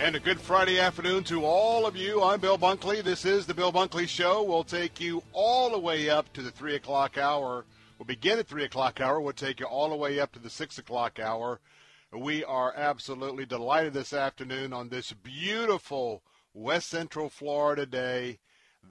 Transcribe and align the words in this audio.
And 0.00 0.14
a 0.14 0.20
good 0.20 0.40
Friday 0.40 0.78
afternoon 0.78 1.24
to 1.24 1.44
all 1.44 1.84
of 1.84 1.96
you. 1.96 2.22
I'm 2.22 2.38
Bill 2.38 2.56
Bunkley. 2.56 3.02
This 3.02 3.24
is 3.24 3.46
the 3.46 3.52
Bill 3.52 3.72
Bunkley 3.72 4.06
Show. 4.06 4.44
We'll 4.44 4.62
take 4.62 5.00
you 5.00 5.24
all 5.32 5.70
the 5.70 5.78
way 5.78 6.08
up 6.08 6.32
to 6.34 6.42
the 6.42 6.52
3 6.52 6.76
o'clock 6.76 7.18
hour. 7.18 7.64
We'll 7.98 8.06
begin 8.06 8.38
at 8.38 8.46
3 8.46 8.62
o'clock 8.62 9.00
hour. 9.00 9.20
We'll 9.20 9.32
take 9.32 9.58
you 9.58 9.66
all 9.66 9.88
the 9.90 9.96
way 9.96 10.20
up 10.20 10.30
to 10.32 10.38
the 10.38 10.50
6 10.50 10.78
o'clock 10.78 11.18
hour. 11.18 11.58
We 12.12 12.44
are 12.44 12.72
absolutely 12.76 13.44
delighted 13.44 13.92
this 13.92 14.12
afternoon 14.12 14.72
on 14.72 14.88
this 14.88 15.12
beautiful 15.12 16.22
West 16.54 16.88
Central 16.88 17.28
Florida 17.28 17.84
day. 17.84 18.38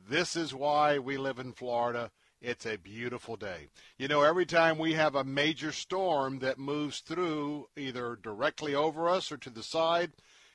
This 0.09 0.36
is 0.36 0.53
why 0.53 0.99
we 0.99 1.16
live 1.16 1.39
in 1.39 1.53
Florida. 1.53 2.11
It's 2.42 2.66
a 2.66 2.75
beautiful 2.75 3.38
day. 3.38 3.69
You 3.97 4.09
know, 4.09 4.23
every 4.23 4.45
time 4.45 4.77
we 4.77 4.94
have 4.94 5.16
a 5.16 5.23
major 5.23 5.71
storm 5.71 6.39
that 6.39 6.59
moves 6.59 6.99
through 6.99 7.69
either 7.77 8.19
directly 8.21 8.75
over 8.75 9.08
us 9.08 9.31
or 9.31 9.38
to 9.38 9.49
the 9.49 9.64
side, 9.64 10.11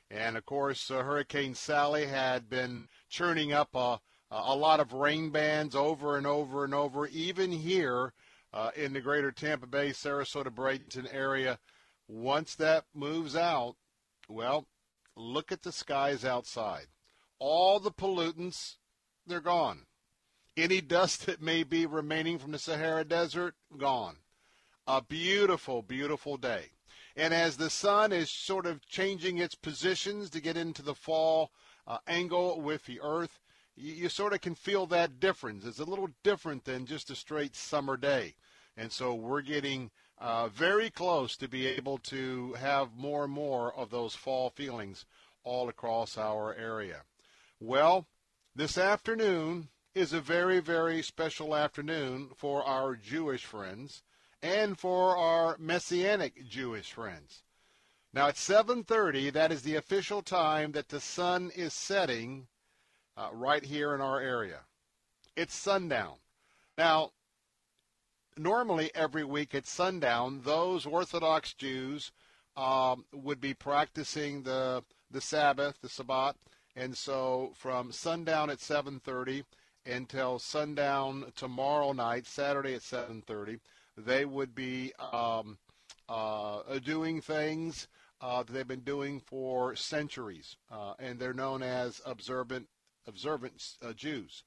and 0.09 0.37
of 0.37 0.45
course, 0.45 0.91
uh, 0.91 1.03
Hurricane 1.03 1.55
Sally 1.55 2.05
had 2.05 2.49
been 2.49 2.87
churning 3.09 3.53
up 3.53 3.75
a, 3.75 3.99
a 4.29 4.55
lot 4.55 4.79
of 4.79 4.93
rain 4.93 5.29
bands 5.29 5.75
over 5.75 6.17
and 6.17 6.27
over 6.27 6.63
and 6.63 6.73
over, 6.73 7.07
even 7.07 7.51
here 7.51 8.13
uh, 8.53 8.71
in 8.75 8.93
the 8.93 9.01
greater 9.01 9.31
Tampa 9.31 9.67
Bay, 9.67 9.89
Sarasota, 9.89 10.53
Bradenton 10.53 11.07
area. 11.13 11.59
Once 12.07 12.55
that 12.55 12.85
moves 12.93 13.35
out, 13.35 13.75
well, 14.27 14.67
look 15.15 15.51
at 15.51 15.63
the 15.63 15.71
skies 15.71 16.23
outside. 16.23 16.87
All 17.39 17.79
the 17.79 17.91
pollutants, 17.91 18.75
they're 19.25 19.41
gone. 19.41 19.85
Any 20.55 20.81
dust 20.81 21.25
that 21.25 21.41
may 21.41 21.63
be 21.63 21.85
remaining 21.85 22.37
from 22.37 22.51
the 22.51 22.59
Sahara 22.59 23.03
Desert, 23.03 23.55
gone. 23.77 24.17
A 24.85 25.01
beautiful, 25.01 25.81
beautiful 25.81 26.37
day. 26.37 26.71
And 27.15 27.33
as 27.33 27.57
the 27.57 27.69
sun 27.69 28.11
is 28.11 28.31
sort 28.31 28.65
of 28.65 28.85
changing 28.87 29.37
its 29.37 29.55
positions 29.55 30.29
to 30.31 30.41
get 30.41 30.57
into 30.57 30.81
the 30.81 30.95
fall 30.95 31.51
uh, 31.85 31.99
angle 32.07 32.59
with 32.59 32.85
the 32.85 32.99
earth, 33.01 33.39
you, 33.75 33.93
you 33.93 34.09
sort 34.09 34.33
of 34.33 34.41
can 34.41 34.55
feel 34.55 34.87
that 34.87 35.19
difference. 35.19 35.65
It's 35.65 35.79
a 35.79 35.85
little 35.85 36.09
different 36.23 36.65
than 36.65 36.85
just 36.85 37.11
a 37.11 37.15
straight 37.15 37.55
summer 37.55 37.97
day. 37.97 38.35
And 38.75 38.91
so 38.91 39.13
we're 39.13 39.41
getting 39.41 39.91
uh, 40.17 40.47
very 40.47 40.89
close 40.89 41.37
to 41.37 41.47
be 41.47 41.67
able 41.67 41.99
to 41.99 42.53
have 42.53 42.95
more 42.95 43.25
and 43.25 43.33
more 43.33 43.73
of 43.75 43.91
those 43.91 44.15
fall 44.15 44.49
feelings 44.49 45.05
all 45.43 45.69
across 45.69 46.17
our 46.17 46.55
area. 46.55 47.03
Well, 47.59 48.07
this 48.55 48.77
afternoon 48.77 49.69
is 49.93 50.13
a 50.13 50.21
very, 50.21 50.59
very 50.59 51.03
special 51.03 51.55
afternoon 51.55 52.29
for 52.35 52.63
our 52.63 52.95
Jewish 52.95 53.45
friends 53.45 54.01
and 54.43 54.77
for 54.77 55.17
our 55.17 55.55
Messianic 55.57 56.45
Jewish 56.47 56.91
friends. 56.91 57.43
Now 58.13 58.27
at 58.27 58.35
7:30, 58.35 59.31
that 59.31 59.51
is 59.51 59.63
the 59.63 59.75
official 59.75 60.21
time 60.21 60.73
that 60.73 60.89
the 60.89 60.99
sun 60.99 61.49
is 61.55 61.73
setting 61.73 62.47
uh, 63.15 63.29
right 63.31 63.63
here 63.63 63.95
in 63.95 64.01
our 64.01 64.19
area. 64.19 64.65
It's 65.35 65.55
sundown. 65.55 66.17
Now, 66.77 67.13
normally 68.37 68.91
every 68.93 69.23
week 69.23 69.55
at 69.55 69.65
sundown, 69.65 70.41
those 70.43 70.85
Orthodox 70.85 71.53
Jews 71.53 72.11
um, 72.57 73.05
would 73.13 73.39
be 73.39 73.53
practicing 73.53 74.43
the 74.43 74.83
the 75.09 75.21
Sabbath, 75.21 75.79
the 75.81 75.87
Shabbat, 75.87 76.33
and 76.75 76.97
so 76.97 77.53
from 77.55 77.93
sundown 77.93 78.49
at 78.49 78.59
7:30 78.59 79.45
until 79.85 80.37
sundown 80.37 81.31
tomorrow 81.35 81.93
night, 81.93 82.25
Saturday 82.25 82.75
at 82.75 82.81
7:30, 82.81 83.59
they 83.97 84.25
would 84.25 84.55
be 84.55 84.93
um, 85.11 85.57
uh, 86.09 86.61
doing 86.83 87.21
things 87.21 87.87
uh, 88.21 88.43
that 88.43 88.53
they've 88.53 88.67
been 88.67 88.79
doing 88.79 89.19
for 89.19 89.75
centuries, 89.75 90.55
uh, 90.71 90.93
and 90.99 91.19
they're 91.19 91.33
known 91.33 91.61
as 91.61 92.01
observant 92.05 92.67
observant 93.05 93.75
uh, 93.85 93.91
Jews. 93.91 94.43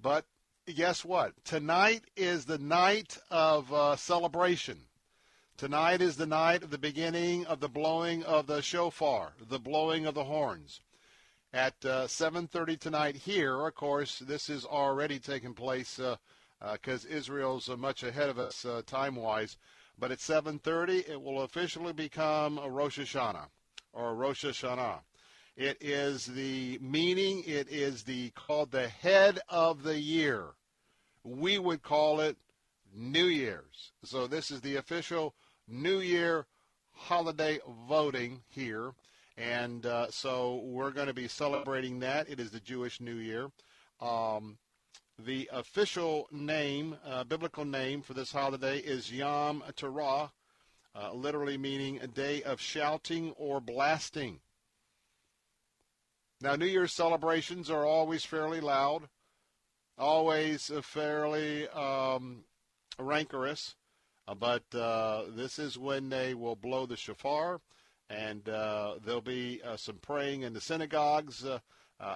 But 0.00 0.24
guess 0.72 1.04
what? 1.04 1.32
Tonight 1.44 2.04
is 2.16 2.44
the 2.44 2.58
night 2.58 3.18
of 3.30 3.72
uh, 3.72 3.96
celebration. 3.96 4.78
Tonight 5.56 6.00
is 6.00 6.16
the 6.16 6.26
night 6.26 6.62
of 6.62 6.70
the 6.70 6.78
beginning 6.78 7.44
of 7.46 7.60
the 7.60 7.68
blowing 7.68 8.22
of 8.24 8.46
the 8.46 8.62
shofar, 8.62 9.32
the 9.48 9.58
blowing 9.58 10.06
of 10.06 10.14
the 10.14 10.24
horns. 10.24 10.80
At 11.52 11.74
uh, 11.84 12.06
7:30 12.06 12.78
tonight 12.78 13.16
here, 13.16 13.66
of 13.66 13.74
course, 13.74 14.20
this 14.20 14.48
is 14.48 14.64
already 14.64 15.18
taking 15.18 15.54
place 15.54 16.00
because 16.72 17.04
uh, 17.04 17.08
Israel's 17.08 17.68
uh, 17.68 17.76
much 17.76 18.02
ahead 18.02 18.28
of 18.28 18.38
us 18.38 18.64
uh, 18.64 18.82
time-wise. 18.86 19.56
But 19.98 20.10
at 20.10 20.18
7:30, 20.18 21.08
it 21.08 21.20
will 21.20 21.42
officially 21.42 21.92
become 21.92 22.58
a 22.58 22.70
Rosh 22.70 22.98
Hashanah 22.98 23.48
or 23.92 24.14
Rosh 24.14 24.44
Hashanah. 24.44 25.00
It 25.56 25.76
is 25.80 26.26
the 26.26 26.78
meaning. 26.80 27.44
It 27.46 27.68
is 27.68 28.04
the 28.04 28.30
called 28.30 28.70
the 28.70 28.88
head 28.88 29.38
of 29.48 29.82
the 29.82 29.98
year. 29.98 30.54
We 31.24 31.58
would 31.58 31.82
call 31.82 32.20
it 32.20 32.36
New 32.94 33.26
Year's. 33.26 33.92
So 34.02 34.26
this 34.26 34.50
is 34.50 34.60
the 34.60 34.76
official 34.76 35.34
New 35.68 36.00
Year 36.00 36.46
holiday 36.92 37.58
voting 37.88 38.42
here. 38.48 38.92
And 39.36 39.86
uh, 39.86 40.10
so 40.10 40.62
we're 40.64 40.90
going 40.90 41.06
to 41.06 41.14
be 41.14 41.28
celebrating 41.28 42.00
that. 42.00 42.28
It 42.28 42.38
is 42.40 42.50
the 42.50 42.60
Jewish 42.60 43.00
New 43.00 43.16
Year. 43.16 43.50
Um, 44.00 44.58
the 45.24 45.48
official 45.52 46.26
name, 46.32 46.96
uh, 47.06 47.22
biblical 47.24 47.64
name 47.64 48.02
for 48.02 48.14
this 48.14 48.32
holiday 48.32 48.78
is 48.78 49.12
Yom 49.12 49.62
Teruah, 49.76 50.30
uh, 50.94 51.12
literally 51.12 51.56
meaning 51.56 52.00
a 52.00 52.06
day 52.06 52.42
of 52.42 52.60
shouting 52.60 53.32
or 53.36 53.60
blasting. 53.60 54.40
Now, 56.40 56.56
New 56.56 56.66
Year's 56.66 56.92
celebrations 56.92 57.70
are 57.70 57.86
always 57.86 58.24
fairly 58.24 58.60
loud, 58.60 59.08
always 59.96 60.72
fairly 60.82 61.68
um, 61.68 62.44
rancorous, 62.98 63.76
uh, 64.26 64.34
but 64.34 64.64
uh, 64.74 65.24
this 65.28 65.58
is 65.58 65.78
when 65.78 66.08
they 66.08 66.34
will 66.34 66.56
blow 66.56 66.84
the 66.84 66.96
shofar 66.96 67.60
and 68.10 68.48
uh, 68.48 68.94
there'll 69.04 69.20
be 69.20 69.60
uh, 69.64 69.76
some 69.76 69.96
praying 69.96 70.42
in 70.42 70.52
the 70.52 70.60
synagogues, 70.60 71.46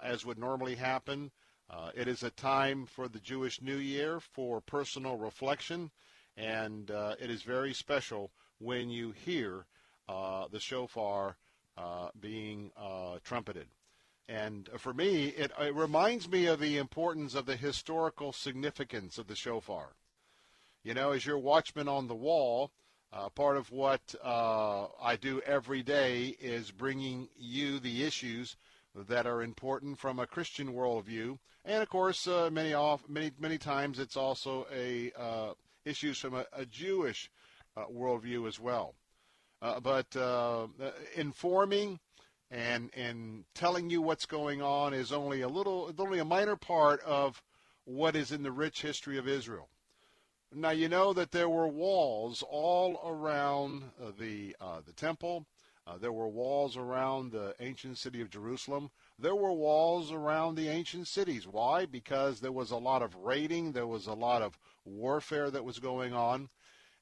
as 0.02 0.26
would 0.26 0.38
normally 0.38 0.74
happen. 0.74 1.30
Uh, 1.68 1.90
it 1.94 2.06
is 2.06 2.22
a 2.22 2.30
time 2.30 2.86
for 2.86 3.08
the 3.08 3.18
Jewish 3.18 3.60
New 3.60 3.76
Year 3.76 4.20
for 4.20 4.60
personal 4.60 5.16
reflection, 5.16 5.90
and 6.36 6.90
uh, 6.90 7.16
it 7.20 7.30
is 7.30 7.42
very 7.42 7.72
special 7.72 8.30
when 8.58 8.88
you 8.88 9.10
hear 9.10 9.66
uh, 10.08 10.46
the 10.48 10.60
shofar 10.60 11.36
uh, 11.76 12.08
being 12.20 12.70
uh, 12.76 13.18
trumpeted. 13.24 13.66
And 14.28 14.68
for 14.78 14.94
me, 14.94 15.26
it, 15.26 15.52
it 15.58 15.74
reminds 15.74 16.28
me 16.28 16.46
of 16.46 16.60
the 16.60 16.78
importance 16.78 17.34
of 17.34 17.46
the 17.46 17.56
historical 17.56 18.32
significance 18.32 19.18
of 19.18 19.26
the 19.26 19.36
shofar. 19.36 19.94
You 20.82 20.94
know, 20.94 21.12
as 21.12 21.26
your 21.26 21.38
watchman 21.38 21.88
on 21.88 22.06
the 22.06 22.14
wall, 22.14 22.70
uh, 23.12 23.28
part 23.30 23.56
of 23.56 23.70
what 23.70 24.14
uh, 24.22 24.86
I 25.00 25.16
do 25.16 25.40
every 25.42 25.82
day 25.82 26.36
is 26.40 26.70
bringing 26.70 27.28
you 27.36 27.78
the 27.78 28.04
issues 28.04 28.56
that 29.08 29.26
are 29.26 29.42
important 29.42 29.98
from 29.98 30.18
a 30.18 30.26
Christian 30.26 30.72
worldview, 30.72 31.38
and 31.64 31.82
of 31.82 31.88
course, 31.88 32.26
uh, 32.26 32.48
many 32.50 32.74
off 32.74 33.08
many 33.08 33.32
many 33.38 33.58
times 33.58 33.98
it's 33.98 34.16
also 34.16 34.66
a 34.72 35.12
uh, 35.18 35.52
issues 35.84 36.18
from 36.18 36.34
a, 36.34 36.46
a 36.52 36.64
Jewish 36.66 37.30
uh, 37.76 37.84
worldview 37.86 38.48
as 38.48 38.58
well. 38.58 38.94
Uh, 39.62 39.80
but 39.80 40.06
informing 41.14 41.98
and 42.50 42.90
and 42.94 43.44
telling 43.54 43.90
you 43.90 44.00
what's 44.00 44.26
going 44.26 44.62
on 44.62 44.94
is 44.94 45.12
only 45.12 45.40
a 45.40 45.48
little, 45.48 45.92
only 45.98 46.18
a 46.18 46.24
minor 46.24 46.56
part 46.56 47.00
of 47.02 47.42
what 47.84 48.16
is 48.16 48.32
in 48.32 48.42
the 48.42 48.52
rich 48.52 48.82
history 48.82 49.18
of 49.18 49.28
Israel. 49.28 49.68
Now 50.54 50.70
you 50.70 50.88
know 50.88 51.12
that 51.12 51.32
there 51.32 51.48
were 51.48 51.68
walls 51.68 52.44
all 52.48 53.00
around 53.04 53.90
uh, 54.00 54.12
the 54.18 54.56
uh, 54.60 54.80
the 54.86 54.92
temple. 54.92 55.46
Uh, 55.86 55.96
there 55.98 56.12
were 56.12 56.28
walls 56.28 56.76
around 56.76 57.30
the 57.30 57.54
ancient 57.60 57.96
city 57.96 58.20
of 58.20 58.28
Jerusalem. 58.28 58.90
There 59.18 59.36
were 59.36 59.52
walls 59.52 60.10
around 60.10 60.56
the 60.56 60.68
ancient 60.68 61.06
cities. 61.06 61.46
Why? 61.46 61.86
Because 61.86 62.40
there 62.40 62.52
was 62.52 62.72
a 62.72 62.76
lot 62.76 63.02
of 63.02 63.14
raiding. 63.14 63.70
There 63.70 63.86
was 63.86 64.08
a 64.08 64.12
lot 64.12 64.42
of 64.42 64.58
warfare 64.84 65.50
that 65.50 65.64
was 65.64 65.78
going 65.78 66.12
on. 66.12 66.48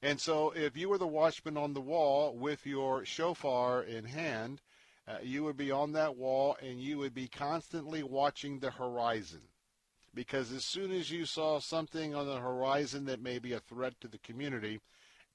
And 0.03 0.21
so 0.21 0.51
if 0.51 0.77
you 0.77 0.91
were 0.91 0.99
the 0.99 1.07
watchman 1.07 1.57
on 1.57 1.73
the 1.73 1.81
wall 1.81 2.37
with 2.37 2.67
your 2.67 3.07
shofar 3.07 3.83
in 3.83 4.05
hand, 4.05 4.61
uh, 5.09 5.17
you 5.23 5.45
would 5.45 5.57
be 5.57 5.71
on 5.71 5.93
that 5.93 6.17
wall 6.17 6.57
and 6.61 6.79
you 6.79 6.99
would 6.99 7.15
be 7.15 7.27
constantly 7.27 8.03
watching 8.03 8.59
the 8.59 8.71
horizon. 8.71 9.41
Because 10.15 10.53
as 10.53 10.65
soon 10.65 10.93
as 10.93 11.11
you 11.11 11.25
saw 11.25 11.59
something 11.59 12.15
on 12.15 12.27
the 12.27 12.39
horizon 12.39 13.07
that 13.07 13.23
may 13.23 13.39
be 13.39 13.55
a 13.55 13.61
threat 13.61 13.95
to 14.03 14.09
the 14.09 14.19
community, 14.19 14.81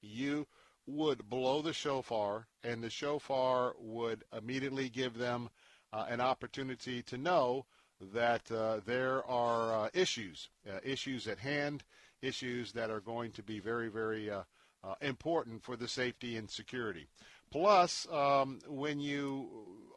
you 0.00 0.46
would 0.86 1.28
blow 1.28 1.62
the 1.62 1.72
shofar, 1.72 2.46
and 2.64 2.82
the 2.82 2.90
shofar 2.90 3.74
would 3.78 4.24
immediately 4.36 4.88
give 4.88 5.16
them 5.16 5.50
uh, 5.92 6.06
an 6.08 6.20
opportunity 6.20 7.02
to 7.02 7.18
know 7.18 7.66
that 8.00 8.50
uh, 8.50 8.80
there 8.86 9.24
are 9.26 9.86
uh, 9.86 9.88
issues, 9.92 10.48
uh, 10.68 10.78
issues 10.82 11.26
at 11.26 11.38
hand, 11.38 11.84
issues 12.22 12.72
that 12.72 12.90
are 12.90 13.00
going 13.00 13.30
to 13.32 13.42
be 13.42 13.58
very, 13.60 13.88
very 13.88 14.30
uh, 14.30 14.42
uh, 14.82 14.94
important 15.02 15.62
for 15.62 15.76
the 15.76 15.88
safety 15.88 16.36
and 16.36 16.50
security. 16.50 17.06
Plus, 17.50 18.06
um, 18.10 18.58
when 18.66 19.00
you 19.00 19.48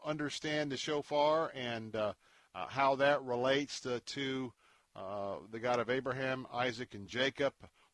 understand 0.06 0.72
the 0.72 0.78
shofar 0.78 1.52
and 1.56 1.96
how 2.54 2.96
that 2.96 3.24
relates 3.24 3.80
to, 3.80 4.00
to 4.02 4.52
the 5.52 5.60
God 5.60 5.80
of 5.80 5.90
Abraham, 5.90 6.46
Isaac, 6.52 6.94
and 6.94 7.08
Jacob, 7.08 7.54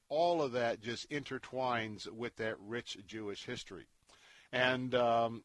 all 0.10 0.42
of 0.42 0.52
that 0.54 0.82
just 0.82 1.10
intertwines 1.10 2.12
with 2.12 2.36
that 2.38 2.56
rich 2.60 2.98
Jewish 3.08 3.46
history. 3.46 3.86
And 4.52 4.96
um, 4.96 5.44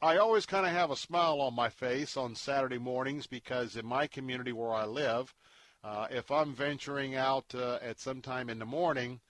I 0.00 0.18
always 0.18 0.46
kind 0.46 0.66
of 0.66 0.72
have 0.72 0.90
a 0.90 0.96
smile 0.96 1.40
on 1.40 1.54
my 1.54 1.68
face 1.68 2.16
on 2.16 2.34
Saturday 2.34 2.78
mornings 2.78 3.26
because 3.26 3.76
in 3.76 3.86
my 3.86 4.06
community 4.06 4.52
where 4.52 4.72
I 4.72 4.84
live, 4.84 5.34
uh, 5.82 6.06
if 6.10 6.30
I'm 6.30 6.54
venturing 6.54 7.14
out 7.16 7.54
uh, 7.54 7.78
at 7.82 7.98
some 7.98 8.20
time 8.20 8.48
in 8.48 8.58
the 8.58 8.66
morning, 8.66 9.20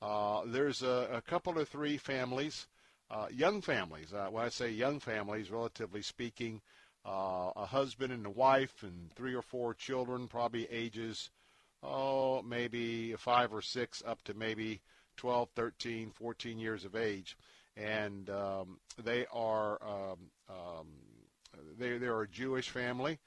uh, 0.00 0.42
there's 0.44 0.82
a, 0.82 1.08
a 1.12 1.20
couple 1.22 1.58
or 1.58 1.64
three 1.64 1.96
families 1.96 2.66
uh, 3.12 3.26
young 3.30 3.60
families. 3.60 4.12
Uh, 4.12 4.28
when 4.30 4.44
I 4.44 4.48
say 4.48 4.70
young 4.70 4.98
families, 4.98 5.50
relatively 5.50 6.02
speaking, 6.02 6.62
uh, 7.04 7.50
a 7.54 7.66
husband 7.66 8.12
and 8.12 8.24
a 8.24 8.30
wife 8.30 8.82
and 8.82 9.12
three 9.12 9.34
or 9.34 9.42
four 9.42 9.74
children, 9.74 10.28
probably 10.28 10.66
ages, 10.70 11.30
oh, 11.82 12.42
maybe 12.42 13.14
five 13.14 13.52
or 13.52 13.62
six 13.62 14.02
up 14.06 14.22
to 14.24 14.34
maybe 14.34 14.80
12, 15.16 15.48
13, 15.54 16.10
14 16.10 16.58
years 16.58 16.84
of 16.84 16.96
age. 16.96 17.36
And 17.76 18.28
um, 18.30 18.78
they 19.02 19.26
are 19.32 19.78
um, 19.82 20.18
um, 20.48 20.86
they, 21.78 21.98
they're 21.98 22.22
a 22.22 22.28
Jewish 22.28 22.70
family 22.70 23.18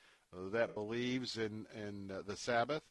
that 0.52 0.74
believes 0.74 1.38
in, 1.38 1.66
in 1.76 2.12
the 2.26 2.36
Sabbath. 2.36 2.84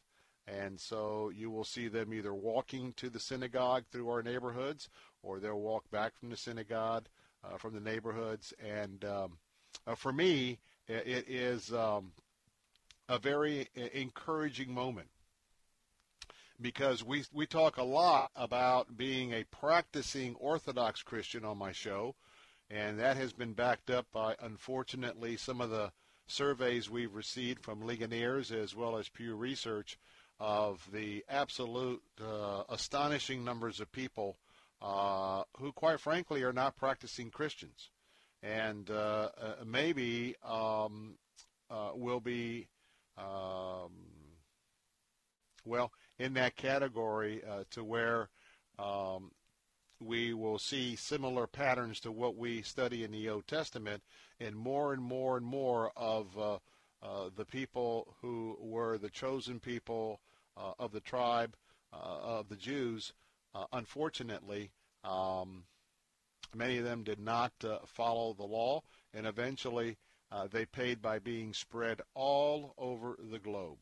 And 0.47 0.79
so 0.79 1.31
you 1.35 1.49
will 1.49 1.63
see 1.63 1.87
them 1.87 2.13
either 2.13 2.33
walking 2.33 2.93
to 2.97 3.09
the 3.09 3.19
synagogue 3.19 3.85
through 3.91 4.09
our 4.09 4.21
neighborhoods 4.21 4.89
or 5.23 5.39
they'll 5.39 5.59
walk 5.59 5.89
back 5.89 6.15
from 6.19 6.29
the 6.29 6.37
synagogue, 6.37 7.07
uh, 7.43 7.57
from 7.57 7.73
the 7.73 7.79
neighborhoods. 7.79 8.53
And 8.63 9.03
um, 9.05 9.37
uh, 9.87 9.95
for 9.95 10.13
me, 10.13 10.59
it 10.87 11.25
is 11.27 11.73
um, 11.73 12.11
a 13.09 13.17
very 13.17 13.67
encouraging 13.93 14.71
moment 14.71 15.07
because 16.61 17.03
we 17.03 17.23
we 17.33 17.45
talk 17.45 17.77
a 17.77 17.83
lot 17.83 18.31
about 18.35 18.97
being 18.97 19.33
a 19.33 19.43
practicing 19.45 20.35
Orthodox 20.35 21.03
Christian 21.03 21.43
on 21.45 21.57
my 21.57 21.71
show, 21.71 22.15
and 22.69 22.99
that 22.99 23.17
has 23.17 23.33
been 23.33 23.53
backed 23.53 23.89
up 23.89 24.07
by 24.13 24.35
unfortunately 24.39 25.37
some 25.37 25.61
of 25.61 25.69
the 25.69 25.91
surveys 26.27 26.89
we've 26.89 27.13
received 27.13 27.63
from 27.63 27.85
Ligoniers 27.85 28.51
as 28.51 28.75
well 28.75 28.97
as 28.97 29.09
Pew 29.09 29.35
Research 29.35 29.97
of 30.39 30.87
the 30.91 31.23
absolute 31.29 32.01
uh, 32.21 32.63
astonishing 32.69 33.43
numbers 33.43 33.79
of 33.79 33.91
people 33.91 34.37
uh, 34.81 35.43
who, 35.57 35.71
quite 35.71 35.99
frankly, 35.99 36.43
are 36.43 36.53
not 36.53 36.75
practicing 36.75 37.29
Christians, 37.29 37.89
and 38.43 38.89
uh, 38.89 39.29
uh 39.41 39.53
maybe 39.65 40.35
um, 40.43 41.15
uh, 41.69 41.91
will 41.93 42.19
be, 42.19 42.67
um, 43.17 43.91
well, 45.63 45.91
in 46.19 46.33
that 46.33 46.55
category 46.55 47.41
uh, 47.49 47.63
to 47.71 47.83
where 47.83 48.29
um, 48.79 49.31
we 49.99 50.33
will 50.33 50.59
see 50.59 50.95
similar 50.95 51.47
patterns 51.47 51.99
to 52.01 52.11
what 52.11 52.35
we 52.35 52.61
study 52.61 53.03
in 53.03 53.11
the 53.11 53.29
Old 53.29 53.47
Testament, 53.47 54.03
and 54.39 54.55
more 54.55 54.93
and 54.93 55.01
more 55.01 55.37
and 55.37 55.45
more 55.45 55.91
of 55.95 56.27
the 57.37 57.45
people 57.45 58.15
who 58.21 58.57
were 58.59 58.97
the 58.97 59.09
chosen 59.09 59.59
people 59.59 60.19
of 60.57 60.91
the 60.91 60.99
tribe 60.99 61.55
of 61.93 62.49
the 62.49 62.57
Jews 62.57 63.13
uh, 63.55 63.65
unfortunately, 63.71 64.69
um, 65.05 65.63
many 66.53 66.77
of 66.77 66.83
them 66.83 67.03
did 67.03 67.19
not 67.19 67.53
uh, 67.63 67.77
follow 67.85 68.33
the 68.33 68.43
law, 68.43 68.83
and 69.13 69.25
eventually 69.25 69.97
uh, 70.29 70.45
they 70.51 70.65
paid 70.65 71.01
by 71.01 71.19
being 71.19 71.53
spread 71.53 72.01
all 72.13 72.73
over 72.77 73.17
the 73.31 73.39
globe. 73.39 73.77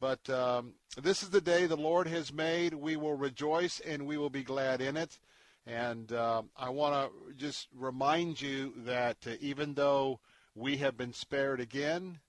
But 0.00 0.28
um, 0.30 0.74
this 0.96 1.22
is 1.22 1.30
the 1.30 1.40
day 1.40 1.66
the 1.66 1.76
Lord 1.76 2.06
has 2.06 2.32
made. 2.32 2.74
We 2.74 2.96
will 2.96 3.14
rejoice 3.14 3.80
and 3.80 4.06
we 4.06 4.16
will 4.16 4.30
be 4.30 4.44
glad 4.44 4.80
in 4.80 4.96
it. 4.96 5.18
And 5.66 6.12
uh, 6.12 6.42
I 6.56 6.70
want 6.70 7.12
to 7.12 7.34
just 7.34 7.68
remind 7.76 8.40
you 8.40 8.72
that 8.78 9.18
uh, 9.26 9.32
even 9.40 9.74
though 9.74 10.20
we 10.54 10.78
have 10.78 10.96
been 10.96 11.12
spared 11.12 11.60
again, 11.60 12.20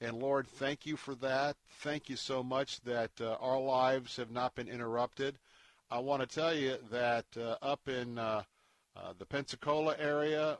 and 0.00 0.18
Lord, 0.18 0.46
thank 0.48 0.86
you 0.86 0.96
for 0.96 1.14
that. 1.16 1.56
Thank 1.80 2.08
you 2.08 2.16
so 2.16 2.42
much 2.42 2.80
that 2.82 3.10
uh, 3.20 3.36
our 3.40 3.60
lives 3.60 4.16
have 4.16 4.30
not 4.30 4.54
been 4.54 4.68
interrupted. 4.68 5.36
I 5.90 5.98
want 5.98 6.22
to 6.22 6.34
tell 6.34 6.54
you 6.54 6.76
that 6.90 7.26
uh, 7.36 7.56
up 7.60 7.86
in 7.86 8.18
uh, 8.18 8.44
uh, 8.96 9.12
the 9.18 9.26
Pensacola 9.26 9.96
area, 9.98 10.58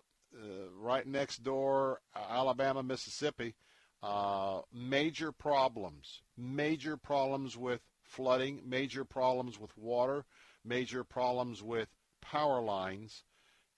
right 0.78 1.06
next 1.06 1.42
door, 1.42 2.00
Alabama, 2.14 2.82
Mississippi, 2.82 3.54
uh, 4.02 4.60
major 4.72 5.32
problems, 5.32 6.22
major 6.36 6.96
problems 6.96 7.56
with 7.56 7.80
flooding, 8.02 8.60
major 8.64 9.04
problems 9.04 9.58
with 9.58 9.76
water, 9.76 10.24
major 10.64 11.04
problems 11.04 11.62
with 11.62 11.88
power 12.20 12.60
lines. 12.60 13.24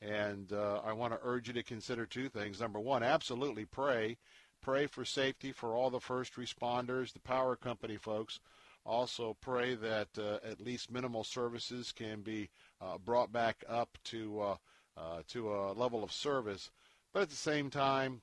And 0.00 0.52
I 0.52 0.92
want 0.94 1.12
to 1.12 1.20
urge 1.22 1.46
you 1.46 1.54
to 1.54 1.62
consider 1.62 2.06
two 2.06 2.28
things. 2.28 2.60
Number 2.60 2.80
one, 2.80 3.04
absolutely 3.04 3.64
pray. 3.64 4.18
Pray 4.60 4.86
for 4.86 5.04
safety 5.04 5.52
for 5.52 5.76
all 5.76 5.90
the 5.90 6.00
first 6.00 6.34
responders, 6.34 7.12
the 7.12 7.20
power 7.20 7.54
company 7.54 7.96
folks 7.96 8.40
also 8.84 9.36
pray 9.40 9.74
that 9.74 10.08
uh, 10.18 10.38
at 10.44 10.60
least 10.60 10.90
minimal 10.90 11.24
services 11.24 11.92
can 11.92 12.20
be 12.20 12.48
uh, 12.80 12.98
brought 12.98 13.32
back 13.32 13.64
up 13.68 13.96
to 14.04 14.40
uh, 14.40 14.56
uh, 14.96 15.22
to 15.28 15.52
a 15.52 15.72
level 15.72 16.04
of 16.04 16.12
service. 16.12 16.70
But 17.12 17.22
at 17.22 17.30
the 17.30 17.36
same 17.36 17.70
time, 17.70 18.20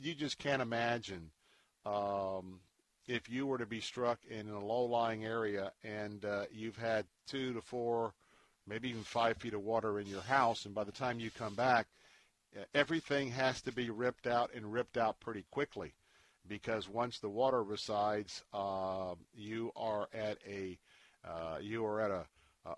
you 0.00 0.14
just 0.14 0.38
can't 0.38 0.62
imagine 0.62 1.30
um, 1.86 2.60
if 3.06 3.28
you 3.28 3.46
were 3.46 3.58
to 3.58 3.66
be 3.66 3.80
struck 3.80 4.18
in 4.28 4.48
a 4.48 4.64
low-lying 4.64 5.24
area 5.24 5.72
and 5.82 6.24
uh, 6.24 6.44
you've 6.52 6.76
had 6.76 7.06
two 7.26 7.52
to 7.52 7.60
four, 7.60 8.14
maybe 8.66 8.88
even 8.88 9.02
five 9.02 9.36
feet 9.36 9.54
of 9.54 9.62
water 9.62 10.00
in 10.00 10.06
your 10.06 10.22
house, 10.22 10.64
and 10.64 10.74
by 10.74 10.84
the 10.84 10.92
time 10.92 11.20
you 11.20 11.30
come 11.30 11.54
back, 11.54 11.86
everything 12.74 13.30
has 13.30 13.60
to 13.62 13.72
be 13.72 13.90
ripped 13.90 14.26
out 14.26 14.50
and 14.54 14.72
ripped 14.72 14.96
out 14.96 15.20
pretty 15.20 15.44
quickly 15.50 15.92
because 16.46 16.88
once 16.88 17.18
the 17.18 17.28
water 17.28 17.62
resides, 17.62 18.42
uh, 18.52 19.14
you 19.34 19.70
are 19.76 20.08
at 20.14 20.38
a 20.48 20.78
uh, 21.26 21.56
you 21.60 21.84
are 21.84 22.00
at 22.00 22.10
a 22.10 22.24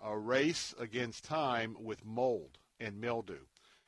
a 0.01 0.17
race 0.17 0.75
against 0.79 1.23
time 1.23 1.75
with 1.79 2.05
mold. 2.05 2.57
and 2.79 2.99
mildew. 2.99 3.39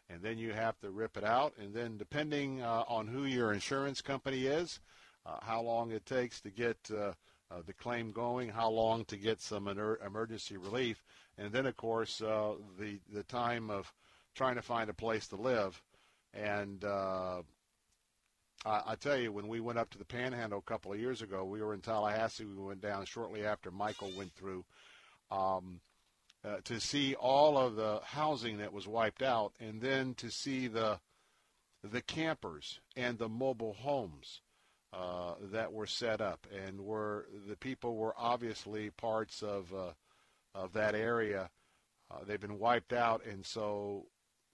And 0.09 0.21
then 0.21 0.37
you 0.37 0.53
have 0.53 0.79
to 0.79 0.89
rip 0.89 1.17
it 1.17 1.23
out. 1.23 1.53
And 1.59 1.73
then, 1.73 1.97
depending 1.97 2.61
uh, 2.61 2.83
on 2.87 3.07
who 3.07 3.25
your 3.25 3.53
insurance 3.53 4.01
company 4.01 4.47
is, 4.47 4.79
uh, 5.25 5.37
how 5.41 5.61
long 5.61 5.91
it 5.91 6.05
takes 6.05 6.41
to 6.41 6.49
get 6.49 6.77
uh, 6.91 7.13
uh, 7.51 7.61
the 7.65 7.73
claim 7.73 8.11
going, 8.11 8.49
how 8.49 8.69
long 8.69 9.05
to 9.05 9.17
get 9.17 9.41
some 9.41 9.67
emer- 9.67 9.99
emergency 10.05 10.57
relief, 10.57 11.03
and 11.37 11.51
then, 11.51 11.65
of 11.65 11.77
course, 11.77 12.21
uh, 12.21 12.53
the 12.79 12.99
the 13.13 13.23
time 13.23 13.69
of 13.69 13.91
trying 14.35 14.55
to 14.55 14.61
find 14.61 14.89
a 14.89 14.93
place 14.93 15.27
to 15.27 15.35
live. 15.35 15.81
And 16.33 16.83
uh, 16.83 17.41
I, 18.65 18.81
I 18.87 18.95
tell 18.95 19.17
you, 19.17 19.31
when 19.31 19.47
we 19.47 19.59
went 19.59 19.79
up 19.79 19.89
to 19.91 19.97
the 19.97 20.05
Panhandle 20.05 20.59
a 20.59 20.69
couple 20.69 20.91
of 20.93 20.99
years 20.99 21.21
ago, 21.21 21.43
we 21.45 21.61
were 21.61 21.73
in 21.73 21.81
Tallahassee. 21.81 22.45
We 22.45 22.63
went 22.63 22.81
down 22.81 23.05
shortly 23.05 23.45
after 23.45 23.71
Michael 23.71 24.11
went 24.17 24.33
through. 24.33 24.63
Um, 25.31 25.81
uh, 26.43 26.57
to 26.63 26.79
see 26.79 27.15
all 27.15 27.57
of 27.57 27.75
the 27.75 27.99
housing 28.03 28.57
that 28.57 28.73
was 28.73 28.87
wiped 28.87 29.21
out, 29.21 29.53
and 29.59 29.81
then 29.81 30.13
to 30.15 30.29
see 30.29 30.67
the 30.67 30.99
the 31.83 32.01
campers 32.01 32.79
and 32.97 33.17
the 33.17 33.29
mobile 33.29 33.73
homes 33.73 34.41
uh, 34.91 35.35
that 35.51 35.71
were 35.71 35.87
set 35.87 36.21
up, 36.21 36.47
and 36.65 36.81
were 36.81 37.27
the 37.47 37.55
people 37.55 37.95
were 37.95 38.13
obviously 38.17 38.89
parts 38.89 39.41
of 39.41 39.73
uh, 39.73 39.91
of 40.55 40.73
that 40.73 40.95
area. 40.95 41.49
Uh, 42.11 42.23
they've 42.25 42.39
been 42.41 42.57
wiped 42.57 42.91
out, 42.91 43.23
and 43.25 43.45
so 43.45 44.07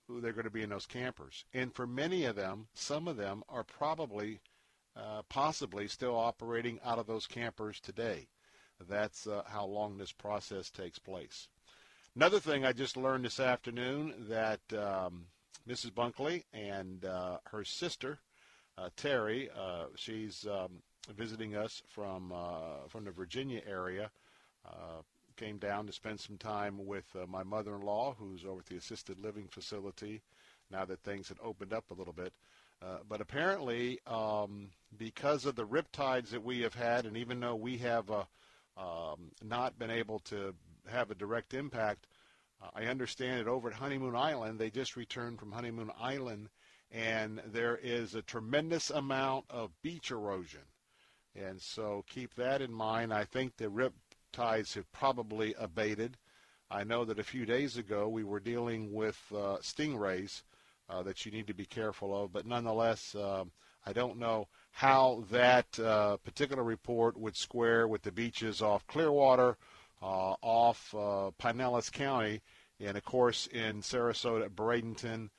they're 0.09 0.33
going 0.33 0.43
to 0.45 0.51
be 0.51 0.63
in 0.63 0.69
those 0.69 0.85
campers. 0.85 1.45
And 1.53 1.73
for 1.73 1.87
many 1.87 2.25
of 2.25 2.35
them, 2.35 2.67
some 2.73 3.07
of 3.07 3.17
them 3.17 3.43
are 3.47 3.63
probably, 3.63 4.41
uh, 4.95 5.21
possibly, 5.29 5.87
still 5.87 6.15
operating 6.15 6.79
out 6.83 6.99
of 6.99 7.07
those 7.07 7.27
campers 7.27 7.79
today. 7.79 8.27
That's 8.89 9.25
uh, 9.25 9.43
how 9.47 9.65
long 9.65 9.97
this 9.97 10.11
process 10.11 10.69
takes 10.69 10.99
place. 10.99 11.47
Another 12.15 12.39
thing 12.39 12.63
I 12.63 12.71
just 12.71 12.95
learned 12.95 13.25
this 13.25 13.41
afternoon 13.41 14.13
that 14.29 14.61
um, 14.71 15.25
Mrs. 15.67 15.91
Bunkley 15.91 16.43
and 16.53 17.03
uh, 17.03 17.39
her 17.51 17.65
sister 17.65 18.19
uh, 18.77 18.87
Terry, 18.95 19.49
uh, 19.49 19.87
she's 19.95 20.47
um, 20.49 20.81
visiting 21.13 21.57
us 21.57 21.81
from 21.89 22.31
uh, 22.31 22.87
from 22.87 23.03
the 23.03 23.11
Virginia 23.11 23.61
area. 23.67 24.11
Uh, 24.65 25.01
came 25.35 25.57
down 25.57 25.85
to 25.85 25.91
spend 25.91 26.17
some 26.17 26.37
time 26.37 26.85
with 26.85 27.03
uh, 27.21 27.25
my 27.27 27.43
mother-in-law, 27.43 28.15
who's 28.17 28.45
over 28.45 28.59
at 28.59 28.65
the 28.67 28.77
assisted 28.77 29.19
living 29.19 29.49
facility. 29.49 30.21
Now 30.71 30.85
that 30.85 31.03
things 31.03 31.27
had 31.27 31.37
opened 31.43 31.73
up 31.73 31.91
a 31.91 31.93
little 31.93 32.13
bit, 32.13 32.31
uh, 32.81 32.99
but 33.09 33.19
apparently, 33.19 33.99
um, 34.07 34.69
because 34.97 35.45
of 35.45 35.55
the 35.55 35.67
riptides 35.67 36.29
that 36.29 36.43
we 36.43 36.61
have 36.61 36.75
had, 36.75 37.05
and 37.05 37.17
even 37.17 37.41
though 37.41 37.55
we 37.55 37.77
have 37.79 38.09
uh, 38.09 38.23
um, 38.77 39.31
not 39.43 39.77
been 39.77 39.91
able 39.91 40.19
to 40.19 40.55
have 40.87 41.11
a 41.11 41.15
direct 41.15 41.53
impact, 41.53 42.07
uh, 42.61 42.69
I 42.73 42.85
understand 42.85 43.39
that 43.39 43.49
over 43.49 43.69
at 43.69 43.75
Honeymoon 43.75 44.15
Island, 44.15 44.59
they 44.59 44.69
just 44.69 44.95
returned 44.95 45.39
from 45.39 45.51
Honeymoon 45.51 45.91
Island, 45.99 46.49
and 46.91 47.41
there 47.45 47.77
is 47.77 48.15
a 48.15 48.21
tremendous 48.21 48.89
amount 48.89 49.45
of 49.49 49.81
beach 49.81 50.11
erosion. 50.11 50.61
And 51.35 51.61
so 51.61 52.05
keep 52.09 52.33
that 52.35 52.61
in 52.61 52.71
mind. 52.71 53.13
I 53.13 53.25
think 53.25 53.57
the 53.57 53.69
rip 53.69 53.93
tides 54.31 54.73
have 54.75 54.91
probably 54.91 55.53
abated. 55.57 56.17
I 56.69 56.83
know 56.83 57.05
that 57.05 57.19
a 57.19 57.23
few 57.23 57.45
days 57.45 57.77
ago 57.77 58.07
we 58.07 58.23
were 58.23 58.39
dealing 58.39 58.93
with 58.93 59.21
uh, 59.31 59.57
stingrays 59.61 60.43
uh, 60.89 61.03
that 61.03 61.25
you 61.25 61.31
need 61.31 61.47
to 61.47 61.53
be 61.53 61.65
careful 61.65 62.23
of, 62.23 62.31
but 62.31 62.45
nonetheless, 62.45 63.15
uh, 63.15 63.43
I 63.85 63.93
don't 63.93 64.17
know 64.17 64.47
how 64.71 65.23
that 65.29 65.79
uh, 65.79 66.17
particular 66.17 66.63
report 66.63 67.17
would 67.17 67.35
square 67.35 67.87
with 67.87 68.01
the 68.01 68.11
beaches 68.11 68.61
off 68.61 68.87
Clearwater, 68.87 69.57
uh, 70.05 70.35
off 70.41 70.93
uh, 70.93 71.31
Pinellas 71.41 71.91
County, 71.91 72.41
and 72.79 72.95
of 72.95 73.03
course 73.03 73.47
in 73.47 73.81
Sarasota, 73.81 74.49
Bradenton, 74.49 75.29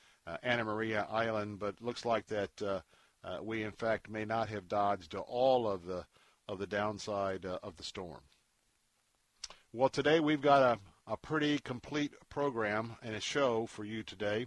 Anna 0.42 0.64
Maria 0.64 1.06
Island. 1.08 1.61
But 1.61 1.80
looks 1.80 2.04
like 2.04 2.26
that 2.26 2.82
we 3.42 3.62
in 3.62 3.73
fact 3.73 4.11
may 4.11 4.25
not 4.25 4.49
have 4.49 4.68
dodged 4.68 5.14
all 5.14 5.68
of 5.68 5.87
the 5.87 6.04
of 6.49 6.58
the 6.58 6.66
downside 6.66 7.44
of 7.44 7.76
the 7.76 7.85
storm. 7.85 8.20
Well, 9.73 9.90
today 9.90 10.20
we've 10.20 10.40
got 10.40 10.62
a, 10.62 11.12
a 11.12 11.16
pretty 11.18 11.58
complete 11.58 12.12
program 12.30 12.96
and 13.02 13.14
a 13.14 13.20
show 13.20 13.66
for 13.66 13.85
you 13.85 14.02
today. 14.02 14.46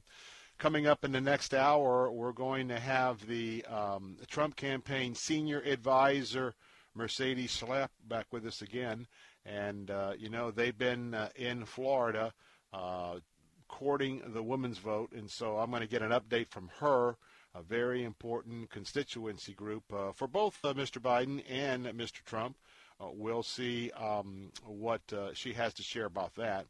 Coming 0.57 0.87
up 0.87 1.05
in 1.05 1.11
the 1.11 1.21
next 1.21 1.53
hour, 1.53 2.11
we're 2.11 2.31
going 2.31 2.67
to 2.69 2.79
have 2.79 3.27
the 3.27 3.63
um, 3.65 4.17
Trump 4.27 4.55
campaign 4.55 5.13
senior 5.13 5.61
advisor, 5.61 6.55
Mercedes 6.95 7.55
Schlapp, 7.55 7.89
back 8.07 8.25
with 8.31 8.45
us 8.45 8.61
again. 8.61 9.07
And, 9.45 9.89
uh, 9.89 10.13
you 10.17 10.29
know, 10.29 10.51
they've 10.51 10.77
been 10.77 11.13
uh, 11.13 11.29
in 11.35 11.65
Florida 11.65 12.33
uh, 12.73 13.19
courting 13.67 14.21
the 14.33 14.43
women's 14.43 14.77
vote. 14.77 15.11
And 15.13 15.29
so 15.29 15.57
I'm 15.57 15.69
going 15.69 15.81
to 15.81 15.87
get 15.87 16.01
an 16.01 16.11
update 16.11 16.49
from 16.49 16.69
her, 16.79 17.17
a 17.55 17.61
very 17.61 18.03
important 18.03 18.69
constituency 18.69 19.53
group 19.53 19.83
uh, 19.93 20.11
for 20.11 20.27
both 20.27 20.59
uh, 20.63 20.73
Mr. 20.73 21.01
Biden 21.01 21.43
and 21.49 21.85
Mr. 21.85 22.23
Trump. 22.25 22.57
Uh, 22.99 23.07
we'll 23.13 23.43
see 23.43 23.91
um, 23.91 24.51
what 24.65 25.01
she 25.33 25.53
has 25.53 25.73
to 25.75 25.83
share 25.83 26.05
about 26.05 26.35
that. 26.35 26.65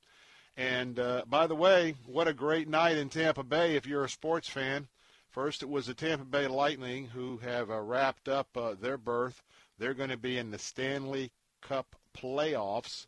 And 0.55 0.95
by 1.27 1.47
the 1.47 1.55
way, 1.55 1.95
what 2.05 2.27
a 2.27 2.33
great 2.33 2.67
night 2.67 2.97
in 2.97 3.09
Tampa 3.09 3.43
Bay 3.43 3.75
if 3.75 3.87
you're 3.87 4.03
a 4.03 4.09
sports 4.09 4.49
fan. 4.49 4.89
First, 5.29 5.63
it 5.63 5.69
was 5.69 5.87
the 5.87 5.93
Tampa 5.93 6.25
Bay 6.25 6.47
Lightning 6.47 7.07
who 7.07 7.37
have 7.37 7.69
wrapped 7.69 8.27
up 8.27 8.49
their 8.81 8.97
berth. 8.97 9.41
They're 9.77 9.93
going 9.93 10.09
to 10.09 10.17
be 10.17 10.37
in 10.37 10.51
the 10.51 10.59
Stanley 10.59 11.31
Cup 11.61 11.95
playoffs. 12.21 13.07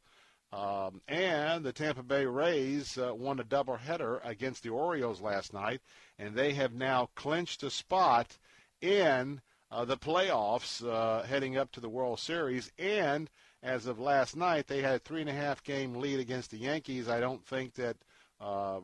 Um, 0.54 1.02
and 1.08 1.64
the 1.64 1.72
Tampa 1.72 2.04
Bay 2.04 2.26
Rays 2.26 2.98
uh, 2.98 3.16
won 3.16 3.40
a 3.40 3.44
doubleheader 3.44 4.20
against 4.26 4.64
the 4.64 4.70
Orioles 4.70 5.22
last 5.22 5.54
night, 5.54 5.80
and 6.20 6.36
they 6.36 6.54
have 6.54 6.74
now 6.74 7.10
clinched 7.16 7.64
a 7.64 7.70
spot 7.70 8.38
in 8.82 9.40
uh, 9.72 9.86
the 9.86 9.98
playoffs 9.98 10.86
uh, 10.86 11.24
heading 11.24 11.56
up 11.58 11.72
to 11.72 11.80
the 11.80 11.88
World 11.90 12.20
Series. 12.20 12.70
And 12.78 13.30
as 13.64 13.86
of 13.86 14.00
last 14.00 14.36
night, 14.36 14.68
they 14.68 14.82
had 14.82 14.96
a 14.96 15.00
three 15.00 15.22
and 15.22 15.30
a 15.30 15.34
half 15.34 15.64
game 15.64 15.96
lead 15.96 16.20
against 16.20 16.52
the 16.52 16.58
Yankees. 16.58 17.08
I 17.08 17.22
don't 17.22 17.46
think 17.46 17.76
that 17.76 17.96
uh, 18.42 18.82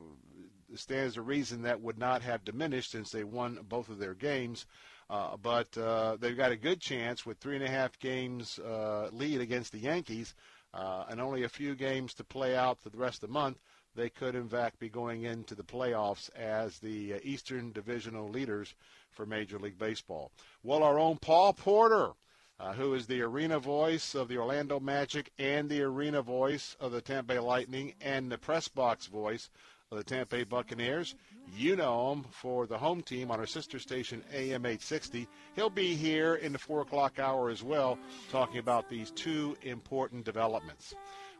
stands 0.75 1.15
to 1.15 1.21
reason 1.21 1.63
that 1.63 1.81
would 1.81 1.97
not 1.97 2.21
have 2.21 2.45
diminished 2.45 2.91
since 2.91 3.11
they 3.11 3.23
won 3.23 3.59
both 3.67 3.89
of 3.89 3.99
their 3.99 4.13
games. 4.13 4.65
Uh, 5.09 5.37
but 5.37 5.77
uh, 5.77 6.17
they've 6.19 6.35
got 6.35 6.51
a 6.51 6.57
good 6.57 6.81
chance 6.81 7.25
with 7.25 7.37
three 7.37 7.55
and 7.55 7.63
a 7.63 7.69
half 7.69 7.97
games 7.99 8.59
uh, 8.59 9.09
lead 9.13 9.39
against 9.39 9.71
the 9.71 9.79
Yankees 9.79 10.35
uh, 10.73 11.05
and 11.09 11.21
only 11.21 11.43
a 11.43 11.49
few 11.49 11.75
games 11.75 12.13
to 12.13 12.23
play 12.23 12.55
out 12.55 12.79
for 12.79 12.89
the 12.89 12.97
rest 12.97 13.23
of 13.23 13.29
the 13.29 13.33
month. 13.33 13.57
They 13.95 14.09
could, 14.09 14.35
in 14.35 14.47
fact, 14.47 14.79
be 14.79 14.89
going 14.89 15.23
into 15.23 15.55
the 15.55 15.63
playoffs 15.63 16.29
as 16.35 16.77
the 16.79 17.15
uh, 17.15 17.19
Eastern 17.23 17.71
Divisional 17.71 18.29
leaders 18.29 18.75
for 19.09 19.25
Major 19.25 19.57
League 19.57 19.79
Baseball. 19.79 20.31
Well, 20.61 20.83
our 20.83 20.99
own 20.99 21.17
Paul 21.17 21.53
Porter, 21.53 22.11
uh, 22.59 22.73
who 22.73 22.93
is 22.93 23.07
the 23.07 23.21
arena 23.21 23.59
voice 23.59 24.13
of 24.13 24.27
the 24.27 24.37
Orlando 24.37 24.79
Magic 24.79 25.31
and 25.39 25.69
the 25.69 25.81
arena 25.81 26.21
voice 26.21 26.75
of 26.79 26.91
the 26.91 27.01
Tampa 27.01 27.33
Bay 27.33 27.39
Lightning 27.39 27.93
and 28.01 28.31
the 28.31 28.37
press 28.37 28.67
box 28.67 29.07
voice 29.07 29.49
of 29.91 29.97
the 29.97 30.03
Tampa 30.03 30.35
Bay 30.35 30.43
Buccaneers. 30.43 31.15
You 31.55 31.75
know 31.75 32.13
him 32.13 32.25
for 32.29 32.67
the 32.67 32.77
home 32.77 33.01
team 33.01 33.31
on 33.31 33.39
our 33.39 33.45
sister 33.45 33.79
station 33.79 34.23
AM 34.33 34.65
860. 34.65 35.27
He'll 35.55 35.69
be 35.69 35.95
here 35.95 36.35
in 36.35 36.53
the 36.53 36.59
4 36.59 36.81
o'clock 36.81 37.19
hour 37.19 37.49
as 37.49 37.63
well, 37.63 37.97
talking 38.31 38.59
about 38.59 38.89
these 38.89 39.11
two 39.11 39.55
important 39.63 40.25
developments. 40.25 40.93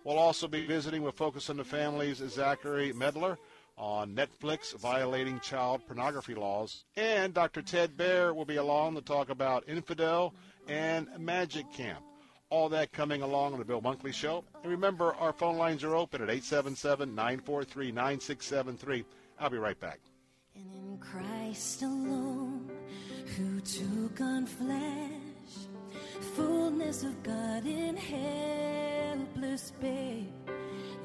We'll 0.04 0.18
also 0.18 0.48
be 0.48 0.66
visiting 0.66 1.04
with 1.04 1.16
Focus 1.16 1.50
on 1.50 1.58
the 1.58 1.64
Family's 1.64 2.18
Zachary 2.30 2.94
Medler 2.94 3.38
on 3.78 4.16
Netflix 4.16 4.74
violating 4.78 5.40
child 5.40 5.86
pornography 5.86 6.34
laws. 6.34 6.86
And 6.96 7.34
Dr. 7.34 7.62
Ted 7.62 7.96
Baehr 7.96 8.34
will 8.34 8.46
be 8.46 8.56
along 8.56 8.96
to 8.96 9.02
talk 9.02 9.30
about 9.30 9.68
Infidel 9.68 10.34
and 10.68 11.08
Magic 11.20 11.72
Camp. 11.74 12.00
All 12.50 12.70
that 12.70 12.94
coming 12.94 13.22
along 13.22 13.54
on 13.54 13.60
the 13.60 13.66
Bill 13.66 13.82
Bunkley 13.82 14.14
Show. 14.14 14.46
And 14.64 14.72
remember, 14.72 15.14
our 15.16 15.34
phone 15.34 15.58
lines 15.58 15.84
are 15.84 15.96
open 15.96 16.22
at 16.22 16.30
877 16.30 17.14
943 17.14 17.92
9673. 17.92 19.06
I'll 19.39 19.50
be 19.50 19.58
right 19.58 19.79
back. 19.79 20.00
And 20.56 20.74
in 20.74 20.98
Christ 20.98 21.84
alone, 21.84 22.72
who 23.38 23.60
took 23.62 24.22
on 24.22 24.46
flesh, 24.46 25.67
fullness 26.36 27.03
of 27.03 27.22
God 27.24 27.65
in 27.65 27.96
helpless 27.96 29.72
babe, 29.79 30.27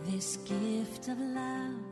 this 0.06 0.36
gift 0.38 1.08
of 1.08 1.18
love 1.18 1.91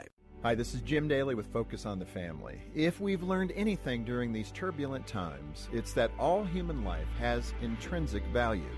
Hi, 0.43 0.55
this 0.55 0.73
is 0.73 0.81
Jim 0.81 1.07
Daly 1.07 1.35
with 1.35 1.53
Focus 1.53 1.85
on 1.85 1.99
the 1.99 2.05
Family. 2.07 2.59
If 2.73 2.99
we've 2.99 3.21
learned 3.21 3.53
anything 3.55 4.03
during 4.03 4.33
these 4.33 4.49
turbulent 4.49 5.05
times, 5.05 5.69
it's 5.71 5.93
that 5.93 6.09
all 6.17 6.43
human 6.43 6.83
life 6.83 7.05
has 7.19 7.53
intrinsic 7.61 8.25
value, 8.33 8.75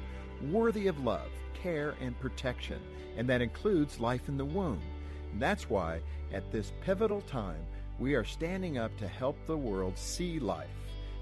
worthy 0.51 0.88
of 0.88 1.00
love, 1.05 1.29
care, 1.53 1.96
and 2.01 2.20
protection, 2.20 2.82
and 3.15 3.29
that 3.29 3.41
includes 3.41 4.01
life 4.01 4.27
in 4.27 4.36
the 4.36 4.43
womb. 4.43 4.82
And 5.32 5.41
that's 5.41 5.70
why, 5.70 6.01
at 6.34 6.51
this 6.51 6.74
pivotal 6.82 7.22
time, 7.22 7.65
we 7.98 8.13
are 8.13 8.25
standing 8.25 8.77
up 8.77 8.91
to 8.98 9.08
help 9.08 9.38
the 9.46 9.55
world 9.55 9.98
see 9.98 10.39
life. 10.39 10.67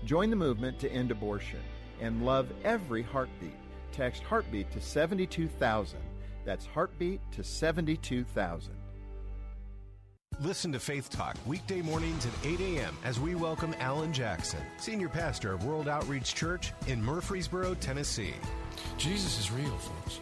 Join 0.06 0.32
the 0.32 0.36
movement 0.36 0.80
to 0.80 0.92
end 0.92 1.12
abortion 1.12 1.62
and 2.00 2.26
love 2.26 2.52
every 2.64 3.04
heartbeat. 3.04 3.60
Text 3.92 4.24
heartbeat 4.24 4.72
to 4.72 4.82
72,000. 4.82 6.00
That's 6.46 6.66
heartbeat 6.66 7.22
to 7.34 7.44
72,000. 7.44 8.81
Listen 10.40 10.72
to 10.72 10.80
Faith 10.80 11.12
Talk 11.12 11.38
weekday 11.46 11.84
mornings 11.84 12.26
at 12.26 12.32
8 12.44 12.60
a.m. 12.62 12.98
as 13.04 13.20
we 13.20 13.36
welcome 13.36 13.76
Alan 13.80 14.12
Jackson, 14.12 14.60
Senior 14.78 15.08
Pastor 15.08 15.54
of 15.54 15.66
World 15.66 15.88
Outreach 15.88 16.34
Church 16.34 16.74
in 16.88 17.04
Murfreesboro, 17.04 17.76
Tennessee. 17.76 18.34
Jesus 18.98 19.40
is 19.40 19.52
real, 19.52 19.78
folks, 19.78 20.20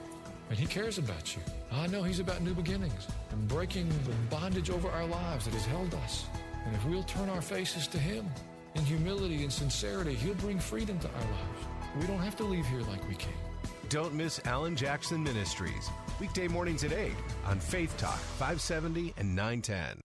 and 0.49 0.59
He 0.59 0.65
cares 0.65 0.97
about 0.97 1.37
you. 1.37 1.41
I 1.71 1.87
know 1.87 2.03
He's 2.03 2.19
about 2.19 2.41
new 2.41 2.53
beginnings 2.53 3.07
and 3.31 3.47
breaking 3.47 3.87
the 3.87 4.11
bondage 4.29 4.69
over 4.69 4.89
our 4.89 5.05
lives 5.05 5.45
that 5.45 5.53
has 5.53 5.65
held 5.65 5.93
us. 5.93 6.25
And 6.65 6.75
if 6.75 6.85
we'll 6.85 7.03
turn 7.03 7.29
our 7.29 7.41
faces 7.41 7.87
to 7.87 7.97
Him 7.97 8.29
in 8.75 8.83
humility 8.83 9.43
and 9.43 9.53
sincerity, 9.53 10.15
He'll 10.15 10.33
bring 10.35 10.59
freedom 10.59 10.99
to 10.99 11.07
our 11.07 11.21
lives. 11.21 11.67
We 11.97 12.07
don't 12.07 12.19
have 12.19 12.35
to 12.37 12.43
leave 12.43 12.65
here 12.65 12.81
like 12.81 13.07
we 13.07 13.15
came. 13.15 13.48
Don't 13.89 14.13
miss 14.13 14.39
Alan 14.45 14.75
Jackson 14.75 15.23
Ministries, 15.23 15.89
weekday 16.19 16.47
mornings 16.47 16.83
at 16.83 16.91
8 16.91 17.11
on 17.47 17.59
Faith 17.59 17.97
Talk 17.97 18.19
570 18.37 19.15
and 19.17 19.35
910. 19.35 19.99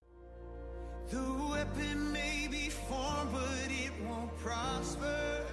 The 1.11 1.51
weapon 1.51 2.11
may 2.11 2.49
be 2.51 2.71
formed, 2.71 3.31
but 3.31 3.69
it 3.69 3.93
won't 4.09 4.35
prosper. 4.39 5.45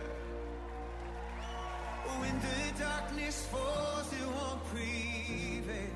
When 2.21 2.39
the 2.39 2.79
darkness 2.79 3.47
falls, 3.47 4.13
it 4.13 4.25
won't 4.25 4.63
prevail. 4.67 5.91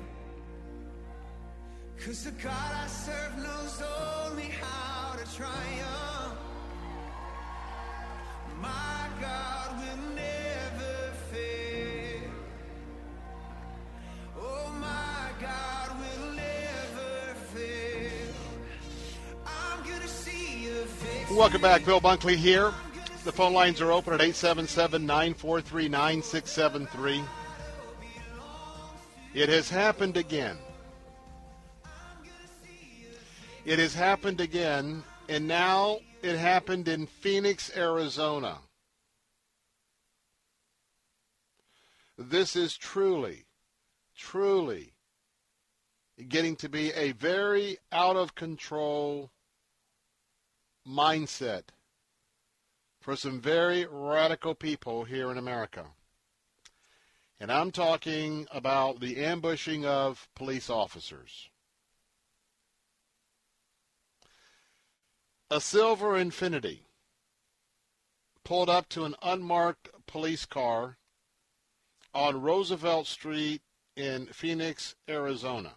Cause 2.04 2.24
the 2.24 2.32
God 2.32 2.52
I 2.52 2.86
serve 2.86 3.38
knows 3.38 3.82
only 4.26 4.50
how 4.60 5.16
to 5.16 5.36
triumph. 5.36 6.38
My 8.60 9.08
God 9.22 9.78
will 9.78 10.14
never 10.14 10.55
God 15.40 15.90
will 15.98 16.32
never 16.32 17.34
fail. 17.54 18.22
Welcome 21.36 21.60
back. 21.60 21.84
Bill 21.84 22.00
Bunkley 22.00 22.36
here. 22.36 22.72
The 23.24 23.32
phone 23.32 23.52
lines 23.52 23.80
are 23.80 23.92
open 23.92 24.14
at 24.14 24.20
877 24.20 25.04
943 25.04 25.88
9673. 25.88 27.22
It 29.34 29.48
has 29.48 29.68
happened 29.68 30.16
again. 30.16 30.56
It 33.66 33.78
has 33.78 33.94
happened 33.94 34.40
again, 34.40 35.02
and 35.28 35.46
now 35.46 35.98
it 36.22 36.36
happened 36.36 36.88
in 36.88 37.06
Phoenix, 37.06 37.70
Arizona. 37.76 38.58
This 42.16 42.56
is 42.56 42.76
truly, 42.76 43.44
truly 44.16 44.95
getting 46.28 46.56
to 46.56 46.68
be 46.68 46.92
a 46.92 47.12
very 47.12 47.78
out 47.92 48.16
of 48.16 48.34
control 48.34 49.30
mindset 50.86 51.64
for 53.00 53.16
some 53.16 53.40
very 53.40 53.86
radical 53.86 54.54
people 54.54 55.04
here 55.04 55.30
in 55.30 55.38
America. 55.38 55.84
And 57.38 57.52
I'm 57.52 57.70
talking 57.70 58.46
about 58.50 59.00
the 59.00 59.22
ambushing 59.24 59.84
of 59.84 60.28
police 60.34 60.70
officers. 60.70 61.50
A 65.50 65.60
silver 65.60 66.14
Infiniti 66.14 66.80
pulled 68.42 68.70
up 68.70 68.88
to 68.88 69.04
an 69.04 69.14
unmarked 69.22 69.90
police 70.06 70.46
car 70.46 70.96
on 72.14 72.40
Roosevelt 72.40 73.06
Street 73.06 73.60
in 73.94 74.26
Phoenix, 74.26 74.94
Arizona. 75.08 75.74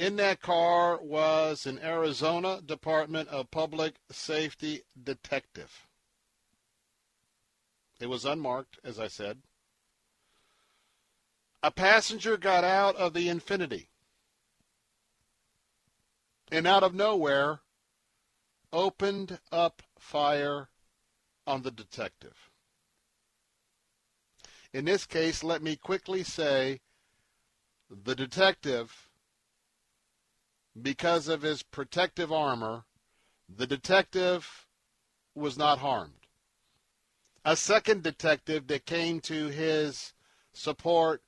In 0.00 0.16
that 0.16 0.40
car 0.40 0.98
was 1.02 1.66
an 1.66 1.78
Arizona 1.78 2.62
Department 2.64 3.28
of 3.28 3.50
Public 3.50 3.96
Safety 4.10 4.80
detective. 5.04 5.86
It 8.00 8.06
was 8.06 8.24
unmarked, 8.24 8.78
as 8.82 8.98
I 8.98 9.08
said. 9.08 9.42
A 11.62 11.70
passenger 11.70 12.38
got 12.38 12.64
out 12.64 12.96
of 12.96 13.12
the 13.12 13.28
Infiniti. 13.28 13.88
and 16.50 16.66
out 16.66 16.82
of 16.82 16.94
nowhere 16.94 17.60
opened 18.72 19.38
up 19.52 19.82
fire 19.98 20.70
on 21.46 21.60
the 21.60 21.70
detective. 21.70 22.48
In 24.72 24.86
this 24.86 25.04
case, 25.04 25.44
let 25.44 25.62
me 25.62 25.76
quickly 25.76 26.22
say 26.22 26.80
the 27.90 28.14
detective, 28.14 29.09
because 30.82 31.28
of 31.28 31.42
his 31.42 31.62
protective 31.62 32.32
armor, 32.32 32.84
the 33.48 33.66
detective 33.66 34.66
was 35.34 35.56
not 35.56 35.78
harmed. 35.78 36.26
A 37.44 37.56
second 37.56 38.02
detective 38.02 38.66
that 38.66 38.86
came 38.86 39.20
to 39.22 39.48
his 39.48 40.12
support 40.52 41.22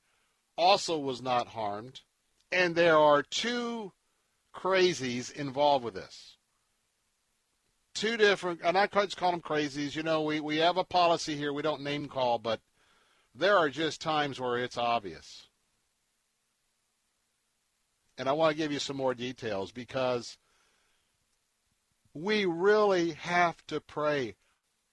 also 0.57 0.97
was 0.97 1.21
not 1.21 1.47
harmed. 1.47 2.01
And 2.51 2.75
there 2.75 2.97
are 2.97 3.23
two 3.23 3.93
crazies 4.53 5.31
involved 5.31 5.83
with 5.83 5.95
this. 5.95 6.37
Two 7.95 8.17
different, 8.17 8.61
and 8.63 8.77
I 8.77 8.87
just 8.87 9.17
call 9.17 9.31
them 9.31 9.41
crazies. 9.41 9.95
You 9.95 10.03
know, 10.03 10.21
we, 10.21 10.39
we 10.39 10.57
have 10.57 10.77
a 10.77 10.83
policy 10.83 11.35
here. 11.35 11.53
We 11.53 11.61
don't 11.61 11.81
name 11.81 12.07
call, 12.07 12.39
but 12.39 12.59
there 13.35 13.57
are 13.57 13.69
just 13.69 14.01
times 14.01 14.39
where 14.39 14.57
it's 14.57 14.77
obvious. 14.77 15.47
And 18.17 18.29
I 18.29 18.31
want 18.33 18.51
to 18.51 18.57
give 18.57 18.71
you 18.71 18.79
some 18.79 18.97
more 18.97 19.13
details 19.13 19.71
because 19.71 20.37
we 22.13 22.45
really 22.45 23.11
have 23.11 23.65
to 23.67 23.81
pray. 23.81 24.35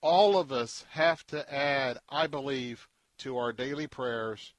All 0.01 0.39
of 0.39 0.51
us 0.51 0.85
have 0.91 1.27
to 1.27 1.53
add, 1.53 1.99
I 2.09 2.27
believe, 2.27 2.89
to 3.19 3.37
our 3.37 3.53
daily 3.53 3.87
prayers 3.87 4.55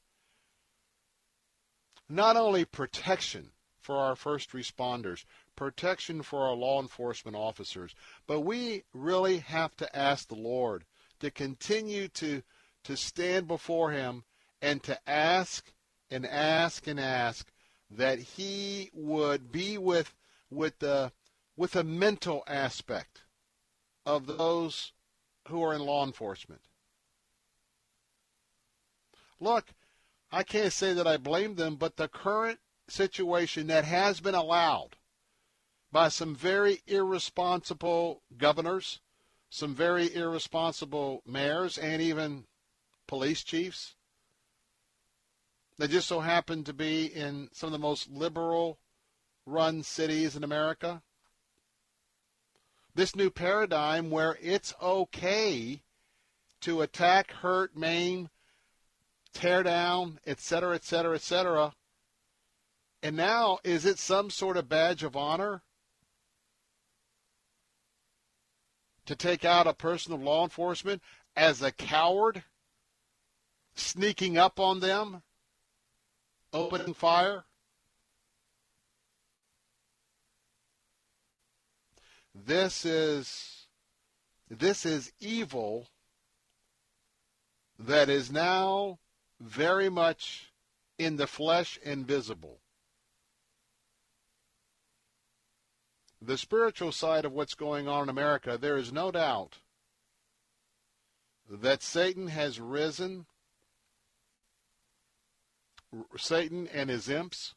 not 2.11 2.35
only 2.35 2.65
protection 2.65 3.51
for 3.79 3.95
our 3.95 4.15
first 4.15 4.51
responders, 4.51 5.23
protection 5.55 6.21
for 6.21 6.47
our 6.47 6.53
law 6.53 6.81
enforcement 6.81 7.35
officers, 7.35 7.95
but 8.27 8.41
we 8.41 8.83
really 8.93 9.39
have 9.39 9.75
to 9.77 9.95
ask 9.95 10.27
the 10.27 10.35
Lord 10.35 10.83
to 11.19 11.31
continue 11.31 12.07
to 12.09 12.43
to 12.83 12.97
stand 12.97 13.47
before 13.47 13.91
him 13.91 14.23
and 14.61 14.81
to 14.83 14.97
ask 15.07 15.71
and 16.09 16.25
ask 16.25 16.87
and 16.87 16.99
ask 16.99 17.51
that 17.91 18.19
he 18.19 18.89
would 18.93 19.51
be 19.51 19.77
with 19.77 20.13
with 20.49 20.79
the 20.79 21.11
with 21.55 21.75
a 21.75 21.83
mental 21.83 22.43
aspect 22.47 23.23
of 24.05 24.25
those 24.25 24.93
who 25.47 25.61
are 25.63 25.73
in 25.73 25.81
law 25.81 26.05
enforcement. 26.05 26.61
Look, 29.39 29.73
I 30.31 30.43
can't 30.43 30.71
say 30.71 30.93
that 30.93 31.07
I 31.07 31.17
blame 31.17 31.55
them, 31.55 31.75
but 31.75 31.97
the 31.97 32.07
current 32.07 32.59
situation 32.87 33.67
that 33.67 33.85
has 33.85 34.19
been 34.19 34.35
allowed 34.35 34.95
by 35.91 36.07
some 36.07 36.35
very 36.35 36.81
irresponsible 36.87 38.21
governors, 38.37 39.01
some 39.49 39.75
very 39.75 40.13
irresponsible 40.13 41.21
mayors, 41.25 41.77
and 41.77 42.01
even 42.01 42.45
police 43.07 43.43
chiefs 43.43 43.95
that 45.77 45.89
just 45.89 46.07
so 46.07 46.19
happen 46.19 46.63
to 46.63 46.73
be 46.73 47.05
in 47.05 47.49
some 47.53 47.67
of 47.67 47.73
the 47.73 47.79
most 47.79 48.09
liberal 48.09 48.77
run 49.45 49.83
cities 49.83 50.35
in 50.35 50.43
America. 50.43 51.01
This 52.93 53.15
new 53.15 53.29
paradigm 53.29 54.09
where 54.09 54.37
it's 54.41 54.73
okay 54.81 55.81
to 56.61 56.81
attack, 56.81 57.31
hurt, 57.31 57.75
maim, 57.75 58.29
tear 59.33 59.63
down, 59.63 60.19
etc., 60.25 60.75
etc., 60.75 61.15
etc. 61.15 61.73
And 63.01 63.15
now, 63.15 63.59
is 63.63 63.85
it 63.85 63.97
some 63.97 64.29
sort 64.29 64.57
of 64.57 64.69
badge 64.69 65.03
of 65.03 65.15
honor 65.15 65.63
to 69.05 69.15
take 69.15 69.43
out 69.43 69.67
a 69.67 69.73
person 69.73 70.13
of 70.13 70.21
law 70.21 70.43
enforcement 70.43 71.01
as 71.35 71.61
a 71.61 71.71
coward, 71.71 72.43
sneaking 73.73 74.37
up 74.37 74.59
on 74.59 74.79
them, 74.79 75.23
opening 76.53 76.93
fire? 76.93 77.43
This 82.33 82.85
is 82.85 83.67
this 84.49 84.85
is 84.85 85.11
evil 85.19 85.87
that 87.79 88.09
is 88.09 88.31
now 88.31 88.99
very 89.39 89.89
much 89.89 90.51
in 90.97 91.15
the 91.15 91.27
flesh 91.27 91.79
and 91.83 92.05
visible. 92.05 92.59
The 96.21 96.37
spiritual 96.37 96.91
side 96.91 97.25
of 97.25 97.31
what's 97.31 97.55
going 97.55 97.87
on 97.87 98.03
in 98.03 98.09
America, 98.09 98.57
there 98.59 98.77
is 98.77 98.93
no 98.93 99.09
doubt 99.09 99.57
that 101.49 101.81
Satan 101.81 102.27
has 102.27 102.59
risen, 102.59 103.25
Satan 106.17 106.67
and 106.73 106.89
his 106.89 107.09
imps. 107.09 107.53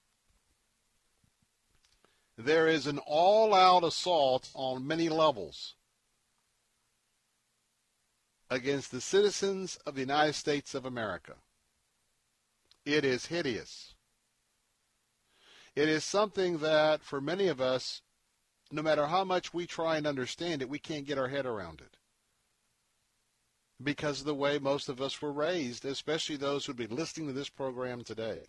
There 2.36 2.66
is 2.66 2.86
an 2.86 2.98
all 2.98 3.54
out 3.54 3.84
assault 3.84 4.50
on 4.54 4.86
many 4.86 5.08
levels 5.08 5.74
against 8.50 8.90
the 8.90 9.00
citizens 9.00 9.76
of 9.86 9.94
the 9.94 10.00
United 10.00 10.34
States 10.34 10.74
of 10.74 10.84
America. 10.84 11.34
It 12.84 13.04
is 13.04 13.26
hideous. 13.26 13.94
It 15.74 15.88
is 15.88 16.04
something 16.04 16.58
that, 16.58 17.02
for 17.02 17.20
many 17.20 17.48
of 17.48 17.60
us, 17.60 18.02
no 18.70 18.82
matter 18.82 19.06
how 19.06 19.24
much 19.24 19.54
we 19.54 19.66
try 19.66 19.96
and 19.96 20.06
understand 20.06 20.62
it, 20.62 20.68
we 20.68 20.78
can't 20.78 21.06
get 21.06 21.18
our 21.18 21.28
head 21.28 21.46
around 21.46 21.80
it. 21.80 21.96
Because 23.82 24.20
of 24.20 24.26
the 24.26 24.34
way 24.34 24.58
most 24.58 24.88
of 24.88 25.00
us 25.00 25.20
were 25.20 25.32
raised, 25.32 25.84
especially 25.84 26.36
those 26.36 26.64
who'd 26.64 26.76
be 26.76 26.86
listening 26.86 27.26
to 27.28 27.32
this 27.32 27.48
program 27.48 28.02
today. 28.02 28.40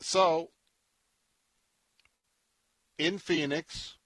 So, 0.00 0.50
in 2.96 3.18
Phoenix, 3.18 3.98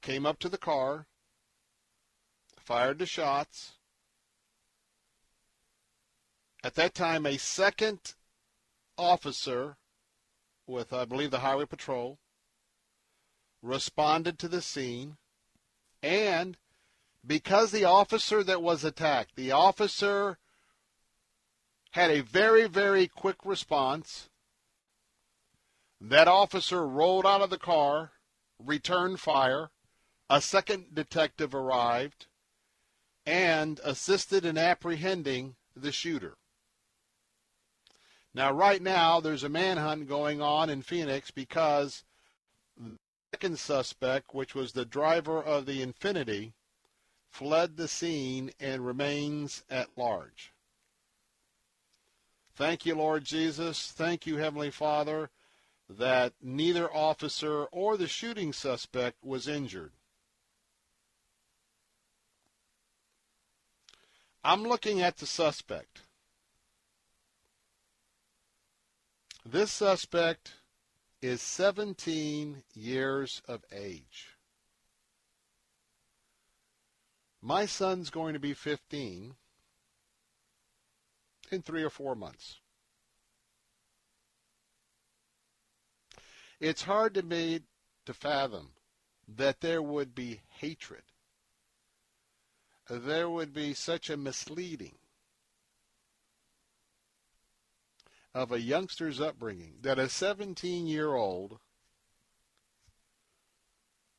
came 0.00 0.24
up 0.24 0.38
to 0.38 0.48
the 0.48 0.56
car, 0.56 1.06
fired 2.56 2.98
the 2.98 3.06
shots. 3.06 3.72
At 6.64 6.76
that 6.76 6.94
time, 6.94 7.26
a 7.26 7.36
second 7.36 8.14
officer 8.96 9.76
with, 10.68 10.92
I 10.92 11.04
believe, 11.04 11.30
the 11.30 11.40
Highway 11.40 11.64
Patrol 11.64 12.18
responded 13.62 14.38
to 14.38 14.48
the 14.48 14.62
scene. 14.62 15.16
And 16.02 16.56
because 17.26 17.70
the 17.70 17.84
officer 17.84 18.44
that 18.44 18.62
was 18.62 18.84
attacked, 18.84 19.34
the 19.34 19.50
officer 19.50 20.38
had 21.92 22.10
a 22.10 22.20
very, 22.20 22.68
very 22.68 23.08
quick 23.08 23.38
response, 23.44 24.28
that 26.00 26.28
officer 26.28 26.86
rolled 26.86 27.26
out 27.26 27.40
of 27.40 27.50
the 27.50 27.58
car, 27.58 28.12
returned 28.62 29.18
fire, 29.18 29.70
a 30.30 30.40
second 30.40 30.94
detective 30.94 31.54
arrived 31.54 32.26
and 33.26 33.80
assisted 33.82 34.44
in 34.44 34.56
apprehending 34.56 35.56
the 35.74 35.90
shooter. 35.90 36.36
Now, 38.38 38.52
right 38.52 38.80
now, 38.80 39.18
there's 39.18 39.42
a 39.42 39.48
manhunt 39.48 40.08
going 40.08 40.40
on 40.40 40.70
in 40.70 40.82
Phoenix 40.82 41.32
because 41.32 42.04
the 42.76 42.92
second 43.34 43.58
suspect, 43.58 44.32
which 44.32 44.54
was 44.54 44.70
the 44.70 44.84
driver 44.84 45.42
of 45.42 45.66
the 45.66 45.84
Infiniti, 45.84 46.52
fled 47.28 47.76
the 47.76 47.88
scene 47.88 48.52
and 48.60 48.86
remains 48.86 49.64
at 49.68 49.88
large. 49.96 50.52
Thank 52.54 52.86
you, 52.86 52.94
Lord 52.94 53.24
Jesus. 53.24 53.90
Thank 53.90 54.24
you, 54.24 54.36
Heavenly 54.36 54.70
Father, 54.70 55.30
that 55.90 56.34
neither 56.40 56.94
officer 56.94 57.64
or 57.64 57.96
the 57.96 58.06
shooting 58.06 58.52
suspect 58.52 59.16
was 59.24 59.48
injured. 59.48 59.90
I'm 64.44 64.62
looking 64.62 65.02
at 65.02 65.16
the 65.16 65.26
suspect. 65.26 66.02
This 69.50 69.72
suspect 69.72 70.56
is 71.22 71.40
17 71.40 72.64
years 72.74 73.40
of 73.48 73.64
age. 73.72 74.36
My 77.40 77.64
son's 77.64 78.10
going 78.10 78.34
to 78.34 78.38
be 78.38 78.52
15 78.52 79.36
in 81.50 81.62
three 81.62 81.82
or 81.82 81.88
four 81.88 82.14
months. 82.14 82.56
It's 86.60 86.82
hard 86.82 87.14
to 87.14 87.22
me 87.22 87.60
to 88.04 88.12
fathom 88.12 88.72
that 89.26 89.62
there 89.62 89.80
would 89.80 90.14
be 90.14 90.42
hatred 90.58 91.04
there 92.90 93.28
would 93.28 93.52
be 93.52 93.74
such 93.74 94.08
a 94.08 94.16
misleading 94.16 94.96
of 98.38 98.52
a 98.52 98.60
youngster's 98.60 99.20
upbringing 99.20 99.74
that 99.80 99.98
a 99.98 100.08
17 100.08 100.86
year 100.86 101.12
old 101.12 101.58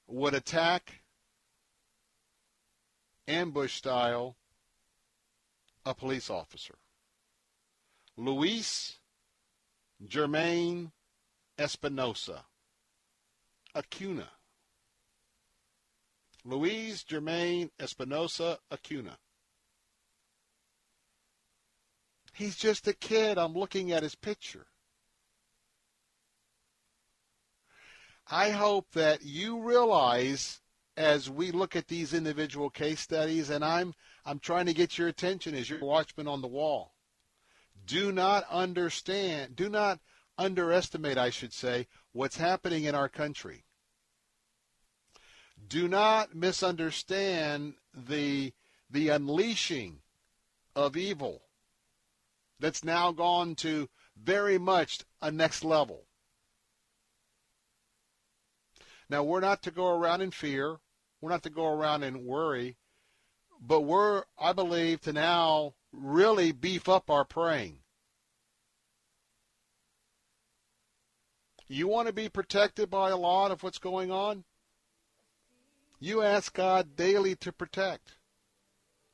would 0.07 0.33
attack 0.33 1.03
ambush 3.29 3.75
style 3.75 4.35
a 5.85 5.93
police 5.93 6.29
officer. 6.29 6.75
Luis 8.17 8.97
Germain 10.05 10.91
Espinosa, 11.57 12.43
Acuna. 13.73 14.27
Luis 16.43 17.03
Germain 17.05 17.69
Espinosa 17.79 18.59
Acuna. 18.69 19.17
He's 22.39 22.55
just 22.55 22.87
a 22.87 22.93
kid. 22.93 23.37
I'm 23.37 23.53
looking 23.53 23.91
at 23.91 24.01
his 24.01 24.15
picture. 24.15 24.65
I 28.31 28.51
hope 28.51 28.91
that 28.93 29.23
you 29.23 29.61
realize 29.61 30.61
as 30.95 31.29
we 31.29 31.51
look 31.51 31.75
at 31.75 31.87
these 31.87 32.13
individual 32.13 32.69
case 32.69 33.01
studies, 33.01 33.49
and 33.49 33.63
I'm 33.63 33.93
I'm 34.25 34.39
trying 34.39 34.67
to 34.67 34.73
get 34.73 34.97
your 34.97 35.09
attention 35.09 35.53
as 35.53 35.69
your 35.69 35.79
watchman 35.79 36.27
on 36.27 36.41
the 36.41 36.47
wall. 36.47 36.93
Do 37.85 38.11
not 38.11 38.45
understand, 38.49 39.55
do 39.57 39.69
not 39.69 39.99
underestimate, 40.37 41.17
I 41.17 41.31
should 41.31 41.53
say, 41.53 41.87
what's 42.13 42.37
happening 42.37 42.85
in 42.85 42.95
our 42.95 43.09
country 43.09 43.65
do 45.67 45.89
not 45.89 46.33
misunderstand 46.33 47.73
the 47.93 48.53
the 48.89 49.09
unleashing 49.09 49.99
of 50.75 50.95
evil 50.95 51.48
that's 52.59 52.83
now 52.83 53.11
gone 53.11 53.55
to 53.55 53.89
very 54.21 54.57
much 54.57 54.99
a 55.21 55.31
next 55.31 55.63
level. 55.63 56.05
Now 59.09 59.23
we're 59.23 59.39
not 59.39 59.63
to 59.63 59.71
go 59.71 59.87
around 59.87 60.21
in 60.21 60.31
fear. 60.31 60.77
We're 61.21 61.31
not 61.31 61.43
to 61.43 61.49
go 61.49 61.65
around 61.65 62.03
in 62.03 62.25
worry. 62.25 62.77
but 63.61 63.81
we're, 63.81 64.23
I 64.37 64.53
believe, 64.53 65.01
to 65.01 65.13
now 65.13 65.73
really 65.91 66.51
beef 66.51 66.87
up 66.87 67.09
our 67.09 67.25
praying. 67.25 67.79
You 71.67 71.87
want 71.87 72.07
to 72.07 72.13
be 72.13 72.29
protected 72.29 72.89
by 72.89 73.09
a 73.09 73.17
lot 73.17 73.51
of 73.51 73.61
what's 73.61 73.77
going 73.77 74.11
on? 74.11 74.43
You 75.99 76.23
ask 76.23 76.53
God 76.53 76.95
daily 76.95 77.35
to 77.37 77.51
protect. 77.51 78.15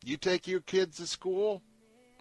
You 0.04 0.18
take 0.18 0.48
your 0.48 0.62
kids 0.62 0.98
to 0.98 1.08
school, 1.08 1.64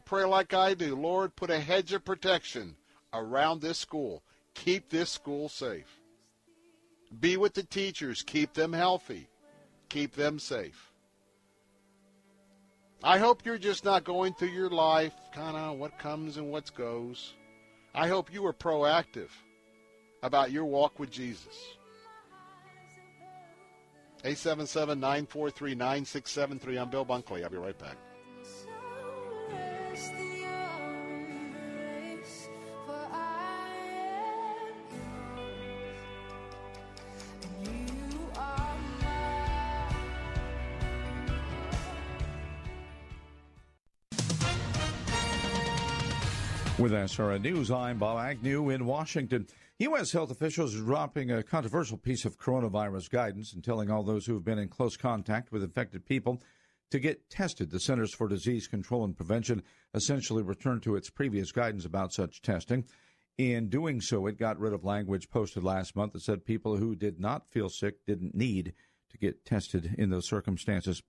pray 0.05 0.25
like 0.25 0.55
I 0.55 0.75
do. 0.75 0.97
Lord, 0.97 1.37
put 1.37 1.51
a 1.51 1.61
hedge 1.61 1.93
of 1.93 2.05
protection 2.05 2.75
around 3.13 3.61
this 3.61 3.79
school. 3.79 4.25
Keep 4.55 4.91
this 4.91 5.11
school 5.11 5.49
safe. 5.49 6.01
Be 7.21 7.37
with 7.37 7.55
the 7.55 7.63
teachers. 7.63 8.23
Keep 8.23 8.55
them 8.55 8.73
healthy. 8.73 9.29
Keep 9.89 10.15
them 10.15 10.39
safe. 10.39 10.91
I 13.03 13.19
hope 13.19 13.45
you're 13.45 13.59
just 13.59 13.85
not 13.85 14.05
going 14.05 14.35
through 14.35 14.49
your 14.49 14.71
life 14.71 15.13
kind 15.35 15.57
of 15.57 15.79
what 15.79 15.99
comes 15.99 16.39
and 16.39 16.51
what 16.51 16.75
goes. 16.75 17.35
I 17.95 18.09
hope 18.09 18.33
you 18.33 18.47
are 18.47 18.55
proactive 18.55 19.29
about 20.23 20.51
your 20.51 20.65
walk 20.65 20.99
with 20.99 21.11
Jesus. 21.11 21.55
877-943-9673. 24.25 26.81
I'm 26.81 26.89
Bill 26.89 27.05
Bunkley. 27.05 27.45
I'll 27.45 27.51
be 27.51 27.59
right 27.59 27.79
back. 27.79 27.99
With 46.77 46.91
SRN 46.91 47.43
News, 47.43 47.71
I'm 47.71 47.99
Bob 47.99 48.19
Agnew 48.19 48.71
in 48.71 48.85
Washington. 48.85 49.47
U.S. 49.79 50.11
health 50.11 50.33
officials 50.33 50.75
are 50.75 50.83
dropping 50.83 51.31
a 51.31 51.45
controversial 51.45 51.97
piece 51.97 52.25
of 52.25 52.37
coronavirus 52.37 53.11
guidance 53.11 53.53
and 53.53 53.63
telling 53.63 53.93
all 53.93 54.03
those 54.03 54.27
who 54.27 54.35
have 54.35 54.45
been 54.45 54.59
in 54.59 54.69
close 54.69 54.97
contact 54.97 55.53
with 55.53 55.63
infected 55.63 56.05
people 56.05 56.43
to 56.91 56.99
get 56.99 57.31
tested. 57.31 57.71
The 57.71 57.79
Centers 57.79 58.13
for 58.13 58.27
Disease 58.27 58.67
Control 58.67 59.05
and 59.05 59.17
Prevention 59.17 59.63
essentially 59.95 60.43
returned 60.43 60.83
to 60.83 60.97
its 60.97 61.11
previous 61.11 61.53
guidance 61.53 61.85
about 61.85 62.13
such 62.13 62.43
testing. 62.43 62.85
In 63.39 63.69
doing 63.69 64.01
so, 64.01 64.27
it 64.27 64.37
got 64.37 64.59
rid 64.59 64.73
of 64.73 64.85
language 64.85 65.31
posted 65.31 65.63
last 65.63 65.95
month 65.95 66.13
that 66.15 66.23
said 66.23 66.45
people 66.45 66.79
who 66.79 66.97
did 66.97 67.21
not 67.21 67.49
feel 67.53 67.69
sick 67.69 68.05
didn't 68.05 68.35
need 68.35 68.73
to 69.11 69.19
get 69.19 69.45
tested 69.45 69.95
in 69.97 70.11
those 70.11 70.29
circumstances. 70.29 71.05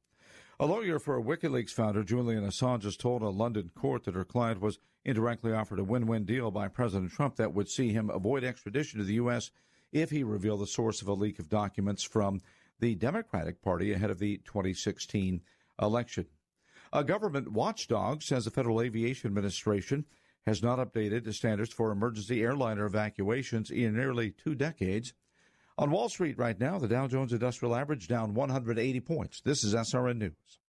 A 0.59 0.67
lawyer 0.67 0.99
for 0.99 1.19
WikiLeaks 1.19 1.71
founder 1.71 2.03
Julian 2.03 2.45
Assange 2.45 2.83
has 2.83 2.95
told 2.95 3.23
a 3.23 3.29
London 3.29 3.71
court 3.75 4.03
that 4.03 4.13
her 4.13 4.23
client 4.23 4.61
was 4.61 4.77
indirectly 5.05 5.53
offered 5.53 5.79
a 5.79 5.83
win 5.83 6.07
win 6.07 6.25
deal 6.25 6.51
by 6.51 6.67
President 6.67 7.11
Trump 7.11 7.35
that 7.35 7.53
would 7.53 7.69
see 7.69 7.93
him 7.93 8.09
avoid 8.09 8.43
extradition 8.43 8.99
to 8.99 9.05
the 9.05 9.13
U.S. 9.13 9.51
if 9.91 10.09
he 10.09 10.23
revealed 10.23 10.61
the 10.61 10.67
source 10.67 11.01
of 11.01 11.07
a 11.07 11.13
leak 11.13 11.39
of 11.39 11.47
documents 11.47 12.03
from 12.03 12.41
the 12.79 12.95
Democratic 12.95 13.61
Party 13.61 13.93
ahead 13.93 14.09
of 14.09 14.19
the 14.19 14.37
2016 14.45 15.41
election. 15.81 16.25
A 16.91 17.03
government 17.03 17.51
watchdog 17.51 18.21
says 18.21 18.45
the 18.45 18.51
Federal 18.51 18.81
Aviation 18.81 19.27
Administration 19.27 20.05
has 20.45 20.61
not 20.61 20.79
updated 20.79 21.23
the 21.23 21.33
standards 21.33 21.73
for 21.73 21.91
emergency 21.91 22.41
airliner 22.41 22.85
evacuations 22.85 23.71
in 23.71 23.95
nearly 23.95 24.31
two 24.31 24.55
decades. 24.55 25.13
On 25.77 25.91
Wall 25.91 26.07
Street 26.07 26.37
right 26.37 26.59
now, 26.59 26.79
the 26.79 26.87
Dow 26.87 27.07
Jones 27.07 27.33
Industrial 27.33 27.75
Average 27.75 28.07
down 28.07 28.33
180 28.33 28.99
points. 29.01 29.41
This 29.41 29.63
is 29.63 29.73
SRN 29.73 30.17
News. 30.17 30.59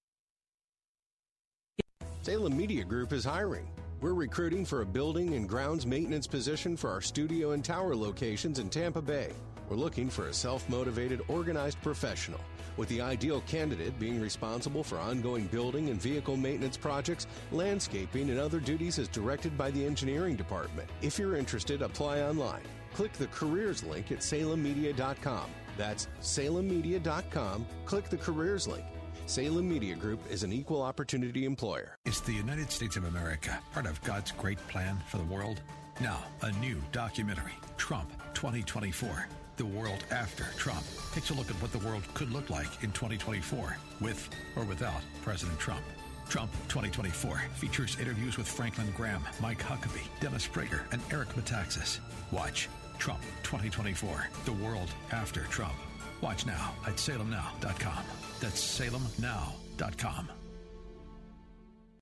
Salem 2.22 2.57
Media 2.57 2.85
Group 2.85 3.12
is 3.12 3.25
hiring. 3.25 3.68
We're 4.02 4.12
recruiting 4.12 4.66
for 4.66 4.82
a 4.82 4.87
building 4.87 5.35
and 5.35 5.48
grounds 5.48 5.87
maintenance 5.87 6.26
position 6.26 6.76
for 6.76 6.90
our 6.90 7.00
studio 7.00 7.52
and 7.52 7.64
tower 7.64 7.96
locations 7.96 8.59
in 8.59 8.68
Tampa 8.68 9.00
Bay. 9.00 9.32
We're 9.70 9.76
looking 9.76 10.11
for 10.11 10.28
a 10.28 10.35
self 10.35 10.68
motivated, 10.68 11.22
organized 11.28 11.80
professional, 11.80 12.40
with 12.76 12.90
the 12.90 13.00
ideal 13.00 13.40
candidate 13.46 13.98
being 13.98 14.20
responsible 14.20 14.85
for 14.85 14.98
ongoing 14.98 15.46
building 15.46 15.88
and 15.88 16.00
vehicle 16.00 16.37
maintenance 16.37 16.76
projects, 16.76 17.26
landscaping, 17.52 18.28
and 18.28 18.38
other 18.38 18.61
duties 18.61 18.98
as 18.98 19.09
directed 19.09 19.56
by 19.56 19.70
the 19.70 19.85
engineering 19.85 20.37
department. 20.37 20.90
If 21.00 21.18
you're 21.18 21.37
interested, 21.37 21.80
apply 21.80 22.20
online. 22.20 22.62
Click 22.92 23.14
the 23.14 23.28
careers 23.28 23.82
link 23.82 24.12
at 24.12 24.18
salemmedia.com. 24.18 25.50
That's 25.78 26.09
salemmedia.com. 26.20 27.66
Click 27.87 28.11
the 28.11 28.18
careers 28.18 28.68
link. 28.68 28.85
Salem 29.26 29.68
Media 29.68 29.96
Group 29.96 30.20
is 30.30 30.44
an 30.44 30.52
equal 30.52 30.80
opportunity 30.80 31.46
employer. 31.46 31.98
Is 32.04 32.20
the 32.20 32.32
United 32.32 32.70
States 32.70 32.96
of 32.96 33.06
America 33.06 33.58
part 33.72 33.84
of 33.84 34.00
God's 34.02 34.30
great 34.30 34.58
plan 34.68 34.96
for 35.08 35.16
the 35.16 35.24
world? 35.24 35.60
Now, 36.00 36.22
a 36.42 36.52
new 36.52 36.80
documentary, 36.92 37.54
Trump 37.76 38.08
2024. 38.34 39.26
The 39.56 39.66
world 39.66 40.04
after 40.12 40.44
Trump 40.56 40.84
takes 41.12 41.30
a 41.30 41.34
look 41.34 41.50
at 41.50 41.56
what 41.56 41.72
the 41.72 41.80
world 41.80 42.04
could 42.14 42.30
look 42.30 42.50
like 42.50 42.84
in 42.84 42.92
2024 42.92 43.76
with 44.00 44.28
or 44.54 44.62
without 44.62 45.00
President 45.22 45.58
Trump. 45.58 45.82
Trump 46.28 46.52
2024 46.68 47.42
features 47.56 47.98
interviews 47.98 48.36
with 48.36 48.46
Franklin 48.46 48.92
Graham, 48.96 49.24
Mike 49.40 49.60
Huckabee, 49.60 50.06
Dennis 50.20 50.46
Prager, 50.46 50.82
and 50.92 51.02
Eric 51.10 51.30
Metaxas. 51.30 51.98
Watch 52.30 52.68
Trump 52.98 53.22
2024, 53.42 54.28
The 54.44 54.52
World 54.52 54.90
After 55.10 55.42
Trump. 55.44 55.74
Watch 56.20 56.46
now 56.46 56.74
at 56.87 56.96
salemnow.com. 56.96 58.05
That's 58.40 58.81
salemnow.com. 58.81 60.45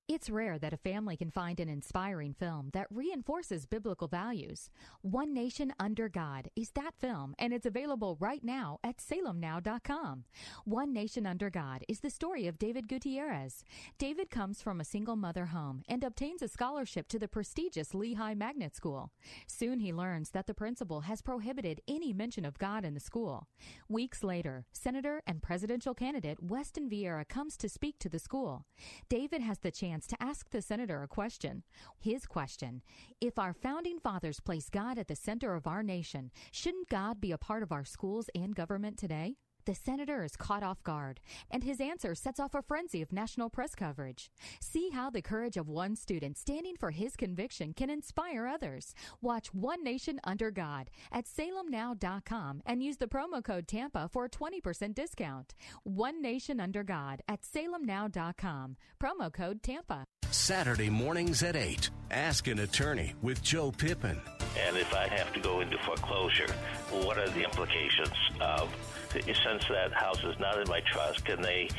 It's 0.07 0.29
rare 0.29 0.59
that 0.59 0.71
a 0.71 0.77
family 0.77 1.17
can 1.17 1.31
find 1.31 1.59
an 1.59 1.67
inspiring 1.67 2.35
film 2.35 2.69
that 2.73 2.85
reinforces 2.91 3.65
biblical 3.65 4.07
values. 4.07 4.69
One 5.01 5.33
Nation 5.33 5.73
Under 5.79 6.09
God 6.09 6.47
is 6.55 6.69
that 6.75 6.93
film, 6.99 7.33
and 7.39 7.51
it's 7.51 7.65
available 7.65 8.15
right 8.19 8.43
now 8.43 8.77
at 8.83 8.97
salemnow.com. 8.97 10.25
One 10.63 10.93
Nation 10.93 11.25
Under 11.25 11.49
God 11.49 11.83
is 11.87 12.01
the 12.01 12.11
story 12.11 12.45
of 12.45 12.59
David 12.59 12.87
Gutierrez. 12.87 13.63
David 13.97 14.29
comes 14.29 14.61
from 14.61 14.79
a 14.79 14.85
single 14.85 15.15
mother 15.15 15.47
home 15.47 15.81
and 15.89 16.03
obtains 16.03 16.43
a 16.43 16.47
scholarship 16.47 17.07
to 17.07 17.17
the 17.17 17.27
prestigious 17.27 17.95
Lehigh 17.95 18.35
Magnet 18.35 18.75
School. 18.75 19.09
Soon 19.47 19.79
he 19.79 19.91
learns 19.91 20.29
that 20.29 20.45
the 20.45 20.53
principal 20.53 21.01
has 21.01 21.23
prohibited 21.23 21.81
any 21.87 22.13
mention 22.13 22.45
of 22.45 22.59
God 22.59 22.85
in 22.85 22.93
the 22.93 22.99
school. 22.99 23.47
Weeks 23.89 24.23
later, 24.23 24.65
Senator 24.71 25.23
and 25.25 25.41
presidential 25.41 25.95
candidate 25.95 26.43
Weston 26.43 26.91
Vieira 26.91 27.27
comes 27.27 27.57
to 27.57 27.67
speak 27.67 27.97
to 27.97 28.09
the 28.09 28.19
school. 28.19 28.67
David 29.09 29.41
has 29.41 29.57
the 29.57 29.71
chance 29.71 29.94
to 30.07 30.21
ask 30.21 30.49
the 30.49 30.61
senator 30.61 31.03
a 31.03 31.07
question. 31.07 31.63
His 31.99 32.25
question 32.25 32.81
If 33.21 33.39
our 33.39 33.53
founding 33.53 33.99
fathers 33.99 34.39
placed 34.39 34.71
God 34.71 34.97
at 34.97 35.07
the 35.07 35.15
center 35.15 35.55
of 35.55 35.67
our 35.67 35.83
nation, 35.83 36.31
shouldn't 36.51 36.89
God 36.89 37.21
be 37.21 37.31
a 37.31 37.37
part 37.37 37.63
of 37.63 37.71
our 37.71 37.85
schools 37.85 38.29
and 38.35 38.55
government 38.55 38.97
today? 38.97 39.35
The 39.65 39.73
senator 39.73 40.23
is 40.23 40.35
caught 40.35 40.61
off 40.61 40.83
guard, 40.83 41.19
and 41.49 41.63
his 41.63 41.81
answer 41.81 42.13
sets 42.13 42.39
off 42.39 42.53
a 42.53 42.61
frenzy 42.61 43.01
of 43.01 43.11
national 43.11 43.49
press 43.49 43.73
coverage. 43.73 44.29
See 44.59 44.89
how 44.91 45.09
the 45.09 45.23
courage 45.23 45.57
of 45.57 45.67
one 45.67 45.95
student 45.95 46.37
standing 46.37 46.75
for 46.77 46.91
his 46.91 47.15
conviction 47.15 47.73
can 47.73 47.89
inspire 47.89 48.45
others. 48.45 48.93
Watch 49.21 49.53
One 49.55 49.83
Nation 49.83 50.19
Under 50.23 50.51
God 50.51 50.91
at 51.11 51.25
salemnow.com 51.25 52.61
and 52.65 52.83
use 52.83 52.97
the 52.97 53.07
promo 53.07 53.43
code 53.43 53.67
TAMPA 53.67 54.11
for 54.11 54.25
a 54.25 54.29
20% 54.29 54.93
discount. 54.93 55.55
One 55.83 56.21
Nation 56.21 56.59
Under 56.59 56.83
God 56.83 57.23
at 57.27 57.41
salemnow.com. 57.41 58.77
Promo 59.01 59.33
code 59.33 59.63
TAMPA. 59.63 60.05
Saturday 60.29 60.89
mornings 60.89 61.41
at 61.41 61.55
8. 61.55 61.89
Ask 62.11 62.47
an 62.47 62.59
attorney 62.59 63.15
with 63.23 63.41
Joe 63.41 63.71
Pippin. 63.71 64.21
And 64.57 64.77
if 64.77 64.93
I 64.93 65.07
have 65.07 65.33
to 65.33 65.39
go 65.39 65.61
into 65.61 65.77
foreclosure, 65.79 66.51
what 66.91 67.17
are 67.17 67.29
the 67.29 67.43
implications 67.43 68.15
of, 68.39 68.73
since 69.11 69.67
that 69.69 69.91
house 69.93 70.23
is 70.23 70.37
not 70.39 70.59
in 70.59 70.67
my 70.69 70.81
trust, 70.81 71.25
can 71.25 71.41
they 71.41 71.69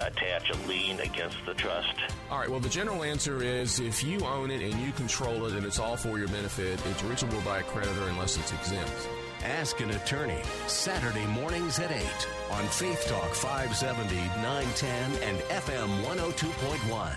attach 0.00 0.50
a 0.50 0.56
lien 0.66 0.98
against 1.00 1.36
the 1.46 1.54
trust? 1.54 1.94
All 2.30 2.38
right, 2.38 2.48
well, 2.48 2.60
the 2.60 2.68
general 2.68 3.04
answer 3.04 3.42
is 3.42 3.78
if 3.80 4.02
you 4.02 4.20
own 4.24 4.50
it 4.50 4.60
and 4.60 4.80
you 4.80 4.92
control 4.92 5.46
it 5.46 5.52
and 5.52 5.64
it's 5.64 5.78
all 5.78 5.96
for 5.96 6.18
your 6.18 6.28
benefit, 6.28 6.84
it's 6.86 7.02
reachable 7.04 7.40
by 7.42 7.60
a 7.60 7.62
creditor 7.62 8.08
unless 8.08 8.36
it's 8.36 8.52
exempt. 8.52 9.08
Ask 9.44 9.80
an 9.80 9.90
attorney. 9.90 10.40
Saturday 10.66 11.26
mornings 11.26 11.78
at 11.78 11.92
8 11.92 12.02
on 12.52 12.64
Faith 12.66 13.06
Talk 13.06 13.34
570, 13.34 14.16
910, 14.42 15.12
and 15.22 15.38
FM 15.50 16.02
102.1. 16.04 17.16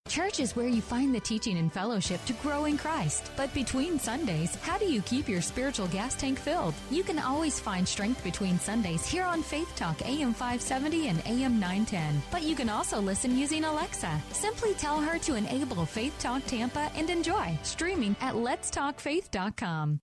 Church 0.09 0.41
is 0.41 0.57
where 0.57 0.67
you 0.67 0.81
find 0.81 1.15
the 1.15 1.21
teaching 1.21 1.57
and 1.57 1.71
fellowship 1.71 2.23
to 2.25 2.33
grow 2.33 2.65
in 2.65 2.77
Christ. 2.77 3.31
But 3.37 3.53
between 3.53 3.97
Sundays, 3.97 4.55
how 4.55 4.77
do 4.77 4.83
you 4.85 5.01
keep 5.03 5.29
your 5.29 5.41
spiritual 5.41 5.87
gas 5.87 6.15
tank 6.15 6.37
filled? 6.37 6.73
You 6.89 7.01
can 7.03 7.17
always 7.17 7.61
find 7.61 7.87
strength 7.87 8.21
between 8.21 8.59
Sundays 8.59 9.05
here 9.05 9.23
on 9.23 9.41
Faith 9.41 9.73
Talk 9.77 10.01
AM 10.05 10.33
570 10.33 11.07
and 11.07 11.19
AM 11.25 11.59
910. 11.61 12.21
But 12.29 12.43
you 12.43 12.55
can 12.55 12.69
also 12.69 12.99
listen 12.99 13.37
using 13.37 13.63
Alexa. 13.63 14.21
Simply 14.33 14.73
tell 14.73 14.99
her 14.99 15.17
to 15.19 15.35
enable 15.35 15.85
Faith 15.85 16.15
Talk 16.19 16.45
Tampa 16.45 16.91
and 16.95 17.09
enjoy 17.09 17.57
streaming 17.63 18.15
at 18.19 18.33
letstalkfaith.com. 18.33 20.01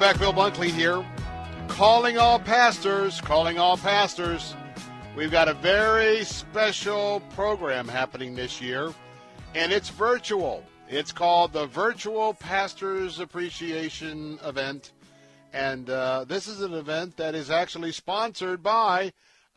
Back, 0.00 0.18
Bill 0.18 0.32
Bunkley 0.32 0.68
here. 0.68 1.02
Calling 1.68 2.18
all 2.18 2.38
pastors, 2.38 3.18
calling 3.22 3.58
all 3.58 3.78
pastors. 3.78 4.54
We've 5.16 5.30
got 5.30 5.48
a 5.48 5.54
very 5.54 6.22
special 6.24 7.20
program 7.34 7.88
happening 7.88 8.34
this 8.34 8.60
year, 8.60 8.92
and 9.54 9.72
it's 9.72 9.88
virtual. 9.88 10.62
It's 10.88 11.12
called 11.12 11.54
the 11.54 11.66
Virtual 11.66 12.34
Pastors 12.34 13.20
Appreciation 13.20 14.38
Event. 14.44 14.92
And 15.54 15.88
uh, 15.88 16.26
this 16.28 16.46
is 16.46 16.60
an 16.60 16.74
event 16.74 17.16
that 17.16 17.34
is 17.34 17.50
actually 17.50 17.92
sponsored 17.92 18.62
by 18.62 19.14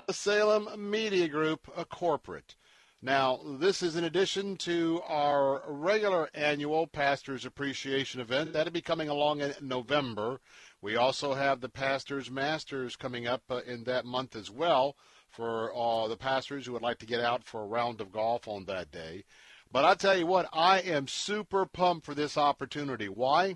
Salem 0.10 0.90
Media 0.90 1.28
Group, 1.28 1.70
a 1.76 1.84
corporate. 1.84 2.56
Now, 3.02 3.40
this 3.46 3.82
is 3.82 3.96
in 3.96 4.04
addition 4.04 4.58
to 4.58 5.02
our 5.08 5.64
regular 5.66 6.30
annual 6.34 6.86
Pastors 6.86 7.46
Appreciation 7.46 8.20
event. 8.20 8.52
That'll 8.52 8.74
be 8.74 8.82
coming 8.82 9.08
along 9.08 9.40
in 9.40 9.54
November. 9.62 10.42
We 10.82 10.98
also 10.98 11.34
have 11.34 11.62
the 11.62 11.70
Pastors 11.70 12.30
Masters 12.30 12.98
coming 12.98 13.26
up 13.26 13.44
uh, 13.50 13.62
in 13.66 13.86
that 13.86 14.04
month 14.04 14.36
as 14.36 14.52
well 14.52 14.98
for 15.30 15.74
uh, 15.74 16.08
the 16.08 16.18
pastors 16.18 16.66
who 16.66 16.74
would 16.74 16.82
like 16.82 16.98
to 17.00 17.06
get 17.06 17.22
out 17.22 17.46
for 17.46 17.62
a 17.62 17.68
round 17.68 18.02
of 18.02 18.12
golf 18.12 18.48
on 18.48 18.66
that 18.66 18.92
day. 18.92 19.24
But 19.72 19.86
I 19.86 19.94
tell 19.94 20.18
you 20.18 20.26
what, 20.26 20.50
I 20.52 20.80
am 20.80 21.08
super 21.08 21.66
pumped 21.66 22.06
for 22.06 22.16
this 22.16 22.36
opportunity. 22.36 23.08
Why? 23.08 23.56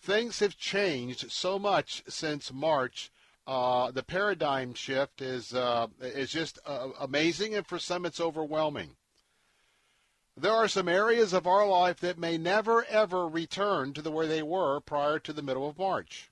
Things 0.00 0.40
have 0.40 0.56
changed 0.56 1.30
so 1.30 1.58
much 1.58 2.02
since 2.08 2.52
March 2.52 3.10
uh, 3.48 3.90
the 3.90 4.02
paradigm 4.02 4.74
shift 4.74 5.22
is 5.22 5.54
uh, 5.54 5.86
is 6.02 6.30
just 6.30 6.58
uh, 6.66 6.90
amazing, 7.00 7.54
and 7.54 7.66
for 7.66 7.78
some, 7.78 8.04
it's 8.04 8.20
overwhelming. 8.20 8.90
There 10.36 10.52
are 10.52 10.68
some 10.68 10.86
areas 10.86 11.32
of 11.32 11.46
our 11.46 11.66
life 11.66 11.98
that 12.00 12.18
may 12.18 12.36
never 12.36 12.84
ever 12.84 13.26
return 13.26 13.94
to 13.94 14.02
the 14.02 14.10
way 14.10 14.28
they 14.28 14.42
were 14.42 14.80
prior 14.80 15.18
to 15.20 15.32
the 15.32 15.40
middle 15.40 15.66
of 15.66 15.78
March, 15.78 16.30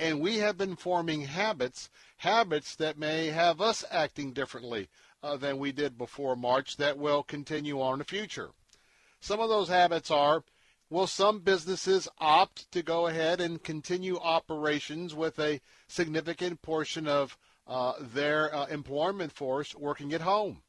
and 0.00 0.20
we 0.20 0.38
have 0.38 0.58
been 0.58 0.74
forming 0.74 1.22
habits, 1.22 1.90
habits 2.16 2.74
that 2.74 2.98
may 2.98 3.26
have 3.26 3.60
us 3.60 3.84
acting 3.92 4.32
differently 4.32 4.88
uh, 5.22 5.36
than 5.36 5.58
we 5.58 5.70
did 5.70 5.96
before 5.96 6.34
March 6.34 6.76
that 6.76 6.98
will 6.98 7.22
continue 7.22 7.80
on 7.80 7.92
in 7.94 7.98
the 8.00 8.04
future. 8.04 8.50
Some 9.20 9.38
of 9.38 9.48
those 9.48 9.68
habits 9.68 10.10
are 10.10 10.42
will 10.88 11.06
some 11.06 11.40
businesses 11.40 12.08
opt 12.18 12.70
to 12.72 12.82
go 12.82 13.06
ahead 13.06 13.40
and 13.40 13.62
continue 13.62 14.18
operations 14.18 15.14
with 15.14 15.38
a 15.38 15.60
significant 15.88 16.62
portion 16.62 17.08
of 17.08 17.36
uh, 17.66 17.94
their 18.00 18.54
uh, 18.54 18.66
employment 18.66 19.32
force 19.32 19.74
working 19.74 20.12
at 20.12 20.20
home? 20.20 20.62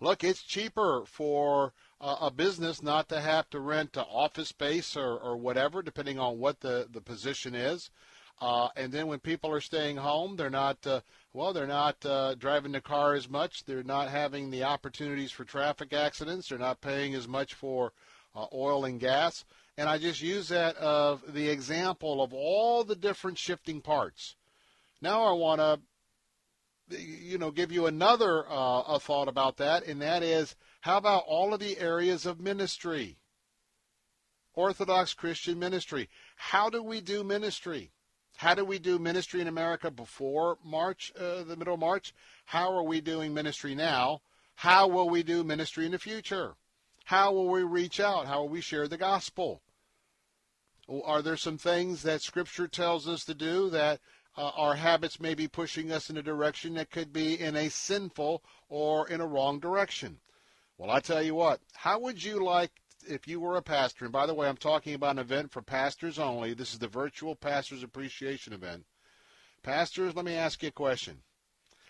Look, 0.00 0.24
it's 0.24 0.42
cheaper 0.42 1.02
for 1.06 1.74
uh, 2.00 2.16
a 2.22 2.30
business 2.30 2.82
not 2.82 3.10
to 3.10 3.20
have 3.20 3.50
to 3.50 3.60
rent 3.60 3.98
an 3.98 4.06
office 4.10 4.48
space 4.48 4.96
or, 4.96 5.18
or 5.18 5.36
whatever, 5.36 5.82
depending 5.82 6.18
on 6.18 6.38
what 6.38 6.60
the, 6.60 6.88
the 6.90 7.02
position 7.02 7.54
is. 7.54 7.90
Uh, 8.40 8.68
and 8.74 8.90
then 8.90 9.06
when 9.06 9.18
people 9.18 9.52
are 9.52 9.60
staying 9.60 9.98
home, 9.98 10.36
they're 10.36 10.48
not, 10.48 10.78
uh, 10.86 11.02
well, 11.34 11.52
they're 11.52 11.66
not 11.66 12.02
uh, 12.06 12.34
driving 12.36 12.72
the 12.72 12.80
car 12.80 13.12
as 13.12 13.28
much. 13.28 13.64
They're 13.66 13.82
not 13.82 14.08
having 14.08 14.50
the 14.50 14.64
opportunities 14.64 15.30
for 15.30 15.44
traffic 15.44 15.92
accidents. 15.92 16.48
They're 16.48 16.56
not 16.56 16.80
paying 16.80 17.14
as 17.14 17.28
much 17.28 17.52
for 17.52 17.92
uh, 18.34 18.46
oil 18.52 18.84
and 18.84 19.00
gas. 19.00 19.44
And 19.76 19.88
I 19.88 19.98
just 19.98 20.20
use 20.20 20.48
that 20.48 20.76
of 20.76 21.22
the 21.32 21.48
example 21.48 22.22
of 22.22 22.34
all 22.34 22.84
the 22.84 22.96
different 22.96 23.38
shifting 23.38 23.80
parts. 23.80 24.36
Now 25.00 25.22
I 25.22 25.32
want 25.32 25.60
to, 25.60 27.00
you 27.00 27.38
know, 27.38 27.50
give 27.50 27.72
you 27.72 27.86
another 27.86 28.46
uh, 28.48 28.82
a 28.82 29.00
thought 29.00 29.28
about 29.28 29.56
that, 29.56 29.86
and 29.86 30.02
that 30.02 30.22
is, 30.22 30.54
how 30.82 30.98
about 30.98 31.24
all 31.26 31.54
of 31.54 31.60
the 31.60 31.78
areas 31.78 32.26
of 32.26 32.40
ministry? 32.40 33.16
Orthodox 34.54 35.14
Christian 35.14 35.58
ministry. 35.58 36.08
How 36.36 36.68
do 36.68 36.82
we 36.82 37.00
do 37.00 37.24
ministry? 37.24 37.92
How 38.36 38.54
do 38.54 38.64
we 38.64 38.78
do 38.78 38.98
ministry 38.98 39.40
in 39.40 39.48
America 39.48 39.90
before 39.90 40.58
March, 40.64 41.12
uh, 41.18 41.44
the 41.44 41.56
middle 41.56 41.74
of 41.74 41.80
March? 41.80 42.12
How 42.46 42.72
are 42.72 42.82
we 42.82 43.00
doing 43.00 43.32
ministry 43.32 43.74
now? 43.74 44.22
How 44.54 44.88
will 44.88 45.08
we 45.08 45.22
do 45.22 45.44
ministry 45.44 45.86
in 45.86 45.92
the 45.92 45.98
future? 45.98 46.56
How 47.04 47.32
will 47.32 47.48
we 47.48 47.62
reach 47.62 48.00
out? 48.00 48.26
How 48.26 48.42
will 48.42 48.48
we 48.48 48.60
share 48.60 48.88
the 48.88 48.96
gospel? 48.96 49.62
Are 51.04 51.22
there 51.22 51.36
some 51.36 51.58
things 51.58 52.02
that 52.02 52.22
Scripture 52.22 52.66
tells 52.66 53.06
us 53.06 53.24
to 53.24 53.34
do 53.34 53.70
that 53.70 54.00
uh, 54.36 54.50
our 54.56 54.74
habits 54.74 55.20
may 55.20 55.34
be 55.34 55.48
pushing 55.48 55.92
us 55.92 56.10
in 56.10 56.16
a 56.16 56.22
direction 56.22 56.74
that 56.74 56.90
could 56.90 57.12
be 57.12 57.38
in 57.38 57.56
a 57.56 57.68
sinful 57.68 58.42
or 58.68 59.08
in 59.08 59.20
a 59.20 59.26
wrong 59.26 59.60
direction? 59.60 60.18
Well, 60.78 60.90
I 60.90 61.00
tell 61.00 61.22
you 61.22 61.34
what, 61.34 61.60
how 61.74 61.98
would 62.00 62.24
you 62.24 62.42
like 62.42 62.70
if 63.06 63.28
you 63.28 63.38
were 63.38 63.56
a 63.56 63.62
pastor? 63.62 64.04
And 64.06 64.12
by 64.12 64.26
the 64.26 64.34
way, 64.34 64.48
I'm 64.48 64.56
talking 64.56 64.94
about 64.94 65.12
an 65.12 65.18
event 65.18 65.52
for 65.52 65.62
pastors 65.62 66.18
only. 66.18 66.54
This 66.54 66.72
is 66.72 66.78
the 66.78 66.88
virtual 66.88 67.36
pastors 67.36 67.82
appreciation 67.82 68.52
event. 68.52 68.84
Pastors, 69.62 70.16
let 70.16 70.24
me 70.24 70.34
ask 70.34 70.62
you 70.62 70.70
a 70.70 70.72
question. 70.72 71.18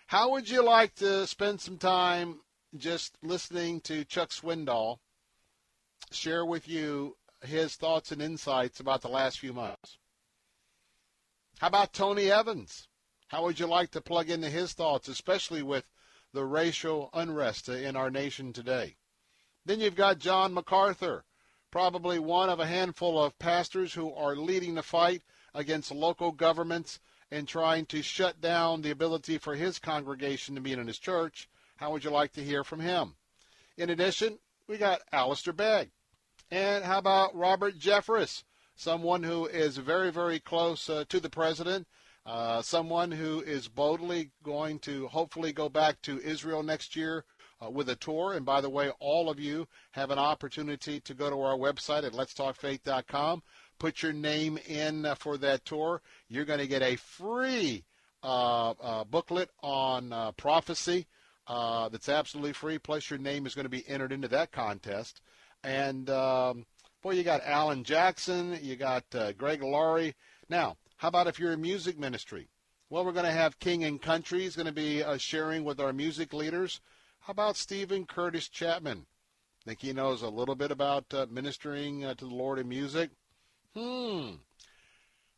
How 0.07 0.31
would 0.31 0.49
you 0.49 0.61
like 0.61 0.93
to 0.95 1.25
spend 1.25 1.61
some 1.61 1.77
time 1.77 2.41
just 2.77 3.17
listening 3.21 3.81
to 3.81 4.05
Chuck 4.05 4.29
Swindoll 4.29 4.99
share 6.11 6.45
with 6.45 6.67
you 6.67 7.17
his 7.43 7.75
thoughts 7.75 8.11
and 8.11 8.21
insights 8.21 8.79
about 8.79 9.01
the 9.01 9.07
last 9.09 9.39
few 9.39 9.53
months. 9.53 9.97
How 11.59 11.67
about 11.67 11.93
Tony 11.93 12.31
Evans? 12.31 12.87
How 13.27 13.43
would 13.43 13.59
you 13.59 13.67
like 13.67 13.91
to 13.91 14.01
plug 14.01 14.29
into 14.29 14.49
his 14.49 14.73
thoughts, 14.73 15.07
especially 15.07 15.61
with 15.61 15.85
the 16.33 16.45
racial 16.45 17.09
unrest 17.13 17.69
in 17.69 17.95
our 17.95 18.09
nation 18.09 18.53
today? 18.53 18.97
Then 19.65 19.79
you've 19.79 19.95
got 19.95 20.19
John 20.19 20.53
MacArthur, 20.53 21.23
probably 21.71 22.19
one 22.19 22.49
of 22.49 22.59
a 22.59 22.65
handful 22.65 23.21
of 23.21 23.37
pastors 23.37 23.93
who 23.93 24.13
are 24.13 24.35
leading 24.35 24.75
the 24.75 24.83
fight 24.83 25.23
against 25.53 25.91
local 25.91 26.31
governments 26.31 26.99
and 27.29 27.47
trying 27.47 27.85
to 27.87 28.01
shut 28.01 28.41
down 28.41 28.81
the 28.81 28.91
ability 28.91 29.37
for 29.37 29.55
his 29.55 29.79
congregation 29.79 30.55
to 30.55 30.61
meet 30.61 30.79
in 30.79 30.87
his 30.87 30.99
church. 30.99 31.47
How 31.81 31.89
would 31.89 32.03
you 32.03 32.11
like 32.11 32.31
to 32.33 32.43
hear 32.43 32.63
from 32.63 32.79
him? 32.79 33.15
In 33.75 33.89
addition, 33.89 34.37
we 34.67 34.77
got 34.77 35.01
Alistair 35.11 35.51
Begg. 35.51 35.89
And 36.51 36.83
how 36.83 36.99
about 36.99 37.35
Robert 37.35 37.79
Jeffress, 37.79 38.43
someone 38.75 39.23
who 39.23 39.47
is 39.47 39.77
very, 39.77 40.11
very 40.11 40.39
close 40.39 40.87
uh, 40.91 41.05
to 41.09 41.19
the 41.19 41.31
president, 41.31 41.87
uh, 42.23 42.61
someone 42.61 43.09
who 43.09 43.41
is 43.41 43.67
boldly 43.67 44.29
going 44.43 44.77
to 44.81 45.07
hopefully 45.07 45.51
go 45.51 45.69
back 45.69 45.99
to 46.03 46.21
Israel 46.21 46.61
next 46.61 46.95
year 46.95 47.25
uh, 47.59 47.71
with 47.71 47.89
a 47.89 47.95
tour. 47.95 48.33
And 48.33 48.45
by 48.45 48.61
the 48.61 48.69
way, 48.69 48.91
all 48.99 49.27
of 49.27 49.39
you 49.39 49.67
have 49.93 50.11
an 50.11 50.19
opportunity 50.19 50.99
to 50.99 51.15
go 51.15 51.31
to 51.31 51.41
our 51.41 51.57
website 51.57 52.03
at 52.03 52.13
letstalkfaith.com, 52.13 53.41
put 53.79 54.03
your 54.03 54.13
name 54.13 54.59
in 54.67 55.07
uh, 55.07 55.15
for 55.15 55.35
that 55.39 55.65
tour. 55.65 56.03
You're 56.27 56.45
going 56.45 56.59
to 56.59 56.67
get 56.67 56.83
a 56.83 56.97
free 56.97 57.85
uh, 58.21 58.75
uh, 58.79 59.03
booklet 59.03 59.49
on 59.63 60.31
prophecy 60.37 61.07
uh, 61.47 61.89
that's 61.89 62.09
absolutely 62.09 62.53
free. 62.53 62.77
Plus, 62.77 63.09
your 63.09 63.19
name 63.19 63.45
is 63.45 63.55
going 63.55 63.65
to 63.65 63.69
be 63.69 63.87
entered 63.87 64.11
into 64.11 64.27
that 64.29 64.51
contest. 64.51 65.21
And 65.63 66.09
um, 66.09 66.65
boy, 67.01 67.11
you 67.11 67.23
got 67.23 67.41
Alan 67.45 67.83
Jackson, 67.83 68.57
you 68.61 68.75
got 68.75 69.03
uh, 69.13 69.31
Greg 69.33 69.61
Laurie. 69.61 70.15
Now, 70.49 70.77
how 70.97 71.07
about 71.07 71.27
if 71.27 71.39
you're 71.39 71.53
a 71.53 71.57
music 71.57 71.97
ministry? 71.97 72.47
Well, 72.89 73.05
we're 73.05 73.13
going 73.13 73.25
to 73.25 73.31
have 73.31 73.59
King 73.59 73.83
and 73.83 74.01
Country 74.01 74.45
is 74.45 74.55
going 74.55 74.65
to 74.65 74.71
be 74.73 75.01
uh, 75.01 75.17
sharing 75.17 75.63
with 75.63 75.79
our 75.79 75.93
music 75.93 76.33
leaders. 76.33 76.81
How 77.21 77.31
about 77.31 77.55
Steven 77.55 78.05
Curtis 78.05 78.49
Chapman? 78.49 79.05
I 79.61 79.69
Think 79.69 79.81
he 79.81 79.93
knows 79.93 80.21
a 80.21 80.29
little 80.29 80.55
bit 80.55 80.71
about 80.71 81.05
uh, 81.13 81.27
ministering 81.29 82.03
uh, 82.03 82.15
to 82.15 82.25
the 82.25 82.35
Lord 82.35 82.59
in 82.59 82.67
music? 82.67 83.11
Hmm. 83.75 84.31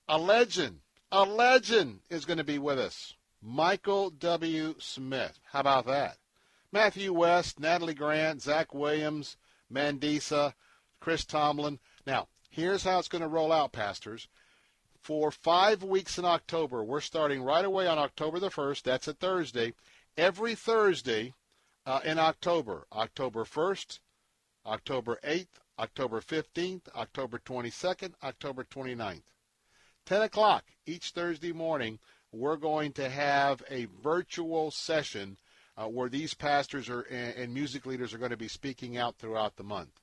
A 0.07 0.17
legend, 0.17 0.79
a 1.11 1.23
legend 1.23 1.99
is 2.09 2.25
going 2.25 2.37
to 2.37 2.43
be 2.43 2.57
with 2.57 2.79
us. 2.79 3.13
Michael 3.45 4.09
W. 4.09 4.75
Smith. 4.79 5.37
How 5.51 5.59
about 5.59 5.85
that? 5.87 6.17
Matthew 6.71 7.11
West, 7.11 7.59
Natalie 7.59 7.93
Grant, 7.93 8.41
Zach 8.41 8.73
Williams, 8.73 9.35
Mandisa, 9.71 10.53
Chris 11.01 11.25
Tomlin. 11.25 11.79
Now, 12.07 12.29
here's 12.49 12.83
how 12.83 12.99
it's 12.99 13.09
going 13.09 13.21
to 13.21 13.27
roll 13.27 13.51
out, 13.51 13.73
pastors. 13.73 14.29
For 15.01 15.29
five 15.29 15.83
weeks 15.83 16.17
in 16.17 16.23
October, 16.23 16.83
we're 16.83 17.01
starting 17.01 17.43
right 17.43 17.65
away 17.65 17.85
on 17.85 17.99
October 17.99 18.39
the 18.39 18.49
1st. 18.49 18.83
That's 18.83 19.09
a 19.09 19.13
Thursday. 19.13 19.73
Every 20.15 20.55
Thursday 20.55 21.33
uh, 21.85 21.99
in 22.05 22.19
October, 22.19 22.87
October 22.93 23.43
1st, 23.43 23.99
October 24.65 25.19
8th, 25.21 25.47
October 25.77 26.21
15th, 26.21 26.83
October 26.95 27.39
22nd, 27.39 28.13
October 28.23 28.63
29th. 28.63 29.23
10 30.05 30.21
o'clock 30.21 30.65
each 30.85 31.11
Thursday 31.11 31.51
morning, 31.51 31.99
we're 32.33 32.57
going 32.57 32.91
to 32.93 33.09
have 33.09 33.63
a 33.69 33.87
virtual 34.01 34.71
session 34.71 35.37
uh, 35.77 35.85
where 35.85 36.09
these 36.09 36.33
pastors 36.33 36.89
are, 36.89 37.01
and, 37.01 37.35
and 37.35 37.53
music 37.53 37.85
leaders 37.85 38.13
are 38.13 38.17
going 38.17 38.31
to 38.31 38.37
be 38.37 38.47
speaking 38.47 38.97
out 38.97 39.17
throughout 39.17 39.55
the 39.55 39.63
month. 39.63 40.01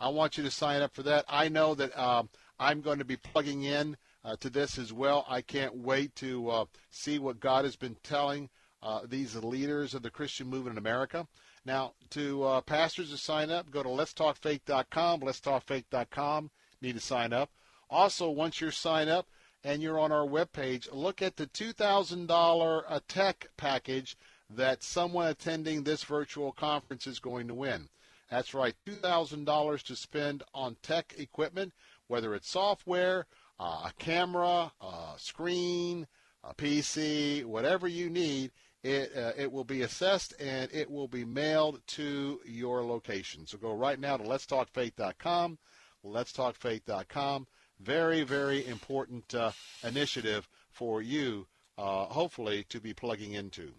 I 0.00 0.08
want 0.08 0.36
you 0.36 0.44
to 0.44 0.50
sign 0.50 0.82
up 0.82 0.94
for 0.94 1.02
that. 1.02 1.24
I 1.28 1.48
know 1.48 1.74
that 1.74 1.96
um, 1.98 2.28
I'm 2.58 2.80
going 2.80 2.98
to 2.98 3.04
be 3.04 3.16
plugging 3.16 3.64
in 3.64 3.96
uh, 4.24 4.36
to 4.40 4.50
this 4.50 4.78
as 4.78 4.92
well. 4.92 5.24
I 5.28 5.42
can't 5.42 5.76
wait 5.76 6.14
to 6.16 6.50
uh, 6.50 6.64
see 6.90 7.18
what 7.18 7.40
God 7.40 7.64
has 7.64 7.76
been 7.76 7.96
telling 8.02 8.50
uh, 8.82 9.00
these 9.08 9.34
leaders 9.36 9.94
of 9.94 10.02
the 10.02 10.10
Christian 10.10 10.48
movement 10.48 10.74
in 10.74 10.78
America. 10.78 11.26
Now, 11.64 11.94
to 12.10 12.44
uh, 12.44 12.60
pastors 12.60 13.10
to 13.10 13.16
sign 13.16 13.50
up, 13.50 13.70
go 13.70 13.82
to 13.82 13.88
letstalkfaith.com, 13.88 15.20
letstalkfaith.com. 15.20 16.50
Need 16.82 16.94
to 16.94 17.00
sign 17.00 17.32
up. 17.32 17.50
Also, 17.88 18.28
once 18.28 18.60
you're 18.60 18.70
signed 18.70 19.10
up 19.10 19.26
and 19.64 19.82
you're 19.82 19.98
on 19.98 20.12
our 20.12 20.26
webpage, 20.26 20.88
look 20.92 21.22
at 21.22 21.36
the 21.36 21.46
$2,000 21.46 22.84
a 22.88 23.00
tech 23.00 23.48
package 23.56 24.16
that 24.50 24.82
someone 24.82 25.28
attending 25.28 25.82
this 25.82 26.04
virtual 26.04 26.52
conference 26.52 27.06
is 27.06 27.18
going 27.18 27.48
to 27.48 27.54
win. 27.54 27.88
That's 28.30 28.52
right, 28.52 28.74
$2,000 28.86 29.82
to 29.82 29.96
spend 29.96 30.42
on 30.52 30.76
tech 30.82 31.14
equipment, 31.18 31.72
whether 32.08 32.34
it's 32.34 32.50
software, 32.50 33.26
uh, 33.58 33.88
a 33.88 33.92
camera, 33.98 34.72
a 34.80 35.14
screen, 35.16 36.06
a 36.42 36.54
PC, 36.54 37.44
whatever 37.44 37.88
you 37.88 38.10
need. 38.10 38.52
It, 38.82 39.16
uh, 39.16 39.32
it 39.38 39.50
will 39.50 39.64
be 39.64 39.80
assessed 39.80 40.34
and 40.38 40.70
it 40.70 40.90
will 40.90 41.08
be 41.08 41.24
mailed 41.24 41.80
to 41.86 42.40
your 42.44 42.84
location. 42.84 43.46
So 43.46 43.56
go 43.56 43.72
right 43.72 43.98
now 43.98 44.18
to 44.18 44.24
letstalkfaith.com, 44.24 45.58
letstalkfaith.com. 46.04 47.46
Very, 47.80 48.22
very 48.22 48.66
important 48.66 49.34
uh, 49.34 49.52
initiative 49.82 50.48
for 50.70 51.02
you, 51.02 51.46
uh, 51.76 52.06
hopefully, 52.06 52.64
to 52.68 52.80
be 52.80 52.94
plugging 52.94 53.32
into. 53.32 53.72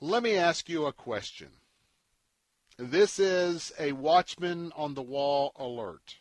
Let 0.00 0.22
me 0.22 0.36
ask 0.36 0.68
you 0.68 0.86
a 0.86 0.92
question. 0.92 1.48
This 2.78 3.18
is 3.18 3.72
a 3.78 3.92
watchman 3.92 4.72
on 4.74 4.94
the 4.94 5.02
wall 5.02 5.52
alert. 5.56 6.16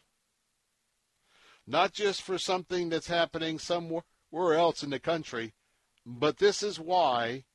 Not 1.66 1.94
just 1.94 2.22
for 2.22 2.38
something 2.38 2.90
that's 2.90 3.08
happening 3.08 3.58
somewhere 3.58 4.04
else 4.34 4.84
in 4.84 4.90
the 4.90 5.00
country, 5.00 5.54
but 6.06 6.38
this 6.38 6.62
is 6.62 6.80
why 6.80 7.46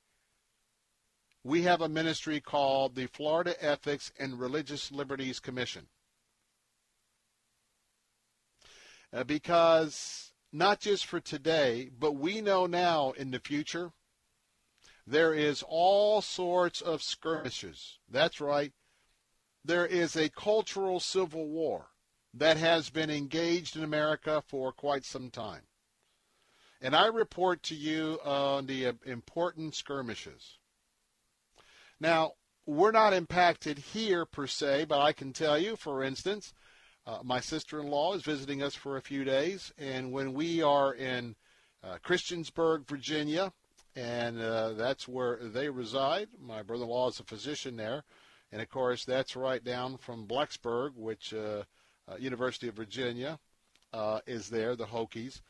we 1.45 1.63
have 1.63 1.81
a 1.81 1.89
ministry 1.89 2.41
called 2.41 2.97
the 2.97 3.07
Florida 3.07 3.55
Ethics 3.65 4.11
and 4.19 4.41
Religious 4.41 4.91
Liberties 4.91 5.39
Commission. 5.39 5.87
Uh, 9.06 9.06
Uh, 9.17 9.25
because 9.25 10.33
not 10.53 10.79
just 10.79 11.07
for 11.07 11.21
today, 11.21 11.89
but 11.99 12.13
we 12.13 12.43
know 12.43 12.67
now 12.67 13.13
in 13.13 13.31
the 13.31 13.39
future, 13.41 13.93
there 15.07 15.33
is 15.33 15.65
all 15.67 16.21
sorts 16.21 16.83
of 16.83 17.03
skirmishes. 17.03 17.99
That's 18.11 18.43
right. 18.43 18.73
There 19.65 19.87
is 19.87 20.17
a 20.17 20.29
cultural 20.29 21.01
civil 21.01 21.49
war 21.49 21.87
that 22.35 22.59
has 22.59 22.91
been 22.91 23.09
engaged 23.09 23.75
in 23.75 23.83
America 23.83 24.43
for 24.47 24.71
quite 24.71 25.07
some 25.07 25.31
time. 25.31 25.63
And 26.83 26.95
I 26.95 27.07
report 27.07 27.63
to 27.65 27.75
you 27.75 28.19
on 28.23 28.67
the 28.67 28.89
uh, 28.89 28.93
important 29.07 29.75
skirmishes. 29.75 30.59
Now, 31.99 32.33
we're 32.67 32.93
not 32.93 33.15
impacted 33.15 33.79
here 33.79 34.27
per 34.27 34.47
se, 34.47 34.85
but 34.85 35.01
I 35.01 35.15
can 35.15 35.33
tell 35.33 35.57
you, 35.57 35.77
for 35.77 36.03
instance, 36.03 36.53
uh, 37.07 37.19
my 37.23 37.41
sister-in-law 37.41 38.15
is 38.15 38.23
visiting 38.23 38.63
us 38.63 38.75
for 38.75 38.97
a 38.97 39.03
few 39.03 39.25
days, 39.25 39.73
and 39.79 40.13
when 40.13 40.33
we 40.33 40.63
are 40.63 40.95
in 40.95 41.37
uh, 41.85 41.99
Christiansburg, 42.05 42.87
Virginia, 42.89 43.53
and 43.95 44.41
uh, 44.41 44.73
that's 44.73 45.07
where 45.07 45.39
they 45.43 45.69
reside. 45.69 46.29
My 46.41 46.63
brother-in-law 46.63 47.09
is 47.11 47.21
a 47.21 47.25
physician 47.25 47.77
there, 47.77 48.05
and 48.53 48.61
of 48.61 48.69
course 48.69 49.05
that's 49.05 49.37
right 49.37 49.63
down 49.63 49.97
from 49.97 50.27
Blacksburg, 50.27 50.97
which 50.97 51.33
uh, 51.33 51.63
uh, 52.09 52.17
University 52.19 52.69
of 52.69 52.75
Virginia 52.75 53.39
uh, 53.93 54.21
is 54.27 54.51
there, 54.51 54.77
the 54.77 54.87
Hokies. 54.87 55.41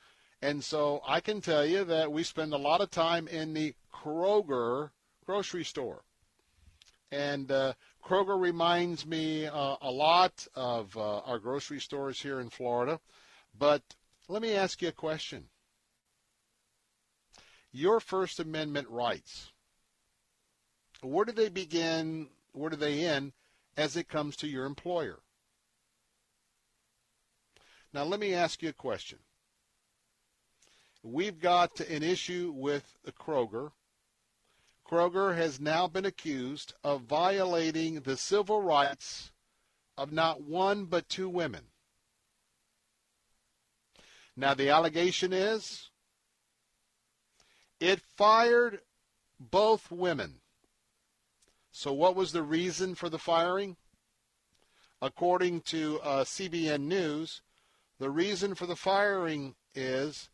And 0.43 0.63
so 0.63 1.01
I 1.07 1.21
can 1.21 1.41
tell 1.41 1.65
you 1.65 1.85
that 1.85 2.13
we 2.13 2.23
spend 2.23 2.53
a 2.53 2.59
lot 2.59 2.81
of 2.81 2.91
time 2.91 3.27
in 3.29 3.55
the 3.55 3.75
Kroger 3.93 4.91
grocery 5.25 5.65
store. 5.65 6.03
And 7.11 7.51
uh, 7.51 7.75
Kroger 8.05 8.41
reminds 8.41 9.07
me 9.07 9.47
uh, 9.47 9.77
a 9.81 9.91
lot 9.91 10.47
of 10.55 10.97
uh, 10.97 11.19
our 11.21 11.39
grocery 11.39 11.81
stores 11.81 12.21
here 12.21 12.41
in 12.41 12.51
Florida. 12.51 13.01
But 13.59 13.83
let 14.29 14.43
me 14.43 14.55
ask 14.55 14.83
you 14.83 14.89
a 14.89 14.93
question. 14.93 15.45
Your 17.73 18.01
First 18.01 18.41
Amendment 18.41 18.89
rights, 18.89 19.53
where 21.03 21.25
do 21.25 21.33
they 21.33 21.49
begin, 21.49 22.29
where 22.53 22.71
do 22.71 22.77
they 22.77 23.07
end 23.07 23.33
as 23.77 23.97
it 23.97 24.09
comes 24.09 24.37
to 24.37 24.49
your 24.49 24.65
employer? 24.65 25.19
Now, 27.93 28.05
let 28.05 28.21
me 28.21 28.35
ask 28.35 28.63
you 28.63 28.69
a 28.71 28.75
question. 28.75 29.19
We've 31.03 31.39
got 31.39 31.81
an 31.81 32.03
issue 32.03 32.53
with 32.55 32.85
Kroger 33.21 33.71
Kroger 34.89 35.37
has 35.37 35.59
now 35.59 35.89
been 35.89 36.05
accused 36.05 36.75
of 36.85 37.03
violating 37.03 38.01
the 38.01 38.17
civil 38.17 38.63
rights 38.63 39.33
of 39.99 40.13
not 40.13 40.43
one 40.43 40.85
but 40.85 41.09
two 41.09 41.29
women. 41.29 41.65
Now, 44.37 44.55
the 44.55 44.71
allegation 44.71 45.33
is 45.33 45.91
it 47.81 48.01
fired 48.17 48.81
both 49.41 49.91
women. 49.91 50.41
So, 51.73 51.93
what 51.93 52.15
was 52.15 52.33
the 52.33 52.43
reason 52.43 52.95
for 52.95 53.09
the 53.09 53.19
firing? 53.19 53.77
According 55.03 55.63
to 55.63 56.01
uh, 56.01 56.25
CBN 56.25 56.83
News, 56.83 57.43
the 57.99 58.11
reason 58.11 58.55
for 58.55 58.67
the 58.67 58.77
firing 58.77 59.57
is 59.75 60.31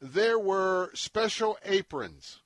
there 0.00 0.38
were 0.38 0.90
special 0.94 1.58
aprons 1.64 2.40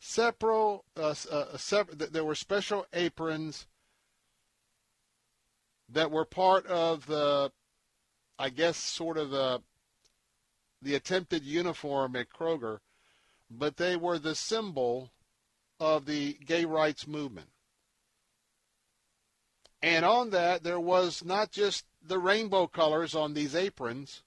Sepro, 0.00 0.82
uh, 0.96 1.14
uh, 1.30 1.56
sep- 1.58 1.90
there 1.90 2.24
were 2.24 2.34
special 2.34 2.86
aprons 2.94 3.66
that 5.90 6.10
were 6.10 6.24
part 6.24 6.66
of 6.66 7.06
the, 7.06 7.52
I 8.38 8.48
guess, 8.48 8.78
sort 8.78 9.18
of 9.18 9.30
the, 9.30 9.62
the 10.80 10.94
attempted 10.94 11.44
uniform 11.44 12.16
at 12.16 12.30
Kroger, 12.30 12.78
but 13.50 13.76
they 13.76 13.94
were 13.94 14.18
the 14.18 14.34
symbol 14.34 15.10
of 15.78 16.06
the 16.06 16.34
gay 16.46 16.64
rights 16.64 17.06
movement. 17.06 17.50
And 19.82 20.04
on 20.04 20.30
that, 20.30 20.62
there 20.62 20.80
was 20.80 21.24
not 21.24 21.50
just 21.50 21.84
the 22.02 22.18
rainbow 22.18 22.66
colors 22.66 23.14
on 23.14 23.34
these 23.34 23.54
aprons, 23.54 24.22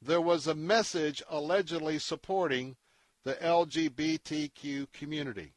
there 0.00 0.20
was 0.20 0.46
a 0.46 0.54
message 0.54 1.22
allegedly 1.28 1.98
supporting 1.98 2.76
the 3.24 3.34
LGBTQ 3.34 4.92
community. 4.92 5.54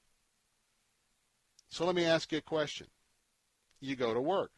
So 1.69 1.85
let 1.85 1.95
me 1.95 2.05
ask 2.05 2.31
you 2.31 2.37
a 2.37 2.41
question. 2.41 2.87
You 3.79 3.95
go 3.95 4.13
to 4.13 4.21
work. 4.21 4.51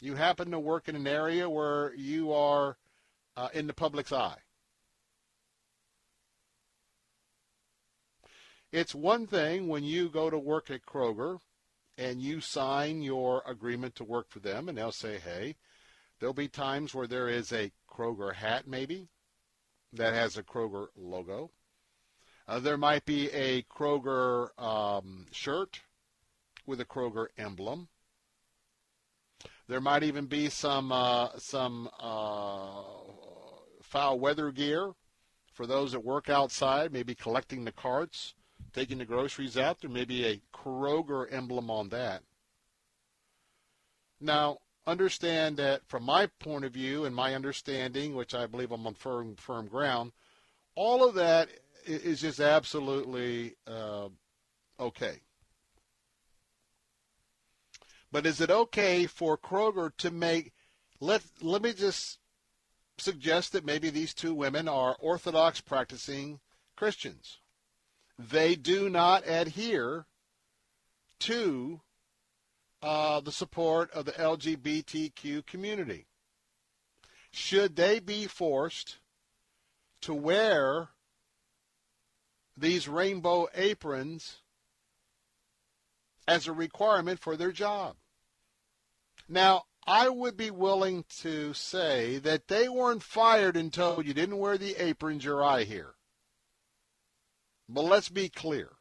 You 0.00 0.14
happen 0.14 0.52
to 0.52 0.60
work 0.60 0.88
in 0.88 0.94
an 0.94 1.06
area 1.08 1.50
where 1.50 1.92
you 1.94 2.32
are 2.32 2.78
uh, 3.36 3.48
in 3.52 3.66
the 3.66 3.74
public's 3.74 4.12
eye. 4.12 4.38
It's 8.70 8.94
one 8.94 9.26
thing 9.26 9.66
when 9.66 9.82
you 9.82 10.08
go 10.08 10.30
to 10.30 10.38
work 10.38 10.70
at 10.70 10.86
Kroger 10.86 11.38
and 11.96 12.20
you 12.22 12.40
sign 12.40 13.02
your 13.02 13.42
agreement 13.46 13.96
to 13.96 14.04
work 14.04 14.28
for 14.28 14.38
them, 14.38 14.68
and 14.68 14.78
they'll 14.78 14.92
say, 14.92 15.18
hey, 15.18 15.56
there'll 16.20 16.32
be 16.32 16.48
times 16.48 16.94
where 16.94 17.08
there 17.08 17.28
is 17.28 17.52
a 17.52 17.72
Kroger 17.90 18.34
hat, 18.34 18.68
maybe, 18.68 19.08
that 19.92 20.14
has 20.14 20.36
a 20.36 20.42
Kroger 20.44 20.88
logo. 20.94 21.50
Uh, 22.48 22.58
there 22.58 22.78
might 22.78 23.04
be 23.04 23.30
a 23.32 23.62
Kroger 23.64 24.48
um, 24.58 25.26
shirt 25.30 25.80
with 26.66 26.80
a 26.80 26.84
Kroger 26.86 27.26
emblem. 27.36 27.88
There 29.68 29.82
might 29.82 30.02
even 30.02 30.24
be 30.24 30.48
some 30.48 30.90
uh, 30.90 31.28
some 31.36 31.90
uh, 32.00 32.84
foul 33.82 34.18
weather 34.18 34.50
gear 34.50 34.92
for 35.52 35.66
those 35.66 35.92
that 35.92 36.02
work 36.04 36.30
outside, 36.30 36.90
maybe 36.90 37.14
collecting 37.14 37.66
the 37.66 37.72
carts, 37.72 38.32
taking 38.72 38.96
the 38.96 39.04
groceries 39.04 39.58
out. 39.58 39.82
There 39.82 39.90
may 39.90 40.06
be 40.06 40.24
a 40.24 40.40
Kroger 40.54 41.30
emblem 41.30 41.70
on 41.70 41.90
that. 41.90 42.22
Now, 44.22 44.58
understand 44.86 45.58
that 45.58 45.82
from 45.86 46.02
my 46.02 46.30
point 46.40 46.64
of 46.64 46.72
view 46.72 47.04
and 47.04 47.14
my 47.14 47.34
understanding, 47.34 48.14
which 48.14 48.34
I 48.34 48.46
believe 48.46 48.72
I'm 48.72 48.86
on 48.86 48.94
firm 48.94 49.36
firm 49.36 49.66
ground, 49.66 50.12
all 50.74 51.06
of 51.06 51.14
that 51.16 51.50
is 51.88 52.20
just 52.20 52.40
absolutely 52.40 53.54
uh, 53.66 54.08
okay. 54.78 55.20
But 58.10 58.26
is 58.26 58.40
it 58.40 58.50
okay 58.50 59.06
for 59.06 59.36
Kroger 59.36 59.90
to 59.98 60.10
make 60.10 60.52
let 61.00 61.22
let 61.40 61.62
me 61.62 61.72
just 61.72 62.18
suggest 62.98 63.52
that 63.52 63.64
maybe 63.64 63.90
these 63.90 64.14
two 64.14 64.34
women 64.34 64.68
are 64.68 64.96
Orthodox 64.98 65.60
practicing 65.60 66.40
Christians. 66.76 67.38
They 68.18 68.56
do 68.56 68.90
not 68.90 69.22
adhere 69.26 70.06
to 71.20 71.80
uh, 72.82 73.20
the 73.20 73.32
support 73.32 73.90
of 73.92 74.04
the 74.04 74.12
LGBTQ 74.12 75.46
community. 75.46 76.06
Should 77.30 77.76
they 77.76 78.00
be 78.00 78.26
forced 78.26 78.98
to 80.02 80.14
wear 80.14 80.88
these 82.60 82.88
rainbow 82.88 83.48
aprons 83.54 84.38
as 86.26 86.46
a 86.46 86.52
requirement 86.52 87.18
for 87.18 87.36
their 87.36 87.52
job? 87.52 87.96
Now, 89.28 89.64
I 89.86 90.08
would 90.08 90.36
be 90.36 90.50
willing 90.50 91.04
to 91.20 91.54
say 91.54 92.18
that 92.18 92.48
they 92.48 92.68
weren't 92.68 93.02
fired 93.02 93.56
until 93.56 94.02
you 94.02 94.12
didn't 94.12 94.38
wear 94.38 94.58
the 94.58 94.76
aprons 94.76 95.24
your 95.24 95.42
eye 95.42 95.64
here. 95.64 95.94
But 97.68 97.84
let's 97.84 98.08
be 98.08 98.28
clear. 98.28 98.72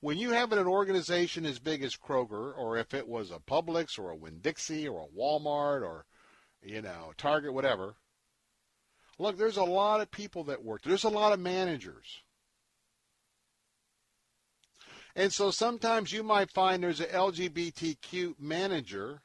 When 0.00 0.18
you 0.18 0.30
have 0.30 0.52
an 0.52 0.66
organization 0.66 1.46
as 1.46 1.58
big 1.58 1.82
as 1.82 1.96
Kroger, 1.96 2.56
or 2.56 2.76
if 2.76 2.92
it 2.92 3.06
was 3.06 3.30
a 3.30 3.38
Publix 3.38 3.98
or 3.98 4.10
a 4.10 4.16
Winn-Dixie 4.16 4.88
or 4.88 5.02
a 5.02 5.16
Walmart 5.16 5.82
or, 5.82 6.06
you 6.62 6.82
know, 6.82 7.12
Target, 7.16 7.54
whatever, 7.54 7.96
look, 9.22 9.38
there's 9.38 9.56
a 9.56 9.64
lot 9.64 10.00
of 10.00 10.10
people 10.10 10.44
that 10.44 10.64
work. 10.64 10.82
There's 10.82 11.04
a 11.04 11.08
lot 11.08 11.32
of 11.32 11.40
managers. 11.40 12.22
And 15.14 15.32
so 15.32 15.50
sometimes 15.50 16.12
you 16.12 16.22
might 16.22 16.50
find 16.50 16.82
there's 16.82 17.00
an 17.00 17.06
LGBTQ 17.06 18.34
manager, 18.40 19.22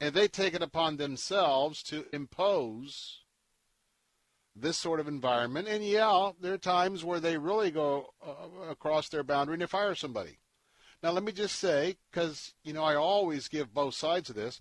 and 0.00 0.14
they 0.14 0.28
take 0.28 0.54
it 0.54 0.62
upon 0.62 0.96
themselves 0.96 1.82
to 1.84 2.04
impose 2.12 3.20
this 4.54 4.76
sort 4.76 5.00
of 5.00 5.08
environment. 5.08 5.68
And 5.68 5.84
yeah, 5.84 6.32
there 6.40 6.54
are 6.54 6.58
times 6.58 7.04
where 7.04 7.20
they 7.20 7.38
really 7.38 7.70
go 7.70 8.12
uh, 8.26 8.70
across 8.70 9.08
their 9.08 9.22
boundary 9.22 9.54
and 9.54 9.62
they 9.62 9.66
fire 9.66 9.94
somebody. 9.94 10.38
Now, 11.02 11.12
let 11.12 11.22
me 11.22 11.32
just 11.32 11.56
say, 11.56 11.96
because, 12.10 12.54
you 12.64 12.72
know, 12.72 12.82
I 12.82 12.96
always 12.96 13.48
give 13.48 13.72
both 13.72 13.94
sides 13.94 14.30
of 14.30 14.36
this, 14.36 14.60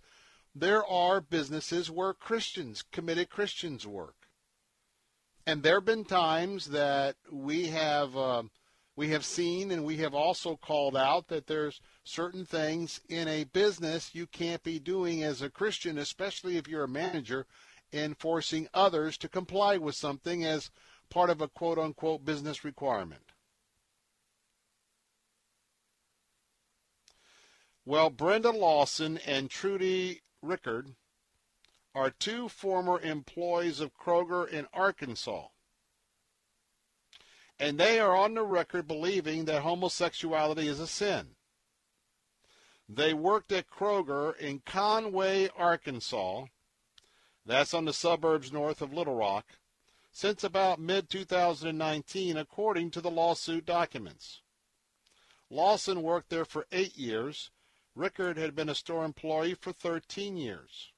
there 0.56 0.86
are 0.86 1.20
businesses 1.20 1.92
where 1.92 2.14
Christians, 2.14 2.82
committed 2.82 3.30
Christians 3.30 3.86
work. 3.86 4.16
And 5.46 5.62
there 5.62 5.76
have 5.76 5.86
been 5.86 6.06
times 6.06 6.68
that 6.68 7.18
we 7.30 7.68
have 7.68 8.16
uh, 8.18 8.44
we 8.96 9.10
have 9.10 9.26
seen 9.26 9.70
and 9.72 9.84
we 9.84 9.98
have 9.98 10.16
also 10.16 10.56
called 10.56 10.96
out 10.96 11.28
that 11.28 11.48
there's 11.48 11.82
certain 12.06 12.46
things 12.46 13.02
in 13.10 13.28
a 13.28 13.44
business 13.44 14.16
you 14.16 14.26
can't 14.26 14.64
be 14.64 14.80
doing 14.80 15.22
as 15.22 15.42
a 15.42 15.50
Christian, 15.50 15.98
especially 15.98 16.56
if 16.56 16.68
you're 16.68 16.86
a 16.86 16.88
manager, 16.88 17.46
in 17.92 18.16
forcing 18.16 18.68
others 18.74 19.18
to 19.18 19.30
comply 19.30 19.78
with 19.78 19.96
something 19.96 20.46
as 20.46 20.72
part 21.10 21.30
of 21.30 21.42
a 21.42 21.50
quote 21.50 21.78
unquote 21.78 22.24
business 22.24 22.64
requirement. 22.64 23.22
Well, 27.86 28.10
Brenda 28.10 28.50
Lawson 28.50 29.20
and 29.28 29.50
Trudy 29.50 30.22
Rickard 30.46 30.96
are 31.94 32.10
two 32.10 32.50
former 32.50 33.00
employees 33.00 33.80
of 33.80 33.98
Kroger 33.98 34.48
in 34.48 34.68
Arkansas. 34.74 35.48
And 37.58 37.78
they 37.80 38.00
are 38.00 38.16
on 38.16 38.34
the 38.34 38.44
record 38.44 38.88
believing 38.88 39.46
that 39.46 39.62
homosexuality 39.62 40.68
is 40.68 40.80
a 40.80 40.88
sin. 40.88 41.36
They 42.88 43.14
worked 43.14 43.52
at 43.52 43.70
Kroger 43.70 44.38
in 44.38 44.60
Conway, 44.60 45.50
Arkansas. 45.58 46.46
That's 47.46 47.74
on 47.74 47.86
the 47.86 47.94
suburbs 47.94 48.52
north 48.52 48.82
of 48.82 48.94
Little 48.94 49.16
Rock. 49.16 49.46
Since 50.12 50.44
about 50.44 50.80
mid 50.80 51.10
2019, 51.10 52.38
according 52.38 52.92
to 52.92 53.02
the 53.02 53.12
lawsuit 53.12 53.66
documents. 53.66 54.42
Lawson 55.50 56.02
worked 56.02 56.30
there 56.30 56.46
for 56.46 56.68
eight 56.72 56.98
years. 56.98 57.52
Rickard 57.96 58.38
had 58.38 58.56
been 58.56 58.70
a 58.70 58.76
store 58.76 59.06
employee 59.06 59.56
for 59.56 59.72
13 59.72 60.36
years. 60.36 60.92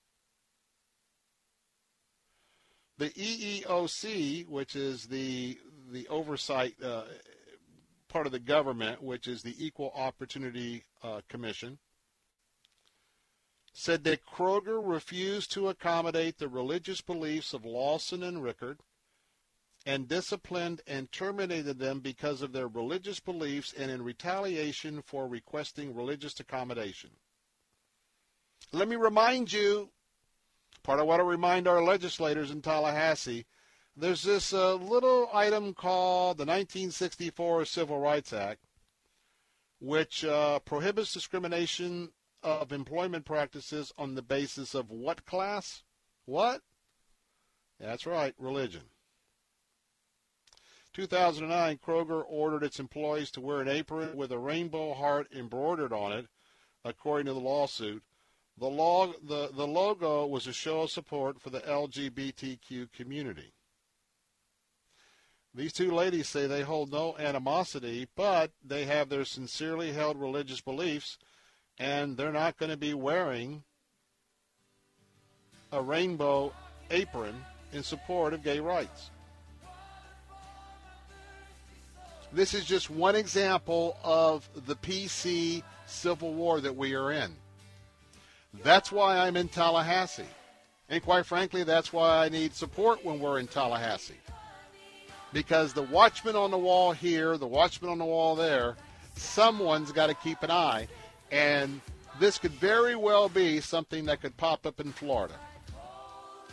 The 2.98 3.10
EEOC, 3.12 4.48
which 4.48 4.76
is 4.76 5.06
the 5.06 5.60
the 5.92 6.08
oversight 6.10 6.74
uh, 6.84 7.04
part 8.10 8.26
of 8.26 8.32
the 8.32 8.40
government, 8.40 9.02
which 9.02 9.28
is 9.28 9.42
the 9.42 9.56
Equal 9.64 9.94
Opportunity 9.96 10.84
uh, 11.04 11.22
Commission, 11.30 11.78
said 13.72 14.04
that 14.04 14.26
Kroger 14.26 14.82
refused 14.84 15.52
to 15.52 15.70
accommodate 15.70 16.40
the 16.40 16.48
religious 16.48 17.00
beliefs 17.00 17.54
of 17.54 17.64
Lawson 17.64 18.24
and 18.24 18.42
Rickard 18.42 18.80
and 19.88 20.10
disciplined 20.10 20.82
and 20.86 21.10
terminated 21.14 21.80
them 21.80 22.02
because 22.02 22.42
of 22.42 22.52
their 22.52 22.68
religious 22.68 23.22
beliefs 23.22 23.74
and 23.76 23.90
in 23.90 24.04
retaliation 24.04 25.02
for 25.02 25.30
requesting 25.30 25.96
religious 25.96 26.38
accommodation. 26.42 27.10
Let 28.74 28.90
me 28.90 28.98
remind 28.98 29.54
you 29.54 29.90
part 30.84 31.00
of 31.00 31.08
what 31.08 31.22
I 31.22 31.24
remind 31.24 31.70
our 31.70 31.82
legislators 31.82 32.52
in 32.52 32.62
Tallahassee, 32.62 33.46
there's 33.96 34.24
this 34.24 34.52
uh, 34.52 34.76
little 34.76 35.30
item 35.34 35.74
called 35.74 36.38
the 36.38 36.46
1964 36.46 37.64
Civil 37.64 38.00
Rights 38.00 38.34
Act, 38.34 38.60
which 39.80 40.26
uh, 40.26 40.60
prohibits 40.60 41.14
discrimination 41.14 42.10
of 42.44 42.74
employment 42.74 43.24
practices 43.24 43.94
on 43.98 44.16
the 44.16 44.22
basis 44.22 44.76
of 44.76 44.92
what 44.92 45.26
class? 45.26 45.84
What? 46.26 46.60
That's 47.80 48.06
right, 48.06 48.34
religion. 48.38 48.84
2009, 50.98 51.78
Kroger 51.86 52.24
ordered 52.28 52.64
its 52.64 52.80
employees 52.80 53.30
to 53.30 53.40
wear 53.40 53.62
an 53.62 53.68
apron 53.68 54.18
with 54.18 54.32
a 54.32 54.40
rainbow 54.40 54.96
heart 54.96 55.28
embroidered 55.32 55.94
on 55.94 56.12
it, 56.12 56.26
according 56.84 57.28
to 57.28 57.34
the 57.34 57.40
lawsuit. 57.40 58.02
The, 58.58 58.68
log, 58.68 59.14
the, 59.22 59.52
the 59.56 59.68
logo 59.68 60.26
was 60.26 60.48
a 60.48 60.54
show 60.54 60.82
of 60.82 60.90
support 60.90 61.40
for 61.40 61.52
the 61.52 61.60
LGBTQ 61.60 62.92
community. 62.94 63.54
These 65.54 65.74
two 65.74 65.92
ladies 65.92 66.30
say 66.30 66.48
they 66.48 66.64
hold 66.64 66.92
no 66.92 67.16
animosity, 67.20 68.08
but 68.16 68.50
they 68.66 68.86
have 68.86 69.10
their 69.10 69.24
sincerely 69.24 69.94
held 69.94 70.20
religious 70.20 70.62
beliefs, 70.62 71.20
and 71.78 72.18
they're 72.18 72.32
not 72.32 72.58
going 72.58 72.72
to 72.72 72.78
be 72.78 72.96
wearing 72.96 73.62
a 75.72 75.80
rainbow 75.80 76.54
apron 76.90 77.46
in 77.72 77.84
support 77.84 78.34
of 78.34 78.42
gay 78.42 78.60
rights. 78.60 79.12
This 82.32 82.54
is 82.54 82.66
just 82.66 82.90
one 82.90 83.16
example 83.16 83.98
of 84.04 84.48
the 84.66 84.76
PC 84.76 85.64
civil 85.86 86.34
war 86.34 86.60
that 86.60 86.76
we 86.76 86.94
are 86.94 87.12
in. 87.12 87.36
That's 88.64 88.92
why 88.92 89.18
I'm 89.18 89.38
in 89.38 89.48
Tallahassee. 89.48 90.26
And 90.90 91.04
quite 91.04 91.26
frankly, 91.26 91.64
that's 91.64 91.92
why 91.94 92.26
I 92.26 92.30
need 92.30 92.54
support 92.54 93.04
when 93.04 93.20
we're 93.20 93.40
in 93.40 93.48
Tallahassee. 93.48 94.20
Because 95.34 95.74
the 95.74 95.84
watchman 95.84 96.36
on 96.36 96.52
the 96.52 96.58
wall 96.58 96.92
here, 96.92 97.38
the 97.38 97.48
watchman 97.48 97.92
on 97.92 97.98
the 97.98 98.06
wall 98.06 98.36
there, 98.36 98.76
someone's 99.16 99.92
got 99.92 100.08
to 100.08 100.14
keep 100.14 100.42
an 100.44 100.52
eye. 100.52 100.88
And 101.32 101.82
this 102.20 102.38
could 102.38 102.52
very 102.54 102.96
well 102.96 103.30
be 103.30 103.60
something 103.60 104.06
that 104.06 104.22
could 104.22 104.36
pop 104.38 104.66
up 104.66 104.80
in 104.80 104.92
Florida. 104.92 105.36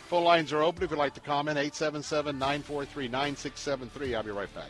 Phone 0.07 0.23
lines 0.23 0.53
are 0.53 0.61
open 0.61 0.83
if 0.83 0.91
you'd 0.91 0.97
like 0.97 1.15
to 1.15 1.21
comment. 1.21 1.57
877 1.57 2.37
943 2.37 3.07
9673. 3.07 4.15
I'll 4.15 4.23
be 4.23 4.31
right 4.31 4.53
back. 4.53 4.69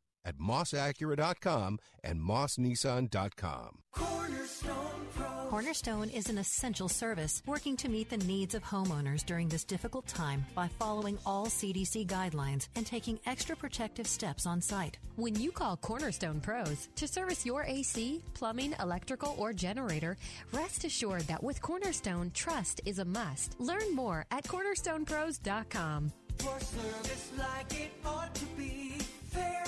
at 0.25 0.37
mossacura.com 0.37 1.79
and 2.03 2.19
mossnissan.com. 2.19 3.79
Cornerstone 3.91 5.07
Pro. 5.15 5.49
Cornerstone 5.49 6.09
is 6.09 6.29
an 6.29 6.37
essential 6.37 6.87
service 6.87 7.43
working 7.45 7.75
to 7.75 7.89
meet 7.89 8.09
the 8.09 8.17
needs 8.17 8.55
of 8.55 8.63
homeowners 8.63 9.25
during 9.25 9.49
this 9.49 9.65
difficult 9.65 10.07
time 10.07 10.45
by 10.55 10.69
following 10.79 11.17
all 11.25 11.47
CDC 11.47 12.07
guidelines 12.07 12.69
and 12.75 12.85
taking 12.85 13.19
extra 13.25 13.55
protective 13.55 14.07
steps 14.07 14.45
on 14.45 14.61
site. 14.61 14.97
When 15.17 15.35
you 15.35 15.51
call 15.51 15.75
Cornerstone 15.75 16.39
Pros 16.39 16.87
to 16.95 17.07
service 17.07 17.45
your 17.45 17.63
AC, 17.63 18.21
plumbing, 18.33 18.75
electrical, 18.79 19.35
or 19.37 19.51
generator, 19.51 20.15
rest 20.53 20.85
assured 20.85 21.23
that 21.23 21.43
with 21.43 21.61
Cornerstone, 21.61 22.31
trust 22.33 22.79
is 22.85 22.99
a 22.99 23.05
must. 23.05 23.59
Learn 23.59 23.93
more 23.93 24.25
at 24.31 24.45
cornerstonepros.com. 24.45 26.11
For 26.37 26.59
service 26.61 27.31
like 27.37 27.73
it 27.79 27.91
ought 28.05 28.33
to 28.35 28.45
be. 28.57 28.93
Fair, 29.31 29.63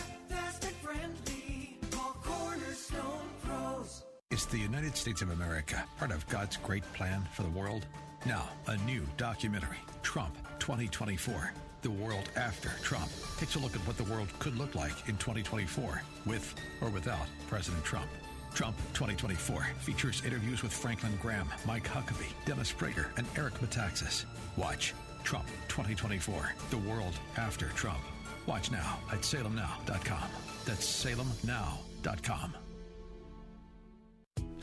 It's 4.43 4.51
the 4.51 4.59
United 4.59 4.97
States 4.97 5.21
of 5.21 5.31
America, 5.31 5.85
part 5.97 6.11
of 6.11 6.27
God's 6.27 6.57
great 6.57 6.83
plan 6.91 7.25
for 7.31 7.43
the 7.43 7.49
world. 7.49 7.85
Now, 8.25 8.49
a 8.67 8.75
new 8.79 9.03
documentary, 9.15 9.77
Trump 10.01 10.35
2024. 10.59 11.53
The 11.81 11.89
world 11.89 12.29
after 12.35 12.67
Trump 12.83 13.09
takes 13.37 13.55
a 13.55 13.59
look 13.59 13.73
at 13.73 13.79
what 13.87 13.95
the 13.95 14.03
world 14.03 14.27
could 14.39 14.57
look 14.57 14.75
like 14.75 15.07
in 15.07 15.15
2024 15.15 16.01
with 16.25 16.55
or 16.81 16.89
without 16.89 17.25
President 17.47 17.85
Trump. 17.85 18.09
Trump 18.53 18.75
2024 18.93 19.65
features 19.79 20.21
interviews 20.25 20.61
with 20.61 20.73
Franklin 20.73 21.17
Graham, 21.21 21.47
Mike 21.65 21.87
Huckabee, 21.87 22.33
Dennis 22.43 22.73
Prager, 22.73 23.17
and 23.17 23.25
Eric 23.37 23.53
Metaxas. 23.61 24.25
Watch 24.57 24.93
Trump 25.23 25.47
2024, 25.69 26.53
The 26.69 26.79
World 26.79 27.13
After 27.37 27.67
Trump. 27.69 28.01
Watch 28.45 28.71
now 28.71 28.99
at 29.09 29.21
salemnow.com. 29.21 30.29
That's 30.65 30.85
salemnow.com. 31.05 32.55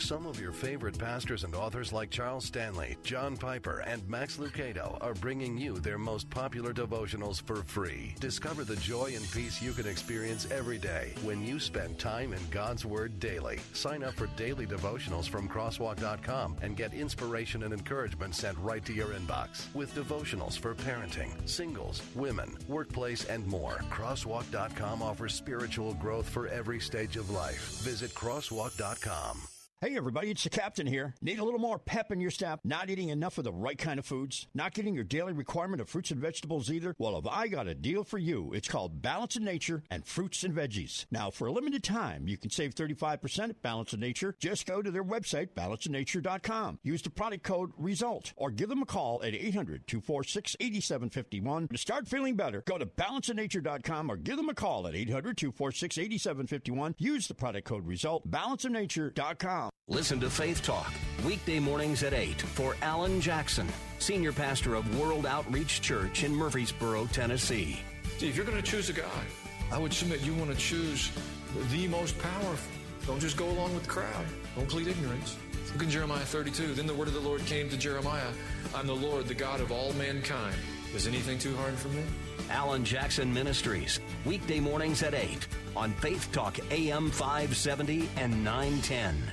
Some 0.00 0.26
of 0.26 0.40
your 0.40 0.50
favorite 0.50 0.98
pastors 0.98 1.44
and 1.44 1.54
authors 1.54 1.92
like 1.92 2.10
Charles 2.10 2.46
Stanley, 2.46 2.96
John 3.04 3.36
Piper, 3.36 3.84
and 3.86 4.06
Max 4.08 4.38
Lucado 4.38 4.98
are 5.00 5.14
bringing 5.14 5.56
you 5.56 5.78
their 5.78 5.98
most 5.98 6.28
popular 6.30 6.72
devotionals 6.72 7.40
for 7.42 7.56
free. 7.56 8.14
Discover 8.18 8.64
the 8.64 8.76
joy 8.76 9.12
and 9.14 9.30
peace 9.30 9.62
you 9.62 9.72
can 9.72 9.86
experience 9.86 10.50
every 10.50 10.78
day 10.78 11.12
when 11.22 11.46
you 11.46 11.60
spend 11.60 11.98
time 11.98 12.32
in 12.32 12.40
God's 12.50 12.84
Word 12.84 13.20
daily. 13.20 13.60
Sign 13.72 14.02
up 14.02 14.14
for 14.14 14.26
daily 14.36 14.66
devotionals 14.66 15.28
from 15.28 15.48
crosswalk.com 15.48 16.56
and 16.62 16.76
get 16.76 16.94
inspiration 16.94 17.62
and 17.62 17.72
encouragement 17.72 18.34
sent 18.34 18.58
right 18.58 18.84
to 18.86 18.92
your 18.92 19.08
inbox 19.08 19.72
with 19.74 19.94
devotionals 19.94 20.58
for 20.58 20.74
parenting, 20.74 21.30
singles, 21.48 22.02
women, 22.14 22.56
workplace, 22.68 23.26
and 23.26 23.46
more. 23.46 23.78
Crosswalk.com 23.90 25.02
offers 25.02 25.34
spiritual 25.34 25.94
growth 25.94 26.28
for 26.28 26.48
every 26.48 26.80
stage 26.80 27.16
of 27.16 27.30
life. 27.30 27.80
Visit 27.82 28.12
crosswalk.com. 28.14 29.42
Hey 29.82 29.96
everybody, 29.96 30.30
it's 30.30 30.44
the 30.44 30.50
captain 30.50 30.86
here. 30.86 31.14
Need 31.22 31.38
a 31.38 31.42
little 31.42 31.58
more 31.58 31.78
pep 31.78 32.12
in 32.12 32.20
your 32.20 32.30
step? 32.30 32.60
Not 32.64 32.90
eating 32.90 33.08
enough 33.08 33.38
of 33.38 33.44
the 33.44 33.52
right 33.52 33.78
kind 33.78 33.98
of 33.98 34.04
foods? 34.04 34.46
Not 34.52 34.74
getting 34.74 34.94
your 34.94 35.04
daily 35.04 35.32
requirement 35.32 35.80
of 35.80 35.88
fruits 35.88 36.10
and 36.10 36.20
vegetables 36.20 36.70
either? 36.70 36.94
Well, 36.98 37.14
have 37.14 37.26
I 37.26 37.48
got 37.48 37.66
a 37.66 37.74
deal 37.74 38.04
for 38.04 38.18
you. 38.18 38.52
It's 38.52 38.68
called 38.68 39.00
Balance 39.00 39.36
of 39.36 39.42
Nature 39.42 39.82
and 39.90 40.06
Fruits 40.06 40.44
and 40.44 40.54
Veggies. 40.54 41.06
Now, 41.10 41.30
for 41.30 41.46
a 41.46 41.52
limited 41.52 41.82
time, 41.82 42.28
you 42.28 42.36
can 42.36 42.50
save 42.50 42.74
35% 42.74 43.48
at 43.48 43.62
Balance 43.62 43.94
of 43.94 44.00
Nature. 44.00 44.36
Just 44.38 44.66
go 44.66 44.82
to 44.82 44.90
their 44.90 45.02
website, 45.02 45.54
balanceofnature.com. 45.54 46.80
Use 46.82 47.00
the 47.00 47.08
product 47.08 47.44
code 47.44 47.72
RESULT 47.78 48.34
or 48.36 48.50
give 48.50 48.68
them 48.68 48.82
a 48.82 48.86
call 48.86 49.22
at 49.22 49.32
800-246-8751. 49.32 51.70
To 51.70 51.78
start 51.78 52.06
feeling 52.06 52.36
better, 52.36 52.62
go 52.66 52.76
to 52.76 52.84
balanceofnature.com 52.84 54.10
or 54.10 54.18
give 54.18 54.36
them 54.36 54.50
a 54.50 54.54
call 54.54 54.86
at 54.86 54.92
800-246-8751. 54.92 56.96
Use 56.98 57.28
the 57.28 57.34
product 57.34 57.66
code 57.66 57.86
RESULT, 57.86 58.30
balanceofnature.com. 58.30 59.69
Listen 59.90 60.20
to 60.20 60.30
Faith 60.30 60.62
Talk, 60.62 60.92
weekday 61.26 61.58
mornings 61.58 62.04
at 62.04 62.12
8 62.12 62.40
for 62.40 62.76
Alan 62.80 63.20
Jackson, 63.20 63.66
Senior 63.98 64.32
Pastor 64.32 64.76
of 64.76 64.96
World 64.96 65.26
Outreach 65.26 65.80
Church 65.80 66.22
in 66.22 66.32
Murfreesboro, 66.32 67.06
Tennessee. 67.06 67.80
See, 68.16 68.28
if 68.28 68.36
you're 68.36 68.46
going 68.46 68.56
to 68.56 68.62
choose 68.62 68.88
a 68.88 68.92
guy, 68.92 69.24
I 69.72 69.78
would 69.78 69.92
submit 69.92 70.20
you 70.20 70.32
want 70.34 70.52
to 70.52 70.56
choose 70.56 71.10
the 71.72 71.88
most 71.88 72.16
powerful. 72.20 72.72
Don't 73.04 73.18
just 73.18 73.36
go 73.36 73.50
along 73.50 73.74
with 73.74 73.82
the 73.82 73.88
crowd. 73.88 74.24
Don't 74.54 74.68
plead 74.68 74.86
ignorance. 74.86 75.36
Look 75.72 75.82
in 75.82 75.90
Jeremiah 75.90 76.20
32. 76.20 76.74
Then 76.74 76.86
the 76.86 76.94
word 76.94 77.08
of 77.08 77.14
the 77.14 77.20
Lord 77.20 77.44
came 77.46 77.68
to 77.68 77.76
Jeremiah 77.76 78.30
I'm 78.76 78.86
the 78.86 78.94
Lord, 78.94 79.26
the 79.26 79.34
God 79.34 79.60
of 79.60 79.72
all 79.72 79.92
mankind. 79.94 80.54
Is 80.94 81.08
anything 81.08 81.40
too 81.40 81.56
hard 81.56 81.74
for 81.74 81.88
me? 81.88 82.04
Alan 82.48 82.84
Jackson 82.84 83.34
Ministries, 83.34 83.98
weekday 84.24 84.60
mornings 84.60 85.02
at 85.02 85.14
8 85.14 85.48
on 85.74 85.90
Faith 85.94 86.30
Talk 86.30 86.60
AM 86.70 87.10
570 87.10 88.08
and 88.16 88.44
910. 88.44 89.32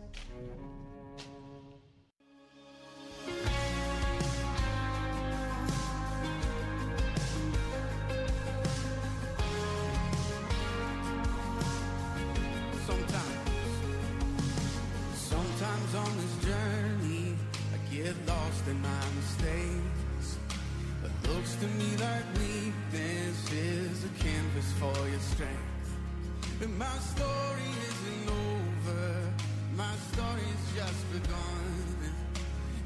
My 26.61 26.85
story 26.99 27.71
isn't 27.87 28.29
over, 28.29 29.33
my 29.75 29.95
story's 30.11 30.63
just 30.75 31.11
begun. 31.11 32.13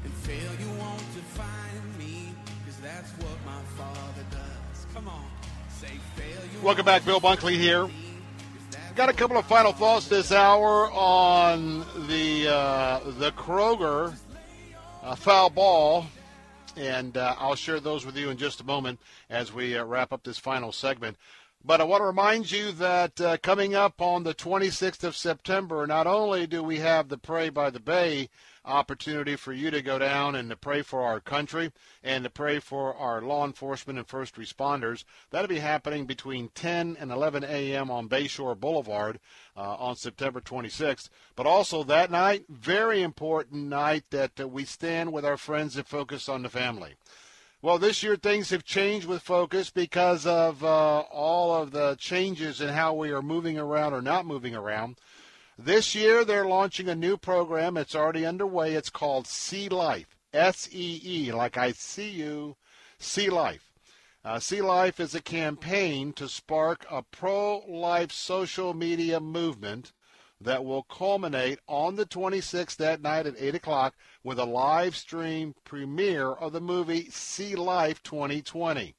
And 0.02 0.12
failure 0.14 0.78
won't 0.78 1.04
define 1.14 1.98
me, 1.98 2.34
cause 2.64 2.78
that's 2.82 3.10
what 3.18 3.36
my 3.44 3.60
father 3.76 4.24
does. 4.30 4.86
Come 4.94 5.08
on, 5.08 5.26
say 5.68 5.90
failure. 6.16 6.62
Welcome 6.62 6.86
back, 6.86 7.04
Bill 7.04 7.20
Bunkley 7.20 7.58
here. 7.58 7.86
Got 8.94 9.10
a 9.10 9.12
couple 9.12 9.36
of 9.36 9.44
final 9.44 9.72
thoughts 9.72 10.08
this 10.08 10.32
hour 10.32 10.90
on 10.90 11.80
the 12.08 12.48
uh, 12.48 13.00
the 13.18 13.30
Kroger 13.32 14.16
uh, 15.02 15.14
foul 15.16 15.50
ball, 15.50 16.06
and 16.78 17.14
uh, 17.18 17.34
I'll 17.38 17.56
share 17.56 17.78
those 17.80 18.06
with 18.06 18.16
you 18.16 18.30
in 18.30 18.38
just 18.38 18.62
a 18.62 18.64
moment 18.64 19.00
as 19.28 19.52
we 19.52 19.76
uh, 19.76 19.84
wrap 19.84 20.14
up 20.14 20.22
this 20.24 20.38
final 20.38 20.72
segment. 20.72 21.18
But 21.66 21.80
I 21.80 21.84
want 21.84 22.02
to 22.02 22.06
remind 22.06 22.52
you 22.52 22.70
that 22.70 23.20
uh, 23.20 23.38
coming 23.38 23.74
up 23.74 24.00
on 24.00 24.22
the 24.22 24.36
26th 24.36 25.02
of 25.02 25.16
September, 25.16 25.84
not 25.84 26.06
only 26.06 26.46
do 26.46 26.62
we 26.62 26.78
have 26.78 27.08
the 27.08 27.18
Pray 27.18 27.48
by 27.48 27.70
the 27.70 27.80
Bay 27.80 28.28
opportunity 28.64 29.34
for 29.34 29.52
you 29.52 29.72
to 29.72 29.82
go 29.82 29.98
down 29.98 30.36
and 30.36 30.48
to 30.50 30.54
pray 30.54 30.82
for 30.82 31.02
our 31.02 31.18
country 31.18 31.72
and 32.04 32.22
to 32.22 32.30
pray 32.30 32.60
for 32.60 32.94
our 32.94 33.20
law 33.20 33.44
enforcement 33.44 33.98
and 33.98 34.06
first 34.06 34.36
responders. 34.36 35.02
That'll 35.30 35.48
be 35.48 35.58
happening 35.58 36.06
between 36.06 36.50
10 36.54 36.98
and 37.00 37.10
11 37.10 37.42
a.m. 37.42 37.90
on 37.90 38.08
Bayshore 38.08 38.58
Boulevard 38.58 39.18
uh, 39.56 39.74
on 39.74 39.96
September 39.96 40.40
26th. 40.40 41.08
But 41.34 41.46
also 41.46 41.82
that 41.82 42.12
night, 42.12 42.44
very 42.48 43.02
important 43.02 43.64
night 43.64 44.04
that 44.10 44.38
uh, 44.38 44.46
we 44.46 44.64
stand 44.64 45.12
with 45.12 45.24
our 45.24 45.36
friends 45.36 45.74
that 45.74 45.88
focus 45.88 46.28
on 46.28 46.42
the 46.42 46.48
family. 46.48 46.94
Well, 47.62 47.78
this 47.78 48.02
year 48.02 48.16
things 48.16 48.50
have 48.50 48.64
changed 48.64 49.06
with 49.06 49.22
Focus 49.22 49.70
because 49.70 50.26
of 50.26 50.62
uh, 50.62 51.00
all 51.10 51.54
of 51.54 51.70
the 51.70 51.96
changes 51.98 52.60
in 52.60 52.68
how 52.68 52.92
we 52.92 53.10
are 53.10 53.22
moving 53.22 53.58
around 53.58 53.94
or 53.94 54.02
not 54.02 54.26
moving 54.26 54.54
around. 54.54 54.98
This 55.58 55.94
year 55.94 56.22
they're 56.22 56.46
launching 56.46 56.88
a 56.88 56.94
new 56.94 57.16
program. 57.16 57.78
It's 57.78 57.94
already 57.94 58.26
underway. 58.26 58.74
It's 58.74 58.90
called 58.90 59.26
See 59.26 59.70
Life. 59.70 60.16
S 60.34 60.68
E 60.70 61.00
E, 61.02 61.32
like 61.32 61.56
I 61.56 61.72
see 61.72 62.10
you, 62.10 62.56
See 62.98 63.30
Life. 63.30 63.72
Uh, 64.22 64.38
See 64.38 64.60
Life 64.60 65.00
is 65.00 65.14
a 65.14 65.22
campaign 65.22 66.12
to 66.12 66.28
spark 66.28 66.84
a 66.90 67.02
pro 67.02 67.60
life 67.66 68.12
social 68.12 68.74
media 68.74 69.18
movement 69.18 69.92
that 70.40 70.64
will 70.64 70.82
culminate 70.82 71.58
on 71.66 71.96
the 71.96 72.06
26th 72.06 72.76
that 72.76 73.00
night 73.00 73.26
at 73.26 73.34
8 73.38 73.54
o'clock 73.54 73.94
with 74.22 74.38
a 74.38 74.44
live 74.44 74.96
stream 74.96 75.54
premiere 75.64 76.30
of 76.30 76.52
the 76.52 76.60
movie 76.60 77.08
See 77.10 77.54
Life 77.54 78.02
2020. 78.02 78.94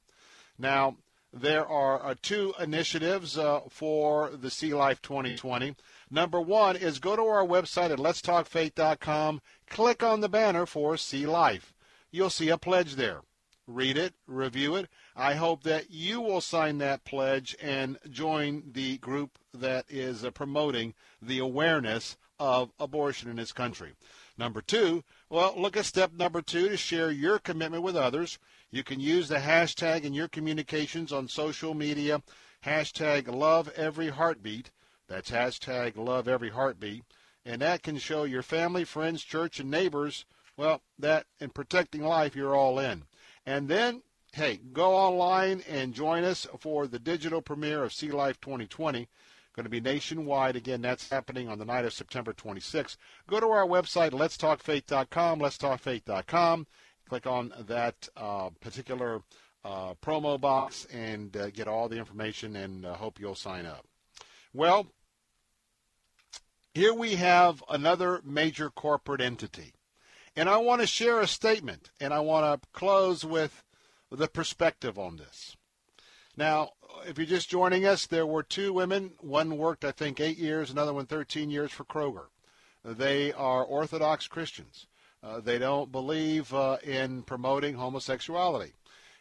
Now, 0.58 0.96
there 1.32 1.66
are 1.66 2.04
uh, 2.04 2.14
two 2.22 2.54
initiatives 2.58 3.36
uh, 3.36 3.60
for 3.68 4.30
the 4.30 4.50
See 4.50 4.74
Life 4.74 5.00
2020. 5.02 5.76
Number 6.10 6.40
one 6.40 6.74
is 6.74 6.98
go 6.98 7.16
to 7.16 7.22
our 7.22 7.46
website 7.46 7.90
at 7.90 7.98
letstalkfaith.com, 7.98 9.42
click 9.68 10.02
on 10.02 10.20
the 10.20 10.28
banner 10.28 10.66
for 10.66 10.96
See 10.96 11.26
Life. 11.26 11.74
You'll 12.10 12.30
see 12.30 12.48
a 12.48 12.58
pledge 12.58 12.94
there. 12.94 13.20
Read 13.66 13.98
it, 13.98 14.14
review 14.26 14.76
it. 14.76 14.88
I 15.14 15.34
hope 15.34 15.62
that 15.64 15.90
you 15.90 16.22
will 16.22 16.40
sign 16.40 16.78
that 16.78 17.04
pledge 17.04 17.54
and 17.60 17.98
join 18.08 18.62
the 18.72 18.96
group 18.96 19.38
that 19.60 19.86
is 19.88 20.24
uh, 20.24 20.30
promoting 20.30 20.94
the 21.20 21.38
awareness 21.38 22.16
of 22.38 22.70
abortion 22.78 23.30
in 23.30 23.36
this 23.36 23.52
country. 23.52 23.94
Number 24.36 24.60
two, 24.60 25.02
well, 25.28 25.54
look 25.56 25.76
at 25.76 25.84
step 25.84 26.12
number 26.12 26.40
two 26.40 26.68
to 26.68 26.76
share 26.76 27.10
your 27.10 27.38
commitment 27.38 27.82
with 27.82 27.96
others. 27.96 28.38
You 28.70 28.84
can 28.84 29.00
use 29.00 29.28
the 29.28 29.38
hashtag 29.38 30.04
in 30.04 30.14
your 30.14 30.28
communications 30.28 31.12
on 31.12 31.26
social 31.28 31.74
media, 31.74 32.22
hashtag 32.64 33.26
love 33.26 33.68
every 33.76 34.08
heartbeat. 34.10 34.70
That's 35.08 35.30
hashtag 35.30 35.96
love 35.96 36.28
every 36.28 36.50
heartbeat. 36.50 37.02
And 37.44 37.62
that 37.62 37.82
can 37.82 37.98
show 37.98 38.24
your 38.24 38.42
family, 38.42 38.84
friends, 38.84 39.24
church, 39.24 39.58
and 39.58 39.70
neighbors, 39.70 40.24
well, 40.56 40.82
that 40.98 41.26
in 41.40 41.50
protecting 41.50 42.02
life, 42.02 42.36
you're 42.36 42.54
all 42.54 42.78
in. 42.78 43.04
And 43.46 43.68
then, 43.68 44.02
hey, 44.32 44.60
go 44.72 44.94
online 44.94 45.62
and 45.68 45.94
join 45.94 46.24
us 46.24 46.46
for 46.58 46.86
the 46.86 46.98
digital 46.98 47.40
premiere 47.40 47.82
of 47.82 47.92
See 47.92 48.10
Life 48.10 48.40
2020. 48.40 49.08
Going 49.58 49.64
to 49.64 49.70
be 49.70 49.80
nationwide. 49.80 50.54
Again, 50.54 50.82
that's 50.82 51.10
happening 51.10 51.48
on 51.48 51.58
the 51.58 51.64
night 51.64 51.84
of 51.84 51.92
September 51.92 52.32
26th. 52.32 52.96
Go 53.26 53.40
to 53.40 53.48
our 53.48 53.66
website, 53.66 54.12
letstalkfaith.com, 54.12 55.40
letstalkfaith.com. 55.40 56.66
Click 57.08 57.26
on 57.26 57.52
that 57.66 58.08
uh, 58.16 58.50
particular 58.60 59.20
uh, 59.64 59.94
promo 59.94 60.40
box 60.40 60.86
and 60.92 61.36
uh, 61.36 61.50
get 61.50 61.66
all 61.66 61.88
the 61.88 61.96
information 61.96 62.54
and 62.54 62.86
uh, 62.86 62.94
hope 62.94 63.18
you'll 63.18 63.34
sign 63.34 63.66
up. 63.66 63.84
Well, 64.54 64.92
here 66.72 66.94
we 66.94 67.16
have 67.16 67.64
another 67.68 68.20
major 68.24 68.70
corporate 68.70 69.20
entity. 69.20 69.74
And 70.36 70.48
I 70.48 70.58
want 70.58 70.82
to 70.82 70.86
share 70.86 71.18
a 71.18 71.26
statement, 71.26 71.90
and 71.98 72.14
I 72.14 72.20
want 72.20 72.62
to 72.62 72.68
close 72.72 73.24
with 73.24 73.64
the 74.08 74.28
perspective 74.28 75.00
on 75.00 75.16
this. 75.16 75.56
Now, 76.36 76.74
if 77.06 77.18
you're 77.18 77.26
just 77.26 77.48
joining 77.48 77.86
us, 77.86 78.06
there 78.06 78.26
were 78.26 78.42
two 78.42 78.72
women. 78.72 79.12
One 79.20 79.56
worked, 79.56 79.84
I 79.84 79.92
think, 79.92 80.20
eight 80.20 80.38
years, 80.38 80.70
another 80.70 80.92
one 80.92 81.06
13 81.06 81.50
years 81.50 81.72
for 81.72 81.84
Kroger. 81.84 82.26
They 82.84 83.32
are 83.32 83.64
Orthodox 83.64 84.26
Christians. 84.28 84.86
Uh, 85.22 85.40
they 85.40 85.58
don't 85.58 85.90
believe 85.90 86.52
uh, 86.54 86.78
in 86.84 87.22
promoting 87.22 87.74
homosexuality. 87.74 88.72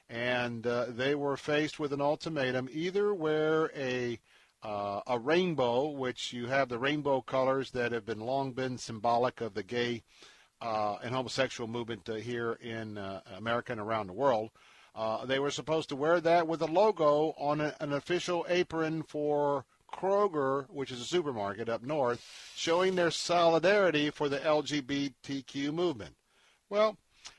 And 0.09 0.65
uh, 0.65 0.85
they 0.89 1.15
were 1.15 1.37
faced 1.37 1.79
with 1.79 1.91
an 1.91 2.01
ultimatum 2.01 2.69
either 2.71 3.13
wear 3.13 3.71
a 3.75 4.19
uh, 4.63 5.01
a 5.05 5.19
rainbow, 5.19 5.87
which 5.87 6.33
you 6.33 6.47
have 6.47 6.67
the 6.67 6.79
rainbow 6.79 7.21
colors 7.21 7.71
that 7.71 7.91
have 7.91 8.05
been 8.05 8.19
long 8.19 8.51
been 8.53 8.77
symbolic 8.77 9.39
of 9.39 9.53
the 9.53 9.61
gay 9.61 10.03
uh, 10.61 10.95
and 11.03 11.13
homosexual 11.13 11.67
movement 11.67 12.09
uh, 12.09 12.15
here 12.15 12.53
in 12.53 12.97
America 13.35 13.71
and 13.71 13.81
around 13.81 14.07
the 14.07 14.13
world. 14.13 14.49
Uh, 14.97 15.27
they 15.27 15.37
were 15.37 15.51
supposed 15.51 15.89
to 15.89 15.95
wear 15.95 16.19
that 16.19 16.47
with 16.47 16.59
a 16.59 16.65
logo 16.65 17.35
on 17.37 17.61
a, 17.61 17.75
an 17.79 17.93
official 17.93 18.43
apron 18.49 19.03
for 19.03 19.63
Kroger, 19.93 20.67
which 20.71 20.91
is 20.91 20.99
a 20.99 21.05
supermarket 21.05 21.69
up 21.69 21.83
north, 21.83 22.25
showing 22.55 22.95
their 22.95 23.11
solidarity 23.11 24.09
for 24.09 24.27
the 24.27 24.39
LGBTQ 24.39 25.71
movement. 25.71 26.15
Well, 26.67 26.97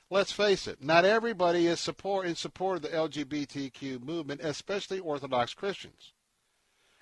let's 0.08 0.30
face 0.30 0.68
it, 0.68 0.84
not 0.84 1.04
everybody 1.04 1.66
is 1.66 1.80
support 1.80 2.26
in 2.26 2.36
support 2.36 2.76
of 2.76 2.82
the 2.82 2.96
LGBTQ 2.96 4.04
movement, 4.04 4.40
especially 4.40 5.00
Orthodox 5.00 5.52
Christians. 5.52 6.12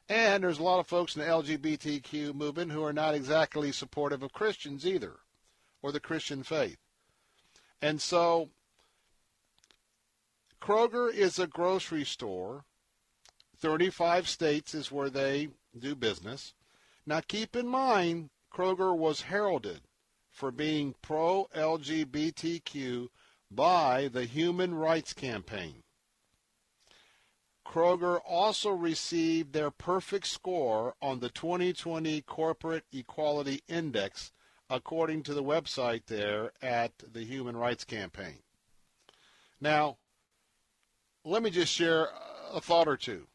And 0.09 0.43
there's 0.43 0.59
a 0.59 0.63
lot 0.63 0.81
of 0.81 0.87
folks 0.87 1.17
in 1.17 1.21
the 1.21 1.29
LGBTQ 1.29 2.35
movement 2.35 2.73
who 2.73 2.83
are 2.83 2.95
not 2.95 3.15
exactly 3.15 3.73
supportive 3.73 4.23
of 4.23 4.33
Christians 4.33 4.87
either, 4.87 5.17
or 5.83 5.93
the 5.93 6.01
Christian 6.01 6.43
faith. 6.43 6.79
And 7.83 8.01
so, 8.01 8.49
Kroger 10.61 11.13
is 11.13 11.39
a 11.39 11.47
grocery 11.47 12.05
store. 12.05 12.65
35 13.59 14.29
states 14.29 14.75
is 14.75 14.93
where 14.93 15.11
they 15.11 15.49
do 15.79 15.95
business. 15.95 16.55
Now, 17.07 17.21
keep 17.21 17.57
in 17.57 17.69
mind, 17.69 18.31
Kroger 18.53 18.97
was 18.97 19.23
heralded 19.23 19.83
for 20.31 20.51
being 20.51 20.95
pro 21.03 21.49
LGBTQ 21.55 23.09
by 23.51 24.09
the 24.09 24.25
Human 24.25 24.75
Rights 24.75 25.13
Campaign. 25.13 25.83
Kroger 27.67 28.21
also 28.25 28.71
received 28.71 29.53
their 29.53 29.71
perfect 29.71 30.27
score 30.27 30.95
on 31.03 31.21
the 31.21 31.29
2020 31.29 32.21
Corporate 32.23 32.85
Equality 32.93 33.63
Index, 33.69 34.33
according 34.71 35.23
to 35.25 35.35
the 35.35 35.43
website 35.43 36.07
there 36.07 36.53
at 36.63 36.93
the 37.13 37.25
Human 37.25 37.57
Rights 37.57 37.85
Campaign. 37.85 38.39
Now, 39.61 39.99
let 41.27 41.43
me 41.43 41.51
just 41.51 41.73
share 41.73 42.09
a 42.53 42.61
thought 42.61 42.87
or 42.87 42.97
two. 42.97 43.27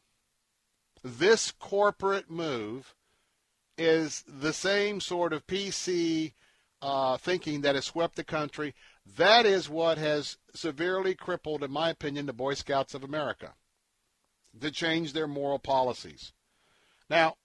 This 1.04 1.50
corporate 1.50 2.30
move 2.30 2.94
is 3.76 4.24
the 4.26 4.52
same 4.52 5.00
sort 5.00 5.32
of 5.32 5.46
PC 5.46 6.32
uh, 6.80 7.18
thinking 7.18 7.60
that 7.60 7.74
has 7.74 7.84
swept 7.84 8.16
the 8.16 8.24
country. 8.24 8.74
That 9.16 9.44
is 9.44 9.68
what 9.68 9.98
has 9.98 10.38
severely 10.54 11.14
crippled, 11.14 11.62
in 11.62 11.70
my 11.70 11.90
opinion, 11.90 12.26
the 12.26 12.32
Boy 12.32 12.54
Scouts 12.54 12.94
of 12.94 13.04
America 13.04 13.52
to 14.60 14.70
change 14.70 15.12
their 15.12 15.26
moral 15.26 15.58
policies. 15.58 16.32
Now, 17.10 17.36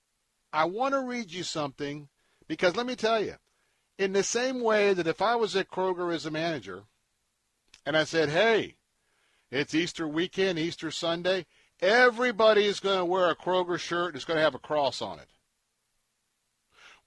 I 0.53 0.65
want 0.65 0.93
to 0.93 1.01
read 1.01 1.31
you 1.31 1.43
something 1.43 2.07
because 2.47 2.75
let 2.75 2.85
me 2.85 2.95
tell 2.95 3.21
you, 3.21 3.35
in 3.97 4.13
the 4.13 4.23
same 4.23 4.61
way 4.61 4.93
that 4.93 5.07
if 5.07 5.21
I 5.21 5.35
was 5.35 5.55
at 5.55 5.69
Kroger 5.69 6.13
as 6.13 6.25
a 6.25 6.31
manager 6.31 6.83
and 7.85 7.97
I 7.97 8.05
said, 8.05 8.29
hey, 8.29 8.76
it's 9.51 9.75
Easter 9.75 10.07
weekend, 10.07 10.59
Easter 10.59 10.91
Sunday, 10.91 11.45
everybody 11.81 12.65
is 12.65 12.79
going 12.79 12.99
to 12.99 13.05
wear 13.05 13.29
a 13.29 13.35
Kroger 13.35 13.79
shirt 13.79 14.07
and 14.07 14.15
it's 14.15 14.25
going 14.25 14.37
to 14.37 14.43
have 14.43 14.55
a 14.55 14.59
cross 14.59 15.01
on 15.01 15.19
it. 15.19 15.29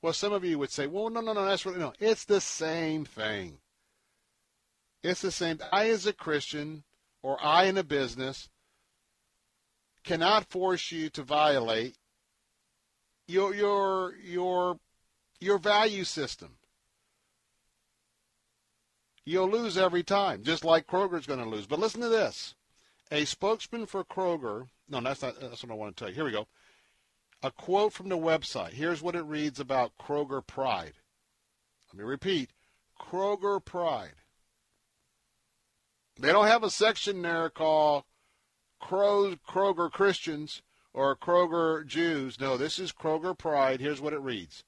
Well, 0.03 0.13
some 0.13 0.33
of 0.33 0.45
you 0.45 0.59
would 0.59 0.71
say, 0.71 0.87
well, 0.87 1.11
no, 1.11 1.21
no, 1.21 1.33
no, 1.33 1.45
that's 1.45 1.67
really, 1.67 1.79
no. 1.79 1.93
It's 1.99 2.25
the 2.25 2.41
same 2.41 3.05
thing. 3.05 3.59
It's 5.03 5.21
the 5.21 5.31
same. 5.31 5.59
I, 5.73 5.91
as 5.91 6.07
a 6.07 6.13
Christian, 6.13 6.85
or 7.23 7.39
I 7.43 7.65
in 7.65 7.77
a 7.77 7.85
business, 7.85 8.49
cannot 10.05 10.49
force 10.49 10.91
you 10.91 11.11
to 11.11 11.23
violate 11.23 11.97
your 13.27 13.55
your 13.55 14.15
your 14.17 14.79
your 15.39 15.59
value 15.59 16.05
system. 16.05 16.57
You'll 19.25 19.51
lose 19.51 19.77
every 19.77 20.03
time, 20.03 20.43
just 20.43 20.65
like 20.65 20.87
Kroger's 20.87 21.27
going 21.27 21.43
to 21.43 21.49
lose. 21.49 21.67
But 21.67 21.79
listen 21.79 22.01
to 22.01 22.09
this: 22.09 22.55
a 23.11 23.25
spokesman 23.25 23.87
for 23.87 24.05
Kroger. 24.05 24.69
No, 24.89 25.01
that's 25.01 25.23
not. 25.23 25.41
That's 25.41 25.63
what 25.63 25.73
I 25.73 25.75
want 25.75 25.97
to 25.97 26.01
tell 26.01 26.09
you. 26.09 26.15
Here 26.15 26.25
we 26.25 26.33
go. 26.33 26.49
A 27.43 27.51
quote 27.51 27.93
from 27.93 28.09
the 28.09 28.19
website. 28.19 28.73
Here's 28.73 29.03
what 29.03 29.15
it 29.15 29.25
reads 29.25 29.61
about 29.61 29.93
Kroger 29.99 30.47
Pride. 30.47 30.95
Let 31.93 31.99
me 31.99 32.05
repeat: 32.05 32.51
Kroger 33.01 33.65
Pride. 33.65 34.15
They 36.19 36.33
don't 36.33 36.49
have 36.49 36.63
a 36.63 36.71
section 36.71 37.23
there 37.23 37.49
called 37.49 38.05
Kroger 38.83 39.91
Christians 39.91 40.63
or 40.93 41.17
Kroger 41.17 41.87
Jews. 41.87 42.41
No, 42.41 42.57
this 42.57 42.79
is 42.79 42.93
Kroger 42.93 43.37
Pride. 43.37 43.81
Here's 43.81 44.01
what 44.01 44.13
it 44.13 44.21
reads. 44.21 44.65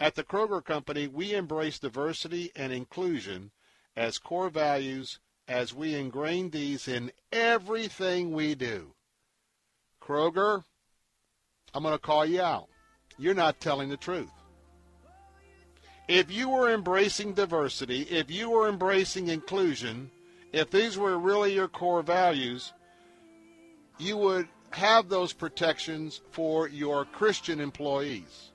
At 0.00 0.14
the 0.14 0.24
Kroger 0.24 0.64
Company, 0.64 1.08
we 1.08 1.34
embrace 1.34 1.78
diversity 1.78 2.52
and 2.54 2.72
inclusion 2.72 3.50
as 3.98 4.16
core 4.16 4.48
values 4.48 5.18
as 5.48 5.74
we 5.74 5.96
ingrain 5.96 6.50
these 6.50 6.86
in 6.86 7.10
everything 7.32 8.30
we 8.30 8.54
do. 8.54 8.94
Kroger, 10.00 10.62
I'm 11.74 11.82
going 11.82 11.94
to 11.94 11.98
call 11.98 12.24
you 12.24 12.40
out. 12.40 12.68
You're 13.18 13.34
not 13.34 13.58
telling 13.58 13.88
the 13.88 13.96
truth. 13.96 14.30
If 16.06 16.30
you 16.30 16.48
were 16.48 16.72
embracing 16.72 17.34
diversity, 17.34 18.02
if 18.02 18.30
you 18.30 18.50
were 18.50 18.68
embracing 18.68 19.28
inclusion, 19.28 20.12
if 20.52 20.70
these 20.70 20.96
were 20.96 21.18
really 21.18 21.54
your 21.54 21.68
core 21.68 22.02
values, 22.02 22.72
you 23.98 24.16
would 24.16 24.46
have 24.70 25.08
those 25.08 25.32
protections 25.32 26.20
for 26.30 26.68
your 26.68 27.04
Christian 27.04 27.58
employees. 27.60 28.52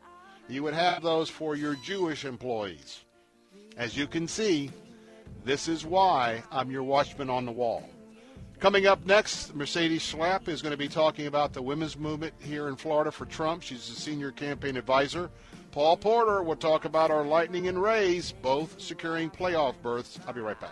You 0.48 0.64
would 0.64 0.74
have 0.74 1.04
those 1.04 1.30
for 1.30 1.58
your 1.58 1.76
Jewish 1.84 2.24
employees. 2.24 3.02
As 3.76 3.98
you 3.98 4.08
can 4.08 4.28
see, 4.28 4.72
This 5.44 5.68
is 5.68 5.86
why 5.86 6.42
I'm 6.52 6.72
your 6.72 6.84
watchman 6.84 7.30
on 7.30 7.46
the 7.46 7.52
wall. 7.52 7.90
Coming 8.60 8.88
up 8.88 9.06
next, 9.06 9.54
Mercedes 9.54 10.02
Schlapp 10.02 10.48
is 10.48 10.62
going 10.62 10.72
to 10.72 10.78
be 10.78 10.88
talking 10.88 11.28
about 11.28 11.52
the 11.52 11.62
women's 11.62 11.98
movement 11.98 12.34
here 12.40 12.70
in 12.70 12.78
Florida 12.78 13.12
for 13.12 13.26
Trump. 13.26 13.62
She's 13.62 13.90
the 13.90 14.00
senior 14.00 14.32
campaign 14.32 14.78
advisor. 14.78 15.30
Paul 15.72 15.98
Porter 15.98 16.44
will 16.44 16.56
talk 16.56 16.86
about 16.86 17.12
our 17.12 17.26
Lightning 17.26 17.68
and 17.68 17.82
Rays, 17.82 18.32
both 18.42 18.80
securing 18.80 19.30
playoff 19.30 19.76
berths. 19.82 20.18
I'll 20.26 20.34
be 20.34 20.40
right 20.40 20.60
back. 20.62 20.72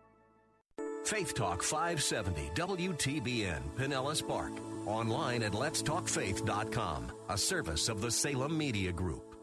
Faith 1.03 1.33
Talk 1.33 1.63
570 1.63 2.51
WTBN 2.55 3.61
Pinellas 3.75 4.25
Park. 4.25 4.53
Online 4.85 5.43
at 5.43 5.51
letstalkfaith.com, 5.51 7.11
a 7.29 7.37
service 7.37 7.89
of 7.89 8.01
the 8.01 8.09
Salem 8.09 8.57
Media 8.57 8.91
Group. 8.91 9.35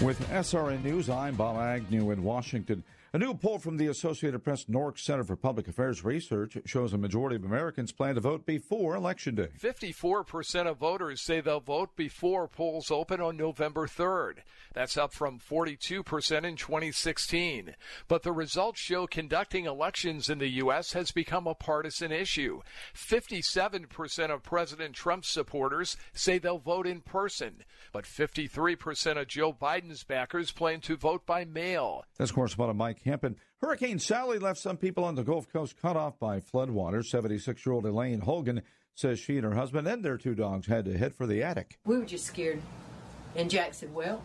With 0.00 0.18
SRN 0.30 0.82
News, 0.82 1.08
I'm 1.08 1.36
Bob 1.36 1.58
Agnew 1.58 2.10
in 2.10 2.22
Washington. 2.22 2.82
A 3.14 3.18
new 3.18 3.34
poll 3.34 3.58
from 3.58 3.76
the 3.76 3.88
Associated 3.88 4.42
Press 4.42 4.64
NORC 4.64 4.98
Center 4.98 5.22
for 5.22 5.36
Public 5.36 5.68
Affairs 5.68 6.02
Research 6.02 6.56
shows 6.64 6.94
a 6.94 6.98
majority 6.98 7.36
of 7.36 7.44
Americans 7.44 7.92
plan 7.92 8.14
to 8.14 8.22
vote 8.22 8.46
before 8.46 8.96
Election 8.96 9.34
Day. 9.34 9.50
54% 9.60 10.66
of 10.66 10.78
voters 10.78 11.20
say 11.20 11.40
they'll 11.40 11.60
vote 11.60 11.94
before 11.94 12.48
polls 12.48 12.90
open 12.90 13.20
on 13.20 13.36
November 13.36 13.86
3rd. 13.86 14.38
That's 14.74 14.96
up 14.96 15.12
from 15.12 15.38
42% 15.38 16.44
in 16.44 16.56
2016. 16.56 17.74
But 18.08 18.22
the 18.22 18.32
results 18.32 18.80
show 18.80 19.06
conducting 19.06 19.66
elections 19.66 20.28
in 20.28 20.38
the 20.38 20.48
U.S. 20.48 20.92
has 20.92 21.10
become 21.10 21.46
a 21.46 21.54
partisan 21.54 22.12
issue. 22.12 22.62
57% 22.94 24.30
of 24.30 24.42
President 24.42 24.94
Trump's 24.94 25.28
supporters 25.28 25.96
say 26.12 26.38
they'll 26.38 26.58
vote 26.58 26.86
in 26.86 27.00
person, 27.00 27.64
but 27.92 28.04
53% 28.04 29.20
of 29.20 29.28
Joe 29.28 29.52
Biden's 29.52 30.04
backers 30.04 30.52
plan 30.52 30.80
to 30.82 30.96
vote 30.96 31.26
by 31.26 31.44
mail. 31.44 32.04
That's 32.18 32.32
correspondent 32.32 32.78
Mike 32.78 33.02
Hempen. 33.02 33.36
Hurricane 33.60 33.98
Sally 33.98 34.38
left 34.38 34.58
some 34.58 34.76
people 34.76 35.04
on 35.04 35.14
the 35.14 35.22
Gulf 35.22 35.52
Coast 35.52 35.80
cut 35.80 35.96
off 35.96 36.18
by 36.18 36.40
floodwaters. 36.40 37.06
76 37.06 37.64
year 37.64 37.72
old 37.72 37.86
Elaine 37.86 38.20
Hogan 38.20 38.62
says 38.94 39.18
she 39.18 39.36
and 39.36 39.44
her 39.44 39.54
husband 39.54 39.86
and 39.86 40.04
their 40.04 40.18
two 40.18 40.34
dogs 40.34 40.66
had 40.66 40.84
to 40.84 40.98
head 40.98 41.14
for 41.14 41.26
the 41.26 41.42
attic. 41.42 41.78
We 41.84 41.98
were 41.98 42.04
just 42.04 42.26
scared. 42.26 42.60
And 43.36 43.48
Jack 43.48 43.74
said, 43.74 43.94
Well, 43.94 44.22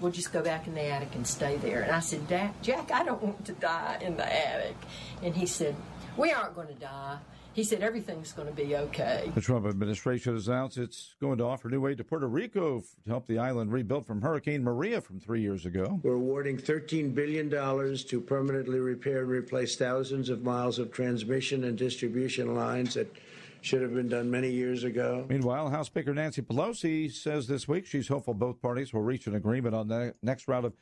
we'll 0.00 0.12
just 0.12 0.32
go 0.32 0.42
back 0.42 0.66
in 0.66 0.74
the 0.74 0.84
attic 0.84 1.14
and 1.14 1.26
stay 1.26 1.56
there. 1.56 1.82
And 1.82 1.92
I 1.92 2.00
said, 2.00 2.28
Jack, 2.62 2.90
I 2.92 3.04
don't 3.04 3.22
want 3.22 3.44
to 3.46 3.52
die 3.52 3.98
in 4.00 4.16
the 4.16 4.26
attic. 4.26 4.76
And 5.22 5.34
he 5.34 5.46
said, 5.46 5.76
We 6.16 6.32
aren't 6.32 6.54
going 6.54 6.68
to 6.68 6.74
die. 6.74 7.18
He 7.58 7.64
said 7.64 7.80
everything's 7.80 8.30
going 8.30 8.46
to 8.46 8.54
be 8.54 8.76
okay. 8.76 9.32
The 9.34 9.40
Trump 9.40 9.66
administration 9.66 10.34
has 10.34 10.46
announced 10.46 10.78
it's 10.78 11.16
going 11.20 11.38
to 11.38 11.44
offer 11.44 11.68
new 11.68 11.88
aid 11.88 11.98
to 11.98 12.04
Puerto 12.04 12.28
Rico 12.28 12.78
to 12.78 13.10
help 13.10 13.26
the 13.26 13.38
island 13.38 13.72
rebuild 13.72 14.06
from 14.06 14.22
Hurricane 14.22 14.62
Maria 14.62 15.00
from 15.00 15.18
three 15.18 15.40
years 15.40 15.66
ago. 15.66 15.98
We're 16.04 16.12
awarding 16.12 16.56
$13 16.56 17.16
billion 17.16 17.50
to 17.50 18.20
permanently 18.20 18.78
repair 18.78 19.22
and 19.22 19.28
replace 19.30 19.74
thousands 19.74 20.28
of 20.28 20.44
miles 20.44 20.78
of 20.78 20.92
transmission 20.92 21.64
and 21.64 21.76
distribution 21.76 22.54
lines 22.54 22.94
that 22.94 23.12
should 23.60 23.82
have 23.82 23.94
been 23.94 24.08
done 24.08 24.30
many 24.30 24.50
years 24.50 24.84
ago. 24.84 25.26
Meanwhile, 25.28 25.70
House 25.70 25.86
Speaker 25.86 26.14
Nancy 26.14 26.42
Pelosi 26.42 27.10
says 27.10 27.46
this 27.46 27.66
week 27.68 27.86
she's 27.86 28.08
hopeful 28.08 28.34
both 28.34 28.60
parties 28.60 28.92
will 28.92 29.02
reach 29.02 29.26
an 29.26 29.34
agreement 29.34 29.74
on 29.74 29.88
the 29.88 30.14
next 30.22 30.48
round 30.48 30.66
of 30.66 30.74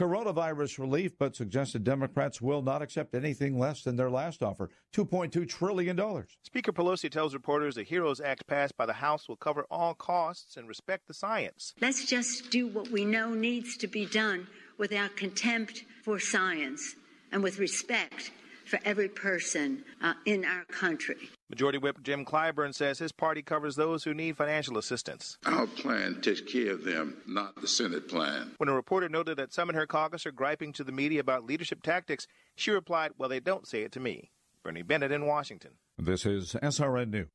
coronavirus 0.00 0.78
relief, 0.78 1.12
but 1.18 1.36
suggested 1.36 1.84
Democrats 1.84 2.40
will 2.40 2.62
not 2.62 2.82
accept 2.82 3.14
anything 3.14 3.58
less 3.58 3.82
than 3.82 3.96
their 3.96 4.10
last 4.10 4.42
offer 4.42 4.70
$2.2 4.94 5.48
trillion. 5.48 5.96
Speaker 6.42 6.72
Pelosi 6.72 7.10
tells 7.10 7.34
reporters 7.34 7.74
the 7.74 7.84
HEROES 7.84 8.20
Act 8.20 8.46
passed 8.46 8.76
by 8.76 8.86
the 8.86 8.94
House 8.94 9.28
will 9.28 9.36
cover 9.36 9.66
all 9.70 9.94
costs 9.94 10.56
and 10.56 10.66
respect 10.66 11.06
the 11.06 11.14
science. 11.14 11.74
Let's 11.80 12.06
just 12.06 12.50
do 12.50 12.66
what 12.66 12.90
we 12.90 13.04
know 13.04 13.34
needs 13.34 13.76
to 13.78 13.86
be 13.86 14.06
done 14.06 14.48
without 14.78 15.16
contempt 15.16 15.84
for 16.02 16.18
science 16.18 16.96
and 17.30 17.42
with 17.42 17.58
respect 17.58 18.32
for 18.66 18.78
every 18.84 19.08
person 19.08 19.84
uh, 20.02 20.14
in 20.26 20.44
our 20.44 20.64
country. 20.64 21.16
Majority 21.50 21.78
Whip 21.78 22.02
Jim 22.02 22.24
Clyburn 22.24 22.74
says 22.74 22.98
his 22.98 23.12
party 23.12 23.42
covers 23.42 23.76
those 23.76 24.04
who 24.04 24.14
need 24.14 24.36
financial 24.36 24.78
assistance. 24.78 25.36
Our 25.44 25.66
plan 25.66 26.20
takes 26.22 26.40
care 26.40 26.72
of 26.72 26.84
them, 26.84 27.18
not 27.26 27.60
the 27.60 27.68
Senate 27.68 28.08
plan. 28.08 28.52
When 28.56 28.68
a 28.68 28.74
reporter 28.74 29.08
noted 29.08 29.36
that 29.36 29.52
some 29.52 29.68
in 29.68 29.74
her 29.74 29.86
caucus 29.86 30.24
are 30.26 30.32
griping 30.32 30.72
to 30.74 30.84
the 30.84 30.92
media 30.92 31.20
about 31.20 31.44
leadership 31.44 31.82
tactics, 31.82 32.26
she 32.56 32.70
replied, 32.70 33.12
Well, 33.18 33.28
they 33.28 33.40
don't 33.40 33.66
say 33.66 33.82
it 33.82 33.92
to 33.92 34.00
me. 34.00 34.30
Bernie 34.64 34.82
Bennett 34.82 35.12
in 35.12 35.26
Washington. 35.26 35.72
This 35.98 36.24
is 36.24 36.54
SRN 36.62 37.10
News. 37.10 37.28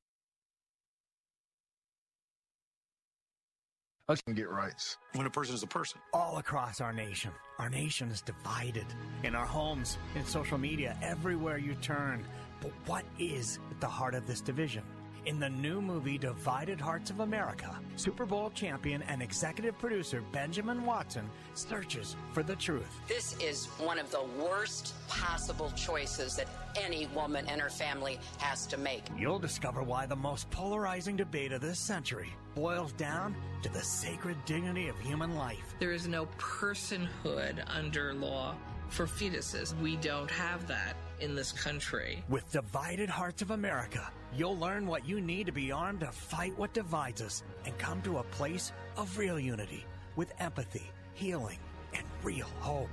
Us 4.10 4.22
can 4.22 4.36
get 4.36 4.50
rights 4.50 4.96
when 5.16 5.28
a 5.28 5.30
person 5.30 5.54
is 5.54 5.64
a 5.64 5.68
person. 5.68 6.00
All 6.14 6.38
across 6.38 6.80
our 6.80 6.94
nation, 6.94 7.30
our 7.60 7.70
nation 7.70 8.10
is 8.10 8.22
divided. 8.22 8.86
In 9.26 9.36
our 9.36 9.46
homes, 9.46 9.98
in 10.16 10.26
social 10.26 10.58
media, 10.58 10.98
everywhere 11.02 11.58
you 11.58 11.76
turn. 11.82 12.26
But 12.62 12.72
what 12.86 13.04
is 13.20 13.60
at 13.70 13.82
the 13.82 13.88
heart 13.88 14.16
of 14.16 14.26
this 14.26 14.40
division? 14.40 14.84
In 15.26 15.42
the 15.42 15.50
new 15.50 15.82
movie 15.82 16.18
Divided 16.18 16.80
Hearts 16.80 17.10
of 17.10 17.20
America, 17.20 17.78
Super 17.98 18.26
Bowl 18.26 18.50
champion 18.52 19.02
and 19.10 19.22
executive 19.22 19.78
producer 19.78 20.24
Benjamin 20.32 20.86
Watson 20.86 21.30
searches 21.54 22.16
for 22.32 22.44
the 22.44 22.56
truth. 22.56 23.02
This 23.10 23.38
is 23.42 23.66
one 23.78 24.00
of 24.00 24.10
the 24.10 24.24
worst 24.42 24.94
possible 25.10 25.70
choices 25.76 26.38
that 26.38 26.48
any 26.78 27.08
woman 27.08 27.46
and 27.50 27.60
her 27.60 27.70
family 27.70 28.22
has 28.38 28.66
to 28.68 28.78
make. 28.78 29.04
You'll 29.18 29.38
discover 29.38 29.84
why 29.84 30.06
the 30.06 30.16
most 30.16 30.50
polarizing 30.50 31.18
debate 31.18 31.52
of 31.52 31.60
this 31.60 31.78
century 31.78 32.30
boils 32.58 32.92
down 32.94 33.36
to 33.62 33.70
the 33.70 33.82
sacred 33.82 34.36
dignity 34.46 34.88
of 34.88 35.00
human 35.00 35.36
life. 35.36 35.76
There 35.80 35.92
is 35.92 36.08
no 36.08 36.26
personhood 36.40 37.64
under 37.68 38.16
law 38.16 38.56
for 38.90 39.06
fetuses. 39.06 39.80
We 39.80 39.96
don't 39.98 40.32
have 40.32 40.68
that 40.68 40.96
in 41.20 41.36
this 41.36 41.52
country. 41.52 42.24
With 42.30 42.52
Divided 42.52 43.10
Hearts 43.10 43.44
of 43.44 43.52
America, 43.52 44.12
you'll 44.36 44.58
learn 44.58 44.88
what 44.88 45.08
you 45.08 45.22
need 45.22 45.46
to 45.46 45.52
be 45.52 45.72
armed 45.72 46.00
to 46.00 46.12
fight 46.12 46.58
what 46.58 46.74
divides 46.74 47.22
us 47.22 47.44
and 47.66 47.78
come 47.78 48.02
to 48.02 48.18
a 48.18 48.24
place 48.24 48.72
of 48.98 49.16
real 49.20 49.40
unity 49.40 49.86
with 50.16 50.34
empathy, 50.40 50.90
healing, 51.14 51.60
and 51.94 52.06
real 52.24 52.48
hope. 52.60 52.90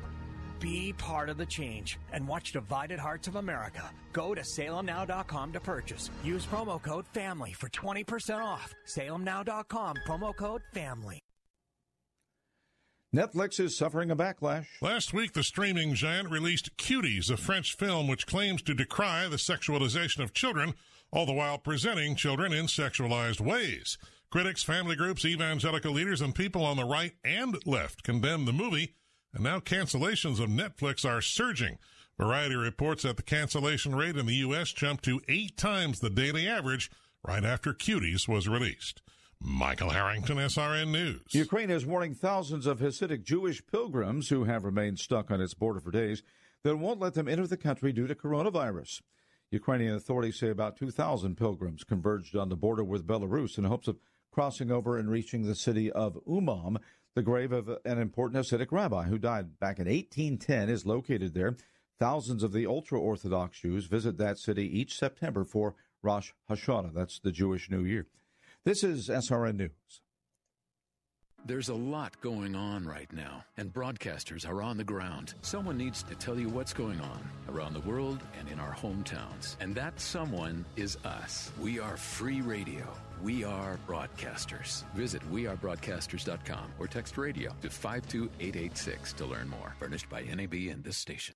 Be 0.65 0.95
part 0.95 1.29
of 1.29 1.37
the 1.37 1.45
change 1.45 1.99
and 2.15 2.27
watch 2.27 2.53
Divided 2.53 2.99
Hearts 2.99 3.29
of 3.29 3.37
America. 3.37 3.91
Go 4.15 4.35
to 4.35 4.41
salemnow.com 4.41 5.53
to 5.53 5.61
purchase. 5.61 6.09
Use 6.25 6.47
promo 6.47 6.81
code 6.81 7.05
FAMILY 7.13 7.53
for 7.53 7.69
20% 7.69 8.43
off. 8.43 8.75
salemnow.com, 8.87 9.97
promo 10.09 10.35
code 10.35 10.63
FAMILY. 10.73 11.19
Netflix 13.15 13.61
is 13.61 13.77
suffering 13.77 14.11
a 14.11 14.17
backlash. 14.17 14.65
Last 14.81 15.13
week, 15.13 15.35
the 15.35 15.43
streaming 15.43 15.93
giant 15.93 16.31
released 16.31 16.75
Cuties, 16.79 17.31
a 17.31 17.37
French 17.37 17.77
film 17.77 18.09
which 18.09 18.27
claims 18.27 18.63
to 18.63 18.73
decry 18.73 19.29
the 19.29 19.37
sexualization 19.37 20.21
of 20.21 20.33
children, 20.33 20.73
all 21.13 21.27
the 21.27 21.33
while 21.35 21.59
presenting 21.59 22.17
children 22.17 22.55
in 22.55 22.69
sexualized 22.69 23.43
ways. 23.43 23.99
Critics, 24.31 24.63
family 24.63 24.97
groups, 24.97 25.27
evangelical 25.27 25.93
leaders, 25.93 26.23
and 26.23 26.35
people 26.35 26.65
on 26.65 26.79
the 26.79 26.87
right 26.87 27.13
and 27.23 27.55
left 27.67 28.03
condemned 28.03 28.49
the 28.49 28.53
movie, 28.53 28.95
and 29.35 29.43
now 29.43 29.59
cancellations 29.59 30.41
of 30.41 30.49
Netflix 30.49 31.05
are 31.05 31.21
surging. 31.21 31.79
Variety 32.19 32.55
reports 32.55 33.03
that 33.03 33.17
the 33.17 33.23
cancellation 33.23 33.95
rate 33.95 34.17
in 34.17 34.27
the 34.27 34.37
U.S. 34.37 34.73
jumped 34.73 35.05
to 35.05 35.21
eight 35.29 35.57
times 35.57 35.99
the 35.99 36.11
daily 36.11 36.47
average 36.47 36.91
right 37.27 37.45
after 37.45 37.75
Cuties 37.75 38.29
was 38.29 38.49
released. 38.49 39.03
Michael 39.41 39.91
Harrington, 39.91 40.37
SRN 40.39 40.91
News. 40.91 41.23
Ukraine 41.33 41.71
is 41.71 41.85
warning 41.85 42.15
thousands 42.15 42.67
of 42.67 42.79
Hasidic 42.79 43.25
Jewish 43.25 43.67
pilgrims 43.67 44.29
who 44.29 44.45
have 44.45 44.65
remained 44.65 45.01
stuck 45.01 45.31
on 45.31 45.41
its 45.41 45.55
border 45.55 45.81
for 45.81 45.91
days 45.91 46.23
that 46.63 46.71
it 46.71 46.79
won't 46.79 47.01
let 47.01 47.15
them 47.15 47.29
enter 47.29 47.47
the 47.47 47.57
country 47.57 47.93
due 47.93 48.07
to 48.07 48.15
coronavirus. 48.15 49.03
Ukrainian 49.51 49.95
authorities 49.95 50.39
say 50.39 50.49
about 50.49 50.77
2,000 50.77 51.37
pilgrims 51.37 51.85
converged 51.85 52.37
on 52.37 52.49
the 52.49 52.57
border 52.57 52.83
with 52.83 53.07
Belarus 53.07 53.59
in 53.59 53.65
hopes 53.65 53.89
of 53.89 53.99
crossing 54.33 54.71
over 54.71 54.97
and 54.97 55.11
reaching 55.11 55.43
the 55.43 55.55
city 55.55 55.93
of 55.93 56.19
Uman. 56.27 56.79
The 57.15 57.23
grave 57.23 57.53
of 57.53 57.69
an 57.85 57.99
important 57.99 58.45
Hasidic 58.45 58.73
rabbi 58.73 59.05
who 59.05 59.19
died 59.19 59.61
back 59.61 59.79
in 59.79 59.87
1810 59.87 60.69
is 60.69 60.85
located 60.85 61.33
there. 61.33 61.57
Thousands 62.01 62.43
of 62.43 62.53
the 62.53 62.67
ultra 62.67 62.99
Orthodox 62.99 63.61
Jews 63.61 63.87
visit 63.87 64.19
that 64.19 64.37
city 64.37 64.67
each 64.81 64.99
September 64.99 65.45
for 65.45 65.77
Rosh 66.03 66.33
Hashanah. 66.51 66.93
That's 66.93 67.21
the 67.21 67.31
Jewish 67.31 67.71
New 67.71 67.85
Year. 67.85 68.09
This 68.65 68.83
is 68.83 69.09
SRN 69.09 69.57
News. 69.57 70.01
There's 71.47 71.69
a 71.69 71.75
lot 71.75 72.21
going 72.21 72.57
on 72.57 72.85
right 72.85 73.13
now, 73.13 73.45
and 73.59 73.73
broadcasters 73.73 74.49
are 74.49 74.63
on 74.63 74.77
the 74.77 74.83
ground. 74.83 75.35
Someone 75.43 75.77
needs 75.77 76.03
to 76.05 76.15
tell 76.15 76.39
you 76.39 76.49
what's 76.49 76.73
going 76.73 77.01
on 77.01 77.21
around 77.49 77.75
the 77.75 77.81
world 77.81 78.19
and 78.41 78.49
in 78.49 78.59
our 78.59 78.75
hometowns. 78.75 79.55
And 79.61 79.75
that 79.77 80.01
someone 80.01 80.65
is 80.75 80.97
us. 81.05 81.53
We 81.61 81.79
are 81.79 81.97
free 81.97 82.41
radio. 82.41 82.89
We 83.25 83.43
are 83.43 83.79
broadcasters. 83.89 84.85
Visit 84.93 85.23
wearebroadcasters.com 85.33 86.75
or 86.79 86.87
text 86.87 87.17
radio 87.17 87.57
to 87.63 87.71
52886 87.71 89.15
to 89.15 89.25
learn 89.25 89.49
more. 89.49 89.75
Furnished 89.79 90.11
by 90.11 90.25
NAB 90.25 90.53
and 90.53 90.85
this 90.85 90.99
station. 90.99 91.35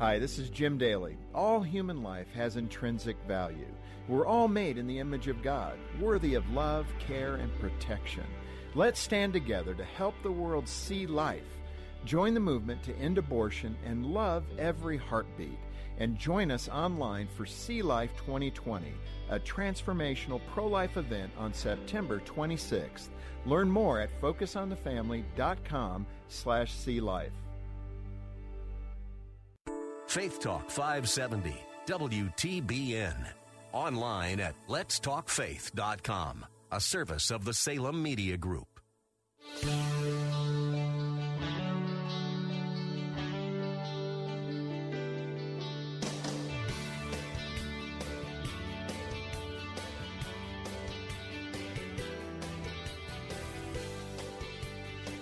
Hi, 0.00 0.18
this 0.18 0.40
is 0.40 0.50
Jim 0.50 0.78
Daly. 0.78 1.16
All 1.32 1.60
human 1.62 2.02
life 2.02 2.26
has 2.34 2.56
intrinsic 2.56 3.16
value. 3.28 3.72
We're 4.08 4.26
all 4.26 4.48
made 4.48 4.78
in 4.78 4.88
the 4.88 4.98
image 4.98 5.28
of 5.28 5.40
God, 5.40 5.78
worthy 6.00 6.34
of 6.34 6.50
love, 6.50 6.88
care, 6.98 7.36
and 7.36 7.56
protection. 7.60 8.24
Let's 8.74 8.98
stand 8.98 9.32
together 9.32 9.74
to 9.74 9.84
help 9.84 10.20
the 10.24 10.32
world 10.32 10.66
see 10.66 11.06
life. 11.06 11.60
Join 12.04 12.34
the 12.34 12.40
movement 12.40 12.82
to 12.82 12.96
end 12.96 13.16
abortion 13.16 13.76
and 13.86 14.06
love 14.06 14.42
every 14.58 14.96
heartbeat. 14.96 15.60
And 15.98 16.16
join 16.18 16.50
us 16.50 16.68
online 16.68 17.28
for 17.36 17.44
See 17.44 17.82
Life 17.82 18.12
2020, 18.18 18.92
a 19.30 19.38
transformational 19.40 20.40
pro 20.52 20.66
life 20.66 20.96
event 20.96 21.32
on 21.36 21.52
September 21.52 22.20
26th. 22.20 23.08
Learn 23.46 23.70
more 23.70 24.00
at 24.00 24.10
focusonthefamily.com 24.20 26.06
slash 26.28 26.72
see 26.72 27.00
life. 27.00 27.32
Faith 30.06 30.40
Talk 30.40 30.70
570, 30.70 31.54
WTBN. 31.86 33.14
Online 33.72 34.40
at 34.40 34.54
letstalkfaith.com, 34.68 36.46
a 36.72 36.80
service 36.80 37.30
of 37.30 37.44
the 37.44 37.52
Salem 37.52 38.02
Media 38.02 38.36
Group. 38.38 38.80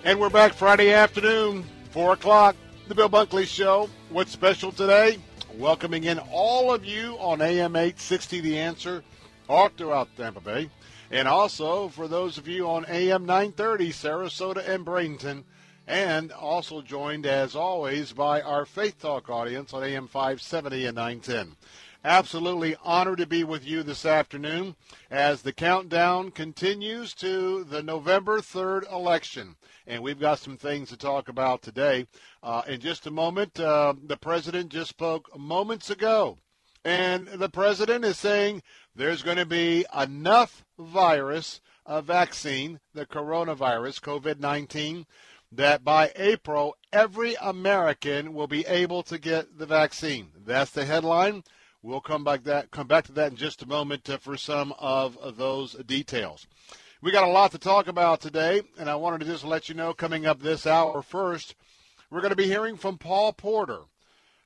And 0.07 0.21
we're 0.21 0.29
back 0.29 0.53
Friday 0.53 0.93
afternoon, 0.93 1.65
4 1.89 2.13
o'clock, 2.13 2.55
the 2.87 2.95
Bill 2.95 3.09
Bunkley 3.09 3.45
Show. 3.45 3.89
What's 4.09 4.31
special 4.31 4.71
today? 4.71 5.17
Welcoming 5.57 6.05
in 6.05 6.17
all 6.31 6.73
of 6.73 6.85
you 6.85 7.17
on 7.19 7.41
AM 7.41 7.75
860 7.75 8.39
The 8.39 8.57
Answer, 8.57 9.03
all 9.49 9.67
throughout 9.67 10.07
Tampa 10.15 10.39
Bay. 10.39 10.69
And 11.11 11.27
also 11.27 11.89
for 11.89 12.07
those 12.07 12.37
of 12.37 12.47
you 12.47 12.69
on 12.69 12.85
AM 12.87 13.25
930, 13.25 13.89
Sarasota 13.89 14.65
and 14.65 14.85
Bradenton. 14.85 15.43
And 15.85 16.31
also 16.31 16.81
joined, 16.81 17.25
as 17.25 17.53
always, 17.53 18.13
by 18.13 18.39
our 18.39 18.65
Faith 18.65 19.01
Talk 19.01 19.29
audience 19.29 19.73
on 19.73 19.83
AM 19.83 20.07
570 20.07 20.85
and 20.85 20.95
910. 20.95 21.57
Absolutely 22.05 22.77
honored 22.81 23.17
to 23.17 23.25
be 23.25 23.43
with 23.43 23.67
you 23.67 23.83
this 23.83 24.05
afternoon 24.05 24.77
as 25.11 25.41
the 25.41 25.51
countdown 25.51 26.31
continues 26.31 27.13
to 27.15 27.65
the 27.65 27.83
November 27.83 28.39
3rd 28.39 28.89
election. 28.89 29.57
And 29.87 30.03
we've 30.03 30.19
got 30.19 30.39
some 30.39 30.57
things 30.57 30.89
to 30.89 30.97
talk 30.97 31.29
about 31.29 31.61
today. 31.61 32.07
Uh, 32.43 32.61
in 32.67 32.81
just 32.81 33.07
a 33.07 33.11
moment, 33.11 33.57
uh, 33.57 33.93
the 34.03 34.17
president 34.17 34.69
just 34.69 34.89
spoke 34.89 35.35
moments 35.39 35.89
ago. 35.89 36.37
And 36.83 37.27
the 37.27 37.49
president 37.49 38.03
is 38.03 38.17
saying 38.17 38.63
there's 38.95 39.23
going 39.23 39.37
to 39.37 39.45
be 39.45 39.85
enough 39.97 40.65
virus, 40.77 41.61
a 41.85 42.01
vaccine, 42.01 42.81
the 42.93 43.05
coronavirus, 43.05 44.01
COVID 44.01 44.39
19, 44.39 45.05
that 45.53 45.85
by 45.85 46.11
April, 46.17 46.75
every 46.91 47.35
American 47.41 48.33
will 48.33 48.47
be 48.47 48.65
able 48.65 49.03
to 49.03 49.17
get 49.17 49.57
the 49.57 49.65
vaccine. 49.65 50.31
That's 50.45 50.71
the 50.71 50.83
headline. 50.83 51.43
We'll 51.81 52.01
come 52.01 52.25
back 52.25 52.43
that 52.43 52.71
come 52.71 52.87
back 52.87 53.05
to 53.05 53.13
that 53.13 53.31
in 53.31 53.37
just 53.37 53.63
a 53.63 53.67
moment 53.67 54.09
uh, 54.09 54.17
for 54.17 54.35
some 54.35 54.73
of 54.77 55.17
those 55.37 55.73
details. 55.85 56.45
We 56.99 57.11
got 57.11 57.27
a 57.27 57.31
lot 57.31 57.51
to 57.51 57.59
talk 57.59 57.87
about 57.87 58.21
today, 58.21 58.63
and 58.79 58.89
I 58.89 58.95
wanted 58.95 59.19
to 59.19 59.27
just 59.27 59.43
let 59.43 59.69
you 59.69 59.75
know 59.75 59.93
coming 59.93 60.25
up 60.25 60.39
this 60.39 60.65
hour 60.65 61.03
first, 61.03 61.53
we're 62.09 62.21
going 62.21 62.31
to 62.31 62.35
be 62.35 62.47
hearing 62.47 62.75
from 62.75 62.97
Paul 62.97 63.33
Porter. 63.33 63.81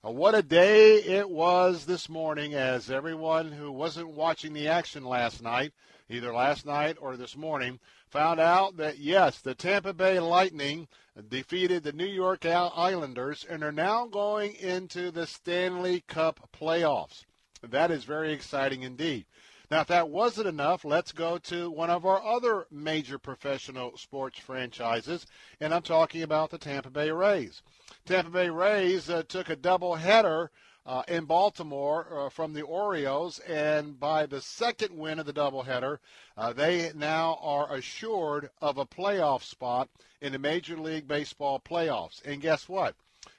Uh, 0.05 0.11
what 0.11 0.35
a 0.35 0.41
day 0.41 0.95
it 0.95 1.29
was 1.29 1.85
this 1.85 2.09
morning 2.09 2.53
as 2.53 2.91
everyone 2.91 3.53
who 3.53 3.71
wasn't 3.71 4.09
watching 4.09 4.51
the 4.51 4.67
action 4.67 5.05
last 5.05 5.41
night, 5.41 5.71
either 6.09 6.33
last 6.33 6.65
night 6.65 6.97
or 6.99 7.15
this 7.15 7.37
morning, 7.37 7.79
found 8.09 8.41
out 8.41 8.75
that 8.75 8.97
yes, 8.97 9.39
the 9.39 9.55
Tampa 9.55 9.93
Bay 9.93 10.19
Lightning 10.19 10.89
defeated 11.29 11.83
the 11.83 11.93
New 11.93 12.03
York 12.03 12.45
Islanders 12.45 13.45
and 13.49 13.63
are 13.63 13.71
now 13.71 14.07
going 14.07 14.55
into 14.55 15.09
the 15.09 15.25
Stanley 15.25 16.03
Cup 16.05 16.49
playoffs. 16.53 17.23
That 17.63 17.91
is 17.91 18.03
very 18.03 18.33
exciting 18.33 18.83
indeed. 18.83 19.25
Now, 19.71 19.79
if 19.79 19.87
that 19.87 20.09
wasn't 20.09 20.49
enough, 20.49 20.83
let's 20.83 21.13
go 21.13 21.37
to 21.37 21.71
one 21.71 21.89
of 21.89 22.05
our 22.05 22.21
other 22.21 22.67
major 22.69 23.17
professional 23.17 23.95
sports 23.95 24.37
franchises, 24.37 25.25
and 25.61 25.73
I'm 25.73 25.81
talking 25.81 26.23
about 26.23 26.49
the 26.49 26.57
Tampa 26.57 26.89
Bay 26.89 27.09
Rays. 27.09 27.61
Tampa 28.05 28.29
Bay 28.31 28.49
Rays 28.49 29.09
uh, 29.09 29.23
took 29.29 29.49
a 29.49 29.55
doubleheader 29.55 30.49
uh, 30.85 31.03
in 31.07 31.23
Baltimore 31.23 32.25
uh, 32.25 32.29
from 32.29 32.51
the 32.51 32.63
Orioles, 32.63 33.39
and 33.39 33.97
by 33.97 34.25
the 34.25 34.41
second 34.41 34.97
win 34.97 35.19
of 35.19 35.25
the 35.25 35.31
doubleheader, 35.31 35.99
uh, 36.35 36.51
they 36.51 36.91
now 36.93 37.39
are 37.41 37.73
assured 37.73 38.49
of 38.61 38.77
a 38.77 38.85
playoff 38.85 39.41
spot 39.41 39.87
in 40.19 40.33
the 40.33 40.39
Major 40.39 40.75
League 40.75 41.07
Baseball 41.07 41.61
playoffs. 41.61 42.21
And 42.25 42.41
guess 42.41 42.67
what? 42.67 42.93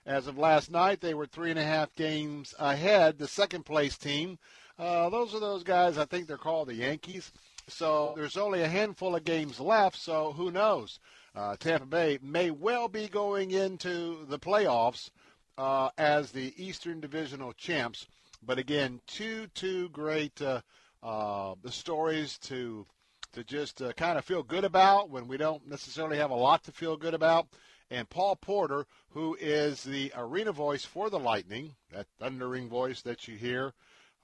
As 0.07 0.27
of 0.27 0.39
last 0.39 0.71
night, 0.71 1.03
they 1.03 1.13
were 1.13 1.27
three 1.27 1.51
and 1.51 1.59
a 1.59 1.65
half 1.65 1.95
games 1.95 2.55
ahead. 2.59 3.19
The 3.19 3.29
second 3.29 3.67
place 3.67 3.99
team 3.99 4.39
uh, 4.79 5.09
those 5.11 5.35
are 5.35 5.41
those 5.41 5.63
guys. 5.63 5.99
I 5.99 6.05
think 6.05 6.27
they're 6.27 6.37
called 6.37 6.69
the 6.69 6.75
Yankees. 6.75 7.33
So 7.69 8.13
there's 8.17 8.37
only 8.37 8.63
a 8.63 8.69
handful 8.69 9.15
of 9.15 9.25
games 9.25 9.61
left. 9.61 9.97
So 9.97 10.33
who 10.33 10.51
knows? 10.51 10.99
Uh, 11.35 11.57
Tampa 11.57 11.87
Bay 11.87 12.19
may 12.23 12.51
well 12.51 12.89
be 12.89 13.09
going 13.09 13.53
into 13.53 14.27
the 14.27 14.39
playoffs 14.39 15.11
uh, 15.57 15.91
as 15.97 16.31
the 16.31 16.53
Eastern 16.63 17.01
Divisional 17.01 17.53
champs. 17.53 18.07
But 18.43 18.59
again, 18.59 19.01
two 19.07 19.47
two 19.55 19.89
great 19.91 20.41
uh, 20.43 20.61
uh, 21.03 21.55
stories 21.71 22.39
to 22.39 22.87
to 23.33 23.45
just 23.45 23.81
uh, 23.81 23.93
kind 23.93 24.19
of 24.19 24.25
feel 24.25 24.43
good 24.43 24.65
about 24.65 25.09
when 25.09 25.27
we 25.27 25.37
don't 25.37 25.67
necessarily 25.67 26.19
have 26.19 26.31
a 26.31 26.35
lot 26.35 26.65
to 26.65 26.73
feel 26.73 26.97
good 26.97 27.15
about. 27.15 27.47
And 27.91 28.09
Paul 28.09 28.37
Porter, 28.37 28.87
who 29.11 29.37
is 29.41 29.85
the 29.85 30.13
arena 30.17 30.53
voice 30.53 30.85
for 30.85 31.09
the 31.09 31.19
Lightning, 31.19 31.75
that 31.93 32.07
thundering 32.19 32.69
voice 32.69 33.03
that 33.03 33.29
you 33.29 33.37
hear 33.37 33.73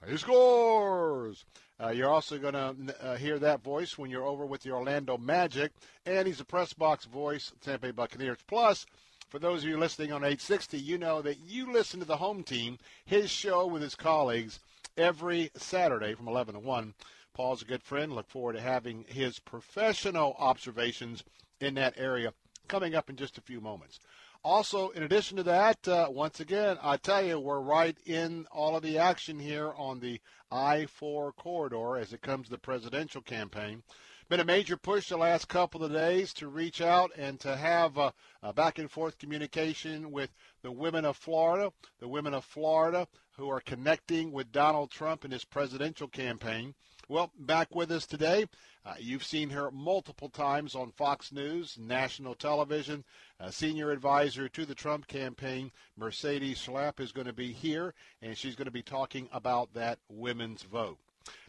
he 0.07 0.17
scores! 0.17 1.45
Uh, 1.81 1.89
you're 1.91 2.11
also 2.11 2.39
going 2.39 2.55
to 2.55 2.97
uh, 3.01 3.17
hear 3.17 3.39
that 3.39 3.63
voice 3.63 3.97
when 3.97 4.11
you're 4.11 4.27
over 4.27 4.47
with 4.47 4.63
the 4.63 4.71
Orlando 4.71 5.17
Magic, 5.17 5.73
and 6.07 6.27
he's 6.27 6.41
a 6.41 6.45
press 6.45 6.73
box 6.73 7.05
voice, 7.05 7.53
Tampa 7.61 7.87
Bay 7.87 7.91
Buccaneers. 7.93 8.39
Plus, 8.47 8.87
for 9.29 9.39
those 9.39 9.63
of 9.63 9.69
you 9.69 9.77
listening 9.77 10.13
on 10.13 10.23
860, 10.23 10.79
you 10.79 10.99
know 10.99 11.23
that 11.23 11.39
you 11.39 11.73
listen 11.73 12.01
to 12.01 12.07
the 12.07 12.17
home 12.17 12.43
team, 12.43 12.79
his 13.05 13.31
show 13.31 13.67
with 13.67 13.83
his 13.83 13.95
colleagues, 13.95 14.61
every 14.97 15.51
Saturday 15.57 16.15
from 16.15 16.29
11 16.29 16.55
to 16.55 16.61
1. 16.61 16.95
Paul's 17.35 17.63
a 17.63 17.67
good 17.67 17.83
friend. 17.83 18.13
Look 18.13 18.29
forward 18.29 18.55
to 18.55 18.61
having 18.61 19.05
his 19.07 19.39
professional 19.39 20.35
observations 20.39 21.23
in 21.61 21.75
that 21.75 21.95
area 21.97 22.33
coming 22.67 22.95
up 22.95 23.09
in 23.09 23.17
just 23.17 23.39
a 23.39 23.43
few 23.43 23.61
moments. 23.61 24.01
Also, 24.45 24.91
in 24.91 25.03
addition 25.03 25.37
to 25.37 25.43
that, 25.43 25.87
uh, 25.89 26.09
once 26.11 26.39
again, 26.41 26.79
I 26.83 26.97
tell 26.97 27.25
you, 27.25 27.41
we're 27.41 27.61
right 27.61 27.97
in 28.07 28.47
all 28.53 28.77
of 28.77 28.83
the 28.83 28.97
action 28.97 29.39
here 29.39 29.73
on 29.77 30.01
the 30.01 30.21
I 30.51 30.87
4 30.87 31.33
corridor 31.33 31.97
as 31.97 32.13
it 32.13 32.23
comes 32.23 32.47
to 32.47 32.53
the 32.53 32.59
presidential 32.59 33.21
campaign. 33.21 33.83
Been 34.29 34.41
a 34.41 34.45
major 34.45 34.77
push 34.77 35.09
the 35.09 35.17
last 35.17 35.49
couple 35.49 35.83
of 35.83 35.93
days 35.93 36.33
to 36.35 36.49
reach 36.49 36.81
out 36.81 37.11
and 37.17 37.41
to 37.41 37.57
have 37.57 37.97
a, 37.97 38.13
a 38.43 38.53
back 38.53 38.79
and 38.79 38.91
forth 38.91 39.19
communication 39.19 40.13
with 40.13 40.31
the 40.63 40.71
women 40.71 41.05
of 41.05 41.17
Florida, 41.17 41.73
the 41.99 42.09
women 42.09 42.35
of 42.35 42.45
Florida 42.45 43.09
who 43.39 43.49
are 43.49 43.61
connecting 43.61 44.31
with 44.31 44.53
Donald 44.53 44.91
Trump 44.91 45.25
in 45.25 45.31
his 45.31 45.45
presidential 45.45 46.09
campaign. 46.09 46.75
Well, 47.09 47.33
back 47.39 47.75
with 47.75 47.91
us 47.91 48.07
today. 48.07 48.47
Uh, 48.85 48.95
you've 48.99 49.25
seen 49.25 49.51
her 49.51 49.71
multiple 49.71 50.29
times 50.29 50.75
on 50.75 50.91
Fox 50.93 51.33
News, 51.33 51.77
national 51.79 52.35
television. 52.35 53.05
Senior 53.51 53.91
advisor 53.91 54.49
to 54.49 54.65
the 54.65 54.75
Trump 54.75 55.07
campaign, 55.07 55.71
Mercedes 55.97 56.59
Schlapp, 56.59 56.99
is 56.99 57.13
going 57.13 57.27
to 57.27 57.33
be 57.33 57.53
here, 57.53 57.95
and 58.23 58.37
she's 58.37 58.57
going 58.57 58.67
to 58.67 58.73
be 58.73 58.83
talking 58.83 59.29
about 59.33 59.75
that 59.75 59.99
women's 60.09 60.63
vote. 60.63 60.99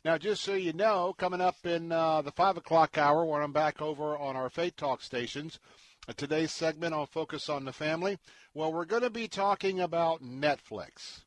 Now, 0.04 0.18
just 0.18 0.44
so 0.44 0.54
you 0.54 0.74
know, 0.74 1.14
coming 1.18 1.42
up 1.42 1.66
in 1.66 1.92
uh, 1.92 2.22
the 2.22 2.32
5 2.32 2.58
o'clock 2.58 2.98
hour, 2.98 3.26
when 3.26 3.42
I'm 3.42 3.54
back 3.54 3.82
over 3.82 4.18
on 4.18 4.36
our 4.36 4.50
Faith 4.50 4.76
Talk 4.76 5.02
stations, 5.02 5.60
uh, 6.08 6.14
today's 6.16 6.52
segment 6.52 6.94
on 6.94 7.08
Focus 7.08 7.50
on 7.50 7.66
the 7.66 7.74
Family, 7.74 8.18
well, 8.54 8.74
we're 8.74 8.86
going 8.86 9.04
to 9.04 9.10
be 9.10 9.28
talking 9.28 9.80
about 9.80 10.24
Netflix. 10.24 11.22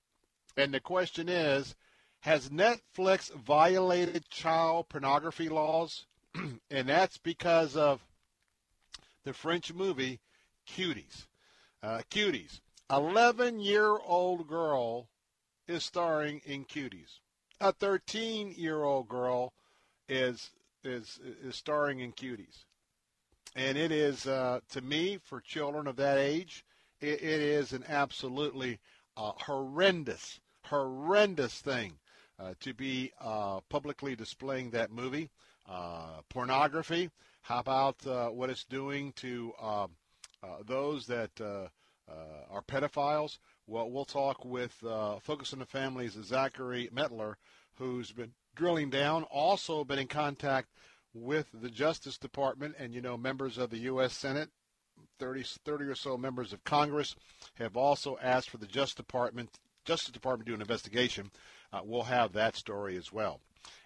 And 0.57 0.75
the 0.75 0.81
question 0.81 1.29
is, 1.29 1.75
has 2.23 2.51
Netflix 2.51 3.33
violated 3.35 4.29
child 4.31 4.89
pornography 4.89 5.49
laws? 5.49 6.07
and 6.71 6.89
that's 6.89 7.19
because 7.19 7.77
of 7.77 8.01
the 9.25 9.33
French 9.33 9.73
movie 9.73 10.21
Cuties. 10.69 11.27
Uh, 11.83 12.01
Cuties. 12.11 12.61
11 12.91 13.59
year 13.59 13.99
old 14.07 14.47
girl 14.47 15.09
is 15.67 15.83
starring 15.83 16.41
in 16.47 16.65
Cuties. 16.65 17.19
A 17.61 17.73
13 17.73 18.55
year 18.57 18.85
old 18.85 19.09
girl 19.09 19.53
is, 20.09 20.51
is, 20.85 21.19
is 21.45 21.57
starring 21.57 21.99
in 21.99 22.13
Cuties. 22.13 22.67
And 23.57 23.77
it 23.77 23.91
is, 23.91 24.29
uh, 24.29 24.61
to 24.71 24.81
me, 24.81 25.19
for 25.25 25.41
children 25.41 25.89
of 25.89 25.97
that 25.97 26.19
age, 26.19 26.65
it, 27.01 27.21
it 27.21 27.41
is 27.41 27.73
an 27.73 27.85
absolutely 27.89 28.79
uh, 29.17 29.33
horrendous, 29.45 30.39
horrendous 30.63 31.61
thing 31.61 31.95
uh, 32.43 32.55
to 32.61 32.75
be 32.75 33.13
uh, 33.21 33.61
publicly 33.69 34.17
displaying 34.17 34.71
that 34.71 34.91
movie. 34.91 35.31
Uh, 35.69 36.21
pornography. 36.29 37.09
How 37.43 37.61
about 37.61 38.05
uh, 38.05 38.29
what 38.31 38.51
it's 38.51 38.65
doing 38.65 39.13
to 39.13 39.53
um, 39.63 39.91
those 40.67 41.07
that 41.07 41.31
are 41.41 42.63
pedophiles? 42.67 43.39
Well, 43.69 43.91
we'll 43.91 44.05
talk 44.05 44.45
with 44.45 44.73
Focus 45.23 45.53
on 45.53 45.61
the 45.61 45.67
Family's 45.67 46.19
Zachary 46.25 46.91
Mettler, 46.93 47.35
who's 47.77 48.11
been 48.11 48.33
drilling 48.57 48.91
down, 48.91 49.23
also 49.25 49.85
been 49.85 50.01
in 50.01 50.09
contact 50.09 50.69
with 51.15 51.47
the 51.55 51.71
Justice 51.71 52.19
Department 52.19 52.75
and, 52.79 52.93
you 52.93 53.01
know, 53.01 53.17
members 53.17 53.59
of 53.59 53.71
the 53.71 53.79
U.S. 53.79 54.17
Senate 54.17 54.51
30, 55.21 55.45
30 55.65 55.85
or 55.85 55.95
so 55.95 56.17
members 56.17 56.53
of 56.53 56.65
Congress 56.65 57.15
have 57.55 57.77
also 57.77 58.19
asked 58.21 58.51
for 58.51 58.59
the 58.59 58.67
Justice 58.67 58.95
Department, 58.95 59.51
Justice 59.85 60.11
Department 60.11 60.47
to 60.47 60.51
do 60.51 60.55
an 60.57 60.61
investigation 60.61 61.31
uh, 61.31 61.62
we'll 61.85 62.03
have 62.03 62.33
that 62.33 62.57
story 62.57 62.97
as 62.97 63.13
well. 63.13 63.41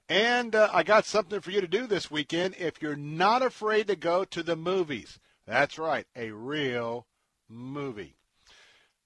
And 0.09 0.55
uh, 0.55 0.71
I 0.73 0.83
got 0.83 1.05
something 1.05 1.41
for 1.41 1.51
you 1.51 1.61
to 1.61 1.69
do 1.69 1.87
this 1.87 2.11
weekend 2.11 2.55
if 2.59 2.81
you're 2.81 2.97
not 2.97 3.43
afraid 3.43 3.89
to 3.89 3.97
go 3.97 4.25
to 4.25 4.43
the 4.43 4.57
movies. 4.57 5.19
That's 5.47 5.79
right, 5.79 6.07
a 6.15 6.31
real 6.31 7.07
movie. 7.49 8.17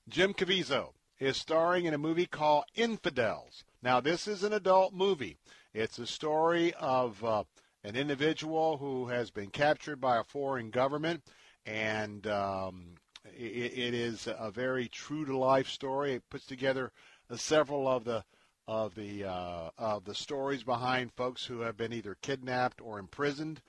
Jim 0.08 0.34
Caviezel 0.34 0.92
is 1.18 1.36
starring 1.36 1.84
in 1.84 1.94
a 1.94 1.98
movie 1.98 2.26
called 2.26 2.64
Infidels. 2.74 3.64
Now, 3.82 4.00
this 4.00 4.26
is 4.26 4.42
an 4.42 4.52
adult 4.52 4.92
movie. 4.92 5.36
It's 5.72 5.98
a 5.98 6.06
story 6.06 6.74
of 6.74 7.22
uh, 7.24 7.44
an 7.84 7.96
individual 7.96 8.78
who 8.78 9.08
has 9.08 9.30
been 9.30 9.50
captured 9.50 10.00
by 10.00 10.18
a 10.18 10.24
foreign 10.24 10.70
government, 10.70 11.22
and 11.64 12.26
um, 12.26 12.94
it, 13.24 13.72
it 13.78 13.94
is 13.94 14.26
a 14.26 14.50
very 14.50 14.88
true 14.88 15.24
to 15.24 15.36
life 15.36 15.68
story. 15.68 16.14
It 16.14 16.28
puts 16.30 16.46
together 16.46 16.92
uh, 17.30 17.36
several 17.36 17.86
of 17.86 18.04
the 18.04 18.24
of 18.70 18.94
the 18.94 19.24
uh, 19.24 19.70
of 19.78 20.04
the 20.04 20.14
stories 20.14 20.62
behind 20.62 21.12
folks 21.12 21.44
who 21.44 21.58
have 21.58 21.76
been 21.76 21.92
either 21.92 22.16
kidnapped 22.22 22.80
or 22.80 23.00
imprisoned, 23.00 23.60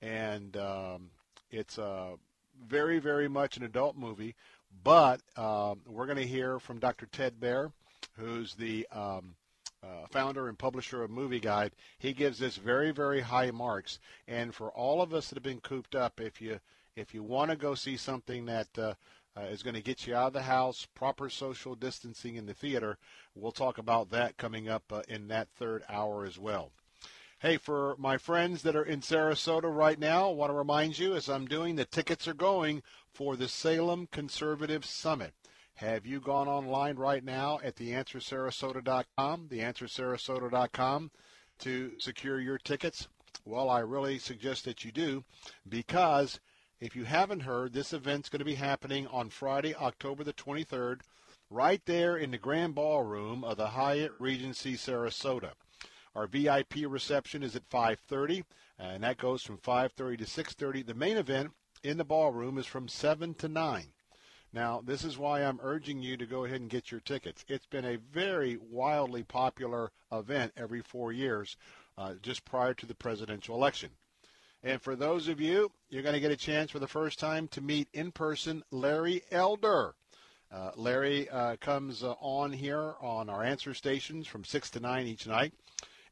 and 0.00 0.56
um, 0.56 1.10
it's 1.50 1.76
a 1.76 2.14
very 2.64 3.00
very 3.00 3.28
much 3.28 3.56
an 3.56 3.64
adult 3.64 3.96
movie. 3.96 4.36
But 4.84 5.20
um, 5.36 5.80
we're 5.88 6.06
going 6.06 6.18
to 6.18 6.26
hear 6.26 6.60
from 6.60 6.78
Dr. 6.78 7.06
Ted 7.06 7.40
Baehr, 7.40 7.72
who's 8.16 8.54
the 8.54 8.86
um, 8.92 9.34
uh, 9.82 10.06
founder 10.12 10.48
and 10.48 10.56
publisher 10.56 11.02
of 11.02 11.10
Movie 11.10 11.40
Guide. 11.40 11.72
He 11.98 12.12
gives 12.12 12.38
this 12.38 12.56
very 12.56 12.92
very 12.92 13.22
high 13.22 13.50
marks, 13.50 13.98
and 14.28 14.54
for 14.54 14.70
all 14.70 15.02
of 15.02 15.12
us 15.12 15.28
that 15.28 15.36
have 15.36 15.42
been 15.42 15.60
cooped 15.60 15.96
up, 15.96 16.20
if 16.20 16.40
you 16.40 16.60
if 16.94 17.12
you 17.12 17.24
want 17.24 17.50
to 17.50 17.56
go 17.56 17.74
see 17.74 17.96
something 17.96 18.46
that 18.46 18.68
uh, 18.78 18.94
uh, 19.36 19.42
is 19.42 19.62
going 19.62 19.74
to 19.74 19.82
get 19.82 20.06
you 20.06 20.14
out 20.14 20.28
of 20.28 20.32
the 20.32 20.42
house, 20.42 20.86
proper 20.94 21.28
social 21.28 21.74
distancing 21.74 22.36
in 22.36 22.46
the 22.46 22.54
theater. 22.54 22.98
We'll 23.34 23.52
talk 23.52 23.78
about 23.78 24.10
that 24.10 24.36
coming 24.36 24.68
up 24.68 24.84
uh, 24.92 25.02
in 25.08 25.28
that 25.28 25.48
third 25.50 25.82
hour 25.88 26.24
as 26.24 26.38
well. 26.38 26.70
Hey, 27.40 27.56
for 27.58 27.96
my 27.98 28.16
friends 28.16 28.62
that 28.62 28.76
are 28.76 28.84
in 28.84 29.00
Sarasota 29.00 29.74
right 29.74 29.98
now, 29.98 30.30
I 30.30 30.32
want 30.32 30.50
to 30.50 30.56
remind 30.56 30.98
you, 30.98 31.14
as 31.14 31.28
I'm 31.28 31.46
doing, 31.46 31.76
the 31.76 31.84
tickets 31.84 32.26
are 32.26 32.34
going 32.34 32.82
for 33.12 33.36
the 33.36 33.48
Salem 33.48 34.08
Conservative 34.10 34.84
Summit. 34.84 35.34
Have 35.74 36.06
you 36.06 36.20
gone 36.20 36.48
online 36.48 36.96
right 36.96 37.24
now 37.24 37.58
at 37.62 37.76
theanswersarasota.com, 37.76 39.48
theanswersarasota.com, 39.48 41.10
to 41.58 41.92
secure 41.98 42.40
your 42.40 42.58
tickets? 42.58 43.08
Well, 43.44 43.68
I 43.68 43.80
really 43.80 44.18
suggest 44.18 44.64
that 44.64 44.84
you 44.84 44.92
do 44.92 45.24
because– 45.68 46.40
if 46.84 46.94
you 46.94 47.04
haven't 47.04 47.40
heard, 47.40 47.72
this 47.72 47.94
event's 47.94 48.28
going 48.28 48.40
to 48.40 48.44
be 48.44 48.56
happening 48.56 49.06
on 49.06 49.30
Friday, 49.30 49.74
October 49.74 50.22
the 50.22 50.34
23rd, 50.34 51.00
right 51.48 51.80
there 51.86 52.14
in 52.14 52.30
the 52.30 52.36
Grand 52.36 52.74
Ballroom 52.74 53.42
of 53.42 53.56
the 53.56 53.68
Hyatt 53.68 54.12
Regency 54.18 54.74
Sarasota. 54.74 55.52
Our 56.14 56.26
VIP 56.26 56.84
reception 56.86 57.42
is 57.42 57.56
at 57.56 57.70
5:30, 57.70 58.44
and 58.78 59.02
that 59.02 59.16
goes 59.16 59.42
from 59.42 59.56
5:30 59.56 60.18
to 60.18 60.26
6:30. 60.26 60.82
The 60.82 60.92
main 60.92 61.16
event 61.16 61.52
in 61.82 61.96
the 61.96 62.04
ballroom 62.04 62.58
is 62.58 62.66
from 62.66 62.88
7 62.88 63.32
to 63.36 63.48
9. 63.48 63.94
Now, 64.52 64.82
this 64.82 65.04
is 65.04 65.16
why 65.16 65.42
I'm 65.42 65.60
urging 65.62 66.02
you 66.02 66.18
to 66.18 66.26
go 66.26 66.44
ahead 66.44 66.60
and 66.60 66.68
get 66.68 66.90
your 66.90 67.00
tickets. 67.00 67.46
It's 67.48 67.64
been 67.64 67.86
a 67.86 67.96
very 67.96 68.58
wildly 68.58 69.22
popular 69.22 69.90
event 70.12 70.52
every 70.54 70.82
four 70.82 71.14
years, 71.14 71.56
uh, 71.96 72.16
just 72.20 72.44
prior 72.44 72.74
to 72.74 72.84
the 72.84 72.94
presidential 72.94 73.56
election. 73.56 73.96
And 74.64 74.80
for 74.80 74.96
those 74.96 75.28
of 75.28 75.42
you, 75.42 75.70
you're 75.90 76.02
going 76.02 76.14
to 76.14 76.20
get 76.20 76.30
a 76.30 76.36
chance 76.36 76.70
for 76.70 76.78
the 76.78 76.88
first 76.88 77.18
time 77.18 77.48
to 77.48 77.60
meet 77.60 77.86
in 77.92 78.10
person 78.10 78.64
Larry 78.70 79.22
Elder. 79.30 79.94
Uh, 80.50 80.70
Larry 80.74 81.28
uh, 81.28 81.56
comes 81.56 82.02
uh, 82.02 82.12
on 82.12 82.50
here 82.50 82.94
on 83.02 83.28
our 83.28 83.42
answer 83.42 83.74
stations 83.74 84.26
from 84.26 84.42
6 84.42 84.70
to 84.70 84.80
9 84.80 85.06
each 85.06 85.26
night. 85.26 85.52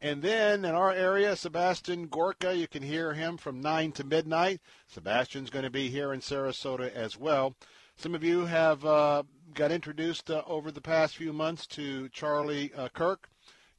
And 0.02 0.20
then 0.20 0.66
in 0.66 0.74
our 0.74 0.92
area, 0.92 1.34
Sebastian 1.34 2.08
Gorka, 2.08 2.54
you 2.54 2.68
can 2.68 2.82
hear 2.82 3.14
him 3.14 3.38
from 3.38 3.62
9 3.62 3.92
to 3.92 4.04
midnight. 4.04 4.60
Sebastian's 4.86 5.48
going 5.48 5.64
to 5.64 5.70
be 5.70 5.88
here 5.88 6.12
in 6.12 6.20
Sarasota 6.20 6.92
as 6.92 7.16
well. 7.16 7.56
Some 7.96 8.14
of 8.14 8.22
you 8.22 8.44
have 8.44 8.84
uh, 8.84 9.22
got 9.54 9.72
introduced 9.72 10.30
uh, 10.30 10.42
over 10.46 10.70
the 10.70 10.82
past 10.82 11.16
few 11.16 11.32
months 11.32 11.66
to 11.68 12.10
Charlie 12.10 12.70
uh, 12.76 12.90
Kirk. 12.90 13.30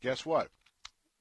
Guess 0.02 0.26
what? 0.26 0.50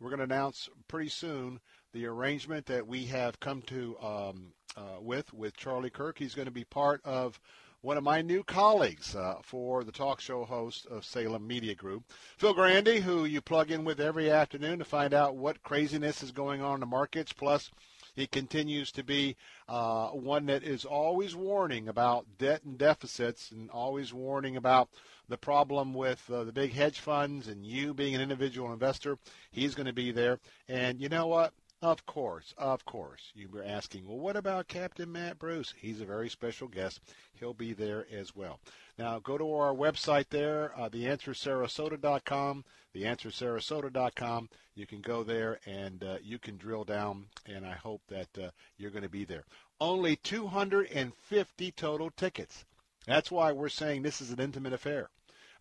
We're 0.00 0.11
going 0.11 0.26
to 0.26 0.34
announce 0.34 0.70
pretty 0.88 1.11
soon 1.11 1.61
the 1.93 2.07
arrangement 2.07 2.66
that 2.66 2.86
we 2.86 3.05
have 3.07 3.40
come 3.40 3.62
to 3.62 3.97
um, 4.01 4.53
uh, 4.76 5.01
with 5.01 5.32
with 5.32 5.57
Charlie 5.57 5.90
Kirk. 5.90 6.18
He's 6.18 6.34
going 6.34 6.47
to 6.47 6.53
be 6.53 6.64
part 6.64 7.01
of 7.05 7.38
one 7.82 7.97
of 7.97 8.05
my 8.05 8.22
new 8.22 8.45
colleagues 8.45 9.16
uh, 9.16 9.34
for 9.43 9.82
the 9.82 9.90
talk 9.93 10.20
show 10.20 10.45
host 10.45 10.86
of 10.86 11.05
Salem 11.05 11.47
Media 11.47 11.74
Group, 11.74 12.05
Phil 12.38 12.55
Grande, 12.55 13.03
who 13.03 13.24
you 13.24 13.40
plug 13.40 13.70
in 13.70 13.84
with 13.84 14.01
every 14.01 14.30
afternoon 14.30 14.78
to 14.78 14.84
find 14.84 15.12
out 15.12 15.36
what 15.36 15.62
craziness 15.64 16.22
is 16.22 16.30
going 16.30 16.62
on 16.62 16.74
in 16.74 16.80
the 16.80 16.86
markets. 16.86 17.32
Plus, 17.32 17.70
he 18.14 18.26
continues 18.26 18.93
to 18.93 19.03
be 19.03 19.36
uh, 19.68 20.09
one 20.09 20.47
that 20.47 20.62
is 20.62 20.84
always 20.84 21.34
warning 21.34 21.88
about 21.88 22.26
debt 22.38 22.62
and 22.62 22.78
deficits 22.78 23.51
and 23.51 23.68
always 23.70 24.12
warning 24.12 24.57
about 24.57 24.88
the 25.28 25.38
problem 25.38 25.95
with 25.95 26.22
uh, 26.30 26.45
the 26.45 26.53
big 26.53 26.72
hedge 26.72 27.01
funds 27.01 27.49
and 27.49 27.66
you 27.66 27.95
being 27.95 28.14
an 28.14 28.20
individual 28.20 28.72
investor. 28.72 29.18
He's 29.51 29.74
going 29.74 29.86
to 29.86 29.93
be 29.93 30.12
there. 30.12 30.38
And 30.68 31.01
you 31.01 31.09
know 31.09 31.26
what? 31.26 31.53
Of 31.83 32.07
course, 32.07 32.55
of 32.59 32.85
course. 32.85 33.33
You 33.35 33.49
were 33.49 33.64
asking, 33.64 34.07
well, 34.07 34.20
what 34.20 34.37
about 34.37 34.68
Captain 34.68 35.11
Matt 35.11 35.41
Bruce? 35.41 35.74
He's 35.76 36.01
a 36.01 36.05
very 36.05 36.28
special 36.28 36.68
guest. 36.68 37.00
He'll 37.34 37.54
be 37.54 37.72
there 37.72 38.07
as 38.09 38.37
well. 38.37 38.61
Now, 38.96 39.18
go 39.18 39.37
to 39.37 39.53
our 39.53 39.75
website 39.75 40.29
there, 40.29 40.72
uh, 40.79 40.88
theanswersarasota.com, 40.91 42.64
theanswersarasota.com. 42.95 44.49
You 44.76 44.87
can 44.87 45.00
go 45.00 45.25
there 45.25 45.59
and 45.67 46.04
uh, 46.04 46.18
you 46.22 46.38
can 46.38 46.57
drill 46.57 46.84
down, 46.84 47.26
and 47.46 47.67
I 47.67 47.72
hope 47.72 48.03
that 48.09 48.29
uh, 48.41 48.50
you're 48.79 48.92
going 48.92 49.03
to 49.03 49.09
be 49.09 49.25
there. 49.25 49.45
Only 49.80 50.14
250 50.14 51.72
total 51.72 52.11
tickets. 52.11 52.64
That's 53.09 53.33
why 53.33 53.50
we're 53.50 53.68
saying 53.68 54.03
this 54.03 54.21
is 54.21 54.30
an 54.30 54.38
intimate 54.38 54.72
affair. 54.72 55.11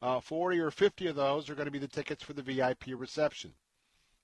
Uh, 0.04 0.20
40 0.20 0.60
or 0.60 0.70
50 0.70 1.08
of 1.08 1.16
those 1.16 1.50
are 1.50 1.56
going 1.56 1.66
to 1.66 1.72
be 1.72 1.80
the 1.80 1.88
tickets 1.88 2.24
for 2.24 2.34
the 2.34 2.44
VIP 2.44 2.90
reception. 2.96 3.56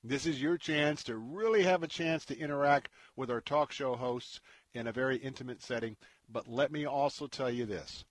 This 0.07 0.25
is 0.25 0.41
your 0.41 0.57
chance 0.57 1.03
to 1.03 1.17
really 1.17 1.63
have 1.63 1.83
a 1.83 1.87
chance 1.87 2.23
to 2.25 2.37
interact 2.37 2.89
with 3.17 3.29
our 3.29 3.41
talk 3.41 3.73
show 3.73 3.95
hosts 3.95 4.39
in 4.73 4.87
a 4.87 4.93
very 4.93 5.17
intimate 5.17 5.61
setting. 5.61 5.97
But 6.29 6.47
let 6.47 6.71
me 6.71 6.85
also 6.85 7.27
tell 7.27 7.49
you 7.49 7.65
this. 7.65 8.05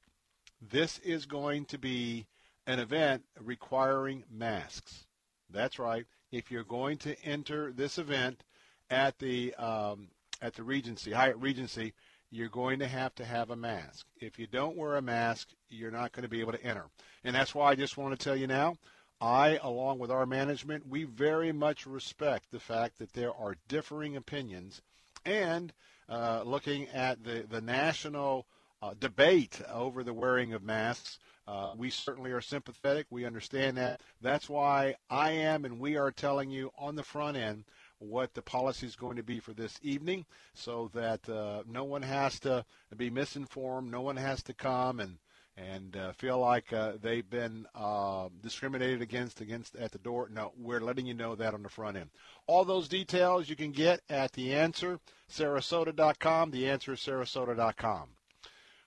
This 0.60 0.98
is 0.98 1.24
going 1.24 1.64
to 1.66 1.78
be 1.78 2.26
an 2.66 2.80
event 2.80 3.22
requiring 3.40 4.24
masks. 4.30 5.06
That's 5.48 5.78
right. 5.78 6.04
if 6.32 6.50
you're 6.50 6.64
going 6.64 6.98
to 6.98 7.18
enter 7.24 7.72
this 7.72 7.96
event 7.96 8.42
at 8.90 9.18
the 9.18 9.54
um, 9.54 10.08
at 10.42 10.54
the 10.54 10.64
Regency, 10.64 11.12
Hyatt 11.12 11.38
Regency, 11.38 11.94
you're 12.30 12.50
going 12.50 12.78
to 12.80 12.88
have 12.88 13.14
to 13.14 13.24
have 13.24 13.50
a 13.50 13.56
mask. 13.56 14.06
If 14.20 14.38
you 14.38 14.46
don't 14.46 14.76
wear 14.76 14.96
a 14.96 15.02
mask, 15.02 15.48
you're 15.70 15.90
not 15.90 16.12
going 16.12 16.24
to 16.24 16.28
be 16.28 16.40
able 16.40 16.52
to 16.52 16.62
enter. 16.62 16.86
And 17.24 17.34
that's 17.34 17.54
why 17.54 17.70
I 17.70 17.74
just 17.74 17.96
want 17.96 18.18
to 18.18 18.22
tell 18.22 18.36
you 18.36 18.46
now, 18.46 18.76
I, 19.20 19.58
along 19.62 19.98
with 19.98 20.10
our 20.10 20.26
management, 20.26 20.86
we 20.86 21.04
very 21.04 21.52
much 21.52 21.86
respect 21.86 22.50
the 22.50 22.60
fact 22.60 22.98
that 22.98 23.12
there 23.12 23.34
are 23.34 23.56
differing 23.68 24.16
opinions. 24.16 24.82
And 25.24 25.72
uh, 26.08 26.42
looking 26.44 26.88
at 26.88 27.24
the, 27.24 27.44
the 27.48 27.60
national 27.60 28.46
uh, 28.82 28.94
debate 28.98 29.60
over 29.72 30.04
the 30.04 30.14
wearing 30.14 30.52
of 30.52 30.62
masks, 30.62 31.18
uh, 31.48 31.72
we 31.76 31.90
certainly 31.90 32.32
are 32.32 32.40
sympathetic. 32.40 33.06
We 33.08 33.24
understand 33.24 33.76
that. 33.78 34.00
That's 34.20 34.48
why 34.48 34.96
I 35.08 35.30
am 35.30 35.64
and 35.64 35.78
we 35.78 35.96
are 35.96 36.10
telling 36.10 36.50
you 36.50 36.72
on 36.76 36.96
the 36.96 37.02
front 37.02 37.36
end 37.36 37.64
what 37.98 38.34
the 38.34 38.42
policy 38.42 38.86
is 38.86 38.96
going 38.96 39.16
to 39.16 39.22
be 39.22 39.40
for 39.40 39.52
this 39.52 39.78
evening 39.82 40.26
so 40.54 40.90
that 40.92 41.26
uh, 41.28 41.62
no 41.66 41.84
one 41.84 42.02
has 42.02 42.38
to 42.40 42.64
be 42.96 43.08
misinformed, 43.08 43.90
no 43.90 44.02
one 44.02 44.16
has 44.16 44.42
to 44.42 44.52
come 44.52 45.00
and 45.00 45.18
and 45.56 45.96
uh, 45.96 46.12
feel 46.12 46.38
like 46.38 46.72
uh, 46.72 46.92
they've 47.00 47.28
been 47.28 47.66
uh, 47.74 48.28
discriminated 48.42 49.00
against 49.00 49.40
against 49.40 49.74
at 49.76 49.92
the 49.92 49.98
door. 49.98 50.28
No, 50.30 50.52
we're 50.58 50.80
letting 50.80 51.06
you 51.06 51.14
know 51.14 51.34
that 51.34 51.54
on 51.54 51.62
the 51.62 51.68
front 51.68 51.96
end. 51.96 52.10
All 52.46 52.64
those 52.64 52.88
details 52.88 53.48
you 53.48 53.56
can 53.56 53.72
get 53.72 54.00
at 54.10 54.32
the 54.32 54.52
answer 54.52 55.00
sarasota.com. 55.30 56.50
The 56.50 56.68
answer 56.68 56.92
is 56.92 57.00
sarasota.com. 57.00 58.08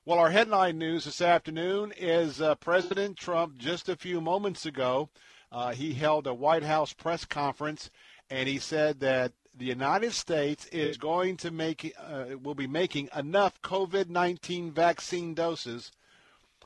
Well, 0.05 0.19
our 0.19 0.29
headline 0.29 0.77
news 0.77 1.05
this 1.05 1.21
afternoon 1.21 1.93
is 1.97 2.41
uh, 2.41 2.55
President 2.55 3.17
Trump 3.17 3.57
just 3.57 3.89
a 3.89 3.95
few 3.95 4.21
moments 4.21 4.65
ago. 4.65 5.09
Uh, 5.51 5.71
he 5.71 5.93
held 5.93 6.27
a 6.27 6.33
White 6.33 6.63
House 6.63 6.93
press 6.93 7.25
conference 7.25 7.89
and 8.29 8.47
he 8.47 8.59
said 8.59 8.99
that 8.99 9.33
the 9.55 9.65
United 9.65 10.13
States 10.13 10.67
is 10.67 10.97
going 10.97 11.35
to 11.37 11.51
make 11.51 11.93
uh, 11.99 12.25
will 12.41 12.55
be 12.55 12.67
making 12.67 13.09
enough 13.15 13.61
COVID-19 13.61 14.71
vaccine 14.71 15.33
doses 15.33 15.91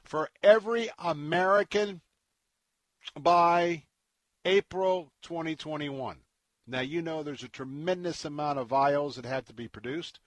for 0.03 0.29
every 0.41 0.89
American 0.97 2.01
by 3.19 3.83
April 4.45 5.11
2021. 5.21 6.17
Now 6.65 6.81
you 6.81 7.01
know 7.01 7.23
there's 7.23 7.43
a 7.43 7.49
tremendous 7.49 8.23
amount 8.23 8.59
of 8.59 8.67
vials 8.67 9.15
that 9.15 9.25
have 9.25 9.45
to 9.45 9.53
be 9.53 9.67
produced, 9.67 10.19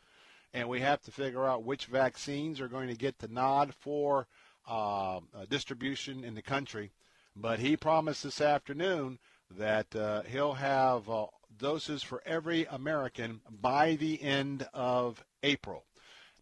and 0.53 0.69
we 0.69 0.81
have 0.81 1.01
to 1.03 1.11
figure 1.11 1.47
out 1.47 1.65
which 1.65 1.86
vaccines 1.86 2.61
are 2.61 2.69
going 2.69 2.89
to 2.89 2.94
get 2.94 3.19
the 3.19 3.28
nod 3.28 3.74
for 3.74 4.27
uh, 4.66 5.20
distribution 5.48 6.24
in 6.24 6.35
the 6.35 6.43
country. 6.43 6.93
But 7.35 7.59
he 7.59 7.77
promised 7.77 8.23
this 8.23 8.40
afternoon 8.40 9.19
that 9.51 9.94
uh, 9.94 10.23
he'll 10.23 10.55
have 10.55 11.09
uh, 11.09 11.27
doses 11.57 12.03
for 12.03 12.23
every 12.27 12.65
American 12.65 13.40
by 13.51 13.94
the 13.94 14.23
end 14.23 14.69
of 14.74 15.24
April. 15.43 15.86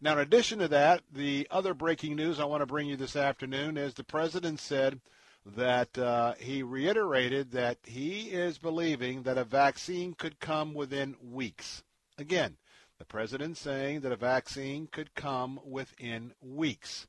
Now, 0.01 0.13
in 0.13 0.19
addition 0.19 0.59
to 0.59 0.67
that, 0.67 1.01
the 1.11 1.47
other 1.49 1.73
breaking 1.73 2.15
news 2.15 2.39
I 2.39 2.45
want 2.45 2.61
to 2.61 2.67
bring 2.67 2.87
you 2.87 2.97
this 2.97 3.15
afternoon 3.15 3.77
is 3.77 3.93
the 3.93 4.03
president 4.03 4.59
said 4.59 4.99
that 5.45 5.97
uh, 5.97 6.33
he 6.39 6.63
reiterated 6.63 7.51
that 7.51 7.77
he 7.83 8.29
is 8.29 8.57
believing 8.57 9.23
that 9.23 9.37
a 9.37 9.43
vaccine 9.43 10.13
could 10.13 10.39
come 10.39 10.73
within 10.73 11.15
weeks. 11.21 11.83
Again, 12.17 12.57
the 12.97 13.05
president 13.05 13.57
saying 13.57 14.01
that 14.01 14.11
a 14.11 14.17
vaccine 14.17 14.87
could 14.87 15.15
come 15.15 15.59
within 15.63 16.33
weeks. 16.41 17.07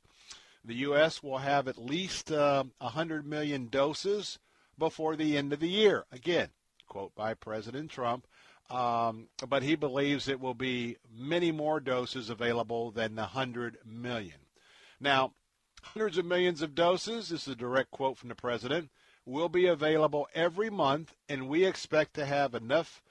The 0.64 0.74
U.S. 0.74 1.22
will 1.22 1.38
have 1.38 1.68
at 1.68 1.78
least 1.78 2.30
uh, 2.30 2.64
100 2.78 3.26
million 3.26 3.68
doses 3.68 4.38
before 4.78 5.16
the 5.16 5.36
end 5.36 5.52
of 5.52 5.60
the 5.60 5.68
year. 5.68 6.04
Again, 6.12 6.48
quote 6.88 7.14
by 7.14 7.34
President 7.34 7.90
Trump. 7.90 8.26
Um, 8.68 9.28
but 9.48 9.62
he 9.62 9.76
believes 9.76 10.26
it 10.26 10.40
will 10.40 10.54
be 10.54 10.96
many 11.16 11.52
more 11.52 11.78
doses 11.78 12.30
available 12.30 12.90
than 12.90 13.14
the 13.14 13.22
100 13.22 13.78
million. 13.84 14.38
Now, 14.98 15.32
hundreds 15.82 16.18
of 16.18 16.26
millions 16.26 16.62
of 16.62 16.74
doses, 16.74 17.28
this 17.28 17.42
is 17.42 17.52
a 17.52 17.56
direct 17.56 17.90
quote 17.90 18.18
from 18.18 18.28
the 18.28 18.34
president, 18.34 18.90
will 19.24 19.48
be 19.48 19.66
available 19.66 20.28
every 20.34 20.70
month, 20.70 21.14
and 21.28 21.48
we 21.48 21.64
expect 21.64 22.14
to 22.14 22.26
have 22.26 22.54
enough 22.54 23.02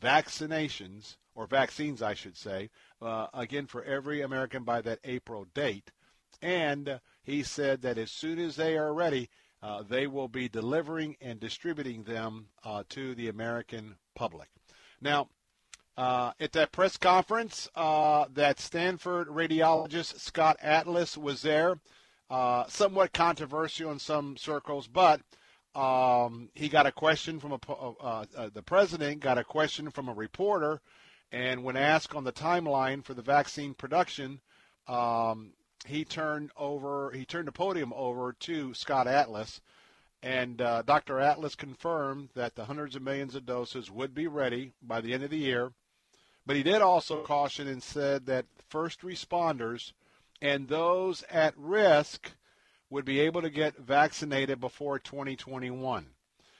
vaccinations, 0.00 1.16
or 1.34 1.46
vaccines, 1.46 2.02
I 2.02 2.14
should 2.14 2.36
say, 2.36 2.70
uh, 3.00 3.26
again, 3.34 3.66
for 3.66 3.82
every 3.84 4.22
American 4.22 4.64
by 4.64 4.80
that 4.82 5.00
April 5.04 5.46
date. 5.54 5.92
And 6.42 7.00
he 7.22 7.42
said 7.42 7.82
that 7.82 7.98
as 7.98 8.10
soon 8.10 8.38
as 8.38 8.56
they 8.56 8.76
are 8.76 8.94
ready, 8.94 9.28
uh, 9.62 9.82
they 9.82 10.06
will 10.06 10.28
be 10.28 10.48
delivering 10.48 11.16
and 11.20 11.38
distributing 11.38 12.04
them 12.04 12.48
uh, 12.64 12.84
to 12.90 13.14
the 13.14 13.28
American 13.28 13.96
public. 14.14 14.48
Now, 15.00 15.28
uh, 15.96 16.32
at 16.40 16.52
that 16.52 16.72
press 16.72 16.96
conference, 16.96 17.68
uh, 17.74 18.26
that 18.32 18.60
Stanford 18.60 19.28
radiologist 19.28 20.18
Scott 20.20 20.56
Atlas 20.62 21.16
was 21.16 21.42
there. 21.42 21.78
Uh, 22.30 22.64
somewhat 22.68 23.12
controversial 23.12 23.90
in 23.90 23.98
some 23.98 24.36
circles, 24.36 24.86
but 24.86 25.20
um, 25.74 26.48
he 26.54 26.68
got 26.68 26.86
a 26.86 26.92
question 26.92 27.40
from 27.40 27.52
a, 27.52 27.58
uh, 27.68 28.24
the 28.54 28.62
president 28.62 29.18
got 29.18 29.36
a 29.36 29.42
question 29.42 29.90
from 29.90 30.08
a 30.08 30.14
reporter, 30.14 30.80
and 31.32 31.64
when 31.64 31.76
asked 31.76 32.14
on 32.14 32.22
the 32.22 32.32
timeline 32.32 33.04
for 33.04 33.14
the 33.14 33.22
vaccine 33.22 33.74
production, 33.74 34.40
um, 34.86 35.52
he 35.84 36.04
turned 36.04 36.52
over 36.56 37.10
he 37.10 37.24
turned 37.24 37.48
the 37.48 37.52
podium 37.52 37.92
over 37.94 38.32
to 38.32 38.72
Scott 38.74 39.08
Atlas, 39.08 39.60
and 40.22 40.60
uh, 40.60 40.82
Dr. 40.82 41.20
Atlas 41.20 41.54
confirmed 41.54 42.30
that 42.34 42.54
the 42.54 42.66
hundreds 42.66 42.94
of 42.94 43.02
millions 43.02 43.34
of 43.34 43.46
doses 43.46 43.90
would 43.90 44.14
be 44.14 44.26
ready 44.26 44.72
by 44.82 45.00
the 45.00 45.14
end 45.14 45.24
of 45.24 45.30
the 45.30 45.38
year. 45.38 45.72
But 46.46 46.56
he 46.56 46.62
did 46.62 46.82
also 46.82 47.22
caution 47.22 47.68
and 47.68 47.82
said 47.82 48.26
that 48.26 48.46
first 48.68 49.02
responders 49.02 49.92
and 50.42 50.68
those 50.68 51.22
at 51.30 51.54
risk 51.56 52.32
would 52.88 53.04
be 53.04 53.20
able 53.20 53.42
to 53.42 53.50
get 53.50 53.76
vaccinated 53.78 54.60
before 54.60 54.98
2021. 54.98 56.06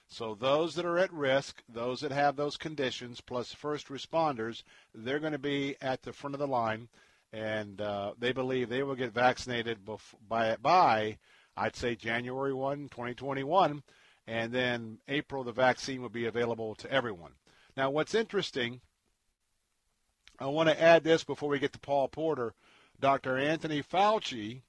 So 0.08 0.34
those 0.34 0.74
that 0.74 0.84
are 0.84 0.98
at 0.98 1.12
risk, 1.12 1.62
those 1.68 2.00
that 2.00 2.12
have 2.12 2.36
those 2.36 2.56
conditions, 2.56 3.20
plus 3.20 3.52
first 3.52 3.88
responders, 3.88 4.62
they're 4.94 5.20
going 5.20 5.32
to 5.32 5.38
be 5.38 5.76
at 5.80 6.02
the 6.02 6.12
front 6.12 6.34
of 6.34 6.40
the 6.40 6.46
line 6.46 6.88
and 7.32 7.80
uh, 7.80 8.12
they 8.18 8.32
believe 8.32 8.68
they 8.68 8.82
will 8.82 8.96
get 8.96 9.12
vaccinated 9.12 9.84
bef- 9.84 10.14
by 10.28 10.56
by 10.56 11.16
I'd 11.60 11.76
say 11.76 11.94
January 11.94 12.54
1, 12.54 12.88
2021, 12.88 13.82
and 14.26 14.50
then 14.50 14.98
April 15.08 15.44
the 15.44 15.52
vaccine 15.52 16.00
will 16.00 16.08
be 16.08 16.24
available 16.24 16.74
to 16.76 16.90
everyone. 16.90 17.32
Now, 17.76 17.90
what's 17.90 18.14
interesting, 18.14 18.80
I 20.38 20.46
want 20.46 20.70
to 20.70 20.82
add 20.82 21.04
this 21.04 21.22
before 21.22 21.50
we 21.50 21.58
get 21.58 21.74
to 21.74 21.78
Paul 21.78 22.08
Porter. 22.08 22.54
Dr. 22.98 23.36
Anthony 23.36 23.82
Fauci, 23.82 24.62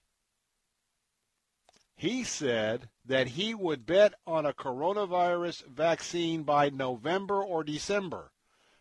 he 1.95 2.26
said 2.26 2.89
that 3.05 3.27
he 3.27 3.53
would 3.53 3.85
bet 3.85 4.13
on 4.27 4.45
a 4.45 4.53
coronavirus 4.53 5.65
vaccine 5.68 6.43
by 6.43 6.69
November 6.69 7.41
or 7.41 7.63
December. 7.63 8.31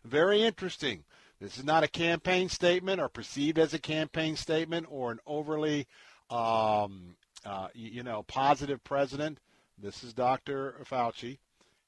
Very 0.05 0.43
interesting. 0.43 1.05
This 1.41 1.59
is 1.59 1.65
not 1.65 1.85
a 1.85 1.89
campaign 1.89 2.49
statement 2.49 3.01
or 3.01 3.09
perceived 3.09 3.59
as 3.59 3.73
a 3.73 3.79
campaign 3.79 4.35
statement 4.35 4.87
or 4.91 5.13
an 5.13 5.21
overly, 5.27 5.87
um, 6.29 7.15
uh, 7.45 7.69
you 7.75 8.03
know, 8.03 8.23
positive 8.23 8.83
president. 8.85 9.39
This 9.79 10.05
is 10.05 10.13
Dr. 10.13 10.77
Fauci. 10.85 11.39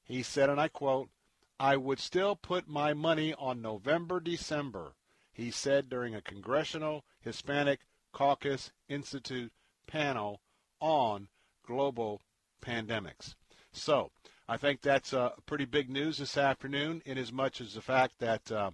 He 0.03 0.23
said, 0.23 0.49
and 0.49 0.59
I 0.59 0.67
quote, 0.67 1.09
I 1.59 1.77
would 1.77 1.99
still 1.99 2.35
put 2.35 2.67
my 2.67 2.93
money 2.93 3.33
on 3.35 3.61
November, 3.61 4.19
December, 4.19 4.93
he 5.31 5.49
said 5.49 5.89
during 5.89 6.13
a 6.13 6.21
Congressional 6.21 7.05
Hispanic 7.21 7.81
Caucus 8.11 8.71
Institute 8.89 9.51
panel 9.87 10.41
on 10.79 11.27
global 11.65 12.21
pandemics. 12.61 13.35
So 13.71 14.11
I 14.47 14.57
think 14.57 14.81
that's 14.81 15.13
uh, 15.13 15.31
pretty 15.45 15.65
big 15.65 15.89
news 15.89 16.17
this 16.17 16.37
afternoon, 16.37 17.01
in 17.05 17.17
as 17.17 17.31
much 17.31 17.61
as 17.61 17.73
the 17.73 17.81
fact 17.81 18.19
that 18.19 18.51
uh, 18.51 18.71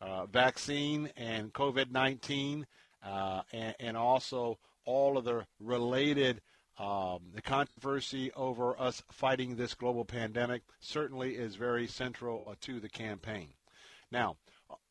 uh, 0.00 0.26
vaccine 0.26 1.10
and 1.16 1.52
COVID 1.52 1.90
19, 1.90 2.66
uh, 3.04 3.42
and, 3.52 3.74
and, 3.80 3.96
also 3.96 4.58
all 4.88 5.18
of 5.18 5.24
the 5.24 5.46
related 5.60 6.40
um, 6.78 7.18
the 7.34 7.42
controversy 7.42 8.32
over 8.32 8.80
us 8.80 9.02
fighting 9.10 9.56
this 9.56 9.74
global 9.74 10.04
pandemic 10.04 10.62
certainly 10.80 11.34
is 11.34 11.56
very 11.56 11.86
central 11.88 12.46
uh, 12.48 12.54
to 12.62 12.78
the 12.78 12.88
campaign. 12.88 13.48
Now, 14.12 14.36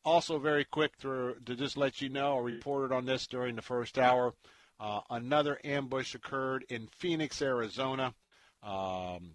also 0.04 0.38
very 0.38 0.64
quick 0.64 0.98
to, 0.98 1.36
to 1.46 1.56
just 1.56 1.76
let 1.78 2.02
you 2.02 2.10
know, 2.10 2.38
I 2.38 2.42
reported 2.42 2.94
on 2.94 3.06
this 3.06 3.26
during 3.26 3.56
the 3.56 3.62
first 3.62 3.98
hour. 3.98 4.34
Uh, 4.78 5.00
another 5.10 5.58
ambush 5.64 6.14
occurred 6.14 6.64
in 6.68 6.88
Phoenix, 6.98 7.40
Arizona. 7.40 8.14
Um, 8.62 9.34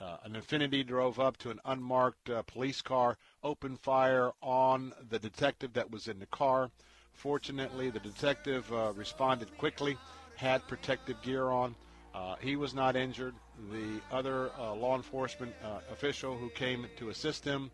uh, 0.00 0.16
an 0.24 0.32
Infiniti 0.32 0.84
drove 0.86 1.20
up 1.20 1.36
to 1.38 1.50
an 1.50 1.60
unmarked 1.66 2.30
uh, 2.30 2.42
police 2.42 2.80
car, 2.80 3.18
opened 3.44 3.78
fire 3.80 4.32
on 4.40 4.94
the 5.10 5.18
detective 5.18 5.74
that 5.74 5.90
was 5.90 6.08
in 6.08 6.18
the 6.18 6.26
car. 6.26 6.70
Fortunately, 7.14 7.90
the 7.90 8.00
detective 8.00 8.70
uh, 8.72 8.92
responded 8.94 9.56
quickly, 9.58 9.96
had 10.36 10.66
protective 10.66 11.20
gear 11.22 11.46
on. 11.46 11.74
Uh, 12.14 12.36
he 12.40 12.56
was 12.56 12.74
not 12.74 12.96
injured. 12.96 13.34
The 13.70 14.00
other 14.10 14.50
uh, 14.58 14.74
law 14.74 14.96
enforcement 14.96 15.52
uh, 15.62 15.80
official 15.92 16.36
who 16.36 16.48
came 16.50 16.86
to 16.96 17.10
assist 17.10 17.44
him, 17.44 17.70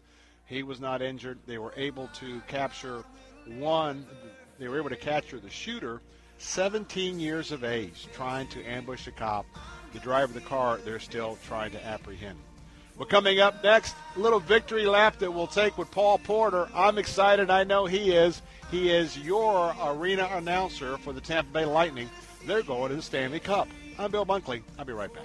he 0.46 0.62
was 0.62 0.80
not 0.80 1.00
injured. 1.00 1.38
They 1.46 1.58
were 1.58 1.72
able 1.76 2.08
to 2.14 2.40
capture 2.48 3.04
one. 3.46 4.06
They 4.58 4.68
were 4.68 4.78
able 4.78 4.90
to 4.90 4.96
capture 4.96 5.38
the 5.38 5.50
shooter, 5.50 6.00
17 6.38 7.20
years 7.20 7.52
of 7.52 7.64
age, 7.64 8.08
trying 8.12 8.48
to 8.48 8.64
ambush 8.64 9.06
a 9.06 9.12
cop. 9.12 9.46
The 9.92 10.00
driver 10.00 10.24
of 10.24 10.34
the 10.34 10.40
car, 10.40 10.78
they're 10.84 10.98
still 10.98 11.38
trying 11.46 11.70
to 11.72 11.84
apprehend. 11.84 12.38
Well, 12.96 13.06
coming 13.06 13.40
up 13.40 13.62
next, 13.62 13.94
little 14.16 14.40
victory 14.40 14.86
lap 14.86 15.18
that 15.18 15.30
we'll 15.30 15.46
take 15.46 15.76
with 15.76 15.90
Paul 15.90 16.18
Porter. 16.18 16.66
I'm 16.74 16.96
excited. 16.96 17.50
I 17.50 17.64
know 17.64 17.84
he 17.84 18.12
is. 18.12 18.40
He 18.70 18.90
is 18.90 19.16
your 19.16 19.74
arena 19.80 20.28
announcer 20.32 20.98
for 20.98 21.12
the 21.12 21.20
Tampa 21.20 21.52
Bay 21.52 21.64
Lightning. 21.64 22.10
They're 22.46 22.62
going 22.62 22.90
to 22.90 22.96
the 22.96 23.02
Stanley 23.02 23.40
Cup. 23.40 23.68
I'm 23.98 24.10
Bill 24.10 24.26
Bunkley. 24.26 24.62
I'll 24.78 24.84
be 24.84 24.92
right 24.92 25.12
back. 25.12 25.24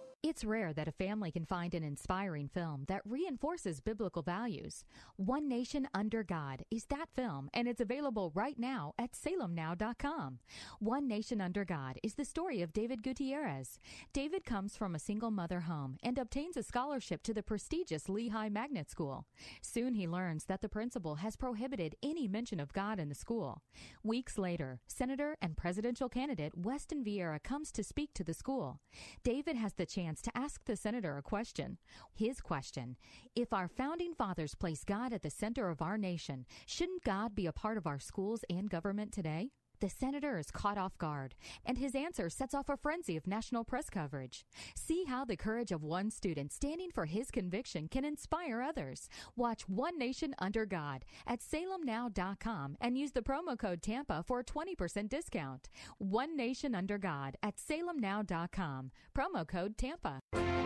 It's 0.23 0.43
rare 0.43 0.71
that 0.73 0.87
a 0.87 0.91
family 0.91 1.31
can 1.31 1.45
find 1.45 1.73
an 1.73 1.83
inspiring 1.83 2.47
film 2.47 2.85
that 2.87 3.01
reinforces 3.05 3.81
biblical 3.81 4.21
values. 4.21 4.85
One 5.15 5.47
Nation 5.47 5.87
Under 5.95 6.21
God 6.21 6.63
is 6.69 6.85
that 6.85 7.09
film, 7.15 7.49
and 7.55 7.67
it's 7.67 7.81
available 7.81 8.31
right 8.35 8.59
now 8.59 8.93
at 8.99 9.13
salemnow.com. 9.13 10.37
One 10.77 11.07
Nation 11.07 11.41
Under 11.41 11.65
God 11.65 11.97
is 12.03 12.13
the 12.13 12.25
story 12.25 12.61
of 12.61 12.71
David 12.71 13.01
Gutierrez. 13.01 13.79
David 14.13 14.45
comes 14.45 14.77
from 14.77 14.93
a 14.93 14.99
single 14.99 15.31
mother 15.31 15.61
home 15.61 15.97
and 16.03 16.19
obtains 16.19 16.55
a 16.55 16.61
scholarship 16.61 17.23
to 17.23 17.33
the 17.33 17.41
prestigious 17.41 18.07
Lehigh 18.07 18.49
Magnet 18.49 18.91
School. 18.91 19.25
Soon 19.59 19.95
he 19.95 20.07
learns 20.07 20.45
that 20.45 20.61
the 20.61 20.69
principal 20.69 21.15
has 21.15 21.35
prohibited 21.35 21.95
any 22.03 22.27
mention 22.27 22.59
of 22.59 22.73
God 22.73 22.99
in 22.99 23.09
the 23.09 23.15
school. 23.15 23.63
Weeks 24.03 24.37
later, 24.37 24.81
Senator 24.85 25.35
and 25.41 25.57
presidential 25.57 26.09
candidate 26.09 26.55
Weston 26.55 27.03
Vieira 27.03 27.41
comes 27.41 27.71
to 27.71 27.83
speak 27.83 28.13
to 28.13 28.23
the 28.23 28.35
school. 28.35 28.81
David 29.23 29.55
has 29.55 29.73
the 29.73 29.87
chance 29.87 30.10
to 30.19 30.37
ask 30.37 30.65
the 30.65 30.75
senator 30.75 31.17
a 31.17 31.21
question. 31.21 31.77
His 32.13 32.41
question 32.41 32.97
If 33.35 33.53
our 33.53 33.67
founding 33.67 34.13
fathers 34.13 34.55
placed 34.55 34.87
God 34.87 35.13
at 35.13 35.21
the 35.21 35.29
center 35.29 35.69
of 35.69 35.81
our 35.81 35.97
nation, 35.97 36.45
shouldn't 36.65 37.03
God 37.03 37.35
be 37.35 37.45
a 37.45 37.53
part 37.53 37.77
of 37.77 37.87
our 37.87 37.99
schools 37.99 38.43
and 38.49 38.69
government 38.69 39.13
today? 39.13 39.51
The 39.81 39.89
senator 39.89 40.37
is 40.37 40.51
caught 40.51 40.77
off 40.77 40.95
guard, 40.99 41.33
and 41.65 41.75
his 41.75 41.95
answer 41.95 42.29
sets 42.29 42.53
off 42.53 42.69
a 42.69 42.77
frenzy 42.77 43.17
of 43.17 43.25
national 43.25 43.63
press 43.63 43.89
coverage. 43.89 44.45
See 44.75 45.05
how 45.05 45.25
the 45.25 45.35
courage 45.35 45.71
of 45.71 45.81
one 45.81 46.11
student 46.11 46.51
standing 46.51 46.91
for 46.91 47.05
his 47.05 47.31
conviction 47.31 47.87
can 47.87 48.05
inspire 48.05 48.61
others. 48.61 49.09
Watch 49.35 49.67
One 49.67 49.97
Nation 49.97 50.35
Under 50.37 50.67
God 50.67 51.03
at 51.25 51.39
salemnow.com 51.39 52.77
and 52.79 52.95
use 52.95 53.13
the 53.13 53.23
promo 53.23 53.57
code 53.57 53.81
TAMPA 53.81 54.23
for 54.27 54.41
a 54.41 54.43
20% 54.43 55.09
discount. 55.09 55.69
One 55.97 56.37
Nation 56.37 56.75
Under 56.75 56.99
God 56.99 57.37
at 57.41 57.55
salemnow.com. 57.57 58.91
Promo 59.15 59.47
code 59.47 59.77
TAMPA. 59.79 60.60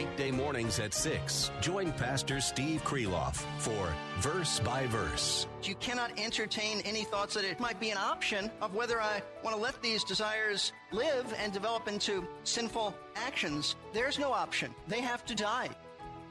Weekday 0.00 0.30
mornings 0.30 0.80
at 0.80 0.94
6. 0.94 1.50
Join 1.60 1.92
Pastor 1.92 2.40
Steve 2.40 2.82
Kreloff 2.84 3.34
for 3.58 3.94
Verse 4.20 4.58
by 4.60 4.86
Verse. 4.86 5.46
You 5.62 5.74
cannot 5.74 6.18
entertain 6.18 6.80
any 6.86 7.04
thoughts 7.04 7.34
that 7.34 7.44
it 7.44 7.60
might 7.60 7.78
be 7.78 7.90
an 7.90 7.98
option 7.98 8.50
of 8.62 8.74
whether 8.74 8.98
I 8.98 9.20
want 9.44 9.54
to 9.54 9.60
let 9.60 9.82
these 9.82 10.02
desires 10.02 10.72
live 10.90 11.34
and 11.38 11.52
develop 11.52 11.86
into 11.86 12.26
sinful 12.44 12.94
actions. 13.14 13.76
There's 13.92 14.18
no 14.18 14.32
option. 14.32 14.74
They 14.88 15.02
have 15.02 15.26
to 15.26 15.34
die. 15.34 15.68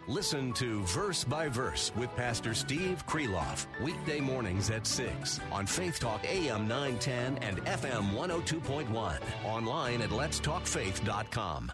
Listen 0.08 0.52
to 0.54 0.82
Verse 0.86 1.24
by 1.24 1.48
Verse 1.48 1.92
with 1.96 2.10
Pastor 2.16 2.56
Steve 2.56 3.06
Kreloff. 3.06 3.68
Weekday 3.84 4.20
mornings 4.20 4.72
at 4.72 4.88
6 4.88 5.42
on 5.52 5.68
Faith 5.68 6.00
Talk 6.00 6.26
AM 6.26 6.68
910 6.68 7.38
and 7.44 7.64
FM 7.66 8.16
102.1. 8.16 9.20
Online 9.46 10.02
at 10.02 10.10
letstalkfaith.com. 10.10 11.72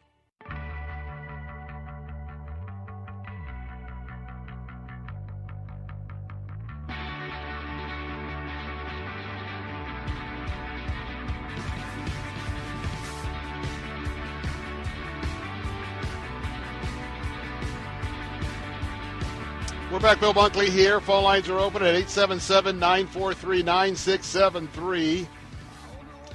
back. 20.06 20.19
Bill 20.19 20.36
Bunkley 20.36 20.68
here. 20.68 21.02
Phone 21.02 21.23
lines 21.23 21.49
are 21.49 21.57
open 21.57 21.82
at 21.82 21.95
877 21.95 22.77
943 22.77 23.64
9673. 23.64 25.27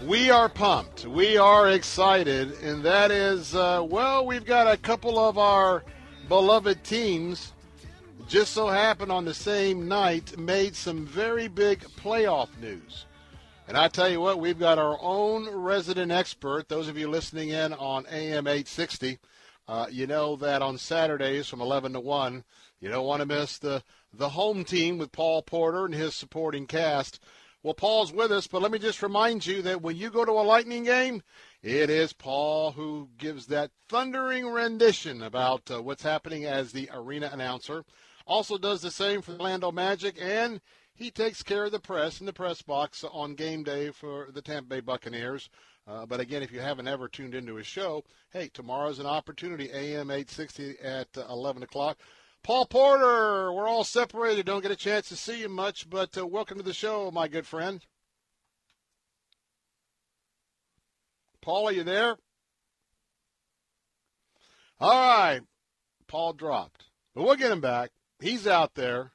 We 0.04 0.28
are 0.28 0.48
pumped. 0.48 1.04
We 1.06 1.36
are 1.36 1.70
excited. 1.70 2.50
And 2.64 2.82
that 2.82 3.12
is, 3.12 3.54
uh, 3.54 3.86
well, 3.88 4.26
we've 4.26 4.44
got 4.44 4.66
a 4.66 4.76
couple 4.76 5.20
of 5.20 5.38
our 5.38 5.84
beloved 6.28 6.82
teams 6.82 7.52
just 8.26 8.54
so 8.54 8.66
happened 8.66 9.12
on 9.12 9.24
the 9.24 9.34
same 9.34 9.86
night 9.86 10.36
made 10.36 10.74
some 10.74 11.06
very 11.06 11.46
big 11.46 11.82
playoff 11.96 12.48
news. 12.60 13.04
And 13.68 13.78
I 13.78 13.86
tell 13.86 14.08
you 14.08 14.20
what, 14.20 14.40
we've 14.40 14.58
got 14.58 14.80
our 14.80 14.98
own 15.00 15.48
resident 15.48 16.10
expert. 16.10 16.68
Those 16.68 16.88
of 16.88 16.98
you 16.98 17.08
listening 17.08 17.50
in 17.50 17.72
on 17.74 18.04
AM 18.10 18.48
860, 18.48 19.20
uh, 19.68 19.86
you 19.88 20.08
know 20.08 20.34
that 20.34 20.60
on 20.60 20.76
Saturdays 20.76 21.46
from 21.46 21.60
11 21.60 21.92
to 21.92 22.00
1, 22.00 22.42
you 22.80 22.88
don't 22.88 23.06
want 23.06 23.20
to 23.20 23.26
miss 23.26 23.58
the, 23.58 23.82
the 24.12 24.30
home 24.30 24.64
team 24.64 24.98
with 24.98 25.12
Paul 25.12 25.42
Porter 25.42 25.84
and 25.84 25.94
his 25.94 26.14
supporting 26.14 26.66
cast. 26.66 27.20
Well, 27.62 27.74
Paul's 27.74 28.12
with 28.12 28.32
us, 28.32 28.46
but 28.46 28.62
let 28.62 28.72
me 28.72 28.78
just 28.78 29.02
remind 29.02 29.44
you 29.44 29.60
that 29.62 29.82
when 29.82 29.96
you 29.96 30.10
go 30.10 30.24
to 30.24 30.32
a 30.32 30.42
Lightning 30.42 30.84
game, 30.84 31.22
it 31.62 31.90
is 31.90 32.14
Paul 32.14 32.72
who 32.72 33.10
gives 33.18 33.46
that 33.46 33.70
thundering 33.86 34.46
rendition 34.46 35.22
about 35.22 35.70
uh, 35.70 35.82
what's 35.82 36.02
happening 36.02 36.46
as 36.46 36.72
the 36.72 36.88
arena 36.90 37.28
announcer. 37.30 37.84
Also 38.26 38.56
does 38.56 38.80
the 38.80 38.90
same 38.90 39.20
for 39.20 39.32
the 39.32 39.40
Orlando 39.40 39.70
Magic, 39.70 40.16
and 40.18 40.62
he 40.94 41.10
takes 41.10 41.42
care 41.42 41.64
of 41.64 41.72
the 41.72 41.80
press 41.80 42.18
in 42.20 42.24
the 42.24 42.32
press 42.32 42.62
box 42.62 43.04
on 43.04 43.34
game 43.34 43.62
day 43.62 43.90
for 43.90 44.28
the 44.32 44.40
Tampa 44.40 44.68
Bay 44.68 44.80
Buccaneers. 44.80 45.50
Uh, 45.86 46.06
but 46.06 46.20
again, 46.20 46.42
if 46.42 46.52
you 46.52 46.60
haven't 46.60 46.88
ever 46.88 47.08
tuned 47.08 47.34
into 47.34 47.56
his 47.56 47.66
show, 47.66 48.04
hey, 48.32 48.48
tomorrow's 48.54 48.98
an 48.98 49.06
opportunity, 49.06 49.70
AM 49.70 50.10
860 50.10 50.76
at 50.82 51.08
uh, 51.16 51.24
11 51.28 51.62
o'clock. 51.62 51.98
Paul 52.42 52.66
Porter, 52.66 53.52
we're 53.52 53.68
all 53.68 53.84
separated. 53.84 54.46
Don't 54.46 54.62
get 54.62 54.70
a 54.70 54.76
chance 54.76 55.08
to 55.08 55.16
see 55.16 55.40
you 55.40 55.48
much, 55.48 55.90
but 55.90 56.16
uh, 56.16 56.26
welcome 56.26 56.56
to 56.56 56.64
the 56.64 56.72
show, 56.72 57.10
my 57.10 57.28
good 57.28 57.46
friend. 57.46 57.84
Paul, 61.42 61.68
are 61.68 61.72
you 61.72 61.84
there? 61.84 62.16
All 64.80 64.90
right. 64.90 65.40
Paul 66.06 66.32
dropped, 66.32 66.86
but 67.14 67.22
we'll 67.22 67.36
get 67.36 67.52
him 67.52 67.60
back. 67.60 67.90
He's 68.20 68.46
out 68.46 68.74
there. 68.74 69.12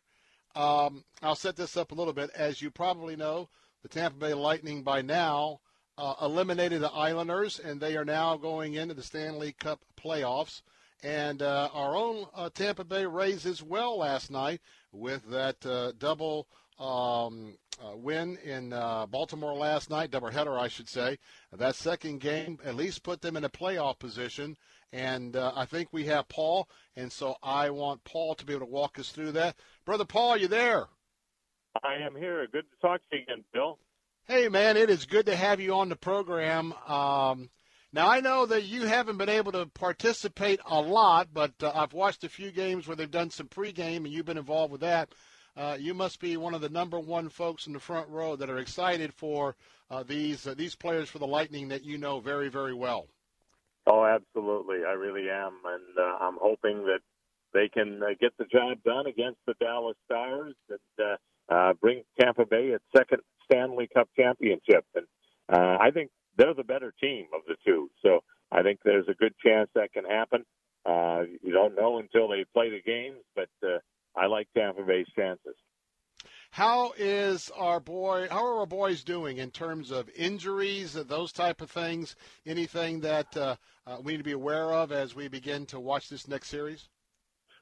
Um, 0.56 1.04
I'll 1.22 1.36
set 1.36 1.56
this 1.56 1.76
up 1.76 1.92
a 1.92 1.96
little 1.96 2.14
bit. 2.14 2.30
As 2.36 2.62
you 2.62 2.72
probably 2.72 3.16
know, 3.16 3.50
the 3.82 3.90
Tampa 3.90 4.18
Bay 4.18 4.34
Lightning 4.34 4.84
by 4.84 5.02
now 5.02 5.60
uh, 5.98 6.14
eliminated 6.22 6.82
the 6.82 6.92
Islanders, 6.92 7.60
and 7.60 7.82
they 7.82 7.98
are 7.98 8.06
now 8.06 8.38
going 8.38 8.76
into 8.76 8.94
the 8.94 9.04
Stanley 9.04 9.52
Cup 9.52 9.82
playoffs. 10.02 10.62
And 11.06 11.44
uh, 11.44 11.70
our 11.72 11.96
own 11.96 12.26
uh, 12.34 12.50
Tampa 12.50 12.84
Bay 12.84 13.06
Rays 13.06 13.46
as 13.46 13.62
well 13.62 14.00
last 14.00 14.32
night 14.32 14.60
with 14.92 15.30
that 15.30 15.64
uh, 15.64 15.92
double 16.00 16.48
um, 16.80 17.60
uh, 17.80 17.96
win 17.96 18.40
in 18.44 18.74
uh, 18.74 19.06
Baltimore 19.06 19.54
last 19.54 19.92
night, 19.92 20.10
doubleheader, 20.10 20.60
I 20.60 20.68
should 20.68 20.90
say. 20.90 21.20
That 21.54 21.76
second 21.76 22.22
game 22.22 22.58
at 22.66 22.74
least 22.76 23.04
put 23.04 23.22
them 23.22 23.38
in 23.38 23.44
a 23.44 23.50
playoff 23.50 24.00
position. 24.00 24.58
And 24.92 25.36
uh, 25.36 25.52
I 25.56 25.66
think 25.66 25.90
we 25.92 26.06
have 26.06 26.28
Paul, 26.28 26.68
and 26.96 27.12
so 27.12 27.36
I 27.44 27.70
want 27.70 28.04
Paul 28.04 28.34
to 28.34 28.46
be 28.46 28.54
able 28.54 28.66
to 28.66 28.72
walk 28.72 28.98
us 28.98 29.10
through 29.10 29.34
that. 29.34 29.58
Brother 29.86 30.06
Paul, 30.06 30.32
are 30.32 30.38
you 30.40 30.48
there? 30.48 30.88
I 31.84 31.98
am 32.04 32.16
here. 32.16 32.48
Good 32.52 32.66
to 32.72 32.82
talk 32.82 33.02
to 33.12 33.16
you 33.16 33.22
again, 33.22 33.44
Bill. 33.54 33.78
Hey, 34.28 34.50
man, 34.50 34.76
it 34.76 34.90
is 34.90 35.06
good 35.06 35.28
to 35.28 35.36
have 35.36 35.60
you 35.60 35.76
on 35.76 35.90
the 35.90 35.96
program. 35.96 36.74
Um, 36.88 37.52
Now 37.96 38.10
I 38.10 38.20
know 38.20 38.46
that 38.48 38.66
you 38.66 38.88
haven't 38.88 39.16
been 39.16 39.30
able 39.30 39.54
to 39.54 39.68
participate 39.68 40.60
a 40.70 40.82
lot, 40.82 41.30
but 41.34 41.54
uh, 41.64 41.72
I've 41.74 41.94
watched 41.94 42.26
a 42.26 42.30
few 42.30 42.52
games 42.52 42.86
where 42.90 42.98
they've 42.98 43.10
done 43.10 43.30
some 43.30 43.48
pregame, 43.48 44.04
and 44.04 44.10
you've 44.10 44.26
been 44.26 44.38
involved 44.38 44.74
with 44.74 44.82
that. 44.82 45.14
Uh, 45.56 45.78
you 45.80 45.94
must 45.94 46.20
be 46.20 46.36
one 46.36 46.54
of 46.54 46.60
the 46.60 46.68
number 46.68 47.00
one 47.00 47.30
folks 47.30 47.68
in 47.68 47.72
the 47.72 47.80
front 47.80 48.10
row 48.10 48.36
that 48.36 48.50
are 48.50 48.58
excited 48.58 49.14
for 49.14 49.56
uh, 49.90 50.04
these 50.04 50.46
uh, 50.46 50.54
these 50.54 50.76
players 50.76 51.08
for 51.08 51.20
the 51.20 51.26
Lightning 51.26 51.70
that 51.70 51.86
you 51.86 51.98
know 51.98 52.20
very 52.20 52.50
very 52.50 52.74
well. 52.74 53.08
Oh, 53.88 54.04
absolutely, 54.04 54.80
I 54.86 54.92
really 54.92 55.30
am, 55.30 55.54
and 55.66 55.98
uh, 55.98 56.18
I'm 56.20 56.38
hoping 56.42 56.84
that 56.88 57.00
they 57.54 57.70
can 57.70 58.04
uh, 58.04 58.08
get 58.20 58.34
the 58.38 58.44
job 58.44 58.78
done 58.84 59.08
against 59.08 59.40
the 59.48 59.54
Dallas 59.62 59.96
Stars 60.04 60.54
and 60.68 61.80
bring 61.80 62.04
Tampa 62.20 62.46
Bay 62.46 62.74
its 62.76 62.84
second 62.94 63.22
Stanley 63.46 63.88
Cup 63.94 64.10
championship. 64.18 64.84
And 64.96 65.06
I 65.48 65.92
think 65.92 66.12
they're 66.38 66.54
the 66.54 66.64
better 66.64 66.94
team 67.02 67.28
of 67.34 67.42
the 67.48 67.56
two. 67.66 67.90
So 68.02 68.22
I 68.52 68.62
think 68.64 68.80
there's 68.84 69.08
a 69.10 69.14
good 69.14 69.34
chance 69.44 69.70
that 69.76 69.94
can 69.94 70.06
happen. 70.06 70.46
Uh, 70.86 71.24
you 71.42 71.52
don't 71.52 71.76
know 71.76 71.98
until 71.98 72.28
they 72.28 72.46
play 72.54 72.70
the 72.70 72.82
games, 72.82 73.18
but 73.36 73.50
uh, 73.64 73.80
I 74.16 74.28
like 74.28 74.48
Tampa 74.56 74.84
Bay's 74.84 75.08
chances. 75.16 75.56
How 76.52 76.94
is 76.98 77.52
our 77.58 77.80
boy? 77.80 78.28
How 78.30 78.46
are 78.46 78.60
our 78.60 78.66
boys 78.66 79.04
doing 79.04 79.40
in 79.40 79.52
terms 79.52 79.92
of 79.92 80.10
injuries, 80.16 80.94
those 80.94 81.34
type 81.34 81.62
of 81.62 81.70
things? 81.70 82.16
Anything 82.46 83.02
that 83.02 83.36
uh, 83.36 83.56
uh, 83.86 83.98
we 84.02 84.14
need 84.14 84.20
to 84.20 84.24
be 84.24 84.32
aware 84.32 84.72
of 84.72 84.92
as 84.92 85.16
we 85.16 85.28
begin 85.28 85.66
to 85.68 85.80
watch 85.80 86.08
this 86.08 86.28
next 86.28 86.48
series? 86.48 86.88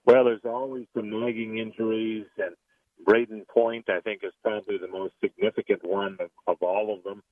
Well, 0.05 0.25
there's 0.25 0.45
always 0.45 0.85
some 0.95 1.09
nagging 1.09 1.57
injuries, 1.57 2.25
and 2.37 2.55
Brayden 3.07 3.47
Point, 3.47 3.89
I 3.89 3.99
think, 4.01 4.21
is 4.23 4.33
probably 4.43 4.77
the 4.77 4.87
most 4.87 5.13
significant 5.21 5.79
one 5.83 6.17
of, 6.19 6.29
of 6.45 6.57
all 6.61 6.93
of 6.95 7.03
them. 7.03 7.23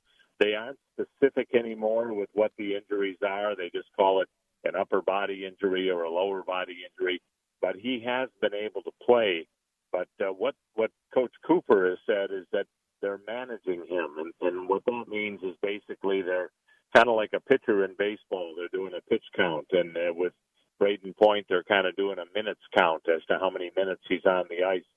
They 0.41 0.55
aren't 0.55 0.79
specific 0.99 1.49
anymore 1.53 2.13
with 2.13 2.29
what 2.33 2.51
the 2.57 2.75
injuries 2.75 3.19
are. 3.23 3.55
They 3.55 3.69
just 3.69 3.89
call 3.95 4.21
it 4.23 4.27
an 4.63 4.75
upper 4.75 5.03
body 5.03 5.45
injury 5.45 5.91
or 5.91 6.01
a 6.01 6.09
lower 6.09 6.41
body 6.41 6.77
injury. 6.89 7.21
But 7.61 7.75
he 7.75 8.03
has 8.07 8.29
been 8.41 8.55
able 8.55 8.81
to 8.81 8.91
play. 9.05 9.47
But 9.91 10.07
uh, 10.19 10.33
what 10.33 10.55
what 10.73 10.89
Coach 11.13 11.33
Cooper 11.45 11.89
has 11.91 11.99
said 12.07 12.31
is 12.31 12.47
that 12.53 12.65
they're 13.03 13.19
managing 13.27 13.85
him, 13.87 14.07
and, 14.17 14.33
and 14.41 14.69
what 14.69 14.83
that 14.85 15.05
means 15.07 15.41
is 15.43 15.55
basically 15.61 16.23
they're 16.23 16.49
kind 16.95 17.07
of 17.07 17.15
like 17.15 17.33
a 17.35 17.39
pitcher 17.39 17.85
in 17.85 17.93
baseball. 17.99 18.55
They're 18.57 18.79
doing 18.79 18.93
a 18.97 19.09
pitch 19.09 19.25
count, 19.35 19.67
and 19.73 19.95
uh, 19.95 20.13
with 20.15 20.33
Brayden 20.81 21.15
Point, 21.17 21.45
they're 21.49 21.63
kind 21.63 21.85
of 21.85 21.95
doing 21.95 22.17
a 22.17 22.25
minutes 22.33 22.61
count 22.75 23.03
as 23.13 23.23
to 23.27 23.37
how 23.37 23.51
many 23.51 23.69
minutes 23.75 24.01
he's 24.09 24.25
on 24.25 24.45
the 24.49 24.63
ice. 24.63 24.89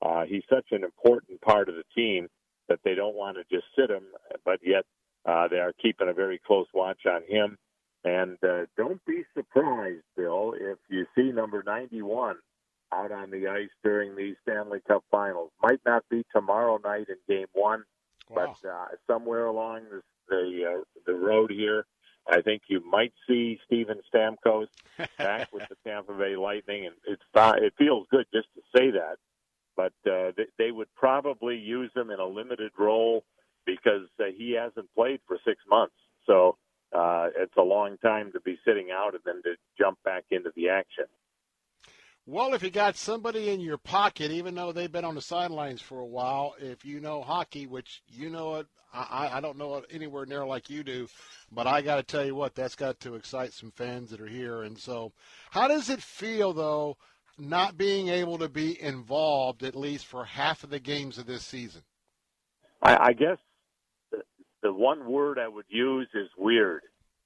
Uh, 0.00 0.24
he's 0.26 0.44
such 0.48 0.66
an 0.70 0.84
important 0.84 1.40
part 1.40 1.68
of 1.68 1.74
the 1.74 1.84
team 1.92 2.28
that 2.72 2.80
they 2.84 2.94
don't 2.94 3.14
want 3.14 3.36
to 3.36 3.44
just 3.54 3.66
sit 3.78 3.90
him, 3.90 4.04
but 4.44 4.60
yet 4.64 4.84
uh, 5.26 5.46
they 5.48 5.58
are 5.58 5.74
keeping 5.80 6.08
a 6.08 6.14
very 6.14 6.40
close 6.44 6.66
watch 6.72 7.04
on 7.06 7.20
him. 7.28 7.58
And 8.02 8.38
uh, 8.42 8.62
don't 8.76 9.04
be 9.04 9.24
surprised, 9.36 10.02
Bill, 10.16 10.54
if 10.58 10.78
you 10.88 11.06
see 11.14 11.30
number 11.30 11.62
91 11.64 12.36
out 12.92 13.12
on 13.12 13.30
the 13.30 13.46
ice 13.48 13.70
during 13.84 14.16
these 14.16 14.36
Stanley 14.42 14.80
Cup 14.88 15.04
Finals. 15.10 15.50
Might 15.62 15.80
not 15.86 16.02
be 16.10 16.24
tomorrow 16.34 16.80
night 16.82 17.06
in 17.08 17.16
Game 17.28 17.46
One, 17.52 17.84
wow. 18.28 18.54
but 18.62 18.68
uh, 18.68 18.86
somewhere 19.06 19.46
along 19.46 19.82
the 19.90 20.02
the, 20.28 20.78
uh, 20.78 20.84
the 21.04 21.14
road 21.14 21.50
here, 21.50 21.84
I 22.30 22.40
think 22.40 22.62
you 22.68 22.82
might 22.88 23.12
see 23.28 23.58
Steven 23.66 24.00
Stamkos 24.12 24.68
back 25.18 25.52
with 25.52 25.68
the 25.68 25.76
Tampa 25.84 26.12
Bay 26.12 26.36
Lightning, 26.36 26.86
and 26.86 26.94
it's 27.06 27.22
it 27.34 27.74
feels 27.76 28.06
good 28.10 28.26
just 28.32 28.48
to 28.54 28.62
say 28.74 28.90
that. 28.92 29.16
But 29.76 29.92
uh, 30.06 30.32
they, 30.36 30.46
they 30.58 30.70
would 30.70 30.88
probably 30.94 31.56
use 31.56 31.90
him 31.94 32.10
in 32.10 32.20
a 32.20 32.26
limited 32.26 32.72
role 32.78 33.24
because 33.64 34.08
uh, 34.20 34.24
he 34.36 34.56
hasn't 34.58 34.92
played 34.94 35.20
for 35.26 35.38
six 35.44 35.58
months. 35.68 35.94
So 36.26 36.56
uh, 36.92 37.28
it's 37.36 37.56
a 37.56 37.62
long 37.62 37.96
time 37.98 38.32
to 38.32 38.40
be 38.40 38.58
sitting 38.66 38.88
out 38.92 39.14
and 39.14 39.22
then 39.24 39.42
to 39.44 39.56
jump 39.78 39.98
back 40.04 40.24
into 40.30 40.50
the 40.54 40.68
action. 40.68 41.06
Well, 42.24 42.54
if 42.54 42.62
you 42.62 42.70
got 42.70 42.96
somebody 42.96 43.48
in 43.48 43.60
your 43.60 43.78
pocket, 43.78 44.30
even 44.30 44.54
though 44.54 44.70
they've 44.70 44.92
been 44.92 45.04
on 45.04 45.16
the 45.16 45.20
sidelines 45.22 45.80
for 45.80 45.98
a 45.98 46.06
while, 46.06 46.54
if 46.60 46.84
you 46.84 47.00
know 47.00 47.22
hockey, 47.22 47.66
which 47.66 48.02
you 48.06 48.30
know 48.30 48.56
it, 48.56 48.68
I, 48.94 49.30
I 49.32 49.40
don't 49.40 49.58
know 49.58 49.76
it 49.76 49.86
anywhere 49.90 50.24
near 50.24 50.44
like 50.44 50.70
you 50.70 50.84
do, 50.84 51.08
but 51.50 51.66
I 51.66 51.82
got 51.82 51.96
to 51.96 52.02
tell 52.04 52.24
you 52.24 52.36
what, 52.36 52.54
that's 52.54 52.76
got 52.76 53.00
to 53.00 53.16
excite 53.16 53.52
some 53.52 53.72
fans 53.72 54.10
that 54.10 54.20
are 54.20 54.28
here. 54.28 54.62
And 54.62 54.78
so, 54.78 55.12
how 55.50 55.66
does 55.66 55.88
it 55.90 56.00
feel 56.00 56.52
though, 56.52 56.96
not 57.38 57.76
being 57.76 58.08
able 58.08 58.38
to 58.38 58.48
be 58.48 58.80
involved 58.80 59.62
at 59.62 59.74
least 59.74 60.06
for 60.06 60.24
half 60.24 60.64
of 60.64 60.70
the 60.70 60.80
games 60.80 61.18
of 61.18 61.26
this 61.26 61.44
season? 61.44 61.82
I, 62.82 62.96
I 62.96 63.12
guess 63.12 63.38
the, 64.10 64.22
the 64.62 64.72
one 64.72 65.10
word 65.10 65.38
I 65.38 65.48
would 65.48 65.66
use 65.68 66.08
is 66.14 66.28
weird. 66.36 66.82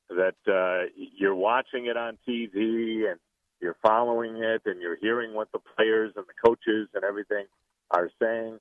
That 0.08 0.36
uh, 0.46 0.88
you're 1.18 1.34
watching 1.34 1.86
it 1.86 1.96
on 1.96 2.16
TV 2.28 3.10
and 3.10 3.18
you're 3.60 3.76
following 3.82 4.36
it 4.36 4.62
and 4.64 4.80
you're 4.80 4.98
hearing 5.00 5.34
what 5.34 5.50
the 5.52 5.58
players 5.76 6.12
and 6.16 6.24
the 6.26 6.48
coaches 6.48 6.88
and 6.94 7.02
everything 7.02 7.46
are 7.90 8.10
saying, 8.22 8.58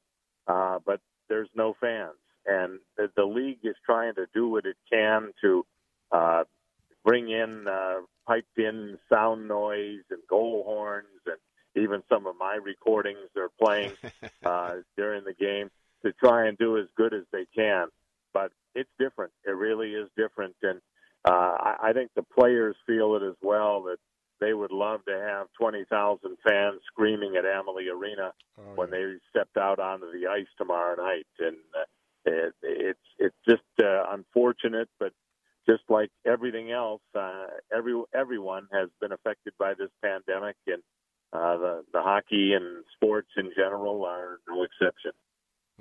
uh, 0.48 0.80
but 0.84 1.02
there's 1.30 1.50
no 1.56 1.76
fans. 1.80 2.16
And 2.48 2.80
the, 2.98 3.12
the 3.16 3.26
league 3.26 3.60
is 3.64 3.76
trying 3.86 4.16
to 4.16 4.26
do 4.34 4.50
what 4.50 4.66
it 4.66 4.78
can 4.92 5.32
to 5.42 5.66
uh, 6.12 6.44
bring 7.04 7.30
in 7.30 7.66
uh, 7.68 8.02
piped 8.28 8.58
in 8.58 8.98
sound 9.10 9.48
noise 9.48 10.04
and 10.10 10.20
goal 10.30 10.64
horns 10.66 11.08
and 11.26 11.38
even 11.76 12.02
some 12.10 12.26
of 12.26 12.36
my 12.40 12.56
recordings 12.56 13.30
they're 13.34 13.50
playing 13.62 13.92
uh, 14.46 14.76
during 14.98 15.24
the 15.24 15.34
game 15.34 15.70
to 16.04 16.14
try 16.14 16.48
and 16.48 16.58
do 16.58 16.78
as 16.78 16.86
good 16.96 17.14
as 17.14 17.24
they 17.32 17.46
can. 17.56 17.88
But 18.34 18.52
it's 18.74 18.90
different. 19.00 19.32
It 19.46 19.52
really 19.52 19.92
is 19.92 20.10
different. 20.16 20.56
And 20.62 20.80
uh, 21.26 21.32
I, 21.32 21.76
I 21.84 21.94
think 21.94 22.12
the 22.16 22.24
players 22.24 22.76
feel 22.86 23.16
it 23.16 23.24
as 23.24 23.36
well 23.42 23.84
that 23.84 23.98
they 24.40 24.54
would 24.54 24.72
love 24.72 25.04
to 25.06 25.18
have 25.18 25.48
20,000 25.60 26.38
fans 26.48 26.82
screaming 26.88 27.36
at 27.38 27.46
Amalie 27.46 27.90
Arena 27.90 28.34
oh, 28.58 28.62
yeah. 28.62 28.74
when 28.76 28.92
they 28.92 29.16
stepped 29.30 29.58
out 29.58 29.80
onto 29.80 30.12
the 30.12 30.28
ice 30.28 30.48
tomorrow 30.58 30.96
night. 30.96 31.26
And 31.40 31.56
uh, 31.74 31.86
it, 32.26 32.54
it's 32.62 33.00
it's 33.18 33.36
just 33.48 33.64
uh, 33.80 34.06
unfortunate, 34.12 34.90
but 35.00 35.14
just 35.68 35.84
like 35.90 36.10
everything 36.26 36.72
else, 36.72 37.02
uh, 37.14 37.48
every 37.76 37.94
everyone 38.14 38.68
has 38.72 38.90
been 39.02 39.12
affected 39.12 39.54
by 39.58 39.74
this 39.74 39.90
pandemic, 40.04 40.56
and 40.68 40.82
uh, 41.34 41.58
the 41.58 41.84
the 41.94 42.02
hockey 42.02 42.54
and 42.54 42.84
sports 42.96 43.30
in 43.38 43.52
general 43.56 44.06
are 44.06 44.40
no 44.48 44.64
exception. 44.64 45.12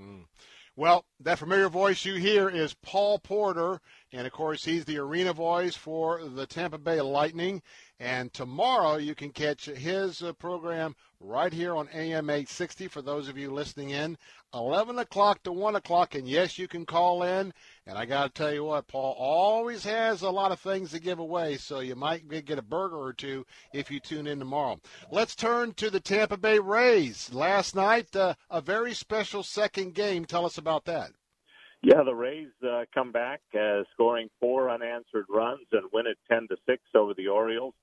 Mm. 0.01 0.25
Well, 0.77 1.05
that 1.21 1.39
familiar 1.39 1.69
voice 1.69 2.05
you 2.05 2.15
hear 2.15 2.49
is 2.49 2.75
Paul 2.75 3.21
Porter, 3.21 3.81
and 4.13 4.27
of 4.27 4.33
course, 4.33 4.65
he's 4.65 4.85
the 4.85 4.99
arena 4.99 5.33
voice 5.33 5.77
for 5.77 6.25
the 6.25 6.47
Tampa 6.47 6.79
Bay 6.79 7.01
Lightning. 7.01 7.63
And 8.01 8.33
tomorrow, 8.33 8.97
you 8.97 9.15
can 9.15 9.31
catch 9.31 9.67
his 9.67 10.21
uh, 10.21 10.33
program 10.33 10.97
right 11.21 11.53
here 11.53 11.77
on 11.77 11.89
AM 11.95 12.29
860 12.29 12.89
for 12.89 13.03
those 13.03 13.29
of 13.29 13.39
you 13.39 13.53
listening 13.53 13.91
in, 13.91 14.19
11 14.53 14.99
o'clock 14.99 15.45
to 15.45 15.53
1 15.53 15.77
o'clock. 15.77 16.17
And 16.17 16.29
yes, 16.29 16.59
you 16.59 16.67
can 16.67 16.85
call 16.85 17.23
in. 17.23 17.55
And 17.87 17.99
I 17.99 18.07
got 18.07 18.35
to 18.35 18.43
tell 18.43 18.53
you 18.53 18.65
what, 18.65 18.89
Paul 18.89 19.15
always 19.19 19.85
has 19.85 20.23
a 20.23 20.31
lot 20.31 20.53
of 20.53 20.61
things 20.61 20.93
to 20.93 21.01
give 21.01 21.19
away, 21.19 21.59
so 21.59 21.81
you 21.81 21.95
might 21.95 22.27
get 22.29 22.59
a 22.59 22.63
burger 22.63 22.97
or 22.97 23.13
two 23.13 23.45
if 23.75 23.91
you 23.91 24.01
tune 24.01 24.27
in 24.27 24.39
tomorrow. 24.39 24.81
Let's 25.11 25.35
turn 25.35 25.75
to 25.75 25.91
the 25.91 26.01
Tampa 26.01 26.39
Bay 26.39 26.59
Rays. 26.59 27.33
Last 27.33 27.75
night, 27.75 28.17
uh, 28.17 28.35
a 28.49 28.63
very 28.63 28.95
special 28.95 29.43
second 29.43 29.95
game. 29.95 30.25
Tell 30.25 30.47
us 30.47 30.57
about 30.57 30.87
that. 30.87 31.11
Yeah, 31.83 32.03
the 32.03 32.15
Rays 32.15 32.49
uh, 32.67 32.85
come 32.95 33.13
back 33.13 33.43
uh, 33.55 33.83
scoring 33.93 34.31
four 34.41 34.71
unanswered 34.71 35.27
runs 35.29 35.67
and 35.73 35.83
win 35.93 36.07
it 36.07 36.17
10 36.31 36.49
to 36.49 36.57
6 36.67 36.83
over 36.95 37.13
the 37.13 37.29
Orioles 37.29 37.75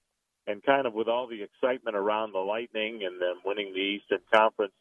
and 0.47 0.63
kind 0.63 0.87
of 0.87 0.93
with 0.93 1.07
all 1.07 1.27
the 1.27 1.43
excitement 1.43 1.95
around 1.95 2.33
the 2.33 2.39
Lightning 2.39 3.01
and 3.03 3.21
them 3.21 3.37
winning 3.45 3.73
the 3.73 3.79
Eastern 3.79 4.19
Conference, 4.33 4.73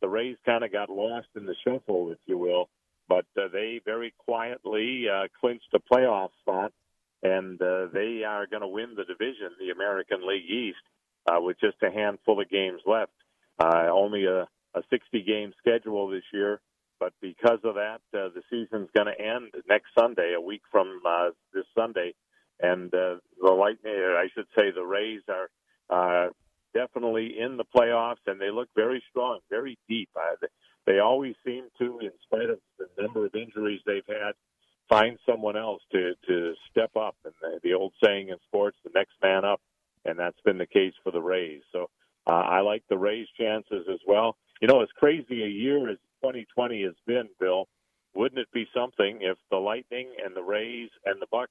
the 0.00 0.08
Rays 0.08 0.36
kind 0.46 0.62
of 0.62 0.72
got 0.72 0.90
lost 0.90 1.26
in 1.34 1.44
the 1.44 1.56
shuffle, 1.64 2.12
if 2.12 2.18
you 2.26 2.38
will. 2.38 2.68
But 3.08 3.26
uh, 3.36 3.48
they 3.52 3.80
very 3.84 4.12
quietly 4.18 5.06
uh, 5.08 5.28
clinched 5.40 5.72
a 5.74 5.80
playoff 5.80 6.30
spot, 6.40 6.72
and 7.22 7.60
uh, 7.60 7.86
they 7.92 8.22
are 8.26 8.46
going 8.46 8.62
to 8.62 8.68
win 8.68 8.94
the 8.96 9.04
division, 9.04 9.50
the 9.58 9.70
American 9.70 10.26
League 10.26 10.48
East, 10.48 10.78
uh, 11.26 11.40
with 11.40 11.58
just 11.60 11.76
a 11.82 11.90
handful 11.90 12.40
of 12.40 12.50
games 12.50 12.80
left. 12.86 13.12
Uh, 13.58 13.88
only 13.90 14.26
a, 14.26 14.42
a 14.74 14.82
60 14.90 15.22
game 15.22 15.52
schedule 15.58 16.08
this 16.08 16.22
year, 16.32 16.60
but 17.00 17.12
because 17.20 17.58
of 17.64 17.74
that, 17.74 18.00
uh, 18.14 18.28
the 18.34 18.42
season's 18.50 18.88
going 18.94 19.08
to 19.08 19.20
end 19.20 19.52
next 19.68 19.88
Sunday, 19.98 20.34
a 20.36 20.40
week 20.40 20.62
from 20.70 21.00
uh, 21.06 21.30
this 21.52 21.64
Sunday 21.74 22.14
and 22.60 22.92
uh, 22.92 23.16
the 23.40 23.50
Lightning, 23.50 23.92
I 23.94 24.28
should 24.34 24.46
say, 24.56 24.70
the 24.74 24.84
Rays 24.84 25.22
are 25.28 25.48
uh, 25.90 26.30
definitely 26.74 27.38
in 27.38 27.56
the 27.56 27.64
playoffs, 27.64 28.26
and 28.26 28.40
they 28.40 28.50
look 28.50 28.68
very 28.74 29.02
strong, 29.10 29.40
very 29.50 29.78
deep. 29.88 30.08
Uh, 30.16 30.46
they 30.88 31.00
always 31.00 31.34
seem 31.44 31.64
to, 31.78 31.98
in 31.98 32.10
spite 32.24 32.48
of 32.48 32.58
the 32.78 33.02
number 33.02 33.26
of 33.26 33.34
injuries 33.34 33.80
they've 33.84 34.02
had, 34.08 34.32
find 34.88 35.18
someone 35.28 35.56
else 35.56 35.82
to 35.92 36.14
to 36.26 36.54
step 36.70 36.90
up. 36.96 37.14
And 37.24 37.34
the, 37.42 37.60
the 37.62 37.74
old 37.74 37.92
saying 38.02 38.30
in 38.30 38.36
sports, 38.46 38.78
the 38.82 38.90
next 38.94 39.12
man 39.22 39.44
up, 39.44 39.60
and 40.06 40.18
that's 40.18 40.40
been 40.46 40.56
the 40.56 40.66
case 40.66 40.94
for 41.04 41.12
the 41.12 41.20
Rays. 41.20 41.60
So 41.72 41.90
uh, 42.26 42.32
I 42.32 42.60
like 42.60 42.84
the 42.88 42.96
Rays' 42.96 43.28
chances 43.38 43.86
as 43.92 44.00
well. 44.06 44.36
You 44.62 44.68
know, 44.68 44.80
as 44.80 44.88
crazy 44.96 45.42
a 45.44 45.48
year 45.48 45.90
as 45.90 45.98
2020 46.22 46.82
has 46.84 46.94
been, 47.06 47.28
Bill, 47.38 47.68
wouldn't 48.14 48.40
it 48.40 48.50
be 48.52 48.66
something 48.74 49.18
if 49.20 49.36
the 49.50 49.58
Lightning 49.58 50.08
and 50.24 50.34
the 50.34 50.42
Rays 50.42 50.88
and 51.04 51.20
the 51.20 51.26
Bucs 51.26 51.48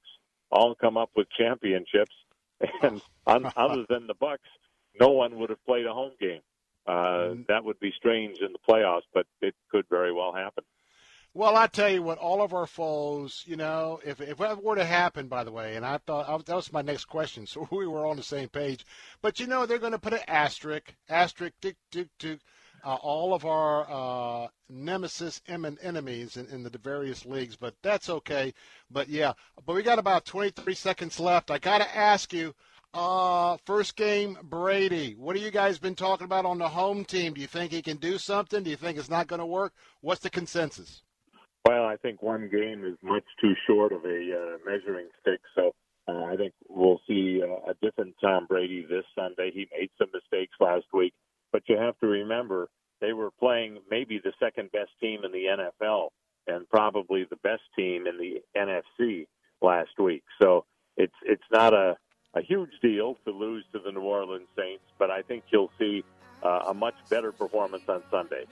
all 0.52 0.74
come 0.74 0.98
up 0.98 1.12
with 1.16 1.28
championships, 1.38 2.16
and 2.82 3.02
on, 3.28 3.52
other 3.56 3.86
than 3.88 4.08
the 4.08 4.16
Bucs, 4.16 4.50
no 5.00 5.10
one 5.10 5.38
would 5.38 5.52
have 5.52 5.64
played 5.64 5.86
a 5.86 5.94
home 5.94 6.14
game. 6.20 6.42
Uh, 6.88 7.36
that 7.48 7.64
would 7.64 7.80
be 7.80 7.92
strange 7.98 8.38
in 8.40 8.54
the 8.54 8.60
playoffs, 8.60 9.02
but 9.14 9.26
it 9.42 9.54
could 9.70 9.86
very 9.90 10.14
well 10.14 10.34
happen. 10.34 10.64
Well, 11.34 11.56
I 11.56 11.68
tell 11.68 11.90
you 11.90 12.02
what, 12.02 12.18
all 12.18 12.42
of 12.42 12.54
our 12.54 12.66
foes, 12.66 13.44
you 13.46 13.58
know, 13.58 14.00
if 14.04 14.20
if 14.22 14.38
that 14.38 14.64
were 14.64 14.76
to 14.76 14.86
happen, 14.86 15.28
by 15.28 15.44
the 15.44 15.52
way, 15.52 15.76
and 15.76 15.86
I 15.86 16.00
thought 16.00 16.28
I, 16.28 16.36
that 16.38 16.56
was 16.56 16.74
my 16.74 16.82
next 16.82 17.06
question, 17.06 17.46
so 17.46 17.68
we 17.72 17.86
were 17.86 18.08
on 18.08 18.18
the 18.18 18.24
same 18.24 18.50
page. 18.50 18.86
But 19.22 19.40
you 19.40 19.46
know, 19.46 19.66
they're 19.66 19.78
going 19.78 19.92
to 19.92 20.00
put 20.00 20.14
an 20.14 20.22
asterisk, 20.28 20.96
asterisk, 21.10 21.54
tick, 21.62 21.76
tick, 21.92 22.08
tick, 22.18 22.40
uh, 22.84 22.96
all 22.96 23.36
of 23.36 23.46
our 23.46 23.86
uh, 23.88 24.48
nemesis 24.70 25.42
and 25.48 25.78
enemies 25.82 26.38
in, 26.38 26.48
in 26.48 26.64
the 26.64 26.76
various 26.80 27.26
leagues. 27.26 27.56
But 27.56 27.76
that's 27.84 28.10
okay. 28.10 28.54
But 28.90 29.10
yeah, 29.10 29.34
but 29.66 29.76
we 29.76 29.84
got 29.84 30.00
about 30.00 30.26
23 30.26 30.74
seconds 30.74 31.20
left. 31.20 31.52
I 31.52 31.60
got 31.60 31.80
to 31.80 31.96
ask 31.96 32.34
you. 32.34 32.56
Uh, 32.98 33.58
first 33.68 33.96
game, 33.96 34.40
Brady. 34.42 35.14
What 35.20 35.36
have 35.36 35.46
you 35.46 35.52
guys 35.52 35.78
been 35.78 35.94
talking 35.94 36.26
about 36.26 36.48
on 36.48 36.58
the 36.58 36.68
home 36.68 37.06
team? 37.06 37.36
Do 37.36 37.42
you 37.42 37.46
think 37.46 37.72
he 37.72 37.84
can 37.84 37.98
do 37.98 38.18
something? 38.18 38.64
Do 38.64 38.72
you 38.72 38.76
think 38.76 38.98
it's 38.98 39.08
not 39.08 39.28
going 39.28 39.40
to 39.40 39.46
work? 39.46 39.74
What's 40.02 40.22
the 40.22 40.32
consensus? 40.32 41.04
Well, 41.64 41.86
I 41.86 41.98
think 41.98 42.24
one 42.24 42.50
game 42.50 42.84
is 42.84 42.98
much 43.04 43.26
too 43.40 43.54
short 43.68 43.92
of 43.94 44.04
a 44.04 44.08
uh, 44.08 44.58
measuring 44.66 45.10
stick. 45.22 45.40
So 45.54 45.76
uh, 46.08 46.24
I 46.24 46.38
think 46.38 46.54
we'll 46.70 47.00
see 47.08 47.40
uh, 47.44 47.70
a 47.70 47.76
different 47.84 48.16
Tom 48.20 48.48
Brady 48.48 48.84
this 48.90 49.06
Sunday. 49.14 49.52
He 49.54 49.68
made 49.80 49.92
some 50.00 50.10
mistakes 50.12 50.56
last 50.60 50.86
week, 50.92 51.14
but 51.52 51.62
you 51.68 51.78
have 51.78 52.00
to 52.00 52.08
remember 52.08 52.68
they 53.00 53.14
were 53.14 53.30
playing 53.40 53.78
maybe 53.92 54.20
the 54.24 54.34
second 54.40 54.72
best 54.72 54.90
team 55.00 55.20
in 55.24 55.32
the 55.32 55.68
NFL 55.86 56.08
and 56.48 56.68
probably 56.68 57.28
the 57.30 57.36
best 57.44 57.62
team 57.78 58.08
in 58.08 58.18
the 58.18 58.42
NFC 58.58 59.28
last 59.62 60.00
week. 60.00 60.24
So 60.42 60.66
it's 60.98 61.14
it's 61.24 61.44
not 61.52 61.76
a 61.76 61.96
a 62.38 62.42
huge 62.42 62.72
deal 62.82 63.18
to 63.26 63.32
lose 63.32 63.66
to 63.74 63.80
the 63.80 63.92
New 63.92 64.02
Orleans 64.02 64.48
Saints, 64.56 64.84
but 65.00 65.10
I 65.10 65.22
think 65.24 65.44
you'll 65.50 65.72
see 65.80 66.04
uh, 66.44 66.66
a 66.68 66.74
much 66.74 66.96
better 67.10 67.32
performance 67.32 67.84
on 67.88 68.04
Sunday. 68.12 68.46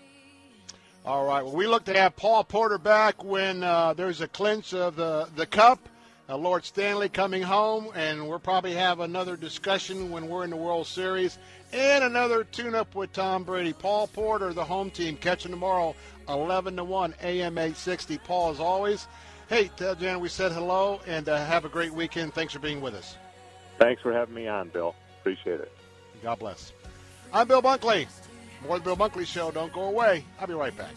All 1.05 1.25
right. 1.25 1.43
Well, 1.43 1.55
we 1.55 1.67
look 1.67 1.85
to 1.85 1.93
have 1.93 2.15
Paul 2.15 2.43
Porter 2.43 2.79
back 2.79 3.23
when 3.23 3.61
uh, 3.63 3.93
there's 3.93 4.21
a 4.21 4.27
clinch 4.27 4.73
of 4.73 4.95
the 4.95 5.29
the 5.35 5.45
cup. 5.45 5.87
Uh, 6.27 6.35
Lord 6.35 6.65
Stanley 6.65 7.07
coming 7.07 7.43
home, 7.43 7.89
and 7.93 8.27
we'll 8.27 8.39
probably 8.39 8.73
have 8.73 8.99
another 8.99 9.37
discussion 9.37 10.09
when 10.09 10.27
we're 10.27 10.43
in 10.43 10.49
the 10.49 10.55
World 10.55 10.87
Series 10.87 11.37
and 11.71 12.03
another 12.03 12.43
tune-up 12.43 12.95
with 12.95 13.13
Tom 13.13 13.43
Brady. 13.43 13.73
Paul 13.73 14.07
Porter, 14.07 14.51
the 14.51 14.63
home 14.63 14.89
team, 14.89 15.17
catching 15.17 15.51
tomorrow, 15.51 15.95
11 16.27 16.77
to 16.77 16.83
one, 16.83 17.13
AM 17.21 17.59
860. 17.59 18.17
Paul, 18.19 18.49
as 18.49 18.59
always. 18.59 19.07
Hey, 19.49 19.69
tell 19.77 19.93
Jan 19.93 20.19
we 20.19 20.29
said 20.29 20.51
hello, 20.51 20.99
and 21.05 21.29
uh, 21.29 21.45
have 21.45 21.63
a 21.63 21.69
great 21.69 21.93
weekend. 21.93 22.33
Thanks 22.33 22.53
for 22.53 22.59
being 22.59 22.81
with 22.81 22.95
us. 22.95 23.15
Thanks 23.77 24.01
for 24.01 24.13
having 24.13 24.35
me 24.35 24.47
on, 24.47 24.69
Bill. 24.69 24.95
Appreciate 25.19 25.59
it. 25.59 25.71
God 26.23 26.39
bless. 26.39 26.71
I'm 27.33 27.47
Bill 27.47 27.61
Bunkley. 27.61 28.07
More 28.65 28.79
the 28.79 28.85
Bill 28.85 28.97
Bunkley 28.97 29.25
Show. 29.25 29.51
Don't 29.51 29.73
go 29.73 29.83
away. 29.83 30.23
I'll 30.39 30.47
be 30.47 30.53
right 30.53 30.75
back. 30.75 30.93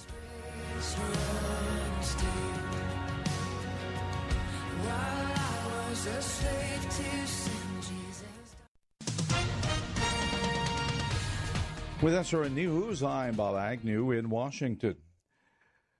With 12.00 12.14
SRN 12.14 12.52
News, 12.52 13.02
I'm 13.02 13.34
Bob 13.34 13.56
Agnew 13.56 14.12
in 14.12 14.30
Washington. 14.30 14.94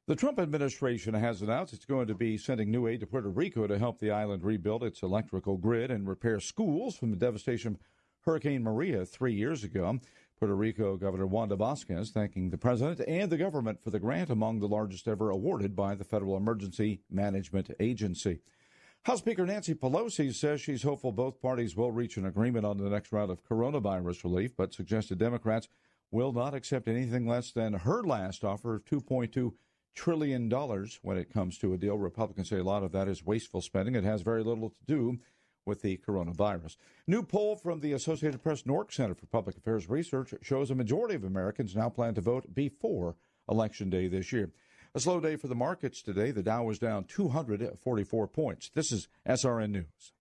The 0.09 0.17
Trump 0.17 0.39
administration 0.41 1.13
has 1.13 1.43
announced 1.43 1.75
it's 1.75 1.85
going 1.85 2.07
to 2.07 2.15
be 2.15 2.39
sending 2.39 2.71
new 2.71 2.87
aid 2.87 3.01
to 3.01 3.07
Puerto 3.07 3.29
Rico 3.29 3.67
to 3.67 3.79
help 3.79 3.99
the 3.99 4.11
island 4.11 4.43
rebuild 4.43 4.83
its 4.83 5.03
electrical 5.03 5.59
grid 5.59 5.91
and 5.91 6.09
repair 6.09 6.41
schools 6.41 6.97
from 6.97 7.11
the 7.11 7.17
devastation 7.19 7.75
of 7.75 7.81
Hurricane 8.23 8.63
Maria 8.63 9.05
three 9.05 9.35
years 9.35 9.65
ago. 9.65 10.01
Puerto 10.39 10.55
Rico 10.55 10.97
Governor 10.97 11.27
Wanda 11.27 11.57
Vasquez 11.57 12.09
thanking 12.11 12.49
the 12.49 12.57
president 12.57 13.07
and 13.07 13.31
the 13.31 13.37
government 13.37 13.83
for 13.83 13.91
the 13.91 14.01
grant, 14.01 14.31
among 14.31 14.61
the 14.61 14.67
largest 14.67 15.07
ever 15.07 15.29
awarded 15.29 15.77
by 15.77 15.95
the 15.95 16.05
Federal 16.05 16.39
Emergency 16.39 17.03
Management 17.11 17.71
Agency. 17.79 18.41
House 19.03 19.19
Speaker 19.19 19.45
Nancy 19.45 19.75
Pelosi 19.75 20.35
says 20.35 20.63
she's 20.63 20.85
hopeful 20.85 21.13
both 21.13 21.43
parties 21.43 21.77
will 21.77 21.93
reach 21.93 22.17
an 22.17 22.25
agreement 22.25 22.65
on 22.65 22.79
the 22.79 22.89
next 22.89 23.13
round 23.13 23.31
of 23.31 23.45
coronavirus 23.45 24.25
relief, 24.25 24.57
but 24.57 24.73
suggested 24.73 25.19
Democrats 25.19 25.69
will 26.11 26.33
not 26.33 26.55
accept 26.55 26.89
anything 26.89 27.27
less 27.27 27.51
than 27.51 27.75
her 27.75 28.03
last 28.03 28.43
offer 28.43 28.77
of 28.77 28.87
$2.2 28.87 29.53
trillion 29.99 30.49
dollars 30.49 31.01
when 31.03 31.19
it 31.19 31.33
comes 31.33 31.59
to 31.59 31.73
a 31.73 31.77
deal. 31.77 31.99
Republicans 31.99 32.49
say 32.49 32.59
a 32.59 32.63
lot 32.63 32.85
of 32.85 32.93
that 32.93 33.09
is 33.09 33.27
wasteful 33.27 33.61
spending. 33.61 33.97
It 33.97 34.05
has 34.05 34.23
very 34.23 34.45
little 34.45 34.71
to 34.71 34.77
do 34.87 35.19
with 35.67 35.83
the 35.83 35.99
coronavirus. 36.07 36.77
New 37.09 37.25
poll 37.25 37.57
from 37.57 37.81
the 37.81 37.93
Associated 37.93 38.41
Press 38.41 38.63
NORC 38.63 38.93
Center 38.93 39.17
for 39.17 39.27
Public 39.27 39.57
Affairs 39.57 39.89
Research 39.89 40.33
shows 40.41 40.71
a 40.71 40.77
majority 40.77 41.17
of 41.17 41.25
Americans 41.25 41.75
now 41.75 41.89
plan 41.89 42.15
to 42.15 42.21
vote 42.21 42.55
before 42.55 43.17
Election 43.49 43.91
Day 43.91 44.07
this 44.07 44.33
year. 44.33 44.53
A 44.95 45.01
slow 45.01 45.19
day 45.19 45.35
for 45.35 45.49
the 45.49 45.57
markets 45.57 46.01
today. 46.01 46.31
The 46.31 46.45
Dow 46.45 46.63
was 46.63 46.79
down 46.79 47.05
244 47.05 48.29
points. 48.29 48.71
This 48.73 48.93
is 48.93 49.09
SRN 49.29 49.71
News. 49.71 50.13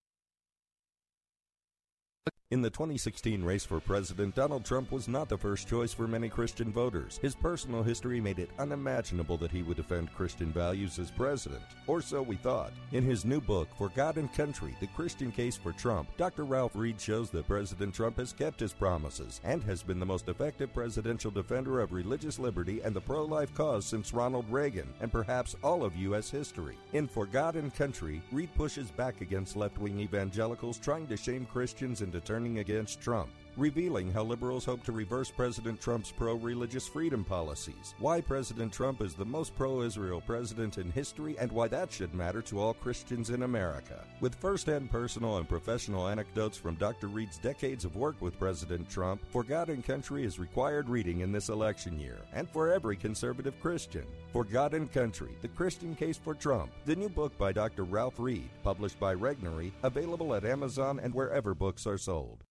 In 2.50 2.62
the 2.62 2.70
2016 2.70 3.44
race 3.44 3.66
for 3.66 3.82
president, 3.82 4.34
Donald 4.34 4.64
Trump 4.64 4.90
was 4.90 5.10
not 5.10 5.28
the 5.28 5.38
first 5.38 5.68
choice 5.68 5.92
for 5.92 6.08
many 6.08 6.30
Christian 6.30 6.72
voters. 6.72 7.20
His 7.22 7.36
personal 7.36 7.84
history 7.84 8.22
made 8.22 8.40
it 8.40 8.52
unimaginable 8.58 9.36
that 9.40 9.52
he 9.52 9.64
would 9.64 9.76
defend 9.76 10.14
Christian 10.14 10.54
values 10.54 10.98
as 10.98 11.12
president, 11.12 11.62
or 11.88 12.02
so 12.02 12.22
we 12.22 12.38
thought. 12.38 12.72
In 12.94 13.04
his 13.04 13.26
new 13.26 13.42
book, 13.42 13.68
For 13.78 13.90
God 13.90 14.16
and 14.16 14.32
Country 14.32 14.78
The 14.80 14.88
Christian 14.88 15.30
Case 15.30 15.58
for 15.58 15.74
Trump, 15.74 16.08
Dr. 16.16 16.46
Ralph 16.46 16.74
Reed 16.74 17.02
shows 17.02 17.30
that 17.32 17.50
President 17.50 17.94
Trump 17.94 18.16
has 18.16 18.32
kept 18.32 18.62
his 18.62 18.72
promises 18.72 19.42
and 19.44 19.62
has 19.64 19.84
been 19.84 20.00
the 20.00 20.06
most 20.06 20.30
effective 20.30 20.74
presidential 20.74 21.32
defender 21.32 21.82
of 21.82 21.92
religious 21.92 22.40
liberty 22.40 22.80
and 22.80 22.96
the 22.96 23.02
pro 23.02 23.26
life 23.26 23.54
cause 23.56 23.86
since 23.86 24.14
Ronald 24.14 24.50
Reagan, 24.50 24.88
and 25.02 25.12
perhaps 25.12 25.58
all 25.64 25.84
of 25.84 25.98
U.S. 25.98 26.30
history. 26.30 26.78
In 26.94 27.10
For 27.10 27.26
God 27.26 27.58
and 27.58 27.76
Country, 27.76 28.22
Reed 28.32 28.56
pushes 28.56 28.90
back 28.90 29.20
against 29.20 29.58
left 29.58 29.78
wing 29.80 30.00
evangelicals 30.00 30.78
trying 30.78 31.08
to 31.08 31.18
shame 31.18 31.46
Christians 31.46 32.02
into 32.02 32.22
turning 32.22 32.37
against 32.60 33.02
Trump, 33.02 33.30
revealing 33.58 34.12
how 34.12 34.24
liberals 34.24 34.66
hope 34.66 34.84
to 34.84 34.92
reverse 34.92 35.32
President 35.32 35.82
Trump's 35.82 36.12
pro 36.12 36.36
religious 36.36 36.88
freedom 36.88 37.24
policies, 37.24 37.96
why 38.00 38.22
President 38.22 38.72
Trump 38.72 39.02
is 39.02 39.14
the 39.14 39.26
most 39.26 39.56
pro 39.56 39.82
Israel 39.82 40.22
president 40.22 40.78
in 40.78 40.92
history, 40.92 41.36
and 41.40 41.52
why 41.52 41.68
that 41.68 41.92
should 41.92 42.14
matter 42.14 42.42
to 42.44 42.60
all 42.60 42.74
Christians 42.74 43.32
in 43.32 43.44
America. 43.44 44.04
With 44.22 44.36
first 44.36 44.68
hand 44.68 44.92
personal 44.92 45.38
and 45.38 45.50
professional 45.50 46.08
anecdotes 46.08 46.58
from 46.58 46.76
Dr. 46.76 47.08
Reed's 47.08 47.38
decades 47.38 47.86
of 47.86 47.96
work 47.96 48.16
with 48.22 48.40
President 48.40 48.90
Trump, 48.90 49.22
For 49.30 49.44
God 49.44 49.70
and 49.70 49.84
Country 49.84 50.24
is 50.24 50.40
required 50.40 50.88
reading 50.88 51.22
in 51.22 51.32
this 51.32 51.50
election 51.50 52.00
year, 52.00 52.20
and 52.34 52.48
for 52.50 52.72
every 52.72 52.96
conservative 52.96 53.60
Christian. 53.60 54.06
For 54.32 54.44
God 54.44 54.74
and 54.74 54.92
Country 54.92 55.36
The 55.42 55.48
Christian 55.48 55.96
Case 55.96 56.18
for 56.18 56.36
Trump, 56.36 56.72
the 56.86 56.96
new 56.96 57.10
book 57.10 57.38
by 57.38 57.52
Dr. 57.52 57.84
Ralph 57.84 58.20
Reed, 58.20 58.50
published 58.64 59.00
by 59.00 59.16
Regnery, 59.16 59.72
available 59.84 60.36
at 60.36 60.46
Amazon 60.46 61.00
and 61.02 61.14
wherever 61.14 61.56
books 61.56 61.88
are 61.88 61.98
sold. 61.98 62.47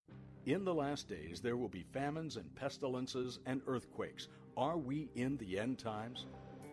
In 0.47 0.65
the 0.65 0.73
last 0.75 1.09
days, 1.09 1.41
there 1.41 1.57
will 1.57 1.69
be 1.69 1.83
famines 1.83 2.37
and 2.37 2.55
pestilences 2.55 3.41
and 3.47 3.61
earthquakes. 3.67 4.29
Are 4.57 4.79
we 4.79 5.11
in 5.17 5.37
the 5.39 5.59
end 5.59 5.77
times? 5.81 6.27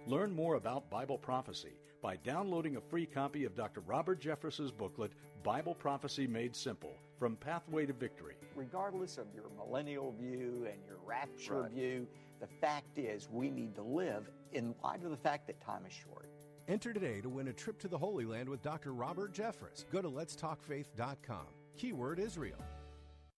Learn 0.06 0.32
more 0.32 0.56
about 0.56 0.92
Bible 0.92 1.18
prophecy 1.18 1.74
by 2.00 2.18
downloading 2.18 2.76
a 2.76 2.82
free 2.82 3.08
copy 3.08 3.46
of 3.46 3.56
Dr. 3.56 3.80
Robert 3.82 4.20
Jeffress's 4.22 4.72
booklet, 4.72 5.14
Bible 5.42 5.74
Prophecy 5.74 6.28
Made 6.28 6.56
Simple 6.56 6.94
From 7.18 7.36
Pathway 7.36 7.88
to 7.88 7.94
Victory. 7.94 8.36
Regardless 8.56 9.18
of 9.18 9.26
your 9.34 9.50
millennial 9.58 10.12
view 10.12 10.68
and 10.72 10.86
your 10.86 11.00
rapture 11.04 11.62
Right. 11.64 11.72
view, 11.72 12.08
the 12.40 12.48
fact 12.62 13.00
is 13.00 13.28
we 13.32 13.50
need 13.50 13.74
to 13.74 13.82
live 13.82 14.30
in 14.52 14.76
light 14.84 15.04
of 15.04 15.10
the 15.10 15.18
fact 15.18 15.48
that 15.48 15.60
time 15.62 15.84
is 15.88 15.94
short. 15.94 16.28
Enter 16.68 16.94
today 16.94 17.22
to 17.22 17.30
win 17.30 17.48
a 17.48 17.54
trip 17.54 17.80
to 17.80 17.88
the 17.88 17.98
Holy 17.98 18.26
Land 18.26 18.48
with 18.48 18.62
Dr. 18.62 18.94
Robert 18.94 19.34
Jeffress. 19.34 19.90
Go 19.92 20.00
to 20.02 20.10
letstalkfaith.com. 20.10 21.48
Keyword 21.76 22.20
Israel. 22.20 22.60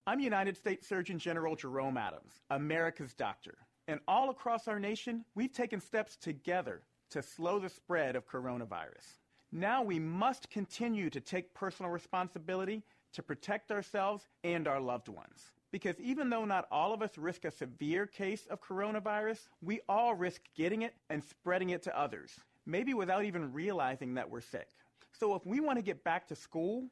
I'm 0.08 0.20
United 0.20 0.56
States 0.56 0.88
Surgeon 0.88 1.18
General 1.18 1.56
Jerome 1.56 1.98
Adams, 1.98 2.44
America's 2.52 3.16
doctor. 3.16 3.56
And 3.88 4.00
all 4.08 4.30
across 4.30 4.68
our 4.68 4.80
nation, 4.80 5.26
we've 5.34 5.52
taken 5.52 5.82
steps 5.82 6.16
together 6.16 6.84
to 7.10 7.24
slow 7.24 7.58
the 7.58 7.70
spread 7.70 8.16
of 8.16 8.28
coronavirus. 8.28 9.18
Now 9.52 9.82
we 9.82 9.98
must 9.98 10.52
continue 10.52 11.10
to 11.10 11.20
take 11.20 11.56
personal 11.56 11.90
responsibility 11.90 12.84
to 13.14 13.24
protect 13.24 13.72
ourselves 13.72 14.28
and 14.44 14.68
our 14.68 14.80
loved 14.80 15.08
ones. 15.08 15.52
Because 15.72 16.00
even 16.00 16.30
though 16.30 16.46
not 16.46 16.68
all 16.70 16.94
of 16.94 17.02
us 17.02 17.18
risk 17.18 17.44
a 17.44 17.50
severe 17.50 18.06
case 18.06 18.46
of 18.52 18.62
coronavirus, 18.62 19.48
we 19.64 19.82
all 19.90 20.14
risk 20.14 20.42
getting 20.56 20.84
it 20.84 20.94
and 21.10 21.24
spreading 21.24 21.72
it 21.72 21.82
to 21.82 22.00
others, 22.00 22.32
maybe 22.68 22.94
without 22.94 23.26
even 23.26 23.52
realizing 23.52 24.14
that 24.14 24.30
we're 24.30 24.42
sick. 24.42 24.70
So 25.14 25.34
if 25.34 25.44
we 25.48 25.62
want 25.62 25.80
to 25.80 25.84
get 25.84 26.04
back 26.04 26.28
to 26.28 26.36
school, 26.36 26.92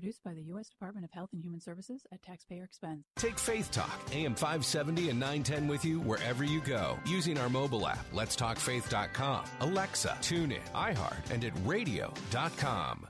Produced 0.00 0.24
by 0.24 0.32
the 0.32 0.40
U.S. 0.44 0.70
Department 0.70 1.04
of 1.04 1.10
Health 1.10 1.28
and 1.34 1.42
Human 1.42 1.60
Services 1.60 2.06
at 2.10 2.22
taxpayer 2.22 2.64
expense. 2.64 3.04
Take 3.16 3.38
Faith 3.38 3.70
Talk, 3.70 4.00
AM 4.12 4.34
570 4.34 5.10
and 5.10 5.20
910 5.20 5.68
with 5.68 5.84
you 5.84 6.00
wherever 6.00 6.42
you 6.42 6.62
go 6.62 6.98
using 7.04 7.36
our 7.36 7.50
mobile 7.50 7.86
app, 7.86 8.10
letstalkfaith.com, 8.14 9.44
Alexa, 9.60 10.16
TuneIn, 10.22 10.62
iHeart, 10.74 11.30
and 11.30 11.44
at 11.44 11.52
radio.com. 11.66 13.09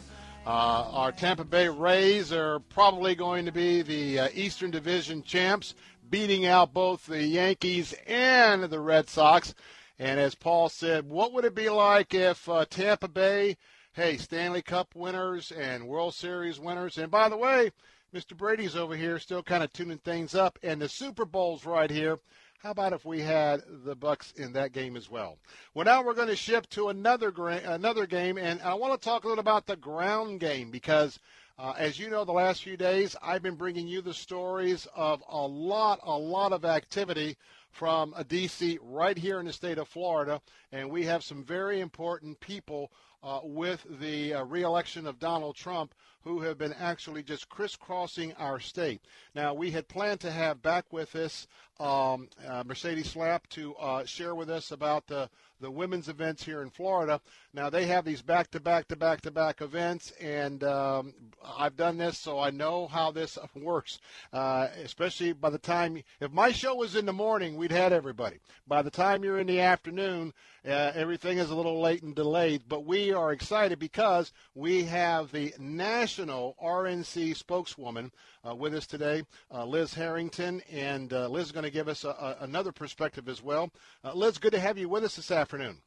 Uh, 0.44 0.90
our 0.92 1.12
Tampa 1.12 1.44
Bay 1.44 1.70
Rays 1.70 2.34
are 2.34 2.58
probably 2.62 3.14
going 3.14 3.46
to 3.46 3.52
be 3.52 3.84
the 3.84 4.22
uh, 4.22 4.30
Eastern 4.34 4.72
Division 4.72 5.22
champs, 5.22 5.76
beating 6.10 6.48
out 6.48 6.74
both 6.74 7.06
the 7.06 7.24
Yankees 7.24 7.94
and 8.08 8.64
the 8.64 8.80
Red 8.80 9.08
Sox. 9.08 9.54
And 10.00 10.20
as 10.20 10.34
Paul 10.34 10.70
said, 10.70 11.08
what 11.08 11.32
would 11.32 11.46
it 11.46 11.54
be 11.54 11.70
like 11.70 12.16
if 12.16 12.50
uh, 12.50 12.66
Tampa 12.68 13.08
Bay, 13.08 13.56
hey, 13.94 14.18
Stanley 14.18 14.64
Cup 14.64 14.96
winners 14.96 15.52
and 15.52 15.88
World 15.88 16.16
Series 16.16 16.60
winners, 16.60 16.98
and 16.98 17.12
by 17.12 17.30
the 17.30 17.38
way, 17.38 17.70
Mr. 18.14 18.38
Brady's 18.38 18.76
over 18.76 18.96
here 18.96 19.20
still 19.20 19.44
kind 19.44 19.64
of 19.64 19.74
tuning 19.74 19.98
things 19.98 20.34
up, 20.34 20.58
and 20.64 20.82
the 20.82 20.88
Super 20.88 21.26
Bowl's 21.26 21.66
right 21.66 21.92
here. 21.92 22.20
How 22.60 22.72
about 22.72 22.94
if 22.94 23.04
we 23.04 23.20
had 23.20 23.62
the 23.68 23.98
Bucs 23.98 24.34
in 24.36 24.54
that 24.54 24.72
game 24.72 24.96
as 24.96 25.10
well? 25.10 25.38
Well, 25.74 25.86
now 25.86 26.02
we're 26.02 26.14
going 26.14 26.30
to 26.30 26.36
shift 26.36 26.72
to 26.72 26.88
another 26.88 27.32
gra- 27.32 27.62
another 27.66 28.08
game, 28.08 28.38
and 28.38 28.62
I 28.62 28.76
want 28.76 29.00
to 29.00 29.06
talk 29.06 29.26
a 29.26 29.28
little 29.28 29.42
about 29.42 29.66
the 29.66 29.76
ground 29.76 30.40
game 30.40 30.72
because, 30.72 31.20
uh, 31.60 31.74
as 31.78 32.00
you 32.00 32.10
know, 32.10 32.24
the 32.24 32.32
last 32.32 32.64
few 32.64 32.78
days 32.78 33.16
I've 33.22 33.44
been 33.44 33.56
bringing 33.56 33.90
you 33.90 34.02
the 34.02 34.14
stories 34.14 34.88
of 34.96 35.22
a 35.28 35.46
lot, 35.46 36.00
a 36.02 36.18
lot 36.18 36.54
of 36.54 36.64
activity 36.64 37.36
from 37.72 38.14
a 38.16 38.24
DC 38.24 38.80
right 38.82 39.18
here 39.18 39.40
in 39.40 39.46
the 39.46 39.54
state 39.54 39.78
of 39.78 39.88
Florida, 39.90 40.42
and 40.72 40.90
we 40.90 41.04
have 41.04 41.24
some 41.24 41.44
very 41.44 41.82
important 41.82 42.40
people 42.40 42.90
uh, 43.22 43.42
with 43.44 43.86
the 44.00 44.34
uh, 44.34 44.44
reelection 44.46 45.06
of 45.06 45.20
Donald 45.20 45.56
Trump 45.56 45.94
who 46.28 46.42
have 46.42 46.58
been 46.58 46.74
actually 46.74 47.24
just 47.24 47.48
crisscrossing 47.48 48.34
our 48.34 48.60
state. 48.60 49.02
Now, 49.34 49.54
we 49.54 49.72
had 49.72 49.88
planned 49.88 50.20
to 50.20 50.32
have 50.32 50.62
back 50.62 50.92
with 50.92 51.16
us 51.16 51.48
um, 51.80 52.30
uh, 52.48 52.64
Mercedes 52.66 53.14
Schlapp 53.14 53.48
to 53.50 53.76
uh, 53.76 54.06
share 54.06 54.36
with 54.36 54.50
us 54.50 54.72
about 54.72 55.08
the, 55.08 55.30
the 55.60 55.70
women's 55.70 56.10
events 56.10 56.44
here 56.44 56.62
in 56.62 56.70
Florida. 56.70 57.22
Now, 57.54 57.70
they 57.70 57.86
have 57.88 58.06
these 58.06 58.22
back 58.22 58.52
to 58.52 58.60
back 58.60 58.88
to 58.90 58.96
back 58.96 59.22
to 59.22 59.32
back 59.32 59.62
events, 59.62 60.12
and 60.20 60.64
um, 60.64 61.14
I've 61.58 61.78
done 61.78 61.98
this, 61.98 62.18
so 62.18 62.40
I 62.40 62.50
know 62.50 62.88
how 62.88 63.12
this 63.12 63.38
works. 63.56 64.00
Uh, 64.34 64.68
especially 64.84 65.34
by 65.34 65.50
the 65.50 65.58
time, 65.58 66.04
if 66.20 66.32
my 66.32 66.52
show 66.52 66.76
was 66.76 66.96
in 66.96 67.06
the 67.06 67.14
morning, 67.14 67.56
we'd 67.56 67.72
had 67.72 67.94
everybody. 67.94 68.38
By 68.68 68.82
the 68.82 68.92
time 68.92 69.24
you're 69.24 69.40
in 69.40 69.48
the 69.48 69.62
afternoon, 69.62 70.34
uh, 70.66 70.92
everything 70.96 71.38
is 71.38 71.50
a 71.50 71.56
little 71.56 71.80
late 71.80 72.04
and 72.04 72.14
delayed, 72.14 72.64
but 72.68 72.86
we 72.86 73.14
are 73.14 73.32
excited 73.32 73.80
because 73.80 74.34
we 74.54 74.84
have 74.84 75.32
the 75.32 75.54
national 75.60 76.56
RNC 76.62 77.36
spokeswoman 77.38 78.12
uh, 78.48 78.56
with 78.56 78.74
us 78.74 78.88
today, 78.88 79.24
uh, 79.54 79.66
Liz 79.66 79.94
Harrington, 79.94 80.62
and 80.72 81.12
uh, 81.14 81.28
Liz 81.28 81.48
is 81.48 81.52
going 81.52 81.66
to 81.66 81.72
give 81.72 81.88
us 81.88 82.04
a, 82.04 82.10
a, 82.10 82.38
another 82.42 82.72
perspective 82.72 83.28
as 83.28 83.42
well. 83.42 83.70
Uh, 84.04 84.14
Liz, 84.14 84.38
good 84.38 84.54
to 84.54 84.60
have 84.60 84.78
you 84.78 84.90
with 84.90 85.04
us 85.04 85.16
this 85.16 85.32
afternoon. 85.32 85.78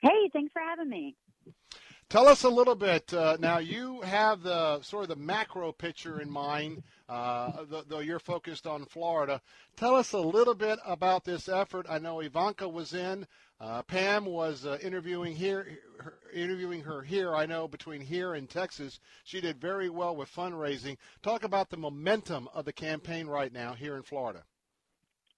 Hey, 0.00 0.30
thanks 0.32 0.52
for 0.52 0.62
having 0.62 0.88
me. 0.88 1.16
Tell 2.10 2.28
us 2.28 2.44
a 2.44 2.48
little 2.50 2.74
bit. 2.74 3.12
Uh, 3.14 3.36
now, 3.40 3.58
you 3.58 4.02
have 4.02 4.42
the 4.42 4.82
sort 4.82 5.04
of 5.04 5.08
the 5.08 5.16
macro 5.16 5.72
picture 5.72 6.20
in 6.20 6.30
mind, 6.30 6.82
uh, 7.08 7.64
th- 7.64 7.84
though 7.88 8.00
you're 8.00 8.18
focused 8.18 8.66
on 8.66 8.84
Florida. 8.84 9.40
Tell 9.76 9.96
us 9.96 10.12
a 10.12 10.18
little 10.18 10.54
bit 10.54 10.78
about 10.84 11.24
this 11.24 11.48
effort. 11.48 11.86
I 11.88 11.98
know 11.98 12.20
Ivanka 12.20 12.68
was 12.68 12.92
in. 12.92 13.26
Uh, 13.60 13.82
Pam 13.82 14.26
was 14.26 14.66
uh, 14.66 14.78
interviewing 14.82 15.34
here, 15.36 15.78
her, 16.00 16.18
interviewing 16.32 16.82
her 16.82 17.02
here. 17.02 17.34
I 17.34 17.46
know 17.46 17.68
between 17.68 18.00
here 18.00 18.34
and 18.34 18.50
Texas, 18.50 18.98
she 19.22 19.40
did 19.40 19.60
very 19.60 19.88
well 19.88 20.16
with 20.16 20.34
fundraising. 20.34 20.96
Talk 21.22 21.44
about 21.44 21.70
the 21.70 21.76
momentum 21.76 22.48
of 22.52 22.64
the 22.64 22.72
campaign 22.72 23.26
right 23.26 23.52
now 23.52 23.74
here 23.74 23.96
in 23.96 24.02
Florida. 24.02 24.44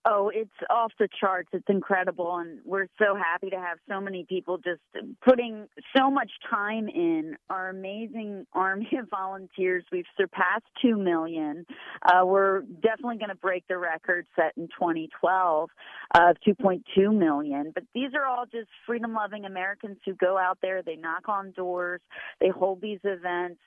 Oh, 0.09 0.31
it's 0.33 0.49
off 0.71 0.93
the 1.01 1.09
charts. 1.19 1.49
It's 1.53 1.69
incredible. 1.69 2.37
And 2.37 2.61
we're 2.65 2.87
so 2.97 3.17
happy 3.17 3.51
to 3.51 3.57
have 3.57 3.79
so 3.89 4.01
many 4.01 4.25
people 4.29 4.57
just 4.59 4.81
putting 5.25 5.67
so 5.97 6.13
much 6.13 6.31
time 6.49 6.89
in. 6.89 7.37
Our 7.51 7.71
amazing 7.71 8.47
army 8.53 8.89
of 9.01 9.09
volunteers. 9.11 9.85
We've 9.91 10.05
surpassed 10.17 10.67
2 10.81 10.97
million. 10.97 11.67
Uh, 12.03 12.25
we're 12.25 12.61
definitely 12.61 13.19
going 13.19 13.31
to 13.31 13.35
break 13.37 13.65
the 13.69 13.79
record 13.79 14.27
set 14.37 14.53
in 14.57 14.69
2012 14.69 15.71
of 16.15 16.37
2.2 16.47 17.17
million. 17.17 17.73
But 17.75 17.83
these 17.93 18.11
are 18.15 18.27
all 18.27 18.45
just 18.47 18.69
freedom 18.87 19.13
loving 19.13 19.45
Americans 19.45 19.97
who 20.05 20.15
go 20.15 20.39
out 20.39 20.59
there, 20.63 20.83
they 20.83 20.97
knock 20.97 21.29
on 21.29 21.51
doors, 21.51 22.01
they 22.41 22.49
hold 22.49 22.81
these 22.81 23.01
events. 23.03 23.61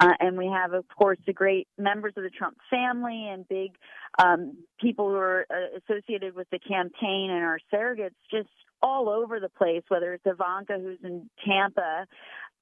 Uh, 0.00 0.12
and 0.20 0.38
we 0.38 0.46
have, 0.46 0.72
of 0.72 0.84
course, 0.96 1.18
the 1.26 1.32
great 1.34 1.68
members 1.76 2.14
of 2.16 2.22
the 2.22 2.30
Trump 2.30 2.56
family 2.70 3.28
and 3.28 3.46
big 3.46 3.72
um, 4.18 4.56
people 4.80 5.08
who 5.08 5.16
are 5.16 5.46
uh, 5.50 5.78
associated 5.78 6.34
with 6.34 6.48
the 6.50 6.58
campaign 6.58 7.30
and 7.30 7.44
our 7.44 7.58
surrogates 7.72 8.10
just 8.30 8.48
all 8.82 9.08
over 9.08 9.40
the 9.40 9.48
place, 9.48 9.82
whether 9.88 10.12
it's 10.12 10.24
Ivanka 10.26 10.78
who's 10.78 10.98
in 11.04 11.30
Tampa, 11.46 12.06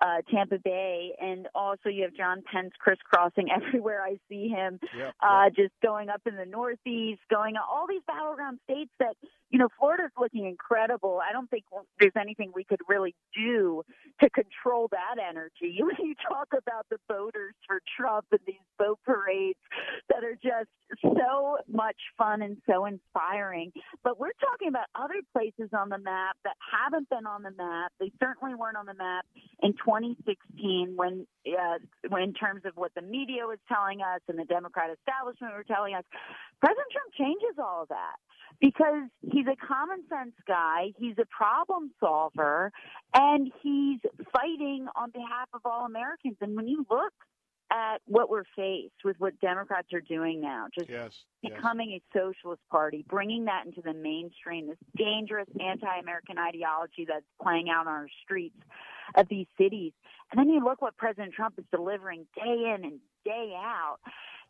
uh, 0.02 0.22
Tampa 0.32 0.58
Bay, 0.58 1.12
and 1.20 1.46
also 1.54 1.88
you 1.88 2.02
have 2.02 2.14
John 2.14 2.42
Pence 2.50 2.72
crisscrossing 2.78 3.48
everywhere 3.54 4.02
I 4.02 4.18
see 4.28 4.48
him, 4.48 4.80
Yep, 4.96 5.14
uh, 5.22 5.50
just 5.50 5.72
going 5.82 6.08
up 6.08 6.22
in 6.26 6.36
the 6.36 6.46
Northeast, 6.46 7.20
going 7.30 7.54
all 7.56 7.86
these 7.88 8.02
battleground 8.06 8.60
states 8.64 8.90
that 8.98 9.14
you 9.50 9.58
know 9.58 9.68
Florida's 9.78 10.12
looking 10.18 10.46
incredible. 10.46 11.20
I 11.26 11.32
don't 11.32 11.50
think 11.50 11.64
there's 11.98 12.12
anything 12.18 12.52
we 12.54 12.64
could 12.64 12.80
really 12.88 13.14
do 13.34 13.82
to 14.22 14.30
control 14.30 14.88
that 14.90 15.16
energy. 15.18 15.80
When 15.90 16.06
you 16.06 16.14
talk 16.28 16.48
about 16.56 16.86
the 16.90 16.98
voters 17.08 17.54
for 17.66 17.80
Trump 17.98 18.26
and 18.30 18.40
these 18.46 18.56
boat 18.78 18.98
parades 19.04 19.58
that 20.08 20.22
are 20.24 20.36
just 20.42 20.70
so 21.02 21.58
much 21.68 21.96
fun 22.16 22.42
and 22.42 22.56
so 22.68 22.86
inspiring, 22.86 23.72
but 24.02 24.18
we're 24.18 24.36
talking 24.40 24.68
about 24.68 24.86
other 24.94 25.20
places 25.32 25.70
on 25.76 25.88
the 25.88 25.98
map 25.98 26.36
that 26.44 26.54
haven't 26.60 27.08
been 27.08 27.26
on 27.26 27.42
the 27.42 27.52
map. 27.52 27.92
They 27.98 28.12
certainly 28.20 28.54
weren't 28.54 28.76
on 28.76 28.86
the 28.86 28.94
map 28.94 29.24
in 29.62 29.72
2016 29.72 30.92
when, 30.96 31.26
uh, 31.46 31.78
when 32.08 32.22
in 32.22 32.34
terms 32.34 32.62
of 32.64 32.72
what 32.76 32.92
the 32.94 33.02
media 33.02 33.46
was 33.46 33.58
telling 33.68 34.00
us 34.00 34.20
and 34.28 34.38
the 34.38 34.44
Democrat 34.44 34.90
establishment 34.90 35.54
were 35.54 35.64
telling 35.64 35.94
us, 35.94 36.04
President 36.60 36.86
Trump 36.92 37.12
changes 37.16 37.56
all 37.58 37.82
of 37.82 37.88
that 37.88 38.16
because 38.60 39.08
he's 39.22 39.46
a 39.46 39.56
common 39.56 40.02
sense 40.08 40.34
guy, 40.46 40.92
he's 40.98 41.16
a 41.18 41.26
problem 41.26 41.90
solver, 41.98 42.72
and 43.14 43.50
he's 43.62 44.00
fighting 44.32 44.86
on 44.94 45.10
behalf 45.10 45.48
of 45.54 45.62
all 45.64 45.86
Americans. 45.86 46.36
And 46.40 46.54
when 46.56 46.68
you 46.68 46.84
look 46.90 47.12
at 47.70 47.98
what 48.06 48.28
we're 48.30 48.44
faced 48.56 49.04
with 49.04 49.16
what 49.18 49.38
Democrats 49.40 49.88
are 49.92 50.00
doing 50.00 50.40
now, 50.40 50.66
just 50.76 50.90
yes, 50.90 51.12
becoming 51.42 51.92
a 51.92 52.02
socialist 52.18 52.62
party, 52.70 53.04
bringing 53.08 53.44
that 53.44 53.64
into 53.66 53.80
the 53.82 53.94
mainstream, 53.94 54.66
this 54.66 54.76
dangerous 54.96 55.48
anti-American 55.60 56.36
ideology 56.38 57.06
that's 57.06 57.24
playing 57.42 57.68
out 57.70 57.86
on 57.86 57.92
our 57.92 58.08
streets 58.24 58.58
of 59.14 59.28
these 59.28 59.46
cities. 59.56 59.92
And 60.30 60.38
then 60.38 60.48
you 60.48 60.64
look 60.64 60.82
what 60.82 60.96
President 60.96 61.32
Trump 61.32 61.54
is 61.58 61.64
delivering 61.70 62.26
day 62.34 62.74
in 62.74 62.84
and 62.84 63.00
day 63.24 63.52
out. 63.56 63.98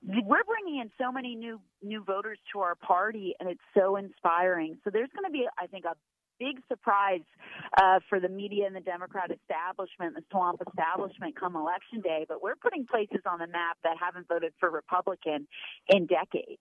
We're 0.03 0.45
bringing 0.45 0.81
in 0.81 0.91
so 0.99 1.13
many 1.13 1.35
new 1.35 1.61
new 1.83 2.03
voters 2.03 2.39
to 2.55 2.61
our 2.61 2.75
party, 2.75 3.35
and 3.39 3.51
it's 3.51 3.61
so 3.77 3.97
inspiring. 3.97 4.79
So 4.83 4.89
there's 4.91 5.11
going 5.15 5.31
to 5.31 5.31
be, 5.31 5.47
I 5.59 5.67
think, 5.67 5.85
a 5.85 5.95
big 6.41 6.61
surprise 6.67 7.21
uh, 7.81 8.01
for 8.09 8.19
the 8.19 8.29
media 8.29 8.67
and 8.67 8.75
the 8.75 8.81
Democrat 8.81 9.31
establishment, 9.31 10.17
the 10.17 10.23
swamp 10.33 10.61
establishment, 10.67 11.39
come 11.39 11.55
election 11.55 12.01
day. 12.03 12.25
But 12.27 12.43
we're 12.43 12.57
putting 12.57 12.87
places 12.87 13.21
on 13.31 13.39
the 13.39 13.47
map 13.47 13.77
that 13.85 13.97
haven't 14.01 14.27
voted 14.27 14.53
for 14.59 14.71
Republican 14.71 15.47
in 15.89 16.07
decades. 16.07 16.59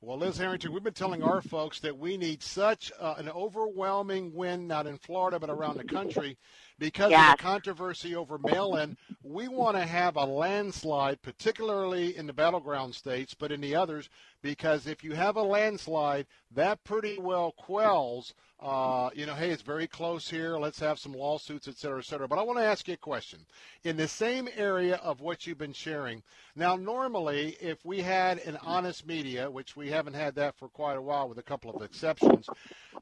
Well, 0.00 0.18
Liz 0.18 0.36
Harrington, 0.36 0.72
we've 0.72 0.82
been 0.82 0.92
telling 0.92 1.22
our 1.22 1.40
folks 1.40 1.80
that 1.80 1.96
we 1.98 2.18
need 2.18 2.42
such 2.42 2.92
uh, 3.00 3.14
an 3.16 3.30
overwhelming 3.30 4.34
win, 4.34 4.66
not 4.66 4.86
in 4.86 4.98
Florida, 4.98 5.40
but 5.40 5.48
around 5.48 5.78
the 5.78 5.84
country, 5.84 6.36
because 6.78 7.10
Yes. 7.10 7.32
of 7.32 7.38
the 7.38 7.42
controversy 7.42 8.14
over 8.14 8.36
mail 8.36 8.76
in. 8.76 8.98
We 9.22 9.48
want 9.48 9.78
to 9.78 9.86
have 9.86 10.16
a 10.16 10.26
landslide, 10.26 11.22
particularly 11.22 12.14
in 12.14 12.26
the 12.26 12.34
battleground 12.34 12.94
states, 12.94 13.32
but 13.32 13.50
in 13.50 13.62
the 13.62 13.74
others, 13.74 14.10
because 14.42 14.86
if 14.86 15.02
you 15.02 15.12
have 15.14 15.36
a 15.36 15.42
landslide, 15.42 16.26
that 16.50 16.84
pretty 16.84 17.18
well 17.18 17.52
quells, 17.52 18.34
uh, 18.64 19.10
you 19.14 19.26
know, 19.26 19.34
hey, 19.34 19.50
it's 19.50 19.60
very 19.60 19.86
close 19.86 20.28
here. 20.28 20.56
Let's 20.56 20.80
have 20.80 20.98
some 20.98 21.12
lawsuits, 21.12 21.68
et 21.68 21.76
cetera, 21.76 21.98
et 21.98 22.06
cetera. 22.06 22.26
But 22.26 22.38
I 22.38 22.42
want 22.42 22.58
to 22.58 22.64
ask 22.64 22.88
you 22.88 22.94
a 22.94 22.96
question. 22.96 23.40
In 23.84 23.98
the 23.98 24.08
same 24.08 24.48
area 24.56 24.96
of 24.96 25.20
what 25.20 25.46
you've 25.46 25.58
been 25.58 25.74
sharing, 25.74 26.22
now, 26.56 26.74
normally, 26.74 27.58
if 27.60 27.84
we 27.84 28.00
had 28.00 28.38
an 28.38 28.56
honest 28.62 29.06
media, 29.06 29.50
which 29.50 29.76
we 29.76 29.90
haven't 29.90 30.14
had 30.14 30.34
that 30.36 30.56
for 30.56 30.68
quite 30.68 30.96
a 30.96 31.02
while 31.02 31.28
with 31.28 31.36
a 31.36 31.42
couple 31.42 31.70
of 31.70 31.82
exceptions, 31.82 32.48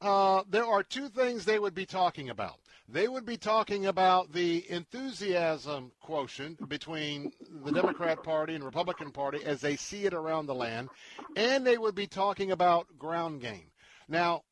uh, 0.01 0.43
there 0.51 0.67
are 0.67 0.83
two 0.83 1.09
things 1.09 1.45
they 1.45 1.61
would 1.61 1.75
be 1.75 1.87
talking 1.87 2.31
about. 2.31 2.57
They 2.89 3.07
would 3.07 3.25
be 3.25 3.37
talking 3.37 3.87
about 3.87 4.33
the 4.33 4.69
enthusiasm 4.69 5.93
quotient 6.01 6.69
between 6.69 7.33
the 7.65 7.71
Democrat 7.71 8.25
Party 8.25 8.57
and 8.57 8.65
Republican 8.65 9.13
Party 9.13 9.45
as 9.45 9.61
they 9.61 9.77
see 9.77 10.07
it 10.07 10.13
around 10.13 10.47
the 10.47 10.55
land, 10.55 10.89
and 11.37 11.65
they 11.65 11.79
would 11.79 11.95
be 11.95 12.09
talking 12.09 12.51
about 12.51 12.99
ground 12.99 13.41
game. 13.41 13.71
Now, 14.09 14.43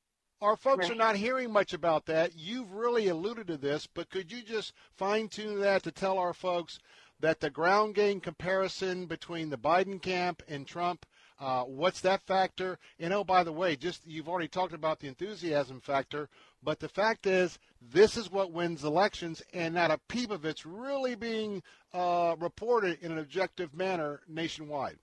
our 0.41 0.57
folks 0.57 0.89
are 0.89 0.95
not 0.95 1.17
hearing 1.17 1.53
much 1.53 1.75
about 1.75 2.07
that. 2.07 2.33
You've 2.35 2.73
really 2.73 3.09
alluded 3.09 3.47
to 3.49 3.57
this, 3.57 3.87
but 3.87 4.11
could 4.11 4.33
you 4.33 4.43
just 4.43 4.73
fine 4.97 5.29
tune 5.29 5.61
that 5.61 5.83
to 5.83 5.93
tell 5.93 6.19
our 6.19 6.33
folks 6.33 6.79
that 7.21 7.41
the 7.41 7.51
ground 7.51 7.95
game 7.95 8.21
comparison 8.21 9.05
between 9.07 9.51
the 9.51 9.59
Biden 9.59 10.01
camp 10.01 10.43
and 10.49 10.67
Trump, 10.67 11.05
uh, 11.39 11.65
what's 11.65 12.01
that 12.01 12.23
factor? 12.23 12.79
And 12.99 13.13
oh, 13.13 13.25
by 13.25 13.45
the 13.45 13.53
way, 13.53 13.77
just 13.77 14.07
you've 14.07 14.29
already 14.29 14.49
talked 14.49 14.73
about 14.73 15.01
the 15.01 15.09
enthusiasm 15.09 15.81
factor, 15.81 16.31
but 16.63 16.81
the 16.81 16.89
fact 16.89 17.27
is, 17.27 17.59
this 17.83 18.17
is 18.17 18.31
what 18.31 18.53
wins 18.53 18.85
elections, 18.85 19.43
and 19.53 19.75
not 19.75 19.91
a 19.91 20.01
peep 20.09 20.31
of 20.31 20.47
it's 20.47 20.65
really 20.65 21.15
being 21.15 21.63
uh, 21.93 22.37
reported 22.39 22.99
in 23.03 23.13
an 23.13 23.19
objective 23.19 23.75
manner 23.75 24.21
nationwide. 24.29 24.99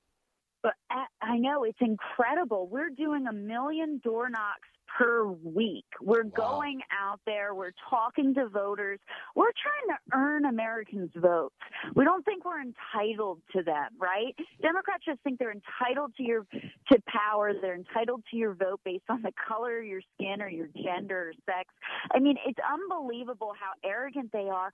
But 0.64 0.74
I 0.90 1.06
I 1.22 1.38
know 1.38 1.64
it's 1.64 1.78
incredible. 1.82 2.68
We're 2.68 2.90
doing 2.90 3.28
a 3.28 3.34
million 3.34 4.00
door 4.04 4.30
knocks 4.30 4.68
per 4.98 5.26
week. 5.26 5.86
We're 6.02 6.24
going 6.24 6.82
out 6.92 7.20
there. 7.26 7.54
We're 7.54 7.74
talking 7.90 8.34
to 8.36 8.48
voters. 8.48 9.00
We're 9.36 9.52
trying 9.52 9.98
to 9.98 10.18
earn 10.18 10.46
Americans' 10.46 11.12
votes. 11.16 11.56
We 11.96 12.04
don't 12.04 12.24
think 12.26 12.46
we're 12.46 12.62
entitled 12.62 13.42
to 13.56 13.64
them, 13.64 13.90
right? 14.00 14.36
Democrats 14.62 15.04
just 15.06 15.22
think 15.22 15.40
they're 15.40 15.54
entitled 15.54 16.14
to 16.18 16.24
your 16.24 16.46
to 16.92 17.02
power. 17.08 17.54
They're 17.60 17.76
entitled 17.76 18.24
to 18.32 18.38
your 18.38 18.54
vote 18.54 18.82
based 18.84 19.06
on 19.10 19.22
the 19.22 19.32
color 19.48 19.80
of 19.80 19.86
your 19.86 20.02
skin 20.16 20.42
or 20.42 20.50
your 20.50 20.70
gender 20.76 21.30
or 21.30 21.34
sex. 21.46 21.70
I 22.14 22.20
mean, 22.20 22.38
it's 22.46 22.60
unbelievable 22.60 23.54
how 23.60 23.88
arrogant 23.88 24.32
they 24.32 24.50
are. 24.50 24.72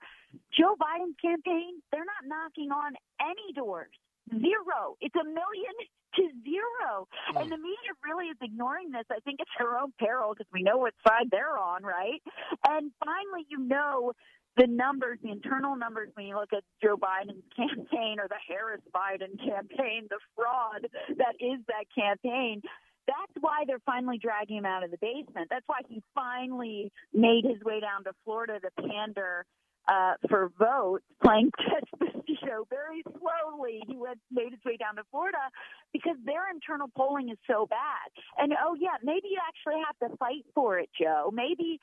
Joe 0.58 0.76
Biden's 0.80 1.16
campaign, 1.20 1.80
they're 1.90 2.04
not 2.04 2.26
knocking 2.26 2.70
on 2.70 2.94
any 3.20 3.52
doors. 3.54 3.88
Zero. 4.30 4.96
It's 5.00 5.14
a 5.14 5.24
million 5.24 5.74
to 6.16 6.22
zero. 6.42 7.08
Hmm. 7.30 7.36
And 7.38 7.52
the 7.52 7.56
media 7.56 7.92
really 8.04 8.26
is 8.26 8.38
ignoring 8.40 8.90
this. 8.90 9.04
I 9.10 9.20
think 9.20 9.40
it's 9.40 9.50
their 9.58 9.78
own 9.78 9.92
peril 9.98 10.34
because 10.34 10.50
we 10.52 10.62
know 10.62 10.78
what 10.78 10.94
side 11.06 11.28
they're 11.30 11.58
on, 11.58 11.82
right? 11.82 12.22
And 12.68 12.92
finally, 13.04 13.46
you 13.48 13.58
know 13.58 14.12
the 14.56 14.66
numbers, 14.66 15.18
the 15.22 15.30
internal 15.30 15.76
numbers, 15.76 16.10
when 16.14 16.26
you 16.26 16.36
look 16.36 16.52
at 16.52 16.62
Joe 16.82 16.96
Biden's 16.96 17.42
campaign 17.56 18.18
or 18.20 18.28
the 18.28 18.38
Harris 18.46 18.82
Biden 18.94 19.38
campaign, 19.44 20.06
the 20.08 20.18
fraud 20.36 20.86
that 21.18 21.34
is 21.40 21.60
that 21.68 21.86
campaign. 21.94 22.62
That's 23.06 23.36
why 23.40 23.64
they're 23.66 23.84
finally 23.84 24.16
dragging 24.16 24.56
him 24.56 24.64
out 24.64 24.82
of 24.82 24.90
the 24.90 24.96
basement. 24.96 25.48
That's 25.50 25.66
why 25.66 25.80
he 25.88 26.02
finally 26.14 26.90
made 27.12 27.44
his 27.44 27.62
way 27.62 27.80
down 27.80 28.04
to 28.04 28.12
Florida 28.24 28.60
to 28.60 28.88
pander 28.88 29.44
uh, 29.88 30.14
for 30.28 30.50
votes, 30.58 31.04
playing 31.22 31.50
catch 31.58 31.88
the 32.00 32.36
show 32.44 32.66
very 32.70 33.02
slowly. 33.04 33.82
He 33.86 33.96
went 33.96 34.18
made 34.30 34.50
his 34.50 34.60
way 34.64 34.76
down 34.76 34.96
to 34.96 35.02
Florida 35.10 35.50
because 35.92 36.16
their 36.24 36.50
internal 36.52 36.88
polling 36.96 37.30
is 37.30 37.38
so 37.46 37.66
bad. 37.66 38.08
And 38.38 38.52
oh 38.64 38.76
yeah, 38.78 38.96
maybe 39.02 39.28
you 39.30 39.38
actually 39.46 39.80
have 39.84 40.10
to 40.10 40.16
fight 40.16 40.44
for 40.54 40.78
it, 40.78 40.88
Joe. 40.98 41.30
Maybe 41.32 41.80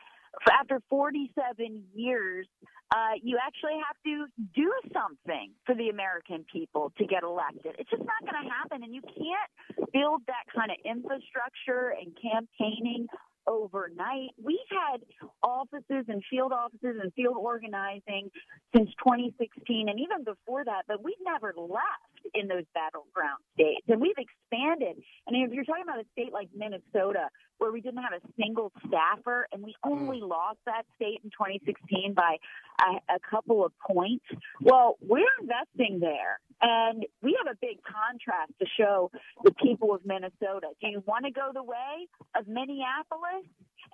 after 0.49 0.81
47 0.89 1.83
years, 1.93 2.47
uh, 2.93 3.15
you 3.21 3.37
actually 3.39 3.79
have 3.85 3.95
to 4.05 4.25
do 4.55 4.71
something 4.93 5.51
for 5.65 5.75
the 5.75 5.89
American 5.89 6.45
people 6.51 6.91
to 6.97 7.05
get 7.05 7.23
elected. 7.23 7.75
It's 7.79 7.89
just 7.89 8.03
not 8.03 8.21
going 8.21 8.43
to 8.43 8.49
happen, 8.49 8.83
and 8.83 8.93
you 8.93 9.01
can't 9.01 9.91
build 9.93 10.21
that 10.27 10.47
kind 10.55 10.71
of 10.71 10.77
infrastructure 10.83 11.95
and 11.95 12.11
campaigning 12.15 13.07
overnight. 13.51 14.31
We've 14.41 14.57
had 14.69 15.01
offices 15.43 16.05
and 16.07 16.23
field 16.29 16.51
offices 16.53 16.97
and 17.01 17.11
field 17.13 17.35
organizing 17.37 18.31
since 18.75 18.89
2016 19.03 19.89
and 19.89 19.99
even 19.99 20.23
before 20.23 20.63
that, 20.65 20.83
but 20.87 21.03
we've 21.03 21.21
never 21.23 21.53
left 21.57 22.11
in 22.33 22.47
those 22.47 22.63
battleground 22.73 23.43
states 23.53 23.85
and 23.87 23.99
we've 23.99 24.17
expanded. 24.17 25.03
And 25.27 25.35
if 25.35 25.51
you're 25.51 25.65
talking 25.65 25.83
about 25.83 25.99
a 25.99 26.05
state 26.13 26.31
like 26.31 26.49
Minnesota 26.55 27.27
where 27.57 27.71
we 27.71 27.81
didn't 27.81 28.01
have 28.01 28.13
a 28.13 28.25
single 28.41 28.71
staffer 28.87 29.47
and 29.51 29.61
we 29.61 29.75
hmm. 29.83 29.91
only 29.91 30.21
lost 30.21 30.59
that 30.65 30.85
state 30.95 31.19
in 31.23 31.29
2016 31.31 32.13
by 32.13 32.37
a, 32.81 33.15
a 33.15 33.19
couple 33.29 33.65
of 33.65 33.71
points, 33.87 34.25
well, 34.61 34.97
we're 35.01 35.27
investing 35.41 35.99
there. 35.99 36.39
And 36.61 37.05
we 37.21 37.37
have 37.43 37.51
a 37.51 37.57
big 37.59 37.77
contrast 37.83 38.53
to 38.59 38.65
show 38.77 39.11
the 39.43 39.51
people 39.51 39.93
of 39.93 40.05
Minnesota. 40.05 40.69
Do 40.81 40.87
you 40.87 41.03
want 41.05 41.25
to 41.25 41.31
go 41.31 41.49
the 41.53 41.63
way 41.63 42.07
of 42.35 42.47
Minneapolis, 42.47 43.45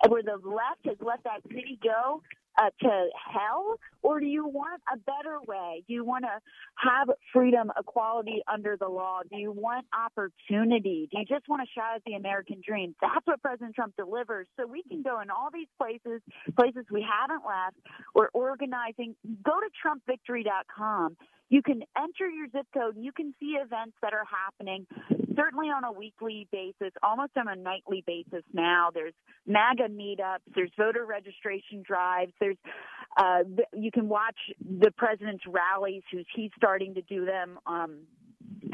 where 0.06 0.22
the 0.22 0.36
left 0.36 0.84
has 0.84 0.96
let 1.00 1.24
that 1.24 1.42
city 1.48 1.78
go 1.82 2.22
uh, 2.58 2.70
to 2.80 3.08
hell, 3.32 3.76
or 4.02 4.20
do 4.20 4.26
you 4.26 4.46
want 4.46 4.82
a 4.92 4.96
better 4.96 5.38
way? 5.46 5.84
Do 5.86 5.94
you 5.94 6.04
want 6.04 6.24
to 6.24 6.40
have 6.76 7.08
freedom, 7.32 7.70
equality 7.78 8.42
under 8.52 8.76
the 8.76 8.88
law? 8.88 9.20
Do 9.30 9.38
you 9.38 9.52
want 9.52 9.86
opportunity? 9.94 11.08
Do 11.10 11.20
you 11.20 11.24
just 11.24 11.48
want 11.48 11.62
to 11.62 11.68
shout 11.72 11.96
at 11.96 12.02
the 12.04 12.14
American 12.14 12.60
dream? 12.66 12.94
That's 13.00 13.26
what 13.26 13.40
President 13.42 13.74
Trump 13.76 13.94
delivers. 13.96 14.48
So 14.58 14.66
we 14.66 14.82
can 14.82 15.02
go 15.02 15.20
in 15.20 15.30
all 15.30 15.50
these 15.52 15.68
places, 15.78 16.20
places 16.58 16.84
we 16.90 17.06
haven't 17.08 17.42
left. 17.46 17.76
We're 18.14 18.30
organizing. 18.34 19.14
Go 19.44 19.52
to 19.60 19.68
TrumpVictory.com. 19.86 21.16
You 21.50 21.62
can 21.62 21.82
enter 21.96 22.28
your 22.28 22.46
zip 22.48 22.66
code. 22.74 22.96
and 22.96 23.04
You 23.04 23.12
can 23.12 23.34
see 23.40 23.56
events 23.56 23.96
that 24.02 24.12
are 24.12 24.24
happening, 24.24 24.86
certainly 25.34 25.68
on 25.68 25.84
a 25.84 25.92
weekly 25.92 26.46
basis, 26.52 26.92
almost 27.02 27.32
on 27.36 27.48
a 27.48 27.56
nightly 27.56 28.04
basis 28.06 28.44
now. 28.52 28.88
There's 28.92 29.14
MAGA 29.46 29.88
meetups. 29.88 30.44
There's 30.54 30.70
voter 30.76 31.06
registration 31.06 31.82
drives. 31.86 32.32
There's 32.40 32.58
uh, 33.16 33.44
you 33.72 33.90
can 33.90 34.08
watch 34.08 34.36
the 34.60 34.90
president's 34.96 35.44
rallies. 35.46 36.02
Who's 36.12 36.26
he's 36.34 36.50
starting 36.56 36.94
to 36.94 37.02
do 37.02 37.24
them. 37.24 37.58
Um, 37.66 38.00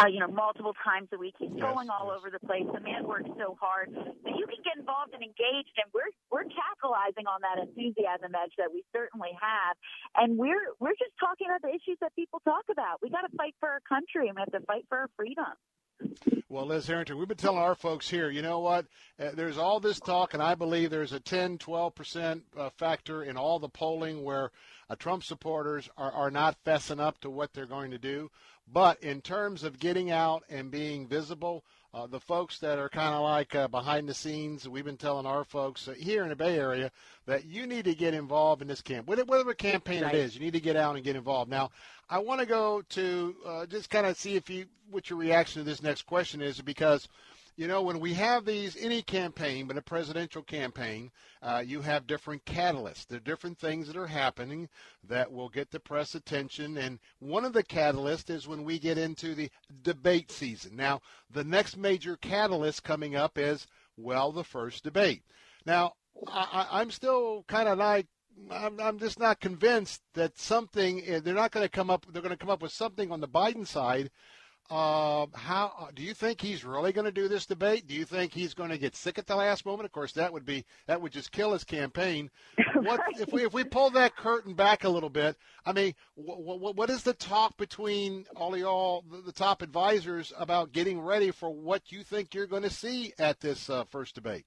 uh, 0.01 0.07
you 0.07 0.19
know, 0.19 0.29
multiple 0.29 0.75
times 0.83 1.09
a 1.13 1.19
week. 1.19 1.35
He's 1.39 1.55
going 1.55 1.89
all 1.91 2.11
over 2.11 2.31
the 2.31 2.43
place. 2.47 2.67
The 2.67 2.81
man 2.81 3.07
works 3.07 3.31
so 3.39 3.57
hard. 3.61 3.95
So 3.95 4.29
you 4.29 4.47
can 4.47 4.63
get 4.65 4.77
involved 4.79 5.15
and 5.15 5.23
engaged, 5.23 5.75
and 5.79 5.87
we're 5.95 6.11
we're 6.31 6.49
capitalizing 6.51 7.27
on 7.27 7.41
that 7.47 7.63
enthusiasm 7.63 8.35
edge 8.35 8.55
that 8.59 8.73
we 8.73 8.83
certainly 8.93 9.31
have. 9.39 9.77
And 10.19 10.37
we're 10.39 10.75
we're 10.81 10.99
just 10.99 11.15
talking 11.21 11.47
about 11.47 11.63
the 11.63 11.71
issues 11.71 11.99
that 12.01 12.15
people 12.17 12.41
talk 12.43 12.65
about. 12.71 12.99
We 13.03 13.11
got 13.11 13.23
to 13.23 13.33
fight 13.37 13.55
for 13.61 13.69
our 13.69 13.83
country, 13.87 14.27
and 14.27 14.35
we 14.35 14.43
have 14.43 14.55
to 14.55 14.67
fight 14.67 14.87
for 14.89 15.07
our 15.07 15.11
freedom. 15.17 15.55
Well, 16.49 16.67
Liz 16.67 16.87
Harrington, 16.87 17.19
we've 17.19 17.29
been 17.29 17.37
telling 17.37 17.59
our 17.59 17.75
folks 17.75 18.09
here, 18.09 18.31
you 18.31 18.43
know 18.43 18.61
what? 18.61 18.87
Uh, 19.19 19.31
there's 19.35 19.59
all 19.59 19.81
this 19.81 19.99
talk, 19.99 20.35
and 20.35 20.43
I 20.43 20.55
believe 20.55 20.91
there's 20.91 21.13
a 21.13 21.21
10, 21.21 21.59
12% 21.59 22.43
uh, 22.57 22.71
factor 22.77 23.25
in 23.25 23.37
all 23.37 23.59
the 23.59 23.69
polling 23.69 24.23
where 24.23 24.51
uh, 24.89 24.97
Trump 24.97 25.25
supporters 25.25 25.89
are, 25.97 26.13
are 26.13 26.31
not 26.31 26.63
fessing 26.65 27.01
up 27.01 27.19
to 27.21 27.31
what 27.31 27.53
they're 27.53 27.67
going 27.67 27.91
to 27.91 27.99
do. 27.99 28.31
But 28.73 29.03
in 29.03 29.21
terms 29.21 29.63
of 29.63 29.79
getting 29.79 30.11
out 30.11 30.43
and 30.49 30.71
being 30.71 31.07
visible, 31.07 31.65
uh, 31.93 32.07
the 32.09 32.19
folks 32.19 32.59
that 32.59 32.79
are 32.79 32.89
kind 32.89 33.15
of 33.15 33.23
like 33.23 33.55
uh, 33.55 33.69
behind 33.69 34.09
the 34.09 34.15
scenes, 34.15 34.69
we've 34.69 34.85
been 34.85 34.97
telling 34.97 35.27
our 35.27 35.45
folks 35.45 35.87
uh, 35.87 35.93
here 35.93 36.23
in 36.25 36.31
the 36.31 36.37
Bay 36.37 36.59
Area 36.59 36.91
that 37.27 37.45
you 37.45 37.67
need 37.67 37.85
to 37.85 37.95
get 37.95 38.15
involved 38.15 38.63
in 38.63 38.69
this 38.69 38.81
camp. 38.81 39.07
Whatever 39.07 39.27
whatever 39.27 39.55
campaign 39.55 40.03
Right. 40.03 40.15
it 40.15 40.19
is, 40.19 40.35
you 40.35 40.41
need 40.41 40.55
to 40.55 40.61
get 40.61 40.77
out 40.77 40.97
and 40.97 41.05
get 41.05 41.15
involved. 41.15 41.51
Now, 41.51 41.71
I 42.11 42.19
want 42.19 42.41
to 42.41 42.47
go 42.47 42.83
to 42.91 43.37
uh, 43.47 43.67
just 43.67 43.91
kind 43.91 44.07
of 44.07 44.17
see 44.17 44.35
if 44.35 44.51
you 44.51 44.67
what 44.91 45.09
your 45.09 45.19
reaction 45.19 45.63
to 45.63 45.65
this 45.69 45.83
next 45.83 46.03
question 46.03 46.43
is 46.43 46.61
because 46.61 47.09
you 47.57 47.69
know, 47.69 47.83
when 47.83 48.01
we 48.01 48.15
have 48.15 48.45
these, 48.45 48.77
any 48.77 49.03
campaign, 49.03 49.67
but 49.67 49.77
a 49.77 49.83
presidential 49.83 50.43
campaign, 50.43 51.11
uh, 51.41 51.63
you 51.65 51.81
have 51.83 52.07
different 52.07 52.45
catalysts. 52.45 53.07
There 53.07 53.19
are 53.19 53.21
different 53.21 53.59
things 53.59 53.87
that 53.87 53.97
are 53.97 54.09
happening 54.09 54.69
that 55.07 55.31
will 55.31 55.49
get 55.49 55.71
the 55.71 55.79
press 55.79 56.15
attention. 56.15 56.77
And 56.77 56.99
one 57.21 57.45
of 57.45 57.53
the 57.53 57.63
catalysts 57.63 58.31
is 58.31 58.49
when 58.49 58.65
we 58.65 58.79
get 58.79 58.99
into 58.99 59.35
the 59.35 59.51
debate 59.83 60.33
season. 60.33 60.75
Now, 60.75 61.01
the 61.31 61.45
next 61.45 61.77
major 61.77 62.17
catalyst 62.17 62.83
coming 62.83 63.15
up 63.15 63.39
is, 63.39 63.67
well, 63.97 64.33
the 64.33 64.45
first 64.45 64.83
debate. 64.83 65.23
Now, 65.65 65.93
I, 66.27 66.67
I'm 66.73 66.91
still 66.91 67.45
kind 67.47 67.69
of 67.69 67.79
like 67.79 68.07
I'm, 68.51 68.81
I'm 68.81 68.99
just 68.99 69.19
not 69.19 69.41
convinced 69.41 70.03
that 70.15 70.39
something 70.39 71.03
eh, 71.07 71.21
they're 71.23 71.35
not 71.35 71.53
going 71.53 71.65
to 71.65 71.71
come 71.71 71.91
up. 71.91 72.07
They're 72.11 72.23
going 72.23 72.37
to 72.37 72.37
come 72.37 72.51
up 72.51 72.63
with 72.63 72.73
something 72.73 73.13
on 73.13 73.21
the 73.21 73.29
Biden 73.29 73.67
side. 73.67 74.11
Uh, 74.71 75.27
how 75.35 75.91
do 75.95 76.03
you 76.03 76.15
think 76.15 76.41
he's 76.41 76.65
really 76.65 76.93
going 76.93 77.05
to 77.05 77.13
do 77.13 77.29
this 77.29 77.45
debate? 77.45 77.87
Do 77.87 77.95
you 77.95 78.07
think 78.07 78.33
he's 78.33 78.55
going 78.55 78.71
to 78.71 78.79
get 78.79 78.97
sick 78.97 79.19
at 79.19 79.27
the 79.27 79.37
last 79.37 79.67
moment? 79.67 79.85
Of 79.85 79.93
course, 79.93 80.13
that 80.13 80.33
would 80.33 80.47
be 80.47 80.65
that 80.87 81.03
would 81.03 81.13
just 81.13 81.33
kill 81.33 81.53
his 81.53 81.65
campaign. 81.65 82.31
What 82.77 83.01
if 83.19 83.33
we 83.33 83.45
if 83.45 83.55
we 83.55 83.65
pull 83.65 83.91
that 83.91 84.17
curtain 84.17 84.55
back 84.55 84.85
a 84.85 84.89
little 84.89 85.09
bit? 85.09 85.37
I 85.65 85.73
mean, 85.73 85.95
what, 86.17 86.61
what, 86.61 86.77
what 86.77 86.91
is 86.91 87.03
the 87.03 87.15
talk 87.15 87.57
between 87.57 88.27
all 88.37 88.53
of 88.53 88.61
y'all, 88.61 89.05
the, 89.11 89.19
the 89.19 89.33
top 89.33 89.63
advisors, 89.63 90.33
about 90.37 90.73
getting 90.73 91.01
ready 91.01 91.31
for 91.31 91.49
what 91.49 91.93
you 91.93 92.03
think 92.03 92.35
you're 92.35 92.49
going 92.49 92.65
to 92.65 92.71
see 92.71 93.15
at 93.19 93.41
this 93.41 93.71
uh, 93.71 93.85
first 93.85 94.17
debate? 94.17 94.45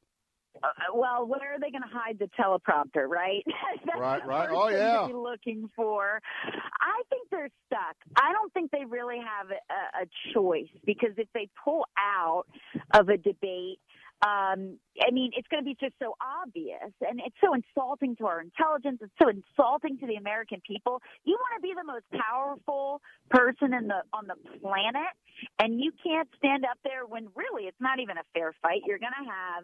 Uh, 0.63 0.67
well, 0.93 1.25
where 1.25 1.55
are 1.55 1.59
they 1.59 1.71
going 1.71 1.83
to 1.83 1.89
hide 1.91 2.19
the 2.19 2.29
teleprompter, 2.39 3.07
right? 3.07 3.43
That's 3.85 3.99
Right, 3.99 4.25
right. 4.25 4.49
Oh, 4.51 4.69
yeah. 4.69 5.07
Looking 5.13 5.69
for. 5.75 6.21
I 6.45 7.01
think 7.09 7.29
they're 7.29 7.49
stuck. 7.67 7.95
I 8.15 8.31
don't 8.33 8.53
think 8.53 8.71
they 8.71 8.85
really 8.87 9.17
have 9.19 9.49
a, 9.49 10.03
a 10.03 10.33
choice 10.33 10.69
because 10.85 11.11
if 11.17 11.27
they 11.33 11.49
pull 11.63 11.85
out 11.97 12.45
of 12.93 13.09
a 13.09 13.17
debate, 13.17 13.79
um, 14.25 14.77
I 15.01 15.11
mean, 15.11 15.31
it's 15.35 15.47
going 15.47 15.63
to 15.63 15.65
be 15.65 15.77
just 15.79 15.93
so 16.01 16.15
obvious, 16.21 16.91
and 17.01 17.19
it's 17.19 17.35
so 17.43 17.53
insulting 17.53 18.15
to 18.17 18.25
our 18.25 18.41
intelligence. 18.41 18.99
It's 19.01 19.13
so 19.21 19.29
insulting 19.29 19.97
to 19.99 20.07
the 20.07 20.15
American 20.15 20.61
people. 20.65 21.01
You 21.23 21.37
want 21.37 21.61
to 21.61 21.61
be 21.61 21.73
the 21.75 21.85
most 21.85 22.05
powerful 22.11 23.01
person 23.29 23.73
in 23.73 23.87
the 23.87 24.01
on 24.13 24.27
the 24.27 24.35
planet, 24.59 25.13
and 25.59 25.79
you 25.79 25.91
can't 26.03 26.29
stand 26.37 26.65
up 26.65 26.77
there 26.83 27.05
when 27.05 27.27
really 27.35 27.63
it's 27.67 27.81
not 27.81 27.99
even 27.99 28.17
a 28.17 28.25
fair 28.33 28.53
fight. 28.61 28.81
You're 28.85 28.99
going 28.99 29.17
to 29.17 29.29
have 29.29 29.63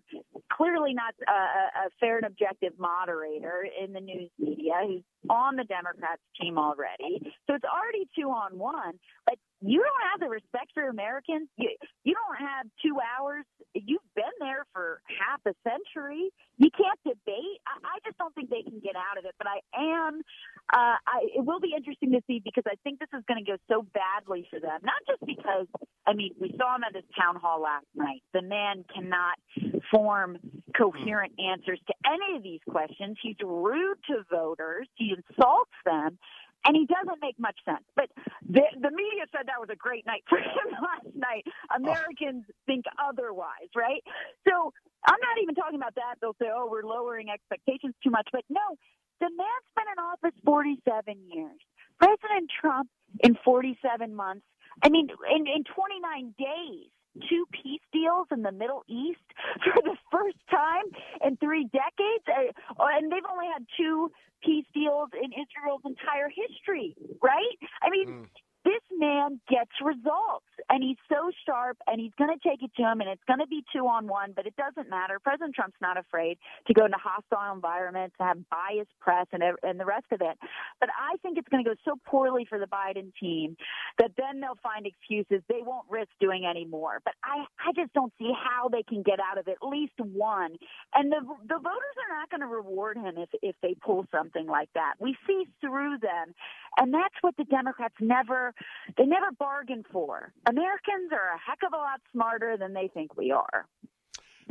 clearly 0.52 0.94
not 0.94 1.14
a, 1.28 1.88
a 1.88 1.90
fair 2.00 2.18
and 2.18 2.26
objective 2.26 2.74
moderator 2.78 3.66
in 3.66 3.94
the 3.94 4.02
news 4.02 4.30
media 4.38 4.74
who's 4.86 5.04
on 5.30 5.56
the 5.56 5.64
Democrats 5.64 6.22
team 6.40 6.58
already. 6.58 7.22
So 7.48 7.56
it's 7.56 7.66
already 7.66 8.08
two 8.18 8.30
on 8.30 8.58
one. 8.58 9.00
But 9.26 9.36
you 9.62 9.80
don't 9.80 10.04
have 10.12 10.20
the 10.20 10.30
respect 10.30 10.72
for 10.74 10.90
Americans. 10.90 11.48
You 11.58 11.72
you 12.04 12.14
don't 12.14 12.48
have 12.48 12.68
two 12.84 12.98
hours. 13.00 13.46
You've 13.74 14.04
been 14.16 14.36
there 14.40 14.66
for 14.74 15.02
half 15.24 15.40
a 15.48 15.56
century. 15.64 16.30
You 16.58 16.70
can't 16.76 17.00
debate. 17.06 17.60
I, 17.66 17.96
I 17.96 18.00
just 18.06 18.18
don't 18.18 18.36
think 18.36 18.50
they 18.50 18.62
can 18.62 18.80
get 18.84 18.96
out 18.96 19.18
of 19.18 19.26
it. 19.26 19.36
But 19.38 19.48
I 19.48 19.60
am. 19.76 20.22
Uh, 20.74 20.98
I, 21.08 21.32
it 21.36 21.46
will 21.46 21.60
be 21.60 21.74
interesting 21.76 22.12
to 22.12 22.22
see 22.28 22.42
because 22.44 22.64
I 22.68 22.76
think 22.84 23.00
this 23.00 23.10
is 23.16 23.24
going 23.28 23.44
to 23.44 23.48
go 23.50 23.58
so 23.72 23.86
badly 23.94 24.48
for 24.50 24.60
them. 24.60 24.80
Not 24.84 25.02
just 25.08 25.24
because 25.26 25.68
I 26.06 26.14
mean 26.14 26.32
we 26.40 26.54
saw 26.58 26.76
him 26.76 26.84
at 26.84 26.94
this 26.94 27.08
town 27.18 27.38
hall 27.38 27.62
last 27.62 27.88
night. 27.96 28.22
The 28.34 28.42
man 28.42 28.84
cannot 28.94 29.40
form 29.92 30.38
coherent 30.78 31.34
answers 31.40 31.80
to 31.88 31.94
any 32.06 32.38
of 32.38 32.44
these 32.44 32.62
questions. 32.70 33.18
He's 33.22 33.36
rude 33.44 33.98
to 34.10 34.24
voters. 34.30 34.88
He 34.96 35.14
insults 35.16 35.72
them. 35.86 36.18
And 36.66 36.76
he 36.76 36.88
doesn't 36.88 37.20
make 37.20 37.36
much 37.40 37.60
sense. 37.66 37.84
But 37.96 38.08
the, 38.48 38.64
the 38.80 38.92
media 38.92 39.28
said 39.36 39.52
that 39.52 39.60
was 39.60 39.68
a 39.72 39.76
great 39.76 40.06
night 40.06 40.24
for 40.30 40.38
him 40.40 40.70
last 40.80 41.12
night. 41.16 41.44
Americans 41.76 42.46
think 42.66 42.86
otherwise, 42.96 43.68
right? 43.76 44.04
So 44.48 44.72
I'm 45.06 45.20
not 45.20 45.36
even 45.44 45.56
talking 45.56 45.76
about 45.76 45.96
that. 45.96 46.16
They'll 46.22 46.40
say, 46.40 46.48
oh, 46.48 46.68
we're 46.72 46.88
lowering 46.88 47.28
expectations 47.30 47.96
too 48.04 48.12
much. 48.12 48.28
But 48.32 48.44
no, 48.50 48.80
the 49.20 49.28
man's 49.28 49.70
been 49.76 49.90
in 49.92 50.00
office 50.00 50.38
47 50.46 51.20
years. 51.28 51.60
President 52.00 52.48
Trump 52.62 52.90
in 53.24 53.36
47 53.44 54.16
months. 54.16 54.46
I 54.82 54.90
mean, 54.90 55.08
in, 55.30 55.48
in 55.48 55.64
29 55.64 56.36
days, 56.40 56.93
two 57.30 57.46
peace 57.52 57.82
deals 57.92 58.28
in 58.32 58.42
the 58.42 58.52
Middle 58.52 58.84
East 58.88 59.20
for 59.64 59.82
the 59.82 59.96
first 60.12 60.38
time 60.50 60.86
in 61.26 61.38
three 61.38 61.66
decades. 61.66 62.26
Uh, 62.28 62.84
And 62.98 63.12
they've 63.12 63.26
only 63.32 63.48
had 63.52 63.66
two 63.78 64.12
peace 64.44 64.66
deals 64.74 65.10
in 65.14 65.32
Israel's 65.32 65.82
entire 65.86 66.30
history, 66.30 66.96
right? 67.22 67.58
I 67.82 67.90
mean, 67.90 68.28
this 68.66 68.82
man 68.98 69.40
gets 69.50 69.72
results 69.84 70.46
and 70.70 70.84
he's 70.84 70.98
so 71.10 71.32
sharp 71.46 71.78
and 71.88 72.00
he's 72.00 72.14
going 72.18 72.32
to 72.32 72.40
take 72.48 72.64
it 72.64 72.72
to 72.78 72.84
him 72.84 73.02
and 73.02 73.10
it's 73.10 73.24
going 73.28 73.40
to 73.40 73.48
be 73.48 73.64
two 73.76 73.88
on 73.88 74.08
one, 74.08 74.34
but 74.36 74.46
it 74.48 74.56
doesn't 74.56 74.90
matter. 74.90 75.20
President 75.20 75.56
Trump's 75.56 75.78
not 75.82 75.98
afraid 75.98 76.38
to 76.68 76.74
go 76.74 76.86
into 76.86 76.98
hostile 76.98 77.54
environments, 77.54 78.16
have 78.20 78.38
biased 78.50 78.92
press 79.00 79.28
and, 79.32 79.44
and 79.64 79.80
the 79.80 79.86
rest 79.86 80.06
of 80.12 80.22
it. 80.22 80.38
But 80.80 80.90
I 80.96 81.18
think 81.22 81.38
it's 81.38 81.48
going 81.50 81.64
to 81.64 81.70
go 81.70 81.76
so 81.86 82.00
poorly 82.06 82.46
for 82.48 82.60
the 82.60 82.68
Biden 82.68 83.12
team 83.20 83.58
that 84.00 84.12
then 84.18 84.40
they'll 84.40 84.60
find 84.64 84.86
excuses. 84.86 85.44
They 85.50 85.62
won't 85.62 85.86
risk 85.90 86.10
doing 86.20 86.46
any 86.50 86.66
more. 86.66 87.00
But 87.04 87.14
I, 87.24 87.46
I 87.60 87.72
just 87.76 87.94
don't 87.94 88.14
see 88.18 88.32
how 88.32 88.70
they 88.70 88.84
can 88.84 89.04
get 89.04 89.20
out 89.20 89.38
of 89.38 89.48
at 89.48 89.58
least 89.62 89.94
one. 90.00 90.56
And 90.96 91.12
the, 91.12 91.20
the 91.48 91.60
voters 91.60 91.96
are 92.10 92.18
not 92.18 92.30
going 92.30 92.42
to 92.42 92.48
reward 92.48 92.98
him 92.98 93.16
if, 93.18 93.30
if 93.42 93.56
they 93.62 93.76
pull 93.84 94.06
something 94.12 94.48
like 94.48 94.70
that. 94.76 94.96
We 95.00 95.16
see 95.28 95.46
through 95.62 95.98
them. 96.00 96.34
And 96.78 96.94
that's 96.94 97.16
what 97.22 97.36
the 97.38 97.44
Democrats 97.44 97.96
never, 98.00 98.53
they 98.98 99.06
never 99.06 99.32
bargain 99.38 99.84
for. 99.92 100.32
Americans 100.48 101.12
are 101.12 101.36
a 101.36 101.40
heck 101.40 101.60
of 101.66 101.74
a 101.74 101.78
lot 101.78 102.02
smarter 102.12 102.58
than 102.58 102.74
they 102.74 102.90
think 102.94 103.16
we 103.18 103.32
are. 103.32 103.66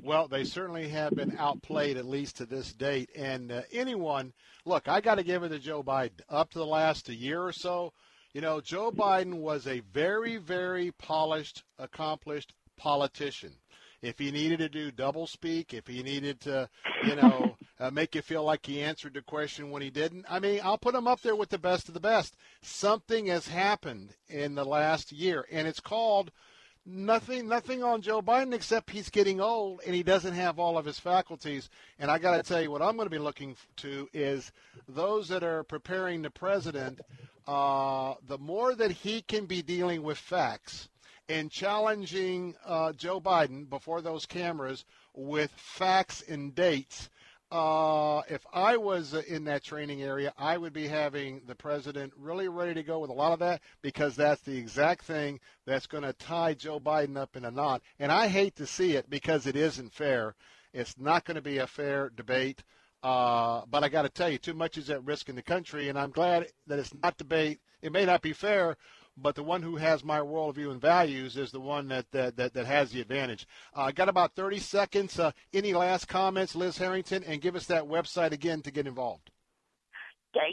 Well, 0.03 0.27
they 0.27 0.45
certainly 0.45 0.89
have 0.89 1.15
been 1.15 1.37
outplayed 1.39 1.97
at 1.97 2.07
least 2.07 2.39
to 2.39 2.47
this 2.47 2.73
date. 2.73 3.11
And 3.15 3.53
uh, 3.53 3.63
anyone, 3.73 4.33
look, 4.65 4.89
I 4.89 5.01
got 5.01 5.17
to 5.17 5.23
give 5.23 5.45
it 5.45 5.51
to 5.51 5.59
Joe 5.59 5.83
Biden. 5.83 6.21
Up 6.29 6.51
to 6.51 6.59
the 6.59 6.67
last 6.67 7.09
a 7.09 7.15
year 7.15 7.41
or 7.41 7.53
so, 7.53 7.93
you 8.33 8.41
know, 8.41 8.61
Joe 8.61 8.91
Biden 8.91 9.35
was 9.35 9.67
a 9.67 9.81
very, 9.93 10.39
very 10.39 10.91
polished, 10.93 11.63
accomplished 11.79 12.53
politician. 12.77 13.53
If 14.01 14.19
he 14.19 14.33
needed 14.33 14.59
to 14.59 14.69
do 14.69 14.91
double 14.91 15.27
speak, 15.29 15.73
if 15.73 15.87
he 15.87 16.03
needed 16.03 16.41
to, 16.43 16.69
you 17.07 17.15
know, 17.15 17.57
uh, 17.83 17.91
make 17.91 18.15
you 18.15 18.23
feel 18.23 18.45
like 18.45 18.65
he 18.65 18.81
answered 18.81 19.15
the 19.15 19.23
question 19.23 19.71
when 19.71 19.83
he 19.83 19.91
didn't, 19.91 20.25
I 20.31 20.39
mean, 20.39 20.61
I'll 20.63 20.79
put 20.79 20.95
him 20.95 21.09
up 21.09 21.21
there 21.21 21.35
with 21.35 21.49
the 21.49 21.59
best 21.59 21.89
of 21.89 21.95
the 21.95 22.01
best. 22.01 22.37
Something 22.63 23.27
has 23.27 23.49
happened 23.49 24.15
in 24.29 24.55
the 24.55 24.65
last 24.65 25.11
year, 25.11 25.45
and 25.51 25.67
it's 25.67 25.81
called 25.81 26.31
nothing 26.85 27.49
nothing 27.49 27.83
on 27.83 28.03
Joe 28.03 28.23
Biden 28.23 28.53
except 28.53 28.91
he's 28.91 29.09
getting 29.09 29.41
old 29.41 29.81
and 29.87 29.95
he 29.95 30.03
doesn't 30.03 30.35
have 30.35 30.59
all 30.59 30.79
of 30.79 30.85
his 30.85 30.99
faculties. 30.99 31.71
And 31.99 32.11
I 32.11 32.19
got 32.19 32.37
to 32.37 32.43
tell 32.43 32.61
you, 32.61 32.71
what 32.71 32.83
I'm 32.83 32.97
going 32.97 33.07
to 33.07 33.11
be 33.11 33.19
looking 33.19 33.57
to 33.79 34.09
is 34.13 34.53
those 34.89 35.29
that 35.29 35.43
are 35.43 35.65
preparing 35.65 36.23
the 36.23 36.31
president. 36.31 37.01
Uh, 37.47 38.15
the 38.29 38.39
more 38.39 38.73
that 38.77 38.93
he 38.93 39.23
can 39.23 39.47
be 39.47 39.63
dealing 39.63 40.05
with 40.05 40.17
facts 40.17 40.89
and 41.29 41.51
challenging 41.51 42.55
uh, 42.65 42.93
Joe 42.93 43.21
Biden 43.21 43.69
before 43.69 44.01
those 44.01 44.27
cameras 44.27 44.85
with 45.15 45.51
facts 45.57 46.23
and 46.23 46.55
dates. 46.55 47.11
Uh, 47.53 48.23
if 48.31 48.47
I 48.55 48.79
was 48.79 49.13
uh, 49.13 49.21
in 49.29 49.45
that 49.45 49.63
training 49.63 50.03
area, 50.03 50.33
I 50.39 50.57
would 50.57 50.73
be 50.73 50.89
having 50.89 51.43
the 51.47 51.55
president 51.55 52.15
really 52.17 52.49
ready 52.49 52.73
to 52.73 52.83
go 52.83 53.01
with 53.01 53.11
a 53.11 53.13
lot 53.13 53.33
of 53.33 53.41
that 53.41 53.61
because 53.83 54.17
that's 54.17 54.41
the 54.41 54.57
exact 54.57 55.05
thing 55.05 55.39
that's 55.67 55.87
going 55.87 56.05
to 56.05 56.15
tie 56.15 56.55
Joe 56.55 56.81
Biden 56.81 57.19
up 57.19 57.37
in 57.37 57.45
a 57.45 57.51
knot. 57.51 57.83
And 57.99 58.11
I 58.11 58.29
hate 58.29 58.57
to 58.57 58.67
see 58.67 58.93
it 58.97 59.11
because 59.11 59.47
it 59.47 59.55
isn't 59.55 59.93
fair. 59.93 60.35
It's 60.73 60.99
not 60.99 61.27
going 61.27 61.35
to 61.35 61.43
be 61.43 61.59
a 61.59 61.67
fair 61.67 62.11
debate. 62.17 62.65
Uh, 63.03 63.63
but 63.71 63.85
I 63.85 63.91
got 63.91 64.03
to 64.03 64.09
tell 64.09 64.31
you, 64.31 64.39
too 64.39 64.55
much 64.55 64.79
is 64.79 64.89
at 64.89 65.05
risk 65.05 65.29
in 65.29 65.37
the 65.37 65.43
country, 65.43 65.91
and 65.91 65.99
I'm 65.99 66.13
glad 66.13 66.47
that 66.69 66.79
it's 66.79 66.95
not 67.03 67.19
debate. 67.19 67.61
It 67.83 67.93
may 67.93 68.07
not 68.07 68.23
be 68.23 68.33
fair, 68.33 68.79
but 69.17 69.35
the 69.35 69.43
one 69.43 69.63
who 69.63 69.77
has 69.77 70.05
my 70.05 70.21
worldview 70.21 70.71
and 70.71 70.81
values 70.81 71.37
is 71.37 71.51
the 71.51 71.61
one 71.61 71.89
that 71.89 72.11
that, 72.13 72.37
that, 72.37 72.55
that 72.55 72.67
has 72.67 72.91
the 72.91 73.01
advantage. 73.01 73.47
Uh, 73.77 73.83
I 73.83 73.93
got 73.93 74.09
about 74.09 74.35
30 74.35 74.59
seconds. 74.59 75.19
Uh, 75.19 75.33
any 75.53 75.73
last 75.75 76.09
comments, 76.09 76.55
Liz 76.55 76.79
Harrington, 76.79 77.25
and 77.25 77.41
give 77.41 77.57
us 77.57 77.67
that 77.67 77.85
website 77.85 78.33
again 78.33 78.63
to 78.63 78.71
get 78.71 78.87
involved. 78.87 79.31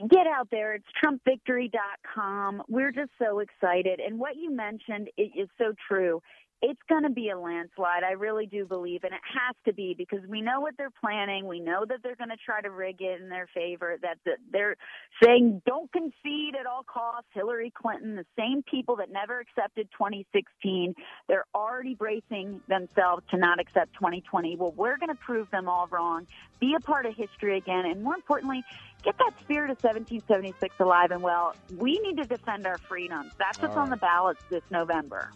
get 0.10 0.28
out 0.28 0.50
there. 0.52 0.74
It's 0.74 0.86
TrumpVictory.com. 1.04 2.64
We're 2.68 2.92
just 2.92 3.12
so 3.18 3.40
excited. 3.40 4.00
And 4.00 4.20
what 4.20 4.36
you 4.36 4.54
mentioned 4.54 5.10
it 5.18 5.32
is 5.36 5.50
so 5.58 5.74
true. 5.88 6.22
It's 6.62 6.82
going 6.90 7.04
to 7.04 7.10
be 7.10 7.30
a 7.30 7.40
landslide. 7.40 8.04
I 8.04 8.12
really 8.12 8.46
do 8.46 8.66
believe, 8.66 9.06
and 9.06 9.14
it 9.14 9.22
has 9.24 9.56
to 9.66 9.74
be 9.74 9.96
because 9.98 10.20
we 10.28 10.42
know 10.42 10.60
what 10.60 10.76
they're 10.78 10.92
planning. 11.02 11.48
We 11.48 11.62
know 11.62 11.86
that 11.88 12.00
they're 12.04 12.18
going 12.18 12.32
to 12.32 12.38
try 12.38 12.60
to 12.60 12.70
rig 12.70 12.98
it 13.00 13.22
in 13.22 13.30
their 13.30 13.48
favor. 13.54 13.98
That 14.02 14.18
they're 14.52 14.76
saying 15.24 15.62
don't 15.66 15.90
concede 15.94 16.56
at 16.60 16.66
all 16.66 16.84
costs. 16.84 17.30
Hillary 17.34 17.72
Clinton, 17.74 18.18
the 18.18 18.26
same 18.38 18.62
people 18.70 18.98
that 18.98 19.10
never 19.10 19.40
accepted 19.40 19.88
2016, 19.94 20.96
they're 21.30 21.46
already 21.56 21.96
bracing 21.96 22.60
themselves 22.68 23.24
to 23.32 23.38
not 23.38 23.62
accept 23.62 23.94
2020. 23.94 24.58
Well, 24.58 24.74
we're 24.76 24.98
going 24.98 25.10
to 25.10 25.16
prove 25.16 25.50
them 25.52 25.70
all 25.70 25.88
wrong. 25.90 26.28
Be 26.60 26.76
a 26.76 26.82
part 26.82 27.06
of 27.06 27.16
history 27.16 27.58
again, 27.58 27.86
and 27.86 28.04
more 28.04 28.16
importantly, 28.16 28.66
get 29.04 29.18
that 29.18 29.32
spirit 29.40 29.70
of 29.70 29.82
1776 29.82 30.76
alive 30.82 31.12
and 31.12 31.24
well. 31.24 31.56
We 31.78 32.00
need 32.00 32.18
to 32.18 32.26
defend 32.26 32.68
our 32.68 32.78
freedoms. 32.78 33.32
That's 33.38 33.62
what's 33.62 33.78
All 33.78 33.84
on 33.84 33.90
the 33.90 33.98
ballots 33.98 34.44
this 34.50 34.64
November. 34.70 35.32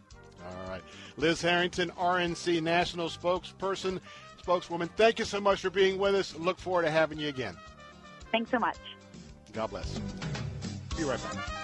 All 0.46 0.70
right. 0.70 0.82
Liz 1.18 1.42
Harrington, 1.42 1.92
RNC 1.92 2.62
National 2.62 3.08
Spokesperson, 3.08 4.00
spokeswoman, 4.40 4.90
thank 4.98 5.20
you 5.20 5.26
so 5.26 5.40
much 5.40 5.62
for 5.62 5.70
being 5.70 5.98
with 5.98 6.16
us. 6.16 6.36
Look 6.36 6.60
forward 6.60 6.84
to 6.84 6.92
having 6.92 7.20
you 7.20 7.30
again. 7.30 7.56
Thanks 8.32 8.52
so 8.52 8.60
much. 8.60 8.78
God 9.54 9.70
bless. 9.70 10.00
Be 10.98 11.04
right 11.04 11.20
back. 11.24 11.64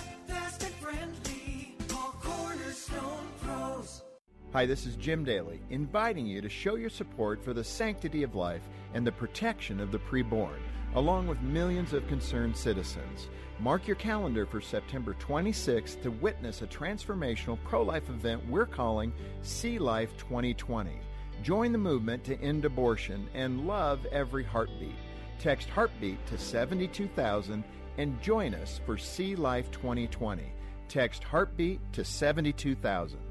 Hi, 4.53 4.65
this 4.65 4.85
is 4.85 4.97
Jim 4.97 5.23
Daly, 5.23 5.61
inviting 5.69 6.25
you 6.25 6.41
to 6.41 6.49
show 6.49 6.75
your 6.75 6.89
support 6.89 7.41
for 7.41 7.53
the 7.53 7.63
sanctity 7.63 8.21
of 8.21 8.35
life 8.35 8.63
and 8.93 9.07
the 9.07 9.11
protection 9.13 9.79
of 9.79 9.93
the 9.93 9.99
preborn, 9.99 10.59
along 10.95 11.27
with 11.27 11.41
millions 11.41 11.93
of 11.93 12.05
concerned 12.09 12.57
citizens. 12.57 13.29
Mark 13.61 13.87
your 13.87 13.95
calendar 13.95 14.45
for 14.45 14.59
September 14.59 15.15
26th 15.25 16.01
to 16.01 16.11
witness 16.11 16.61
a 16.61 16.67
transformational 16.67 17.57
pro 17.63 17.81
life 17.81 18.09
event 18.09 18.45
we're 18.49 18.65
calling 18.65 19.13
See 19.41 19.79
Life 19.79 20.17
2020. 20.17 20.99
Join 21.41 21.71
the 21.71 21.77
movement 21.77 22.25
to 22.25 22.37
end 22.41 22.65
abortion 22.65 23.29
and 23.33 23.65
love 23.65 24.05
every 24.11 24.43
heartbeat. 24.43 24.97
Text 25.39 25.69
Heartbeat 25.69 26.25
to 26.25 26.37
72000 26.37 27.63
and 27.97 28.21
join 28.21 28.53
us 28.55 28.81
for 28.85 28.97
See 28.97 29.33
Life 29.33 29.71
2020. 29.71 30.43
Text 30.89 31.23
Heartbeat 31.23 31.79
to 31.93 32.03
72000. 32.03 33.30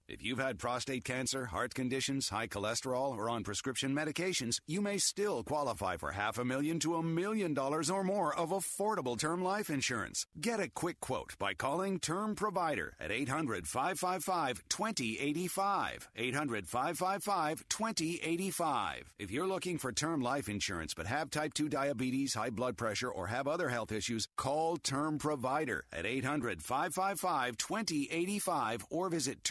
If 0.11 0.21
you've 0.21 0.39
had 0.39 0.59
prostate 0.59 1.05
cancer, 1.05 1.45
heart 1.45 1.73
conditions, 1.73 2.27
high 2.27 2.47
cholesterol, 2.47 3.15
or 3.15 3.29
on 3.29 3.45
prescription 3.45 3.95
medications, 3.95 4.57
you 4.67 4.81
may 4.81 4.97
still 4.97 5.41
qualify 5.41 5.95
for 5.95 6.11
half 6.11 6.37
a 6.37 6.43
million 6.43 6.79
to 6.79 6.95
a 6.95 7.01
million 7.01 7.53
dollars 7.53 7.89
or 7.89 8.03
more 8.03 8.37
of 8.37 8.49
affordable 8.49 9.17
term 9.17 9.41
life 9.41 9.69
insurance. 9.69 10.25
Get 10.37 10.59
a 10.59 10.67
quick 10.67 10.99
quote 10.99 11.37
by 11.39 11.53
calling 11.53 11.97
Term 11.97 12.35
Provider 12.35 12.93
at 12.99 13.09
800 13.09 13.65
555 13.65 14.61
2085. 14.67 16.09
800 16.17 16.67
555 16.67 17.63
2085. 17.69 19.13
If 19.17 19.31
you're 19.31 19.47
looking 19.47 19.77
for 19.77 19.93
term 19.93 20.19
life 20.19 20.49
insurance 20.49 20.93
but 20.93 21.07
have 21.07 21.29
type 21.29 21.53
2 21.53 21.69
diabetes, 21.69 22.33
high 22.33 22.49
blood 22.49 22.75
pressure, 22.75 23.09
or 23.09 23.27
have 23.27 23.47
other 23.47 23.69
health 23.69 23.93
issues, 23.93 24.27
call 24.35 24.75
Term 24.75 25.19
Provider 25.19 25.85
at 25.93 26.05
800 26.05 26.61
555 26.61 27.55
2085 27.55 28.85
or 28.89 29.07
visit 29.07 29.41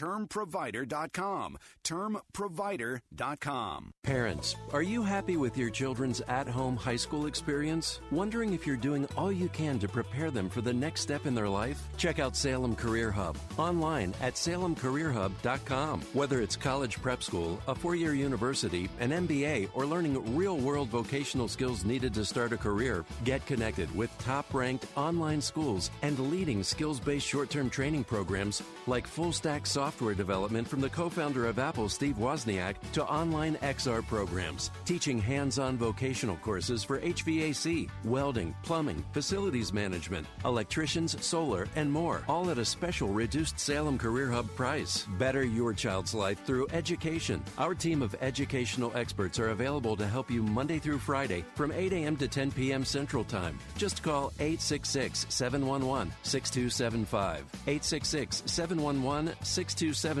termprovider.com. 0.51 1.57
Termprovider.com. 1.83 3.93
Parents, 4.03 4.55
are 4.73 4.81
you 4.81 5.03
happy 5.03 5.37
with 5.37 5.57
your 5.57 5.69
children's 5.69 6.21
at 6.21 6.47
home 6.47 6.75
high 6.75 6.95
school 6.95 7.25
experience? 7.25 7.99
Wondering 8.11 8.53
if 8.53 8.67
you're 8.67 8.77
doing 8.77 9.07
all 9.17 9.31
you 9.31 9.49
can 9.49 9.79
to 9.79 9.87
prepare 9.87 10.31
them 10.31 10.49
for 10.49 10.61
the 10.61 10.73
next 10.73 11.01
step 11.01 11.25
in 11.25 11.35
their 11.35 11.49
life? 11.49 11.81
Check 11.97 12.19
out 12.19 12.35
Salem 12.35 12.75
Career 12.75 13.11
Hub 13.11 13.37
online 13.57 14.13
at 14.21 14.35
salemcareerhub.com. 14.35 16.01
Whether 16.13 16.41
it's 16.41 16.55
college 16.55 17.01
prep 17.01 17.23
school, 17.23 17.59
a 17.67 17.75
four 17.75 17.95
year 17.95 18.13
university, 18.13 18.89
an 18.99 19.11
MBA, 19.11 19.69
or 19.73 19.85
learning 19.85 20.35
real 20.35 20.57
world 20.57 20.89
vocational 20.89 21.47
skills 21.47 21.85
needed 21.85 22.13
to 22.13 22.25
start 22.25 22.53
a 22.53 22.57
career, 22.57 23.05
get 23.23 23.45
connected 23.45 23.93
with 23.95 24.09
top 24.19 24.53
ranked 24.53 24.85
online 24.95 25.41
schools 25.41 25.91
and 26.01 26.17
leading 26.31 26.63
skills 26.63 26.99
based 26.99 27.27
short 27.27 27.49
term 27.49 27.69
training 27.69 28.03
programs 28.03 28.61
like 28.87 29.07
full 29.07 29.31
stack 29.31 29.65
software 29.65 30.13
development 30.13 30.40
from 30.49 30.81
the 30.81 30.89
co 30.89 31.09
founder 31.09 31.45
of 31.45 31.59
Apple, 31.59 31.87
Steve 31.87 32.15
Wozniak, 32.15 32.75
to 32.93 33.05
online 33.05 33.55
XR 33.57 34.05
programs, 34.07 34.71
teaching 34.85 35.19
hands 35.19 35.59
on 35.59 35.77
vocational 35.77 36.35
courses 36.37 36.83
for 36.83 36.99
HVAC, 36.99 37.89
welding, 38.05 38.55
plumbing, 38.63 39.03
facilities 39.11 39.71
management, 39.71 40.25
electricians, 40.43 41.23
solar, 41.23 41.67
and 41.75 41.91
more, 41.91 42.23
all 42.27 42.49
at 42.49 42.57
a 42.57 42.65
special 42.65 43.09
reduced 43.09 43.59
Salem 43.59 43.97
Career 43.97 44.29
Hub 44.31 44.49
price. 44.55 45.05
Better 45.17 45.43
your 45.43 45.73
child's 45.73 46.13
life 46.13 46.43
through 46.45 46.67
education. 46.71 47.43
Our 47.57 47.75
team 47.75 48.01
of 48.01 48.15
educational 48.21 48.91
experts 48.95 49.39
are 49.39 49.49
available 49.49 49.95
to 49.97 50.07
help 50.07 50.31
you 50.31 50.41
Monday 50.43 50.79
through 50.79 50.99
Friday 50.99 51.45
from 51.55 51.71
8 51.71 51.93
a.m. 51.93 52.17
to 52.17 52.27
10 52.27 52.51
p.m. 52.51 52.83
Central 52.83 53.23
Time. 53.23 53.59
Just 53.77 54.01
call 54.03 54.33
866 54.39 55.27
711 55.29 56.11
6275. 56.23 57.39
866 57.67 58.43
711 58.45 59.35
6275 59.43 60.20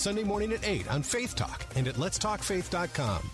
Sunday 0.00 0.24
morning 0.24 0.52
at 0.54 0.66
8 0.66 0.90
on 0.90 1.02
Faith 1.02 1.36
Talk 1.36 1.66
and 1.76 1.86
at 1.86 1.96
letstalkfaith.com. 1.96 3.30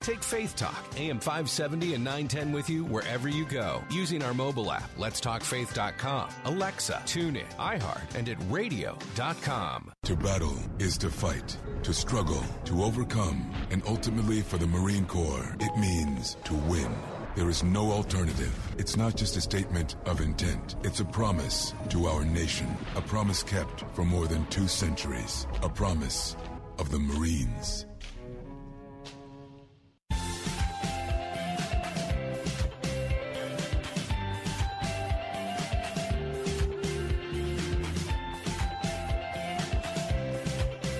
Take 0.00 0.24
Faith 0.24 0.56
Talk, 0.56 0.84
AM 0.98 1.20
570 1.20 1.94
and 1.94 2.04
910 2.04 2.52
with 2.52 2.68
you 2.68 2.84
wherever 2.84 3.28
you 3.28 3.46
go 3.46 3.82
using 3.90 4.22
our 4.22 4.34
mobile 4.34 4.72
app, 4.72 4.92
letstalkfaith.com, 4.98 6.28
Alexa, 6.46 7.00
TuneIn, 7.06 7.48
iHeart, 7.58 8.14
and 8.16 8.28
at 8.28 8.36
radio.com. 8.50 9.92
To 10.02 10.16
battle 10.16 10.58
is 10.80 10.98
to 10.98 11.10
fight, 11.10 11.56
to 11.84 11.94
struggle, 11.94 12.42
to 12.64 12.82
overcome, 12.82 13.50
and 13.70 13.80
ultimately 13.86 14.42
for 14.42 14.58
the 14.58 14.66
Marine 14.66 15.06
Corps, 15.06 15.56
it 15.60 15.78
means 15.78 16.36
to 16.44 16.54
win. 16.54 16.92
There 17.36 17.50
is 17.50 17.64
no 17.64 17.90
alternative. 17.90 18.56
It's 18.78 18.96
not 18.96 19.16
just 19.16 19.36
a 19.36 19.40
statement 19.40 19.96
of 20.06 20.20
intent. 20.20 20.76
It's 20.84 21.00
a 21.00 21.04
promise 21.04 21.74
to 21.88 22.06
our 22.06 22.24
nation. 22.24 22.68
A 22.94 23.00
promise 23.00 23.42
kept 23.42 23.82
for 23.92 24.04
more 24.04 24.28
than 24.28 24.46
two 24.46 24.68
centuries. 24.68 25.48
A 25.60 25.68
promise 25.68 26.36
of 26.78 26.92
the 26.92 27.00
Marines. 27.00 27.86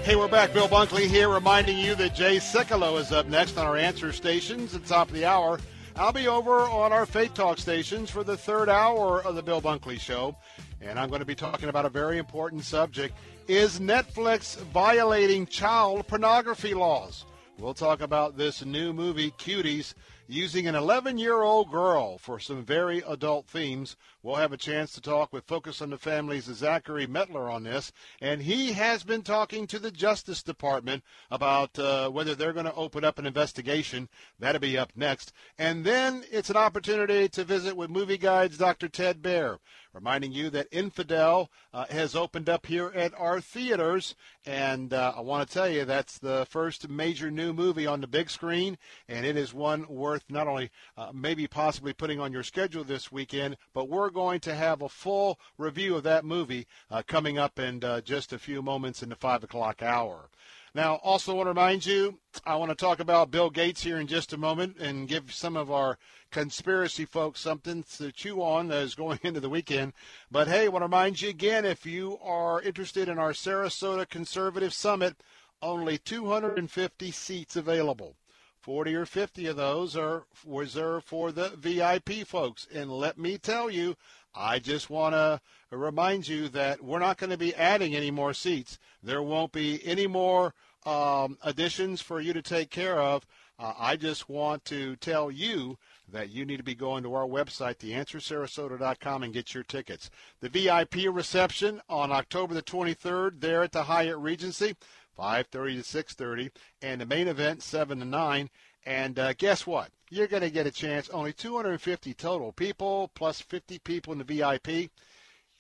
Hey, 0.03 0.17
we're 0.17 0.27
back. 0.27 0.53
Bill 0.53 0.69
Bunkley 0.69 1.07
here, 1.07 1.29
reminding 1.29 1.79
you 1.79 1.95
that 1.95 2.17
Jay 2.17 2.39
Sekulow 2.39 2.99
is 2.99 3.13
up 3.13 3.29
next 3.29 3.57
on 3.57 3.67
our 3.67 3.77
answer 3.77 4.11
stations 4.11 4.75
at 4.75 4.85
top 4.85 5.07
of 5.07 5.15
the 5.15 5.27
hour. 5.27 5.61
I'll 5.97 6.13
be 6.13 6.27
over 6.27 6.63
on 6.63 6.93
our 6.93 7.07
Faith 7.07 7.35
Talk 7.35 7.57
stations 7.59 8.11
for 8.11 8.25
the 8.25 8.37
third 8.37 8.69
hour 8.69 9.23
of 9.23 9.37
the 9.37 9.43
Bill 9.45 9.63
Bunkley 9.63 10.01
Show, 10.01 10.37
and 10.81 10.99
I'm 10.99 11.09
going 11.09 11.21
to 11.21 11.25
be 11.25 11.37
talking 11.37 11.69
about 11.69 11.87
a 11.87 11.89
very 11.89 12.19
important 12.19 12.65
subject. 12.65 13.17
Is 13.47 13.79
Netflix 13.79 14.57
violating 14.57 15.47
child 15.47 16.09
pornography 16.09 16.75
laws? 16.75 17.27
We'll 17.61 17.75
talk 17.75 18.01
about 18.01 18.37
this 18.37 18.65
new 18.65 18.93
movie, 18.93 19.31
Cuties, 19.39 19.95
using 20.27 20.67
an 20.67 20.75
11 20.75 21.19
year 21.19 21.43
old 21.43 21.71
girl 21.71 22.19
for 22.19 22.39
some 22.39 22.65
very 22.65 23.03
adult 23.07 23.47
themes. 23.47 23.97
We'll 24.23 24.37
have 24.37 24.53
a 24.53 24.57
chance 24.57 24.93
to 24.93 25.01
talk 25.01 25.33
with 25.33 25.45
Focus 25.45 25.83
on 25.83 25.91
the 25.91 25.99
Family's 25.99 26.45
Zachary 26.45 27.07
Mettler 27.07 27.53
on 27.53 27.65
this, 27.65 27.93
and 28.21 28.41
he 28.43 28.73
has 28.73 29.05
been 29.05 29.23
talking 29.23 29.67
to 29.67 29.79
the 29.79 29.91
Justice 29.91 30.43
Department 30.43 31.05
about 31.31 31.79
uh, 31.79 32.09
whether 32.09 32.35
they're 32.35 32.53
going 32.53 32.65
to 32.65 32.75
open 32.75 33.05
up 33.05 33.19
an 33.19 33.27
investigation. 33.27 34.09
That'll 34.39 34.61
be 34.61 34.79
up 34.79 34.93
next. 34.97 35.33
And 35.59 35.85
then 35.85 36.25
it's 36.31 36.51
an 36.51 36.57
opportunity 36.57 37.29
to 37.29 37.45
visit 37.45 37.77
with 37.77 37.91
Movie 37.91 38.19
Guide's 38.19 38.59
Dr. 38.59 38.89
Ted 38.89 39.23
Baehr 39.23 39.59
reminding 39.95 40.33
you 40.33 40.51
that 40.51 40.67
Infidel 40.73 41.51
uh, 41.73 41.87
has 41.89 42.17
opened 42.17 42.49
up 42.49 42.67
here 42.67 42.93
at 42.95 43.15
our 43.19 43.41
theaters. 43.41 44.15
And 44.45 44.93
uh, 44.93 45.15
I 45.17 45.21
want 45.21 45.49
to 45.49 45.55
tell 45.55 45.69
you 45.69 45.85
that's 45.85 46.19
the 46.19 46.47
first 46.51 46.89
major 46.89 47.31
new 47.31 47.53
movie 47.53 47.87
on 47.87 48.01
the 48.01 48.07
big 48.07 48.29
screen, 48.29 48.77
and 49.09 49.25
it 49.25 49.37
is 49.37 49.55
one 49.55 49.87
worth 49.89 50.25
not 50.29 50.49
only 50.49 50.71
uh, 50.97 51.13
maybe 51.15 51.47
possibly 51.47 51.93
putting 51.93 52.21
on 52.21 52.33
your 52.33 52.43
schedule 52.43 52.85
this 52.85 53.13
weekend, 53.13 53.57
but 53.73 53.89
we're 53.89 54.11
going 54.11 54.41
to 54.41 54.55
have 54.55 54.83
a 54.83 54.89
full 54.89 55.39
review 55.57 55.97
of 55.97 56.03
that 56.03 56.25
movie 56.25 56.67
uh, 56.91 57.03
coming 57.07 57.39
up 57.39 57.59
in 57.59 57.83
uh, 57.85 58.01
just 58.01 58.33
a 58.33 58.39
few 58.39 58.61
moments 58.61 59.03
in 59.03 59.09
the 59.09 59.17
5 59.17 59.45
o'clock 59.45 59.83
hour. 59.83 60.29
Now, 60.77 60.97
also 61.05 61.37
want 61.37 61.47
to 61.47 61.51
remind 61.51 61.87
you, 61.87 62.19
I 62.45 62.57
want 62.57 62.71
to 62.71 62.75
talk 62.75 62.99
about 62.99 63.31
Bill 63.31 63.49
Gates 63.49 63.85
here 63.85 64.01
in 64.01 64.09
just 64.09 64.33
a 64.33 64.37
moment 64.37 64.77
and 64.81 65.07
give 65.07 65.33
some 65.33 65.57
of 65.57 65.71
our 65.71 65.99
conspiracy 66.33 67.05
folks 67.05 67.39
something 67.39 67.85
to 67.97 68.11
chew 68.11 68.43
on 68.43 68.73
as 68.73 68.97
going 68.97 69.21
into 69.23 69.39
the 69.39 69.49
weekend. 69.49 69.93
But 70.33 70.49
hey, 70.49 70.65
I 70.65 70.69
want 70.69 70.83
to 70.83 70.87
remind 70.87 71.23
you 71.23 71.29
again, 71.29 71.65
if 71.65 71.87
you 71.87 72.19
are 72.21 72.61
interested 72.61 73.09
in 73.09 73.21
our 73.21 73.33
Sarasota 73.33 74.09
Conservative 74.09 74.75
Summit, 74.75 75.23
only 75.63 75.97
250 75.97 77.11
seats 77.13 77.55
available. 77.55 78.17
40 78.61 78.95
or 78.97 79.07
50 79.07 79.47
of 79.47 79.57
those 79.57 79.97
are 79.97 80.25
reserved 80.45 81.07
for 81.07 81.31
the 81.31 81.51
VIP 81.51 82.27
folks. 82.27 82.67
And 82.75 82.91
let 82.91 83.17
me 83.17 83.39
tell 83.39 83.71
you, 83.71 83.95
I 84.35 84.59
just 84.59 84.91
want 84.91 85.15
to 85.15 85.41
remind 85.71 86.27
you 86.27 86.49
that 86.49 86.83
we're 86.83 86.99
not 86.99 87.19
going 87.19 87.31
to 87.31 87.37
be 87.37 87.55
adding 87.55 87.95
any 87.95 88.11
more 88.11 88.35
seats. 88.35 88.79
There 89.03 89.23
won't 89.23 89.53
be 89.53 89.81
any 89.85 90.07
more 90.07 90.55
um, 90.85 91.39
additions 91.43 92.01
for 92.01 92.21
you 92.21 92.33
to 92.33 92.43
take 92.43 92.71
care 92.71 93.01
of. 93.01 93.27
Uh, 93.59 93.73
I 93.79 93.97
just 93.97 94.29
want 94.29 94.65
to 94.67 94.97
tell 94.97 95.31
you 95.31 95.79
that 96.11 96.31
you 96.31 96.45
need 96.45 96.57
to 96.57 96.65
be 96.65 96.75
going 96.75 97.05
to 97.05 97.15
our 97.15 97.27
website, 97.27 97.77
theanswersarasota.com, 97.79 99.23
and 99.23 99.33
get 99.33 99.55
your 99.55 99.63
tickets. 99.63 100.11
The 100.41 100.49
VIP 100.49 101.07
reception 101.09 101.81
on 101.89 102.11
October 102.11 102.55
the 102.55 102.63
23rd 102.63 103.41
there 103.41 103.63
at 103.63 103.73
the 103.73 103.85
Hyatt 103.85 104.19
Regency, 104.19 104.75
5:30 105.17 105.77
to 105.77 105.85
6:30, 105.85 106.51
and 106.83 107.01
the 107.01 107.07
main 107.07 107.29
event 107.29 107.63
7 107.63 108.01
to 108.01 108.05
9. 108.05 108.51
And 108.87 109.19
uh, 109.19 109.33
guess 109.35 109.67
what? 109.67 109.91
You're 110.11 110.27
going 110.27 110.43
to 110.43 110.51
get 110.51 110.67
a 110.67 110.71
chance. 110.71 111.09
Only 111.09 111.33
250 111.33 112.15
total 112.15 112.53
people, 112.53 113.11
plus 113.15 113.41
50 113.41 113.79
people 113.79 114.13
in 114.13 114.19
the 114.19 114.25
VIP. 114.25 114.91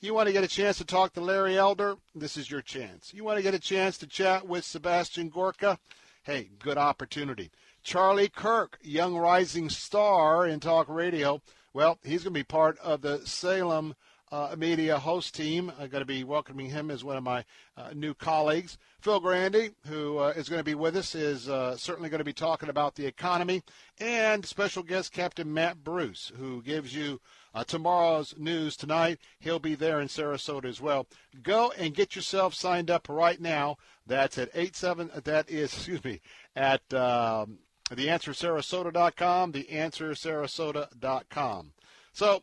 You 0.00 0.12
want 0.12 0.26
to 0.26 0.34
get 0.34 0.44
a 0.44 0.48
chance 0.48 0.78
to 0.78 0.84
talk 0.84 1.14
to 1.14 1.20
Larry 1.22 1.56
Elder? 1.56 1.96
This 2.14 2.36
is 2.36 2.50
your 2.50 2.60
chance. 2.60 3.14
You 3.14 3.24
want 3.24 3.38
to 3.38 3.42
get 3.42 3.54
a 3.54 3.58
chance 3.58 3.96
to 3.98 4.06
chat 4.06 4.46
with 4.46 4.64
Sebastian 4.64 5.30
Gorka? 5.30 5.78
Hey, 6.22 6.50
good 6.58 6.76
opportunity. 6.76 7.50
Charlie 7.82 8.28
Kirk, 8.28 8.78
young 8.82 9.16
rising 9.16 9.70
star 9.70 10.46
in 10.46 10.60
talk 10.60 10.88
radio. 10.88 11.40
Well, 11.72 11.98
he's 12.02 12.22
going 12.22 12.34
to 12.34 12.40
be 12.40 12.44
part 12.44 12.78
of 12.78 13.00
the 13.00 13.26
Salem 13.26 13.94
uh, 14.34 14.54
media 14.58 14.98
host 14.98 15.36
team. 15.36 15.70
I'm 15.78 15.88
going 15.88 16.02
to 16.02 16.06
be 16.06 16.24
welcoming 16.24 16.68
him 16.68 16.90
as 16.90 17.04
one 17.04 17.16
of 17.16 17.22
my 17.22 17.44
uh, 17.76 17.90
new 17.94 18.14
colleagues. 18.14 18.76
Phil 19.00 19.20
Grande, 19.20 19.70
who 19.86 20.18
uh, 20.18 20.32
is 20.34 20.48
going 20.48 20.58
to 20.58 20.64
be 20.64 20.74
with 20.74 20.96
us, 20.96 21.14
is 21.14 21.48
uh, 21.48 21.76
certainly 21.76 22.08
going 22.08 22.18
to 22.18 22.24
be 22.24 22.32
talking 22.32 22.68
about 22.68 22.96
the 22.96 23.06
economy. 23.06 23.62
And 24.00 24.44
special 24.44 24.82
guest 24.82 25.12
Captain 25.12 25.54
Matt 25.54 25.84
Bruce, 25.84 26.32
who 26.36 26.62
gives 26.62 26.96
you 26.96 27.20
uh, 27.54 27.62
tomorrow's 27.62 28.34
news 28.36 28.76
tonight. 28.76 29.20
He'll 29.38 29.60
be 29.60 29.76
there 29.76 30.00
in 30.00 30.08
Sarasota 30.08 30.64
as 30.64 30.80
well. 30.80 31.06
Go 31.40 31.72
and 31.78 31.94
get 31.94 32.16
yourself 32.16 32.54
signed 32.54 32.90
up 32.90 33.08
right 33.08 33.40
now. 33.40 33.76
That's 34.04 34.36
at 34.36 34.50
eight 34.54 34.74
seven. 34.74 35.12
That 35.22 35.48
is, 35.48 35.72
excuse 35.74 36.02
me, 36.02 36.20
at 36.56 36.92
um, 36.92 37.58
theanswersarasota.com. 37.88 39.52
Theanswersarasota.com. 39.52 41.72
So 42.12 42.42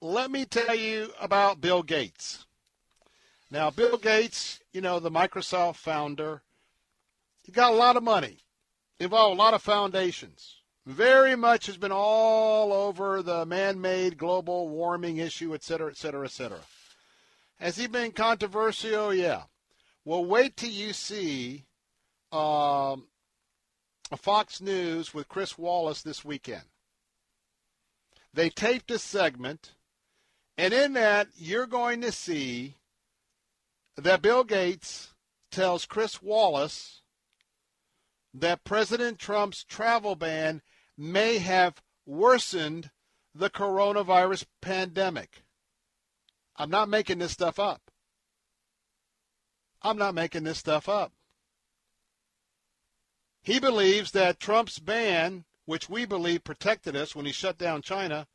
let 0.00 0.30
me 0.30 0.44
tell 0.44 0.74
you 0.74 1.12
about 1.20 1.60
Bill 1.60 1.82
Gates. 1.82 2.46
Now, 3.50 3.70
Bill 3.70 3.96
Gates, 3.96 4.60
you 4.72 4.80
know, 4.80 5.00
the 5.00 5.10
Microsoft 5.10 5.76
founder, 5.76 6.42
he 7.42 7.52
got 7.52 7.72
a 7.72 7.76
lot 7.76 7.96
of 7.96 8.02
money, 8.02 8.38
involved 9.00 9.36
a 9.36 9.42
lot 9.42 9.54
of 9.54 9.62
foundations. 9.62 10.56
Very 10.86 11.36
much 11.36 11.66
has 11.66 11.76
been 11.76 11.92
all 11.92 12.72
over 12.72 13.22
the 13.22 13.44
man-made 13.44 14.16
global 14.16 14.68
warming 14.68 15.18
issue, 15.18 15.54
et 15.54 15.62
cetera, 15.62 15.90
et 15.90 15.96
cetera, 15.96 16.24
et 16.24 16.30
cetera. 16.30 16.60
Has 17.58 17.76
he 17.76 17.86
been 17.86 18.12
controversial? 18.12 19.12
Yeah. 19.12 19.42
Well, 20.04 20.24
wait 20.24 20.56
till 20.56 20.70
you 20.70 20.92
see 20.92 21.64
um, 22.32 23.08
Fox 24.16 24.60
News 24.60 25.12
with 25.12 25.28
Chris 25.28 25.58
Wallace 25.58 26.02
this 26.02 26.24
weekend. 26.24 26.62
They 28.32 28.48
taped 28.48 28.90
a 28.90 28.98
segment, 28.98 29.72
and 30.58 30.74
in 30.74 30.92
that, 30.94 31.28
you're 31.36 31.66
going 31.66 32.00
to 32.00 32.10
see 32.10 32.74
that 33.96 34.20
Bill 34.20 34.42
Gates 34.42 35.14
tells 35.52 35.86
Chris 35.86 36.20
Wallace 36.20 37.02
that 38.34 38.64
President 38.64 39.18
Trump's 39.18 39.64
travel 39.64 40.16
ban 40.16 40.60
may 40.96 41.38
have 41.38 41.80
worsened 42.04 42.90
the 43.34 43.48
coronavirus 43.48 44.46
pandemic. 44.60 45.44
I'm 46.56 46.70
not 46.70 46.88
making 46.88 47.18
this 47.18 47.32
stuff 47.32 47.60
up. 47.60 47.80
I'm 49.80 49.96
not 49.96 50.14
making 50.14 50.42
this 50.42 50.58
stuff 50.58 50.88
up. 50.88 51.12
He 53.42 53.60
believes 53.60 54.10
that 54.10 54.40
Trump's 54.40 54.80
ban, 54.80 55.44
which 55.66 55.88
we 55.88 56.04
believe 56.04 56.42
protected 56.42 56.96
us 56.96 57.14
when 57.14 57.26
he 57.26 57.32
shut 57.32 57.58
down 57.58 57.82
China, 57.82 58.26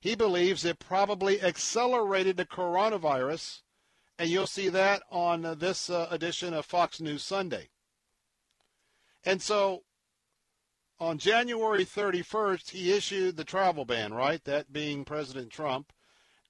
he 0.00 0.14
believes 0.14 0.64
it 0.64 0.78
probably 0.78 1.40
accelerated 1.42 2.36
the 2.36 2.46
coronavirus 2.46 3.60
and 4.18 4.30
you'll 4.30 4.46
see 4.46 4.68
that 4.68 5.02
on 5.10 5.44
uh, 5.44 5.54
this 5.54 5.90
uh, 5.90 6.06
edition 6.10 6.54
of 6.54 6.64
Fox 6.64 7.00
News 7.00 7.22
Sunday. 7.22 7.68
And 9.24 9.42
so 9.42 9.82
on 10.98 11.18
January 11.18 11.84
31st, 11.84 12.70
he 12.70 12.92
issued 12.92 13.36
the 13.36 13.44
travel 13.44 13.84
ban, 13.84 14.14
right? 14.14 14.42
That 14.44 14.72
being 14.72 15.04
President 15.04 15.50
Trump, 15.50 15.92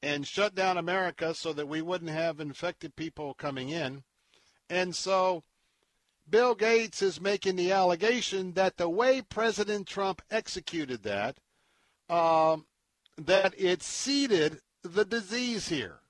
and 0.02 0.27
shut 0.27 0.55
down 0.55 0.78
America 0.78 1.35
so 1.35 1.52
that 1.55 1.66
we 1.66 1.82
wouldn't 1.82 2.10
have 2.10 2.39
infected 2.39 2.94
people 2.94 3.35
coming 3.35 3.70
in. 3.70 4.05
And 4.70 4.94
so 4.94 5.43
Bill 6.28 6.55
Gates 6.55 7.02
is 7.02 7.20
making 7.20 7.56
the 7.56 7.73
allegation 7.73 8.52
that 8.52 8.77
the 8.77 8.89
way 8.89 9.23
President 9.23 9.89
Trump 9.89 10.23
executed 10.31 11.02
that, 11.02 11.39
um, 12.09 12.66
that 13.16 13.55
it 13.59 13.82
seeded 13.82 14.60
the 14.82 15.05
disease 15.05 15.68
here. 15.68 16.01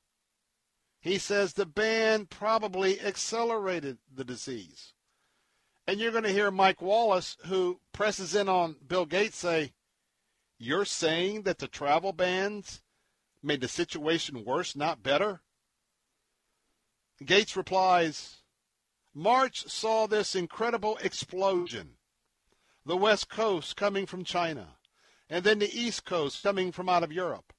He 1.01 1.19
says 1.19 1.53
the 1.53 1.67
ban 1.67 2.27
probably 2.27 3.01
accelerated 3.01 3.99
the 4.13 4.25
disease. 4.25 4.93
And 5.87 6.01
you're 6.01 6.11
going 6.11 6.25
to 6.25 6.33
hear 6.33 6.51
Mike 6.51 6.83
Wallace, 6.83 7.37
who 7.47 7.81
presses 7.93 8.35
in 8.35 8.49
on 8.49 8.77
Bill 8.87 9.07
Gates, 9.07 9.37
say, 9.37 9.73
You're 10.59 10.85
saying 10.85 11.43
that 11.43 11.59
the 11.59 11.69
travel 11.69 12.13
bans 12.13 12.83
made 13.41 13.61
the 13.61 13.69
situation 13.69 14.45
worse, 14.45 14.75
not 14.75 15.03
better? 15.03 15.43
Gates 17.25 17.57
replies, 17.57 18.39
March 19.15 19.67
saw 19.69 20.07
this 20.07 20.35
incredible 20.35 20.99
explosion. 21.01 21.93
The 22.85 22.97
West 22.97 23.29
Coast 23.29 23.77
coming 23.77 24.07
from 24.07 24.25
China, 24.25 24.76
and 25.29 25.45
then 25.45 25.59
the 25.59 25.79
East 25.79 26.05
Coast 26.05 26.43
coming 26.43 26.73
from 26.73 26.89
out 26.89 27.03
of 27.03 27.13
Europe. 27.13 27.53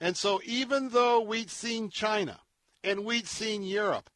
And 0.00 0.16
so 0.16 0.40
even 0.44 0.90
though 0.90 1.20
we'd 1.20 1.50
seen 1.50 1.90
China 1.90 2.40
and 2.82 3.04
we'd 3.04 3.26
seen 3.26 3.62
Europe. 3.62 4.10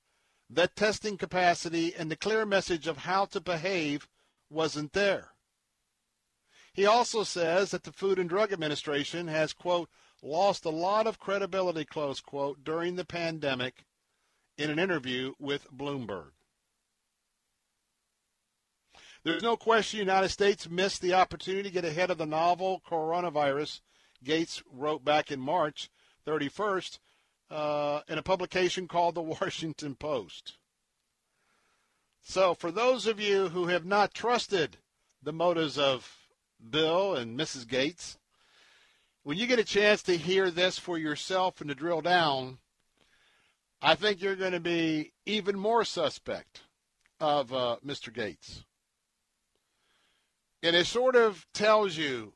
That 0.50 0.76
testing 0.76 1.16
capacity 1.16 1.94
and 1.94 2.10
the 2.10 2.16
clear 2.16 2.46
message 2.46 2.86
of 2.86 2.98
how 2.98 3.24
to 3.26 3.40
behave 3.40 4.08
wasn't 4.50 4.92
there. 4.92 5.32
He 6.72 6.86
also 6.86 7.22
says 7.22 7.70
that 7.70 7.84
the 7.84 7.92
Food 7.92 8.18
and 8.18 8.28
Drug 8.28 8.52
Administration 8.52 9.28
has, 9.28 9.52
quote, 9.52 9.88
lost 10.22 10.64
a 10.64 10.70
lot 10.70 11.06
of 11.06 11.18
credibility, 11.18 11.84
close 11.84 12.20
quote, 12.20 12.64
during 12.64 12.96
the 12.96 13.04
pandemic 13.04 13.84
in 14.58 14.70
an 14.70 14.78
interview 14.78 15.34
with 15.38 15.70
Bloomberg. 15.72 16.32
There's 19.24 19.42
no 19.42 19.56
question 19.56 19.98
the 19.98 20.04
United 20.04 20.28
States 20.28 20.68
missed 20.68 21.00
the 21.00 21.14
opportunity 21.14 21.62
to 21.62 21.70
get 21.70 21.86
ahead 21.86 22.10
of 22.10 22.18
the 22.18 22.26
novel 22.26 22.82
coronavirus, 22.86 23.80
Gates 24.22 24.62
wrote 24.70 25.02
back 25.02 25.30
in 25.30 25.40
March 25.40 25.88
31st, 26.26 26.98
uh, 27.50 28.00
in 28.06 28.18
a 28.18 28.22
publication 28.22 28.86
called 28.86 29.14
the 29.14 29.22
Washington 29.40 29.94
Post. 29.94 30.58
So, 32.22 32.54
for 32.54 32.70
those 32.70 33.06
of 33.06 33.18
you 33.18 33.48
who 33.48 33.66
have 33.68 33.86
not 33.86 34.12
trusted 34.12 34.76
the 35.22 35.32
motives 35.32 35.78
of 35.78 36.18
Bill 36.70 37.14
and 37.14 37.38
Mrs. 37.38 37.66
Gates, 37.66 38.18
when 39.22 39.38
you 39.38 39.46
get 39.46 39.58
a 39.58 39.64
chance 39.64 40.02
to 40.02 40.18
hear 40.18 40.50
this 40.50 40.78
for 40.78 40.98
yourself 40.98 41.62
and 41.62 41.68
to 41.68 41.74
drill 41.74 42.02
down, 42.02 42.58
I 43.80 43.94
think 43.94 44.20
you're 44.20 44.36
going 44.36 44.52
to 44.52 44.60
be 44.60 45.12
even 45.24 45.58
more 45.58 45.84
suspect 45.84 46.62
of 47.20 47.52
uh, 47.54 47.76
Mr. 47.84 48.12
Gates. 48.12 48.64
And 50.64 50.74
it 50.74 50.86
sort 50.86 51.14
of 51.14 51.46
tells 51.52 51.96
you 51.96 52.32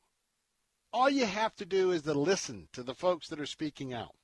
all 0.93 1.11
you 1.11 1.27
have 1.27 1.57
to 1.57 1.65
do 1.65 1.91
is 1.91 2.03
to 2.03 2.15
listen 2.15 2.69
to 2.73 2.83
the 2.85 2.95
folks 2.95 3.29
that 3.29 3.41
are 3.41 3.47
speaking 3.47 3.93
out 3.93 4.15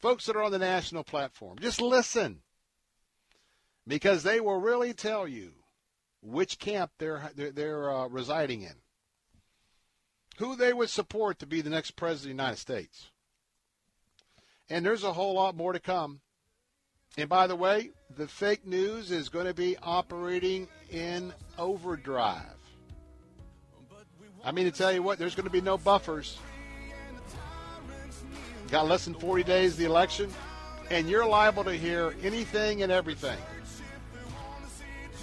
folks 0.00 0.26
that 0.26 0.36
are 0.36 0.42
on 0.42 0.52
the 0.52 0.58
national 0.58 1.04
platform, 1.04 1.58
just 1.60 1.80
listen 1.80 2.40
because 3.86 4.22
they 4.22 4.40
will 4.40 4.60
really 4.60 4.94
tell 4.94 5.28
you 5.28 5.52
which 6.22 6.58
camp 6.58 6.90
they're 6.98 7.30
they're, 7.36 7.52
they're 7.52 7.90
uh, 7.90 8.08
residing 8.08 8.62
in. 8.62 8.74
who 10.38 10.56
they 10.56 10.72
would 10.72 10.90
support 10.90 11.38
to 11.38 11.46
be 11.46 11.60
the 11.60 11.70
next 11.70 11.92
president 11.92 12.32
of 12.32 12.36
the 12.36 12.42
United 12.42 12.58
States. 12.58 13.10
And 14.70 14.84
there's 14.86 15.04
a 15.04 15.12
whole 15.12 15.34
lot 15.34 15.56
more 15.56 15.72
to 15.72 15.80
come. 15.80 16.20
And 17.18 17.28
by 17.28 17.46
the 17.46 17.56
way, 17.56 17.90
the 18.16 18.28
fake 18.28 18.66
news 18.66 19.10
is 19.10 19.28
going 19.28 19.46
to 19.46 19.54
be 19.54 19.76
operating 19.82 20.68
in 20.90 21.34
overdrive. 21.58 22.59
I 24.44 24.52
mean, 24.52 24.64
to 24.64 24.70
tell 24.70 24.92
you 24.92 25.02
what, 25.02 25.18
there's 25.18 25.34
going 25.34 25.44
to 25.44 25.50
be 25.50 25.60
no 25.60 25.76
buffers. 25.76 26.38
Got 28.70 28.88
less 28.88 29.04
than 29.04 29.14
40 29.14 29.42
days 29.42 29.76
the 29.76 29.84
election, 29.84 30.30
and 30.90 31.08
you're 31.08 31.26
liable 31.26 31.64
to 31.64 31.74
hear 31.74 32.14
anything 32.22 32.82
and 32.82 32.90
everything. 32.90 33.38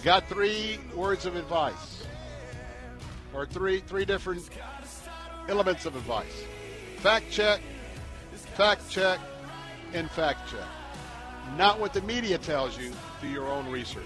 Got 0.04 0.28
three 0.30 0.80
words 0.96 1.26
of 1.26 1.36
advice, 1.36 2.06
or 3.34 3.46
three 3.46 3.80
three 3.80 4.06
different 4.06 4.48
elements 5.50 5.86
of 5.86 5.96
advice: 5.96 6.44
fact 6.98 7.32
check, 7.32 7.62
fact 8.56 8.88
check, 8.90 9.20
and 9.94 10.10
fact 10.12 10.50
check. 10.52 10.68
Not 11.58 11.80
what 11.80 11.94
the 11.94 12.02
media 12.02 12.38
tells 12.38 12.78
you. 12.78 12.92
Do 13.22 13.28
your 13.28 13.48
own 13.48 13.68
research. 13.70 14.04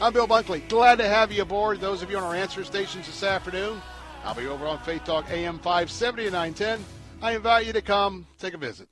I'm 0.00 0.12
Bill 0.12 0.26
Bunkley. 0.26 0.68
Glad 0.68 0.98
to 0.98 1.08
have 1.08 1.30
you 1.30 1.42
aboard. 1.42 1.80
Those 1.80 2.02
of 2.02 2.10
you 2.10 2.16
on 2.16 2.24
our 2.24 2.34
answer 2.34 2.64
stations 2.64 3.06
this 3.06 3.22
afternoon. 3.22 3.80
I'll 4.24 4.34
be 4.34 4.46
over 4.46 4.66
on 4.66 4.78
Faith 4.80 5.04
Talk 5.04 5.30
AM 5.30 5.58
570 5.58 6.24
and 6.24 6.32
910. 6.32 6.84
I 7.22 7.36
invite 7.36 7.66
you 7.66 7.72
to 7.72 7.82
come 7.82 8.26
take 8.38 8.54
a 8.54 8.58
visit. 8.58 8.88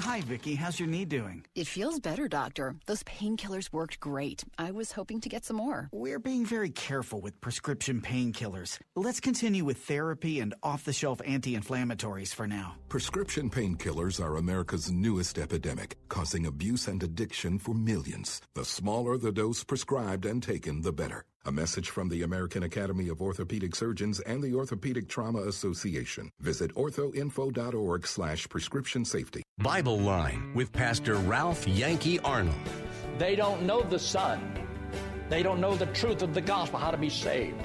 Hi, 0.00 0.22
Vicky. 0.22 0.54
How's 0.54 0.80
your 0.80 0.88
knee 0.88 1.04
doing? 1.04 1.44
It 1.54 1.66
feels 1.66 2.00
better, 2.00 2.26
doctor. 2.26 2.74
Those 2.86 3.02
painkillers 3.04 3.72
worked 3.72 4.00
great. 4.00 4.42
I 4.58 4.70
was 4.70 4.92
hoping 4.92 5.20
to 5.20 5.28
get 5.28 5.44
some 5.44 5.56
more. 5.58 5.88
We're 5.92 6.18
being 6.18 6.44
very 6.44 6.70
careful 6.70 7.20
with 7.20 7.40
prescription 7.40 8.00
painkillers. 8.00 8.78
Let's 8.96 9.20
continue 9.20 9.64
with 9.64 9.76
therapy 9.76 10.40
and 10.40 10.54
off 10.62 10.84
the 10.84 10.92
shelf 10.92 11.20
anti 11.24 11.54
inflammatories 11.54 12.34
for 12.34 12.46
now. 12.46 12.76
Prescription 12.88 13.50
painkillers 13.50 14.20
are 14.20 14.36
America's 14.36 14.90
newest 14.90 15.38
epidemic, 15.38 15.96
causing 16.08 16.46
abuse 16.46 16.88
and 16.88 17.02
addiction 17.02 17.58
for 17.58 17.74
millions. 17.74 18.40
The 18.54 18.64
smaller 18.64 19.18
the 19.18 19.32
dose 19.32 19.62
prescribed 19.62 20.24
and 20.24 20.42
taken, 20.42 20.80
the 20.80 20.92
better. 20.92 21.24
A 21.46 21.52
message 21.52 21.88
from 21.88 22.10
the 22.10 22.22
American 22.22 22.64
Academy 22.64 23.08
of 23.08 23.22
Orthopedic 23.22 23.74
Surgeons 23.74 24.20
and 24.20 24.42
the 24.42 24.54
Orthopedic 24.54 25.08
Trauma 25.08 25.38
Association. 25.38 26.30
Visit 26.40 26.74
orthoinfo.org 26.74 28.06
slash 28.06 28.46
prescription 28.46 29.06
safety. 29.06 29.42
Bible 29.56 29.98
Line 29.98 30.52
with 30.54 30.70
Pastor 30.70 31.14
Ralph 31.14 31.66
Yankee 31.66 32.18
Arnold. 32.18 32.58
They 33.16 33.36
don't 33.36 33.62
know 33.62 33.80
the 33.82 33.98
Son. 33.98 34.52
They 35.30 35.42
don't 35.42 35.62
know 35.62 35.74
the 35.74 35.86
truth 35.86 36.20
of 36.20 36.34
the 36.34 36.42
gospel, 36.42 36.78
how 36.78 36.90
to 36.90 36.98
be 36.98 37.08
saved. 37.08 37.56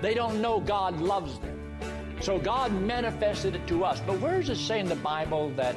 They 0.00 0.14
don't 0.14 0.40
know 0.40 0.60
God 0.60 1.00
loves 1.00 1.40
them. 1.40 1.76
So 2.20 2.38
God 2.38 2.72
manifested 2.72 3.56
it 3.56 3.66
to 3.66 3.84
us. 3.84 4.00
But 4.06 4.20
where 4.20 4.38
does 4.38 4.50
it 4.50 4.56
say 4.56 4.78
in 4.78 4.86
the 4.86 4.94
Bible 4.94 5.50
that 5.56 5.74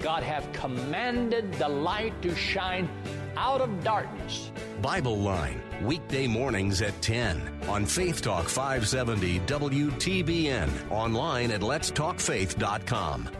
God 0.00 0.22
have 0.22 0.50
commanded 0.54 1.52
the 1.54 1.68
light 1.68 2.22
to 2.22 2.34
shine 2.34 2.88
out 3.36 3.60
of 3.60 3.84
darkness? 3.84 4.50
Bible 4.82 5.18
Line, 5.18 5.60
weekday 5.82 6.26
mornings 6.26 6.82
at 6.82 7.00
10 7.02 7.62
on 7.68 7.86
Faith 7.86 8.22
Talk 8.22 8.48
570 8.48 9.40
WTBN, 9.40 10.90
online 10.90 11.50
at 11.50 11.60
letstalkfaith.com. 11.60 13.30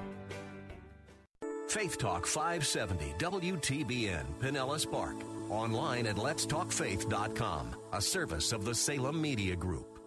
Faith 1.69 1.99
Talk 1.99 2.27
570 2.27 3.15
WTBN, 3.19 4.25
Pinellas 4.41 4.91
Park, 4.91 5.17
online 5.51 6.07
at 6.07 6.17
letstalkfaith.com, 6.17 7.77
a 7.93 8.01
service 8.01 8.53
of 8.53 8.65
the 8.65 8.75
Salem 8.75 9.21
Media 9.21 9.57
Group. 9.57 9.99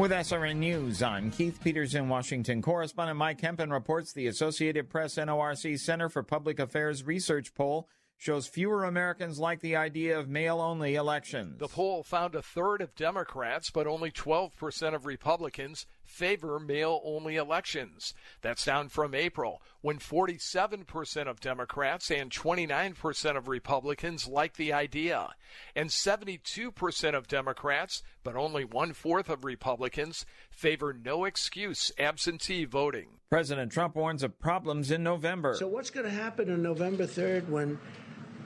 With 0.00 0.12
SRN 0.12 0.56
News, 0.56 1.02
I'm 1.02 1.30
Keith 1.30 1.60
Peters 1.62 1.94
in 1.94 2.08
Washington. 2.08 2.62
Correspondent 2.62 3.18
Mike 3.18 3.42
Hempen 3.42 3.70
reports 3.70 4.14
the 4.14 4.28
Associated 4.28 4.88
Press 4.88 5.16
NORC 5.16 5.78
Center 5.78 6.08
for 6.08 6.22
Public 6.22 6.58
Affairs 6.58 7.04
research 7.04 7.52
poll 7.52 7.86
shows 8.16 8.46
fewer 8.46 8.84
Americans 8.84 9.38
like 9.38 9.60
the 9.60 9.76
idea 9.76 10.18
of 10.18 10.26
mail 10.26 10.58
only 10.58 10.94
elections. 10.94 11.58
The 11.58 11.68
poll 11.68 12.02
found 12.02 12.34
a 12.34 12.40
third 12.40 12.80
of 12.80 12.94
Democrats, 12.94 13.70
but 13.70 13.86
only 13.86 14.10
12% 14.10 14.94
of 14.94 15.04
Republicans 15.04 15.84
favor 16.10 16.58
mail 16.58 17.00
only 17.04 17.36
elections. 17.36 18.12
That's 18.42 18.64
down 18.64 18.88
from 18.88 19.14
April, 19.14 19.62
when 19.80 19.98
47% 19.98 21.28
of 21.28 21.40
Democrats 21.40 22.10
and 22.10 22.30
29% 22.30 23.36
of 23.36 23.48
Republicans 23.48 24.26
like 24.26 24.56
the 24.56 24.72
idea. 24.72 25.30
And 25.74 25.88
72% 25.88 27.14
of 27.14 27.28
Democrats, 27.28 28.02
but 28.24 28.36
only 28.36 28.64
one 28.64 28.92
fourth 28.92 29.30
of 29.30 29.44
Republicans, 29.44 30.26
favor 30.50 30.92
no 30.92 31.24
excuse 31.24 31.92
absentee 31.98 32.64
voting. 32.64 33.08
President 33.30 33.70
Trump 33.72 33.94
warns 33.94 34.22
of 34.22 34.38
problems 34.40 34.90
in 34.90 35.02
November. 35.02 35.54
So, 35.54 35.68
what's 35.68 35.90
going 35.90 36.06
to 36.06 36.12
happen 36.12 36.52
on 36.52 36.62
November 36.62 37.04
3rd 37.04 37.48
when 37.48 37.78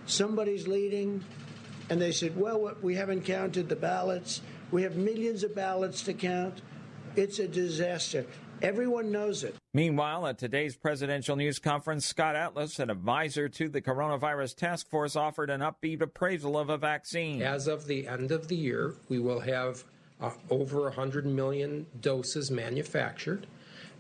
somebody's 0.07 0.69
leading 0.69 1.25
and 1.91 2.01
they 2.01 2.13
said, 2.13 2.37
well, 2.37 2.75
we 2.83 2.95
haven't 2.95 3.23
counted 3.23 3.69
the 3.69 3.77
ballots. 3.77 4.41
We 4.71 4.83
have 4.83 4.97
millions 4.97 5.45
of 5.45 5.55
ballots 5.55 6.03
to 6.05 6.15
count. 6.15 6.63
It's 7.17 7.39
a 7.39 7.47
disaster. 7.47 8.27
Everyone 8.61 9.13
knows 9.13 9.45
it. 9.45 9.55
Meanwhile, 9.73 10.27
at 10.27 10.39
today's 10.39 10.75
presidential 10.75 11.37
news 11.37 11.61
conference, 11.61 12.07
Scott 12.07 12.35
Atlas, 12.35 12.81
an 12.81 12.91
advisor 12.91 13.49
to 13.51 13.69
the 13.69 13.81
coronavirus 13.81 14.57
task 14.57 14.89
force, 14.89 15.15
offered 15.15 15.49
an 15.49 15.61
upbeat 15.61 16.01
appraisal 16.01 16.59
of 16.59 16.71
a 16.71 16.77
vaccine. 16.77 17.41
As 17.41 17.69
of 17.69 17.87
the 17.87 18.09
end 18.09 18.33
of 18.33 18.49
the 18.49 18.57
year, 18.57 18.95
we 19.09 19.21
will 19.21 19.39
have 19.41 19.85
uh, 20.21 20.31
over 20.51 20.83
100 20.83 21.25
million 21.25 21.87
doses 22.01 22.51
manufactured. 22.51 23.47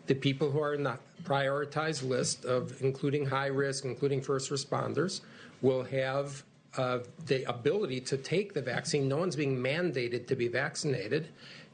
The 0.06 0.14
people 0.14 0.50
who 0.50 0.60
are 0.60 0.74
in 0.74 0.82
the 0.82 0.98
prioritized 1.22 2.08
list 2.08 2.44
of 2.44 2.82
including 2.82 3.26
high 3.26 3.46
risk, 3.46 3.84
including 3.84 4.22
first 4.22 4.50
responders, 4.50 5.20
will 5.62 5.84
have 5.84 6.42
uh, 6.76 6.98
the 7.26 7.48
ability 7.48 8.00
to 8.00 8.16
take 8.16 8.52
the 8.52 8.62
vaccine. 8.62 9.08
No 9.08 9.18
one's 9.18 9.36
being 9.36 9.56
mandated 9.56 10.26
to 10.26 10.34
be 10.34 10.48
vaccinated. 10.48 11.28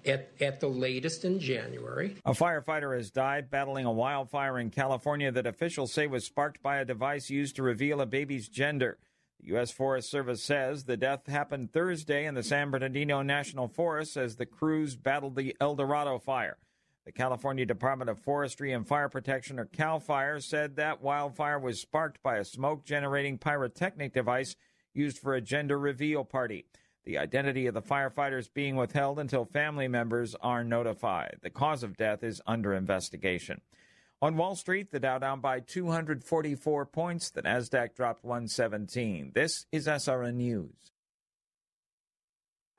At, 0.07 0.31
at 0.41 0.61
the 0.61 0.69
latest 0.69 1.25
in 1.25 1.41
January. 1.41 2.17
A 2.25 2.33
firefighter 2.33 2.97
has 2.97 3.11
died 3.11 3.51
battling 3.51 3.85
a 3.85 3.93
wildfire 3.93 4.59
in 4.59 4.71
California 4.71 5.31
that 5.31 5.47
officials 5.47 5.93
say 5.93 6.07
was 6.07 6.25
sparked 6.25 6.63
by 6.63 6.79
a 6.79 6.85
device 6.85 7.29
used 7.29 7.57
to 7.57 7.63
reveal 7.63 8.01
a 8.01 8.07
baby's 8.07 8.49
gender. 8.49 8.99
The 9.41 9.49
U.S. 9.49 9.71
Forest 9.71 10.11
Service 10.11 10.43
says 10.43 10.85
the 10.85 10.97
death 10.97 11.27
happened 11.27 11.73
Thursday 11.73 12.27
in 12.27 12.35
the 12.35 12.43
San 12.43 12.71
Bernardino 12.71 13.23
National 13.23 13.69
Forest 13.69 14.17
as 14.17 14.37
the 14.37 14.47
crews 14.47 14.97
battled 14.97 15.37
the 15.37 15.57
El 15.61 15.77
Dorado 15.77 16.19
fire. 16.19 16.59
The 17.07 17.13
California 17.13 17.65
Department 17.65 18.11
of 18.11 18.19
Forestry 18.19 18.73
and 18.73 18.87
Fire 18.87 19.09
Protection, 19.09 19.59
or 19.59 19.65
CAL 19.65 20.01
FIRE, 20.01 20.41
said 20.41 20.77
that 20.77 21.03
wildfire 21.03 21.59
was 21.59 21.81
sparked 21.81 22.23
by 22.23 22.37
a 22.37 22.45
smoke 22.45 22.85
generating 22.85 23.39
pyrotechnic 23.39 24.13
device 24.13 24.55
used 24.93 25.19
for 25.19 25.35
a 25.35 25.41
gender 25.41 25.79
reveal 25.79 26.25
party. 26.25 26.67
The 27.11 27.19
identity 27.19 27.67
of 27.67 27.75
the 27.75 27.83
firefighters 27.83 28.55
being 28.55 28.77
withheld 28.77 29.19
until 29.19 29.45
family 29.45 29.89
members 29.89 30.37
are 30.41 30.63
notified. 30.63 31.39
The 31.43 31.51
cause 31.51 31.83
of 31.83 31.97
death 31.97 32.23
is 32.23 32.41
under 32.47 32.73
investigation. 32.73 33.63
On 34.23 34.37
Wall 34.37 34.55
Street, 34.55 34.93
the 34.93 35.01
Dow 35.01 35.19
down 35.19 35.41
by 35.41 35.59
244 35.59 36.87
points, 36.87 37.29
the 37.31 37.43
Nasdaq 37.43 37.97
dropped 37.97 38.23
117. 38.23 39.33
This 39.35 39.67
is 39.73 39.89
SRN 39.89 40.35
News. 40.35 40.93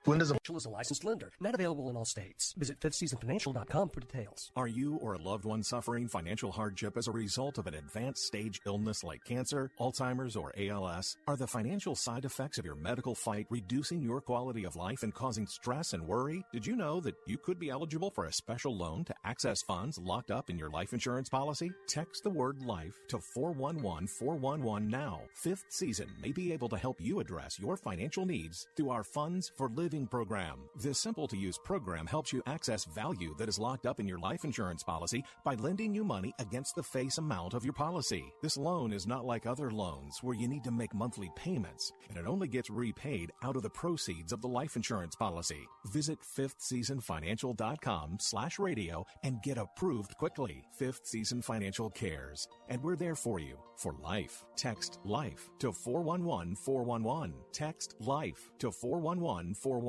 Linda's 0.07 0.33
is 0.49 0.65
a 0.65 0.69
licensed 0.69 1.05
lender, 1.05 1.31
not 1.39 1.53
available 1.53 1.89
in 1.89 1.95
all 1.95 2.05
states. 2.05 2.53
Visit 2.57 2.79
fifthseasonfinancial.com 2.79 3.89
for 3.89 3.99
details. 3.99 4.51
Are 4.55 4.67
you 4.67 4.95
or 4.95 5.13
a 5.13 5.21
loved 5.21 5.45
one 5.45 5.63
suffering 5.63 6.07
financial 6.07 6.51
hardship 6.51 6.97
as 6.97 7.07
a 7.07 7.11
result 7.11 7.57
of 7.57 7.67
an 7.67 7.75
advanced 7.75 8.25
stage 8.25 8.59
illness 8.65 9.03
like 9.03 9.23
cancer, 9.23 9.69
Alzheimer's, 9.79 10.35
or 10.35 10.53
ALS? 10.57 11.15
Are 11.27 11.37
the 11.37 11.47
financial 11.47 11.95
side 11.95 12.25
effects 12.25 12.57
of 12.57 12.65
your 12.65 12.75
medical 12.75 13.15
fight 13.15 13.45
reducing 13.49 14.01
your 14.01 14.21
quality 14.21 14.65
of 14.65 14.75
life 14.75 15.03
and 15.03 15.13
causing 15.13 15.45
stress 15.47 15.93
and 15.93 16.07
worry? 16.07 16.43
Did 16.51 16.65
you 16.65 16.75
know 16.75 16.99
that 17.01 17.15
you 17.27 17.37
could 17.37 17.59
be 17.59 17.69
eligible 17.69 18.09
for 18.09 18.25
a 18.25 18.33
special 18.33 18.75
loan 18.75 19.05
to 19.05 19.15
access 19.23 19.61
funds 19.61 19.97
locked 19.99 20.31
up 20.31 20.49
in 20.49 20.57
your 20.57 20.69
life 20.69 20.93
insurance 20.93 21.29
policy? 21.29 21.71
Text 21.87 22.23
the 22.23 22.29
word 22.29 22.61
life 22.63 22.99
to 23.09 23.19
411 23.19 24.07
411 24.07 24.89
now. 24.89 25.21
Fifth 25.35 25.65
Season 25.69 26.07
may 26.21 26.31
be 26.31 26.51
able 26.51 26.69
to 26.69 26.77
help 26.77 26.99
you 26.99 27.19
address 27.19 27.59
your 27.59 27.77
financial 27.77 28.25
needs 28.25 28.67
through 28.75 28.89
our 28.89 29.03
Funds 29.03 29.51
for 29.55 29.69
Living 29.69 29.90
program. 29.99 30.59
This 30.75 30.99
simple 30.99 31.27
to 31.27 31.37
use 31.37 31.57
program 31.57 32.07
helps 32.07 32.31
you 32.31 32.41
access 32.47 32.85
value 32.85 33.35
that 33.37 33.49
is 33.49 33.59
locked 33.59 33.85
up 33.85 33.99
in 33.99 34.07
your 34.07 34.19
life 34.19 34.45
insurance 34.45 34.83
policy 34.83 35.23
by 35.43 35.55
lending 35.55 35.93
you 35.93 36.05
money 36.05 36.33
against 36.39 36.75
the 36.75 36.83
face 36.83 37.17
amount 37.17 37.53
of 37.53 37.65
your 37.65 37.73
policy. 37.73 38.23
This 38.41 38.55
loan 38.55 38.93
is 38.93 39.05
not 39.05 39.25
like 39.25 39.45
other 39.45 39.69
loans 39.69 40.19
where 40.21 40.35
you 40.35 40.47
need 40.47 40.63
to 40.63 40.71
make 40.71 40.93
monthly 40.93 41.29
payments 41.35 41.91
and 42.09 42.17
it 42.17 42.25
only 42.25 42.47
gets 42.47 42.69
repaid 42.69 43.31
out 43.43 43.57
of 43.57 43.63
the 43.63 43.69
proceeds 43.69 44.31
of 44.31 44.41
the 44.41 44.47
life 44.47 44.77
insurance 44.77 45.15
policy. 45.15 45.67
Visit 45.91 46.19
fifthseasonfinancial.com 46.21 48.17
slash 48.21 48.59
radio 48.59 49.05
and 49.23 49.43
get 49.43 49.57
approved 49.57 50.15
quickly. 50.17 50.63
Fifth 50.77 51.01
Season 51.03 51.41
Financial 51.41 51.89
cares 51.89 52.47
and 52.69 52.81
we're 52.81 52.95
there 52.95 53.15
for 53.15 53.39
you 53.39 53.57
for 53.75 53.93
life. 54.01 54.45
Text 54.55 54.99
life 55.03 55.49
to 55.59 55.73
411 55.73 56.55
411. 56.55 57.33
Text 57.51 57.95
life 57.99 58.51
to 58.59 58.71
411 58.71 59.55
411. 59.55 59.80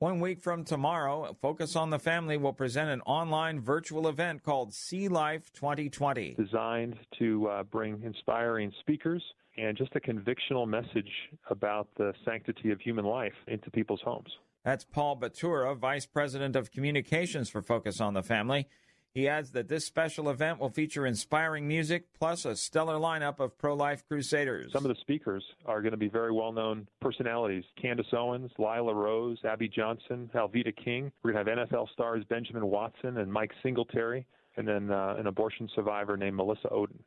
One 0.00 0.18
week 0.18 0.40
from 0.40 0.64
tomorrow, 0.64 1.36
Focus 1.42 1.76
on 1.76 1.90
the 1.90 1.98
Family 1.98 2.38
will 2.38 2.54
present 2.54 2.88
an 2.88 3.02
online 3.02 3.60
virtual 3.60 4.08
event 4.08 4.42
called 4.42 4.72
See 4.72 5.08
Life 5.08 5.52
2020. 5.52 6.36
Designed 6.38 6.96
to 7.18 7.48
uh, 7.48 7.62
bring 7.64 8.02
inspiring 8.02 8.72
speakers 8.80 9.22
and 9.58 9.76
just 9.76 9.94
a 9.96 10.00
convictional 10.00 10.66
message 10.66 11.10
about 11.50 11.88
the 11.98 12.14
sanctity 12.24 12.70
of 12.70 12.80
human 12.80 13.04
life 13.04 13.34
into 13.46 13.70
people's 13.70 14.00
homes. 14.02 14.30
That's 14.64 14.84
Paul 14.84 15.18
Batura, 15.18 15.76
Vice 15.76 16.06
President 16.06 16.56
of 16.56 16.70
Communications 16.70 17.50
for 17.50 17.60
Focus 17.60 18.00
on 18.00 18.14
the 18.14 18.22
Family. 18.22 18.68
He 19.12 19.26
adds 19.26 19.50
that 19.52 19.66
this 19.66 19.84
special 19.84 20.30
event 20.30 20.60
will 20.60 20.70
feature 20.70 21.04
inspiring 21.04 21.66
music 21.66 22.04
plus 22.16 22.44
a 22.44 22.54
stellar 22.54 22.94
lineup 22.94 23.40
of 23.40 23.58
pro 23.58 23.74
life 23.74 24.06
crusaders. 24.06 24.72
Some 24.72 24.84
of 24.84 24.88
the 24.88 25.00
speakers 25.00 25.44
are 25.66 25.82
going 25.82 25.90
to 25.90 25.98
be 25.98 26.08
very 26.08 26.30
well 26.30 26.52
known 26.52 26.86
personalities 27.00 27.64
Candace 27.80 28.12
Owens, 28.12 28.52
Lila 28.56 28.94
Rose, 28.94 29.38
Abby 29.44 29.68
Johnson, 29.68 30.30
Alveda 30.32 30.74
King. 30.76 31.10
We're 31.22 31.32
going 31.32 31.44
to 31.44 31.50
have 31.50 31.68
NFL 31.68 31.90
stars 31.90 32.24
Benjamin 32.28 32.66
Watson 32.66 33.18
and 33.18 33.32
Mike 33.32 33.50
Singletary, 33.64 34.26
and 34.56 34.68
then 34.68 34.92
uh, 34.92 35.16
an 35.18 35.26
abortion 35.26 35.68
survivor 35.74 36.16
named 36.16 36.36
Melissa 36.36 36.68
Ohden. 36.68 37.00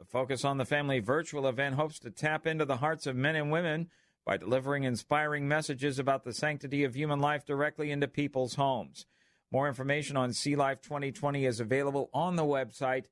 The 0.00 0.04
Focus 0.04 0.44
on 0.44 0.58
the 0.58 0.64
Family 0.64 0.98
virtual 0.98 1.46
event 1.46 1.76
hopes 1.76 2.00
to 2.00 2.10
tap 2.10 2.48
into 2.48 2.64
the 2.64 2.78
hearts 2.78 3.06
of 3.06 3.14
men 3.14 3.36
and 3.36 3.52
women 3.52 3.90
by 4.26 4.36
delivering 4.38 4.82
inspiring 4.82 5.46
messages 5.46 6.00
about 6.00 6.24
the 6.24 6.32
sanctity 6.32 6.82
of 6.82 6.96
human 6.96 7.20
life 7.20 7.44
directly 7.44 7.92
into 7.92 8.08
people's 8.08 8.56
homes. 8.56 9.06
More 9.52 9.68
information 9.68 10.16
on 10.16 10.32
See 10.32 10.56
Life 10.56 10.80
2020 10.82 11.44
is 11.46 11.60
available 11.60 12.10
on 12.12 12.34
the 12.36 12.44
website 12.44 13.04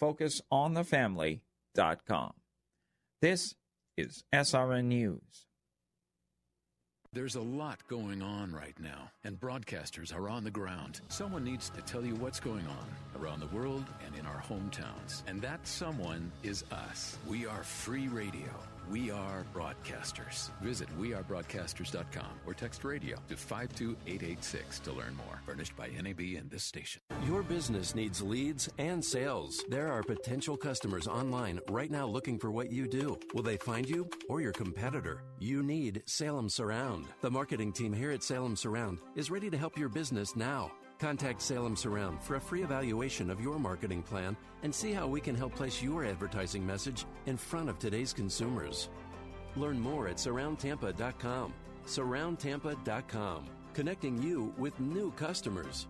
focusonthefamily.com. 0.00 2.32
This 3.22 3.54
is 3.96 4.24
SRN 4.32 4.84
News. 4.84 5.46
There's 7.12 7.36
a 7.36 7.40
lot 7.40 7.80
going 7.88 8.20
on 8.20 8.52
right 8.52 8.78
now, 8.78 9.10
and 9.24 9.40
broadcasters 9.40 10.14
are 10.14 10.28
on 10.28 10.44
the 10.44 10.50
ground. 10.50 11.00
Someone 11.08 11.44
needs 11.44 11.70
to 11.70 11.80
tell 11.80 12.04
you 12.04 12.14
what's 12.16 12.40
going 12.40 12.66
on 12.66 13.22
around 13.22 13.40
the 13.40 13.46
world 13.56 13.86
and 14.04 14.14
in 14.16 14.26
our 14.26 14.42
hometowns. 14.42 15.22
And 15.26 15.40
that 15.40 15.66
someone 15.66 16.30
is 16.42 16.62
us. 16.70 17.16
We 17.26 17.46
are 17.46 17.62
free 17.62 18.08
radio. 18.08 18.50
We 18.90 19.10
are 19.10 19.44
broadcasters. 19.54 20.50
Visit 20.60 20.88
wearebroadcasters.com 20.98 22.40
or 22.46 22.54
text 22.54 22.84
radio 22.84 23.16
to 23.28 23.36
52886 23.36 24.80
to 24.80 24.92
learn 24.92 25.16
more. 25.16 25.40
Furnished 25.44 25.76
by 25.76 25.88
NAB 25.88 26.20
and 26.38 26.50
this 26.50 26.62
station. 26.62 27.02
Your 27.26 27.42
business 27.42 27.94
needs 27.94 28.22
leads 28.22 28.68
and 28.78 29.04
sales. 29.04 29.64
There 29.68 29.92
are 29.92 30.02
potential 30.02 30.56
customers 30.56 31.08
online 31.08 31.60
right 31.68 31.90
now 31.90 32.06
looking 32.06 32.38
for 32.38 32.50
what 32.50 32.70
you 32.70 32.86
do. 32.86 33.18
Will 33.34 33.42
they 33.42 33.56
find 33.56 33.88
you 33.88 34.08
or 34.28 34.40
your 34.40 34.52
competitor? 34.52 35.22
You 35.40 35.62
need 35.62 36.02
Salem 36.06 36.48
Surround. 36.48 37.06
The 37.22 37.30
marketing 37.30 37.72
team 37.72 37.92
here 37.92 38.12
at 38.12 38.22
Salem 38.22 38.56
Surround 38.56 38.98
is 39.16 39.30
ready 39.30 39.50
to 39.50 39.58
help 39.58 39.76
your 39.76 39.88
business 39.88 40.36
now. 40.36 40.70
Contact 40.98 41.42
Salem 41.42 41.76
Surround 41.76 42.22
for 42.22 42.36
a 42.36 42.40
free 42.40 42.62
evaluation 42.62 43.30
of 43.30 43.40
your 43.40 43.58
marketing 43.58 44.02
plan 44.02 44.36
and 44.62 44.74
see 44.74 44.92
how 44.92 45.06
we 45.06 45.20
can 45.20 45.34
help 45.34 45.54
place 45.54 45.82
your 45.82 46.04
advertising 46.04 46.66
message 46.66 47.04
in 47.26 47.36
front 47.36 47.68
of 47.68 47.78
today's 47.78 48.12
consumers. 48.12 48.88
Learn 49.56 49.78
more 49.78 50.08
at 50.08 50.16
surroundtampa.com. 50.16 51.52
Surroundtampa.com, 51.86 53.44
connecting 53.74 54.22
you 54.22 54.52
with 54.58 54.78
new 54.80 55.10
customers. 55.12 55.86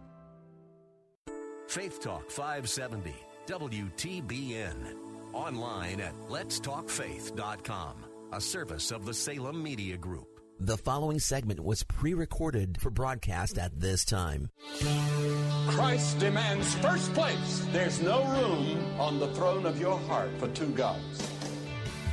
Faith 1.69 2.01
Talk 2.01 2.31
570, 2.31 3.15
WTBN. 3.47 4.97
Online 5.33 6.01
at 6.01 6.15
letstalkfaith.com, 6.29 7.97
a 8.33 8.41
service 8.41 8.91
of 8.91 9.05
the 9.05 9.15
Salem 9.15 9.63
Media 9.63 9.97
Group. 9.97 10.36
The 10.59 10.79
following 10.79 11.19
segment 11.19 11.61
was 11.61 11.83
pre 11.83 12.15
recorded 12.15 12.81
for 12.81 12.89
broadcast 12.89 13.59
at 13.59 13.79
this 13.79 14.07
time. 14.07 14.49
Christ 15.69 16.19
demands 16.19 16.75
first 16.77 17.13
place. 17.13 17.67
There's 17.73 18.01
no 18.01 18.25
room 18.25 18.99
on 18.99 19.19
the 19.19 19.29
throne 19.35 19.67
of 19.67 19.79
your 19.79 19.99
heart 19.99 20.31
for 20.39 20.49
two 20.49 20.69
gods. 20.69 21.31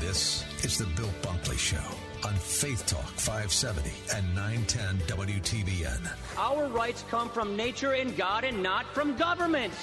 This 0.01 0.43
is 0.61 0.77
the 0.77 0.85
Bill 0.97 1.09
Bunkley 1.21 1.57
Show 1.57 2.27
on 2.27 2.33
Faith 2.35 2.85
Talk 2.85 3.07
570 3.15 3.91
and 4.13 4.35
910 4.35 4.97
WTBN. 5.07 6.11
Our 6.37 6.67
rights 6.67 7.05
come 7.09 7.29
from 7.29 7.55
nature 7.55 7.93
and 7.93 8.13
God 8.17 8.43
and 8.43 8.61
not 8.61 8.85
from 8.93 9.15
government. 9.15 9.73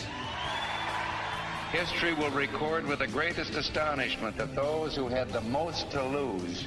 History 1.72 2.12
will 2.12 2.30
record 2.30 2.86
with 2.86 2.98
the 2.98 3.06
greatest 3.06 3.54
astonishment 3.54 4.36
that 4.36 4.54
those 4.54 4.94
who 4.94 5.08
had 5.08 5.30
the 5.30 5.40
most 5.40 5.90
to 5.92 6.04
lose 6.04 6.66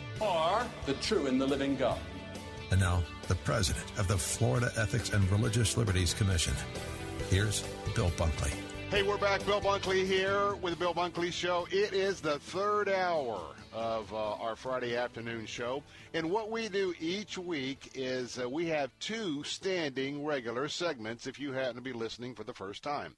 or 0.21 0.65
the 0.85 0.93
true 0.95 1.27
and 1.27 1.41
the 1.41 1.47
living 1.47 1.75
God. 1.75 1.99
And 2.69 2.79
now, 2.79 3.03
the 3.27 3.35
president 3.35 3.85
of 3.97 4.07
the 4.07 4.17
Florida 4.17 4.71
Ethics 4.77 5.11
and 5.11 5.29
Religious 5.31 5.75
Liberties 5.75 6.13
Commission. 6.13 6.53
Here's 7.29 7.63
Bill 7.95 8.11
Bunkley. 8.11 8.53
Hey, 8.89 9.03
we're 9.03 9.17
back. 9.17 9.45
Bill 9.45 9.61
Bunkley 9.61 10.05
here 10.05 10.55
with 10.55 10.73
the 10.73 10.79
Bill 10.79 10.93
Bunkley 10.93 11.31
Show. 11.31 11.67
It 11.71 11.93
is 11.93 12.21
the 12.21 12.39
third 12.39 12.89
hour 12.89 13.41
of 13.73 14.13
uh, 14.13 14.33
our 14.33 14.55
Friday 14.55 14.97
afternoon 14.97 15.45
show. 15.45 15.81
And 16.13 16.29
what 16.29 16.51
we 16.51 16.67
do 16.67 16.93
each 16.99 17.37
week 17.37 17.91
is 17.95 18.37
uh, 18.37 18.49
we 18.49 18.65
have 18.67 18.91
two 18.99 19.43
standing 19.43 20.25
regular 20.25 20.67
segments 20.67 21.25
if 21.25 21.39
you 21.39 21.53
happen 21.53 21.75
to 21.75 21.81
be 21.81 21.93
listening 21.93 22.35
for 22.35 22.43
the 22.43 22.53
first 22.53 22.83
time. 22.83 23.15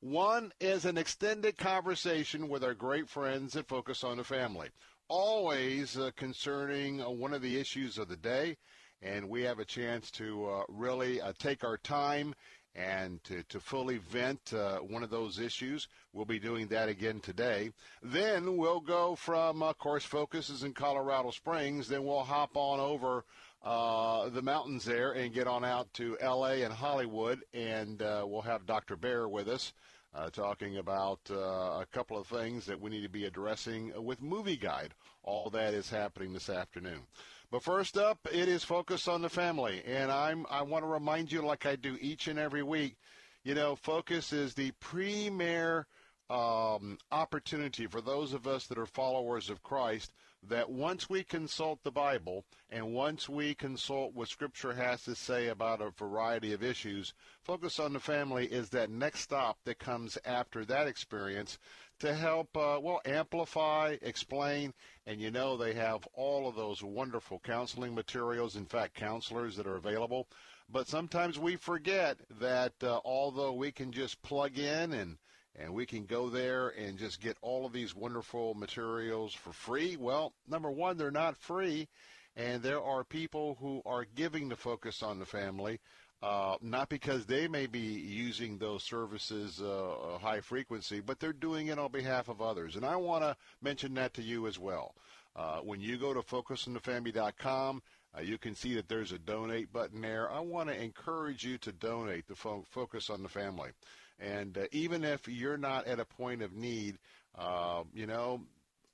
One 0.00 0.52
is 0.60 0.84
an 0.84 0.98
extended 0.98 1.56
conversation 1.56 2.48
with 2.48 2.64
our 2.64 2.74
great 2.74 3.08
friends 3.08 3.52
that 3.52 3.68
focus 3.68 4.02
on 4.02 4.16
the 4.16 4.24
family, 4.24 4.70
always 5.12 5.98
uh, 5.98 6.10
concerning 6.16 7.02
uh, 7.02 7.10
one 7.10 7.34
of 7.34 7.42
the 7.42 7.60
issues 7.60 7.98
of 7.98 8.08
the 8.08 8.16
day. 8.16 8.56
And 9.02 9.28
we 9.28 9.42
have 9.42 9.58
a 9.58 9.64
chance 9.64 10.10
to 10.12 10.46
uh, 10.48 10.62
really 10.70 11.20
uh, 11.20 11.34
take 11.38 11.64
our 11.64 11.76
time 11.76 12.34
and 12.74 13.22
to, 13.24 13.42
to 13.50 13.60
fully 13.60 13.98
vent 13.98 14.54
uh, 14.54 14.78
one 14.78 15.02
of 15.02 15.10
those 15.10 15.38
issues. 15.38 15.86
We'll 16.14 16.24
be 16.24 16.38
doing 16.38 16.68
that 16.68 16.88
again 16.88 17.20
today. 17.20 17.72
Then 18.02 18.56
we'll 18.56 18.80
go 18.80 19.14
from, 19.14 19.62
of 19.62 19.76
course, 19.76 20.02
focuses 20.02 20.62
in 20.62 20.72
Colorado 20.72 21.30
Springs. 21.30 21.88
Then 21.88 22.04
we'll 22.04 22.22
hop 22.22 22.56
on 22.56 22.80
over 22.80 23.26
uh, 23.62 24.30
the 24.30 24.40
mountains 24.40 24.86
there 24.86 25.12
and 25.12 25.34
get 25.34 25.46
on 25.46 25.62
out 25.62 25.92
to 25.94 26.16
L.A. 26.22 26.62
and 26.62 26.72
Hollywood, 26.72 27.40
and 27.52 28.00
uh, 28.00 28.24
we'll 28.26 28.40
have 28.40 28.64
Dr. 28.64 28.96
Baehr 28.96 29.28
with 29.30 29.48
us. 29.48 29.74
Uh, 30.14 30.28
talking 30.28 30.76
about 30.76 31.20
uh, 31.30 31.80
a 31.80 31.86
couple 31.90 32.18
of 32.18 32.26
things 32.26 32.66
that 32.66 32.78
we 32.78 32.90
need 32.90 33.02
to 33.02 33.08
be 33.08 33.24
addressing 33.24 33.92
with 34.04 34.20
Movie 34.20 34.58
Guide. 34.58 34.92
All 35.22 35.48
that 35.48 35.72
is 35.72 35.88
happening 35.88 36.34
this 36.34 36.50
afternoon. 36.50 37.06
But 37.50 37.62
first 37.62 37.96
up, 37.96 38.18
it 38.30 38.46
is 38.46 38.62
Focus 38.62 39.08
on 39.08 39.22
the 39.22 39.30
Family. 39.30 39.82
And 39.86 40.12
I'm, 40.12 40.44
I 40.50 40.62
want 40.62 40.84
to 40.84 40.88
remind 40.88 41.32
you, 41.32 41.40
like 41.40 41.64
I 41.64 41.76
do 41.76 41.96
each 41.98 42.28
and 42.28 42.38
every 42.38 42.62
week, 42.62 42.96
you 43.42 43.54
know, 43.54 43.74
Focus 43.74 44.34
is 44.34 44.52
the 44.52 44.72
premier 44.80 45.86
um, 46.28 46.98
opportunity 47.10 47.86
for 47.86 48.02
those 48.02 48.34
of 48.34 48.46
us 48.46 48.66
that 48.66 48.78
are 48.78 48.86
followers 48.86 49.48
of 49.48 49.62
Christ 49.62 50.12
that 50.48 50.70
once 50.70 51.08
we 51.08 51.22
consult 51.22 51.82
the 51.82 51.90
Bible 51.90 52.44
and 52.70 52.92
once 52.92 53.28
we 53.28 53.54
consult 53.54 54.14
what 54.14 54.28
Scripture 54.28 54.72
has 54.72 55.02
to 55.04 55.14
say 55.14 55.48
about 55.48 55.80
a 55.80 55.90
variety 55.90 56.52
of 56.52 56.62
issues, 56.62 57.14
Focus 57.42 57.78
on 57.78 57.92
the 57.92 58.00
Family 58.00 58.46
is 58.46 58.68
that 58.70 58.90
next 58.90 59.20
stop 59.20 59.58
that 59.64 59.78
comes 59.78 60.18
after 60.24 60.64
that 60.64 60.86
experience 60.86 61.58
to 62.00 62.14
help, 62.14 62.56
uh, 62.56 62.80
well, 62.82 63.00
amplify, 63.04 63.96
explain, 64.02 64.74
and 65.06 65.20
you 65.20 65.30
know 65.30 65.56
they 65.56 65.74
have 65.74 66.06
all 66.14 66.48
of 66.48 66.56
those 66.56 66.82
wonderful 66.82 67.40
counseling 67.44 67.94
materials, 67.94 68.56
in 68.56 68.66
fact, 68.66 68.94
counselors 68.94 69.56
that 69.56 69.68
are 69.68 69.76
available. 69.76 70.26
But 70.68 70.88
sometimes 70.88 71.38
we 71.38 71.56
forget 71.56 72.16
that 72.40 72.72
uh, 72.82 73.00
although 73.04 73.52
we 73.52 73.70
can 73.70 73.92
just 73.92 74.20
plug 74.22 74.58
in 74.58 74.92
and 74.92 75.18
and 75.56 75.74
we 75.74 75.86
can 75.86 76.06
go 76.06 76.30
there 76.30 76.68
and 76.70 76.98
just 76.98 77.20
get 77.20 77.36
all 77.42 77.66
of 77.66 77.72
these 77.72 77.94
wonderful 77.94 78.54
materials 78.54 79.34
for 79.34 79.52
free. 79.52 79.96
Well, 79.96 80.32
number 80.48 80.70
one, 80.70 80.96
they're 80.96 81.10
not 81.10 81.36
free, 81.36 81.88
and 82.36 82.62
there 82.62 82.82
are 82.82 83.04
people 83.04 83.56
who 83.60 83.82
are 83.84 84.06
giving 84.14 84.48
the 84.48 84.56
focus 84.56 85.02
on 85.02 85.18
the 85.18 85.26
family, 85.26 85.80
uh, 86.22 86.56
not 86.62 86.88
because 86.88 87.26
they 87.26 87.48
may 87.48 87.66
be 87.66 87.80
using 87.80 88.58
those 88.58 88.82
services 88.84 89.60
uh, 89.60 90.18
high 90.20 90.40
frequency, 90.40 91.00
but 91.00 91.18
they're 91.20 91.32
doing 91.32 91.66
it 91.66 91.78
on 91.78 91.90
behalf 91.90 92.28
of 92.28 92.40
others. 92.40 92.76
And 92.76 92.84
I 92.84 92.96
want 92.96 93.22
to 93.24 93.36
mention 93.60 93.94
that 93.94 94.14
to 94.14 94.22
you 94.22 94.46
as 94.46 94.58
well. 94.58 94.94
Uh, 95.34 95.58
when 95.58 95.80
you 95.80 95.98
go 95.98 96.14
to 96.14 96.20
focusonthefamily.com, 96.20 97.82
Uh, 98.14 98.20
you 98.20 98.36
can 98.36 98.54
see 98.54 98.74
that 98.74 98.88
there's 98.88 99.12
a 99.12 99.18
donate 99.18 99.72
button 99.72 100.02
there. 100.02 100.30
I 100.30 100.40
want 100.40 100.68
to 100.68 100.76
encourage 100.76 101.44
you 101.44 101.56
to 101.58 101.72
donate 101.72 102.28
to 102.28 102.34
fo- 102.34 102.66
focus 102.68 103.08
on 103.08 103.22
the 103.22 103.28
family. 103.30 103.70
And 104.18 104.56
uh, 104.56 104.66
even 104.72 105.04
if 105.04 105.28
you're 105.28 105.56
not 105.56 105.86
at 105.86 106.00
a 106.00 106.04
point 106.04 106.42
of 106.42 106.52
need, 106.52 106.98
uh, 107.36 107.82
you 107.92 108.06
know, 108.06 108.42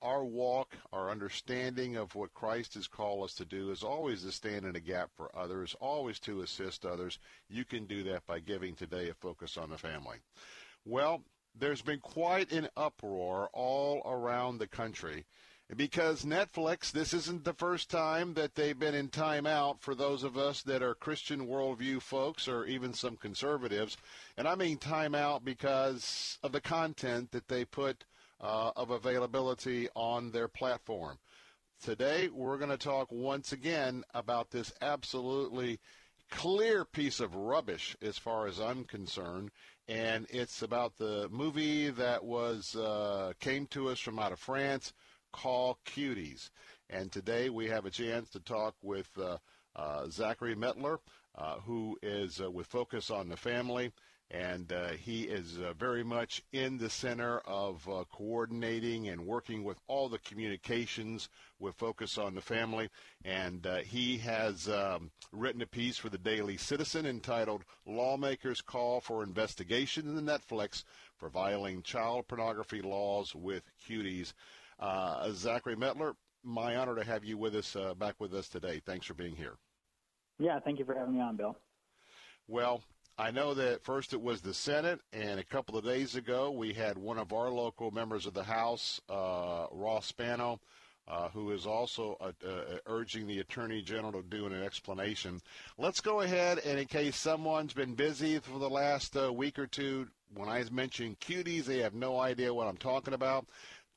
our 0.00 0.24
walk, 0.24 0.76
our 0.92 1.10
understanding 1.10 1.96
of 1.96 2.14
what 2.14 2.32
Christ 2.32 2.74
has 2.74 2.86
called 2.86 3.24
us 3.24 3.34
to 3.34 3.44
do 3.44 3.70
is 3.70 3.82
always 3.82 4.22
to 4.22 4.32
stand 4.32 4.64
in 4.64 4.76
a 4.76 4.80
gap 4.80 5.10
for 5.16 5.30
others, 5.36 5.74
always 5.80 6.20
to 6.20 6.42
assist 6.42 6.86
others. 6.86 7.18
You 7.48 7.64
can 7.64 7.86
do 7.86 8.04
that 8.04 8.26
by 8.26 8.38
giving 8.38 8.74
today 8.74 9.08
a 9.08 9.14
focus 9.14 9.56
on 9.56 9.70
the 9.70 9.78
family. 9.78 10.18
Well, 10.84 11.22
there's 11.58 11.82
been 11.82 12.00
quite 12.00 12.52
an 12.52 12.68
uproar 12.76 13.50
all 13.52 14.02
around 14.04 14.58
the 14.58 14.68
country 14.68 15.24
because 15.76 16.24
Netflix, 16.24 16.90
this 16.90 17.12
isn't 17.12 17.44
the 17.44 17.52
first 17.52 17.90
time 17.90 18.34
that 18.34 18.54
they've 18.54 18.78
been 18.78 18.94
in 18.94 19.08
timeout 19.08 19.80
for 19.80 19.94
those 19.94 20.24
of 20.24 20.38
us 20.38 20.62
that 20.62 20.82
are 20.82 20.94
Christian 20.94 21.46
worldview 21.46 22.00
folks 22.00 22.48
or 22.48 22.64
even 22.64 22.94
some 22.94 23.16
conservatives. 23.16 23.98
And 24.38 24.48
I 24.48 24.54
mean 24.54 24.78
timeout 24.78 25.44
because 25.44 26.38
of 26.42 26.52
the 26.52 26.60
content 26.60 27.32
that 27.32 27.48
they 27.48 27.66
put 27.66 28.04
uh, 28.40 28.70
of 28.76 28.90
availability 28.90 29.88
on 29.94 30.30
their 30.30 30.48
platform. 30.48 31.18
Today, 31.84 32.28
we're 32.32 32.58
going 32.58 32.70
to 32.70 32.78
talk 32.78 33.12
once 33.12 33.52
again 33.52 34.04
about 34.14 34.50
this 34.50 34.72
absolutely 34.80 35.78
clear 36.30 36.84
piece 36.84 37.20
of 37.20 37.34
rubbish 37.34 37.94
as 38.00 38.16
far 38.16 38.46
as 38.46 38.58
I'm 38.58 38.84
concerned. 38.84 39.50
And 39.86 40.26
it's 40.30 40.62
about 40.62 40.96
the 40.96 41.28
movie 41.30 41.90
that 41.90 42.24
was 42.24 42.74
uh, 42.74 43.32
came 43.38 43.66
to 43.68 43.90
us 43.90 43.98
from 43.98 44.18
out 44.18 44.32
of 44.32 44.38
France 44.38 44.92
call 45.42 45.78
Cuties. 45.86 46.50
And 46.90 47.12
today 47.12 47.48
we 47.48 47.68
have 47.68 47.86
a 47.86 47.90
chance 47.90 48.28
to 48.30 48.40
talk 48.40 48.74
with 48.82 49.08
uh, 49.18 49.36
uh, 49.76 50.08
Zachary 50.08 50.56
Mettler, 50.56 50.98
uh, 51.36 51.60
who 51.60 51.96
is 52.02 52.40
uh, 52.40 52.50
with 52.50 52.66
Focus 52.66 53.10
on 53.10 53.28
the 53.28 53.36
Family. 53.36 53.92
And 54.30 54.70
uh, 54.72 54.88
he 54.88 55.22
is 55.22 55.58
uh, 55.58 55.72
very 55.78 56.04
much 56.04 56.42
in 56.52 56.76
the 56.76 56.90
center 56.90 57.38
of 57.46 57.88
coordinating 58.12 59.08
and 59.08 59.26
working 59.26 59.64
with 59.64 59.78
all 59.86 60.10
the 60.10 60.18
communications 60.18 61.30
with 61.58 61.76
Focus 61.76 62.18
on 62.18 62.34
the 62.34 62.42
Family. 62.42 62.90
And 63.24 63.66
he 63.86 64.18
has 64.18 64.68
um, 64.68 65.10
written 65.32 65.62
a 65.62 65.66
piece 65.66 65.96
for 65.96 66.10
the 66.10 66.18
Daily 66.18 66.58
Citizen 66.58 67.06
entitled 67.06 67.64
Lawmakers 67.86 68.60
Call 68.60 69.00
for 69.00 69.22
Investigation 69.22 70.06
in 70.08 70.14
the 70.14 70.32
Netflix 70.32 70.84
for 71.16 71.30
Violating 71.30 71.82
Child 71.82 72.28
Pornography 72.28 72.82
Laws 72.82 73.34
with 73.34 73.62
Cuties. 73.88 74.34
Uh, 74.78 75.30
Zachary 75.32 75.76
Mettler, 75.76 76.14
my 76.44 76.76
honor 76.76 76.94
to 76.94 77.04
have 77.04 77.24
you 77.24 77.36
with 77.36 77.54
us, 77.54 77.74
uh, 77.74 77.94
back 77.94 78.14
with 78.18 78.34
us 78.34 78.48
today. 78.48 78.80
Thanks 78.84 79.06
for 79.06 79.14
being 79.14 79.34
here. 79.34 79.56
Yeah, 80.38 80.60
thank 80.60 80.78
you 80.78 80.84
for 80.84 80.94
having 80.94 81.14
me 81.14 81.20
on, 81.20 81.36
Bill. 81.36 81.56
Well, 82.46 82.82
I 83.18 83.32
know 83.32 83.54
that 83.54 83.82
first 83.82 84.12
it 84.12 84.20
was 84.20 84.40
the 84.40 84.54
Senate, 84.54 85.00
and 85.12 85.40
a 85.40 85.44
couple 85.44 85.76
of 85.76 85.84
days 85.84 86.14
ago 86.14 86.52
we 86.52 86.72
had 86.72 86.96
one 86.96 87.18
of 87.18 87.32
our 87.32 87.50
local 87.50 87.90
members 87.90 88.26
of 88.26 88.34
the 88.34 88.44
House, 88.44 89.00
uh, 89.08 89.66
Ross 89.72 90.06
Spano, 90.06 90.60
uh, 91.08 91.28
who 91.30 91.50
is 91.50 91.66
also 91.66 92.16
uh, 92.20 92.32
uh, 92.46 92.78
urging 92.86 93.26
the 93.26 93.40
Attorney 93.40 93.82
General 93.82 94.12
to 94.12 94.22
do 94.22 94.46
an 94.46 94.62
explanation. 94.62 95.40
Let's 95.78 96.00
go 96.00 96.20
ahead 96.20 96.60
and, 96.64 96.78
in 96.78 96.86
case 96.86 97.16
someone's 97.16 97.72
been 97.72 97.94
busy 97.94 98.38
for 98.38 98.58
the 98.58 98.70
last 98.70 99.16
uh, 99.16 99.32
week 99.32 99.58
or 99.58 99.66
two, 99.66 100.06
when 100.34 100.48
I 100.48 100.62
mention 100.70 101.16
cuties, 101.20 101.64
they 101.64 101.78
have 101.78 101.94
no 101.94 102.20
idea 102.20 102.52
what 102.52 102.68
I'm 102.68 102.76
talking 102.76 103.14
about. 103.14 103.46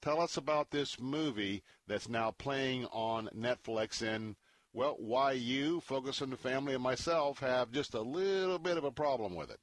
Tell 0.02 0.20
us 0.20 0.38
about 0.38 0.72
this 0.72 1.00
movie 1.00 1.64
that's 1.88 2.10
now 2.10 2.32
playing 2.32 2.86
on 2.88 3.30
Netflix 3.38 4.02
and 4.02 4.36
well, 4.74 4.96
why 4.98 5.34
you, 5.34 5.82
Focus 5.82 6.22
on 6.22 6.30
the 6.30 6.38
Family, 6.38 6.74
and 6.74 6.82
myself 6.82 7.40
have 7.40 7.72
just 7.72 7.94
a 7.94 8.02
little 8.02 8.58
bit 8.58 8.78
of 8.78 8.86
a 8.86 8.92
problem 8.92 9.36
with 9.36 9.52
it. 9.52 9.60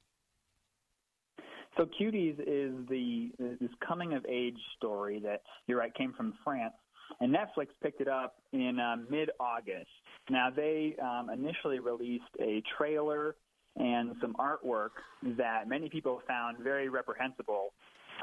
So, 1.77 1.87
Cuties 1.99 2.39
is 2.39 2.87
the 2.89 3.31
this 3.59 3.71
coming 3.85 4.13
of 4.13 4.25
age 4.27 4.57
story 4.77 5.19
that 5.23 5.41
you're 5.65 5.79
right 5.79 5.93
came 5.95 6.13
from 6.13 6.33
France, 6.43 6.73
and 7.19 7.33
Netflix 7.33 7.67
picked 7.81 8.01
it 8.01 8.07
up 8.07 8.35
in 8.53 8.79
uh, 8.79 8.97
mid 9.09 9.31
August. 9.39 9.89
Now, 10.29 10.49
they 10.55 10.95
um, 11.01 11.29
initially 11.31 11.79
released 11.79 12.25
a 12.39 12.61
trailer 12.77 13.35
and 13.77 14.15
some 14.21 14.35
artwork 14.35 14.89
that 15.37 15.67
many 15.67 15.89
people 15.89 16.21
found 16.27 16.57
very 16.59 16.89
reprehensible 16.89 17.73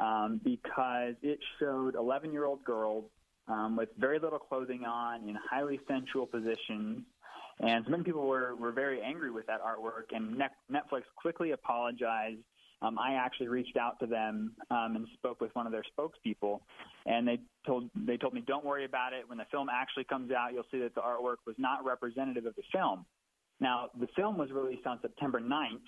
um, 0.02 0.40
because 0.44 1.14
it 1.23 1.39
showed 1.59 1.94
11 1.94 2.32
year 2.32 2.44
old 2.44 2.64
girls 2.64 3.05
um, 3.48 3.77
with 3.77 3.89
very 3.98 4.18
little 4.18 4.39
clothing 4.39 4.85
on 4.85 5.28
in 5.28 5.36
highly 5.51 5.81
sensual 5.89 6.27
positions. 6.27 7.02
And 7.60 7.85
so 7.85 7.90
many 7.90 8.02
people 8.02 8.27
were, 8.27 8.55
were 8.55 8.73
very 8.73 9.01
angry 9.01 9.31
with 9.31 9.47
that 9.47 9.60
artwork, 9.62 10.14
and 10.14 10.36
Netflix 10.70 11.02
quickly 11.16 11.52
apologized. 11.52 12.40
Um, 12.82 12.98
I 12.98 13.14
actually 13.14 13.48
reached 13.48 13.78
out 13.78 13.98
to 14.01 14.06
them 14.06 14.52
um, 14.70 14.97
and 14.97 15.06
spoke 15.14 15.40
with 15.40 15.55
one 15.55 15.64
of 15.64 15.73
their 15.73 15.85
spokespeople, 15.98 16.60
and 17.06 17.27
they 17.27 17.39
told 17.66 17.89
they 17.94 18.18
told 18.18 18.35
me, 18.35 18.43
"Don't 18.47 18.66
worry 18.66 18.85
about 18.85 19.14
it. 19.14 19.27
When 19.27 19.39
the 19.39 19.47
film 19.51 19.68
actually 19.73 20.05
comes 20.05 20.31
out, 20.31 20.52
you'll 20.52 20.66
see 20.70 20.81
that 20.81 20.94
the 20.94 21.01
artwork 21.01 21.36
was 21.47 21.56
not 21.56 21.86
representative 21.86 22.44
of 22.44 22.55
the 22.55 22.62
film." 22.70 23.06
Now, 23.60 23.89
the 23.98 24.09
film 24.14 24.36
was 24.36 24.51
released 24.51 24.86
on 24.86 24.98
September 25.01 25.40
9th, 25.40 25.81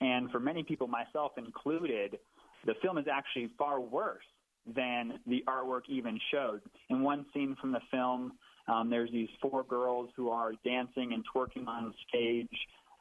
and 0.00 0.30
for 0.30 0.40
many 0.40 0.62
people, 0.62 0.86
myself 0.86 1.32
included, 1.36 2.18
the 2.66 2.74
film 2.82 2.98
is 2.98 3.06
actually 3.10 3.50
far 3.58 3.80
worse 3.80 4.24
than 4.66 5.20
the 5.26 5.42
artwork 5.48 5.82
even 5.88 6.18
showed. 6.30 6.60
In 6.88 7.02
one 7.02 7.26
scene 7.32 7.56
from 7.60 7.72
the 7.72 7.80
film, 7.90 8.32
um, 8.68 8.90
there's 8.90 9.10
these 9.10 9.28
four 9.40 9.64
girls 9.64 10.10
who 10.16 10.30
are 10.30 10.52
dancing 10.64 11.12
and 11.12 11.24
twerking 11.34 11.66
on 11.66 11.94
stage. 12.08 12.48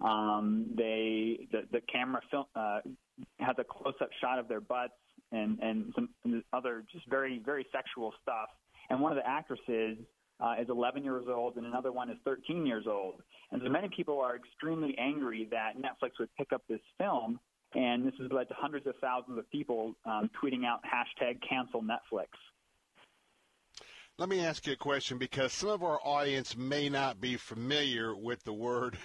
Um, 0.02 0.68
they 0.76 1.48
the, 1.52 1.64
the 1.72 1.81
camera 1.91 2.22
film 2.31 2.45
uh, 2.56 2.80
has 3.40 3.56
a 3.60 3.65
close-up 3.65 4.10
shot 4.22 4.40
of 4.40 4.48
their 4.48 4.61
butts 4.61 4.94
and 5.31 5.60
and 5.60 5.91
some 5.94 6.10
other 6.53 6.86
just 6.91 7.07
very 7.10 7.41
very 7.45 7.65
sexual 7.72 8.14
stuff. 8.22 8.49
And 8.90 9.02
one 9.02 9.11
of 9.11 9.18
the 9.18 9.27
actresses 9.27 9.98
uh, 10.40 10.56
is 10.60 10.68
11 10.69 11.03
years 11.03 11.26
old, 11.27 11.57
and 11.57 11.65
another 11.65 11.91
one 11.91 12.10
is 12.10 12.18
13 12.23 12.65
years 12.65 12.86
old. 12.88 13.22
And 13.52 13.61
so 13.64 13.69
many 13.69 13.90
people 13.95 14.19
are 14.22 14.36
extremely 14.36 14.95
angry 14.98 15.48
that 15.52 15.73
Netflix 15.77 16.11
would 16.19 16.30
pick 16.38 16.53
up 16.53 16.64
this 16.69 16.80
film 16.98 17.40
and 17.75 18.05
this 18.05 18.13
has 18.19 18.31
led 18.31 18.47
to 18.47 18.53
hundreds 18.55 18.87
of 18.87 18.95
thousands 19.01 19.37
of 19.37 19.49
people 19.51 19.93
um, 20.05 20.29
tweeting 20.41 20.65
out 20.65 20.79
hashtag 20.83 21.37
cancel 21.47 21.81
Netflix. 21.81 22.27
Let 24.17 24.29
me 24.29 24.43
ask 24.43 24.67
you 24.67 24.73
a 24.73 24.77
question 24.77 25.17
because 25.17 25.53
some 25.53 25.69
of 25.69 25.83
our 25.83 25.99
audience 26.03 26.57
may 26.57 26.89
not 26.89 27.21
be 27.21 27.37
familiar 27.37 28.15
with 28.15 28.43
the 28.43 28.53
word 28.53 28.97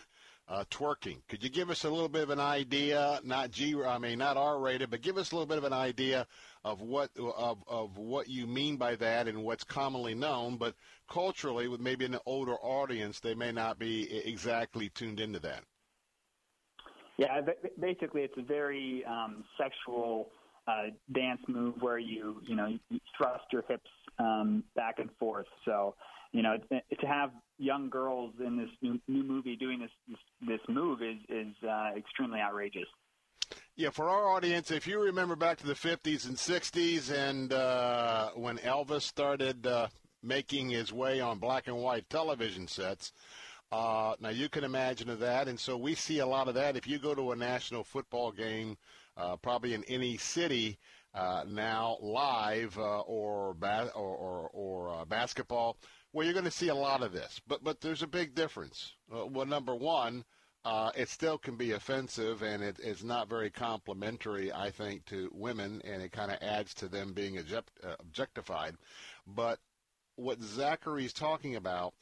uh, 0.49 0.65
twerking. 0.71 1.19
Could 1.29 1.43
you 1.43 1.49
give 1.49 1.71
us 1.71 1.85
a 1.85 1.91
little 1.91 2.09
bit 2.09 2.23
of 2.23 2.31
an 2.31 2.41
idea, 2.41 3.21
not 3.25 3.51
G, 3.51 3.75
I 3.83 3.99
mean 3.99 4.19
not 4.19 4.37
R-rated, 4.37 4.91
but 4.91 5.01
give 5.01 5.17
us 5.17 5.31
a 5.31 5.35
little 5.37 5.47
bit 5.47 5.59
of 5.59 5.65
an 5.65 5.73
idea 5.73 6.27
of 6.65 6.81
what 6.81 7.11
of 7.17 7.63
of 7.67 7.97
what 7.97 8.29
you 8.29 8.47
mean 8.47 8.77
by 8.77 8.97
that 8.97 9.29
and 9.29 9.43
what's 9.45 9.65
commonly 9.65 10.15
known, 10.15 10.57
but 10.57 10.75
culturally, 11.09 11.69
with 11.69 11.81
maybe 11.81 12.05
an 12.05 12.19
older 12.27 12.57
audience, 12.57 13.21
they 13.21 13.35
may 13.35 13.53
not 13.53 13.79
be 13.79 14.13
exactly 14.25 14.89
tuned 14.91 15.21
into 15.21 15.39
that. 15.41 15.65
Yeah, 17.17 17.41
basically, 17.81 18.23
it's 18.23 18.37
a 18.37 18.43
very 18.43 19.05
um, 19.05 19.45
sexual 19.57 20.31
uh, 20.67 20.85
dance 21.13 21.41
move 21.47 21.75
where 21.81 21.99
you 21.99 22.41
you 22.47 22.57
know 22.57 22.67
you 22.67 23.01
thrust 23.17 23.45
your 23.53 23.63
hips 23.69 23.91
um, 24.19 24.65
back 24.75 24.99
and 24.99 25.11
forth. 25.19 25.47
So 25.65 25.95
you 26.33 26.43
know 26.43 26.57
to 26.71 27.07
have 27.07 27.31
young 27.59 27.89
girls 27.89 28.33
in 28.45 28.57
this 28.57 28.71
new, 28.83 29.23
movie 29.23 29.57
doing 29.57 29.81
this, 29.81 29.91
this 30.09 30.19
this 30.49 30.61
move 30.69 31.03
is 31.03 31.19
is 31.29 31.55
uh, 31.69 31.91
extremely 31.97 32.41
outrageous. 32.41 32.89
Yeah, 33.77 33.91
for 33.91 34.09
our 34.09 34.29
audience, 34.29 34.71
if 34.71 34.87
you 34.87 35.01
remember 35.01 35.35
back 35.35 35.59
to 35.59 35.67
the 35.67 35.75
50s 35.75 36.27
and 36.27 36.37
60s, 36.37 37.13
and 37.13 37.53
uh, 37.53 38.31
when 38.37 38.59
Elvis 38.59 39.03
started 39.03 39.67
uh, 39.67 39.89
making 40.23 40.71
his 40.71 40.93
way 40.93 41.21
on 41.21 41.39
black 41.39 41.67
and 41.67 41.77
white 41.77 42.09
television 42.09 42.69
sets, 42.69 43.13
uh, 43.73 44.15
now 44.21 44.29
you 44.29 44.49
can 44.49 44.65
imagine 44.65 45.19
that, 45.19 45.49
and 45.49 45.59
so 45.59 45.77
we 45.77 45.95
see 45.95 46.21
a 46.21 46.27
lot 46.27 46.49
of 46.49 46.55
that. 46.55 46.77
If 46.77 46.87
you 46.87 46.99
go 46.99 47.15
to 47.15 47.33
a 47.33 47.37
national 47.37 47.85
football 47.85 48.31
game, 48.31 48.77
uh, 49.17 49.37
probably 49.37 49.75
in 49.75 49.85
any 49.85 50.17
city 50.17 50.79
uh, 51.15 51.45
now, 51.49 51.97
live 52.01 52.77
uh, 52.79 53.01
or, 53.01 53.55
ba- 53.55 53.93
or 53.95 54.17
or, 54.17 54.51
or 54.53 54.91
uh, 54.91 55.05
basketball, 55.05 55.77
well, 56.13 56.25
you're 56.25 56.33
going 56.33 56.45
to 56.45 56.51
see 56.51 56.69
a 56.69 56.75
lot 56.75 57.03
of 57.03 57.13
this. 57.13 57.41
But 57.47 57.65
but 57.65 57.81
there's 57.81 58.03
a 58.03 58.09
big 58.09 58.35
difference. 58.35 58.93
Uh, 59.13 59.27
well, 59.27 59.47
number 59.47 59.75
one, 59.75 60.25
it 60.97 61.09
still 61.09 61.39
can 61.39 61.57
be 61.57 61.73
offensive, 61.73 62.43
and 62.43 62.63
it 62.63 62.79
is 62.81 63.03
not 63.05 63.29
very 63.29 63.51
complimentary, 63.51 64.53
I 64.53 64.71
think, 64.71 65.05
to 65.07 65.31
women, 65.33 65.81
and 65.85 66.03
it 66.03 66.13
kind 66.13 66.31
of 66.31 66.39
adds 66.41 66.75
to 66.75 66.89
them 66.89 67.13
being 67.13 67.39
object- 67.39 67.81
objectified. 68.01 68.77
But 69.27 69.59
what 70.17 70.43
Zachary's 70.43 71.13
talking 71.13 71.57
about 71.57 71.95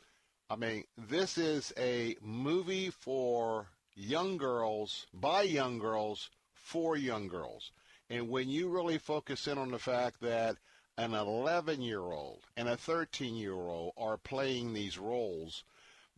I 0.53 0.57
mean, 0.57 0.85
this 0.99 1.39
is 1.39 1.73
a 1.79 2.15
movie 2.21 2.91
for 2.91 3.69
young 3.95 4.37
girls, 4.37 5.07
by 5.15 5.43
young 5.45 5.79
girls, 5.79 6.29
for 6.53 6.95
young 6.95 7.27
girls. 7.27 7.73
And 8.11 8.29
when 8.29 8.51
you 8.51 8.69
really 8.69 8.99
focus 8.99 9.47
in 9.47 9.57
on 9.57 9.71
the 9.71 9.79
fact 9.79 10.21
that 10.21 10.59
an 10.99 11.15
11 11.15 11.81
year 11.81 12.03
old 12.03 12.41
and 12.55 12.69
a 12.69 12.77
13 12.77 13.35
year 13.35 13.55
old 13.55 13.95
are 13.97 14.19
playing 14.19 14.75
these 14.75 14.99
roles, 14.99 15.65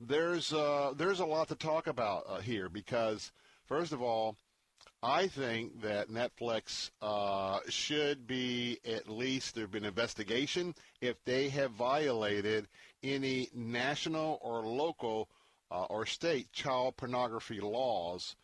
there's 0.01 0.53
uh, 0.53 0.93
there's 0.97 1.21
a 1.21 1.27
lot 1.27 1.47
to 1.47 1.55
talk 1.55 1.87
about 1.87 2.25
uh, 2.29 2.41
here 2.41 2.69
because 2.69 3.31
first 3.67 3.93
of 3.93 4.03
all, 4.03 4.37
I 5.01 5.29
think 5.29 5.83
that 5.83 6.09
Netflix 6.09 6.91
uh, 7.01 7.61
should 7.69 8.27
be 8.27 8.81
at 8.85 9.09
least 9.09 9.55
there 9.55 9.65
have 9.65 9.71
been 9.71 9.85
investigation 9.85 10.75
if 11.01 11.23
they 11.25 11.51
have 11.51 11.71
violated 11.71 12.67
any 13.05 13.51
national 13.55 14.39
or 14.43 14.67
local 14.67 15.29
uh, 15.71 15.85
or 15.85 16.07
state 16.07 16.51
child 16.53 16.97
pornography 16.97 17.61
laws. 17.61 18.35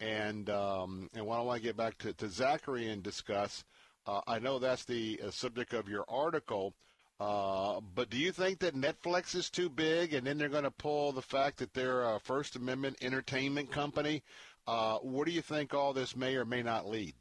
And 0.00 0.48
um, 0.50 1.08
and 1.14 1.26
what 1.26 1.38
I 1.38 1.42
want 1.42 1.60
to 1.60 1.66
get 1.66 1.76
back 1.76 1.98
to, 1.98 2.12
to 2.12 2.28
Zachary 2.28 2.88
and 2.88 3.02
discuss, 3.02 3.64
uh, 4.06 4.20
I 4.26 4.38
know 4.38 4.58
that's 4.58 4.84
the 4.84 5.20
uh, 5.26 5.30
subject 5.30 5.72
of 5.72 5.88
your 5.88 6.04
article. 6.08 6.74
Uh, 7.20 7.80
but 7.96 8.10
do 8.10 8.16
you 8.16 8.30
think 8.30 8.60
that 8.60 8.76
Netflix 8.76 9.34
is 9.34 9.50
too 9.50 9.68
big, 9.68 10.14
and 10.14 10.24
then 10.24 10.38
they're 10.38 10.48
going 10.48 10.62
to 10.62 10.70
pull 10.70 11.10
the 11.10 11.22
fact 11.22 11.58
that 11.58 11.74
they're 11.74 12.14
a 12.14 12.20
First 12.20 12.54
Amendment 12.54 12.96
entertainment 13.02 13.72
company? 13.72 14.22
Uh, 14.68 14.98
where 14.98 15.24
do 15.24 15.32
you 15.32 15.42
think 15.42 15.74
all 15.74 15.92
this 15.92 16.14
may 16.14 16.36
or 16.36 16.44
may 16.44 16.62
not 16.62 16.88
lead? 16.88 17.14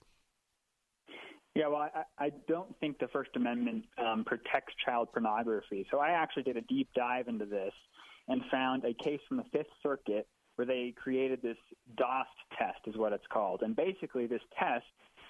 Yeah, 1.57 1.69
well, 1.69 1.89
I, 2.19 2.25
I 2.25 2.31
don't 2.47 2.79
think 2.79 2.99
the 2.99 3.07
First 3.07 3.31
Amendment 3.35 3.85
um, 3.97 4.23
protects 4.23 4.75
child 4.85 5.07
pornography. 5.11 5.87
So 5.89 5.97
I 5.97 6.09
actually 6.09 6.43
did 6.43 6.55
a 6.55 6.61
deep 6.61 6.87
dive 6.95 7.27
into 7.27 7.45
this 7.45 7.73
and 8.27 8.43
found 8.51 8.85
a 8.85 8.93
case 9.03 9.19
from 9.27 9.37
the 9.37 9.43
Fifth 9.51 9.71
Circuit 9.81 10.27
where 10.55 10.67
they 10.67 10.93
created 10.95 11.41
this 11.41 11.57
DOST 11.95 12.29
test, 12.59 12.77
is 12.85 12.95
what 12.95 13.11
it's 13.11 13.25
called. 13.33 13.63
And 13.63 13.75
basically, 13.75 14.27
this 14.27 14.41
test 14.59 14.85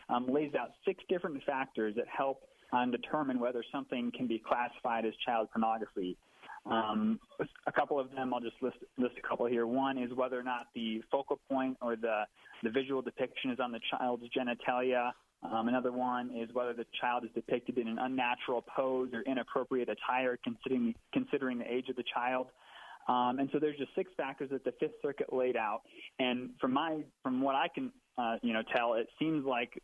um, 0.10 0.28
lays 0.28 0.52
out 0.54 0.72
six 0.84 1.02
different 1.08 1.42
factors 1.46 1.96
that 1.96 2.08
help 2.10 2.42
um, 2.74 2.92
determine 2.92 3.40
whether 3.40 3.64
something 3.72 4.12
can 4.12 4.28
be 4.28 4.44
classified 4.46 5.06
as 5.06 5.14
child 5.26 5.48
pornography. 5.54 6.18
Um, 6.70 7.22
a 7.68 7.72
couple 7.72 7.98
of 7.98 8.12
them, 8.12 8.34
I'll 8.34 8.42
just 8.42 8.62
list, 8.62 8.76
list 8.98 9.16
a 9.18 9.26
couple 9.26 9.46
here. 9.46 9.66
One 9.66 9.98
is 9.98 10.12
whether 10.14 10.38
or 10.38 10.44
not 10.44 10.68
the 10.76 11.02
focal 11.10 11.40
point 11.50 11.78
or 11.82 11.96
the, 11.96 12.24
the 12.64 12.70
visual 12.70 13.02
depiction 13.02 13.52
is 13.52 13.60
on 13.62 13.72
the 13.72 13.80
child's 13.90 14.26
genitalia. 14.38 15.12
Um, 15.44 15.68
another 15.68 15.92
one 15.92 16.32
is 16.36 16.50
whether 16.54 16.74
the 16.74 16.86
child 17.00 17.24
is 17.24 17.30
depicted 17.36 17.78
in 17.78 17.88
an 17.88 17.98
unnatural 18.00 18.64
pose 18.76 19.10
or 19.14 19.22
inappropriate 19.22 19.90
attire, 19.90 20.38
considering 20.44 20.96
considering 21.14 21.60
the 21.60 21.72
age 21.72 21.90
of 21.90 21.96
the 21.96 22.04
child. 22.14 22.48
Um, 23.08 23.40
and 23.40 23.50
so 23.54 23.60
there's 23.60 23.78
just 23.78 23.92
six 23.96 24.12
factors 24.18 24.50
that 24.52 24.66
the 24.66 24.74
Fifth 24.80 24.96
Circuit 25.02 25.32
laid 25.32 25.56
out. 25.56 25.82
And 26.20 26.50
from 26.60 26.74
my 26.74 27.04
from 27.24 27.42
what 27.42 27.56
I 27.56 27.68
can 27.74 27.92
uh, 28.18 28.38
you 28.42 28.54
know 28.54 28.64
tell, 28.76 28.96
it 28.96 29.08
seems 29.20 29.46
like 29.46 29.82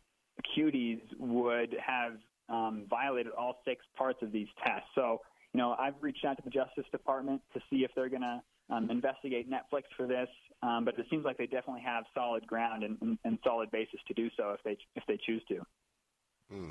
cuties 0.56 1.00
would 1.18 1.76
have 1.84 2.14
um, 2.48 2.84
violated 2.90 3.32
all 3.32 3.60
six 3.64 3.84
parts 3.96 4.18
of 4.22 4.32
these 4.32 4.48
tests. 4.64 4.88
So 4.94 5.20
you 5.54 5.58
know, 5.58 5.76
I've 5.78 5.94
reached 6.00 6.24
out 6.24 6.36
to 6.36 6.42
the 6.42 6.50
Justice 6.50 6.84
Department 6.90 7.40
to 7.54 7.60
see 7.70 7.84
if 7.84 7.92
they're 7.94 8.08
going 8.08 8.22
to 8.22 8.42
um, 8.70 8.90
investigate 8.90 9.48
Netflix 9.50 9.82
for 9.96 10.06
this, 10.06 10.28
um, 10.62 10.84
but 10.84 10.98
it 10.98 11.06
seems 11.10 11.24
like 11.24 11.36
they 11.36 11.46
definitely 11.46 11.82
have 11.82 12.04
solid 12.14 12.46
ground 12.46 12.82
and, 12.82 12.96
and, 13.00 13.18
and, 13.24 13.38
solid 13.44 13.70
basis 13.70 14.00
to 14.08 14.14
do 14.14 14.30
so 14.36 14.50
if 14.50 14.62
they 14.64 14.76
if 14.96 15.04
they 15.06 15.18
choose 15.26 15.42
to. 15.48 15.60
Hmm. 16.50 16.70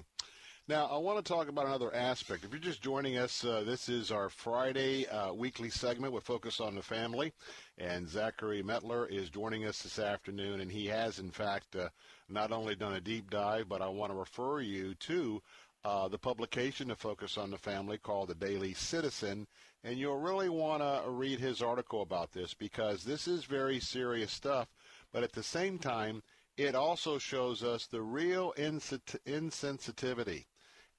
Now, 0.69 0.85
I 0.85 0.97
want 0.97 1.23
to 1.23 1.33
talk 1.33 1.49
about 1.49 1.65
another 1.65 1.93
aspect. 1.93 2.45
If 2.45 2.51
you're 2.51 2.59
just 2.59 2.81
joining 2.81 3.17
us, 3.17 3.43
uh, 3.43 3.63
this 3.65 3.89
is 3.89 4.11
our 4.11 4.29
Friday 4.29 5.05
uh, 5.07 5.33
weekly 5.33 5.69
segment 5.69 6.13
with 6.13 6.23
Focus 6.23 6.61
on 6.61 6.75
the 6.75 6.81
Family. 6.81 7.33
And 7.77 8.07
Zachary 8.07 8.63
Mettler 8.63 9.11
is 9.11 9.29
joining 9.29 9.65
us 9.65 9.81
this 9.81 9.99
afternoon. 9.99 10.61
And 10.61 10.71
he 10.71 10.85
has, 10.85 11.19
in 11.19 11.31
fact, 11.31 11.75
uh, 11.75 11.89
not 12.29 12.53
only 12.53 12.75
done 12.75 12.93
a 12.93 13.01
deep 13.01 13.29
dive, 13.29 13.67
but 13.67 13.81
I 13.81 13.89
want 13.89 14.13
to 14.13 14.17
refer 14.17 14.61
you 14.61 14.95
to 14.95 15.41
uh, 15.83 16.07
the 16.07 16.17
publication 16.17 16.87
to 16.87 16.95
focus 16.95 17.37
on 17.37 17.51
the 17.51 17.57
family 17.57 17.97
called 17.97 18.29
the 18.29 18.35
Daily 18.35 18.73
Citizen. 18.73 19.47
And 19.83 19.97
you'll 19.97 20.19
really 20.19 20.49
want 20.49 20.81
to 20.81 21.09
read 21.09 21.39
his 21.39 21.61
article 21.61 22.01
about 22.01 22.31
this 22.31 22.53
because 22.53 23.03
this 23.03 23.27
is 23.27 23.43
very 23.43 23.79
serious 23.81 24.31
stuff. 24.31 24.69
But 25.11 25.23
at 25.23 25.33
the 25.33 25.43
same 25.43 25.77
time, 25.77 26.23
it 26.55 26.73
also 26.73 27.17
shows 27.17 27.63
us 27.63 27.85
the 27.85 28.01
real 28.01 28.53
insensitivity. 28.57 30.45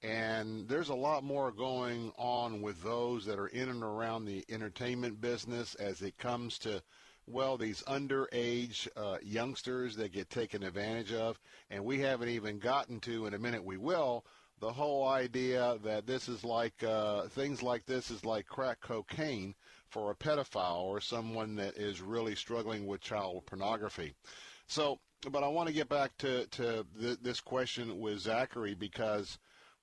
And 0.03 0.67
there's 0.67 0.89
a 0.89 0.95
lot 0.95 1.23
more 1.23 1.51
going 1.51 2.11
on 2.17 2.61
with 2.61 2.83
those 2.83 3.25
that 3.25 3.39
are 3.39 3.47
in 3.47 3.69
and 3.69 3.81
around 3.81 4.25
the 4.25 4.45
entertainment 4.49 5.19
business 5.19 5.73
as 5.75 6.03
it 6.03 6.17
comes 6.17 6.59
to, 6.59 6.83
well, 7.25 7.57
these 7.57 7.81
underage 7.83 8.87
uh, 8.95 9.17
youngsters 9.23 9.95
that 9.95 10.13
get 10.13 10.29
taken 10.29 10.61
advantage 10.61 11.11
of. 11.11 11.39
And 11.71 11.83
we 11.85 12.01
haven't 12.01 12.29
even 12.29 12.59
gotten 12.59 12.99
to, 13.01 13.25
in 13.25 13.33
a 13.33 13.39
minute 13.39 13.63
we 13.63 13.77
will, 13.77 14.25
the 14.59 14.71
whole 14.71 15.07
idea 15.07 15.77
that 15.83 16.07
this 16.07 16.29
is 16.29 16.43
like 16.43 16.83
uh, 16.83 17.23
things 17.27 17.61
like 17.61 17.85
this 17.85 18.09
is 18.09 18.23
like 18.23 18.47
crack 18.47 18.79
cocaine 18.81 19.53
for 19.89 20.11
a 20.11 20.15
pedophile 20.15 20.83
or 20.83 21.01
someone 21.01 21.55
that 21.55 21.77
is 21.77 22.01
really 22.01 22.35
struggling 22.35 22.85
with 22.85 23.01
child 23.01 23.45
pornography. 23.45 24.13
So, 24.67 24.99
but 25.31 25.43
I 25.43 25.47
want 25.47 25.67
to 25.67 25.73
get 25.73 25.89
back 25.89 26.17
to 26.19 26.45
to 26.47 26.85
th- 26.99 27.19
this 27.21 27.41
question 27.41 27.99
with 27.99 28.19
Zachary 28.19 28.75
because 28.75 29.37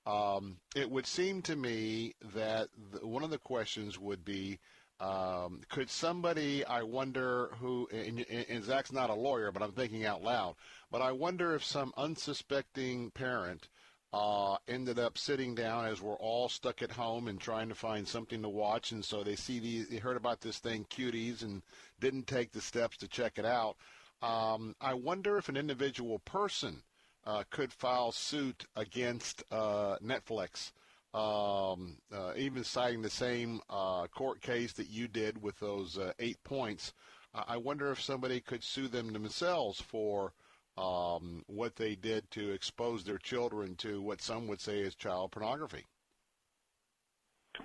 um, 0.06 0.56
it 0.74 0.90
would 0.90 1.06
seem 1.06 1.42
to 1.42 1.56
me 1.56 2.14
that 2.34 2.68
the, 2.92 3.06
one 3.06 3.22
of 3.22 3.30
the 3.30 3.38
questions 3.38 3.98
would 3.98 4.24
be. 4.24 4.58
Um, 5.00 5.62
could 5.68 5.90
somebody, 5.90 6.64
I 6.64 6.84
wonder 6.84 7.50
who, 7.58 7.88
and, 7.92 8.24
and 8.48 8.62
Zach's 8.62 8.92
not 8.92 9.10
a 9.10 9.14
lawyer, 9.14 9.50
but 9.50 9.60
I'm 9.60 9.72
thinking 9.72 10.06
out 10.06 10.22
loud, 10.22 10.54
but 10.92 11.02
I 11.02 11.10
wonder 11.10 11.56
if 11.56 11.64
some 11.64 11.92
unsuspecting 11.96 13.10
parent 13.10 13.68
uh, 14.12 14.56
ended 14.68 14.98
up 14.98 15.16
sitting 15.16 15.54
down 15.54 15.86
as 15.86 16.02
we're 16.02 16.14
all 16.16 16.48
stuck 16.48 16.82
at 16.82 16.92
home 16.92 17.28
and 17.28 17.40
trying 17.40 17.68
to 17.68 17.74
find 17.74 18.06
something 18.06 18.42
to 18.42 18.48
watch. 18.48 18.92
And 18.92 19.04
so 19.04 19.22
they 19.22 19.36
see 19.36 19.58
these, 19.58 19.88
they 19.88 19.96
heard 19.96 20.18
about 20.18 20.40
this 20.40 20.58
thing, 20.58 20.86
cuties, 20.90 21.42
and 21.42 21.62
didn't 22.00 22.26
take 22.26 22.52
the 22.52 22.60
steps 22.60 22.96
to 22.98 23.08
check 23.08 23.38
it 23.38 23.46
out. 23.46 23.76
Um, 24.22 24.76
I 24.80 24.94
wonder 24.94 25.38
if 25.38 25.48
an 25.48 25.56
individual 25.56 26.18
person 26.20 26.82
uh, 27.26 27.44
could 27.50 27.72
file 27.72 28.12
suit 28.12 28.66
against 28.76 29.44
uh, 29.50 29.96
Netflix, 30.04 30.72
um, 31.14 31.96
uh, 32.14 32.32
even 32.36 32.64
citing 32.64 33.02
the 33.02 33.10
same 33.10 33.60
uh, 33.70 34.06
court 34.08 34.40
case 34.42 34.72
that 34.74 34.90
you 34.90 35.08
did 35.08 35.42
with 35.42 35.58
those 35.58 35.96
uh, 35.96 36.12
eight 36.18 36.42
points. 36.44 36.92
I 37.34 37.56
wonder 37.56 37.90
if 37.90 38.02
somebody 38.02 38.40
could 38.40 38.62
sue 38.62 38.88
them 38.88 39.14
themselves 39.14 39.80
for 39.80 40.34
um, 40.76 41.42
what 41.46 41.76
they 41.76 41.94
did 41.94 42.30
to 42.32 42.50
expose 42.50 43.04
their 43.04 43.18
children 43.18 43.76
to 43.76 44.00
what 44.00 44.20
some 44.20 44.46
would 44.48 44.60
say 44.60 44.80
is 44.80 44.94
child 44.94 45.32
pornography. 45.32 45.84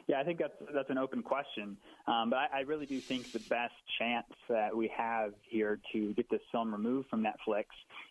Yeah, 0.07 0.19
I 0.19 0.23
think 0.23 0.39
that's 0.39 0.53
that's 0.73 0.89
an 0.89 0.97
open 0.97 1.23
question, 1.23 1.77
um, 2.07 2.29
but 2.29 2.38
I, 2.38 2.47
I 2.53 2.59
really 2.61 2.85
do 2.85 2.99
think 2.99 3.31
the 3.31 3.39
best 3.39 3.73
chance 3.97 4.27
that 4.49 4.75
we 4.75 4.91
have 4.95 5.34
here 5.49 5.79
to 5.93 6.13
get 6.13 6.29
this 6.29 6.41
film 6.51 6.73
removed 6.73 7.09
from 7.09 7.23
Netflix 7.23 7.65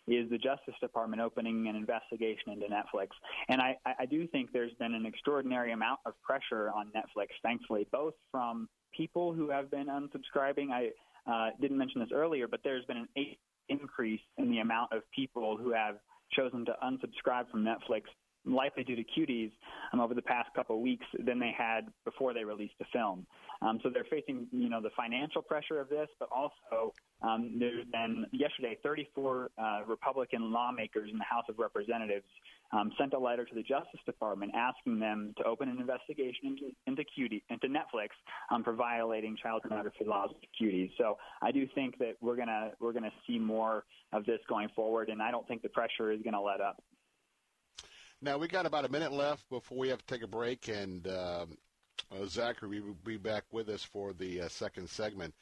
is 0.07 0.27
the 0.29 0.39
Justice 0.39 0.73
Department 0.81 1.21
opening 1.21 1.67
an 1.67 1.75
investigation 1.75 2.51
into 2.51 2.65
Netflix. 2.65 3.09
And 3.47 3.61
I, 3.61 3.77
I 3.99 4.05
do 4.07 4.27
think 4.27 4.51
there's 4.51 4.73
been 4.79 4.95
an 4.95 5.05
extraordinary 5.05 5.71
amount 5.71 5.99
of 6.05 6.13
pressure 6.23 6.71
on 6.71 6.87
Netflix, 6.95 7.27
thankfully, 7.43 7.87
both 7.91 8.15
from 8.31 8.67
people 8.95 9.33
who 9.33 9.49
have 9.51 9.69
been 9.69 9.87
unsubscribing. 9.87 10.71
I 10.71 10.89
uh, 11.31 11.51
didn't 11.61 11.77
mention 11.77 12.01
this 12.01 12.11
earlier, 12.13 12.47
but 12.47 12.61
there's 12.63 12.85
been 12.85 12.97
an 12.97 13.09
eight 13.15 13.39
increase 13.69 14.21
in 14.37 14.49
the 14.49 14.59
amount 14.59 14.91
of 14.91 15.01
people 15.15 15.57
who 15.57 15.71
have 15.73 15.95
chosen 16.33 16.65
to 16.65 16.73
unsubscribe 16.83 17.49
from 17.49 17.63
Netflix, 17.63 18.03
likely 18.45 18.83
due 18.83 18.95
to 18.95 19.03
cuties, 19.03 19.51
um, 19.93 19.99
over 19.99 20.13
the 20.13 20.21
past 20.21 20.49
couple 20.55 20.75
of 20.75 20.81
weeks 20.81 21.05
than 21.25 21.39
they 21.39 21.51
had 21.57 21.87
before 22.05 22.33
they 22.33 22.43
released 22.43 22.75
the 22.79 22.85
film. 22.93 23.25
Um, 23.61 23.79
so 23.83 23.89
they're 23.89 24.05
facing, 24.09 24.47
you 24.51 24.69
know, 24.69 24.81
the 24.81 24.91
financial 24.95 25.41
pressure 25.41 25.79
of 25.79 25.89
this, 25.89 26.07
but 26.19 26.29
also 26.31 26.93
um, 27.21 27.55
there's 27.59 27.85
been 27.91 28.25
yesterday 28.31 28.77
34 28.83 29.49
uh, 29.57 29.79
Republican 29.87 30.51
lawmakers 30.51 31.09
in 31.11 31.17
the 31.17 31.23
House 31.23 31.45
of 31.49 31.59
Representatives 31.59 32.27
um, 32.71 32.91
sent 32.97 33.13
a 33.13 33.19
letter 33.19 33.45
to 33.45 33.55
the 33.55 33.63
Justice 33.63 33.99
Department 34.05 34.51
asking 34.55 34.99
them 34.99 35.33
to 35.37 35.43
open 35.45 35.69
an 35.69 35.79
investigation 35.79 36.45
into, 36.45 36.63
into 36.85 37.03
cutie 37.03 37.43
into 37.49 37.67
Netflix 37.67 38.09
um, 38.51 38.63
for 38.63 38.73
violating 38.73 39.37
child 39.41 39.61
pornography 39.63 40.05
laws 40.05 40.29
with 40.29 40.49
cuties. 40.59 40.91
So 40.97 41.17
I 41.41 41.51
do 41.51 41.67
think 41.75 41.97
that 41.99 42.15
we're 42.21 42.35
gonna 42.35 42.71
we're 42.79 42.93
gonna 42.93 43.11
see 43.25 43.39
more 43.39 43.85
of 44.13 44.25
this 44.25 44.39
going 44.49 44.69
forward, 44.75 45.09
and 45.09 45.21
I 45.21 45.31
don't 45.31 45.47
think 45.47 45.61
the 45.61 45.69
pressure 45.69 46.11
is 46.11 46.21
gonna 46.23 46.41
let 46.41 46.61
up. 46.61 46.81
Now 48.21 48.37
we 48.37 48.47
got 48.47 48.65
about 48.65 48.85
a 48.85 48.91
minute 48.91 49.11
left 49.11 49.47
before 49.49 49.77
we 49.77 49.89
have 49.89 49.99
to 49.99 50.05
take 50.05 50.23
a 50.23 50.27
break, 50.27 50.67
and 50.67 51.07
um, 51.07 51.57
uh, 52.11 52.25
Zachary 52.25 52.81
will 52.81 52.97
be 53.05 53.17
back 53.17 53.43
with 53.51 53.69
us 53.69 53.83
for 53.83 54.13
the 54.13 54.41
uh, 54.41 54.49
second 54.49 54.89
segment. 54.89 55.33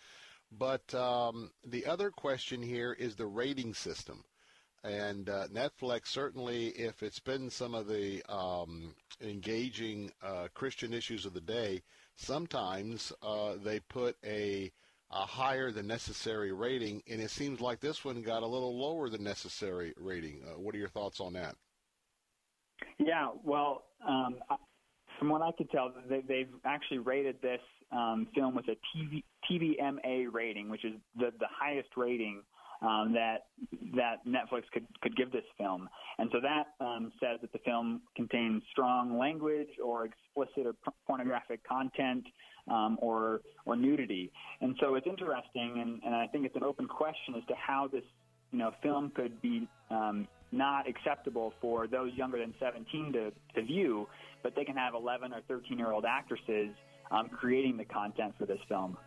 But 0.51 0.93
um, 0.93 1.51
the 1.65 1.85
other 1.85 2.11
question 2.11 2.61
here 2.61 2.93
is 2.93 3.15
the 3.15 3.25
rating 3.25 3.73
system. 3.73 4.23
And 4.85 5.29
uh, 5.29 5.47
Netflix, 5.47 6.07
certainly, 6.07 6.67
if 6.67 7.01
it's 7.01 7.19
been 7.19 7.49
some 7.49 7.73
of 7.73 7.87
the 7.87 8.21
um, 8.29 8.93
engaging 9.19 10.11
uh, 10.21 10.47
Christian 10.53 10.93
issues 10.93 11.25
of 11.25 11.33
the 11.33 11.41
day, 11.41 11.81
sometimes 12.15 13.11
uh, 13.23 13.55
they 13.63 13.79
put 13.79 14.15
a, 14.23 14.71
a, 15.11 15.25
higher 15.25 15.71
than 15.71 15.87
necessary 15.87 16.51
rating, 16.51 17.01
and 17.09 17.19
it 17.19 17.31
seems 17.31 17.61
like 17.61 17.79
this 17.79 18.05
one 18.05 18.21
got 18.21 18.43
a 18.43 18.47
little 18.47 18.77
lower 18.77 19.09
than 19.09 19.23
necessary 19.23 19.91
rating. 19.97 20.43
Uh, 20.45 20.59
what 20.59 20.75
are 20.75 20.79
your 20.79 20.89
thoughts 20.89 21.19
on 21.19 21.33
that? 21.33 21.55
Yeah, 22.99 23.29
well, 23.43 23.85
um, 24.07 24.35
From 25.17 25.29
what 25.29 25.41
I 25.41 25.51
could 25.57 25.71
tell, 25.71 25.91
they, 26.07 26.21
they've 26.27 26.53
actually 26.63 26.99
rated 26.99 27.41
this 27.41 27.61
um, 27.91 28.27
film 28.35 28.53
with 28.53 28.65
a 28.67 28.77
TV, 28.95 29.23
TVMA 29.49 30.31
rating, 30.31 30.69
which 30.69 30.85
is 30.85 30.93
the, 31.17 31.31
the 31.39 31.47
highest 31.49 31.89
rating 31.97 32.43
um, 32.81 33.13
that 33.13 33.45
that 33.95 34.25
Netflix 34.27 34.63
could 34.73 34.85
could 35.01 35.15
give 35.15 35.31
this 35.31 35.43
film, 35.57 35.89
and 36.17 36.29
so 36.31 36.39
that 36.41 36.85
um, 36.85 37.11
says 37.19 37.39
that 37.41 37.51
the 37.51 37.59
film 37.59 38.01
contains 38.15 38.63
strong 38.71 39.17
language 39.17 39.69
or 39.83 40.05
explicit 40.05 40.65
or 40.65 40.75
pornographic 41.07 41.61
content 41.67 42.23
um, 42.69 42.97
or 43.01 43.41
or 43.65 43.75
nudity, 43.75 44.31
and 44.61 44.75
so 44.79 44.95
it's 44.95 45.07
interesting, 45.07 45.81
and, 45.81 46.01
and 46.03 46.15
I 46.15 46.27
think 46.27 46.45
it's 46.45 46.55
an 46.55 46.63
open 46.63 46.87
question 46.87 47.35
as 47.37 47.45
to 47.47 47.53
how 47.55 47.87
this 47.91 48.03
you 48.51 48.59
know 48.59 48.71
film 48.81 49.11
could 49.15 49.41
be 49.41 49.67
um, 49.89 50.27
not 50.51 50.87
acceptable 50.87 51.53
for 51.61 51.87
those 51.87 52.13
younger 52.13 52.39
than 52.39 52.53
17 52.59 53.13
to, 53.13 53.31
to 53.55 53.65
view, 53.65 54.07
but 54.43 54.55
they 54.55 54.63
can 54.63 54.75
have 54.75 54.93
11 54.93 55.33
or 55.33 55.41
13 55.47 55.77
year 55.77 55.91
old 55.91 56.05
actresses 56.05 56.69
um, 57.11 57.29
creating 57.29 57.77
the 57.77 57.85
content 57.85 58.33
for 58.37 58.45
this 58.45 58.59
film 58.67 58.97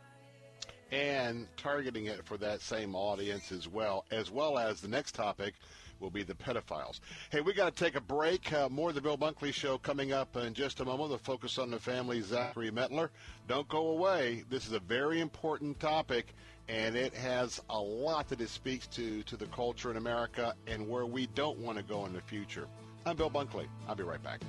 and 0.91 1.47
targeting 1.57 2.07
it 2.07 2.25
for 2.25 2.37
that 2.39 2.61
same 2.61 2.95
audience 2.95 3.53
as 3.53 3.69
well, 3.69 4.05
as 4.11 4.31
well 4.31 4.59
as 4.59 4.81
the 4.81 4.89
next 4.89 5.15
topic 5.15 5.55
will 6.01 6.11
be 6.11 6.23
the 6.23 6.35
pedophiles. 6.35 7.01
Hey, 7.31 7.41
we 7.41 7.53
got 7.53 7.75
to 7.75 7.85
take 7.85 7.97
a 7.97 8.01
break. 8.01 8.53
Uh, 8.53 8.69
more 8.69 8.91
of 8.91 8.95
the 8.95 9.01
Bill 9.01 9.19
Bunkley 9.19 9.53
Show 9.53 9.79
coming 9.79 10.13
up 10.13 10.37
in 10.37 10.55
just 10.55 10.81
a 10.81 10.85
moment. 10.85 11.11
The 11.11 11.19
focus 11.19 11.59
on 11.59 11.71
the 11.71 11.79
family, 11.79 12.21
Zachary 12.21 12.71
Mettler. 12.71 13.11
Don't 13.47 13.69
go 13.69 13.89
away. 13.89 14.45
This 14.49 14.67
is 14.67 14.73
a 14.73 14.81
very 14.81 15.21
important 15.21 15.79
topic, 15.81 16.35
and 16.69 16.97
it 16.97 17.15
has 17.15 17.61
a 17.71 17.79
lot 17.79 18.29
that 18.29 18.41
it 18.41 18.49
speaks 18.49 18.87
to 18.89 19.23
to 19.25 19.37
the 19.37 19.47
culture 19.47 19.91
in 19.91 19.97
America 19.97 20.55
and 20.67 20.89
where 20.89 21.07
we 21.07 21.27
don't 21.29 21.59
want 21.59 21.79
to 21.79 21.85
go 21.85 22.07
in 22.07 22.13
the 22.13 22.21
future. 22.21 22.69
I'm 23.05 23.17
Bill 23.17 23.31
Bunkley. 23.31 23.67
I'll 23.89 23.95
be 23.95 24.05
right 24.05 24.23
back. 24.23 24.41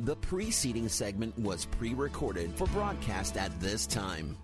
The 0.00 0.16
preceding 0.16 0.88
segment 0.88 1.38
was 1.38 1.64
pre 1.64 1.94
recorded 1.94 2.54
for 2.56 2.66
broadcast 2.66 3.38
at 3.38 3.58
this 3.60 3.86
time. 3.86 4.36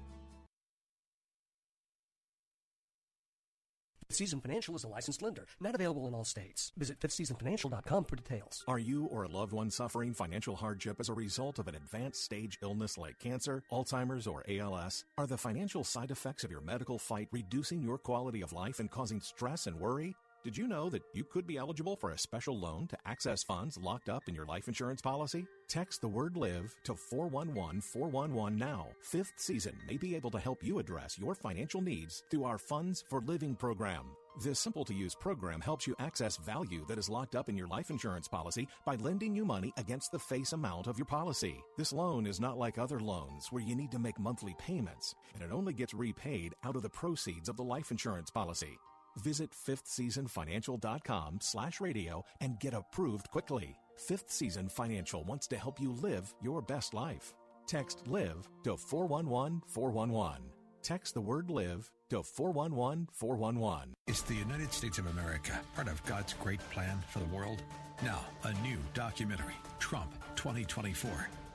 Fifth 4.12 4.18
Season 4.18 4.43
Financial 4.43 4.76
is 4.76 4.84
a 4.84 4.89
licensed 4.89 5.22
lender, 5.22 5.47
not 5.59 5.74
available 5.74 6.06
in 6.06 6.12
all 6.12 6.22
states. 6.22 6.70
Visit 6.76 7.01
fifthseasonfinancial.com 7.01 8.05
for 8.05 8.16
details. 8.16 8.62
Are 8.68 8.78
you 8.78 9.06
or 9.06 9.22
a 9.22 9.28
loved 9.28 9.55
one 9.55 9.70
suffering 9.70 10.12
financial 10.12 10.55
hardship 10.55 11.01
as 11.01 11.09
a 11.09 11.14
result 11.14 11.59
of 11.59 11.66
an 11.66 11.76
advanced 11.76 12.22
stage 12.22 12.59
illness 12.62 12.98
like 12.98 13.18
cancer, 13.18 13.62
Alzheimer's, 13.72 14.26
or 14.26 14.44
ALS? 14.47 15.06
Are 15.16 15.26
the 15.26 15.39
financial 15.39 15.82
side 15.82 16.10
effects 16.10 16.44
of 16.44 16.51
your 16.51 16.60
medical 16.60 16.98
fight 16.98 17.28
reducing 17.32 17.80
your 17.82 17.97
quality 17.97 18.43
of 18.43 18.52
life 18.52 18.80
and 18.80 18.90
causing 18.90 19.22
stress 19.22 19.66
and 19.66 19.80
worry? 19.80 20.14
Did 20.44 20.56
you 20.56 20.66
know 20.66 20.90
that 20.90 21.05
you 21.12 21.23
could 21.23 21.47
be 21.47 21.56
eligible 21.56 21.94
for 21.94 22.10
a 22.10 22.19
special 22.19 22.59
loan 22.59 22.89
to 22.89 22.98
access 23.06 23.44
funds 23.44 23.78
locked 23.78 24.09
up 24.09 24.24
in 24.27 24.35
your 24.35 24.44
life 24.44 24.66
insurance 24.66 25.01
policy? 25.01 25.47
Text 25.69 26.01
the 26.01 26.09
word 26.09 26.36
live 26.36 26.74
to 26.82 26.97
411 26.97 27.81
411 27.81 28.59
now. 28.59 28.89
Fifth 29.02 29.35
season 29.36 29.77
may 29.89 29.97
be 29.97 30.16
able 30.16 30.32
to 30.32 30.40
help 30.40 30.64
you 30.64 30.81
address 30.81 31.16
your 31.16 31.36
financial 31.36 31.81
needs 31.81 32.24
through 32.28 32.43
our 32.43 32.59
Funds 32.59 33.05
for 33.09 33.20
Living 33.20 33.55
program. 33.55 34.02
This 34.43 34.59
simple 34.59 34.85
to 34.86 34.94
use 34.94 35.14
program 35.14 35.60
helps 35.60 35.86
you 35.86 35.94
access 36.01 36.36
value 36.39 36.85
that 36.89 36.98
is 36.98 37.09
locked 37.09 37.36
up 37.36 37.48
in 37.48 37.56
your 37.56 37.69
life 37.69 37.90
insurance 37.90 38.27
policy 38.27 38.66
by 38.85 38.97
lending 38.97 39.36
you 39.36 39.44
money 39.44 39.73
against 39.77 40.10
the 40.10 40.19
face 40.19 40.52
amount 40.52 40.89
of 40.89 40.98
your 40.98 41.06
policy. 41.06 41.62
This 41.78 41.93
loan 41.93 42.27
is 42.27 42.40
not 42.40 42.59
like 42.59 42.78
other 42.78 42.98
loans 42.98 43.47
where 43.52 43.62
you 43.62 43.77
need 43.77 43.93
to 43.93 44.01
make 44.01 44.19
monthly 44.19 44.56
payments, 44.59 45.14
and 45.35 45.44
it 45.44 45.52
only 45.52 45.73
gets 45.73 45.94
repaid 45.94 46.56
out 46.64 46.74
of 46.74 46.82
the 46.82 46.90
proceeds 46.90 47.48
of 47.48 47.56
the 47.56 47.62
life 47.62 47.93
insurance 47.93 48.31
policy. 48.31 48.77
Visit 49.16 49.51
fifthseasonfinancial.com 49.52 51.39
slash 51.40 51.80
radio 51.80 52.24
and 52.40 52.59
get 52.60 52.74
approved 52.74 53.30
quickly. 53.30 53.76
Fifth 53.97 54.30
Season 54.30 54.68
Financial 54.68 55.24
wants 55.24 55.47
to 55.48 55.56
help 55.56 55.80
you 55.80 55.93
live 55.93 56.32
your 56.43 56.62
best 56.62 56.94
life. 56.94 57.34
Text 57.66 58.06
LIVE 58.06 58.48
to 58.64 58.76
411 58.76 59.62
411. 59.66 60.43
Text 60.82 61.14
the 61.14 61.20
word 61.20 61.48
LIVE 61.51 61.89
to 62.10 62.22
411 62.22 63.09
411. 63.12 63.94
Is 64.06 64.22
the 64.22 64.34
United 64.34 64.72
States 64.72 64.98
of 64.98 65.06
America 65.06 65.60
part 65.74 65.89
of 65.89 66.05
God's 66.05 66.34
great 66.34 66.60
plan 66.70 66.98
for 67.09 67.20
the 67.20 67.26
world? 67.26 67.62
Now, 68.02 68.20
a 68.44 68.52
new 68.62 68.78
documentary, 68.94 69.55
Trump 69.78 70.12
2024. 70.34 71.10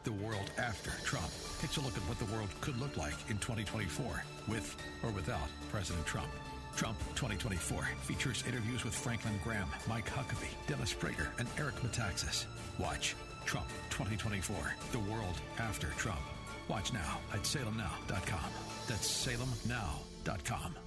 The 0.06 0.14
World 0.14 0.50
After 0.58 0.92
Trump 1.04 1.30
takes 1.60 1.76
a 1.76 1.82
look 1.82 1.98
at 1.98 2.04
what 2.04 2.18
the 2.18 2.34
world 2.34 2.48
could 2.62 2.80
look 2.80 2.96
like 2.96 3.16
in 3.30 3.38
2024 3.40 4.24
with 4.48 4.74
or 5.04 5.10
without 5.10 5.50
President 5.70 6.06
Trump. 6.06 6.30
Trump 6.78 7.00
2024 7.16 7.90
features 8.04 8.44
interviews 8.48 8.86
with 8.86 8.94
Franklin 8.96 9.34
Graham, 9.44 9.68
Mike 9.90 10.08
Huckabee, 10.08 10.54
Dennis 10.68 10.94
Prager, 10.94 11.28
and 11.40 11.48
Eric 11.58 11.74
Metaxas. 11.78 12.46
Watch 12.78 13.16
Trump 13.46 13.68
2024, 13.90 14.56
The 14.92 15.00
World 15.00 15.42
After 15.58 15.88
Trump. 15.98 16.22
Watch 16.68 16.94
now 16.94 17.18
at 17.34 17.42
salemnow.com. 17.42 18.52
That's 18.88 19.28
salemnow.com. 19.28 20.87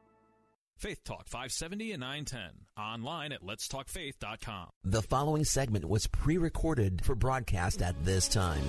Faith 0.81 1.03
Talk 1.03 1.27
570 1.27 1.91
and 1.91 1.99
910. 1.99 2.41
Online 2.75 3.33
at 3.33 3.43
letstalkfaith.com. 3.43 4.69
The 4.83 5.03
following 5.03 5.43
segment 5.43 5.85
was 5.85 6.07
pre 6.07 6.39
recorded 6.39 7.05
for 7.05 7.13
broadcast 7.13 7.83
at 7.83 8.03
this 8.03 8.27
time. 8.27 8.63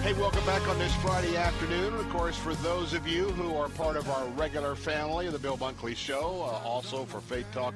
Hey, 0.00 0.14
welcome 0.14 0.46
back 0.46 0.66
on 0.66 0.78
this 0.78 0.94
Friday 1.02 1.36
afternoon. 1.36 1.92
Of 1.92 2.08
course, 2.08 2.38
for 2.38 2.54
those 2.54 2.94
of 2.94 3.06
you 3.06 3.28
who 3.28 3.54
are 3.58 3.68
part 3.68 3.96
of 3.98 4.08
our 4.08 4.26
regular 4.28 4.74
family 4.74 5.26
of 5.26 5.34
the 5.34 5.38
Bill 5.38 5.58
Bunkley 5.58 5.94
Show, 5.94 6.40
uh, 6.40 6.66
also 6.66 7.04
for 7.04 7.20
Faith 7.20 7.52
Talk 7.52 7.74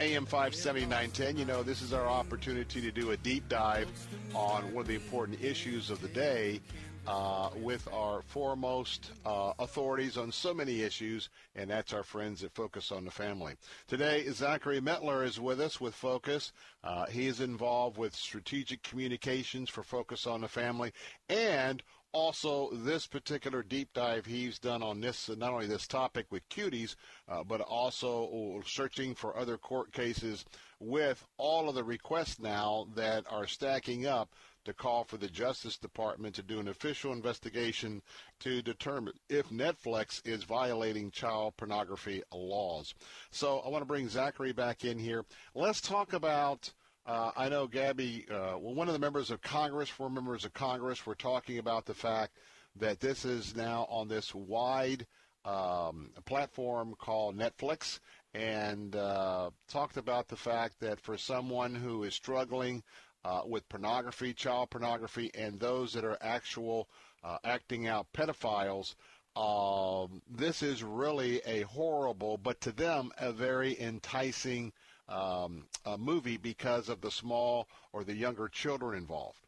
AM 0.00 0.26
57910, 0.26 1.38
you 1.38 1.46
know, 1.46 1.62
this 1.62 1.80
is 1.80 1.94
our 1.94 2.06
opportunity 2.06 2.82
to 2.82 2.90
do 2.92 3.12
a 3.12 3.16
deep 3.16 3.48
dive 3.48 3.88
on 4.34 4.74
one 4.74 4.82
of 4.82 4.88
the 4.88 4.94
important 4.94 5.42
issues 5.42 5.88
of 5.88 6.02
the 6.02 6.08
day 6.08 6.60
uh, 7.08 7.48
with 7.56 7.88
our 7.90 8.20
foremost 8.20 9.12
uh, 9.24 9.52
authorities 9.58 10.18
on 10.18 10.30
so 10.30 10.52
many 10.52 10.82
issues, 10.82 11.30
and 11.56 11.70
that's 11.70 11.94
our 11.94 12.02
friends 12.02 12.42
that 12.42 12.54
Focus 12.54 12.92
on 12.92 13.06
the 13.06 13.10
Family. 13.10 13.54
Today, 13.86 14.28
Zachary 14.30 14.80
Mettler 14.80 15.24
is 15.24 15.40
with 15.40 15.58
us 15.58 15.80
with 15.80 15.94
Focus. 15.94 16.52
Uh, 16.84 17.06
he 17.06 17.26
is 17.26 17.40
involved 17.40 17.96
with 17.96 18.14
strategic 18.14 18.82
communications 18.82 19.70
for 19.70 19.82
Focus 19.82 20.26
on 20.26 20.42
the 20.42 20.48
Family 20.48 20.92
and 21.30 21.82
also 22.12 22.70
this 22.72 23.06
particular 23.06 23.62
deep 23.62 23.90
dive 23.92 24.24
he's 24.24 24.58
done 24.58 24.82
on 24.82 25.00
this 25.00 25.28
not 25.36 25.52
only 25.52 25.66
this 25.66 25.86
topic 25.86 26.24
with 26.30 26.48
cuties 26.48 26.96
uh, 27.28 27.44
but 27.44 27.60
also 27.60 28.62
searching 28.64 29.14
for 29.14 29.36
other 29.36 29.58
court 29.58 29.92
cases 29.92 30.46
with 30.80 31.26
all 31.36 31.68
of 31.68 31.74
the 31.74 31.84
requests 31.84 32.38
now 32.40 32.86
that 32.94 33.24
are 33.30 33.46
stacking 33.46 34.06
up 34.06 34.32
to 34.68 34.74
call 34.74 35.04
for 35.04 35.16
the 35.16 35.28
Justice 35.28 35.76
Department 35.76 36.34
to 36.36 36.42
do 36.42 36.60
an 36.60 36.68
official 36.68 37.12
investigation 37.12 38.02
to 38.40 38.62
determine 38.62 39.14
if 39.28 39.48
Netflix 39.48 40.20
is 40.26 40.44
violating 40.44 41.10
child 41.10 41.56
pornography 41.56 42.22
laws. 42.32 42.94
So 43.30 43.58
I 43.60 43.68
want 43.68 43.82
to 43.82 43.86
bring 43.86 44.08
Zachary 44.08 44.52
back 44.52 44.84
in 44.84 44.98
here. 44.98 45.24
Let's 45.54 45.80
talk 45.80 46.12
about. 46.12 46.72
Uh, 47.06 47.30
I 47.34 47.48
know 47.48 47.66
Gabby, 47.66 48.26
uh, 48.30 48.58
well, 48.58 48.74
one 48.74 48.86
of 48.86 48.92
the 48.92 49.00
members 49.00 49.30
of 49.30 49.40
Congress, 49.40 49.88
four 49.88 50.10
members 50.10 50.44
of 50.44 50.52
Congress, 50.52 51.06
were 51.06 51.14
talking 51.14 51.56
about 51.56 51.86
the 51.86 51.94
fact 51.94 52.36
that 52.76 53.00
this 53.00 53.24
is 53.24 53.56
now 53.56 53.86
on 53.88 54.08
this 54.08 54.34
wide 54.34 55.06
um, 55.46 56.10
platform 56.26 56.94
called 56.98 57.38
Netflix, 57.38 58.00
and 58.34 58.94
uh, 58.94 59.48
talked 59.68 59.96
about 59.96 60.28
the 60.28 60.36
fact 60.36 60.80
that 60.80 61.00
for 61.00 61.16
someone 61.16 61.74
who 61.74 62.04
is 62.04 62.14
struggling 62.14 62.82
uh, 63.24 63.42
with 63.44 63.68
pornography, 63.68 64.32
child 64.32 64.70
pornography, 64.70 65.30
and 65.34 65.58
those 65.58 65.92
that 65.92 66.04
are 66.04 66.18
actual 66.20 66.88
uh, 67.24 67.38
acting 67.44 67.86
out 67.86 68.06
pedophiles. 68.12 68.94
Um, 69.36 70.22
this 70.28 70.62
is 70.62 70.82
really 70.82 71.40
a 71.46 71.62
horrible, 71.62 72.38
but 72.38 72.60
to 72.62 72.72
them, 72.72 73.12
a 73.18 73.32
very 73.32 73.78
enticing 73.80 74.72
um, 75.08 75.66
movie 75.98 76.36
because 76.36 76.88
of 76.88 77.00
the 77.00 77.10
small 77.10 77.68
or 77.92 78.04
the 78.04 78.14
younger 78.14 78.48
children 78.48 78.98
involved. 78.98 79.38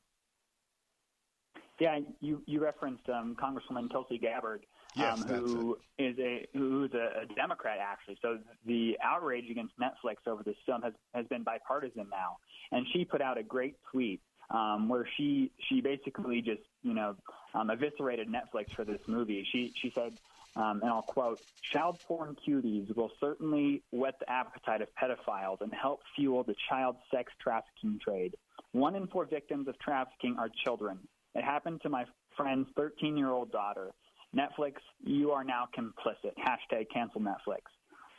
Yeah, 1.81 1.99
you 2.21 2.43
you 2.47 2.63
referenced 2.63 3.09
um, 3.09 3.35
Congresswoman 3.41 3.91
Tulsi 3.91 4.19
Gabbard, 4.19 4.67
yes, 4.95 5.23
um, 5.23 5.29
who 5.29 5.79
is 5.99 6.19
a 6.19 6.47
who's 6.53 6.93
a, 6.95 7.23
a 7.23 7.35
Democrat 7.35 7.79
actually. 7.81 8.19
So 8.23 8.39
the 8.67 8.99
outrage 9.03 9.51
against 9.51 9.75
Netflix 9.79 10.27
over 10.27 10.43
this 10.43 10.57
film 10.67 10.83
has 10.83 10.93
has 11.15 11.27
been 11.27 11.43
bipartisan 11.43 12.07
now, 12.11 12.39
and 12.73 12.87
she 12.93 13.05
put 13.05 13.21
out 13.21 13.39
a 13.39 13.43
great 13.43 13.77
tweet 13.91 14.21
um, 14.51 14.89
where 14.89 15.07
she 15.17 15.51
she 15.69 15.81
basically 15.81 16.43
just 16.43 16.63
you 16.83 16.95
know 16.95 17.17
um, 17.55 17.71
eviscerated 17.71 18.29
Netflix 18.29 18.73
for 18.75 18.85
this 18.85 19.01
movie. 19.07 19.47
She 19.51 19.73
she 19.77 19.93
said, 19.95 20.19
um, 20.57 20.81
and 20.83 20.91
I'll 20.91 21.03
quote: 21.03 21.41
"Child 21.73 22.01
porn 22.07 22.37
cuties 22.47 22.95
will 22.97 23.13
certainly 23.21 23.83
whet 23.93 24.19
the 24.19 24.31
appetite 24.31 24.83
of 24.83 24.89
pedophiles 24.95 25.61
and 25.61 25.73
help 25.73 26.01
fuel 26.17 26.43
the 26.43 26.57
child 26.69 26.97
sex 27.11 27.33
trafficking 27.41 27.99
trade. 28.03 28.35
One 28.73 28.95
in 28.95 29.07
four 29.07 29.25
victims 29.25 29.69
of 29.69 29.79
trafficking 29.79 30.37
are 30.39 30.49
children. 30.65 30.99
It 31.35 31.45
happened 31.45 31.81
to 31.83 31.89
my 31.89 32.07
friend's 32.37 32.69
13 32.77 33.17
year 33.17 33.31
old 33.31 33.53
daughter. 33.53 33.93
Netflix, 34.37 34.75
you 35.05 35.33
are 35.33 35.45
now 35.45 35.69
complicit. 35.77 36.33
Hashtag 36.39 36.87
cancel 36.93 37.21
Netflix." 37.21 37.63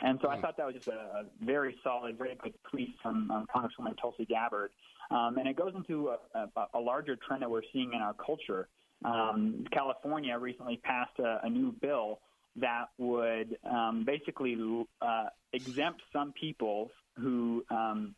And 0.03 0.19
so 0.21 0.29
I 0.29 0.41
thought 0.41 0.57
that 0.57 0.65
was 0.65 0.75
just 0.75 0.87
a, 0.87 1.25
very 1.41 1.75
solid, 1.83 2.17
very 2.17 2.35
good 2.41 2.53
tweet 2.69 2.95
from 3.01 3.29
um, 3.29 3.47
Congresswoman 3.53 3.95
Tulsi 4.01 4.25
Gabbard. 4.25 4.71
Um, 5.11 5.37
and 5.37 5.47
it 5.47 5.55
goes 5.55 5.73
into 5.75 6.09
a, 6.09 6.17
a, 6.33 6.67
a 6.73 6.79
larger 6.79 7.15
trend 7.15 7.43
that 7.43 7.51
we're 7.51 7.61
seeing 7.71 7.93
in 7.93 8.01
our 8.01 8.13
culture. 8.13 8.67
Um, 9.05 9.65
California 9.71 10.37
recently 10.37 10.77
passed 10.77 11.19
a, 11.19 11.41
a 11.43 11.49
new 11.49 11.71
bill 11.81 12.19
that 12.55 12.89
would 12.97 13.57
um, 13.69 14.03
basically 14.05 14.57
uh, 15.01 15.25
exempt 15.53 16.01
some 16.11 16.33
people 16.33 16.91
who 17.17 17.63
um, 17.69 18.15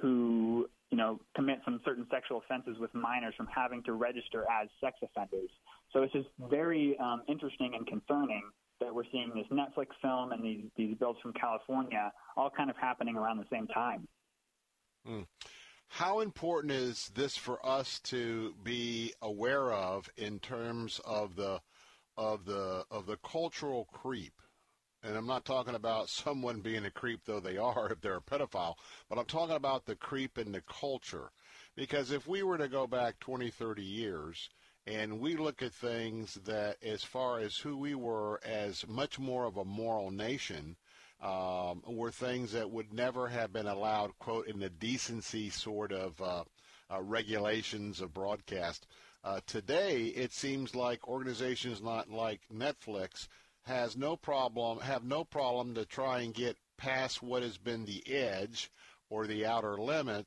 who 0.00 0.68
you 0.90 0.96
know 0.96 1.20
commit 1.34 1.58
some 1.64 1.80
certain 1.84 2.06
sexual 2.10 2.38
offenses 2.38 2.76
with 2.78 2.94
minors 2.94 3.34
from 3.36 3.48
having 3.54 3.82
to 3.84 3.92
register 3.92 4.44
as 4.50 4.68
sex 4.80 4.98
offenders. 5.02 5.50
So 5.92 6.02
it's 6.02 6.12
just 6.12 6.28
very 6.48 6.96
um, 6.98 7.22
interesting 7.28 7.72
and 7.74 7.86
concerning 7.86 8.42
that 8.80 8.94
we're 8.94 9.04
seeing 9.10 9.32
this 9.34 9.46
Netflix 9.50 9.88
film 10.02 10.32
and 10.32 10.44
these 10.44 10.64
these 10.76 10.96
bills 10.98 11.16
from 11.22 11.32
California 11.32 12.12
all 12.36 12.50
kind 12.50 12.70
of 12.70 12.76
happening 12.76 13.16
around 13.16 13.38
the 13.38 13.46
same 13.50 13.66
time. 13.68 14.06
Mm. 15.08 15.26
How 15.88 16.20
important 16.20 16.72
is 16.72 17.10
this 17.14 17.36
for 17.36 17.64
us 17.64 18.00
to 18.00 18.54
be 18.62 19.14
aware 19.22 19.72
of 19.72 20.10
in 20.16 20.40
terms 20.40 21.00
of 21.04 21.36
the 21.36 21.60
of 22.16 22.44
the 22.44 22.84
of 22.90 23.06
the 23.06 23.16
cultural 23.18 23.86
creep? 23.92 24.34
And 25.06 25.16
I'm 25.16 25.26
not 25.26 25.44
talking 25.44 25.76
about 25.76 26.08
someone 26.08 26.60
being 26.60 26.84
a 26.84 26.90
creep, 26.90 27.20
though 27.24 27.40
they 27.40 27.56
are 27.56 27.90
if 27.90 28.00
they're 28.00 28.16
a 28.16 28.20
pedophile, 28.20 28.74
but 29.08 29.18
I'm 29.18 29.26
talking 29.26 29.56
about 29.56 29.86
the 29.86 29.94
creep 29.94 30.36
in 30.36 30.52
the 30.52 30.62
culture. 30.62 31.30
Because 31.76 32.10
if 32.10 32.26
we 32.26 32.42
were 32.42 32.58
to 32.58 32.68
go 32.68 32.86
back 32.86 33.20
20, 33.20 33.50
30 33.50 33.82
years, 33.82 34.48
and 34.86 35.20
we 35.20 35.36
look 35.36 35.62
at 35.62 35.72
things 35.72 36.34
that, 36.46 36.76
as 36.82 37.02
far 37.04 37.38
as 37.40 37.56
who 37.56 37.76
we 37.76 37.94
were 37.94 38.40
as 38.44 38.86
much 38.86 39.18
more 39.18 39.44
of 39.44 39.56
a 39.56 39.64
moral 39.64 40.10
nation, 40.10 40.76
um, 41.20 41.82
were 41.86 42.10
things 42.10 42.52
that 42.52 42.70
would 42.70 42.92
never 42.92 43.28
have 43.28 43.52
been 43.52 43.66
allowed, 43.66 44.18
quote, 44.18 44.46
in 44.46 44.58
the 44.58 44.70
decency 44.70 45.50
sort 45.50 45.92
of 45.92 46.20
uh, 46.20 46.44
uh, 46.90 47.02
regulations 47.02 48.00
of 48.00 48.14
broadcast. 48.14 48.86
Uh, 49.24 49.40
today, 49.46 50.04
it 50.04 50.32
seems 50.32 50.74
like 50.74 51.08
organizations 51.08 51.82
not 51.82 52.08
like 52.10 52.42
Netflix 52.54 53.26
has 53.66 53.96
no 53.96 54.16
problem, 54.16 54.80
have 54.80 55.04
no 55.04 55.24
problem 55.24 55.74
to 55.74 55.84
try 55.84 56.20
and 56.20 56.34
get 56.34 56.56
past 56.76 57.22
what 57.22 57.42
has 57.42 57.58
been 57.58 57.84
the 57.84 58.02
edge 58.12 58.70
or 59.10 59.26
the 59.26 59.46
outer 59.46 59.76
limit 59.78 60.26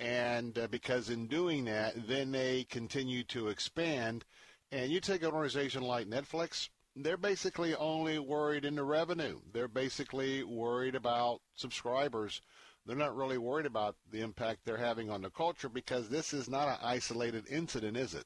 and 0.00 0.56
uh, 0.58 0.68
because 0.68 1.10
in 1.10 1.26
doing 1.26 1.64
that, 1.64 2.06
then 2.06 2.30
they 2.30 2.64
continue 2.64 3.24
to 3.24 3.48
expand. 3.48 4.24
And 4.70 4.92
you 4.92 5.00
take 5.00 5.22
an 5.22 5.32
organization 5.32 5.82
like 5.82 6.06
Netflix, 6.08 6.68
they're 6.94 7.16
basically 7.16 7.74
only 7.74 8.18
worried 8.18 8.64
in 8.64 8.76
the 8.76 8.84
revenue. 8.84 9.40
They're 9.52 9.68
basically 9.68 10.44
worried 10.44 10.94
about 10.94 11.40
subscribers. 11.54 12.40
They're 12.86 12.96
not 12.96 13.16
really 13.16 13.38
worried 13.38 13.66
about 13.66 13.96
the 14.10 14.20
impact 14.20 14.60
they're 14.64 14.76
having 14.76 15.10
on 15.10 15.22
the 15.22 15.30
culture 15.30 15.68
because 15.68 16.08
this 16.08 16.32
is 16.32 16.48
not 16.48 16.68
an 16.68 16.78
isolated 16.82 17.46
incident, 17.48 17.96
is 17.96 18.14
it? 18.14 18.24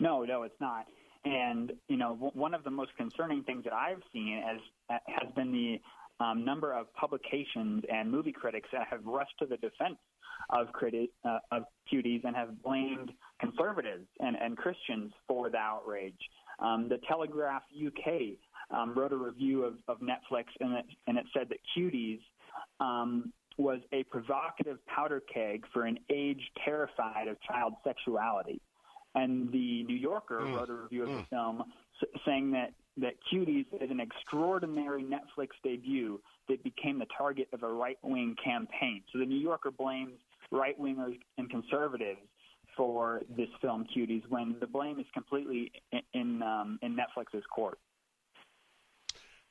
No, 0.00 0.24
no, 0.24 0.42
it's 0.42 0.60
not. 0.60 0.86
And 1.28 1.72
you 1.88 1.96
know, 1.96 2.14
one 2.34 2.54
of 2.54 2.64
the 2.64 2.70
most 2.70 2.90
concerning 2.96 3.42
things 3.42 3.64
that 3.64 3.72
I've 3.72 4.02
seen 4.12 4.42
has 4.44 4.60
has 5.06 5.32
been 5.34 5.52
the 5.52 5.80
um, 6.24 6.44
number 6.44 6.72
of 6.72 6.92
publications 6.94 7.84
and 7.92 8.10
movie 8.10 8.32
critics 8.32 8.68
that 8.72 8.86
have 8.90 9.04
rushed 9.04 9.34
to 9.38 9.46
the 9.46 9.56
defense 9.56 9.98
of, 10.50 10.68
criti- 10.68 11.10
uh, 11.24 11.38
of 11.52 11.64
cuties 11.92 12.24
and 12.24 12.34
have 12.34 12.60
blamed 12.62 13.12
conservatives 13.40 14.06
and, 14.20 14.36
and 14.40 14.56
Christians 14.56 15.12
for 15.26 15.50
the 15.50 15.58
outrage. 15.58 16.18
Um, 16.58 16.88
the 16.88 16.98
Telegraph 17.06 17.62
UK 17.74 18.36
um, 18.76 18.94
wrote 18.94 19.12
a 19.12 19.16
review 19.16 19.64
of, 19.64 19.74
of 19.86 19.98
Netflix, 20.00 20.44
and 20.60 20.74
it, 20.74 20.84
and 21.06 21.18
it 21.18 21.24
said 21.36 21.48
that 21.50 21.58
Cuties 21.76 22.20
um, 22.80 23.32
was 23.56 23.80
a 23.92 24.04
provocative 24.04 24.78
powder 24.86 25.22
keg 25.32 25.64
for 25.72 25.84
an 25.84 25.98
age 26.10 26.40
terrified 26.64 27.28
of 27.28 27.36
child 27.42 27.74
sexuality. 27.84 28.60
And 29.18 29.50
the 29.52 29.84
New 29.84 29.96
Yorker 29.96 30.40
mm. 30.40 30.54
wrote 30.54 30.68
a 30.68 30.74
review 30.74 31.02
of 31.04 31.08
mm. 31.08 31.18
the 31.18 31.26
film 31.26 31.64
saying 32.24 32.52
that 32.52 32.72
that 32.98 33.14
Cuties 33.32 33.66
is 33.80 33.90
an 33.90 34.00
extraordinary 34.00 35.04
Netflix 35.04 35.50
debut 35.62 36.20
that 36.48 36.62
became 36.64 36.98
the 36.98 37.06
target 37.16 37.48
of 37.52 37.62
a 37.62 37.68
right 37.68 37.98
wing 38.02 38.34
campaign. 38.42 39.02
So 39.12 39.20
the 39.20 39.26
New 39.26 39.38
Yorker 39.38 39.70
blames 39.70 40.18
right 40.50 40.78
wingers 40.80 41.16
and 41.36 41.48
conservatives 41.48 42.18
for 42.76 43.22
this 43.36 43.48
film 43.60 43.86
Cuties 43.96 44.22
when 44.28 44.56
the 44.60 44.66
blame 44.66 44.98
is 44.98 45.06
completely 45.14 45.72
in 45.92 46.00
in, 46.14 46.42
um, 46.42 46.78
in 46.82 46.96
Netflix's 46.96 47.44
court. 47.54 47.78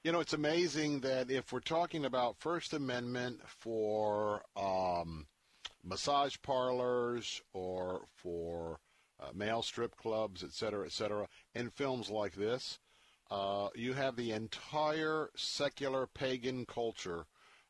You 0.04 0.12
know, 0.14 0.20
it's 0.20 0.34
amazing 0.34 1.02
that 1.02 1.30
if 1.30 1.52
we're 1.52 1.60
talking 1.60 2.06
about 2.06 2.38
First 2.40 2.74
Amendment 2.74 3.42
for 3.60 4.42
um, 4.56 5.26
massage 5.84 6.36
parlors 6.44 7.42
or 7.54 8.02
for 8.16 8.80
uh, 9.20 9.30
male 9.34 9.62
strip 9.62 9.96
clubs, 9.96 10.44
et 10.44 10.54
cetera, 10.54 10.86
et 10.86 10.92
cetera, 10.92 11.28
in 11.56 11.70
films 11.70 12.10
like 12.10 12.36
this, 12.36 12.80
uh, 13.30 13.70
you 13.76 13.94
have 13.94 14.16
the 14.16 14.32
entire 14.32 15.30
secular 15.36 16.08
pagan 16.08 16.66
culture 16.66 17.26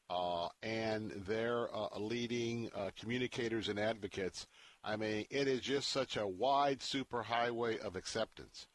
uh, 0.09 0.47
and 0.61 1.11
their 1.27 1.67
uh, 1.75 1.97
leading 1.99 2.69
uh, 2.75 2.89
communicators 2.99 3.67
and 3.67 3.79
advocates. 3.79 4.47
I 4.83 4.95
mean, 4.95 5.25
it 5.29 5.47
is 5.47 5.61
just 5.61 5.89
such 5.89 6.15
a 6.15 6.27
wide 6.27 6.79
superhighway 6.79 7.79
of 7.79 7.95
acceptance. 7.95 8.67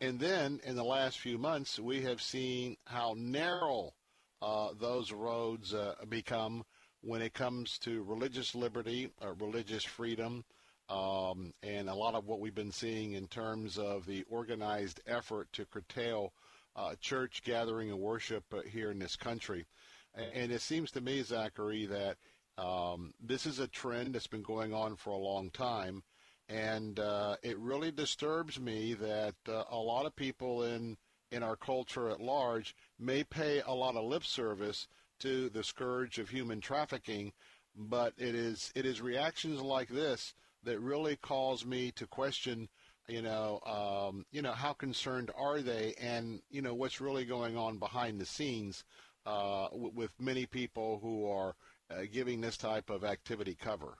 And 0.00 0.20
then 0.20 0.60
in 0.64 0.76
the 0.76 0.84
last 0.84 1.18
few 1.18 1.38
months, 1.38 1.78
we 1.78 2.02
have 2.02 2.20
seen 2.20 2.76
how 2.84 3.14
narrow 3.16 3.94
uh, 4.42 4.68
those 4.78 5.10
roads 5.10 5.74
become 6.08 6.64
when 7.00 7.22
it 7.22 7.34
comes 7.34 7.78
to 7.78 8.02
religious 8.02 8.54
liberty, 8.54 9.10
or 9.22 9.34
religious 9.34 9.84
freedom, 9.84 10.44
um, 10.88 11.52
and 11.62 11.88
a 11.88 11.94
lot 11.94 12.14
of 12.14 12.26
what 12.26 12.40
we've 12.40 12.54
been 12.54 12.72
seeing 12.72 13.12
in 13.12 13.26
terms 13.26 13.78
of 13.78 14.06
the 14.06 14.24
organized 14.28 15.00
effort 15.06 15.48
to 15.52 15.64
curtail 15.64 16.32
uh, 16.76 16.94
church 17.00 17.42
gathering 17.44 17.90
and 17.90 17.98
worship 17.98 18.44
uh, 18.52 18.60
here 18.70 18.90
in 18.90 18.98
this 18.98 19.16
country. 19.16 19.66
And 20.14 20.50
it 20.50 20.62
seems 20.62 20.90
to 20.92 21.00
me, 21.02 21.22
Zachary, 21.22 21.86
that 21.86 22.16
um, 22.56 23.12
this 23.20 23.44
is 23.44 23.58
a 23.58 23.68
trend 23.68 24.14
that's 24.14 24.26
been 24.26 24.42
going 24.42 24.72
on 24.72 24.96
for 24.96 25.10
a 25.10 25.18
long 25.18 25.50
time. 25.50 26.02
And 26.48 26.98
uh, 26.98 27.36
it 27.42 27.58
really 27.58 27.90
disturbs 27.90 28.58
me 28.58 28.94
that 28.94 29.34
uh, 29.48 29.64
a 29.70 29.76
lot 29.76 30.06
of 30.06 30.16
people 30.16 30.62
in, 30.62 30.96
in 31.32 31.42
our 31.42 31.56
culture 31.56 32.08
at 32.08 32.20
large 32.20 32.74
may 32.98 33.24
pay 33.24 33.62
a 33.66 33.74
lot 33.74 33.96
of 33.96 34.04
lip 34.04 34.24
service 34.24 34.86
to 35.20 35.48
the 35.50 35.64
scourge 35.64 36.18
of 36.18 36.30
human 36.30 36.60
trafficking, 36.60 37.32
but 37.74 38.14
it 38.16 38.34
is 38.34 38.70
it 38.74 38.86
is 38.86 39.00
reactions 39.00 39.60
like 39.60 39.88
this 39.88 40.34
that 40.66 40.80
really 40.80 41.16
cause 41.16 41.64
me 41.64 41.90
to 41.92 42.06
question, 42.06 42.68
you 43.08 43.22
know, 43.22 43.60
um, 43.64 44.26
you 44.32 44.42
know, 44.42 44.52
how 44.52 44.72
concerned 44.72 45.30
are 45.36 45.60
they, 45.62 45.94
and 46.00 46.40
you 46.50 46.60
know, 46.60 46.74
what's 46.74 47.00
really 47.00 47.24
going 47.24 47.56
on 47.56 47.78
behind 47.78 48.20
the 48.20 48.26
scenes 48.26 48.84
uh, 49.24 49.68
w- 49.68 49.92
with 49.94 50.10
many 50.20 50.44
people 50.44 50.98
who 51.02 51.28
are 51.28 51.54
uh, 51.90 52.02
giving 52.12 52.40
this 52.40 52.56
type 52.56 52.90
of 52.90 53.04
activity 53.04 53.56
cover. 53.58 53.96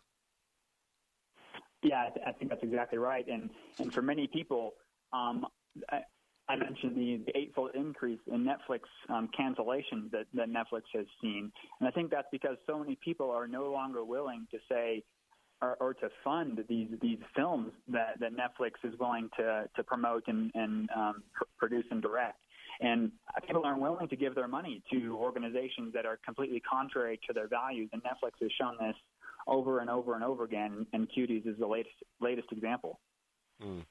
Yeah, 1.83 2.07
I, 2.07 2.11
th- 2.11 2.27
I 2.27 2.33
think 2.33 2.51
that's 2.51 2.63
exactly 2.63 2.99
right, 2.99 3.27
and 3.29 3.49
and 3.79 3.93
for 3.95 4.03
many 4.03 4.27
people, 4.27 4.75
um, 5.13 5.47
I, 5.91 6.01
I 6.49 6.57
mentioned 6.57 6.97
the, 6.97 7.21
the 7.27 7.39
eightfold 7.39 7.71
increase 7.75 8.19
in 8.33 8.45
Netflix 8.45 8.81
um, 9.09 9.29
cancellations 9.39 10.11
that, 10.11 10.27
that 10.35 10.49
Netflix 10.49 10.83
has 10.95 11.07
seen, 11.23 11.53
and 11.79 11.89
I 11.89 11.93
think 11.93 12.11
that's 12.11 12.27
because 12.33 12.57
so 12.67 12.79
many 12.79 12.99
people 13.05 13.31
are 13.31 13.47
no 13.47 13.71
longer 13.71 14.05
willing 14.05 14.47
to 14.51 14.59
say, 14.69 15.05
or, 15.63 15.77
or 15.81 15.95
to 15.95 16.09
fund 16.23 16.65
these 16.69 16.89
these 17.01 17.19
films 17.35 17.73
that, 17.89 18.19
that 18.21 18.33
Netflix 18.33 18.73
is 18.85 18.99
willing 18.99 19.31
to 19.39 19.69
to 19.75 19.83
promote 19.83 20.25
and, 20.27 20.51
and 20.55 20.89
um, 20.95 21.23
pr- 21.35 21.45
produce 21.59 21.85
and 21.91 22.03
direct. 22.03 22.39
And 22.81 23.11
people 23.47 23.65
aren't 23.65 23.81
willing 23.81 24.09
to 24.09 24.17
give 24.17 24.35
their 24.35 24.49
money 24.49 24.83
to 24.93 25.17
organizations 25.17 25.95
that 25.95 26.05
are 26.05 26.19
completely 26.25 26.61
contrary 26.61 27.19
to 27.27 27.33
their 27.33 27.49
values. 27.49 27.89
And 27.93 28.03
Netflix 28.03 28.33
has 28.43 28.51
shown 28.61 28.77
this 28.79 28.97
over 29.47 29.79
and 29.79 29.89
over 29.89 30.15
and 30.15 30.23
over 30.23 30.45
again. 30.45 30.87
And 30.93 31.09
Cuties 31.09 31.47
is 31.47 31.57
the 31.59 31.67
latest 31.67 31.95
latest 32.21 32.49
example. 32.53 33.01
Mm. 33.63 33.85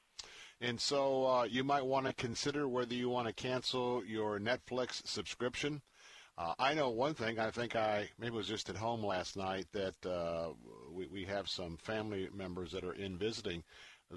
And 0.60 0.80
so 0.80 1.26
uh, 1.26 1.42
you 1.44 1.64
might 1.64 1.84
want 1.84 2.06
to 2.06 2.14
consider 2.14 2.66
whether 2.68 2.94
you 2.94 3.10
want 3.10 3.26
to 3.26 3.34
cancel 3.34 4.02
your 4.04 4.38
Netflix 4.38 5.06
subscription. 5.06 5.82
Uh, 6.38 6.54
I 6.58 6.74
know 6.74 6.90
one 6.90 7.14
thing. 7.14 7.38
I 7.38 7.50
think 7.50 7.76
I 7.76 8.10
maybe 8.18 8.36
was 8.36 8.46
just 8.46 8.68
at 8.68 8.76
home 8.76 9.04
last 9.04 9.36
night 9.36 9.66
that 9.72 9.94
uh, 10.06 10.50
we, 10.96 11.06
we 11.06 11.24
have 11.24 11.48
some 11.48 11.76
family 11.76 12.28
members 12.34 12.72
that 12.72 12.84
are 12.84 12.94
in 12.94 13.18
visiting 13.18 13.62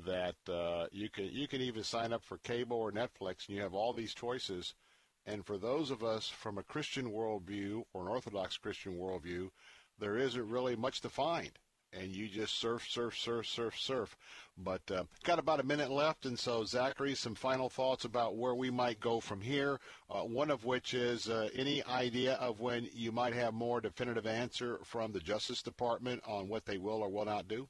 that 0.06 0.36
uh, 0.48 0.86
you 0.92 1.10
can 1.10 1.26
you 1.26 1.48
can 1.48 1.62
even 1.62 1.84
sign 1.84 2.14
up 2.14 2.24
for 2.24 2.38
cable 2.40 2.78
or 2.78 2.92
Netflix, 2.92 3.48
and 3.48 3.58
you 3.58 3.62
have 3.62 3.74
all 3.74 3.94
these 3.94 4.14
choices. 4.14 4.74
And 5.26 5.46
for 5.46 5.58
those 5.58 5.92
of 5.92 6.04
us 6.04 6.30
from 6.30 6.58
a 6.58 6.64
Christian 6.64 7.12
worldview 7.12 7.84
or 7.94 8.04
an 8.04 8.08
Orthodox 8.08 8.58
Christian 8.58 8.98
worldview, 8.98 9.50
there 10.00 10.18
isn't 10.18 10.50
really 10.50 10.76
much 10.76 11.02
to 11.02 11.10
find 11.10 11.52
and 11.94 12.16
you 12.16 12.28
just 12.28 12.60
surf, 12.60 12.86
surf, 12.88 13.18
surf, 13.18 13.48
surf, 13.48 13.76
surf. 13.78 14.18
But 14.58 14.82
uh, 14.92 15.04
got 15.24 15.40
about 15.40 15.60
a 15.60 15.66
minute 15.66 15.90
left, 15.90 16.26
and 16.26 16.38
so 16.38 16.64
Zachary, 16.64 17.16
some 17.16 17.36
final 17.36 17.70
thoughts 17.70 18.06
about 18.06 18.36
where 18.36 18.56
we 18.56 18.70
might 18.70 19.00
go 19.00 19.20
from 19.20 19.42
here. 19.42 19.80
Uh, 20.10 20.22
one 20.22 20.52
of 20.52 20.66
which 20.66 20.94
is 20.94 21.30
uh, 21.30 21.50
any 21.56 21.84
idea 21.86 22.34
of 22.34 22.60
when 22.60 22.90
you 22.94 23.12
might 23.12 23.34
have 23.34 23.54
more 23.54 23.80
definitive 23.80 24.28
answer 24.28 24.80
from 24.84 25.12
the 25.12 25.20
Justice 25.20 25.62
Department 25.62 26.22
on 26.28 26.48
what 26.50 26.66
they 26.66 26.78
will 26.78 27.02
or 27.02 27.10
will 27.10 27.26
not 27.26 27.48
do. 27.48 27.68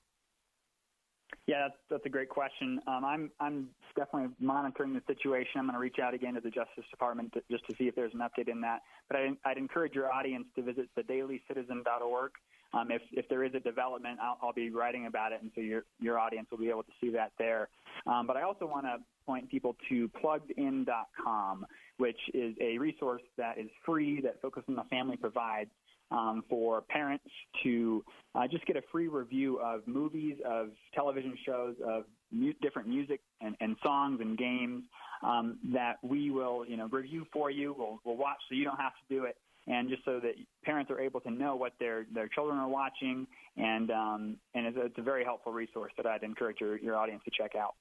Yeah, 1.45 1.67
that's, 1.67 1.79
that's 1.89 2.05
a 2.05 2.09
great 2.09 2.29
question. 2.29 2.79
Um, 2.87 3.05
I'm 3.05 3.31
I'm 3.39 3.67
definitely 3.95 4.29
monitoring 4.39 4.93
the 4.93 5.01
situation. 5.07 5.59
I'm 5.59 5.65
going 5.65 5.73
to 5.73 5.79
reach 5.79 5.97
out 6.01 6.13
again 6.13 6.33
to 6.35 6.41
the 6.41 6.49
Justice 6.49 6.85
Department 6.91 7.33
to, 7.33 7.41
just 7.51 7.65
to 7.67 7.75
see 7.77 7.85
if 7.85 7.95
there's 7.95 8.13
an 8.13 8.19
update 8.19 8.49
in 8.49 8.61
that. 8.61 8.81
But 9.07 9.17
I, 9.17 9.29
I'd 9.45 9.57
encourage 9.57 9.93
your 9.93 10.11
audience 10.11 10.45
to 10.55 10.61
visit 10.61 10.89
thedailycitizen.org. 10.97 12.31
Um, 12.73 12.91
if 12.91 13.01
if 13.11 13.27
there 13.29 13.43
is 13.43 13.53
a 13.55 13.59
development, 13.59 14.19
I'll, 14.21 14.37
I'll 14.41 14.53
be 14.53 14.69
writing 14.69 15.07
about 15.07 15.31
it, 15.31 15.41
and 15.41 15.51
so 15.55 15.61
your 15.61 15.83
your 15.99 16.19
audience 16.19 16.47
will 16.51 16.59
be 16.59 16.69
able 16.69 16.83
to 16.83 16.91
see 17.01 17.09
that 17.11 17.31
there. 17.39 17.69
Um, 18.05 18.27
but 18.27 18.37
I 18.37 18.43
also 18.43 18.65
want 18.65 18.85
to 18.85 18.97
point 19.25 19.49
people 19.49 19.75
to 19.89 20.09
pluggedin.com, 20.23 21.65
which 21.97 22.19
is 22.33 22.55
a 22.61 22.77
resource 22.77 23.21
that 23.37 23.57
is 23.57 23.69
free 23.85 24.21
that 24.21 24.41
Focus 24.41 24.63
on 24.67 24.75
the 24.75 24.83
Family 24.89 25.17
provides 25.17 25.71
um, 26.11 26.43
for 26.49 26.81
parents 26.81 27.25
to 27.63 28.03
uh, 28.35 28.47
just 28.47 28.65
get 28.65 28.75
a 28.75 28.81
free 28.91 29.07
review 29.07 29.59
of 29.59 29.87
movies, 29.87 30.35
of 30.45 30.69
television 30.93 31.37
shows, 31.45 31.75
of 31.85 32.05
mu- 32.31 32.53
different 32.61 32.87
music 32.87 33.21
and, 33.41 33.55
and, 33.61 33.75
songs 33.83 34.19
and 34.21 34.37
games 34.37 34.83
um, 35.23 35.57
that 35.73 35.97
we 36.03 36.31
will, 36.31 36.65
you 36.67 36.77
know, 36.77 36.87
review 36.87 37.25
for 37.31 37.51
you. 37.51 37.75
We'll, 37.77 37.99
we'll 38.03 38.17
watch 38.17 38.37
so 38.47 38.55
you 38.55 38.63
don't 38.63 38.79
have 38.79 38.93
to 38.93 39.15
do 39.15 39.25
it, 39.25 39.37
and 39.69 39.87
just 39.87 40.03
so 40.03 40.19
that 40.19 40.33
parents 40.65 40.91
are 40.91 40.99
able 40.99 41.21
to 41.21 41.31
know 41.31 41.55
what 41.55 41.73
their 41.79 42.05
their 42.13 42.27
children 42.27 42.57
are 42.57 42.67
watching, 42.67 43.27
and 43.55 43.91
um, 43.91 44.37
and 44.55 44.65
it's 44.65 44.77
a, 44.77 44.85
it's 44.85 44.97
a 44.97 45.03
very 45.03 45.23
helpful 45.23 45.53
resource 45.53 45.93
that 45.95 46.05
I'd 46.05 46.23
encourage 46.23 46.57
your, 46.59 46.77
your 46.77 46.97
audience 46.97 47.21
to 47.25 47.31
check 47.31 47.55
out. 47.55 47.75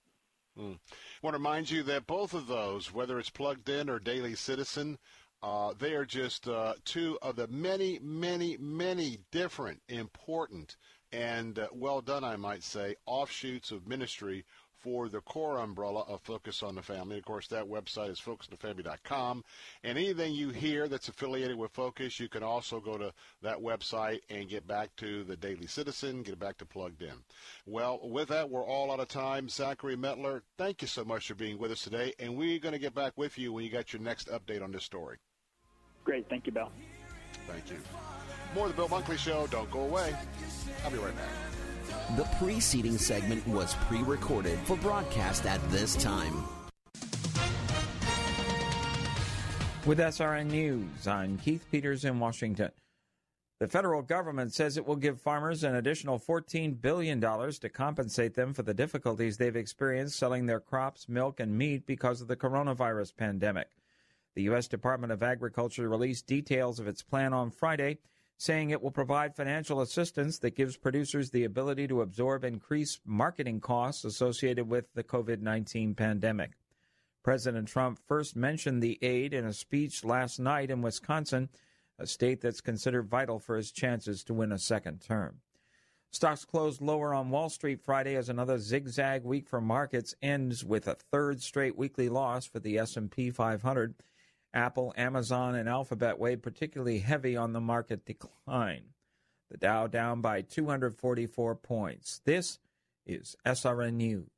Mm. 0.58 0.74
I 0.74 0.96
want 1.22 1.34
to 1.34 1.38
remind 1.38 1.70
you 1.70 1.82
that 1.84 2.06
both 2.06 2.34
of 2.34 2.46
those, 2.46 2.92
whether 2.92 3.18
it's 3.18 3.30
Plugged 3.30 3.68
In 3.68 3.88
or 3.88 3.98
Daily 3.98 4.34
Citizen, 4.34 4.98
uh, 5.42 5.72
they 5.78 5.94
are 5.94 6.04
just 6.04 6.48
uh, 6.48 6.74
two 6.84 7.18
of 7.22 7.36
the 7.36 7.46
many, 7.46 7.98
many, 8.02 8.56
many 8.58 9.20
different, 9.30 9.80
important, 9.88 10.76
and 11.12 11.58
uh, 11.58 11.68
well 11.72 12.00
done, 12.00 12.24
I 12.24 12.36
might 12.36 12.64
say, 12.64 12.96
offshoots 13.06 13.70
of 13.70 13.86
ministry 13.86 14.44
for 14.80 15.08
the 15.08 15.20
core 15.20 15.58
umbrella 15.58 16.04
of 16.08 16.20
Focus 16.22 16.62
on 16.62 16.74
the 16.74 16.82
Family. 16.82 17.18
Of 17.18 17.24
course, 17.24 17.48
that 17.48 17.64
website 17.64 18.10
is 18.10 18.20
focusonthefamily.com. 18.20 19.44
And 19.84 19.98
anything 19.98 20.34
you 20.34 20.50
hear 20.50 20.88
that's 20.88 21.08
affiliated 21.08 21.56
with 21.56 21.72
Focus, 21.72 22.18
you 22.20 22.28
can 22.28 22.42
also 22.42 22.80
go 22.80 22.96
to 22.96 23.12
that 23.42 23.58
website 23.58 24.20
and 24.30 24.48
get 24.48 24.66
back 24.66 24.94
to 24.96 25.24
the 25.24 25.36
Daily 25.36 25.66
Citizen, 25.66 26.22
get 26.22 26.38
back 26.38 26.58
to 26.58 26.66
Plugged 26.66 27.02
In. 27.02 27.14
Well, 27.66 28.00
with 28.02 28.28
that, 28.28 28.50
we're 28.50 28.64
all 28.64 28.92
out 28.92 29.00
of 29.00 29.08
time. 29.08 29.48
Zachary 29.48 29.96
Mettler, 29.96 30.42
thank 30.56 30.82
you 30.82 30.88
so 30.88 31.04
much 31.04 31.26
for 31.26 31.34
being 31.34 31.58
with 31.58 31.72
us 31.72 31.82
today. 31.82 32.14
And 32.18 32.36
we're 32.36 32.58
going 32.58 32.72
to 32.72 32.78
get 32.78 32.94
back 32.94 33.12
with 33.16 33.38
you 33.38 33.52
when 33.52 33.64
you 33.64 33.70
got 33.70 33.92
your 33.92 34.02
next 34.02 34.28
update 34.28 34.62
on 34.62 34.72
this 34.72 34.84
story. 34.84 35.18
Great. 36.04 36.28
Thank 36.28 36.46
you, 36.46 36.52
Bill. 36.52 36.70
Thank 37.46 37.70
you. 37.70 37.76
More 38.54 38.66
of 38.66 38.72
the 38.72 38.76
Bill 38.76 38.88
Bunkley 38.88 39.18
Show. 39.18 39.46
Don't 39.48 39.70
go 39.70 39.80
away. 39.80 40.16
I'll 40.84 40.90
be 40.90 40.98
right 40.98 41.14
back. 41.14 41.67
The 42.16 42.24
preceding 42.38 42.96
segment 42.96 43.46
was 43.46 43.74
pre 43.74 44.02
recorded 44.02 44.58
for 44.60 44.78
broadcast 44.78 45.44
at 45.44 45.60
this 45.70 45.94
time. 45.94 46.42
With 49.84 49.98
SRN 49.98 50.46
News, 50.46 51.06
I'm 51.06 51.36
Keith 51.36 51.66
Peters 51.70 52.06
in 52.06 52.18
Washington. 52.18 52.70
The 53.60 53.68
federal 53.68 54.00
government 54.00 54.54
says 54.54 54.78
it 54.78 54.86
will 54.86 54.96
give 54.96 55.20
farmers 55.20 55.64
an 55.64 55.74
additional 55.74 56.18
$14 56.18 56.80
billion 56.80 57.20
to 57.20 57.68
compensate 57.68 58.34
them 58.34 58.54
for 58.54 58.62
the 58.62 58.72
difficulties 58.72 59.36
they've 59.36 59.54
experienced 59.54 60.18
selling 60.18 60.46
their 60.46 60.60
crops, 60.60 61.10
milk, 61.10 61.40
and 61.40 61.58
meat 61.58 61.84
because 61.84 62.22
of 62.22 62.28
the 62.28 62.36
coronavirus 62.36 63.16
pandemic. 63.16 63.68
The 64.34 64.44
U.S. 64.44 64.66
Department 64.66 65.12
of 65.12 65.22
Agriculture 65.22 65.88
released 65.90 66.26
details 66.26 66.80
of 66.80 66.88
its 66.88 67.02
plan 67.02 67.34
on 67.34 67.50
Friday, 67.50 67.98
saying 68.38 68.70
it 68.70 68.80
will 68.80 68.92
provide 68.92 69.34
financial 69.34 69.80
assistance 69.80 70.38
that 70.38 70.54
gives 70.54 70.76
producers 70.76 71.30
the 71.30 71.44
ability 71.44 71.88
to 71.88 72.00
absorb 72.00 72.44
increased 72.44 73.00
marketing 73.04 73.60
costs 73.60 74.04
associated 74.04 74.68
with 74.68 74.86
the 74.94 75.02
COVID 75.02 75.40
19 75.40 75.94
pandemic. 75.94 76.52
President 77.24 77.66
Trump 77.66 77.98
first 78.06 78.36
mentioned 78.36 78.80
the 78.80 78.96
aid 79.02 79.34
in 79.34 79.44
a 79.44 79.52
speech 79.52 80.04
last 80.04 80.38
night 80.38 80.70
in 80.70 80.80
Wisconsin, 80.80 81.48
a 81.98 82.06
state 82.06 82.40
that's 82.40 82.60
considered 82.60 83.08
vital 83.08 83.40
for 83.40 83.56
his 83.56 83.72
chances 83.72 84.22
to 84.22 84.32
win 84.32 84.52
a 84.52 84.58
second 84.58 85.00
term. 85.00 85.40
Stocks 86.10 86.44
closed 86.44 86.80
lower 86.80 87.12
on 87.12 87.30
Wall 87.30 87.50
Street 87.50 87.80
Friday 87.82 88.14
as 88.14 88.28
another 88.28 88.58
zigzag 88.58 89.24
week 89.24 89.48
for 89.48 89.60
markets 89.60 90.14
ends 90.22 90.64
with 90.64 90.86
a 90.86 90.94
third 90.94 91.42
straight 91.42 91.76
weekly 91.76 92.08
loss 92.08 92.46
for 92.46 92.60
the 92.60 92.78
S&P 92.78 93.30
500 93.30 93.94
Apple, 94.58 94.92
Amazon, 94.96 95.54
and 95.54 95.68
Alphabet 95.68 96.18
weighed 96.18 96.42
particularly 96.42 96.98
heavy 96.98 97.36
on 97.36 97.52
the 97.52 97.60
market 97.60 98.04
decline. 98.04 98.82
The 99.52 99.56
Dow 99.56 99.86
down 99.86 100.20
by 100.20 100.42
244 100.42 101.54
points. 101.54 102.20
This 102.24 102.58
is 103.06 103.36
SRN 103.46 103.94
News. 103.94 104.37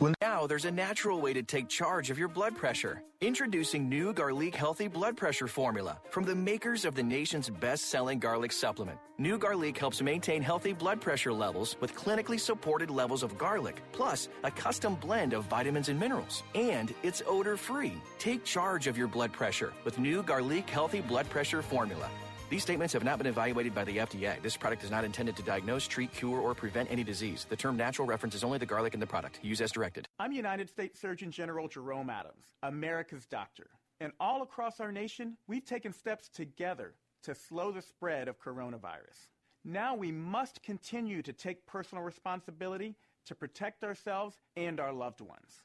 Well, 0.00 0.14
now 0.20 0.46
there's 0.46 0.64
a 0.64 0.70
natural 0.70 1.20
way 1.20 1.32
to 1.32 1.42
take 1.42 1.68
charge 1.68 2.08
of 2.10 2.20
your 2.20 2.28
blood 2.28 2.56
pressure. 2.56 3.02
Introducing 3.20 3.88
new 3.88 4.12
Garlic 4.12 4.54
Healthy 4.54 4.86
Blood 4.86 5.16
Pressure 5.16 5.48
Formula 5.48 5.98
from 6.10 6.22
the 6.22 6.36
makers 6.36 6.84
of 6.84 6.94
the 6.94 7.02
nation's 7.02 7.50
best 7.50 7.86
selling 7.86 8.20
garlic 8.20 8.52
supplement. 8.52 8.96
New 9.18 9.38
Garlic 9.38 9.76
helps 9.76 10.00
maintain 10.00 10.40
healthy 10.40 10.72
blood 10.72 11.00
pressure 11.00 11.32
levels 11.32 11.74
with 11.80 11.96
clinically 11.96 12.38
supported 12.38 12.90
levels 12.90 13.24
of 13.24 13.36
garlic, 13.36 13.82
plus 13.90 14.28
a 14.44 14.52
custom 14.52 14.94
blend 14.94 15.32
of 15.32 15.46
vitamins 15.46 15.88
and 15.88 15.98
minerals. 15.98 16.44
And 16.54 16.94
it's 17.02 17.20
odor 17.26 17.56
free. 17.56 17.94
Take 18.20 18.44
charge 18.44 18.86
of 18.86 18.96
your 18.96 19.08
blood 19.08 19.32
pressure 19.32 19.72
with 19.84 19.98
new 19.98 20.22
Garlic 20.22 20.70
Healthy 20.70 21.00
Blood 21.00 21.28
Pressure 21.28 21.60
Formula. 21.60 22.08
These 22.50 22.62
statements 22.62 22.94
have 22.94 23.04
not 23.04 23.18
been 23.18 23.26
evaluated 23.26 23.74
by 23.74 23.84
the 23.84 23.98
FDA. 23.98 24.40
This 24.40 24.56
product 24.56 24.82
is 24.82 24.90
not 24.90 25.04
intended 25.04 25.36
to 25.36 25.42
diagnose, 25.42 25.86
treat, 25.86 26.10
cure, 26.12 26.40
or 26.40 26.54
prevent 26.54 26.90
any 26.90 27.04
disease. 27.04 27.46
The 27.48 27.56
term 27.56 27.76
natural 27.76 28.08
references 28.08 28.42
only 28.42 28.56
the 28.56 28.64
garlic 28.64 28.94
in 28.94 29.00
the 29.00 29.06
product. 29.06 29.38
Use 29.42 29.60
as 29.60 29.70
directed. 29.70 30.08
I'm 30.18 30.32
United 30.32 30.70
States 30.70 30.98
Surgeon 30.98 31.30
General 31.30 31.68
Jerome 31.68 32.08
Adams, 32.08 32.46
America's 32.62 33.26
doctor. 33.26 33.66
And 34.00 34.12
all 34.18 34.42
across 34.42 34.80
our 34.80 34.90
nation, 34.90 35.36
we've 35.46 35.64
taken 35.64 35.92
steps 35.92 36.30
together 36.30 36.94
to 37.24 37.34
slow 37.34 37.70
the 37.70 37.82
spread 37.82 38.28
of 38.28 38.40
coronavirus. 38.40 39.28
Now 39.62 39.94
we 39.94 40.10
must 40.10 40.62
continue 40.62 41.20
to 41.22 41.34
take 41.34 41.66
personal 41.66 42.02
responsibility 42.02 42.94
to 43.26 43.34
protect 43.34 43.84
ourselves 43.84 44.36
and 44.56 44.80
our 44.80 44.92
loved 44.92 45.20
ones. 45.20 45.64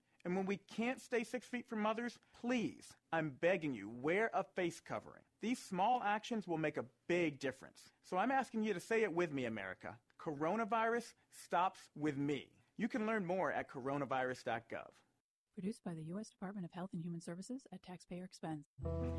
and 0.25 0.35
when 0.35 0.45
we 0.45 0.57
can't 0.57 1.01
stay 1.01 1.23
six 1.23 1.47
feet 1.47 1.67
from 1.67 1.85
others, 1.85 2.19
please, 2.39 2.93
I'm 3.11 3.33
begging 3.41 3.73
you, 3.73 3.89
wear 3.89 4.29
a 4.33 4.43
face 4.43 4.79
covering. 4.79 5.23
These 5.41 5.59
small 5.59 6.01
actions 6.03 6.47
will 6.47 6.57
make 6.57 6.77
a 6.77 6.85
big 7.07 7.39
difference. 7.39 7.79
So 8.03 8.17
I'm 8.17 8.31
asking 8.31 8.63
you 8.63 8.73
to 8.73 8.79
say 8.79 9.03
it 9.03 9.13
with 9.13 9.31
me, 9.31 9.45
America. 9.45 9.97
Coronavirus 10.19 11.13
stops 11.45 11.79
with 11.95 12.17
me. 12.17 12.47
You 12.77 12.87
can 12.87 13.05
learn 13.05 13.25
more 13.25 13.51
at 13.51 13.69
coronavirus.gov. 13.69 14.89
Produced 15.55 15.83
by 15.83 15.93
the 15.93 16.03
U.S. 16.03 16.29
Department 16.29 16.65
of 16.65 16.71
Health 16.71 16.91
and 16.93 17.03
Human 17.03 17.19
Services 17.19 17.63
at 17.73 17.83
taxpayer 17.83 18.23
expense. 18.23 18.67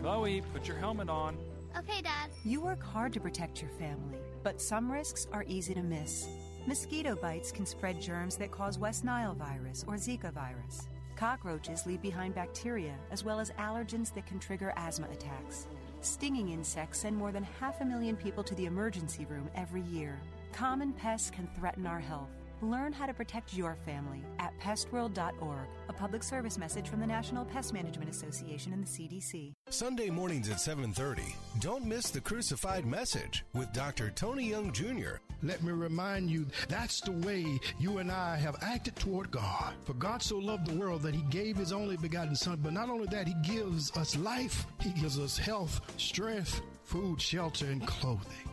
Chloe, 0.00 0.42
put 0.52 0.66
your 0.66 0.78
helmet 0.78 1.10
on. 1.10 1.36
Okay, 1.76 2.00
Dad. 2.00 2.30
You 2.44 2.60
work 2.62 2.82
hard 2.82 3.12
to 3.12 3.20
protect 3.20 3.60
your 3.60 3.70
family, 3.72 4.16
but 4.42 4.60
some 4.60 4.90
risks 4.90 5.26
are 5.32 5.44
easy 5.46 5.74
to 5.74 5.82
miss. 5.82 6.26
Mosquito 6.66 7.16
bites 7.16 7.52
can 7.52 7.66
spread 7.66 8.00
germs 8.00 8.36
that 8.36 8.50
cause 8.50 8.78
West 8.78 9.04
Nile 9.04 9.34
virus 9.34 9.84
or 9.86 9.94
Zika 9.94 10.32
virus. 10.32 10.88
Cockroaches 11.22 11.86
leave 11.86 12.02
behind 12.02 12.34
bacteria 12.34 12.96
as 13.12 13.22
well 13.22 13.38
as 13.38 13.52
allergens 13.52 14.12
that 14.12 14.26
can 14.26 14.40
trigger 14.40 14.72
asthma 14.76 15.06
attacks. 15.12 15.68
Stinging 16.00 16.48
insects 16.48 16.98
send 16.98 17.16
more 17.16 17.30
than 17.30 17.44
half 17.60 17.80
a 17.80 17.84
million 17.84 18.16
people 18.16 18.42
to 18.42 18.56
the 18.56 18.66
emergency 18.66 19.24
room 19.26 19.48
every 19.54 19.82
year. 19.82 20.20
Common 20.52 20.92
pests 20.92 21.30
can 21.30 21.48
threaten 21.56 21.86
our 21.86 22.00
health. 22.00 22.30
Learn 22.60 22.92
how 22.92 23.06
to 23.06 23.14
protect 23.14 23.54
your 23.54 23.76
family 23.86 24.24
at 24.40 24.52
pestworld.org. 24.58 25.68
A 25.92 25.94
public 25.94 26.22
service 26.22 26.56
message 26.56 26.88
from 26.88 27.00
the 27.00 27.06
National 27.06 27.44
Pest 27.44 27.74
Management 27.74 28.08
Association 28.08 28.72
and 28.72 28.82
the 28.82 28.88
CDC. 28.88 29.52
Sunday 29.68 30.08
mornings 30.08 30.48
at 30.48 30.58
7:30. 30.58 31.36
Don't 31.58 31.84
miss 31.84 32.08
the 32.08 32.20
crucified 32.20 32.86
message 32.86 33.44
with 33.52 33.72
Dr. 33.74 34.10
Tony 34.10 34.48
Young 34.48 34.72
Jr. 34.72 35.16
Let 35.42 35.62
me 35.62 35.72
remind 35.72 36.30
you 36.30 36.46
that's 36.68 37.02
the 37.02 37.12
way 37.12 37.58
you 37.78 37.98
and 37.98 38.10
I 38.10 38.36
have 38.36 38.56
acted 38.62 38.96
toward 38.96 39.30
God. 39.30 39.74
For 39.84 39.92
God 39.92 40.22
so 40.22 40.38
loved 40.38 40.66
the 40.66 40.78
world 40.78 41.02
that 41.02 41.14
he 41.14 41.22
gave 41.24 41.56
his 41.58 41.72
only 41.72 41.98
begotten 41.98 42.36
son, 42.36 42.60
but 42.62 42.72
not 42.72 42.88
only 42.88 43.06
that, 43.08 43.28
he 43.28 43.34
gives 43.42 43.94
us 43.94 44.16
life, 44.16 44.64
he 44.80 44.90
gives 44.90 45.18
us 45.18 45.36
health, 45.36 45.80
strength, 46.00 46.62
food, 46.84 47.20
shelter 47.20 47.66
and 47.66 47.86
clothing. 47.86 48.48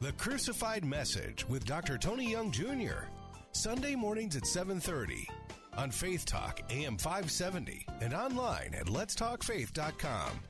The 0.00 0.12
Crucified 0.14 0.84
Message 0.84 1.48
with 1.48 1.66
Dr. 1.66 1.98
Tony 1.98 2.28
Young 2.28 2.50
Jr. 2.50 3.04
Sunday 3.52 3.94
mornings 3.94 4.34
at 4.34 4.46
7:30 4.46 5.28
on 5.80 5.90
Faith 5.90 6.26
Talk 6.26 6.60
AM 6.68 6.98
570 6.98 7.86
and 8.02 8.12
online 8.12 8.74
at 8.74 8.86
letstalkfaith.com. 8.86 10.49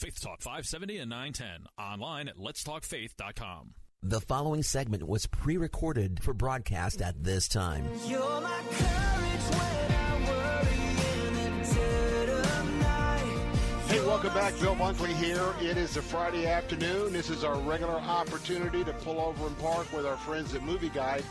Faith 0.00 0.18
Talk 0.18 0.40
570 0.40 0.96
and 0.96 1.10
910. 1.10 1.66
Online 1.78 2.28
at 2.28 2.38
letstalkfaith.com. 2.38 3.74
The 4.02 4.22
following 4.22 4.62
segment 4.62 5.06
was 5.06 5.26
pre 5.26 5.58
recorded 5.58 6.22
for 6.22 6.32
broadcast 6.32 7.02
at 7.02 7.22
this 7.22 7.46
time. 7.48 7.84
Hey, 13.88 14.00
welcome 14.06 14.32
back. 14.32 14.58
Bill 14.58 14.74
Bunkley 14.74 15.12
here. 15.16 15.52
It 15.60 15.76
is 15.76 15.98
a 15.98 16.02
Friday 16.02 16.46
afternoon. 16.46 17.12
This 17.12 17.28
is 17.28 17.44
our 17.44 17.58
regular 17.58 17.96
opportunity 17.96 18.82
to 18.84 18.94
pull 18.94 19.20
over 19.20 19.48
and 19.48 19.58
park 19.58 19.92
with 19.92 20.06
our 20.06 20.16
friends 20.16 20.54
at 20.54 20.62
Movie 20.62 20.88
Guide. 20.88 21.24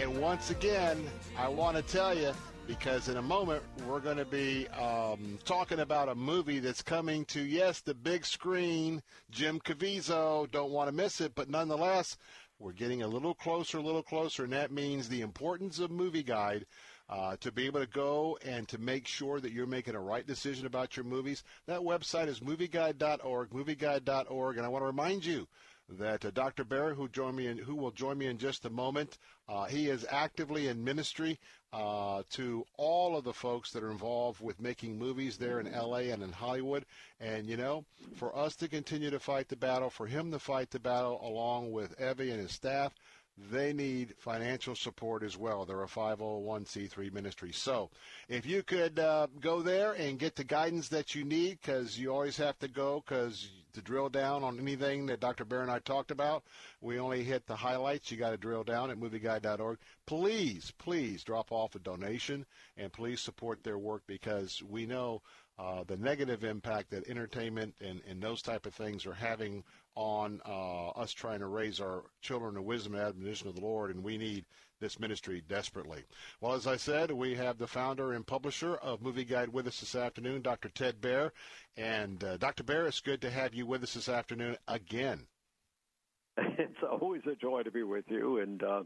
And 0.00 0.18
once 0.18 0.48
again, 0.48 1.04
I 1.36 1.48
want 1.48 1.76
to 1.76 1.82
tell 1.82 2.16
you, 2.16 2.32
because 2.66 3.08
in 3.08 3.16
a 3.16 3.22
moment 3.22 3.62
we're 3.86 4.00
going 4.00 4.16
to 4.16 4.24
be 4.24 4.66
um, 4.68 5.38
talking 5.44 5.80
about 5.80 6.08
a 6.08 6.14
movie 6.14 6.58
that's 6.58 6.82
coming 6.82 7.24
to, 7.26 7.40
yes, 7.40 7.80
the 7.80 7.94
big 7.94 8.24
screen. 8.24 9.02
Jim 9.30 9.60
Caviezel, 9.60 10.50
don't 10.50 10.70
want 10.70 10.88
to 10.88 10.94
miss 10.94 11.20
it, 11.20 11.34
but 11.34 11.50
nonetheless, 11.50 12.16
we're 12.58 12.72
getting 12.72 13.02
a 13.02 13.08
little 13.08 13.34
closer, 13.34 13.78
a 13.78 13.82
little 13.82 14.02
closer, 14.02 14.44
and 14.44 14.52
that 14.52 14.72
means 14.72 15.08
the 15.08 15.20
importance 15.20 15.78
of 15.78 15.90
Movie 15.90 16.22
Guide. 16.22 16.66
Uh, 17.06 17.36
to 17.38 17.52
be 17.52 17.66
able 17.66 17.80
to 17.80 17.86
go 17.86 18.38
and 18.46 18.66
to 18.66 18.78
make 18.78 19.06
sure 19.06 19.38
that 19.38 19.52
you're 19.52 19.66
making 19.66 19.94
a 19.94 20.00
right 20.00 20.26
decision 20.26 20.64
about 20.64 20.96
your 20.96 21.04
movies. 21.04 21.44
That 21.66 21.80
website 21.80 22.28
is 22.28 22.40
movieguide.org, 22.40 23.50
movieguide.org, 23.50 24.56
and 24.56 24.64
I 24.64 24.68
want 24.70 24.80
to 24.80 24.86
remind 24.86 25.22
you 25.26 25.46
that 25.88 26.24
uh, 26.24 26.30
Dr. 26.30 26.64
Barrett, 26.64 26.96
who 26.96 27.08
join 27.08 27.36
me 27.36 27.46
in, 27.46 27.58
who 27.58 27.74
will 27.74 27.90
join 27.90 28.16
me 28.16 28.26
in 28.26 28.38
just 28.38 28.64
a 28.64 28.70
moment, 28.70 29.18
uh, 29.48 29.64
he 29.66 29.88
is 29.88 30.06
actively 30.10 30.68
in 30.68 30.82
ministry 30.82 31.38
uh, 31.74 32.22
to 32.30 32.64
all 32.76 33.16
of 33.16 33.24
the 33.24 33.32
folks 33.32 33.72
that 33.72 33.82
are 33.82 33.90
involved 33.90 34.40
with 34.40 34.60
making 34.60 34.96
movies 34.96 35.36
there 35.36 35.58
in 35.58 35.66
L.A. 35.66 36.10
and 36.10 36.22
in 36.22 36.30
Hollywood. 36.30 36.84
And 37.20 37.48
you 37.48 37.56
know, 37.56 37.84
for 38.14 38.36
us 38.36 38.54
to 38.56 38.68
continue 38.68 39.10
to 39.10 39.18
fight 39.18 39.48
the 39.48 39.56
battle, 39.56 39.90
for 39.90 40.06
him 40.06 40.30
to 40.30 40.38
fight 40.38 40.70
the 40.70 40.78
battle 40.78 41.20
along 41.22 41.72
with 41.72 42.00
Evie 42.00 42.30
and 42.30 42.40
his 42.40 42.52
staff, 42.52 42.92
they 43.36 43.72
need 43.72 44.14
financial 44.18 44.74
support 44.74 45.22
as 45.22 45.36
well. 45.36 45.64
They're 45.64 45.82
a 45.82 45.88
501c3 45.88 47.12
ministry. 47.12 47.52
So 47.52 47.90
if 48.28 48.46
you 48.46 48.62
could 48.62 48.98
uh, 48.98 49.26
go 49.40 49.60
there 49.60 49.92
and 49.92 50.18
get 50.18 50.36
the 50.36 50.44
guidance 50.44 50.88
that 50.88 51.14
you 51.14 51.24
need, 51.24 51.58
because 51.60 51.98
you 51.98 52.12
always 52.12 52.36
have 52.36 52.58
to 52.60 52.68
go, 52.68 53.02
because 53.04 53.50
to 53.72 53.82
drill 53.82 54.08
down 54.08 54.44
on 54.44 54.60
anything 54.60 55.06
that 55.06 55.18
Dr. 55.18 55.44
Baehr 55.44 55.62
and 55.62 55.70
I 55.70 55.80
talked 55.80 56.12
about, 56.12 56.44
we 56.80 57.00
only 57.00 57.24
hit 57.24 57.46
the 57.46 57.56
highlights. 57.56 58.10
You 58.10 58.16
got 58.16 58.30
to 58.30 58.36
drill 58.36 58.62
down 58.62 58.90
at 58.90 58.98
movieguide.org. 58.98 59.78
Please, 60.06 60.72
please 60.78 61.24
drop 61.24 61.50
off 61.50 61.74
a 61.74 61.80
donation 61.80 62.46
and 62.76 62.92
please 62.92 63.20
support 63.20 63.64
their 63.64 63.78
work 63.78 64.02
because 64.06 64.62
we 64.62 64.86
know 64.86 65.22
uh, 65.58 65.84
the 65.86 65.96
negative 65.96 66.44
impact 66.44 66.90
that 66.90 67.08
entertainment 67.08 67.74
and, 67.80 68.00
and 68.08 68.22
those 68.22 68.42
type 68.42 68.66
of 68.66 68.74
things 68.74 69.06
are 69.06 69.14
having 69.14 69.64
on 69.94 70.40
uh, 70.46 70.88
us 70.90 71.12
trying 71.12 71.40
to 71.40 71.46
raise 71.46 71.80
our 71.80 72.04
children 72.20 72.54
to 72.54 72.62
wisdom 72.62 72.94
and 72.94 73.02
admonition 73.02 73.48
of 73.48 73.54
the 73.54 73.60
Lord, 73.60 73.94
and 73.94 74.02
we 74.02 74.18
need 74.18 74.44
this 74.80 74.98
ministry 74.98 75.42
desperately. 75.48 76.04
Well, 76.40 76.52
as 76.52 76.66
I 76.66 76.76
said, 76.76 77.10
we 77.10 77.34
have 77.36 77.58
the 77.58 77.66
founder 77.66 78.12
and 78.12 78.26
publisher 78.26 78.76
of 78.76 79.02
Movie 79.02 79.24
Guide 79.24 79.48
with 79.48 79.66
us 79.66 79.80
this 79.80 79.94
afternoon, 79.94 80.42
Dr. 80.42 80.68
Ted 80.68 81.00
Baehr. 81.00 81.30
And 81.76 82.22
uh, 82.22 82.36
Dr. 82.36 82.64
Baehr, 82.64 82.86
it's 82.86 83.00
good 83.00 83.20
to 83.22 83.30
have 83.30 83.54
you 83.54 83.66
with 83.66 83.82
us 83.82 83.94
this 83.94 84.08
afternoon 84.08 84.56
again. 84.68 85.26
It's 86.58 86.82
always 87.00 87.22
a 87.30 87.36
joy 87.36 87.62
to 87.62 87.70
be 87.70 87.84
with 87.84 88.04
you, 88.08 88.38
and 88.38 88.62
uh, 88.62 88.82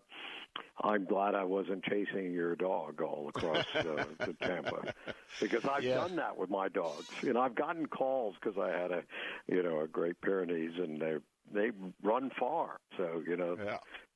I'm 0.83 1.05
glad 1.05 1.35
I 1.35 1.45
wasn't 1.45 1.85
chasing 1.85 2.33
your 2.33 2.57
dog 2.57 3.01
all 3.03 3.29
across 3.29 3.65
uh, 3.85 4.07
the 4.25 4.35
Tampa 4.45 4.93
because 5.41 5.63
I've 5.69 5.85
Yeah. 5.85 5.95
done 5.95 6.17
that 6.17 6.37
with 6.37 6.51
my 6.51 6.69
dogs. 6.69 7.15
You 7.23 7.33
know, 7.33 7.41
I've 7.41 7.55
gotten 7.55 7.87
calls 7.87 8.37
because 8.41 8.59
I 8.59 8.71
had 8.71 8.91
a, 8.91 9.03
you 9.49 9.63
know, 9.63 9.81
a 9.81 9.89
Great 9.89 10.21
Pyrenees, 10.21 10.73
and 10.79 11.01
they 11.01 11.17
they 11.53 11.71
run 12.03 12.31
far. 12.39 12.79
So 12.97 13.23
you 13.27 13.37
know 13.37 13.57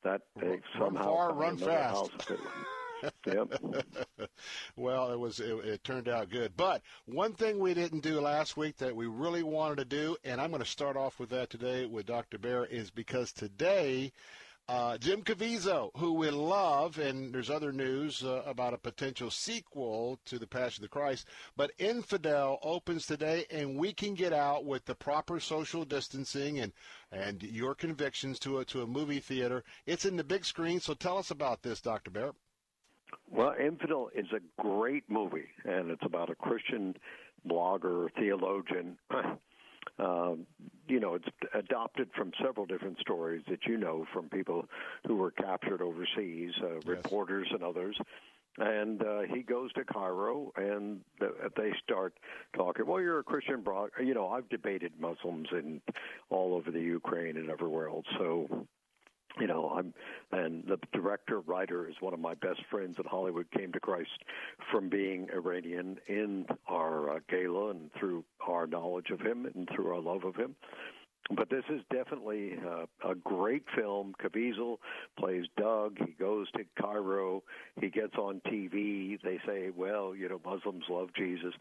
that 0.05 0.23
they 0.41 0.47
Run 0.47 0.63
somehow 0.79 1.03
far, 1.05 1.33
run 1.35 1.57
fast. 1.57 2.01
Yep. 3.27 3.49
well, 4.77 5.13
it 5.13 5.19
was 5.19 5.41
it, 5.41 5.53
it 5.65 5.85
turned 5.85 6.09
out 6.09 6.31
good. 6.31 6.57
But 6.57 6.83
one 7.07 7.33
thing 7.33 7.59
we 7.59 7.75
didn't 7.75 8.01
do 8.01 8.21
last 8.21 8.57
week 8.57 8.77
that 8.79 8.95
we 8.95 9.07
really 9.07 9.43
wanted 9.43 9.77
to 9.79 9.85
do, 9.85 10.17
and 10.25 10.41
I'm 10.41 10.51
going 10.51 10.63
to 10.63 10.69
start 10.69 10.97
off 10.97 11.19
with 11.19 11.31
that 11.31 11.51
today 11.51 11.87
with 11.87 12.07
Dr. 12.07 12.39
Baehr, 12.39 12.69
is 12.69 12.91
because 12.91 13.33
today. 13.33 14.13
Uh, 14.73 14.97
Jim 14.97 15.21
Caviezel, 15.21 15.91
who 15.99 16.15
we 16.15 16.31
love, 16.31 16.99
and 16.99 17.35
there's 17.35 17.51
other 17.51 17.73
news 17.73 18.25
uh, 18.25 18.41
about 18.47 18.73
a 18.73 18.79
potential 18.79 19.31
sequel 19.31 20.19
to 20.25 20.39
The 20.39 20.47
Passion 20.47 20.83
of 20.83 20.89
the 20.91 20.99
Christ. 20.99 21.29
But 21.59 21.73
Infidel 21.79 22.59
opens 22.63 23.05
today, 23.05 23.45
and 23.51 23.77
we 23.77 23.93
can 23.93 24.15
get 24.15 24.33
out 24.33 24.65
with 24.65 24.87
the 24.87 24.95
proper 24.95 25.41
social 25.41 25.85
distancing 25.85 26.59
and 26.61 26.73
and 27.11 27.43
your 27.43 27.75
convictions 27.75 28.39
to 28.39 28.61
a 28.61 28.65
to 28.65 28.81
a 28.81 28.87
movie 28.87 29.21
theater. 29.21 29.63
It's 29.85 30.07
in 30.07 30.17
the 30.17 30.25
big 30.25 30.43
screen, 30.43 30.81
so 30.81 30.95
tell 30.95 31.19
us 31.19 31.31
about 31.31 31.61
this, 31.63 31.83
Dr. 31.83 32.11
Baehr. 32.11 32.33
Well, 33.31 33.53
Infidel 33.63 34.09
is 34.15 34.33
a 34.33 34.63
great 34.63 35.05
movie, 35.07 35.51
and 35.67 35.91
it's 35.91 36.07
about 36.07 36.31
a 36.31 36.35
Christian 36.35 36.97
blogger, 37.47 38.09
theologian. 38.15 38.97
Um, 39.99 40.47
you 40.89 41.01
know, 41.01 41.15
it's 41.15 41.29
adopted 41.55 42.09
from 42.17 42.33
several 42.43 42.67
different 42.67 42.99
stories 42.99 43.43
that 43.49 43.61
you 43.67 43.77
know 43.77 44.07
from 44.13 44.29
people 44.29 44.65
who 45.07 45.17
were 45.17 45.31
captured 45.31 45.83
overseas, 45.83 46.53
uh, 46.63 46.81
reporters 46.81 47.49
and 47.51 47.63
others. 47.63 47.97
And 48.59 49.03
uh, 49.03 49.21
he 49.33 49.43
goes 49.43 49.73
to 49.75 49.85
Cairo, 49.85 50.53
and 50.57 51.01
th- 51.19 51.33
they 51.57 51.73
start 51.83 52.13
talking. 52.55 52.87
Well, 52.87 53.01
you're 53.01 53.21
a 53.21 53.25
Christian 53.25 53.63
bro. 53.63 53.89
You 53.99 54.13
know, 54.13 54.29
I've 54.29 54.49
debated 54.51 54.93
Muslims 55.01 55.49
in 55.53 55.81
all 56.29 56.55
over 56.55 56.71
the 56.71 56.81
Ukraine 56.81 57.39
and 57.39 57.49
everywhere 57.49 57.89
else. 57.89 58.05
So 58.19 58.67
you 59.41 59.47
know 59.47 59.73
i'm 59.77 59.95
and 60.33 60.65
the 60.67 60.79
director 60.93 61.41
writer 61.41 61.89
is 61.89 61.95
one 62.01 62.13
of 62.13 62.21
my 62.21 62.35
best 62.35 62.61
friends 62.71 62.97
in 62.99 63.05
hollywood 63.07 63.51
came 63.51 63.73
to 63.73 63.81
christ 63.81 64.11
from 64.71 64.89
being 64.89 65.29
iranian 65.35 65.99
in 66.09 66.47
our 66.69 67.17
uh, 67.17 67.19
gala 67.31 67.71
and 67.71 67.91
through 67.99 68.25
our 68.47 68.67
knowledge 68.67 69.11
of 69.11 69.21
him 69.21 69.47
and 69.55 69.69
through 69.75 69.93
our 69.93 70.01
love 70.01 70.25
of 70.25 70.37
him 70.37 70.55
but 71.31 71.49
this 71.49 71.65
is 71.71 71.81
definitely 71.93 72.55
uh, 72.67 72.87
a 73.09 73.15
great 73.15 73.65
film. 73.77 74.15
Caviezel 74.23 74.79
plays 75.19 75.45
Doug. 75.57 75.97
He 75.99 76.13
goes 76.19 76.51
to 76.53 76.65
Cairo. 76.81 77.43
He 77.81 77.89
gets 77.91 78.17
on 78.17 78.41
TV. 78.47 79.21
They 79.23 79.39
say, 79.47 79.71
well, 79.75 80.15
you 80.15 80.29
know, 80.29 80.41
Muslims 80.45 80.85
love 80.89 81.11
Jesus. 81.17 81.55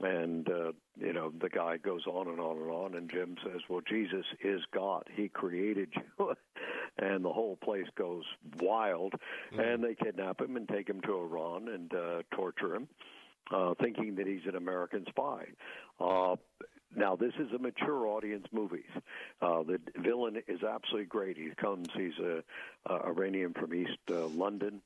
And, 0.00 0.48
uh, 0.48 0.72
you 0.96 1.12
know, 1.12 1.32
the 1.40 1.48
guy 1.48 1.78
goes 1.78 2.06
on 2.06 2.28
and 2.28 2.38
on 2.38 2.58
and 2.58 2.70
on. 2.70 2.94
And 2.94 3.10
Jim 3.10 3.36
says, 3.42 3.62
well, 3.68 3.80
Jesus 3.88 4.26
is 4.42 4.60
God. 4.72 5.04
He 5.12 5.28
created 5.28 5.92
you. 5.96 6.34
and 6.98 7.24
the 7.24 7.32
whole 7.32 7.56
place 7.56 7.86
goes 7.96 8.24
wild. 8.60 9.14
And 9.52 9.82
they 9.82 9.94
kidnap 9.94 10.40
him 10.40 10.56
and 10.56 10.68
take 10.68 10.88
him 10.88 11.00
to 11.02 11.18
Iran 11.20 11.68
and 11.68 11.94
uh, 11.94 12.22
torture 12.32 12.74
him. 12.74 12.88
uh, 13.50 13.74
thinking 13.80 14.16
that 14.16 14.26
he's 14.26 14.46
an 14.46 14.56
American 14.56 15.04
spy. 15.08 15.46
Uh, 16.00 16.36
now, 16.96 17.16
this 17.16 17.32
is 17.38 17.52
a 17.52 17.58
mature 17.58 18.06
audience 18.06 18.46
movie. 18.52 18.84
Uh, 19.42 19.62
the 19.62 19.78
villain 19.96 20.42
is 20.48 20.62
absolutely 20.62 21.06
great. 21.06 21.36
He 21.36 21.50
comes, 21.56 21.88
he's 21.94 22.18
a, 22.18 22.42
a 22.86 23.06
Iranian 23.06 23.52
from 23.52 23.74
East 23.74 23.98
uh, 24.10 24.26
London. 24.26 24.80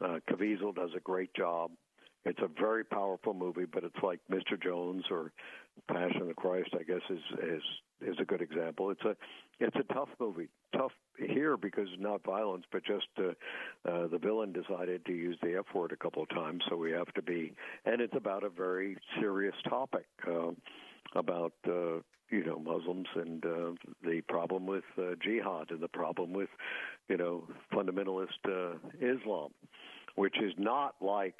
Uh, 0.00 0.20
Caviezel 0.30 0.74
does 0.74 0.90
a 0.96 1.00
great 1.00 1.34
job. 1.34 1.70
It's 2.28 2.40
a 2.42 2.60
very 2.60 2.84
powerful 2.84 3.32
movie, 3.32 3.64
but 3.64 3.84
it's 3.84 4.02
like 4.02 4.20
Mr. 4.30 4.62
Jones 4.62 5.04
or 5.10 5.32
Passion 5.88 6.20
of 6.20 6.28
the 6.28 6.34
Christ. 6.34 6.68
I 6.78 6.82
guess 6.82 7.00
is 7.08 7.22
is 7.42 7.62
is 8.02 8.16
a 8.20 8.24
good 8.24 8.42
example. 8.42 8.90
It's 8.90 9.04
a 9.04 9.16
it's 9.60 9.76
a 9.76 9.94
tough 9.94 10.10
movie, 10.20 10.48
tough 10.76 10.92
here 11.16 11.56
because 11.56 11.88
not 11.98 12.22
violence, 12.24 12.64
but 12.70 12.84
just 12.84 13.06
uh, 13.18 13.30
uh, 13.90 14.08
the 14.08 14.18
villain 14.18 14.52
decided 14.52 15.06
to 15.06 15.12
use 15.12 15.38
the 15.42 15.56
F 15.56 15.74
word 15.74 15.92
a 15.92 15.96
couple 15.96 16.22
of 16.22 16.28
times, 16.28 16.62
so 16.68 16.76
we 16.76 16.92
have 16.92 17.12
to 17.14 17.22
be. 17.22 17.54
And 17.86 18.02
it's 18.02 18.16
about 18.16 18.44
a 18.44 18.50
very 18.50 18.98
serious 19.18 19.54
topic 19.66 20.06
uh, 20.26 20.50
about 21.14 21.54
uh, 21.66 22.00
you 22.30 22.44
know 22.44 22.58
Muslims 22.58 23.08
and 23.14 23.42
uh, 23.46 23.70
the 24.04 24.20
problem 24.28 24.66
with 24.66 24.84
uh, 24.98 25.14
jihad 25.22 25.70
and 25.70 25.80
the 25.80 25.88
problem 25.88 26.34
with 26.34 26.50
you 27.08 27.16
know 27.16 27.44
fundamentalist 27.72 28.44
uh, 28.46 28.76
Islam 29.00 29.52
which 30.18 30.34
is 30.42 30.52
not 30.58 30.96
like 31.00 31.36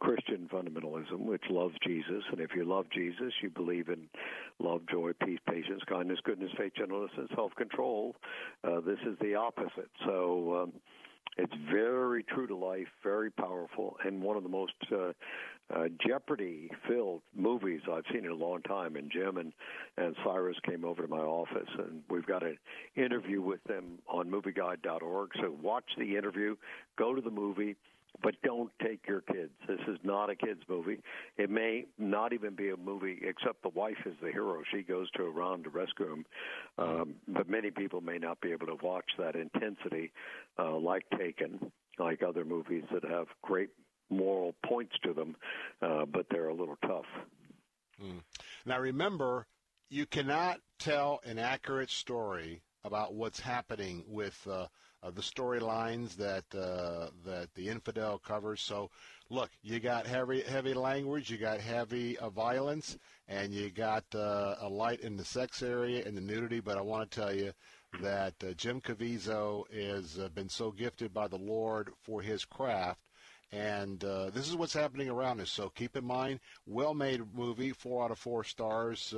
Christian 0.00 0.48
fundamentalism, 0.50 1.18
which 1.18 1.42
loves 1.50 1.74
Jesus. 1.86 2.24
And 2.30 2.40
if 2.40 2.50
you 2.56 2.64
love 2.64 2.86
Jesus, 2.90 3.30
you 3.42 3.50
believe 3.50 3.88
in 3.88 4.08
love, 4.58 4.80
joy, 4.90 5.10
peace, 5.22 5.38
patience, 5.46 5.82
kindness, 5.86 6.18
goodness, 6.24 6.50
faith, 6.56 6.72
gentleness, 6.74 7.10
and 7.18 7.28
self 7.34 7.54
control. 7.56 8.16
Uh, 8.64 8.80
this 8.80 8.98
is 9.06 9.18
the 9.20 9.34
opposite. 9.34 9.90
So, 10.06 10.62
um, 10.62 10.72
it's 11.36 11.52
very 11.70 12.24
true 12.24 12.46
to 12.46 12.56
life, 12.56 12.88
very 13.02 13.30
powerful, 13.30 13.96
and 14.04 14.22
one 14.22 14.36
of 14.36 14.42
the 14.42 14.50
most 14.50 14.74
uh, 14.90 15.12
uh, 15.74 15.84
Jeopardy-filled 16.06 17.22
movies 17.34 17.80
I've 17.90 18.04
seen 18.12 18.26
in 18.26 18.30
a 18.30 18.34
long 18.34 18.60
time. 18.62 18.96
And 18.96 19.10
Jim 19.10 19.38
and 19.38 19.52
and 19.96 20.14
Cyrus 20.24 20.56
came 20.68 20.84
over 20.84 21.02
to 21.02 21.08
my 21.08 21.18
office, 21.18 21.68
and 21.78 22.02
we've 22.10 22.26
got 22.26 22.42
an 22.42 22.58
interview 22.96 23.40
with 23.40 23.62
them 23.64 23.98
on 24.08 24.30
MovieGuide.org. 24.30 25.30
So 25.40 25.56
watch 25.62 25.84
the 25.96 26.16
interview, 26.16 26.56
go 26.98 27.14
to 27.14 27.22
the 27.22 27.30
movie, 27.30 27.76
but 28.22 28.34
don't 28.42 28.70
take 28.82 29.06
your 29.08 29.22
kids. 29.22 29.52
This 29.66 29.80
is 29.88 29.98
not 30.02 30.30
a 30.30 30.36
kids 30.36 30.60
movie. 30.68 31.00
It 31.36 31.50
may 31.50 31.86
not 31.98 32.32
even 32.32 32.54
be 32.54 32.70
a 32.70 32.76
movie, 32.76 33.18
except 33.22 33.62
the 33.62 33.70
wife 33.70 33.96
is 34.04 34.14
the 34.22 34.30
hero. 34.30 34.62
She 34.72 34.82
goes 34.82 35.10
to 35.12 35.26
Iran 35.26 35.62
to 35.64 35.70
rescue 35.70 36.12
him. 36.12 36.26
Um, 36.78 37.14
but 37.28 37.48
many 37.48 37.70
people 37.70 38.00
may 38.00 38.18
not 38.18 38.40
be 38.40 38.52
able 38.52 38.66
to 38.66 38.76
watch 38.82 39.10
that 39.18 39.34
intensity, 39.34 40.12
uh, 40.58 40.76
like 40.76 41.04
Taken, 41.18 41.72
like 41.98 42.22
other 42.22 42.44
movies 42.44 42.84
that 42.92 43.04
have 43.04 43.26
great 43.42 43.70
moral 44.10 44.54
points 44.66 44.94
to 45.04 45.14
them, 45.14 45.36
uh, 45.80 46.04
but 46.04 46.26
they're 46.30 46.48
a 46.48 46.54
little 46.54 46.78
tough. 46.82 47.06
Mm. 48.02 48.20
Now 48.66 48.78
remember, 48.78 49.46
you 49.88 50.06
cannot 50.06 50.60
tell 50.78 51.20
an 51.24 51.38
accurate 51.38 51.90
story 51.90 52.62
about 52.84 53.14
what's 53.14 53.40
happening 53.40 54.04
with. 54.08 54.46
Uh, 54.48 54.66
uh, 55.02 55.10
the 55.10 55.20
storylines 55.20 56.16
that 56.16 56.44
uh, 56.54 57.08
that 57.24 57.48
the 57.54 57.68
infidel 57.68 58.18
covers. 58.18 58.60
So, 58.60 58.90
look, 59.30 59.50
you 59.62 59.80
got 59.80 60.06
heavy 60.06 60.42
heavy 60.42 60.74
language, 60.74 61.30
you 61.30 61.38
got 61.38 61.60
heavy 61.60 62.16
uh, 62.18 62.30
violence, 62.30 62.96
and 63.28 63.52
you 63.52 63.70
got 63.70 64.04
uh, 64.14 64.56
a 64.60 64.68
light 64.68 65.00
in 65.00 65.16
the 65.16 65.24
sex 65.24 65.62
area 65.62 66.04
and 66.06 66.16
the 66.16 66.20
nudity. 66.20 66.60
But 66.60 66.78
I 66.78 66.82
want 66.82 67.10
to 67.10 67.20
tell 67.20 67.34
you 67.34 67.52
that 68.00 68.34
uh, 68.42 68.52
Jim 68.52 68.80
Caviezel 68.80 69.64
has 69.74 70.18
uh, 70.18 70.28
been 70.28 70.48
so 70.48 70.70
gifted 70.70 71.12
by 71.12 71.28
the 71.28 71.36
Lord 71.36 71.90
for 72.02 72.22
his 72.22 72.44
craft. 72.44 73.00
And 73.54 74.00
this 74.32 74.48
is 74.48 74.56
what's 74.56 74.72
happening 74.72 75.10
around 75.10 75.38
us. 75.42 75.50
So 75.50 75.68
keep 75.68 75.94
in 75.94 76.06
mind, 76.06 76.40
well-made 76.66 77.34
movie, 77.34 77.72
four 77.72 78.02
out 78.02 78.10
of 78.10 78.18
four 78.18 78.44
stars, 78.44 79.12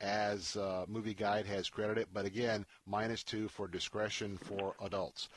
as 0.00 0.56
uh, 0.56 0.84
Movie 0.88 1.14
Guide 1.14 1.46
has 1.46 1.68
credited, 1.68 2.08
but 2.12 2.24
again, 2.24 2.66
minus 2.86 3.22
two 3.22 3.48
for 3.48 3.66
discretion 3.66 4.36
for 4.36 4.74
adults. 4.82 5.28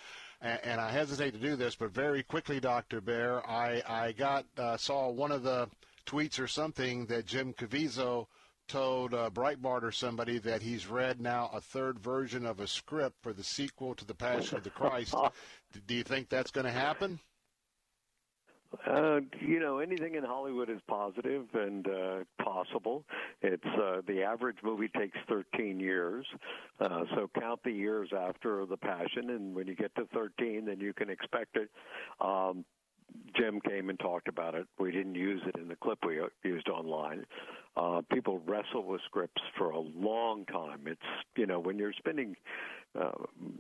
And, 0.42 0.60
and 0.64 0.82
I 0.82 0.92
hesitate 0.92 1.32
to 1.32 1.40
do 1.40 1.56
this, 1.56 1.76
but 1.76 1.92
very 1.92 2.24
quickly, 2.24 2.60
Dr. 2.60 3.02
Baehr, 3.02 3.42
I, 3.48 3.82
I 3.88 4.12
got 4.14 4.46
uh, 4.58 4.78
saw 4.78 5.10
one 5.10 5.32
of 5.32 5.44
the 5.44 5.70
tweets 6.06 6.40
or 6.40 6.48
something 6.48 7.06
that 7.06 7.26
Jim 7.26 7.54
Caviezel 7.54 8.28
told 8.68 9.14
uh, 9.14 9.30
Breitbart 9.32 9.84
or 9.84 9.92
somebody 9.92 10.38
that 10.38 10.62
he's 10.62 10.88
read 10.88 11.20
now 11.20 11.50
a 11.54 11.60
third 11.60 12.00
version 12.00 12.46
of 12.46 12.60
a 12.60 12.68
script 12.68 13.18
for 13.22 13.34
the 13.34 13.44
sequel 13.44 13.96
to 13.96 14.06
The 14.06 14.14
Passion 14.14 14.58
of 14.58 14.64
the 14.64 14.70
Christ. 14.70 15.16
Do 15.88 15.94
you 15.96 16.04
think 16.04 16.30
that's 16.30 16.52
going 16.52 16.66
to 16.66 16.72
happen? 16.72 17.20
Uh, 18.86 19.20
you 19.42 19.60
know, 19.60 19.80
anything 19.80 20.16
in 20.16 20.24
Hollywood 20.24 20.70
is 20.70 20.80
positive 20.88 21.48
and 21.54 21.88
uh, 21.88 22.20
possible. 22.44 23.04
It's 23.42 23.66
uh, 23.66 24.02
the 24.08 24.22
average 24.24 24.58
movie 24.64 24.90
takes 24.90 25.18
13 25.28 25.80
years, 25.80 26.26
uh, 26.80 27.06
so 27.16 27.30
count 27.40 27.62
the 27.64 27.72
years 27.72 28.10
after 28.16 28.66
the 28.68 28.78
Passion, 28.78 29.32
and 29.32 29.56
when 29.56 29.68
you 29.68 29.76
get 29.76 29.94
to 29.96 30.06
13, 30.14 30.66
then 30.66 30.80
you 30.80 30.94
can 30.94 31.10
expect 31.10 31.58
it. 31.58 31.70
Um, 32.22 32.64
Jim 33.36 33.60
came 33.62 33.90
and 33.90 34.00
talked 34.00 34.28
about 34.28 34.56
it. 34.56 34.68
We 34.78 34.92
didn't 34.92 35.16
use 35.16 35.42
it 35.48 35.60
in 35.60 35.68
the 35.68 35.76
clip 35.76 36.00
we 36.06 36.20
used 36.44 36.70
online. 36.70 37.26
Uh, 37.76 38.02
people 38.12 38.42
wrestle 38.46 38.84
with 38.84 39.02
scripts 39.06 39.42
for 39.58 39.70
a 39.72 39.80
long 39.80 40.46
time. 40.46 40.82
It's 40.86 41.02
you 41.36 41.46
know 41.46 41.60
when 41.60 41.78
you're 41.78 41.94
spending 41.94 42.36
uh, 43.00 43.12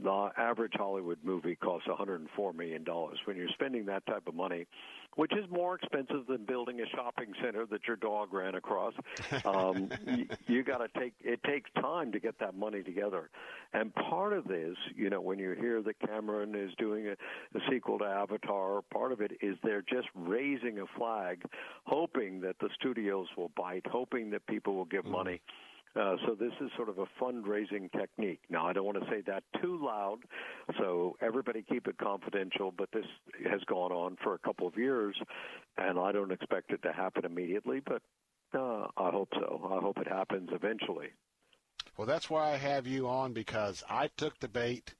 the 0.03 0.29
average 0.37 0.73
Hollywood 0.75 1.19
movie 1.23 1.55
costs 1.55 1.87
104 1.87 2.53
million 2.53 2.83
dollars. 2.83 3.17
When 3.25 3.37
you're 3.37 3.49
spending 3.53 3.85
that 3.85 4.05
type 4.05 4.27
of 4.27 4.35
money, 4.35 4.65
which 5.15 5.33
is 5.33 5.49
more 5.49 5.75
expensive 5.75 6.27
than 6.27 6.45
building 6.45 6.79
a 6.81 6.85
shopping 6.95 7.33
center 7.43 7.65
that 7.65 7.81
your 7.87 7.95
dog 7.95 8.33
ran 8.33 8.55
across, 8.55 8.93
um, 9.45 9.89
you, 10.07 10.27
you 10.47 10.63
got 10.63 10.77
to 10.77 10.99
take. 10.99 11.13
It 11.21 11.41
takes 11.43 11.69
time 11.81 12.11
to 12.11 12.19
get 12.19 12.39
that 12.39 12.55
money 12.55 12.83
together, 12.83 13.29
and 13.73 13.93
part 13.95 14.33
of 14.33 14.45
this, 14.47 14.75
you 14.95 15.09
know, 15.09 15.21
when 15.21 15.39
you 15.39 15.51
hear 15.59 15.81
that 15.81 15.99
Cameron 15.99 16.55
is 16.55 16.71
doing 16.77 17.07
a, 17.07 17.11
a 17.11 17.61
sequel 17.69 17.99
to 17.99 18.05
Avatar, 18.05 18.81
part 18.91 19.11
of 19.11 19.21
it 19.21 19.31
is 19.41 19.57
they're 19.63 19.81
just 19.81 20.07
raising 20.15 20.79
a 20.79 20.85
flag, 20.97 21.43
hoping 21.85 22.41
that 22.41 22.55
the 22.59 22.69
studios 22.79 23.27
will 23.37 23.51
bite, 23.55 23.85
hoping 23.89 24.29
that 24.31 24.45
people 24.47 24.75
will 24.75 24.85
give 24.85 25.05
mm. 25.05 25.11
money. 25.11 25.41
Uh, 25.95 26.15
so 26.25 26.35
this 26.35 26.51
is 26.61 26.69
sort 26.75 26.87
of 26.87 26.99
a 26.99 27.05
fundraising 27.21 27.91
technique. 27.91 28.41
Now, 28.49 28.67
I 28.67 28.73
don't 28.73 28.85
want 28.85 29.01
to 29.03 29.09
say 29.09 29.21
that 29.27 29.43
too 29.61 29.83
loud, 29.83 30.19
so 30.77 31.17
everybody 31.21 31.63
keep 31.67 31.87
it 31.87 31.97
confidential. 31.97 32.71
But 32.75 32.89
this 32.93 33.05
has 33.49 33.61
gone 33.65 33.91
on 33.91 34.17
for 34.23 34.35
a 34.35 34.39
couple 34.39 34.67
of 34.67 34.77
years, 34.77 35.15
and 35.77 35.97
I 35.97 36.11
don't 36.11 36.31
expect 36.31 36.71
it 36.71 36.83
to 36.83 36.93
happen 36.93 37.25
immediately. 37.25 37.81
But 37.83 38.01
uh, 38.53 38.87
I 38.97 39.09
hope 39.09 39.29
so. 39.33 39.61
I 39.71 39.81
hope 39.81 39.97
it 39.97 40.07
happens 40.07 40.49
eventually. 40.51 41.09
Well, 41.97 42.07
that's 42.07 42.29
why 42.29 42.53
I 42.53 42.57
have 42.57 42.87
you 42.87 43.07
on 43.07 43.33
because 43.33 43.83
I 43.89 44.07
took 44.15 44.39
the 44.39 44.47
bait 44.47 44.93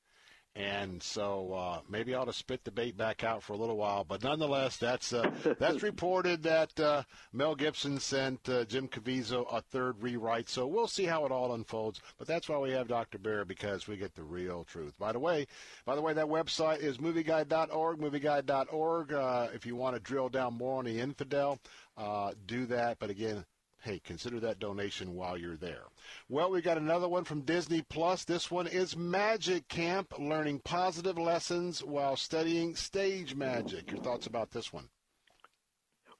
and 0.59 1.01
so 1.01 1.53
uh, 1.53 1.79
maybe 1.89 2.13
I 2.13 2.19
ought 2.19 2.25
to 2.25 2.33
spit 2.33 2.65
the 2.65 2.71
bait 2.71 2.97
back 2.97 3.23
out 3.23 3.41
for 3.41 3.53
a 3.53 3.57
little 3.57 3.77
while. 3.77 4.03
But 4.03 4.23
nonetheless, 4.23 4.75
that's 4.75 5.13
uh, 5.13 5.31
that's 5.59 5.81
reported 5.81 6.43
that 6.43 6.77
uh, 6.77 7.03
Mel 7.31 7.55
Gibson 7.55 7.97
sent 7.97 8.49
uh, 8.49 8.65
Jim 8.65 8.89
Caviezel 8.89 9.45
a 9.49 9.61
third 9.61 10.03
rewrite. 10.03 10.49
So 10.49 10.67
we'll 10.67 10.87
see 10.87 11.05
how 11.05 11.25
it 11.25 11.31
all 11.31 11.53
unfolds. 11.53 12.01
But 12.17 12.27
that's 12.27 12.49
why 12.49 12.57
we 12.57 12.71
have 12.71 12.89
Dr. 12.89 13.19
Bear 13.19 13.45
because 13.45 13.87
we 13.87 13.95
get 13.95 14.15
the 14.15 14.23
real 14.23 14.65
truth. 14.65 14.93
By 14.99 15.13
the 15.13 15.19
way, 15.19 15.47
by 15.85 15.95
the 15.95 16.01
way, 16.01 16.11
that 16.11 16.25
website 16.25 16.79
is 16.79 16.97
movieguide.org. 16.97 17.99
Movieguide.org. 17.99 19.13
Uh, 19.13 19.47
if 19.53 19.65
you 19.65 19.77
want 19.77 19.95
to 19.95 20.01
drill 20.01 20.27
down 20.27 20.55
more 20.55 20.79
on 20.79 20.85
the 20.85 20.99
infidel, 20.99 21.57
uh, 21.95 22.33
do 22.47 22.65
that. 22.65 22.99
But 22.99 23.09
again, 23.09 23.45
hey, 23.81 23.99
consider 24.03 24.39
that 24.39 24.59
donation 24.59 25.15
while 25.15 25.37
you're 25.37 25.57
there. 25.57 25.83
Well, 26.27 26.51
we 26.51 26.61
got 26.61 26.77
another 26.77 27.07
one 27.07 27.23
from 27.23 27.41
Disney 27.41 27.81
Plus. 27.81 28.23
This 28.23 28.51
one 28.51 28.67
is 28.67 28.97
Magic 28.97 29.67
Camp, 29.67 30.13
learning 30.19 30.59
positive 30.63 31.17
lessons 31.17 31.83
while 31.83 32.15
studying 32.15 32.75
stage 32.75 33.35
magic. 33.35 33.91
Your 33.91 34.01
thoughts 34.01 34.27
about 34.27 34.51
this 34.51 34.73
one? 34.73 34.89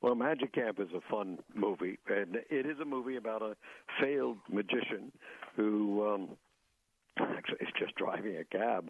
Well, 0.02 0.16
Magic 0.16 0.54
Camp 0.54 0.80
is 0.80 0.88
a 0.96 1.02
fun 1.12 1.40
movie, 1.54 2.00
and 2.08 2.38
it 2.50 2.66
is 2.66 2.80
a 2.82 2.86
movie 2.86 3.18
about 3.18 3.42
a 3.42 3.56
failed 4.02 4.38
magician 4.50 5.12
who 5.58 6.08
um, 6.08 6.30
actually 7.20 7.58
is 7.62 7.74
just 7.78 7.96
driving 7.96 8.38
a 8.38 8.46
cab, 8.46 8.90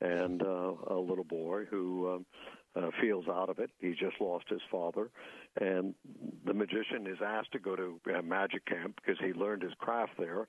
and 0.00 0.42
uh, 0.42 0.72
a 0.88 0.96
little 0.96 1.24
boy 1.24 1.64
who 1.70 2.14
um, 2.14 2.26
uh, 2.76 2.90
feels 3.00 3.26
out 3.28 3.48
of 3.48 3.58
it. 3.58 3.70
He 3.80 3.90
just 3.90 4.20
lost 4.20 4.44
his 4.48 4.60
father, 4.70 5.10
and 5.60 5.94
the 6.44 6.54
magician 6.54 7.06
is 7.06 7.18
asked 7.24 7.52
to 7.52 7.58
go 7.58 7.76
to 7.76 8.00
uh, 8.16 8.22
magic 8.22 8.66
camp 8.66 8.96
because 8.96 9.18
he 9.24 9.32
learned 9.32 9.62
his 9.62 9.72
craft 9.78 10.12
there. 10.18 10.46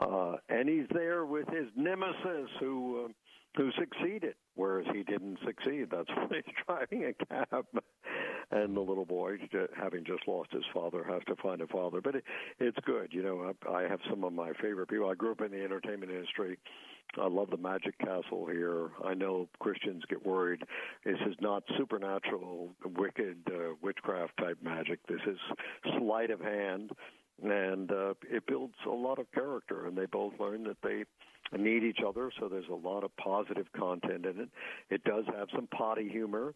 Uh, 0.00 0.36
and 0.48 0.68
he's 0.68 0.86
there 0.94 1.26
with 1.26 1.46
his 1.48 1.66
nemesis 1.76 2.48
who 2.58 3.04
uh, 3.04 3.08
who 3.56 3.70
succeeded, 3.78 4.34
whereas 4.54 4.86
he 4.92 5.02
didn't 5.02 5.38
succeed. 5.44 5.88
That's 5.90 6.08
why 6.16 6.42
he's 6.44 6.54
driving 6.66 7.04
a 7.04 7.24
cab. 7.24 7.66
And 8.50 8.76
the 8.76 8.80
little 8.80 9.06
boy, 9.06 9.36
having 9.76 10.04
just 10.04 10.28
lost 10.28 10.52
his 10.52 10.64
father, 10.74 11.04
has 11.04 11.22
to 11.26 11.36
find 11.42 11.62
a 11.62 11.66
father. 11.66 12.00
But 12.02 12.16
it, 12.16 12.24
it's 12.58 12.78
good. 12.84 13.08
You 13.10 13.22
know, 13.22 13.54
I, 13.66 13.70
I 13.70 13.82
have 13.88 14.00
some 14.10 14.24
of 14.24 14.32
my 14.32 14.52
favorite 14.60 14.88
people. 14.88 15.08
I 15.08 15.14
grew 15.14 15.32
up 15.32 15.40
in 15.40 15.52
the 15.52 15.64
entertainment 15.64 16.12
industry, 16.12 16.58
I 17.20 17.28
love 17.28 17.50
the 17.50 17.58
Magic 17.58 17.98
Castle 17.98 18.46
here. 18.50 18.90
I 19.04 19.14
know 19.14 19.48
Christians 19.60 20.02
get 20.08 20.24
worried. 20.24 20.62
This 21.04 21.18
is 21.26 21.34
not 21.40 21.62
supernatural, 21.76 22.70
wicked 22.96 23.36
uh, 23.48 23.74
witchcraft 23.82 24.36
type 24.38 24.58
magic. 24.62 25.00
This 25.06 25.20
is 25.26 25.38
sleight 25.98 26.30
of 26.30 26.40
hand, 26.40 26.90
and 27.42 27.90
uh, 27.92 28.14
it 28.30 28.46
builds 28.46 28.74
a 28.86 28.90
lot 28.90 29.18
of 29.18 29.30
character. 29.32 29.86
And 29.86 29.96
they 29.96 30.06
both 30.06 30.32
learn 30.40 30.64
that 30.64 30.78
they 30.82 31.04
need 31.58 31.82
each 31.84 32.00
other, 32.06 32.30
so 32.38 32.48
there's 32.48 32.68
a 32.70 32.74
lot 32.74 33.04
of 33.04 33.14
positive 33.16 33.66
content 33.76 34.26
in 34.26 34.40
it. 34.40 34.48
It 34.90 35.04
does 35.04 35.24
have 35.36 35.48
some 35.54 35.66
potty 35.68 36.08
humor 36.08 36.54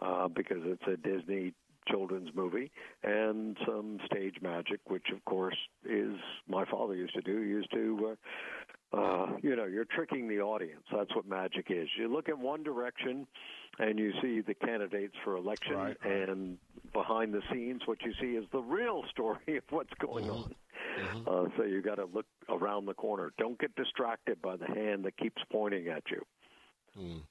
uh, 0.00 0.28
because 0.28 0.58
it's 0.64 0.82
a 0.86 0.96
Disney 0.96 1.52
children's 1.88 2.30
movie 2.34 2.70
and 3.02 3.56
some 3.66 3.98
stage 4.06 4.34
magic, 4.42 4.80
which 4.88 5.06
of 5.12 5.24
course 5.24 5.56
is 5.88 6.14
my 6.48 6.64
father 6.66 6.94
used 6.94 7.14
to 7.14 7.22
do. 7.22 7.42
He 7.42 7.48
used 7.48 7.70
to, 7.72 8.16
uh, 8.94 8.96
uh, 8.96 9.26
you 9.42 9.56
know, 9.56 9.64
you're 9.64 9.86
tricking 9.86 10.28
the 10.28 10.40
audience. 10.40 10.82
That's 10.92 11.14
what 11.16 11.26
magic 11.26 11.66
is. 11.70 11.88
You 11.98 12.12
look 12.12 12.28
in 12.28 12.40
one 12.40 12.62
direction 12.62 13.26
and 13.78 13.98
you 13.98 14.12
see 14.20 14.40
the 14.40 14.54
candidates 14.54 15.14
for 15.24 15.36
election, 15.36 15.74
right, 15.74 15.96
and 16.04 16.58
behind 16.92 17.32
the 17.32 17.42
scenes, 17.52 17.82
what 17.86 17.98
you 18.02 18.12
see 18.20 18.36
is 18.36 18.44
the 18.52 18.58
real 18.60 19.02
story 19.10 19.56
of 19.56 19.64
what's 19.70 19.92
going 20.00 20.26
Mm-hmm. 20.26 20.42
on. 20.44 20.54
Uh, 21.26 21.44
so 21.56 21.64
you 21.64 21.82
got 21.82 21.96
to 21.96 22.06
look 22.06 22.26
around 22.48 22.86
the 22.86 22.94
corner. 22.94 23.32
Don't 23.38 23.58
get 23.58 23.74
distracted 23.74 24.40
by 24.42 24.56
the 24.56 24.66
hand 24.66 25.04
that 25.04 25.16
keeps 25.16 25.42
pointing 25.50 25.88
at 25.88 26.02
you. 26.10 26.22
Mm. 26.98 27.22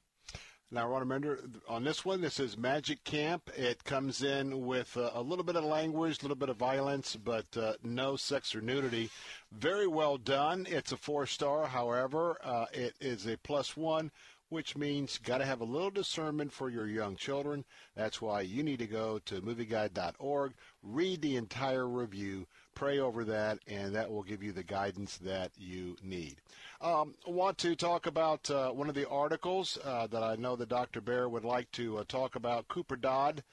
Now, 0.72 0.84
I 0.84 0.86
want 0.86 1.02
to 1.02 1.06
remember 1.06 1.40
on 1.68 1.84
this 1.84 2.06
one, 2.06 2.22
this 2.22 2.40
is 2.40 2.56
Magic 2.56 3.04
Camp. 3.04 3.50
It 3.58 3.84
comes 3.84 4.22
in 4.22 4.68
with 4.68 4.96
uh, 4.96 5.10
a 5.16 5.22
little 5.22 5.44
bit 5.44 5.56
of 5.56 5.64
language, 5.64 6.20
a 6.20 6.22
little 6.22 6.38
bit 6.38 6.50
of 6.50 6.58
violence, 6.58 7.16
but 7.16 7.46
uh, 7.58 7.74
no 7.82 8.16
sex 8.16 8.54
or 8.54 8.62
nudity. 8.62 9.10
Very 9.52 9.88
well 9.88 10.18
done. 10.18 10.68
It's 10.70 10.92
a 10.92 10.98
four 10.98 11.26
star. 11.26 11.66
However, 11.66 12.38
uh, 12.44 12.66
it 12.72 12.94
is 13.02 13.26
a 13.26 13.38
plus 13.38 13.76
one, 13.76 14.12
which 14.50 14.78
means 14.78 15.18
got 15.18 15.40
to 15.40 15.46
have 15.46 15.62
a 15.62 15.66
little 15.66 15.90
discernment 15.90 16.54
for 16.54 16.70
your 16.70 16.86
young 16.86 17.16
children. 17.16 17.66
That's 17.96 18.22
why 18.22 18.42
you 18.42 18.62
need 18.62 18.80
to 18.80 18.88
go 18.88 19.18
to 19.26 19.42
movieguide.org, 19.42 20.54
read 20.84 21.24
the 21.24 21.36
entire 21.36 21.88
review, 21.88 22.46
pray 22.76 23.00
over 23.00 23.24
that, 23.26 23.60
and 23.68 23.96
that 23.96 24.10
will 24.10 24.24
give 24.24 24.44
you 24.44 24.52
the 24.52 24.64
guidance 24.64 25.18
that 25.18 25.52
you 25.58 25.96
need. 26.04 26.38
Um, 26.82 27.16
I 27.28 27.32
want 27.32 27.58
to 27.60 27.76
talk 27.76 28.06
about 28.06 28.50
uh, 28.50 28.72
one 28.72 28.90
of 28.90 28.96
the 28.96 29.10
articles 29.10 29.78
uh, 29.84 30.08
that 30.08 30.24
I 30.24 30.36
know 30.36 30.56
that 30.56 30.70
Dr. 30.70 31.02
Baehr 31.02 31.30
would 31.30 31.44
like 31.44 31.72
to 31.74 31.98
uh, 31.98 32.04
talk 32.08 32.36
about. 32.36 32.68
Cooper 32.70 32.96
Dodd 32.96 33.44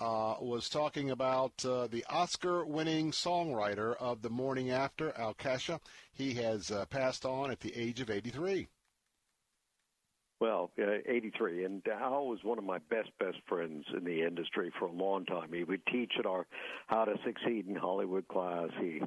uh, 0.00 0.34
was 0.40 0.68
talking 0.68 1.10
about 1.10 1.64
uh, 1.64 1.88
the 1.88 2.04
Oscar-winning 2.08 3.10
songwriter 3.10 3.96
of 3.96 4.22
The 4.22 4.30
Morning 4.30 4.70
After, 4.70 5.12
Al 5.18 5.34
Kasha. 5.34 5.80
He 6.12 6.34
has 6.34 6.70
passed 6.90 7.24
on 7.24 7.50
at 7.50 7.60
the 7.60 7.76
age 7.76 8.00
of 8.00 8.10
83. 8.10 8.68
Well, 10.38 10.70
uh, 10.78 10.98
83, 11.06 11.64
and 11.64 11.82
Al 11.88 12.26
was 12.26 12.40
one 12.42 12.58
of 12.58 12.64
my 12.64 12.76
best, 12.90 13.08
best 13.18 13.38
friends 13.48 13.86
in 13.96 14.04
the 14.04 14.22
industry 14.22 14.70
for 14.78 14.84
a 14.84 14.92
long 14.92 15.24
time. 15.24 15.50
He 15.50 15.64
would 15.64 15.80
teach 15.86 16.12
at 16.18 16.26
our 16.26 16.46
How 16.88 17.06
to 17.06 17.14
Succeed 17.24 17.66
in 17.66 17.74
Hollywood 17.74 18.28
class. 18.28 18.68
He 18.78 19.00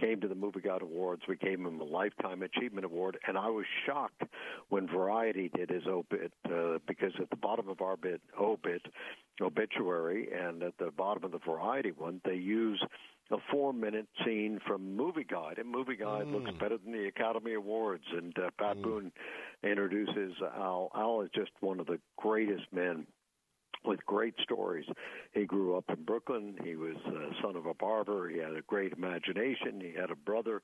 came 0.00 0.20
to 0.20 0.28
the 0.28 0.36
Movie 0.36 0.60
Guide 0.60 0.82
Awards. 0.82 1.22
We 1.28 1.36
gave 1.38 1.58
him 1.58 1.80
a 1.80 1.84
Lifetime 1.84 2.42
Achievement 2.42 2.84
Award, 2.84 3.18
and 3.26 3.36
I 3.36 3.48
was 3.48 3.64
shocked 3.84 4.22
when 4.68 4.86
Variety 4.86 5.50
did 5.56 5.70
his 5.70 5.88
obit, 5.88 6.32
uh, 6.44 6.78
because 6.86 7.12
at 7.20 7.30
the 7.30 7.36
bottom 7.36 7.68
of 7.68 7.80
our 7.80 7.96
bit, 7.96 8.20
obit, 8.40 8.82
obituary, 9.40 10.28
and 10.32 10.62
at 10.62 10.78
the 10.78 10.92
bottom 10.92 11.24
of 11.24 11.32
the 11.32 11.40
Variety 11.40 11.90
one, 11.90 12.20
they 12.24 12.36
use 12.36 12.80
a 13.30 13.36
four 13.50 13.72
minute 13.72 14.06
scene 14.24 14.60
from 14.66 14.96
Movie 14.96 15.24
Guide, 15.24 15.58
and 15.58 15.68
Movie 15.68 15.96
Guide 15.96 16.28
looks 16.28 16.50
better 16.60 16.78
than 16.78 16.92
the 16.92 17.08
Academy 17.08 17.54
Awards. 17.54 18.04
And 18.12 18.36
uh, 18.38 18.50
Pat 18.58 18.80
Boone 18.80 19.10
introduces 19.62 20.34
Al. 20.56 20.90
Al 20.94 21.22
is 21.22 21.30
just 21.34 21.50
one 21.60 21.80
of 21.80 21.86
the 21.86 21.98
greatest 22.16 22.64
men 22.72 23.06
with 23.84 24.04
great 24.06 24.34
stories. 24.42 24.84
He 25.32 25.44
grew 25.44 25.76
up 25.76 25.84
in 25.88 26.04
Brooklyn. 26.04 26.56
He 26.62 26.76
was 26.76 26.96
uh, 27.06 27.42
son 27.42 27.56
of 27.56 27.66
a 27.66 27.74
barber. 27.74 28.28
He 28.28 28.38
had 28.38 28.56
a 28.56 28.62
great 28.62 28.92
imagination. 28.92 29.80
He 29.80 29.92
had 29.98 30.10
a 30.10 30.16
brother 30.16 30.62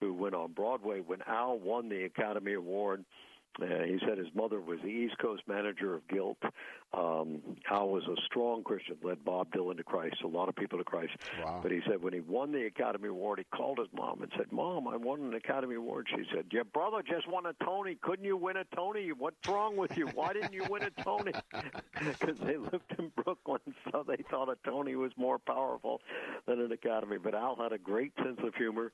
who 0.00 0.14
went 0.14 0.34
on 0.34 0.52
Broadway. 0.52 1.00
When 1.00 1.20
Al 1.26 1.58
won 1.58 1.88
the 1.88 2.04
Academy 2.04 2.54
Award, 2.54 3.04
uh, 3.60 3.84
he 3.84 3.98
said 4.06 4.18
his 4.18 4.28
mother 4.34 4.60
was 4.60 4.78
the 4.82 4.88
East 4.88 5.18
Coast 5.18 5.42
manager 5.46 5.94
of 5.94 6.06
Guilt. 6.08 6.38
Um, 6.94 7.40
Al 7.70 7.88
was 7.88 8.04
a 8.04 8.16
strong 8.26 8.62
Christian, 8.62 8.96
led 9.02 9.24
Bob 9.24 9.50
Dylan 9.52 9.76
to 9.76 9.84
Christ, 9.84 10.16
a 10.24 10.26
lot 10.26 10.48
of 10.48 10.56
people 10.56 10.78
to 10.78 10.84
Christ. 10.84 11.12
Wow. 11.44 11.60
But 11.62 11.72
he 11.72 11.80
said 11.86 12.02
when 12.02 12.12
he 12.12 12.20
won 12.20 12.52
the 12.52 12.66
Academy 12.66 13.08
Award, 13.08 13.38
he 13.38 13.56
called 13.56 13.78
his 13.78 13.88
mom 13.94 14.22
and 14.22 14.32
said, 14.36 14.52
"Mom, 14.52 14.88
I 14.88 14.96
won 14.96 15.20
an 15.20 15.34
Academy 15.34 15.74
Award." 15.74 16.06
She 16.10 16.24
said, 16.34 16.46
"Your 16.50 16.64
brother 16.64 17.02
just 17.02 17.28
won 17.28 17.46
a 17.46 17.54
Tony. 17.64 17.96
Couldn't 18.00 18.24
you 18.24 18.36
win 18.36 18.56
a 18.56 18.64
Tony? 18.76 19.12
What's 19.12 19.46
wrong 19.48 19.76
with 19.76 19.96
you? 19.96 20.06
Why 20.08 20.32
didn't 20.32 20.52
you 20.52 20.64
win 20.68 20.82
a 20.82 20.90
Tony?" 21.02 21.32
Because 22.02 22.38
they 22.38 22.56
lived 22.56 22.94
in 22.98 23.12
Brooklyn, 23.22 23.60
so 23.90 24.04
they 24.06 24.22
thought 24.28 24.48
a 24.48 24.56
Tony 24.68 24.96
was 24.96 25.12
more 25.16 25.38
powerful 25.38 26.00
than 26.46 26.60
an 26.60 26.72
Academy. 26.72 27.16
But 27.22 27.34
Al 27.34 27.56
had 27.56 27.72
a 27.72 27.78
great 27.78 28.12
sense 28.16 28.40
of 28.42 28.54
humor 28.54 28.92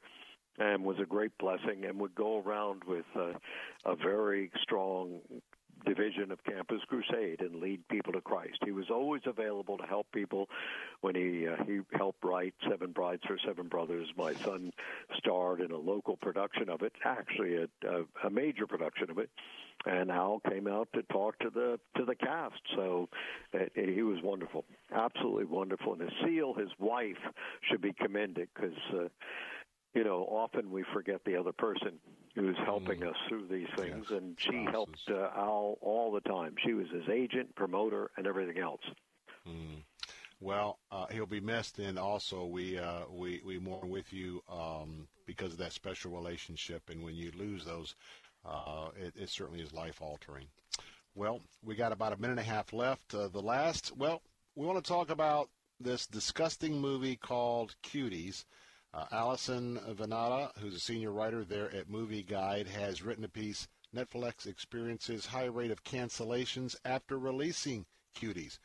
and 0.59 0.85
was 0.85 0.99
a 1.01 1.07
great 1.07 1.37
blessing 1.39 1.85
and 1.87 2.01
would 2.01 2.15
go 2.15 2.41
around 2.41 2.83
with 2.85 3.07
uh, 3.17 3.33
a 3.85 3.97
very 3.97 4.51
strong 4.63 5.21
division 5.87 6.31
of 6.33 6.43
Campus 6.45 6.81
Crusade 6.89 7.41
and 7.41 7.57
lead 7.57 7.87
people 7.89 8.13
to 8.13 8.21
Christ. 8.21 8.59
He 8.65 8.73
was 8.73 8.87
always 8.91 9.23
available 9.27 9.79
to 9.79 9.85
help 9.85 10.07
people 10.13 10.49
when 11.01 11.15
he 11.15 11.47
uh, 11.47 11.63
he 11.65 11.81
helped 11.93 12.25
write 12.25 12.55
Seven 12.69 12.93
Brides 12.93 13.23
for 13.27 13.39
Seven 13.47 13.69
Brothers. 13.69 14.09
My 14.17 14.35
son 14.35 14.73
starred 15.17 15.61
in 15.61 15.71
a 15.71 15.77
local 15.77 16.17
production 16.17 16.69
of 16.69 16.83
it, 16.83 16.93
actually 17.05 17.57
a, 17.57 17.69
a, 17.89 18.27
a 18.27 18.31
major 18.31 18.67
production 18.67 19.11
of 19.11 19.19
it. 19.19 19.31
And 19.87 20.11
Al 20.11 20.41
came 20.51 20.67
out 20.67 20.89
to 20.95 21.03
talk 21.05 21.39
to 21.39 21.51
the 21.51 21.79
to 21.97 22.05
the 22.05 22.17
cast, 22.17 22.61
so 22.75 23.09
uh, 23.55 23.59
he 23.75 24.03
was 24.03 24.19
wonderful, 24.23 24.65
absolutely 24.93 25.45
wonderful. 25.45 25.93
And 25.93 26.11
Ceil, 26.23 26.59
his 26.59 26.71
wife, 26.81 27.17
should 27.63 27.81
be 27.81 27.93
commended 27.93 28.49
because 28.55 28.77
uh, 28.93 29.09
you 29.99 30.05
know, 30.05 30.23
often 30.31 30.71
we 30.71 30.85
forget 30.95 31.25
the 31.25 31.35
other 31.35 31.51
person 31.51 31.99
who's 32.37 32.57
helping 32.65 33.03
us 33.03 33.17
through 33.29 33.49
these 33.49 33.67
things, 33.77 34.13
and 34.13 34.37
she 34.39 34.65
helped 34.71 35.01
uh, 35.11 35.31
Al 35.37 35.77
all 35.81 36.13
the 36.13 36.21
time. 36.21 36.55
She 36.65 36.73
was 36.73 36.87
his 36.95 37.09
agent, 37.09 37.53
promoter, 37.57 38.13
and 38.17 38.25
everything 38.25 38.63
else. 38.63 38.83
Mm. 39.45 39.83
Well, 40.39 40.79
uh, 40.93 41.07
he'll 41.11 41.27
be 41.27 41.41
missed, 41.41 41.81
and 41.81 41.99
also 41.99 42.47
we 42.47 42.79
uh, 42.79 43.07
we 43.11 43.43
we 43.45 43.59
mourn 43.59 43.91
with 43.91 44.13
you 44.13 44.41
um, 44.49 45.09
because 45.27 45.51
of 45.51 45.59
that 45.59 45.73
special 45.73 46.13
relationship. 46.13 46.91
And 46.91 47.03
when 47.03 47.17
you 47.17 47.33
lose 47.37 47.65
those, 47.65 47.97
uh, 48.47 48.91
it, 48.97 49.15
it 49.21 49.31
certainly 49.31 49.61
is 49.61 49.73
life 49.73 50.01
altering. 50.01 50.47
Well, 51.17 51.41
we 51.65 51.75
got 51.75 51.91
about 51.91 52.13
a 52.13 52.21
minute 52.21 52.39
and 52.39 52.41
a 52.41 52.45
half 52.45 52.73
left. 52.73 53.13
Uh, 53.13 53.27
the 53.27 53.43
last, 53.43 53.97
well, 53.97 54.23
we 54.55 54.65
want 54.65 54.79
to 54.79 54.89
talk 54.89 55.11
about 55.11 55.49
this 55.81 56.07
disgusting 56.07 56.81
movie 56.81 57.17
called 57.17 57.75
Cuties. 57.83 58.45
Uh, 58.95 59.05
Allison 59.13 59.79
Venata, 59.91 60.51
who's 60.59 60.75
a 60.75 60.81
senior 60.81 61.13
writer 61.13 61.45
there 61.45 61.75
at 61.75 61.91
Movie 61.91 62.23
Guide, 62.23 62.67
has 62.69 63.03
written 63.03 63.25
a 63.25 63.29
piece. 63.29 63.69
Netflix 63.95 64.47
experiences 64.47 65.27
high 65.27 65.47
rate 65.47 65.71
of 65.71 65.85
cancellations 65.85 66.77
after 66.85 67.19
releasing 67.19 67.87
Cuties. 68.17 68.59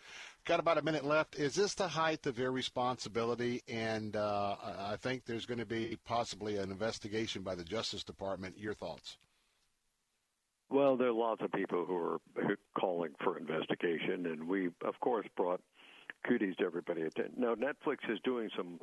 Got 0.46 0.60
about 0.60 0.78
a 0.78 0.82
minute 0.82 1.06
left. 1.06 1.36
Is 1.36 1.56
this 1.56 1.74
the 1.74 1.88
height 1.88 2.26
of 2.26 2.40
irresponsibility? 2.40 3.62
And 3.68 4.16
uh, 4.16 4.56
I 4.62 4.98
think 4.98 5.26
there's 5.26 5.46
going 5.46 5.60
to 5.60 5.66
be 5.66 5.98
possibly 6.06 6.58
an 6.58 6.72
investigation 6.72 7.44
by 7.44 7.56
the 7.56 7.64
Justice 7.64 8.04
Department. 8.04 8.58
Your 8.58 8.74
thoughts? 8.74 9.18
Well, 10.70 10.98
there 10.98 11.10
are 11.10 11.14
lots 11.14 11.42
of 11.42 11.52
people 11.52 11.86
who 11.86 11.96
are 11.96 12.20
calling 12.78 13.12
for 13.24 13.38
investigation, 13.38 14.26
and 14.26 14.48
we, 14.48 14.68
of 14.84 15.00
course, 15.02 15.28
brought 15.38 15.62
Cuties 16.28 16.58
to 16.58 16.66
everybody. 16.66 17.04
Attention. 17.04 17.36
Now, 17.38 17.56
Netflix 17.56 18.10
is 18.10 18.20
doing 18.24 18.50
some 18.58 18.80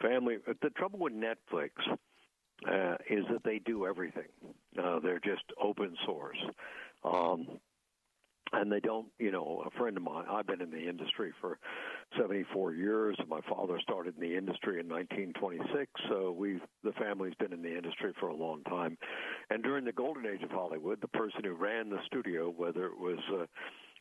family. 0.00 0.36
The 0.46 0.70
trouble 0.70 0.98
with 0.98 1.12
Netflix 1.12 1.70
uh, 2.68 2.96
is 3.10 3.24
that 3.30 3.42
they 3.44 3.58
do 3.58 3.86
everything. 3.86 4.28
Uh, 4.80 5.00
they're 5.00 5.20
just 5.20 5.44
open 5.60 5.94
source. 6.06 6.38
Um, 7.04 7.46
and 8.52 8.70
they 8.70 8.80
don't, 8.80 9.06
you 9.18 9.30
know, 9.30 9.64
a 9.66 9.70
friend 9.78 9.96
of 9.96 10.02
mine, 10.02 10.26
I've 10.30 10.46
been 10.46 10.60
in 10.60 10.70
the 10.70 10.88
industry 10.88 11.32
for 11.40 11.58
74 12.18 12.74
years. 12.74 13.16
My 13.26 13.40
father 13.48 13.78
started 13.80 14.14
in 14.16 14.20
the 14.20 14.36
industry 14.36 14.78
in 14.78 14.88
1926, 14.88 15.90
so 16.08 16.32
we've, 16.32 16.60
the 16.84 16.92
family's 16.92 17.34
been 17.38 17.52
in 17.52 17.62
the 17.62 17.74
industry 17.74 18.12
for 18.20 18.28
a 18.28 18.34
long 18.34 18.62
time. 18.64 18.98
And 19.48 19.62
during 19.62 19.84
the 19.86 19.92
golden 19.92 20.26
age 20.26 20.42
of 20.42 20.50
Hollywood, 20.50 21.00
the 21.00 21.08
person 21.08 21.44
who 21.44 21.54
ran 21.54 21.88
the 21.88 21.98
studio, 22.06 22.52
whether 22.54 22.86
it 22.86 22.98
was 22.98 23.18
uh, 23.32 23.46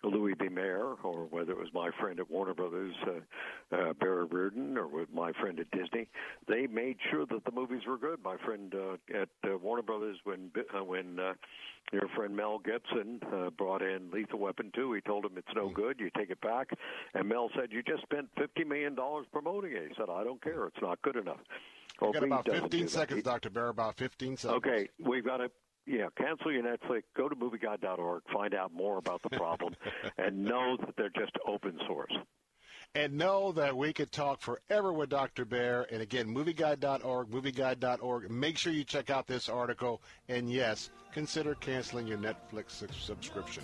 Louis 0.04 0.34
B. 0.34 0.50
Mayer, 0.50 0.96
or 1.04 1.26
whether 1.30 1.52
it 1.52 1.58
was 1.58 1.70
my 1.74 1.90
friend 2.00 2.20
at 2.20 2.30
Warner 2.30 2.54
Brothers, 2.54 2.96
uh, 3.06 3.76
uh, 3.76 3.94
Barry 3.94 4.26
Reardon, 4.26 4.78
or 4.78 4.88
with 4.88 5.14
my 5.14 5.32
friend 5.34 5.60
at 5.60 5.70
Disney, 5.72 6.08
they 6.48 6.68
made 6.68 6.98
sure 7.12 7.26
that 7.28 7.46
the 7.46 7.52
movies 7.52 7.82
were 7.88 7.98
good. 7.98 8.20
My 8.24 8.38
friend 8.38 8.74
uh, 8.74 8.94
at 9.16 9.30
uh, 9.50 9.58
Warner 9.58 9.84
Brothers, 9.84 10.18
when 10.24 10.52
uh, 10.76 10.84
when 10.84 11.20
uh, 11.20 11.34
your 11.92 12.08
friend 12.16 12.36
Mel 12.36 12.60
Gibson 12.60 13.20
uh, 13.32 13.50
brought 13.52 13.82
in 13.82 14.10
Lethal 14.12 14.40
Weapon 14.40 14.72
2, 14.74 14.94
he 14.94 15.02
told 15.02 15.26
him 15.26 15.34
it's 15.38 15.48
no 15.56 15.70
good. 15.70 16.00
You 16.00 16.10
take 16.18 16.30
it 16.30 16.42
back, 16.42 16.70
and 17.14 17.28
Mel 17.30 17.50
said 17.56 17.72
you 17.72 17.84
just 17.84 18.02
spent 18.04 18.30
fifty 18.38 18.64
million 18.64 18.96
dollars 18.96 19.26
promoting 19.32 19.74
it. 19.74 19.90
He 19.90 19.94
said 19.96 20.08
I 20.12 20.24
don't 20.24 20.42
care. 20.42 20.66
It's 20.66 20.82
not 20.82 21.02
good 21.02 21.16
enough. 21.16 21.40
We've 22.02 22.14
got 22.14 22.24
about 22.24 22.46
15 22.64 22.88
seconds, 22.88 23.24
Dr. 23.24 23.50
Baehr, 23.52 23.70
about 23.70 23.96
15 23.98 24.38
seconds. 24.38 24.58
Okay, 24.66 24.90
we've 25.00 25.24
got 25.26 25.38
to. 25.38 25.52
Yeah, 25.92 26.08
cancel 26.18 26.54
your 26.54 26.64
Netflix. 26.64 27.02
Go 27.18 27.28
to 27.28 27.36
movieguide.org, 27.36 28.24
find 28.34 28.56
out 28.56 28.72
more 28.72 28.98
about 28.98 29.22
the 29.24 29.30
problem, 29.32 29.76
and 30.18 30.42
know 30.46 30.78
that 30.80 30.96
they're 30.96 31.10
just 31.10 31.34
open 31.46 31.78
source. 31.86 32.14
And 32.96 33.18
know 33.18 33.52
that 33.54 33.76
we 33.76 33.92
could 33.92 34.12
talk 34.12 34.42
forever 34.42 34.94
with 34.94 35.10
Dr. 35.10 35.46
Baehr. 35.46 35.86
And 35.92 36.02
again, 36.02 36.28
movieguide.org, 36.28 37.30
movieguide.org. 37.30 38.32
Make 38.32 38.58
sure 38.58 38.72
you 38.72 38.84
check 38.86 39.10
out 39.10 39.28
this 39.28 39.50
article. 39.50 40.02
And 40.30 40.50
yes, 40.50 40.92
consider 41.14 41.56
canceling 41.56 42.08
your 42.08 42.18
Netflix 42.18 42.84
subscription. 43.02 43.64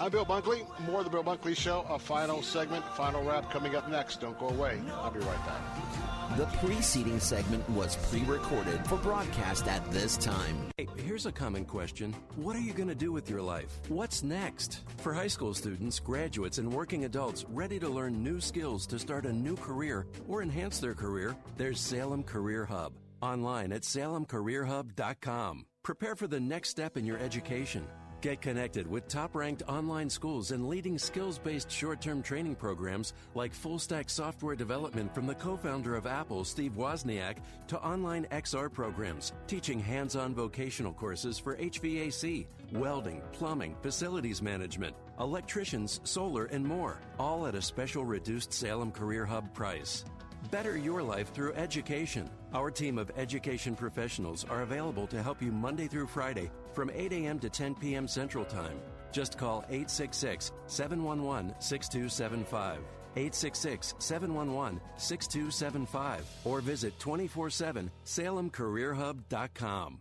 I'm 0.00 0.12
Bill 0.12 0.24
Bunkley. 0.24 0.64
More 0.86 1.00
of 1.00 1.04
the 1.04 1.10
Bill 1.10 1.24
Bunkley 1.24 1.56
Show. 1.56 1.84
A 1.88 1.98
final 1.98 2.40
segment, 2.40 2.84
final 2.94 3.24
wrap 3.24 3.50
coming 3.50 3.74
up 3.74 3.88
next. 3.90 4.20
Don't 4.20 4.38
go 4.38 4.48
away. 4.48 4.80
I'll 4.92 5.10
be 5.10 5.18
right 5.18 5.46
back. 5.46 6.36
The 6.36 6.46
preceding 6.58 7.18
segment 7.18 7.68
was 7.70 7.96
pre 7.96 8.22
recorded 8.22 8.86
for 8.86 8.96
broadcast 8.98 9.66
at 9.66 9.84
this 9.90 10.16
time. 10.16 10.56
Hey, 10.76 10.86
here's 10.98 11.26
a 11.26 11.32
common 11.32 11.64
question 11.64 12.14
What 12.36 12.54
are 12.54 12.60
you 12.60 12.72
going 12.72 12.88
to 12.88 12.94
do 12.94 13.10
with 13.10 13.28
your 13.28 13.42
life? 13.42 13.80
What's 13.88 14.22
next? 14.22 14.82
For 14.98 15.12
high 15.12 15.26
school 15.26 15.52
students, 15.52 15.98
graduates, 15.98 16.58
and 16.58 16.72
working 16.72 17.04
adults 17.04 17.44
ready 17.48 17.80
to 17.80 17.88
learn 17.88 18.22
new 18.22 18.40
skills 18.40 18.86
to 18.88 19.00
start 19.00 19.26
a 19.26 19.32
new 19.32 19.56
career 19.56 20.06
or 20.28 20.42
enhance 20.42 20.78
their 20.78 20.94
career, 20.94 21.34
there's 21.56 21.80
Salem 21.80 22.22
Career 22.22 22.64
Hub. 22.64 22.92
Online 23.20 23.72
at 23.72 23.82
salemcareerhub.com. 23.82 25.66
Prepare 25.82 26.14
for 26.14 26.28
the 26.28 26.38
next 26.38 26.68
step 26.68 26.96
in 26.96 27.04
your 27.04 27.18
education. 27.18 27.84
Get 28.20 28.40
connected 28.40 28.84
with 28.88 29.06
top 29.06 29.36
ranked 29.36 29.62
online 29.68 30.10
schools 30.10 30.50
and 30.50 30.68
leading 30.68 30.98
skills 30.98 31.38
based 31.38 31.70
short 31.70 32.00
term 32.00 32.20
training 32.20 32.56
programs 32.56 33.12
like 33.36 33.54
full 33.54 33.78
stack 33.78 34.10
software 34.10 34.56
development 34.56 35.14
from 35.14 35.28
the 35.28 35.36
co 35.36 35.56
founder 35.56 35.94
of 35.94 36.08
Apple, 36.08 36.44
Steve 36.44 36.72
Wozniak, 36.72 37.36
to 37.68 37.80
online 37.80 38.26
XR 38.32 38.72
programs 38.72 39.32
teaching 39.46 39.78
hands 39.78 40.16
on 40.16 40.34
vocational 40.34 40.92
courses 40.92 41.38
for 41.38 41.56
HVAC, 41.58 42.48
welding, 42.72 43.22
plumbing, 43.30 43.76
facilities 43.82 44.42
management, 44.42 44.96
electricians, 45.20 46.00
solar, 46.02 46.46
and 46.46 46.66
more, 46.66 47.00
all 47.20 47.46
at 47.46 47.54
a 47.54 47.62
special 47.62 48.04
reduced 48.04 48.52
Salem 48.52 48.90
Career 48.90 49.26
Hub 49.26 49.54
price. 49.54 50.04
Better 50.50 50.76
your 50.76 51.02
life 51.02 51.32
through 51.34 51.54
education. 51.54 52.30
Our 52.54 52.70
team 52.70 52.98
of 52.98 53.10
education 53.16 53.76
professionals 53.76 54.44
are 54.48 54.62
available 54.62 55.06
to 55.08 55.22
help 55.22 55.42
you 55.42 55.52
Monday 55.52 55.86
through 55.88 56.06
Friday 56.06 56.50
from 56.72 56.90
8 56.90 57.12
a.m. 57.12 57.38
to 57.40 57.50
10 57.50 57.74
p.m. 57.74 58.08
Central 58.08 58.44
Time. 58.44 58.78
Just 59.12 59.36
call 59.36 59.58
866 59.68 60.52
711 60.66 61.54
6275. 61.58 62.78
866 63.16 63.94
711 63.98 64.80
6275 64.96 66.24
or 66.44 66.60
visit 66.60 66.98
24 66.98 67.50
7 67.50 67.90
salemcareerhub.com. 68.04 70.00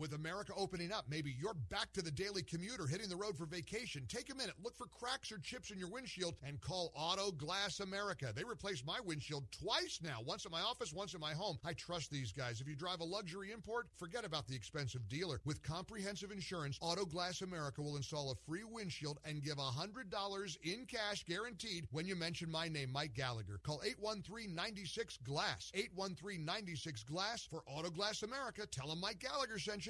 With 0.00 0.14
America 0.14 0.54
opening 0.56 0.92
up, 0.92 1.04
maybe 1.10 1.36
you're 1.38 1.52
back 1.68 1.92
to 1.92 2.00
the 2.00 2.10
daily 2.10 2.42
commute 2.42 2.80
or 2.80 2.86
hitting 2.86 3.10
the 3.10 3.16
road 3.16 3.36
for 3.36 3.44
vacation. 3.44 4.06
Take 4.08 4.32
a 4.32 4.34
minute, 4.34 4.54
look 4.64 4.74
for 4.78 4.86
cracks 4.86 5.30
or 5.30 5.36
chips 5.36 5.70
in 5.70 5.78
your 5.78 5.90
windshield, 5.90 6.36
and 6.42 6.58
call 6.62 6.90
Auto 6.94 7.30
Glass 7.32 7.80
America. 7.80 8.32
They 8.34 8.42
replaced 8.42 8.86
my 8.86 8.98
windshield 9.04 9.44
twice 9.52 10.00
now, 10.02 10.20
once 10.24 10.46
at 10.46 10.52
my 10.52 10.62
office, 10.62 10.94
once 10.94 11.14
at 11.14 11.20
my 11.20 11.34
home. 11.34 11.58
I 11.66 11.74
trust 11.74 12.10
these 12.10 12.32
guys. 12.32 12.62
If 12.62 12.66
you 12.66 12.76
drive 12.76 13.00
a 13.00 13.04
luxury 13.04 13.52
import, 13.52 13.88
forget 13.98 14.24
about 14.24 14.46
the 14.46 14.56
expensive 14.56 15.06
dealer. 15.06 15.38
With 15.44 15.62
comprehensive 15.62 16.30
insurance, 16.30 16.78
Auto 16.80 17.04
Glass 17.04 17.42
America 17.42 17.82
will 17.82 17.98
install 17.98 18.30
a 18.30 18.50
free 18.50 18.64
windshield 18.64 19.18
and 19.26 19.42
give 19.42 19.58
$100 19.58 20.56
in 20.62 20.86
cash 20.86 21.24
guaranteed 21.24 21.86
when 21.90 22.06
you 22.06 22.16
mention 22.16 22.50
my 22.50 22.68
name, 22.68 22.90
Mike 22.90 23.12
Gallagher. 23.12 23.60
Call 23.62 23.82
813-96-GLASS. 24.02 25.72
813-96-GLASS 25.76 27.46
for 27.50 27.62
Auto 27.66 27.90
Glass 27.90 28.22
America. 28.22 28.66
Tell 28.66 28.88
them 28.88 29.00
Mike 29.00 29.18
Gallagher 29.18 29.58
sent 29.58 29.84
you. 29.84 29.89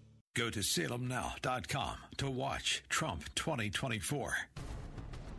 Go 0.33 0.49
to 0.49 0.59
salemnow.com 0.59 1.97
to 2.15 2.29
watch 2.29 2.83
Trump 2.87 3.25
2024. 3.35 4.33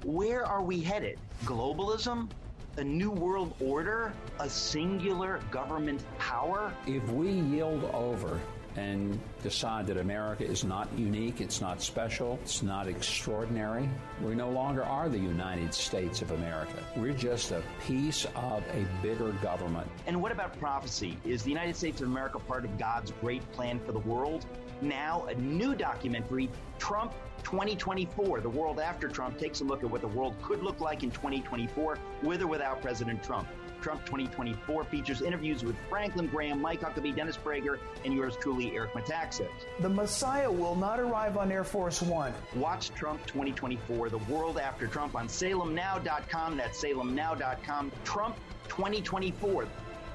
Where 0.04 0.44
are 0.44 0.62
we 0.62 0.80
headed? 0.80 1.18
Globalism? 1.46 2.28
A 2.76 2.84
new 2.84 3.10
world 3.10 3.54
order? 3.58 4.12
A 4.38 4.50
singular 4.50 5.40
government 5.50 6.04
power? 6.18 6.74
If 6.86 7.08
we 7.08 7.30
yield 7.30 7.84
over 7.94 8.38
and 8.76 9.18
decide 9.42 9.86
that 9.86 9.96
America 9.96 10.44
is 10.44 10.62
not 10.62 10.88
unique, 10.96 11.40
it's 11.40 11.62
not 11.62 11.80
special, 11.80 12.38
it's 12.42 12.62
not 12.62 12.86
extraordinary. 12.86 13.88
We 14.22 14.34
no 14.34 14.50
longer 14.50 14.84
are 14.84 15.08
the 15.08 15.18
United 15.18 15.72
States 15.72 16.20
of 16.20 16.32
America. 16.32 16.84
We're 16.96 17.14
just 17.14 17.50
a 17.50 17.62
piece 17.86 18.26
of 18.34 18.62
a 18.74 18.86
bigger 19.02 19.32
government. 19.42 19.86
And 20.06 20.20
what 20.20 20.32
about 20.32 20.58
prophecy? 20.58 21.16
Is 21.24 21.42
the 21.42 21.50
United 21.50 21.76
States 21.76 22.02
of 22.02 22.08
America 22.08 22.38
part 22.40 22.66
of 22.66 22.78
God's 22.78 23.10
great 23.22 23.50
plan 23.52 23.80
for 23.80 23.92
the 23.92 24.00
world? 24.00 24.44
Now, 24.82 25.26
a 25.26 25.34
new 25.36 25.74
documentary, 25.76 26.50
Trump 26.78 27.12
2024, 27.44 28.40
The 28.40 28.48
World 28.48 28.80
After 28.80 29.08
Trump, 29.08 29.38
takes 29.38 29.60
a 29.60 29.64
look 29.64 29.84
at 29.84 29.90
what 29.90 30.00
the 30.00 30.08
world 30.08 30.34
could 30.42 30.62
look 30.62 30.80
like 30.80 31.04
in 31.04 31.10
2024 31.10 31.98
with 32.22 32.42
or 32.42 32.46
without 32.48 32.82
President 32.82 33.22
Trump. 33.22 33.46
Trump 33.80 34.04
2024 34.04 34.84
features 34.84 35.22
interviews 35.22 35.64
with 35.64 35.76
Franklin 35.88 36.26
Graham, 36.26 36.60
Mike 36.60 36.80
Huckabee, 36.80 37.14
Dennis 37.14 37.36
Prager, 37.36 37.78
and 38.04 38.14
yours 38.14 38.36
truly, 38.40 38.74
Eric 38.74 38.92
Metaxas. 38.92 39.48
The 39.80 39.88
Messiah 39.88 40.50
will 40.50 40.76
not 40.76 41.00
arrive 41.00 41.36
on 41.36 41.50
Air 41.52 41.64
Force 41.64 42.02
One. 42.02 42.32
Watch 42.54 42.90
Trump 42.90 43.24
2024, 43.26 44.10
The 44.10 44.18
World 44.18 44.58
After 44.58 44.86
Trump 44.86 45.14
on 45.14 45.28
salemnow.com. 45.28 46.56
That's 46.56 46.82
salemnow.com. 46.82 47.92
Trump 48.04 48.36
2024. 48.68 49.66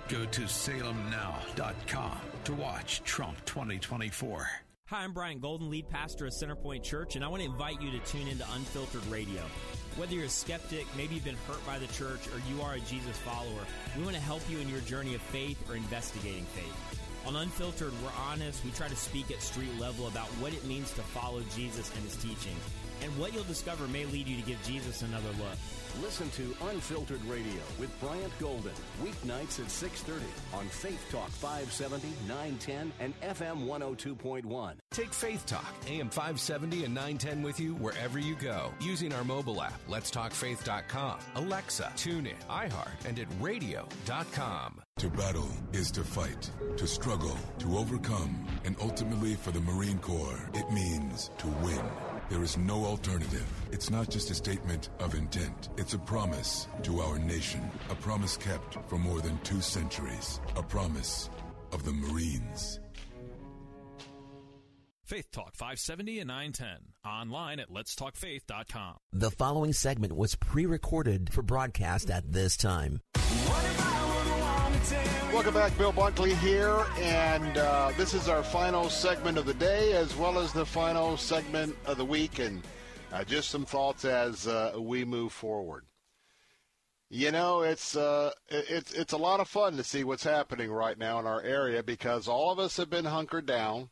Go 0.09 0.25
to 0.25 0.41
salemnow.com 0.41 2.26
to 2.47 2.53
watch 2.53 3.03
Trump 3.03 3.35
2024. 3.43 4.49
Hi, 4.85 5.03
I'm 5.03 5.11
Brian 5.11 5.39
Golden, 5.39 5.69
lead 5.69 5.89
pastor 5.89 6.27
of 6.27 6.31
Centerpoint 6.31 6.81
Church, 6.81 7.17
and 7.17 7.25
I 7.25 7.27
want 7.27 7.43
to 7.43 7.49
invite 7.49 7.81
you 7.81 7.91
to 7.91 7.99
tune 8.05 8.25
into 8.25 8.45
Unfiltered 8.53 9.05
Radio. 9.07 9.41
Whether 9.97 10.13
you're 10.13 10.27
a 10.27 10.29
skeptic, 10.29 10.85
maybe 10.95 11.15
you've 11.15 11.25
been 11.25 11.35
hurt 11.45 11.59
by 11.65 11.77
the 11.77 11.87
church, 11.87 12.25
or 12.27 12.39
you 12.49 12.61
are 12.61 12.75
a 12.75 12.79
Jesus 12.79 13.17
follower, 13.17 13.65
we 13.97 14.03
want 14.05 14.15
to 14.15 14.21
help 14.21 14.41
you 14.49 14.59
in 14.59 14.69
your 14.69 14.79
journey 14.79 15.13
of 15.13 15.21
faith 15.23 15.61
or 15.69 15.75
investigating 15.75 16.45
faith. 16.45 17.27
On 17.27 17.35
Unfiltered, 17.35 17.91
we're 18.01 18.31
honest. 18.31 18.63
We 18.63 18.71
try 18.71 18.87
to 18.87 18.95
speak 18.95 19.29
at 19.29 19.41
street 19.41 19.77
level 19.77 20.07
about 20.07 20.27
what 20.39 20.53
it 20.53 20.63
means 20.63 20.93
to 20.93 21.01
follow 21.01 21.41
Jesus 21.53 21.93
and 21.95 22.03
his 22.05 22.15
teaching. 22.15 22.55
And 23.03 23.17
what 23.17 23.33
you'll 23.33 23.43
discover 23.43 23.87
may 23.87 24.05
lead 24.05 24.27
you 24.27 24.35
to 24.37 24.43
give 24.43 24.61
Jesus 24.63 25.01
another 25.01 25.29
look. 25.39 25.57
Listen 26.01 26.29
to 26.31 26.55
Unfiltered 26.69 27.23
Radio 27.25 27.61
with 27.79 27.89
Bryant 27.99 28.31
Golden, 28.39 28.73
weeknights 29.03 29.59
at 29.59 29.71
6:30 29.71 30.21
on 30.53 30.67
Faith 30.67 31.03
Talk 31.09 31.29
570, 31.29 32.09
910 32.27 32.91
and 32.99 33.19
FM 33.21 33.65
102.1. 33.65 34.75
Take 34.91 35.13
Faith 35.13 35.45
Talk 35.47 35.73
AM 35.87 36.09
570 36.09 36.85
and 36.85 36.93
910 36.93 37.41
with 37.41 37.59
you 37.59 37.73
wherever 37.75 38.19
you 38.19 38.35
go 38.35 38.71
using 38.79 39.11
our 39.13 39.23
mobile 39.23 39.61
app, 39.61 39.79
letstalkfaith.com, 39.87 41.19
Alexa, 41.35 41.91
TuneIn, 41.95 42.35
iHeart, 42.47 43.05
and 43.05 43.17
at 43.19 43.27
radio.com. 43.39 44.81
To 44.97 45.09
battle 45.09 45.49
is 45.73 45.91
to 45.91 46.03
fight, 46.03 46.49
to 46.75 46.87
struggle, 46.87 47.37
to 47.59 47.77
overcome, 47.77 48.47
and 48.65 48.75
ultimately 48.81 49.35
for 49.35 49.51
the 49.51 49.61
Marine 49.61 49.99
Corps, 49.99 50.49
it 50.53 50.71
means 50.71 51.31
to 51.37 51.47
win. 51.47 51.81
There 52.29 52.43
is 52.43 52.57
no 52.57 52.83
alternative. 52.83 53.45
It's 53.71 53.89
not 53.89 54.09
just 54.09 54.31
a 54.31 54.35
statement 54.35 54.89
of 54.99 55.15
intent. 55.15 55.69
It's 55.77 55.93
a 55.93 55.99
promise 55.99 56.67
to 56.83 56.99
our 56.99 57.17
nation. 57.17 57.69
A 57.89 57.95
promise 57.95 58.35
kept 58.35 58.77
for 58.89 58.97
more 58.97 59.21
than 59.21 59.39
two 59.43 59.61
centuries. 59.61 60.41
A 60.57 60.63
promise 60.63 61.29
of 61.71 61.85
the 61.85 61.93
Marines. 61.93 62.79
Faith 65.05 65.31
Talk 65.31 65.55
570 65.55 66.19
and 66.19 66.27
910. 66.27 66.67
Online 67.09 67.61
at 67.61 67.69
letstalkfaith.com. 67.69 68.95
The 69.13 69.31
following 69.31 69.71
segment 69.71 70.17
was 70.17 70.35
pre 70.35 70.65
recorded 70.65 71.31
for 71.31 71.41
broadcast 71.41 72.11
at 72.11 72.33
this 72.33 72.57
time. 72.57 72.99
Welcome 75.33 75.53
back, 75.55 75.75
Bill 75.77 75.91
Bunkley 75.91 76.37
here, 76.37 76.85
and 76.99 77.57
uh, 77.57 77.91
this 77.97 78.13
is 78.13 78.29
our 78.29 78.43
final 78.43 78.89
segment 78.89 79.37
of 79.37 79.45
the 79.45 79.53
day, 79.55 79.93
as 79.93 80.15
well 80.15 80.37
as 80.37 80.53
the 80.53 80.65
final 80.65 81.17
segment 81.17 81.75
of 81.85 81.97
the 81.97 82.05
week, 82.05 82.39
and 82.39 82.61
uh, 83.11 83.23
just 83.23 83.49
some 83.49 83.65
thoughts 83.65 84.05
as 84.05 84.47
uh, 84.47 84.73
we 84.77 85.03
move 85.03 85.31
forward. 85.31 85.85
You 87.09 87.31
know, 87.31 87.61
it's 87.61 87.95
uh, 87.95 88.31
it's 88.49 88.93
it's 88.93 89.13
a 89.13 89.17
lot 89.17 89.39
of 89.39 89.47
fun 89.47 89.77
to 89.77 89.83
see 89.83 90.03
what's 90.03 90.23
happening 90.23 90.71
right 90.71 90.97
now 90.97 91.19
in 91.19 91.25
our 91.25 91.41
area 91.41 91.81
because 91.81 92.27
all 92.27 92.51
of 92.51 92.59
us 92.59 92.77
have 92.77 92.89
been 92.89 93.05
hunkered 93.05 93.45
down. 93.45 93.89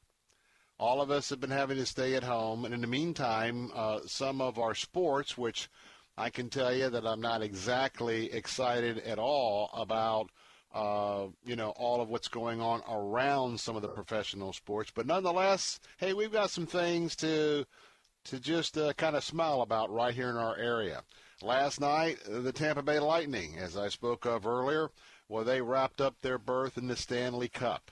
all 0.77 1.01
of 1.01 1.09
us 1.11 1.29
have 1.29 1.39
been 1.39 1.51
having 1.51 1.77
to 1.77 1.85
stay 1.85 2.15
at 2.15 2.23
home. 2.23 2.65
And 2.65 2.73
in 2.73 2.81
the 2.81 2.87
meantime, 2.87 3.71
uh, 3.73 3.99
some 4.05 4.41
of 4.41 4.59
our 4.59 4.75
sports, 4.75 5.37
which 5.37 5.69
I 6.17 6.29
can 6.29 6.49
tell 6.49 6.73
you 6.73 6.89
that 6.89 7.05
I'm 7.05 7.21
not 7.21 7.41
exactly 7.41 8.31
excited 8.31 8.99
at 8.99 9.19
all 9.19 9.69
about, 9.73 10.29
uh, 10.75 11.27
you 11.45 11.55
know, 11.55 11.69
all 11.77 12.01
of 12.01 12.09
what's 12.09 12.27
going 12.27 12.59
on 12.59 12.81
around 12.89 13.59
some 13.59 13.77
of 13.77 13.81
the 13.81 13.87
professional 13.87 14.51
sports. 14.51 14.91
But 14.93 15.07
nonetheless, 15.07 15.79
hey, 15.97 16.13
we've 16.13 16.33
got 16.33 16.51
some 16.51 16.67
things 16.67 17.15
to 17.17 17.65
to 18.25 18.39
just 18.39 18.77
uh, 18.77 18.91
kind 18.93 19.15
of 19.15 19.23
smile 19.23 19.61
about 19.61 19.93
right 19.93 20.13
here 20.13 20.29
in 20.29 20.35
our 20.35 20.57
area. 20.57 21.03
Last 21.41 21.79
night, 21.79 22.17
the 22.27 22.51
Tampa 22.51 22.81
Bay 22.81 22.99
Lightning, 22.99 23.55
as 23.57 23.77
I 23.77 23.87
spoke 23.87 24.25
of 24.25 24.47
earlier, 24.47 24.89
well, 25.29 25.43
they 25.43 25.61
wrapped 25.61 26.01
up 26.01 26.15
their 26.21 26.39
berth 26.39 26.77
in 26.77 26.87
the 26.87 26.95
Stanley 26.95 27.49
Cup 27.49 27.91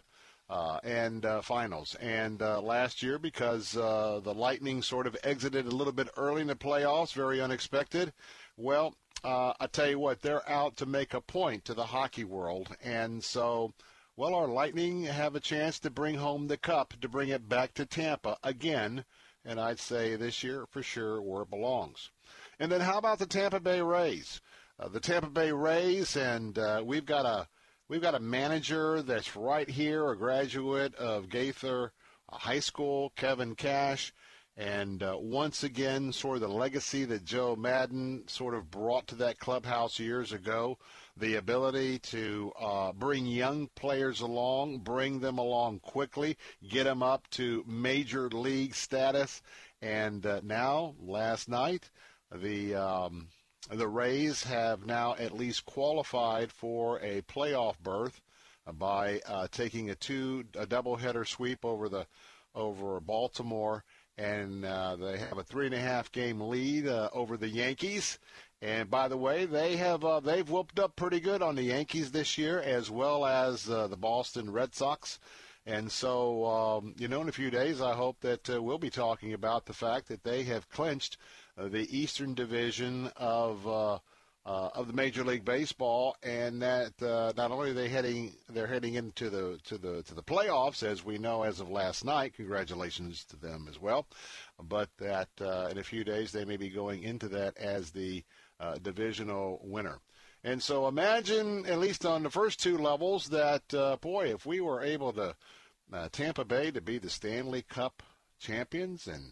uh, 0.49 0.79
and 0.83 1.23
uh, 1.25 1.41
finals. 1.41 1.95
And 2.01 2.41
uh, 2.41 2.61
last 2.61 3.03
year, 3.03 3.19
because 3.19 3.77
uh, 3.77 4.21
the 4.23 4.33
Lightning 4.33 4.81
sort 4.81 5.07
of 5.07 5.15
exited 5.23 5.67
a 5.67 5.75
little 5.75 5.93
bit 5.93 6.09
early 6.17 6.41
in 6.41 6.47
the 6.47 6.55
playoffs, 6.55 7.13
very 7.13 7.39
unexpected. 7.39 8.11
Well, 8.57 8.95
uh, 9.23 9.53
I 9.59 9.67
tell 9.67 9.89
you 9.89 9.99
what, 9.99 10.21
they're 10.21 10.47
out 10.49 10.77
to 10.77 10.85
make 10.85 11.13
a 11.13 11.21
point 11.21 11.65
to 11.65 11.73
the 11.73 11.85
hockey 11.85 12.23
world, 12.23 12.75
and 12.83 13.23
so. 13.23 13.73
Well, 14.15 14.35
our 14.35 14.47
Lightning 14.47 15.05
have 15.05 15.35
a 15.35 15.39
chance 15.39 15.79
to 15.79 15.89
bring 15.89 16.15
home 16.15 16.45
the 16.45 16.55
cup, 16.55 16.93
to 17.01 17.09
bring 17.09 17.29
it 17.29 17.49
back 17.49 17.73
to 17.73 17.85
Tampa 17.87 18.37
again, 18.43 19.05
and 19.43 19.59
I'd 19.59 19.79
say 19.79 20.15
this 20.15 20.43
year 20.43 20.67
for 20.69 20.83
sure 20.83 21.19
where 21.19 21.41
it 21.41 21.49
belongs. 21.49 22.11
And 22.59 22.71
then 22.71 22.81
how 22.81 22.99
about 22.99 23.17
the 23.17 23.25
Tampa 23.25 23.59
Bay 23.59 23.81
Rays? 23.81 24.39
Uh, 24.79 24.87
the 24.87 24.99
Tampa 24.99 25.31
Bay 25.31 25.51
Rays, 25.51 26.15
and 26.15 26.59
uh, 26.59 26.83
we've 26.85 27.07
got 27.07 27.25
a 27.25 27.47
We've 27.89 28.01
got 28.01 28.15
a 28.15 28.19
manager 28.19 29.01
that's 29.01 29.35
right 29.35 29.69
here, 29.69 30.09
a 30.09 30.17
graduate 30.17 30.95
of 30.95 31.29
Gaither 31.29 31.91
High 32.31 32.61
School, 32.61 33.11
Kevin 33.15 33.55
Cash. 33.55 34.13
And 34.55 35.01
uh, 35.01 35.17
once 35.19 35.63
again, 35.63 36.11
sort 36.13 36.35
of 36.35 36.41
the 36.41 36.47
legacy 36.47 37.05
that 37.05 37.25
Joe 37.25 37.55
Maddon 37.55 38.27
sort 38.27 38.53
of 38.53 38.69
brought 38.69 39.07
to 39.07 39.15
that 39.15 39.39
clubhouse 39.39 39.97
years 39.97 40.31
ago, 40.31 40.77
the 41.17 41.35
ability 41.35 41.97
to 41.99 42.51
uh, 42.59 42.91
bring 42.91 43.25
young 43.25 43.69
players 43.75 44.21
along, 44.21 44.79
bring 44.79 45.19
them 45.19 45.39
along 45.39 45.79
quickly, 45.79 46.37
get 46.69 46.83
them 46.83 47.01
up 47.01 47.27
to 47.31 47.63
major 47.67 48.29
league 48.29 48.75
status. 48.75 49.41
And 49.81 50.23
uh, 50.23 50.41
now, 50.43 50.93
last 50.99 51.49
night, 51.49 51.89
the 52.31 52.75
um, 52.75 53.29
the 53.71 53.87
Rays 53.87 54.43
have 54.43 54.85
now 54.85 55.15
at 55.15 55.35
least 55.35 55.65
qualified 55.65 56.51
for 56.51 56.99
a 56.99 57.21
playoff 57.23 57.79
berth 57.79 58.21
by 58.71 59.19
uh, 59.25 59.47
taking 59.51 59.89
a 59.89 59.95
two 59.95 60.45
a 60.55 60.67
doubleheader 60.67 61.27
sweep 61.27 61.65
over 61.65 61.89
the 61.89 62.05
over 62.55 62.99
Baltimore, 62.99 63.83
and 64.17 64.63
uh, 64.65 64.95
they 64.95 65.17
have 65.17 65.37
a 65.37 65.43
three 65.43 65.65
and 65.65 65.75
a 65.75 65.79
half 65.79 66.11
game 66.11 66.39
lead 66.41 66.87
uh, 66.87 67.09
over 67.13 67.37
the 67.37 67.49
Yankees. 67.49 68.19
And 68.61 68.89
by 68.89 69.07
the 69.07 69.17
way, 69.17 69.45
they 69.45 69.75
have 69.75 70.05
uh, 70.05 70.19
they've 70.21 70.49
whooped 70.49 70.79
up 70.79 70.95
pretty 70.95 71.19
good 71.19 71.41
on 71.41 71.55
the 71.55 71.63
Yankees 71.63 72.11
this 72.11 72.37
year, 72.37 72.61
as 72.61 72.89
well 72.89 73.25
as 73.25 73.69
uh, 73.69 73.87
the 73.87 73.97
Boston 73.97 74.51
Red 74.51 74.73
Sox. 74.73 75.19
And 75.65 75.91
so, 75.91 76.45
um, 76.45 76.93
you 76.97 77.07
know, 77.07 77.21
in 77.21 77.29
a 77.29 77.33
few 77.33 77.49
days, 77.49 77.81
I 77.81 77.93
hope 77.93 78.19
that 78.21 78.49
uh, 78.49 78.61
we'll 78.61 78.77
be 78.77 78.89
talking 78.89 79.33
about 79.33 79.65
the 79.65 79.73
fact 79.73 80.07
that 80.09 80.23
they 80.23 80.43
have 80.43 80.69
clinched 80.69 81.17
uh, 81.57 81.69
the 81.69 81.87
Eastern 81.97 82.33
Division 82.33 83.11
of 83.15 83.67
uh, 83.67 83.99
uh, 84.45 84.69
of 84.75 84.87
the 84.87 84.93
Major 84.93 85.23
League 85.23 85.45
Baseball, 85.45 86.17
and 86.21 86.61
that 86.61 87.01
uh, 87.01 87.31
not 87.37 87.51
only 87.51 87.71
are 87.71 87.73
they 87.73 87.87
heading 87.87 88.33
they're 88.49 88.67
heading 88.67 88.95
into 88.95 89.29
the 89.29 89.59
to 89.65 89.77
the 89.77 90.03
to 90.03 90.13
the 90.13 90.23
playoffs, 90.23 90.83
as 90.83 91.03
we 91.03 91.17
know 91.17 91.43
as 91.43 91.59
of 91.59 91.69
last 91.69 92.03
night. 92.03 92.35
Congratulations 92.35 93.23
to 93.25 93.37
them 93.37 93.67
as 93.69 93.79
well. 93.79 94.05
But 94.61 94.89
that 94.99 95.29
uh, 95.39 95.69
in 95.71 95.77
a 95.77 95.83
few 95.83 96.03
days 96.03 96.31
they 96.31 96.45
may 96.45 96.57
be 96.57 96.69
going 96.69 97.03
into 97.03 97.29
that 97.29 97.57
as 97.57 97.91
the 97.91 98.23
uh, 98.59 98.75
divisional 98.81 99.61
winner. 99.63 99.99
And 100.43 100.61
so 100.61 100.89
imagine, 100.89 101.65
at 101.65 101.79
least 101.79 102.05
on 102.05 102.23
the 102.23 102.29
first 102.29 102.61
two 102.61 102.77
levels, 102.77 103.29
that 103.29 103.69
boy, 104.01 104.33
if 104.33 104.45
we 104.45 104.59
were 104.59 104.81
able 104.81 105.13
to 105.13 105.35
Tampa 106.11 106.43
Bay 106.43 106.69
to 106.69 106.81
be 106.81 106.97
the 106.97 107.09
Stanley 107.09 107.61
Cup 107.61 108.03
champions 108.39 109.07
and 109.07 109.31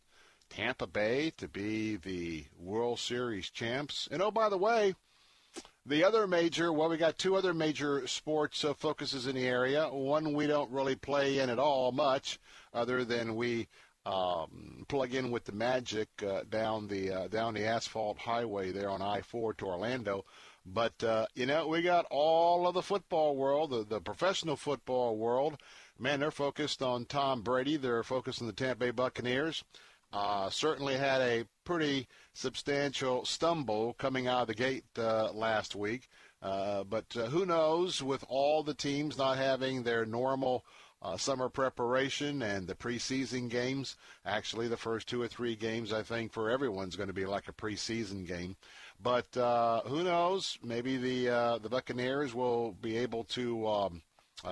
Tampa 0.51 0.85
Bay 0.85 1.31
to 1.37 1.47
be 1.47 1.95
the 1.95 2.45
World 2.59 2.99
Series 2.99 3.49
champs. 3.49 4.07
And 4.11 4.21
oh, 4.21 4.31
by 4.31 4.49
the 4.49 4.57
way, 4.57 4.95
the 5.85 6.03
other 6.03 6.27
major, 6.27 6.71
well, 6.73 6.89
we 6.89 6.97
got 6.97 7.17
two 7.17 7.35
other 7.35 7.53
major 7.53 8.05
sports 8.05 8.63
uh, 8.63 8.73
focuses 8.73 9.27
in 9.27 9.35
the 9.35 9.47
area. 9.47 9.87
One 9.87 10.33
we 10.33 10.47
don't 10.47 10.69
really 10.69 10.95
play 10.95 11.39
in 11.39 11.49
at 11.49 11.57
all 11.57 11.91
much, 11.91 12.39
other 12.73 13.05
than 13.05 13.35
we 13.35 13.67
um, 14.05 14.85
plug 14.89 15.13
in 15.13 15.31
with 15.31 15.45
the 15.45 15.53
Magic 15.53 16.09
uh, 16.21 16.41
down 16.49 16.87
the 16.87 17.11
uh, 17.11 17.27
down 17.27 17.53
the 17.53 17.65
asphalt 17.65 18.17
highway 18.17 18.71
there 18.71 18.89
on 18.89 19.01
I-4 19.01 19.57
to 19.57 19.65
Orlando. 19.65 20.25
But 20.65 21.03
uh, 21.03 21.27
you 21.33 21.45
know, 21.45 21.67
we 21.67 21.81
got 21.81 22.05
all 22.11 22.67
of 22.67 22.73
the 22.73 22.81
football 22.81 23.35
world, 23.35 23.71
the, 23.71 23.83
the 23.83 24.01
professional 24.01 24.57
football 24.57 25.17
world. 25.17 25.57
Man, 25.97 26.19
they're 26.19 26.31
focused 26.31 26.81
on 26.81 27.05
Tom 27.05 27.41
Brady. 27.41 27.77
They're 27.77 28.03
focused 28.03 28.41
on 28.41 28.47
the 28.47 28.53
Tampa 28.53 28.85
Bay 28.85 28.91
Buccaneers. 28.91 29.63
Uh, 30.13 30.49
certainly 30.49 30.95
had 30.95 31.21
a 31.21 31.45
pretty 31.63 32.07
substantial 32.33 33.23
stumble 33.25 33.93
coming 33.93 34.27
out 34.27 34.41
of 34.41 34.47
the 34.47 34.53
gate 34.53 34.83
uh, 34.97 35.31
last 35.31 35.75
week. 35.75 36.09
Uh, 36.41 36.83
but 36.83 37.05
uh, 37.15 37.27
who 37.27 37.45
knows, 37.45 38.01
with 38.03 38.25
all 38.27 38.63
the 38.63 38.73
teams 38.73 39.17
not 39.17 39.37
having 39.37 39.83
their 39.83 40.05
normal 40.05 40.65
uh, 41.01 41.15
summer 41.15 41.49
preparation 41.49 42.41
and 42.41 42.67
the 42.67 42.75
preseason 42.75 43.49
games, 43.49 43.95
actually 44.25 44.67
the 44.67 44.77
first 44.77 45.07
two 45.07 45.21
or 45.21 45.27
three 45.27 45.55
games, 45.55 45.93
I 45.93 46.03
think, 46.03 46.33
for 46.33 46.49
everyone's 46.49 46.95
going 46.95 47.07
to 47.07 47.13
be 47.13 47.25
like 47.25 47.47
a 47.47 47.53
preseason 47.53 48.27
game. 48.27 48.55
But 49.01 49.35
uh, 49.37 49.81
who 49.81 50.03
knows? 50.03 50.57
Maybe 50.63 50.97
the 50.97 51.59
the 51.61 51.69
Buccaneers 51.69 52.35
will 52.35 52.73
be 52.73 52.97
able 52.97 53.23
to 53.25 53.67
um, 53.67 54.01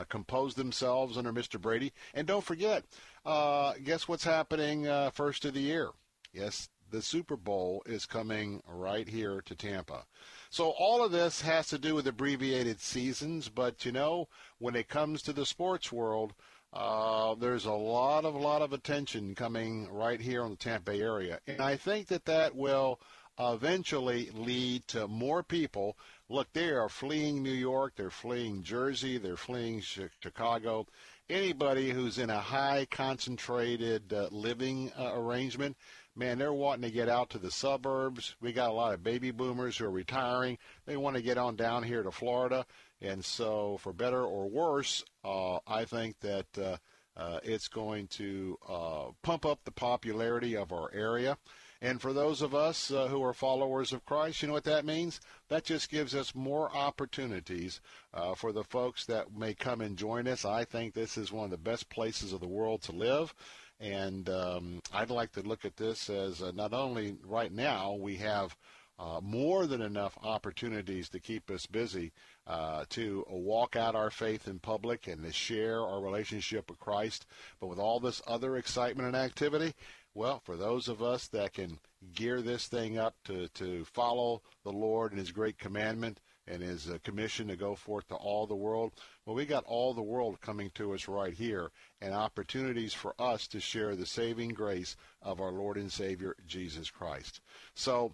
compose 0.07 0.55
themselves 0.55 1.17
under 1.17 1.33
Mr. 1.33 1.59
Brady. 1.59 1.93
And 2.13 2.27
don't 2.27 2.43
forget, 2.43 2.83
uh, 3.25 3.73
guess 3.83 4.07
what's 4.07 4.23
happening 4.23 4.87
uh, 4.87 5.09
first 5.11 5.45
of 5.45 5.53
the 5.53 5.61
year? 5.61 5.89
Yes, 6.31 6.69
the 6.91 7.01
Super 7.01 7.35
Bowl 7.35 7.83
is 7.85 8.05
coming 8.05 8.61
right 8.67 9.07
here 9.07 9.41
to 9.41 9.55
Tampa. 9.55 10.05
So 10.49 10.69
all 10.71 11.03
of 11.03 11.11
this 11.11 11.41
has 11.41 11.67
to 11.67 11.77
do 11.77 11.95
with 11.95 12.07
abbreviated 12.07 12.79
seasons, 12.79 13.49
but 13.49 13.85
you 13.85 13.91
know, 13.91 14.27
when 14.57 14.75
it 14.75 14.87
comes 14.87 15.21
to 15.23 15.33
the 15.33 15.45
sports 15.45 15.91
world, 15.91 16.33
uh, 16.71 17.35
there's 17.35 17.65
a 17.65 17.71
lot 17.71 18.25
of 18.25 18.35
lot 18.35 18.61
of 18.61 18.73
attention 18.73 19.33
coming 19.33 19.89
right 19.89 20.21
here 20.21 20.43
on 20.43 20.51
the 20.51 20.57
Tampa 20.57 20.91
Bay 20.91 21.01
area, 21.01 21.39
and 21.47 21.61
I 21.61 21.75
think 21.75 22.07
that 22.07 22.25
that 22.25 22.55
will 22.55 22.99
eventually 23.39 24.29
lead 24.33 24.87
to 24.89 25.07
more 25.07 25.41
people. 25.41 25.97
Look, 26.29 26.53
they 26.53 26.69
are 26.69 26.89
fleeing 26.89 27.41
New 27.41 27.49
York, 27.49 27.93
they're 27.95 28.11
fleeing 28.11 28.61
Jersey, 28.61 29.17
they're 29.17 29.35
fleeing 29.35 29.81
Chicago, 29.81 30.85
anybody 31.27 31.89
who's 31.89 32.19
in 32.19 32.29
a 32.29 32.39
high 32.39 32.85
concentrated 32.89 34.13
uh, 34.13 34.27
living 34.31 34.91
uh, 34.97 35.11
arrangement, 35.13 35.75
man, 36.15 36.37
they're 36.37 36.53
wanting 36.53 36.83
to 36.83 36.91
get 36.91 37.09
out 37.09 37.29
to 37.31 37.39
the 37.39 37.49
suburbs. 37.49 38.35
We 38.41 38.53
got 38.53 38.69
a 38.69 38.73
lot 38.73 38.93
of 38.93 39.03
baby 39.03 39.31
boomers 39.31 39.77
who 39.77 39.85
are 39.85 39.91
retiring. 39.91 40.57
They 40.85 40.97
want 40.97 41.15
to 41.15 41.21
get 41.21 41.37
on 41.37 41.55
down 41.55 41.83
here 41.83 42.03
to 42.03 42.11
Florida. 42.11 42.65
And 43.01 43.23
so, 43.23 43.77
for 43.81 43.93
better 43.93 44.23
or 44.23 44.49
worse, 44.49 45.03
uh, 45.23 45.59
I 45.65 45.85
think 45.85 46.19
that 46.19 46.57
uh, 46.57 46.77
uh, 47.15 47.39
it's 47.43 47.67
going 47.67 48.07
to 48.07 48.57
uh, 48.67 49.05
pump 49.23 49.45
up 49.45 49.59
the 49.63 49.71
popularity 49.71 50.55
of 50.55 50.71
our 50.71 50.91
area. 50.93 51.37
And 51.81 52.01
for 52.01 52.11
those 52.11 52.41
of 52.41 52.53
us 52.53 52.91
uh, 52.91 53.07
who 53.07 53.23
are 53.23 53.33
followers 53.33 53.93
of 53.93 54.05
Christ, 54.05 54.41
you 54.41 54.49
know 54.49 54.53
what 54.53 54.65
that 54.65 54.85
means? 54.85 55.21
That 55.47 55.63
just 55.63 55.89
gives 55.89 56.13
us 56.13 56.35
more 56.35 56.75
opportunities 56.75 57.79
uh, 58.13 58.35
for 58.35 58.51
the 58.51 58.65
folks 58.65 59.05
that 59.05 59.33
may 59.33 59.53
come 59.53 59.79
and 59.79 59.97
join 59.97 60.27
us. 60.27 60.43
I 60.43 60.65
think 60.65 60.93
this 60.93 61.17
is 61.17 61.31
one 61.31 61.45
of 61.45 61.51
the 61.51 61.57
best 61.57 61.89
places 61.89 62.33
of 62.33 62.41
the 62.41 62.47
world 62.47 62.81
to 62.83 62.91
live. 62.91 63.33
And 63.79 64.29
um, 64.29 64.81
I'd 64.93 65.09
like 65.09 65.31
to 65.33 65.41
look 65.41 65.63
at 65.63 65.77
this 65.77 66.09
as 66.09 66.41
uh, 66.41 66.51
not 66.53 66.73
only 66.73 67.15
right 67.23 67.51
now 67.51 67.93
we 67.93 68.17
have 68.17 68.57
uh, 68.99 69.21
more 69.23 69.65
than 69.65 69.81
enough 69.81 70.17
opportunities 70.23 71.07
to 71.07 71.19
keep 71.21 71.49
us 71.49 71.65
busy 71.65 72.11
uh, 72.45 72.83
to 72.89 73.25
walk 73.29 73.77
out 73.77 73.95
our 73.95 74.09
faith 74.09 74.47
in 74.47 74.59
public 74.59 75.07
and 75.07 75.23
to 75.23 75.31
share 75.31 75.81
our 75.81 76.01
relationship 76.01 76.69
with 76.69 76.79
Christ. 76.79 77.25
But 77.61 77.67
with 77.67 77.79
all 77.79 78.01
this 78.01 78.21
other 78.27 78.57
excitement 78.57 79.07
and 79.07 79.15
activity, 79.15 79.73
well, 80.19 80.41
for 80.43 80.57
those 80.57 80.89
of 80.89 81.01
us 81.01 81.29
that 81.29 81.53
can 81.53 81.79
gear 82.13 82.41
this 82.41 82.67
thing 82.67 82.97
up 82.97 83.15
to, 83.23 83.47
to 83.47 83.85
follow 83.85 84.41
the 84.65 84.71
Lord 84.71 85.13
and 85.13 85.19
His 85.19 85.31
great 85.31 85.57
commandment 85.57 86.19
and 86.45 86.61
His 86.61 86.89
uh, 86.89 86.97
commission 87.05 87.47
to 87.47 87.55
go 87.55 87.73
forth 87.73 88.05
to 88.09 88.15
all 88.15 88.45
the 88.45 88.53
world, 88.53 88.91
well, 89.25 89.37
we 89.37 89.45
got 89.45 89.63
all 89.63 89.93
the 89.93 90.01
world 90.01 90.41
coming 90.41 90.71
to 90.75 90.93
us 90.93 91.07
right 91.07 91.33
here 91.33 91.71
and 92.01 92.13
opportunities 92.13 92.93
for 92.93 93.15
us 93.17 93.47
to 93.47 93.61
share 93.61 93.95
the 93.95 94.05
saving 94.05 94.49
grace 94.49 94.97
of 95.21 95.39
our 95.39 95.53
Lord 95.53 95.77
and 95.77 95.89
Savior, 95.89 96.35
Jesus 96.45 96.91
Christ. 96.91 97.39
So, 97.73 98.13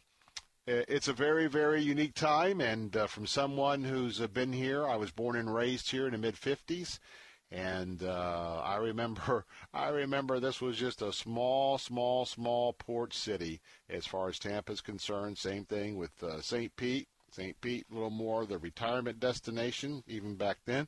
it's 0.68 1.08
a 1.08 1.14
very, 1.14 1.48
very 1.48 1.82
unique 1.82 2.16
time, 2.16 2.62
and 2.62 2.96
uh, 2.96 3.08
from 3.08 3.26
someone 3.28 3.84
who's 3.84 4.20
been 4.20 4.54
here, 4.54 4.88
I 4.88 4.96
was 4.96 5.12
born 5.12 5.36
and 5.36 5.54
raised 5.54 5.90
here 5.90 6.06
in 6.06 6.12
the 6.12 6.18
mid 6.20 6.36
50s, 6.36 7.00
And 7.56 8.04
uh, 8.04 8.62
I 8.66 8.76
remember, 8.76 9.46
I 9.74 9.88
remember 9.88 10.40
this 10.40 10.60
was 10.60 10.78
just 10.78 11.02
a 11.02 11.14
small, 11.14 11.78
small, 11.78 12.26
small 12.26 12.74
port 12.74 13.14
city 13.14 13.62
as 13.90 14.06
far 14.06 14.28
as 14.28 14.40
Tampa 14.40 14.74
is 14.74 14.82
concerned. 14.82 15.38
Same 15.38 15.64
thing 15.64 15.96
with 15.96 16.22
uh, 16.22 16.42
St. 16.42 16.76
Pete. 16.76 17.08
St. 17.32 17.60
Pete, 17.62 17.86
a 17.90 17.94
little 17.94 18.10
more 18.10 18.46
the 18.46 18.58
retirement 18.58 19.20
destination, 19.20 20.04
even 20.08 20.36
back 20.36 20.58
then. 20.66 20.88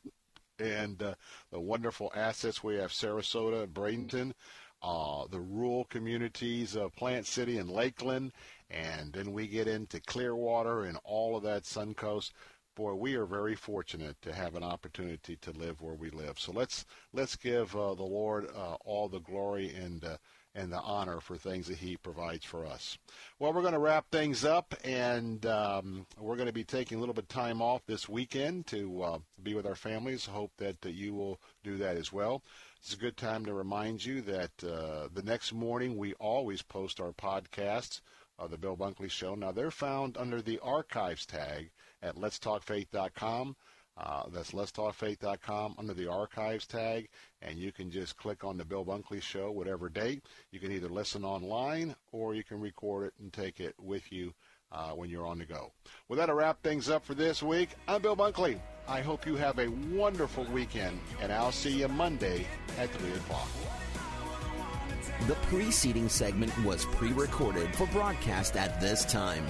And 0.59 1.01
uh, 1.01 1.15
the 1.51 1.59
wonderful 1.59 2.11
assets 2.15 2.63
we 2.63 2.75
have 2.75 2.91
Sarasota, 2.91 3.67
Bradenton, 3.67 4.33
uh, 4.81 5.25
the 5.29 5.39
rural 5.39 5.85
communities 5.85 6.75
of 6.75 6.95
Plant 6.95 7.25
City 7.25 7.57
and 7.57 7.69
Lakeland, 7.69 8.33
and 8.69 9.13
then 9.13 9.31
we 9.31 9.47
get 9.47 9.67
into 9.67 9.99
Clearwater 10.01 10.83
and 10.83 10.97
all 11.03 11.35
of 11.35 11.43
that 11.43 11.63
Suncoast 11.63 12.31
boy, 12.77 12.93
we 12.93 13.15
are 13.15 13.25
very 13.25 13.56
fortunate 13.56 14.22
to 14.22 14.31
have 14.31 14.56
an 14.56 14.64
opportunity 14.64 15.35
to 15.38 15.51
live 15.51 15.81
where 15.81 15.95
we 15.95 16.11
live. 16.11 16.39
So 16.39 16.51
let's 16.51 16.85
let's 17.11 17.35
give 17.35 17.75
uh, 17.75 17.95
the 17.95 18.03
Lord 18.03 18.47
uh, 18.56 18.75
all 18.85 19.09
the 19.09 19.19
glory 19.19 19.73
and 19.73 20.06
uh, 20.06 20.17
and 20.53 20.72
the 20.72 20.80
honor 20.80 21.19
for 21.19 21.38
things 21.38 21.67
that 21.67 21.80
He 21.80 21.97
provides 21.97 22.45
for 22.45 22.67
us. 22.67 22.99
Well, 23.39 23.51
we're 23.51 23.61
going 23.61 23.73
to 23.73 23.80
wrap 23.80 24.11
things 24.11 24.45
up, 24.45 24.75
and 24.83 25.43
um, 25.47 26.06
we're 26.19 26.35
going 26.35 26.47
to 26.47 26.53
be 26.53 26.64
taking 26.64 26.97
a 26.97 26.99
little 26.99 27.15
bit 27.15 27.23
of 27.23 27.30
time 27.30 27.64
off 27.64 27.81
this 27.88 28.07
weekend 28.07 28.67
to 28.67 29.01
uh, 29.01 29.19
be 29.41 29.56
with 29.56 29.65
our 29.65 29.75
families. 29.75 30.27
Hope 30.27 30.51
that 30.57 30.77
you 30.85 31.15
will 31.15 31.41
do 31.64 31.77
that 31.77 31.97
as 31.97 32.14
well. 32.14 32.43
It's 32.80 32.93
a 32.93 32.97
good 32.97 33.17
time 33.17 33.43
to 33.45 33.53
remind 33.53 34.06
you 34.06 34.22
that 34.22 34.51
uh, 34.64 35.07
the 35.11 35.23
next 35.23 35.51
morning 35.51 35.97
we 35.97 36.14
always 36.14 36.61
post 36.61 37.01
our 37.01 37.11
podcasts 37.11 38.01
of 38.38 38.51
the 38.51 38.57
Bill 38.57 38.77
Bunkley 38.77 39.09
Show. 39.09 39.33
Now 39.33 39.51
they're 39.51 39.72
found 39.72 40.15
under 40.15 40.43
the 40.43 40.59
archives 40.59 41.25
tag 41.25 41.72
at 42.08 42.16
letstalkfaith.com. 42.16 43.56
Uh, 43.98 44.24
that's 44.32 44.52
letstalkfaith.com 44.52 45.76
under 45.80 45.94
the 45.94 46.08
archives 46.08 46.68
tag, 46.68 47.10
and 47.42 47.58
you 47.58 47.72
can 47.72 47.90
just 47.90 48.16
click 48.16 48.44
on 48.44 48.56
the 48.56 48.66
Bill 48.66 48.86
Bunkley 48.86 49.22
Show, 49.22 49.52
whatever 49.52 49.90
date. 49.90 50.24
You 50.52 50.60
can 50.60 50.72
either 50.72 50.88
listen 50.88 51.26
online 51.26 51.95
or 52.11 52.36
you 52.36 52.44
can 52.44 52.60
record 52.60 53.08
it 53.08 53.14
and 53.19 53.34
take 53.34 53.60
it 53.60 53.74
with 53.80 54.11
you 54.11 54.34
uh, 54.72 54.92
when 54.92 55.10
you're 55.10 55.26
on 55.26 55.40
the 55.40 55.45
go. 55.45 55.72
Well, 56.08 56.18
that'll 56.18 56.36
wrap 56.36 56.61
things 56.61 56.90
up 56.90 57.06
for 57.06 57.16
this 57.16 57.42
week. 57.42 57.69
I'm 57.88 58.02
Bill 58.02 58.16
Bunkley. 58.16 58.60
I 58.88 59.02
hope 59.02 59.26
you 59.26 59.36
have 59.36 59.58
a 59.58 59.68
wonderful 59.68 60.45
weekend, 60.45 61.00
and 61.19 61.32
I'll 61.32 61.52
see 61.52 61.80
you 61.80 61.88
Monday 61.88 62.45
at 62.77 62.92
3 62.92 63.11
o'clock. 63.14 63.50
The 65.27 65.36
preceding 65.48 66.08
segment 66.08 66.56
was 66.64 66.86
pre 66.86 67.11
recorded 67.14 67.76
for 67.76 67.88
broadcast 67.88 68.56
at 68.56 68.80
this 68.80 69.06
time. 69.06 69.44